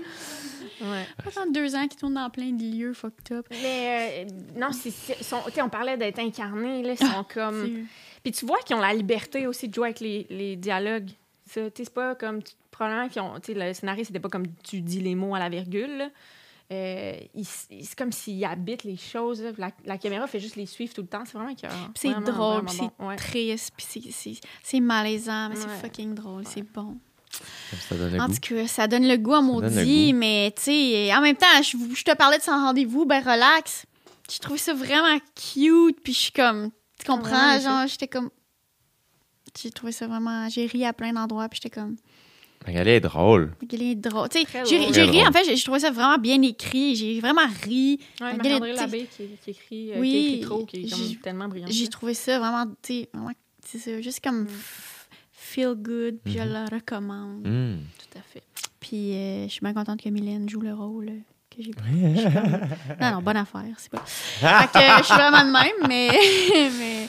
Ouais. 0.81 1.05
Ça 1.23 1.31
fait 1.43 1.51
deux 1.51 1.75
ans 1.75 1.87
qu'ils 1.87 1.99
tournent 1.99 2.15
dans 2.15 2.29
plein 2.31 2.51
de 2.51 2.63
lieux 2.75 2.93
fucked 2.93 3.31
up. 3.31 3.45
Mais 3.51 4.25
euh, 4.27 4.59
non, 4.59 4.71
c'est, 4.73 4.91
c'est- 4.91 5.23
sont- 5.23 5.43
tu 5.45 5.53
sais, 5.53 5.61
on 5.61 5.69
parlait 5.69 5.95
d'être 5.95 6.19
incarnés, 6.19 6.81
là, 6.81 6.93
ils 6.93 6.97
sont 6.97 7.23
comme. 7.33 7.65
C'est- 7.65 7.83
Puis 8.23 8.31
tu 8.33 8.45
vois 8.47 8.57
qu'ils 8.65 8.75
ont 8.75 8.81
la 8.81 8.93
liberté 8.93 9.45
aussi 9.47 9.69
de 9.69 9.73
jouer 9.75 9.85
avec 9.89 9.99
les, 10.01 10.25
les 10.31 10.55
dialogues. 10.55 11.11
Ça, 11.55 11.61
c'est 11.75 11.93
pas 11.93 12.13
comme. 12.15 12.43
tu- 12.43 12.53
probablement 12.71 13.07
qu'ils 13.09 13.21
ont. 13.21 13.33
Le 13.47 13.73
scénario, 13.73 14.03
c'était 14.03 14.19
pas 14.19 14.29
comme 14.29 14.45
tu 14.63 14.81
dis 14.81 14.99
les 14.99 15.15
mots 15.15 15.33
à 15.35 15.39
la 15.39 15.49
virgule. 15.49 16.11
Euh, 16.71 17.13
c'est 17.43 17.95
comme 17.95 18.11
s'ils 18.11 18.43
habitent 18.43 18.83
les 18.83 18.97
choses. 18.97 19.41
La, 19.57 19.69
la 19.85 19.97
caméra 19.97 20.25
fait 20.27 20.39
juste 20.39 20.55
les 20.55 20.65
suivre 20.65 20.93
tout 20.93 21.01
le 21.01 21.07
temps. 21.07 21.23
C'est 21.25 21.33
vraiment 21.37 21.51
écœurant. 21.51 21.89
C'est 21.95 22.09
drôle, 22.21 22.63
c'est 22.69 22.79
bon. 22.99 23.07
Ouais. 23.07 23.15
triste, 23.15 23.71
puis 23.77 24.11
c'est- 24.63 24.79
malaisant, 24.79 25.49
mais 25.49 25.55
Ouais. 25.57 25.61
c'est 25.61 25.81
fucking 25.87 26.15
drôle, 26.15 26.43
c'est 26.47 26.63
bon. 26.63 26.97
Ça 27.89 27.95
donne 27.95 28.13
le 28.13 28.19
En 28.21 28.27
goût. 28.27 28.33
tout 28.33 28.55
cas, 28.55 28.67
ça 28.67 28.87
donne 28.87 29.07
le 29.07 29.17
goût 29.17 29.33
à 29.35 29.41
maudit, 29.41 30.13
mais 30.13 30.53
tu 30.55 30.63
sais, 30.63 31.13
en 31.15 31.21
même 31.21 31.35
temps, 31.35 31.45
je, 31.61 31.77
je 31.93 32.03
te 32.03 32.15
parlais 32.15 32.37
de 32.37 32.43
sans 32.43 32.59
rendez-vous, 32.65 33.05
ben 33.05 33.21
relax. 33.21 33.85
J'ai 34.29 34.39
trouvé 34.39 34.57
ça 34.57 34.73
vraiment 34.73 35.19
cute, 35.35 35.99
puis 36.01 36.13
je 36.13 36.19
suis 36.19 36.31
comme, 36.31 36.71
tu 36.99 37.05
comprends, 37.05 37.59
genre, 37.59 37.85
j'étais 37.87 38.07
comme, 38.07 38.29
j'ai 39.61 39.71
trouvé 39.71 39.91
ça 39.91 40.07
vraiment, 40.07 40.47
j'ai 40.49 40.65
ri 40.65 40.85
à 40.85 40.93
plein 40.93 41.13
d'endroits, 41.13 41.47
puis 41.49 41.59
j'étais 41.61 41.73
comme, 41.73 41.95
Elle 42.65 42.87
est 42.87 42.99
drôle. 42.99 43.53
il 43.71 43.81
est 43.83 43.95
drôle. 43.95 44.27
Tu 44.29 44.39
sais, 44.41 44.47
j'ai 44.65 45.03
ri, 45.03 45.21
en 45.27 45.31
fait, 45.31 45.43
j'ai 45.45 45.61
trouvé 45.63 45.79
ça 45.79 45.91
vraiment 45.91 46.17
bien 46.17 46.41
écrit, 46.41 46.95
j'ai 46.95 47.19
vraiment 47.19 47.47
ri. 47.63 47.99
Ouais, 48.21 48.37
petits- 48.37 48.59
Labbé 48.75 49.07
qui, 49.15 49.23
qui 49.43 49.49
écrit, 49.51 49.91
euh, 49.93 49.99
Oui, 49.99 50.09
qui 50.11 50.17
écrit 50.35 50.39
trop, 50.41 50.65
qui 50.65 50.77
est 50.85 50.89
comme 50.89 51.15
tellement 51.21 51.47
brillant. 51.47 51.67
J'ai 51.69 51.87
trouvé 51.87 52.13
ça 52.13 52.39
vraiment, 52.39 52.65
tu 52.81 53.01
sais, 53.01 53.09
vraiment, 53.13 53.31
ça, 53.63 54.01
juste 54.01 54.23
comme 54.23 54.43
Mm. 54.43 54.47
feel 55.31 55.73
good, 55.75 56.17
puis 56.23 56.33
je 56.33 56.39
Mhm. 56.39 56.53
le 56.53 56.75
recommande. 56.75 57.47
Mm. 57.47 57.77
Tout 57.99 58.17
à 58.19 58.21
fait. 58.21 58.43
Puis 58.79 59.13
euh, 59.13 59.45
je 59.47 59.51
suis 59.51 59.61
bien 59.61 59.73
contente 59.73 60.01
que 60.01 60.09
Mylène 60.09 60.47
joue 60.49 60.61
le 60.61 60.73
rôle 60.73 61.09
euh, 61.09 61.19
que 61.55 61.63
j'ai 61.63 61.71
pris. 61.71 61.83
Comme- 62.23 62.97
non, 63.01 63.11
non, 63.15 63.21
bonne 63.21 63.37
affaire, 63.37 63.75
c'est 63.77 63.91
pas. 63.91 64.03
Fait 64.05 64.67
que 64.71 64.97
je 64.99 65.03
suis 65.03 65.13
vraiment 65.15 65.43
de 65.45 65.51
même, 65.51 65.87
mais. 65.87 66.09
mais 66.79 67.07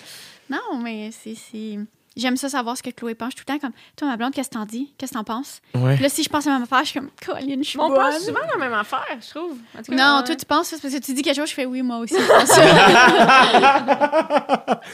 non, 0.51 0.81
mais 0.82 1.10
c'est. 1.12 1.78
J'aime 2.17 2.37
ça 2.37 2.49
savoir 2.49 2.77
ce 2.77 2.83
que 2.83 2.91
Chloé 2.91 3.15
pense. 3.15 3.33
Je 3.33 3.37
suis 3.37 3.45
tout 3.45 3.53
le 3.53 3.59
temps 3.59 3.67
comme, 3.67 3.75
toi, 3.97 4.09
ma 4.09 4.17
blonde, 4.17 4.33
qu'est-ce 4.33 4.49
que 4.49 4.55
t'en 4.55 4.65
dis? 4.65 4.93
Qu'est-ce 4.97 5.13
que 5.13 5.19
t'en 5.19 5.25
penses? 5.25 5.61
Ouais. 5.75 5.95
Puis 5.95 6.03
là, 6.03 6.09
si 6.09 6.23
je 6.23 6.29
pense 6.31 6.47
à 6.47 6.59
ma 6.59 6.65
affaire, 6.65 6.81
je 6.81 6.87
suis 6.91 7.01
comme, 7.01 7.11
Colline, 7.25 7.63
je 7.63 7.69
suis 7.69 7.79
On 7.79 7.89
bonne. 7.89 7.97
pense 7.97 8.25
souvent 8.25 8.41
la 8.53 8.59
même 8.59 8.73
affaire, 8.73 9.05
je 9.21 9.31
trouve. 9.39 9.59
En 9.79 9.83
tout 9.83 9.93
cas, 9.93 9.97
Non, 9.97 10.19
ouais. 10.21 10.25
toi, 10.25 10.37
tu 10.37 10.47
penses 10.47 10.71
parce 10.81 10.95
que 10.95 10.99
tu 11.01 11.13
dis 11.15 11.23
quelque 11.23 11.37
chose, 11.37 11.51
je 11.51 11.55
fais 11.55 11.67
oui, 11.67 11.83
moi 11.83 11.99
aussi. 11.99 12.15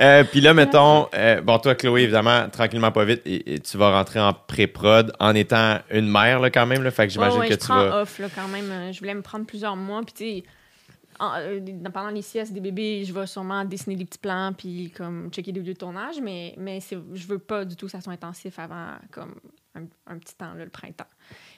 Euh, 0.00 0.22
Puis 0.24 0.40
là, 0.40 0.54
mettons, 0.54 1.08
euh, 1.14 1.40
bon, 1.40 1.58
toi, 1.58 1.74
Chloé, 1.74 2.02
évidemment, 2.02 2.48
tranquillement, 2.50 2.92
pas 2.92 3.04
vite, 3.04 3.22
et, 3.26 3.54
et 3.54 3.58
tu 3.58 3.76
vas 3.76 3.90
rentrer 3.90 4.20
en 4.20 4.32
pré-prod 4.32 5.12
en 5.18 5.34
étant 5.34 5.78
une 5.90 6.08
mère, 6.08 6.38
là, 6.38 6.50
quand 6.50 6.66
même. 6.66 6.84
Là, 6.84 6.92
fait 6.92 7.06
que 7.08 7.12
j'imagine 7.12 7.40
Ouais, 7.40 7.46
ouais, 7.46 7.48
que 7.48 7.54
je 7.54 7.58
tu 7.60 7.66
prends 7.66 7.84
vas. 7.84 8.02
off 8.02 8.18
là, 8.20 8.28
quand 8.32 8.46
même. 8.48 8.70
Euh, 8.70 8.92
Je 8.92 8.98
voulais 9.00 9.14
me 9.14 9.22
prendre 9.22 9.44
plusieurs 9.44 9.74
mois. 9.74 10.00
Puis, 10.02 10.14
tu 10.14 10.24
sais, 10.24 10.44
en- 11.18 11.34
euh, 11.36 11.60
pendant 11.92 12.10
les 12.10 12.22
siestes 12.22 12.52
des 12.52 12.60
bébés, 12.60 13.04
je 13.04 13.12
vais 13.12 13.26
sûrement 13.26 13.64
dessiner 13.64 13.96
des 13.96 14.04
petits 14.04 14.18
plans 14.18 14.52
puis 14.56 14.90
comme 14.96 15.30
checker 15.30 15.52
des 15.52 15.60
lieux 15.60 15.74
de 15.74 15.78
tournage. 15.78 16.20
Mais, 16.22 16.54
mais 16.58 16.78
je 16.90 17.26
veux 17.26 17.38
pas 17.38 17.64
du 17.64 17.76
tout 17.76 17.86
que 17.86 17.92
ça 17.92 18.00
soit 18.00 18.12
intensif 18.12 18.58
avant 18.58 18.92
comme 19.10 19.34
un, 19.74 19.82
un 20.06 20.18
petit 20.18 20.34
temps, 20.34 20.54
là, 20.54 20.64
le 20.64 20.70
printemps. 20.70 21.06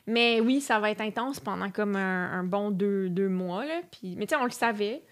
Mais 0.07 0.41
oui, 0.41 0.61
ça 0.61 0.79
va 0.81 0.91
être 0.91 1.01
intense 1.01 1.41
pendant 1.41 1.71
comme 1.71 1.97
un, 1.97 2.33
un 2.33 2.45
bon 2.45 2.71
deux, 2.71 3.09
deux 3.09 3.29
mois. 3.29 3.65
Là, 3.65 3.81
puis, 3.91 4.15
mais 4.17 4.27
tu 4.27 4.35
sais, 4.35 4.41
on 4.41 4.45
le 4.45 4.51
savait. 4.51 5.03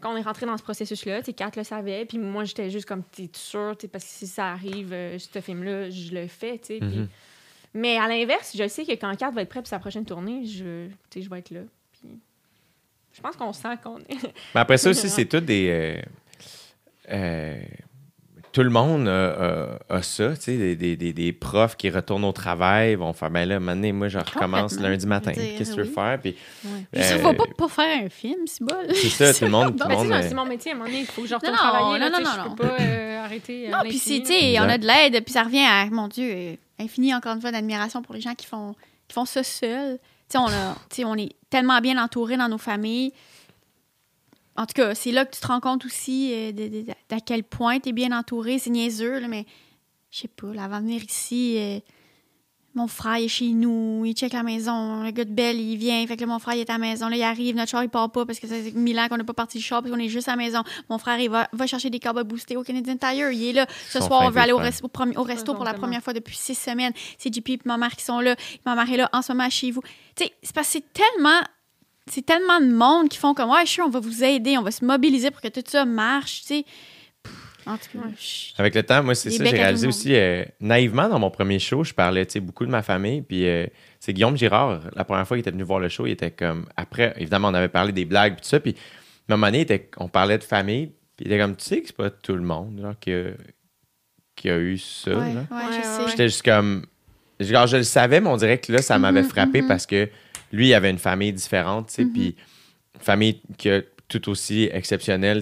Quand 0.00 0.12
on 0.14 0.16
est 0.16 0.22
rentré 0.22 0.46
dans 0.46 0.56
ce 0.56 0.62
processus-là, 0.62 1.22
Kat 1.22 1.50
le 1.56 1.64
savait. 1.64 2.04
Puis 2.04 2.18
moi, 2.18 2.44
j'étais 2.44 2.70
juste 2.70 2.86
comme, 2.86 3.02
t'es 3.02 3.28
sûr, 3.34 3.76
parce 3.90 4.04
que 4.04 4.10
si 4.10 4.26
ça 4.28 4.52
arrive, 4.52 4.92
euh, 4.92 5.18
ce 5.18 5.40
film-là, 5.40 5.90
je 5.90 6.14
le 6.14 6.26
fais, 6.28 6.58
tu 6.58 6.66
sais. 6.66 6.80
Mhm. 6.80 7.08
mais 7.74 7.98
à 7.98 8.06
l'inverse, 8.08 8.56
je 8.56 8.66
sais 8.68 8.84
que 8.84 8.92
quand 8.92 9.14
Kat 9.16 9.30
va 9.32 9.42
être 9.42 9.48
prêt 9.48 9.60
pour 9.60 9.66
sa 9.68 9.78
prochaine 9.80 10.04
tournée, 10.04 10.44
je, 10.46 10.88
je 11.14 11.28
vais 11.28 11.38
être 11.40 11.50
là. 11.50 11.60
Je 13.18 13.22
pense 13.22 13.36
qu'on 13.36 13.52
sent 13.52 13.76
qu'on 13.82 13.98
est. 13.98 14.22
Mais 14.54 14.60
après 14.60 14.78
ça 14.78 14.90
aussi, 14.90 15.08
c'est 15.10 15.26
tout 15.26 15.40
des. 15.40 15.68
euh, 15.68 16.02
euh, 17.10 17.60
tout 18.50 18.62
le 18.62 18.70
monde 18.70 19.06
a, 19.08 19.76
a- 19.90 19.96
a 19.96 20.02
ça, 20.02 20.30
tu 20.34 20.40
sais, 20.42 20.56
des, 20.56 20.74
des- 20.74 20.96
des- 20.96 21.12
des 21.12 21.32
profs 21.32 21.76
qui 21.76 21.90
retournent 21.90 22.24
au 22.24 22.32
travail, 22.32 22.94
vont 22.94 23.12
faire, 23.12 23.30
ben 23.30 23.46
là, 23.46 23.58
donné, 23.60 23.92
moi, 23.92 24.08
je 24.08 24.18
recommence 24.18 24.78
lundi 24.80 25.06
matin. 25.06 25.32
Je 25.36 25.40
Qu'est-ce 25.58 25.70
que 25.70 25.74
tu 25.76 25.82
veux 25.82 25.88
oui. 25.88 25.94
faire? 25.94 26.18
Puis, 26.20 26.34
Je 26.92 26.98
ne 26.98 27.18
euh, 27.18 27.22
va 27.22 27.34
pas 27.34 27.44
pour 27.56 27.70
faire 27.70 28.04
un 28.04 28.08
film, 28.08 28.46
c'est 28.46 28.64
bol. 28.64 28.86
C'est 28.94 29.10
ça, 29.10 29.34
tout 29.34 29.44
le 29.44 29.50
monde- 29.50 29.76
Ben, 29.78 29.88
monde, 29.94 30.08
non, 30.08 30.14
euh, 30.16 30.22
c'est 30.22 30.34
mon 30.34 30.46
métier, 30.46 30.72
à 30.72 30.74
un 30.74 30.78
moment 30.78 30.88
donné, 30.90 31.00
il 31.02 31.06
faut 31.06 31.22
que 31.22 31.28
je 31.28 31.34
retourne 31.34 31.52
Non, 31.54 31.62
non, 31.62 31.70
travailler. 31.70 31.98
là, 32.00 32.10
non, 32.10 32.18
tu 32.18 32.24
sais, 32.24 32.30
non, 32.30 32.42
je 32.44 32.48
non. 32.48 32.54
peux 32.54 32.66
pas 32.68 32.76
euh, 32.80 33.24
arrêter. 33.24 33.68
Non, 33.68 33.78
puis 33.82 33.98
c'est, 33.98 34.22
tu 34.22 34.32
là. 34.32 34.38
sais, 34.40 34.60
on 34.60 34.68
a 34.68 34.78
de 34.78 34.86
l'aide, 34.86 35.24
puis 35.24 35.32
ça 35.32 35.42
revient 35.42 35.64
à, 35.66 35.84
mon 35.90 36.08
Dieu, 36.08 36.30
euh, 36.32 36.54
infini, 36.80 37.14
encore 37.14 37.34
une 37.34 37.40
fois, 37.42 37.52
d'admiration 37.52 38.00
pour 38.02 38.14
les 38.14 38.20
gens 38.22 38.34
qui 38.34 38.46
font, 38.46 38.74
qui 39.08 39.14
font 39.14 39.26
ça 39.26 39.42
seuls. 39.42 39.98
On, 40.34 40.46
a- 40.46 40.76
on 41.04 41.14
est 41.16 41.34
tellement 41.50 41.80
bien 41.80 42.02
entourés 42.02 42.36
dans 42.36 42.48
nos 42.48 42.58
familles. 42.58 43.12
En 44.56 44.66
tout 44.66 44.74
cas, 44.74 44.94
c'est 44.94 45.12
là 45.12 45.24
que 45.24 45.34
tu 45.34 45.40
te 45.40 45.46
rends 45.46 45.60
compte 45.60 45.84
aussi 45.86 46.32
euh, 46.34 46.52
de, 46.52 46.68
de- 46.68 46.84
d'à 47.08 47.20
quel 47.20 47.44
point 47.44 47.78
tu 47.80 47.90
es 47.90 47.92
bien 47.92 48.16
entouré. 48.16 48.58
C'est 48.58 48.70
niaiseux, 48.70 49.20
là, 49.20 49.28
mais 49.28 49.46
je 50.10 50.20
sais 50.20 50.28
pas, 50.28 50.52
là, 50.52 50.64
avant 50.64 50.78
de 50.80 50.84
venir 50.86 51.02
ici, 51.04 51.56
euh, 51.58 51.78
mon 52.78 52.86
frère 52.88 53.16
est 53.16 53.28
chez 53.28 53.48
nous, 53.50 54.04
il 54.06 54.14
check 54.14 54.32
la 54.32 54.42
maison, 54.42 55.02
le 55.02 55.10
gars 55.10 55.24
de 55.24 55.30
Belle, 55.32 55.60
il 55.60 55.76
vient, 55.76 56.06
fait 56.06 56.16
que 56.16 56.20
là, 56.22 56.26
mon 56.26 56.38
frère 56.38 56.54
il 56.54 56.60
est 56.60 56.70
à 56.70 56.74
la 56.74 56.78
maison, 56.78 57.08
là, 57.08 57.16
il 57.16 57.22
arrive, 57.22 57.54
notre 57.56 57.70
char 57.70 57.82
il 57.82 57.88
part 57.88 58.10
pas 58.10 58.24
parce 58.24 58.38
que 58.38 58.46
ça 58.46 58.54
fait 58.54 58.72
mille 58.72 58.98
ans 58.98 59.08
qu'on 59.08 59.16
n'a 59.18 59.24
pas 59.24 59.34
parti 59.34 59.58
du 59.58 59.64
char 59.64 59.82
parce 59.82 59.92
qu'on 59.92 60.00
est 60.00 60.08
juste 60.08 60.28
à 60.28 60.32
la 60.32 60.36
maison. 60.36 60.62
Mon 60.88 60.98
frère 60.98 61.18
il 61.20 61.28
va, 61.28 61.48
va 61.52 61.66
chercher 61.66 61.90
des 61.90 61.98
cowboys 62.00 62.24
boostés 62.24 62.56
au 62.56 62.62
Canadian 62.62 62.96
Tire, 62.96 63.30
il 63.32 63.44
est 63.48 63.52
là. 63.52 63.66
Ce 63.90 63.98
Son 63.98 64.06
soir, 64.06 64.22
on 64.22 64.30
veut 64.30 64.40
aller 64.40 64.52
au, 64.52 64.58
resto, 64.58 64.86
au 64.86 64.88
premier- 64.88 65.16
au 65.16 65.22
resto 65.24 65.52
pour 65.54 65.64
la 65.64 65.72
première 65.74 66.02
fois 66.02 66.12
depuis 66.14 66.36
six 66.36 66.54
semaines. 66.54 66.92
C'est 67.18 67.34
JP 67.34 67.48
et 67.50 67.58
ma 67.64 67.76
mère 67.76 67.94
qui 67.96 68.04
sont 68.04 68.20
là. 68.20 68.34
Ma 68.64 68.74
mère 68.74 68.90
est 68.92 68.96
là 68.96 69.10
en 69.12 69.20
ce 69.22 69.32
moment 69.32 69.50
chez 69.50 69.70
vous. 69.70 69.82
Tu 70.16 70.24
sais, 70.24 70.32
c'est 70.42 70.54
parce 70.54 70.68
que 70.68 70.72
c'est 70.74 70.92
tellement 70.92 71.40
c'est 72.10 72.24
tellement 72.24 72.58
de 72.60 72.72
monde 72.72 73.08
qui 73.10 73.18
font 73.18 73.34
comme 73.34 73.50
ouais, 73.50 73.66
je 73.66 73.70
suis, 73.70 73.82
on 73.82 73.90
va 73.90 74.00
vous 74.00 74.24
aider, 74.24 74.56
on 74.56 74.62
va 74.62 74.70
se 74.70 74.82
mobiliser 74.84 75.30
pour 75.30 75.42
que 75.42 75.48
tout 75.48 75.62
ça 75.66 75.84
marche, 75.84 76.40
tu 76.40 76.46
sais. 76.46 76.64
En 77.68 77.76
tout 77.76 77.86
cas, 77.92 78.04
je- 78.18 78.60
Avec 78.60 78.74
le 78.74 78.82
temps, 78.82 79.02
moi, 79.02 79.14
c'est 79.14 79.30
ça, 79.30 79.44
j'ai 79.44 79.56
réalisé 79.62 79.86
aussi, 79.86 80.14
euh, 80.14 80.44
naïvement, 80.60 81.08
dans 81.08 81.18
mon 81.18 81.30
premier 81.30 81.58
show, 81.58 81.84
je 81.84 81.92
parlais, 81.94 82.24
tu 82.26 82.32
sais, 82.32 82.40
beaucoup 82.40 82.64
de 82.66 82.70
ma 82.70 82.82
famille, 82.82 83.22
puis 83.22 83.46
euh, 83.46 83.66
c'est 84.00 84.12
Guillaume 84.14 84.36
Girard, 84.36 84.80
la 84.96 85.04
première 85.04 85.26
fois 85.28 85.36
qu'il 85.36 85.42
était 85.42 85.50
venu 85.50 85.62
voir 85.64 85.78
le 85.80 85.88
show, 85.88 86.06
il 86.06 86.12
était 86.12 86.30
comme, 86.30 86.66
après, 86.76 87.12
évidemment, 87.18 87.48
on 87.48 87.54
avait 87.54 87.68
parlé 87.68 87.92
des 87.92 88.04
blagues, 88.06 88.34
puis 88.34 88.42
tout 88.42 88.48
ça, 88.48 88.58
puis 88.60 88.74
à 89.28 89.34
un 89.34 89.36
moment 89.36 89.48
donné, 89.48 89.60
était- 89.60 89.90
on 89.98 90.08
parlait 90.08 90.38
de 90.38 90.44
famille, 90.44 90.86
puis 91.16 91.26
il 91.26 91.32
était 91.32 91.38
comme, 91.40 91.56
tu 91.56 91.64
sais 91.64 91.80
que 91.82 91.86
c'est 91.88 91.96
pas 91.96 92.10
tout 92.10 92.34
le 92.34 92.42
monde, 92.42 92.80
genre, 92.80 92.94
qui 92.98 93.12
a, 93.12 93.24
qui 94.34 94.48
a 94.50 94.56
eu 94.58 94.78
ça, 94.78 95.10
ouais, 95.18 95.34
là. 95.34 95.44
ouais, 95.50 95.56
Ouais, 95.66 95.72
je 95.72 95.82
sais. 95.82 96.02
J'étais 96.08 96.28
juste 96.28 96.42
comme. 96.44 96.86
Genre, 97.40 97.66
je 97.66 97.76
le 97.76 97.82
savais, 97.84 98.20
mais 98.20 98.28
on 98.28 98.36
dirait 98.36 98.58
que 98.58 98.72
là, 98.72 98.82
ça 98.82 98.98
m'avait 98.98 99.22
Mhm, 99.22 99.28
frappé 99.28 99.62
mhm. 99.62 99.68
parce 99.68 99.86
que 99.86 100.08
lui, 100.52 100.68
il 100.68 100.74
avait 100.74 100.90
une 100.90 100.98
famille 100.98 101.32
différente, 101.32 101.88
tu 101.88 101.94
sais, 101.94 102.04
Mhm. 102.04 102.12
puis 102.12 102.36
une 102.94 103.00
famille 103.00 103.40
qui 103.56 103.68
est 103.68 103.86
tout 104.08 104.28
aussi 104.30 104.70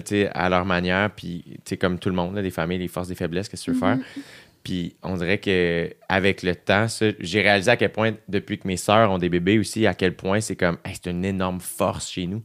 sais, 0.05 0.29
à 0.33 0.49
leur 0.49 0.65
manière, 0.65 1.09
puis, 1.11 1.57
comme 1.79 1.99
tout 1.99 2.09
le 2.09 2.15
monde, 2.15 2.35
là, 2.35 2.41
des 2.41 2.51
familles, 2.51 2.79
les 2.79 2.87
forces, 2.87 3.07
des 3.07 3.15
faiblesses, 3.15 3.47
qu'est-ce 3.49 3.65
que 3.65 3.71
tu 3.71 3.77
veux 3.77 3.87
Mhm. 3.87 3.97
faire? 3.97 4.05
Puis 4.63 4.95
on 5.01 5.15
dirait 5.15 5.37
que 5.37 5.89
avec 6.09 6.43
le 6.43 6.53
temps, 6.53 6.87
j'ai 7.19 7.41
réalisé 7.41 7.71
à 7.71 7.77
quel 7.77 7.91
point, 7.91 8.11
depuis 8.27 8.57
que 8.59 8.67
mes 8.67 8.75
sœurs 8.75 9.09
ont 9.11 9.17
des 9.17 9.29
bébés 9.29 9.57
aussi, 9.59 9.87
à 9.87 9.93
quel 9.93 10.13
point 10.15 10.41
c'est 10.41 10.57
comme, 10.57 10.77
Hey, 10.83 10.95
c'est 11.01 11.09
une 11.09 11.23
énorme 11.23 11.61
force 11.61 12.09
chez 12.11 12.27
nous. 12.27 12.43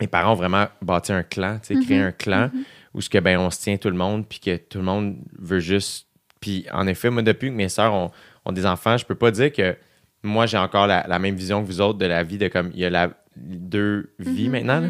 Mes 0.00 0.06
parents 0.06 0.32
ont 0.32 0.36
vraiment 0.36 0.66
bâti 0.80 1.12
un 1.12 1.24
clan, 1.24 1.58
tu 1.60 1.74
sais, 1.74 1.84
créé 1.84 1.98
Mhm. 1.98 2.04
un 2.06 2.12
clan 2.12 2.50
où 2.94 3.00
ce 3.00 3.10
que, 3.10 3.18
ben, 3.18 3.38
on 3.38 3.50
se 3.50 3.60
tient 3.60 3.76
tout 3.76 3.90
le 3.90 3.96
monde, 3.96 4.28
puis 4.28 4.38
que 4.38 4.56
tout 4.56 4.78
le 4.78 4.84
monde 4.84 5.16
veut 5.38 5.58
juste. 5.60 6.06
Puis 6.40 6.66
en 6.72 6.86
effet, 6.86 7.10
moi, 7.10 7.22
depuis 7.22 7.48
que 7.48 7.54
mes 7.54 7.68
sœurs 7.68 7.92
ont, 7.94 8.10
ont 8.44 8.52
des 8.52 8.64
enfants, 8.66 8.96
je 8.96 9.04
peux 9.04 9.14
pas 9.16 9.30
dire 9.32 9.52
que 9.52 9.76
moi, 10.22 10.46
j'ai 10.46 10.58
encore 10.58 10.86
la, 10.86 11.04
la 11.08 11.18
même 11.18 11.34
vision 11.34 11.60
que 11.62 11.66
vous 11.66 11.80
autres 11.80 11.98
de 11.98 12.06
la 12.06 12.22
vie, 12.22 12.38
de 12.38 12.46
comme, 12.48 12.70
il 12.74 12.80
y 12.80 12.84
a 12.84 12.90
la, 12.90 13.10
deux 13.36 14.12
vies 14.20 14.44
Mhm, 14.46 14.52
maintenant. 14.52 14.80
là. 14.80 14.88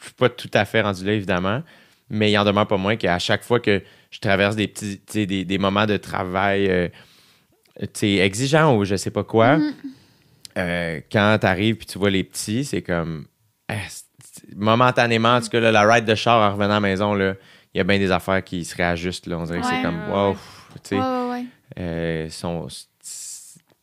Je 0.00 0.04
suis 0.06 0.14
pas 0.14 0.28
tout 0.28 0.50
à 0.54 0.64
fait 0.64 0.80
rendu 0.80 1.04
là, 1.04 1.12
évidemment, 1.12 1.62
mais 2.08 2.30
il 2.32 2.38
en 2.38 2.44
demeure 2.44 2.66
pas 2.66 2.76
moins 2.78 2.96
qu'à 2.96 3.18
chaque 3.18 3.42
fois 3.44 3.60
que 3.60 3.82
je 4.10 4.18
traverse 4.18 4.56
des 4.56 4.66
petits, 4.66 5.26
des, 5.26 5.44
des 5.44 5.58
moments 5.58 5.86
de 5.86 5.96
travail 5.96 6.66
euh, 6.68 6.88
exigeants 8.02 8.76
ou 8.76 8.84
je 8.84 8.96
sais 8.96 9.10
pas 9.10 9.24
quoi, 9.24 9.56
Mhm. 9.58 9.72
euh, 10.58 11.00
quand 11.12 11.38
tu 11.40 11.46
arrives 11.46 11.76
puis 11.76 11.86
tu 11.86 11.98
vois 11.98 12.10
les 12.10 12.24
petits, 12.24 12.64
c'est 12.64 12.82
comme 12.82 13.26
c'est- 13.88 14.04
momentanément, 14.56 15.36
en 15.36 15.40
tout 15.40 15.48
cas, 15.48 15.60
là, 15.60 15.70
la 15.70 15.82
ride 15.82 16.04
de 16.04 16.14
char 16.14 16.40
en 16.40 16.52
revenant 16.54 16.70
à 16.72 16.74
la 16.74 16.80
maison, 16.80 17.16
il 17.16 17.36
y 17.74 17.80
a 17.80 17.84
bien 17.84 17.98
des 17.98 18.10
affaires 18.10 18.42
qui 18.42 18.64
se 18.64 18.74
réajustent. 18.76 19.26
Là. 19.26 19.38
On 19.38 19.44
dirait 19.44 19.60
que 19.60 19.66
c'est 19.66 19.82
comme 19.82 20.00
ouais, 20.08 20.34
wow, 20.98 21.30
ouais. 21.30 21.44
euh, 21.78 22.28
sont- 22.30 22.66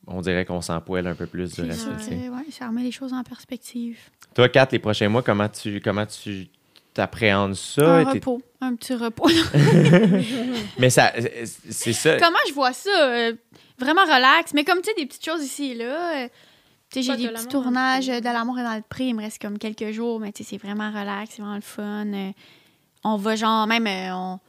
on 0.07 0.21
dirait 0.21 0.45
qu'on 0.45 0.61
s'empoile 0.61 1.05
un 1.07 1.15
peu 1.15 1.25
plus 1.27 1.53
du 1.53 1.61
reste. 1.61 1.87
euh, 1.87 2.29
ouais, 2.29 2.45
ça 2.49 2.67
remet 2.67 2.83
les 2.83 2.91
choses 2.91 3.13
en 3.13 3.23
perspective. 3.23 3.97
Toi, 4.33 4.49
Kat, 4.49 4.67
les 4.71 4.79
prochains 4.79 5.09
mois, 5.09 5.21
comment 5.21 5.49
tu 5.49 5.79
comment 5.81 6.05
tu 6.05 6.47
t'appréhendes 6.93 7.55
ça? 7.55 7.97
un 7.97 8.03
repos, 8.05 8.41
un 8.61 8.75
petit 8.75 8.95
repos. 8.95 9.29
Mais 10.79 10.89
ça, 10.89 11.11
c'est 11.69 11.93
ça. 11.93 12.17
Comment 12.17 12.37
je 12.47 12.53
vois 12.53 12.73
ça? 12.73 12.89
euh, 13.09 13.33
vraiment 13.77 14.03
relax. 14.03 14.53
Mais 14.53 14.63
comme, 14.63 14.81
tu 14.81 14.89
sais, 14.89 14.95
des 14.95 15.05
petites 15.05 15.25
choses 15.25 15.43
ici 15.43 15.71
et 15.71 15.75
là. 15.75 16.23
euh, 16.25 16.27
tu 16.89 17.03
sais, 17.03 17.07
Pas 17.11 17.17
j'ai 17.17 17.23
de 17.23 17.27
des 17.27 17.33
petits 17.33 17.47
dans 17.47 17.59
le 17.59 17.63
tournages 17.63 18.09
euh, 18.09 18.19
de 18.19 18.25
l'amour 18.25 18.57
et 18.59 18.63
dans 18.63 18.75
le 18.75 18.81
prix. 18.87 19.07
Il 19.07 19.15
me 19.15 19.21
reste 19.21 19.41
comme 19.41 19.57
quelques 19.57 19.91
jours, 19.91 20.19
mais 20.19 20.31
tu 20.31 20.43
sais, 20.43 20.51
c'est 20.51 20.57
vraiment 20.65 20.89
relax, 20.89 21.31
c'est 21.35 21.41
vraiment 21.41 21.55
le 21.55 21.61
fun. 21.61 22.05
on 23.03 23.17
va 23.17 23.35
genre, 23.35 23.67
même, 23.67 23.87
on... 24.13 24.39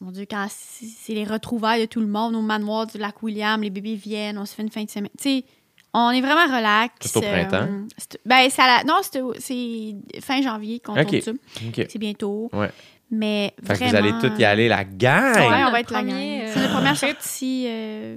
Mon 0.00 0.10
Dieu, 0.12 0.24
quand 0.30 0.46
c'est 0.50 1.12
les 1.12 1.24
retrouvailles 1.24 1.82
de 1.82 1.86
tout 1.86 2.00
le 2.00 2.06
monde 2.06 2.34
au 2.34 2.40
manoir 2.40 2.86
du 2.86 2.96
lac 2.96 3.22
William, 3.22 3.60
les 3.62 3.68
bébés 3.70 3.96
viennent, 3.96 4.38
on 4.38 4.46
se 4.46 4.54
fait 4.54 4.62
une 4.62 4.70
fin 4.70 4.82
de 4.82 4.88
semaine. 4.90 5.10
Tu 5.18 5.22
sais, 5.40 5.44
on 5.92 6.08
est 6.10 6.22
vraiment 6.22 6.46
relax. 6.56 6.94
C'est 7.02 7.18
au 7.18 7.20
printemps? 7.20 7.66
euh, 7.68 7.82
c'est- 7.98 8.18
ben, 8.24 8.48
ça, 8.48 8.66
la- 8.66 8.84
non, 8.84 9.00
c'est 9.38 9.94
fin 10.22 10.40
janvier 10.40 10.80
qu'on 10.80 10.98
Ok. 10.98 11.08
tourne 11.08 11.20
ça. 11.20 11.30
OK. 11.66 11.86
C'est 11.90 11.98
bientôt. 11.98 12.48
Ouais. 12.54 12.70
Mais 13.12 13.52
Fait 13.66 13.74
que 13.76 13.84
vous 13.90 13.96
allez 13.96 14.12
tous 14.20 14.38
y 14.38 14.44
aller, 14.44 14.68
la 14.68 14.84
gang! 14.84 15.34
Ouais, 15.34 15.64
on 15.66 15.72
va 15.72 15.80
être 15.80 15.92
la 15.92 16.02
gang. 16.02 16.12
euh, 16.12 16.46
C'est 16.52 16.60
notre 16.60 16.74
première 16.74 16.96
sortie. 16.96 17.64
Euh, 17.68 18.14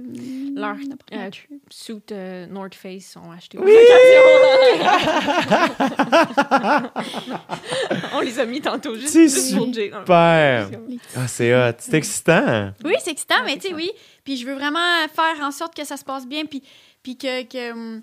Leur 0.54 0.76
euh, 1.12 1.30
suit 1.68 1.96
euh, 2.12 2.46
North 2.46 2.76
Face 2.76 3.06
sont 3.06 3.28
achetés. 3.36 3.58
Oui! 3.60 3.72
On 8.14 8.20
les 8.20 8.38
a 8.38 8.46
mis 8.46 8.60
tantôt 8.60 8.94
juste, 8.94 9.14
juste 9.18 9.56
pour 9.56 9.72
Jay. 9.72 9.90
Super! 9.92 10.68
Ah, 11.16 11.26
c'est 11.26 11.52
hot. 11.54 11.74
C'est 11.78 11.94
excitant! 11.94 12.70
Oui, 12.84 12.94
c'est 13.00 13.10
excitant, 13.10 13.34
Ouais, 13.40 13.46
mais 13.46 13.56
tu 13.58 13.68
sais, 13.68 13.74
oui. 13.74 13.90
Puis 14.24 14.36
je 14.36 14.46
veux 14.46 14.54
vraiment 14.54 14.78
faire 15.12 15.44
en 15.44 15.50
sorte 15.50 15.74
que 15.76 15.84
ça 15.84 15.96
se 15.96 16.04
passe 16.04 16.26
bien, 16.26 16.44
puis, 16.46 16.62
puis 17.02 17.16
que, 17.16 17.42
que, 17.42 17.72
hum, 17.72 18.02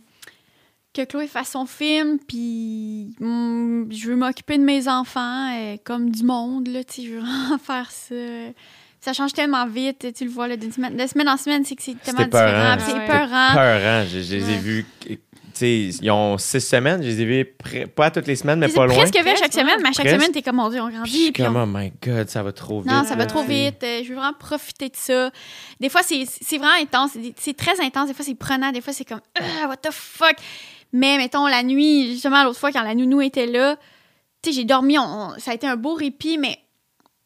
que 0.93 1.03
Chloé 1.05 1.27
fasse 1.27 1.51
son 1.51 1.65
film, 1.65 2.17
puis 2.27 3.15
hum, 3.21 3.87
je 3.91 4.07
veux 4.09 4.15
m'occuper 4.15 4.57
de 4.57 4.63
mes 4.63 4.87
enfants 4.87 5.53
euh, 5.55 5.77
comme 5.83 6.09
du 6.09 6.23
monde, 6.23 6.67
là, 6.67 6.83
tu 6.83 7.01
sais, 7.01 7.07
je 7.07 7.13
veux 7.13 7.19
vraiment 7.19 7.57
faire 7.63 7.89
ça. 7.91 8.15
Ça 8.99 9.13
change 9.13 9.33
tellement 9.33 9.65
vite, 9.65 10.13
tu 10.15 10.25
le 10.25 10.29
vois, 10.29 10.47
là, 10.47 10.57
d'une 10.57 10.71
semaine, 10.71 10.95
de 10.95 11.07
semaine 11.07 11.29
en 11.29 11.37
semaine, 11.37 11.65
c'est 11.65 11.75
que 11.75 11.81
c'est 11.81 11.99
tellement 12.01 12.21
épeurant. 12.21 12.75
différent, 12.75 12.77
c'est 12.79 12.93
Ouais. 12.93 13.05
épeurant. 13.05 13.53
Peurant. 13.53 14.03
Je, 14.05 14.19
je 14.21 14.35
les 14.35 14.49
ai 14.49 14.53
Ouais. 14.53 14.59
vus. 14.59 14.85
Tu 15.07 15.17
sais, 15.53 15.79
ils 16.01 16.11
ont 16.11 16.37
six 16.37 16.61
semaines. 16.61 17.01
Je 17.03 17.07
les 17.07 17.21
ai 17.21 17.25
vus 17.25 17.45
pas 17.95 18.09
toutes 18.11 18.27
les 18.27 18.35
semaines, 18.35 18.59
mais 18.59 18.67
pas 18.69 18.85
loin. 18.85 18.95
presque 18.95 19.15
vu 19.15 19.27
à 19.29 19.35
chaque 19.35 19.51
semaine, 19.51 19.79
mais 19.81 19.89
à 19.89 19.91
chaque 19.91 20.05
Presque. 20.05 20.15
semaine, 20.21 20.31
t'es 20.31 20.41
comme, 20.43 20.55
mon 20.57 20.69
Dieu, 20.69 20.79
on 20.81 20.89
grandit, 20.89 21.11
suis 21.11 21.31
puis 21.31 21.43
comme, 21.43 21.55
on, 21.55 21.63
oh 21.63 21.65
my 21.65 21.91
god, 22.05 22.29
ça 22.29 22.41
va 22.43 22.51
trop 22.53 22.81
vite. 22.81 22.91
Non, 22.91 23.03
ça 23.03 23.15
va 23.15 23.25
trop 23.25 23.41
vite. 23.43 23.83
Euh, 23.83 24.01
Je 24.03 24.09
veux 24.09 24.15
vraiment 24.15 24.33
profiter 24.33 24.87
de 24.89 24.95
ça. 24.95 25.31
Des 25.79 25.89
fois, 25.89 26.01
c'est 26.03 26.23
c'est 26.25 26.57
vraiment 26.57 26.79
intense. 26.81 27.11
C'est- 27.13 27.33
C'est 27.37 27.57
très 27.57 27.79
intense. 27.83 28.07
Des 28.07 28.13
fois, 28.13 28.23
c'est 28.23 28.35
prenant. 28.35 28.71
Des 28.71 28.81
fois, 28.81 28.93
c'est 28.93 29.03
comme, 29.05 29.19
ah, 29.39 29.67
what 29.67 29.77
the 29.77 29.91
fuck? 29.91 30.35
Mais, 30.93 31.17
mettons, 31.17 31.47
la 31.47 31.63
nuit, 31.63 32.11
justement, 32.13 32.43
l'autre 32.43 32.59
fois, 32.59 32.71
quand 32.71 32.83
la 32.83 32.95
nounou 32.95 33.21
était 33.21 33.45
là, 33.47 33.77
tu 34.41 34.49
sais, 34.49 34.55
j'ai 34.55 34.65
dormi. 34.65 34.97
on- 34.99 35.03
on- 35.03 35.39
ça 35.39 35.51
a 35.51 35.53
été 35.53 35.67
un 35.67 35.75
beau 35.77 35.93
répit, 35.93 36.37
mais 36.37 36.57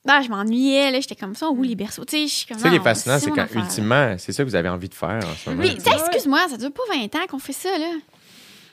bah, 0.04 0.22
je 0.22 0.30
m'ennuyais. 0.30 0.92
là. 0.92 1.00
J'étais 1.00 1.16
comme 1.16 1.34
ça, 1.36 1.50
où 1.50 1.64
les 1.64 1.76
berceaux? 1.76 2.06
Tu 2.06 2.18
sais, 2.18 2.28
je 2.28 2.34
suis 2.34 2.46
comme, 2.46 2.58
C'est 2.58 2.64
ça 2.66 2.70
qui 2.70 2.76
est 2.76 2.80
fascinant, 2.84 3.18
c'est 3.20 3.32
quand, 3.32 3.48
ultimement, 3.56 4.16
c'est 4.20 4.32
ça 4.34 4.44
que 4.44 4.50
vous 4.50 4.56
avez 4.56 4.70
envie 4.70 4.90
de 4.90 4.94
faire 4.94 5.20
en 5.24 5.36
ce 5.36 5.50
moment. 5.50 5.64
Excuse-moi, 5.64 6.48
ça 6.50 6.58
dure 6.58 6.72
pas 6.72 6.84
20 6.94 7.16
ans 7.16 7.26
qu'on 7.30 7.40
fait 7.40 7.54
ça, 7.54 7.76
là. 7.78 7.88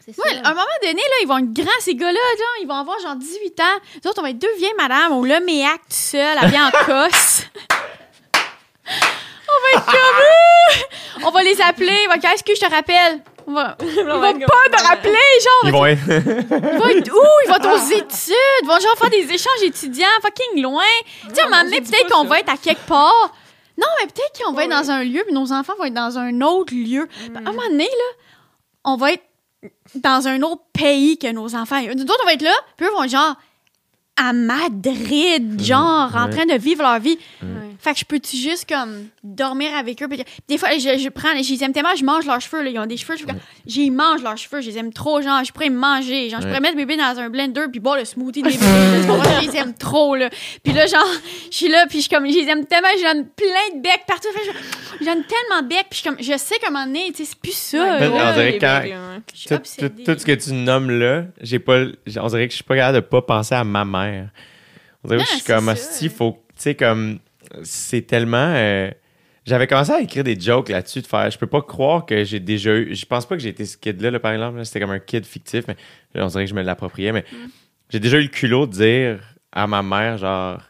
C'est 0.04 0.18
Ouais, 0.18 0.36
à 0.42 0.48
un 0.48 0.54
moment 0.54 0.64
donné, 0.82 0.94
là, 0.94 1.16
ils 1.22 1.28
vont 1.28 1.38
être 1.38 1.52
grands, 1.52 1.70
ces 1.80 1.94
gars-là, 1.94 2.12
genre, 2.12 2.56
ils 2.62 2.66
vont 2.66 2.74
avoir 2.74 2.98
genre 2.98 3.14
18 3.14 3.60
ans. 3.60 3.78
Nous 4.04 4.10
autres, 4.10 4.18
on 4.18 4.22
va 4.24 4.30
être 4.30 4.38
deux 4.38 4.52
vieilles 4.58 4.74
madames 4.76 5.12
au 5.12 5.24
Loméac 5.24 5.76
tout 5.82 5.86
seul, 5.90 6.36
habillées 6.38 6.58
en 6.60 6.70
cosse. 6.84 7.44
on 8.84 9.76
va 9.76 9.78
être 9.78 9.86
comme 9.86 9.94
eux! 9.94 10.82
On 11.24 11.30
va 11.30 11.42
les 11.44 11.60
appeler, 11.60 11.96
on 12.06 12.10
va 12.10 12.16
dire, 12.16 12.30
est-ce 12.30 12.42
que 12.42 12.54
je 12.54 12.60
te 12.60 12.68
rappelle? 12.70 13.20
On 13.46 13.52
va... 13.52 13.76
Ils 13.82 14.04
vont 14.04 14.20
pas 14.20 14.76
te 14.78 14.82
rappeler, 14.82 15.12
genre, 15.12 15.62
Ils 15.64 15.72
vont 15.72 15.86
être. 15.86 16.00
ils 16.08 16.78
vont 16.78 16.88
être 16.88 17.12
où? 17.12 17.26
Ils 17.44 17.48
vont 17.48 17.56
être 17.56 17.72
aux 17.72 17.90
études, 17.90 18.34
ils 18.62 18.66
vont 18.66 18.78
genre 18.80 18.96
faire 18.98 19.10
des 19.10 19.32
échanges 19.32 19.62
étudiants 19.62 20.06
fucking 20.22 20.62
loin. 20.62 20.82
Tu 21.28 21.34
sais, 21.34 21.42
à 21.42 21.46
un 21.46 21.48
moment 21.50 21.64
donné, 21.64 21.80
peut-être 21.80 22.08
qu'on 22.10 22.24
va 22.24 22.40
être 22.40 22.52
à 22.52 22.56
quelque 22.56 22.86
part. 22.86 23.32
Non, 23.78 23.86
mais 24.00 24.06
peut-être 24.06 24.44
qu'on 24.44 24.52
va 24.52 24.64
être 24.64 24.70
dans 24.70 24.90
un 24.90 25.02
lieu, 25.02 25.22
puis 25.24 25.34
nos 25.34 25.52
enfants 25.52 25.72
vont 25.78 25.84
être 25.84 25.94
dans 25.94 26.18
un 26.18 26.40
autre 26.42 26.74
lieu. 26.74 27.08
À 27.34 27.38
un 27.38 27.42
moment 27.42 27.68
donné, 27.68 27.84
là, 27.84 28.48
on 28.84 28.96
va 28.96 29.12
être 29.12 29.24
dans 29.94 30.28
un 30.28 30.42
autre 30.42 30.62
pays 30.72 31.18
que 31.18 31.30
nos 31.32 31.54
enfants. 31.54 31.80
Nous 31.80 32.02
autres, 32.02 32.20
on 32.22 32.26
va 32.26 32.34
être 32.34 32.42
là, 32.42 32.54
puis 32.76 32.86
eux 32.86 32.90
vont 32.90 33.04
être 33.04 33.10
genre 33.10 33.34
à 34.16 34.32
Madrid, 34.32 35.60
genre, 35.62 36.14
en 36.14 36.28
train 36.28 36.44
de 36.46 36.54
vivre 36.58 36.82
leur 36.82 36.98
vie. 36.98 37.18
Fait 37.78 37.92
que 37.92 37.98
je 38.00 38.04
peux-tu 38.04 38.36
juste 38.36 38.68
comme 38.68 39.06
dormir 39.24 39.70
avec 39.76 40.02
eux? 40.02 40.08
Puis 40.08 40.22
des 40.48 40.58
fois, 40.58 40.70
je, 40.78 40.98
je 40.98 41.08
prends, 41.08 41.28
je 41.42 41.52
les 41.52 41.64
aime 41.64 41.72
tellement, 41.72 41.94
je 41.96 42.04
mange 42.04 42.26
leurs 42.26 42.40
cheveux. 42.40 42.62
Là. 42.62 42.70
Ils 42.70 42.78
ont 42.78 42.86
des 42.86 42.96
cheveux, 42.96 43.14
je, 43.16 43.22
fais 43.22 43.26
comme- 43.28 43.40
j'y 43.66 43.90
mange 43.90 44.22
leurs 44.22 44.36
cheveux. 44.36 44.60
Je 44.60 44.70
les 44.70 44.78
aime 44.78 44.92
trop. 44.92 45.20
Genre, 45.22 45.42
je 45.44 45.52
pourrais 45.52 45.70
me 45.70 45.78
manger. 45.78 46.28
Genre, 46.30 46.40
je 46.40 46.46
pourrais 46.46 46.58
Ouais. 46.58 46.60
mettre 46.60 46.76
bébé 46.76 46.96
dans 46.96 47.18
un 47.18 47.28
blender 47.30 47.62
puis 47.70 47.80
boire 47.80 47.96
le 47.96 48.04
smoothie 48.04 48.42
de 48.42 48.50
comprends? 49.06 49.40
je 49.42 49.50
les 49.50 49.56
aime 49.56 49.74
trop. 49.74 50.16
Là. 50.16 50.28
Puis 50.62 50.72
là, 50.72 50.86
genre, 50.86 51.04
je 51.50 51.56
suis 51.56 51.68
là, 51.68 51.86
puis 51.88 51.98
je 51.98 52.02
suis 52.02 52.10
comme, 52.10 52.26
je 52.30 52.34
les 52.38 52.48
aime 52.48 52.66
tellement, 52.66 52.88
je 52.96 53.02
donne 53.02 53.26
plein 53.28 53.76
de 53.76 53.82
becs 53.82 54.04
partout. 54.06 54.28
Fait 54.34 54.40
que 54.40 54.46
je, 54.46 54.98
je 55.00 55.04
donne 55.04 55.24
tellement 55.24 55.62
de 55.62 55.68
becs, 55.68 55.86
puis 55.90 56.00
je 56.02 56.08
comme, 56.08 56.16
je 56.20 56.36
sais 56.38 56.56
comment 56.64 56.84
on 56.88 56.94
est, 56.94 57.08
tu 57.14 57.24
sais, 57.24 57.30
c'est 57.30 57.38
plus 57.38 57.52
ça. 57.54 57.98
Ben, 57.98 58.10
là. 58.12 58.30
on 58.30 58.32
dirait 58.34 58.58
quand- 58.58 58.80
bébés, 58.82 58.94
ouais. 58.94 59.58
Tout, 59.58 59.88
tout- 59.88 60.04
tout 60.12 60.18
ce 60.18 60.24
que 60.26 60.32
tu 60.32 60.52
nommes 60.52 60.90
là, 60.90 61.24
j'ai 61.40 61.58
pas, 61.58 61.80
on 62.16 62.26
dirait 62.28 62.46
que 62.46 62.52
je 62.52 62.56
suis 62.56 62.64
pas 62.64 62.76
capable 62.76 62.96
de 62.96 63.00
pas 63.00 63.22
penser 63.22 63.54
à 63.54 63.64
ma 63.64 63.84
mère. 63.84 64.28
On 65.04 65.08
dirait 65.08 65.20
que 65.20 65.26
je 65.30 65.34
suis 65.36 65.44
comme, 65.44 65.68
hostie, 65.68 66.08
faut, 66.08 66.32
tu 66.48 66.62
sais, 66.62 66.74
comme, 66.74 67.18
c'est 67.62 68.02
tellement. 68.06 68.52
euh, 68.56 68.90
j'avais 69.44 69.66
commencé 69.66 69.90
à 69.92 70.00
écrire 70.00 70.22
des 70.24 70.38
jokes 70.40 70.68
là-dessus, 70.68 71.00
de 71.02 71.06
faire. 71.06 71.30
Je 71.30 71.36
peux 71.38 71.46
pas 71.48 71.62
croire 71.62 72.06
que 72.06 72.22
j'ai 72.24 72.38
déjà 72.40 72.74
eu. 72.76 72.94
Je 72.94 73.04
pense 73.06 73.26
pas 73.26 73.34
que 73.36 73.42
j'ai 73.42 73.48
été 73.48 73.64
ce 73.64 73.76
kid-là, 73.76 74.10
là, 74.12 74.20
par 74.20 74.32
exemple. 74.32 74.64
C'était 74.64 74.80
comme 74.80 74.90
un 74.92 75.00
kid 75.00 75.24
fictif, 75.26 75.64
mais 75.66 75.76
là, 76.14 76.24
on 76.24 76.28
dirait 76.28 76.44
que 76.44 76.50
je 76.50 76.54
me 76.54 76.62
l'appropriais. 76.62 77.12
Mais 77.12 77.24
Mm. 77.32 77.36
j'ai 77.90 78.00
déjà 78.00 78.18
eu 78.18 78.22
le 78.22 78.28
culot 78.28 78.66
de 78.66 78.72
dire 78.72 79.20
à 79.52 79.66
ma 79.66 79.82
mère, 79.82 80.18
genre. 80.18 80.60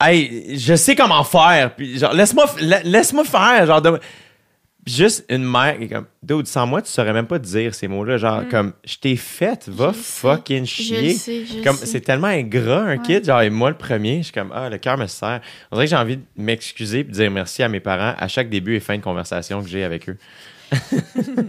Hey, 0.00 0.56
je 0.58 0.74
sais 0.76 0.94
comment 0.94 1.24
faire. 1.24 1.74
Puis, 1.74 1.98
genre, 1.98 2.12
laisse-moi 2.12 2.46
la- 2.60 2.82
laisse-moi 2.82 3.24
faire. 3.24 3.66
Genre, 3.66 3.82
de- 3.82 3.98
juste 4.88 5.24
une 5.28 5.44
mère 5.44 5.76
qui 5.78 5.84
est 5.84 5.88
comme, 5.88 6.06
dude, 6.22 6.46
sans 6.46 6.66
moi, 6.66 6.82
tu 6.82 6.90
saurais 6.90 7.12
même 7.12 7.26
pas 7.26 7.38
dire 7.38 7.74
ces 7.74 7.86
mots-là. 7.88 8.16
Genre, 8.18 8.48
comme, 8.50 8.72
je 8.84 8.96
t'ai 8.96 9.16
faite, 9.16 9.68
va 9.68 9.88
Mm. 9.88 9.92
Je 9.92 9.96
le 9.98 10.02
sais. 10.02 10.20
fucking 10.20 10.64
Je 10.66 10.70
chier. 10.70 11.14
sais, 11.14 11.46
je 11.46 11.58
le 11.58 11.62
Comme, 11.62 11.76
c'est 11.76 12.00
tellement 12.00 12.26
ingrat, 12.28 12.80
un 12.82 12.96
Ouais. 12.96 13.02
kid. 13.02 13.24
Genre, 13.24 13.42
et 13.42 13.50
moi, 13.50 13.70
le 13.70 13.76
premier, 13.76 14.18
je 14.18 14.22
suis 14.24 14.32
comme, 14.32 14.50
ah, 14.54 14.68
le 14.68 14.78
cœur 14.78 14.96
me 14.98 15.06
serre. 15.06 15.40
On 15.70 15.76
dirait 15.76 15.86
que 15.86 15.90
j'ai 15.90 15.96
envie 15.96 16.16
de 16.16 16.22
m'excuser 16.36 17.00
et 17.00 17.04
de 17.04 17.10
dire 17.12 17.30
merci 17.30 17.62
à 17.62 17.68
mes 17.68 17.80
parents 17.80 18.14
à 18.18 18.28
chaque 18.28 18.48
début 18.50 18.74
et 18.76 18.80
fin 18.80 18.96
de 18.96 19.02
conversation 19.02 19.62
que 19.62 19.68
j'ai 19.68 19.84
avec 19.84 20.08
eux. 20.08 20.16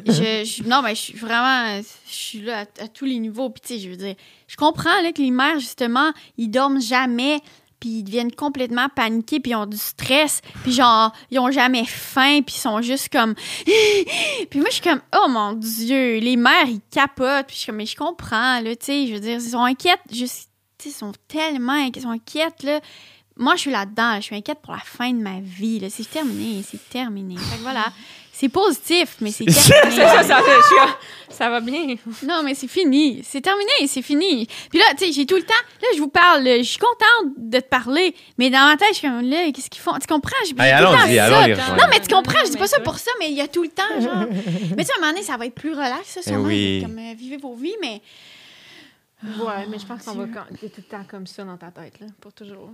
je, 0.06 0.44
je- 0.46 0.64
non, 0.68 0.82
mais 0.82 0.96
je 0.96 1.02
suis 1.02 1.14
vraiment. 1.18 1.82
Je 2.08 2.14
suis 2.14 2.42
là 2.42 2.60
à, 2.80 2.84
à 2.84 2.88
tous 2.88 3.06
les 3.06 3.20
niveaux. 3.20 3.50
Puis, 3.50 3.62
tu 3.62 3.74
sais, 3.76 3.80
je 3.80 3.90
veux 3.90 3.98
dire, 3.98 4.16
je 4.48 4.56
comprends 4.56 5.02
là, 5.04 5.12
que 5.12 5.22
les 5.22 5.32
mères, 5.32 5.60
justement, 5.60 6.12
ils 6.38 6.50
dorment 6.50 6.82
jamais. 6.82 7.40
Puis, 7.80 7.90
ils 7.90 8.04
deviennent 8.04 8.32
complètement 8.32 8.88
paniqués. 8.90 9.40
Puis, 9.40 9.52
ils 9.52 9.56
ont 9.56 9.66
du 9.66 9.78
stress. 9.78 10.42
Puis, 10.64 10.74
genre, 10.74 11.12
ils 11.32 11.40
ont 11.40 11.52
jamais 11.52 11.86
faim. 11.86 12.42
Puis, 12.46 12.56
ils 12.56 12.62
sont 12.62 12.82
juste 12.82 13.10
comme. 13.10 13.36
puis, 14.50 14.60
moi, 14.60 14.68
je 14.70 14.74
suis 14.74 14.82
comme, 14.82 15.02
oh 15.16 15.28
mon 15.30 15.54
Dieu, 15.54 16.20
les 16.20 16.36
mères, 16.36 16.68
ils 16.68 16.82
capotent. 16.92 17.48
Puis, 17.48 17.56
je 17.56 17.60
suis 17.62 17.66
comme, 17.68 17.78
mais 17.78 17.86
je 17.86 17.96
comprends, 17.96 18.60
là, 18.60 18.76
tu 18.76 18.86
sais, 18.86 19.08
je 19.08 19.14
veux 19.14 19.20
dire, 19.20 19.36
ils 19.36 19.52
sont 19.52 19.64
inquiètes. 19.64 20.02
Sais, 20.12 20.90
ils 20.90 20.92
sont 20.92 21.12
tellement 21.28 21.74
inquiets, 21.74 22.00
ils 22.00 22.04
sont 22.04 22.10
inquiètes, 22.10 22.64
là. 22.64 22.80
Moi, 23.40 23.56
je 23.56 23.62
suis 23.62 23.72
là-dedans. 23.72 24.18
Je 24.18 24.22
suis 24.22 24.36
inquiète 24.36 24.60
pour 24.62 24.74
la 24.74 24.80
fin 24.80 25.12
de 25.12 25.22
ma 25.22 25.40
vie. 25.40 25.80
là. 25.80 25.90
C'est 25.90 26.10
terminé. 26.10 26.62
C'est 26.62 26.90
terminé. 26.90 27.38
Fait 27.38 27.56
que 27.56 27.62
voilà. 27.62 27.86
C'est 28.40 28.48
positif, 28.50 29.18
mais 29.20 29.32
c'est 29.36 29.44
terminé. 29.46 29.96
Ça, 29.98 30.24
ça, 30.24 30.24
ça, 30.24 30.38
je 30.46 30.66
suis 30.68 30.76
là, 30.78 30.98
ça 31.30 31.50
va 31.50 31.60
bien. 31.60 31.96
Non, 32.24 32.42
mais 32.42 32.54
c'est 32.56 32.70
fini. 32.70 33.22
C'est 33.26 33.42
terminé, 33.42 33.70
c'est 33.88 34.02
fini. 34.02 34.48
Puis 34.70 34.80
là, 34.80 34.86
tu 34.98 35.06
sais, 35.08 35.12
j'ai 35.12 35.26
tout 35.26 35.36
le 35.36 35.44
temps. 35.44 35.54
Là, 35.82 35.88
je 35.94 36.00
vous 36.00 36.08
parle. 36.08 36.46
Je 36.46 36.62
suis 36.64 36.78
contente 36.80 37.34
de 37.36 37.60
te 37.60 37.68
parler. 37.68 38.16
Mais 38.38 38.50
dans 38.50 38.66
ma 38.66 38.78
tête, 38.78 38.90
je 38.94 39.00
suis 39.00 39.08
comme 39.10 39.22
là, 39.30 39.52
qu'est-ce 39.52 39.70
qu'ils 39.70 39.82
font? 39.82 39.92
Tu 40.00 40.08
comprends? 40.08 40.38
J'ai 40.46 40.56
j'ai 40.58 40.64
Hey, 40.64 40.72
tout 40.72 40.84
le 40.84 40.86
temps 40.86 41.00
allons-y, 41.04 41.16
ça. 41.18 41.26
allons. 41.66 41.76
Non, 41.76 41.84
mais 41.90 42.00
tu 42.00 42.08
comprends, 42.16 42.40
je 42.46 42.52
dis 42.52 42.58
pas 42.58 42.68
ça 42.68 42.80
pour 42.80 42.98
ça, 42.98 43.12
mais 43.20 43.28
il 43.30 43.36
y 43.36 43.42
a 43.42 43.48
tout 43.50 43.64
le 43.64 43.70
temps, 43.70 44.00
genre. 44.02 44.26
mais 44.78 44.84
tu 44.84 44.86
sais, 44.86 44.94
à 44.94 44.98
un 44.98 45.02
moment 45.02 45.12
donné, 45.12 45.24
ça 45.24 45.36
va 45.36 45.46
être 45.46 45.56
plus 45.56 45.72
relax, 45.72 46.06
ça, 46.06 46.22
Eh 46.24 46.30
sûrement. 46.30 46.46
oui. 46.48 46.80
Comme 46.82 46.98
euh, 46.98 47.14
vivez 47.18 47.36
vos 47.38 47.56
vies, 47.56 47.76
mais. 47.82 48.02
Ouais, 49.22 49.68
mais 49.70 49.80
je 49.80 49.86
pense 49.86 50.04
qu'on 50.04 50.14
va 50.14 50.28
quand- 50.28 50.46
t'es 50.62 50.70
tout 50.70 50.76
le 50.78 50.84
temps 50.84 51.04
comme 51.10 51.28
ça 51.28 51.44
dans 51.44 51.58
ta 51.58 51.72
tête, 51.72 52.00
là, 52.00 52.08
pour 52.22 52.32
toujours. 52.32 52.70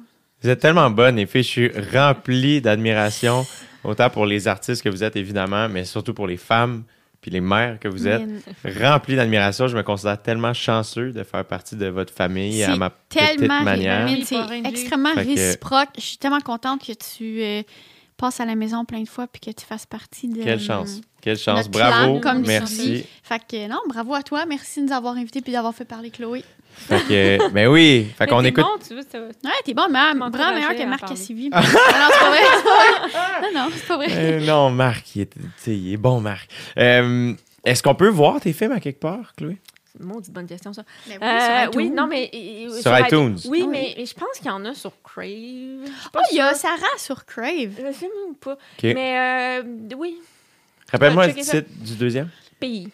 Vous 0.46 0.52
êtes 0.52 0.60
tellement 0.60 0.92
bonne, 0.92 1.16
les 1.16 1.26
filles. 1.26 1.42
Je 1.42 1.48
suis 1.48 1.72
rempli 1.92 2.62
d'admiration, 2.62 3.48
autant 3.84 4.12
pour 4.12 4.28
les 4.28 4.48
artistes 4.48 4.84
que 4.84 4.90
vous 4.90 5.04
êtes, 5.04 5.16
évidemment, 5.16 5.68
mais 5.68 5.86
surtout 5.86 6.14
pour 6.14 6.28
les 6.28 6.38
femmes 6.38 6.84
puis 7.20 7.32
les 7.32 7.42
mères 7.42 7.80
que 7.80 7.88
vous 7.88 8.08
êtes. 8.08 8.22
Rempli 8.64 9.16
d'admiration. 9.16 9.68
Je 9.68 9.76
me 9.76 9.82
considère 9.82 10.22
tellement 10.22 10.54
chanceux 10.54 11.12
de 11.14 11.24
faire 11.24 11.44
partie 11.46 11.76
de 11.76 11.88
votre 11.88 12.14
famille 12.14 12.64
à 12.64 12.76
ma 12.76 12.92
petite 12.92 13.40
Tellement 13.40 13.64
manière. 13.64 14.08
C'est 14.24 14.38
extrêmement 14.66 15.16
réciproque. 15.16 15.90
Je 15.96 16.02
suis 16.02 16.18
tellement 16.18 16.42
contente 16.42 16.86
que 16.86 16.94
tu 16.94 17.42
euh, 17.42 17.64
passes 18.18 18.40
à 18.40 18.46
la 18.46 18.56
maison 18.56 18.86
plein 18.86 19.02
de 19.02 19.10
fois 19.10 19.28
puis 19.28 19.40
que 19.42 19.52
tu 19.52 19.66
fasses 19.66 19.86
partie 19.86 20.28
de. 20.28 20.44
Quelle 20.44 20.60
chance. 20.60 21.02
Quelle 21.22 21.38
chance. 21.38 21.58
notre 21.58 21.72
Bravo. 21.72 22.20
clan, 22.20 22.32
comme 22.34 22.44
tu 22.44 22.48
Merci. 22.50 22.92
dis. 22.92 23.06
Fait 23.24 23.42
que 23.48 23.68
non, 23.68 23.80
bravo 23.88 24.14
à 24.14 24.22
toi. 24.24 24.46
Merci 24.46 24.82
de 24.82 24.88
nous 24.88 24.94
avoir 24.94 25.16
invités 25.16 25.42
puis 25.42 25.52
d'avoir 25.52 25.74
fait 25.74 25.86
parler 25.86 26.10
Chloé. 26.12 26.44
Fait 26.78 27.00
que, 27.08 27.50
ben 27.52 27.68
oui. 27.68 28.08
Fait 28.18 28.28
qu'on 28.28 28.44
écoute. 28.44 28.64
Bon, 28.64 28.78
tu 28.86 28.94
vois, 28.94 29.04
ça 29.10 29.20
va. 29.20 29.28
Ouais, 29.28 29.62
t'es 29.64 29.74
bon, 29.74 29.84
mais 29.90 30.12
vraiment 30.14 30.54
meilleur 30.54 30.76
que 30.76 30.86
Marc. 30.86 31.08
Cassivi. 31.08 31.50
non, 31.50 31.60
c'est 31.62 31.74
pas 32.20 32.30
vrai. 32.30 33.42
Non, 33.42 33.60
non, 33.62 33.68
c'est 33.74 33.88
pas 33.88 33.96
vrai. 33.98 34.08
Euh, 34.12 34.46
non, 34.46 34.70
Marc, 34.72 35.16
est, 35.18 35.34
il 35.68 35.94
est 35.94 35.98
bon, 35.98 36.20
Marc. 36.20 36.50
Euh, 36.78 37.34
Est-ce 37.64 37.82
qu'on 37.82 37.96
peut 37.96 38.10
voir 38.10 38.40
tes 38.42 38.52
films 38.54 38.74
à 38.74 38.80
quelque 38.80 39.00
part, 39.00 39.34
Chloé? 39.38 39.58
C'est 39.98 40.04
une 40.04 40.10
maudite 40.12 40.34
bonne 40.34 40.46
question, 40.48 40.74
ça. 40.74 40.84
Mais 41.08 41.16
Euh, 41.22 41.64
sur 41.72 41.76
oui, 41.78 41.86
iTunes. 41.86 41.96
non, 41.96 42.08
mais. 42.08 42.30
euh, 42.34 42.82
Sur 42.82 43.00
iTunes. 43.00 43.38
Oui, 43.46 43.62
Oui. 43.64 43.68
mais, 43.70 43.94
mais 43.98 44.06
je 44.06 44.14
pense 44.14 44.38
qu'il 44.38 44.48
y 44.48 44.50
en 44.50 44.66
a 44.66 44.74
sur 44.74 44.92
Crave. 45.04 45.90
Oh, 46.16 46.20
il 46.32 46.38
y 46.38 46.42
a. 46.42 46.54
Sarah 46.54 46.98
sur 46.98 47.26
Crave. 47.26 47.76
Le 47.84 47.92
film 47.92 48.12
ou 48.30 48.34
pas. 48.34 48.54
OK. 48.54 48.84
Mais 48.84 49.62
euh, 49.62 49.96
oui, 49.98 50.18
Rappelle-moi 50.92 51.28
le 51.28 51.34
titre 51.34 51.64
du 51.82 51.96
deuxième. 51.96 52.30
pays. 52.60 52.90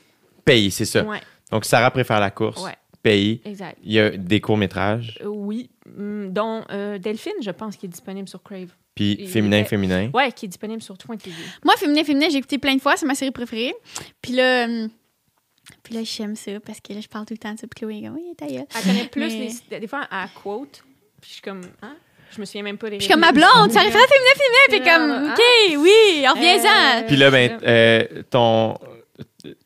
Pays, 0.45 0.71
c'est 0.71 0.85
ça. 0.85 1.03
Ouais, 1.03 1.19
Donc, 1.51 1.65
Sarah 1.65 1.91
préfère 1.91 2.19
la 2.19 2.31
course. 2.31 2.63
ouais, 2.63 2.75
Pays. 3.03 3.41
exact. 3.45 3.77
Il 3.83 3.91
y 3.93 3.99
a 3.99 4.11
des 4.11 4.39
courts-métrages. 4.41 5.17
Euh, 5.21 5.25
oui, 5.27 5.69
hum, 5.97 6.31
dont 6.31 6.63
euh, 6.71 6.97
Delphine, 6.99 7.33
je 7.41 7.51
pense, 7.51 7.75
qui 7.75 7.85
est 7.87 7.89
disponible 7.89 8.27
sur 8.29 8.41
Crave. 8.43 8.69
Puis 8.95 9.25
féminin, 9.27 9.63
féminin. 9.63 10.09
Ouais, 10.13 10.31
qui 10.33 10.45
est 10.45 10.49
disponible 10.49 10.81
sur 10.81 10.97
Twin 10.97 11.17
TV. 11.17 11.35
Moi, 11.63 11.75
Féminin, 11.77 12.03
Féminin, 12.03 12.27
j'ai 12.29 12.37
écouté 12.37 12.57
plein 12.57 12.75
de 12.75 12.81
fois. 12.81 12.97
C'est 12.97 13.05
ma 13.05 13.15
série 13.15 13.31
préférée. 13.31 13.73
Puis 14.21 14.33
là, 14.33 14.65
hum, 14.65 14.89
puis 15.83 15.95
là 15.95 16.01
j'aime 16.03 16.35
ça 16.35 16.51
parce 16.65 16.79
que 16.79 16.93
là, 16.93 16.99
je 17.01 17.07
parle 17.07 17.25
tout 17.25 17.33
le 17.33 17.37
temps 17.39 17.53
de 17.53 17.59
ça. 17.59 17.67
Puis 17.67 17.79
Chloé 17.79 17.97
est 17.99 18.01
comme, 18.03 18.15
oui, 18.15 18.33
ta 18.37 18.47
gueule. 18.47 18.65
Elle 18.75 18.81
connaît 18.83 19.07
plus 19.07 19.21
Mais- 19.21 19.49
les. 19.71 19.79
Des 19.79 19.87
fois, 19.87 20.07
elle 20.11 20.29
quote. 20.41 20.83
Puis 21.21 21.29
je 21.29 21.33
suis 21.35 21.41
comme. 21.41 21.61
Hein? 21.81 21.95
Je 22.33 22.39
me 22.39 22.45
souviens 22.45 22.63
même 22.63 22.77
pas 22.77 22.89
des. 22.89 22.95
Je 22.97 23.01
suis 23.03 23.11
comme 23.11 23.19
ma 23.21 23.31
blonde, 23.33 23.71
ça 23.71 23.79
arrive 23.81 23.95
à 23.95 23.99
Féminin, 23.99 24.35
Féminin. 24.35 24.69
Puis 24.69 24.79
comme, 24.79 25.11
Ah. 25.29 25.33
OK, 25.33 25.77
oui, 25.83 26.27
reviens-en. 26.27 27.03
Euh, 27.03 27.07
Puis 27.07 27.15
là, 27.17 27.29
ben, 27.31 27.59
euh, 27.63 28.23
ton, 28.29 28.77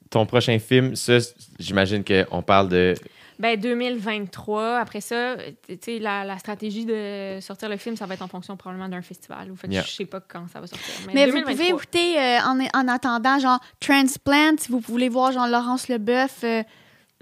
ton 0.09 0.25
prochain 0.25 0.57
film, 0.59 0.95
ça, 0.95 1.17
j'imagine 1.59 2.03
qu'on 2.03 2.41
parle 2.41 2.69
de. 2.69 2.95
Ben, 3.39 3.59
2023. 3.59 4.77
Après 4.79 5.01
ça, 5.01 5.35
tu 5.67 5.77
sais, 5.81 5.99
la, 5.99 6.23
la 6.23 6.37
stratégie 6.37 6.85
de 6.85 7.39
sortir 7.41 7.69
le 7.69 7.77
film, 7.77 7.95
ça 7.97 8.05
va 8.05 8.13
être 8.13 8.21
en 8.21 8.27
fonction 8.27 8.55
probablement 8.55 8.89
d'un 8.89 9.01
festival. 9.01 9.51
Ou 9.51 9.55
fait 9.55 9.67
Yeah. 9.67 9.83
je 9.83 9.91
sais 9.91 10.05
pas 10.05 10.19
quand 10.21 10.45
ça 10.51 10.61
va 10.61 10.67
sortir. 10.67 10.93
Mais, 11.07 11.13
Mais 11.13 11.25
vous 11.25 11.31
2023. 11.33 11.51
pouvez 11.53 11.67
écouter 11.69 12.19
euh, 12.19 12.39
en, 12.45 12.59
en 12.79 12.87
attendant, 12.87 13.39
genre, 13.39 13.59
Transplant, 13.79 14.55
si 14.57 14.71
vous 14.71 14.79
voulez 14.79 15.09
voir, 15.09 15.31
genre, 15.31 15.47
Laurence 15.47 15.87
Leboeuf, 15.89 16.43
euh, 16.43 16.63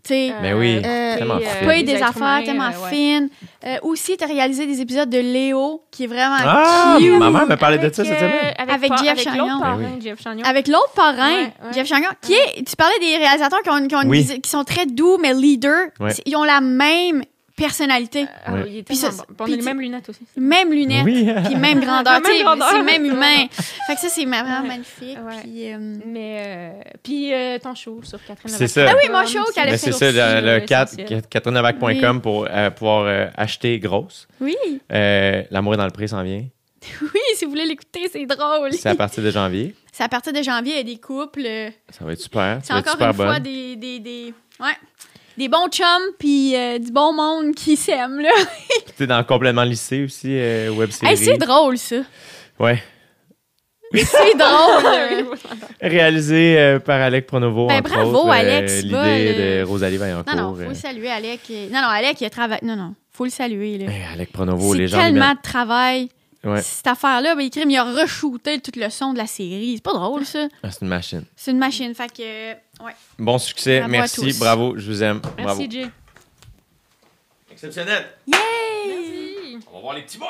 sais, 0.09 0.31
Euh, 0.31 0.41
Ben 0.41 0.53
oui, 0.55 0.81
euh, 0.83 1.17
tellement 1.17 1.39
fin. 1.39 1.59
couper 1.65 1.83
des 1.83 2.01
affaires 2.01 2.41
tellement 2.43 2.65
euh, 2.65 2.83
ouais. 2.83 2.89
fines. 2.89 3.29
Euh, 3.65 3.77
aussi, 3.83 4.17
tu 4.17 4.23
as 4.23 4.27
réalisé 4.27 4.65
des 4.65 4.81
épisodes 4.81 5.09
de 5.09 5.17
Léo, 5.19 5.81
qui 5.91 6.03
est 6.03 6.07
vraiment 6.07 6.35
Ah, 6.45 6.95
cute. 6.99 7.17
ma 7.17 7.29
mère 7.29 7.47
me 7.47 7.55
parlait 7.55 7.77
de 7.77 7.83
Avec, 7.83 7.95
ça 7.95 8.03
cette 8.03 8.13
euh, 8.13 8.17
semaine. 8.19 8.53
Avec 8.57 8.89
Pa- 8.89 8.97
Jeff 8.97 9.07
avec 9.11 9.23
Chagnon. 9.23 9.45
l'autre 9.47 9.59
parrain, 9.61 9.77
Ben 9.77 9.89
oui. 9.95 10.01
Jeff 10.03 10.21
Chagnon. 10.21 10.43
Avec 10.45 10.67
l'autre 10.67 10.91
parrain, 10.95 11.27
Ouais, 11.29 11.43
ouais. 11.43 11.73
Jeff 11.73 11.87
Chagnon, 11.87 12.09
qui 12.21 12.33
est, 12.33 12.63
tu 12.67 12.75
parlais 12.75 12.99
des 12.99 13.17
réalisateurs 13.17 13.61
qui, 13.61 13.69
ont, 13.69 13.87
qui, 13.87 13.95
ont 13.95 14.01
une 14.01 14.09
Oui. 14.09 14.19
visi- 14.21 14.41
qui 14.41 14.49
sont 14.49 14.63
très 14.63 14.85
doux, 14.85 15.17
mais 15.21 15.33
leaders. 15.33 15.87
Ils 16.25 16.35
ont 16.35 16.43
la 16.43 16.59
même 16.61 17.23
personnalité, 17.55 18.21
Ouais. 18.49 18.63
il 18.67 18.77
est 18.77 18.83
Puis 18.83 18.95
ça- 18.95 19.09
bon. 19.09 19.45
Puis 19.45 19.53
on 19.53 19.53
a 19.53 19.55
les 19.57 19.61
mêmes 19.61 19.79
lunettes 19.81 20.09
aussi. 20.09 20.21
même 20.37 20.71
lunettes, 20.71 21.03
Oui. 21.05 21.27
puis 21.45 21.55
même 21.55 21.79
grandeur. 21.85 22.21
Tu 22.21 22.31
sais. 22.31 22.43
C'est 22.71 22.83
même 22.83 23.05
humain. 23.05 23.47
fait 23.87 23.95
que 23.95 24.01
ça, 24.01 24.09
c'est 24.09 24.25
vraiment 24.25 24.61
Ouais. 24.61 24.67
magnifique. 24.67 25.17
Ouais. 25.25 25.41
Puis, 25.43 25.71
euh, 25.73 25.77
Mais. 26.05 26.43
euh, 26.45 26.89
puis 27.03 27.33
euh, 27.33 27.59
ton 27.59 27.75
show 27.75 27.99
sur 28.03 28.23
Catherine 28.25 28.49
C'est 28.55 28.67
ça. 28.67 28.87
Ah 28.89 28.95
oui, 29.01 29.09
mon 29.11 29.25
show 29.25 29.43
qu'elle 29.53 29.63
a 29.63 29.71
Ben, 29.71 29.71
fait 29.73 29.77
c'est 29.77 29.91
ça, 29.91 30.07
aussi, 30.07 30.17
le, 30.17 30.41
le 30.41 30.49
euh, 30.51 30.59
4, 30.61 30.93
essentiel. 30.99 31.21
catherineavac.com 31.29 32.21
pour 32.21 32.47
euh, 32.49 32.69
pouvoir 32.71 33.03
euh, 33.05 33.27
acheter 33.35 33.79
grosse. 33.79 34.27
oui, 34.39 34.55
Euh, 34.91 35.43
L'amour 35.51 35.75
est 35.75 35.77
dans 35.77 35.85
le 35.85 35.91
prix 35.91 36.07
s'en 36.09 36.23
vient. 36.23 36.43
oui, 37.01 37.19
si 37.35 37.45
vous 37.45 37.51
voulez 37.51 37.65
l'écouter, 37.65 38.09
c'est 38.11 38.25
drôle. 38.25 38.73
C'est 38.73 38.89
à 38.89 38.95
partir 38.95 39.23
de 39.23 39.31
janvier. 39.31 39.73
C'est 39.93 40.03
à 40.03 40.09
partir 40.09 40.33
de 40.33 40.41
janvier, 40.41 40.73
il 40.73 40.77
y 40.77 40.79
a 40.81 40.83
des 40.95 40.99
couples. 40.99 41.45
euh, 41.45 41.69
Ça 41.89 42.03
va 42.03 42.11
être 42.13 42.19
super. 42.19 42.59
C'est 42.61 42.73
Ça 42.73 42.79
encore 42.79 42.93
super 42.93 43.07
une 43.09 43.13
fois 43.15 43.39
des, 43.39 43.75
des, 43.77 43.99
des, 43.99 44.33
ouais, 44.59 44.73
des 45.37 45.47
bons 45.49 45.67
chums 45.69 45.85
puis 46.19 46.55
euh, 46.55 46.79
du 46.79 46.91
bon 46.91 47.13
monde 47.13 47.53
qui 47.55 47.75
s'aime. 47.75 48.19
là. 48.19 48.29
Tu 48.97 49.03
es 49.03 49.07
dans 49.07 49.23
complètement 49.23 49.63
lycée 49.63 50.03
aussi, 50.03 50.27
euh, 50.31 50.69
web 50.69 50.91
série. 50.91 51.11
Hey, 51.13 51.17
c'est 51.17 51.37
drôle, 51.37 51.77
ça. 51.77 51.97
Ouais. 52.59 52.81
C'est 53.95 54.37
drôle. 54.37 55.35
Réalisé 55.81 56.57
euh, 56.57 56.79
par 56.79 56.99
Alec 57.01 57.27
Pronovo. 57.27 57.67
Ben, 57.67 57.77
entre 57.79 57.89
bravo, 57.91 58.17
autres, 58.21 58.29
Alex, 58.31 58.81
L'idée 58.83 58.95
euh. 58.95 59.61
de 59.61 59.67
Rosalie 59.67 59.97
Vaillancourt. 59.97 60.35
Non, 60.35 60.41
non, 60.51 60.55
faut 60.55 60.69
le 60.69 60.73
saluer, 60.75 61.09
Alec. 61.09 61.41
Non, 61.71 61.81
non, 61.81 61.87
Alec, 61.89 62.19
il 62.21 62.25
a 62.25 62.29
travaillé. 62.29 62.61
Non, 62.63 62.75
non, 62.75 62.95
faut 63.11 63.25
le 63.25 63.29
saluer. 63.29 63.77
là. 63.77 63.91
Hey, 63.91 64.01
Alec 64.13 64.31
Pronovo, 64.31 64.73
les 64.73 64.87
gens. 64.87 64.97
tellement 64.99 65.33
de 65.33 65.41
travail. 65.43 66.09
Ouais. 66.43 66.61
Cette 66.61 66.87
affaire-là, 66.87 67.35
ben, 67.35 67.41
il 67.41 67.49
crime, 67.49 67.69
il 67.69 67.77
a 67.77 67.85
re-shooté 67.85 68.59
tout 68.59 68.71
le 68.75 68.89
son 68.89 69.13
de 69.13 69.17
la 69.17 69.27
série. 69.27 69.75
C'est 69.75 69.83
pas 69.83 69.93
drôle, 69.93 70.25
ça. 70.25 70.47
Ah, 70.61 70.71
c'est 70.71 70.81
une 70.81 70.89
machine. 70.89 71.23
C'est 71.35 71.51
une 71.51 71.57
machine. 71.57 71.95
Fait 71.95 72.11
que, 72.11 72.21
euh, 72.21 72.53
ouais. 72.83 72.95
Bon 73.17 73.37
succès. 73.37 73.79
Bravo 73.79 73.91
Merci. 73.91 74.33
Bravo. 74.39 74.77
Je 74.77 74.85
vous 74.85 75.03
aime. 75.03 75.19
Bravo. 75.19 75.59
Merci, 75.61 75.71
Jay. 75.71 75.89
Exceptionnel. 77.51 78.07
Yay! 78.27 78.35
Merci. 78.87 79.67
On 79.71 79.75
va 79.75 79.81
voir 79.81 79.93
les 79.95 80.01
petits 80.01 80.17
boys. 80.17 80.27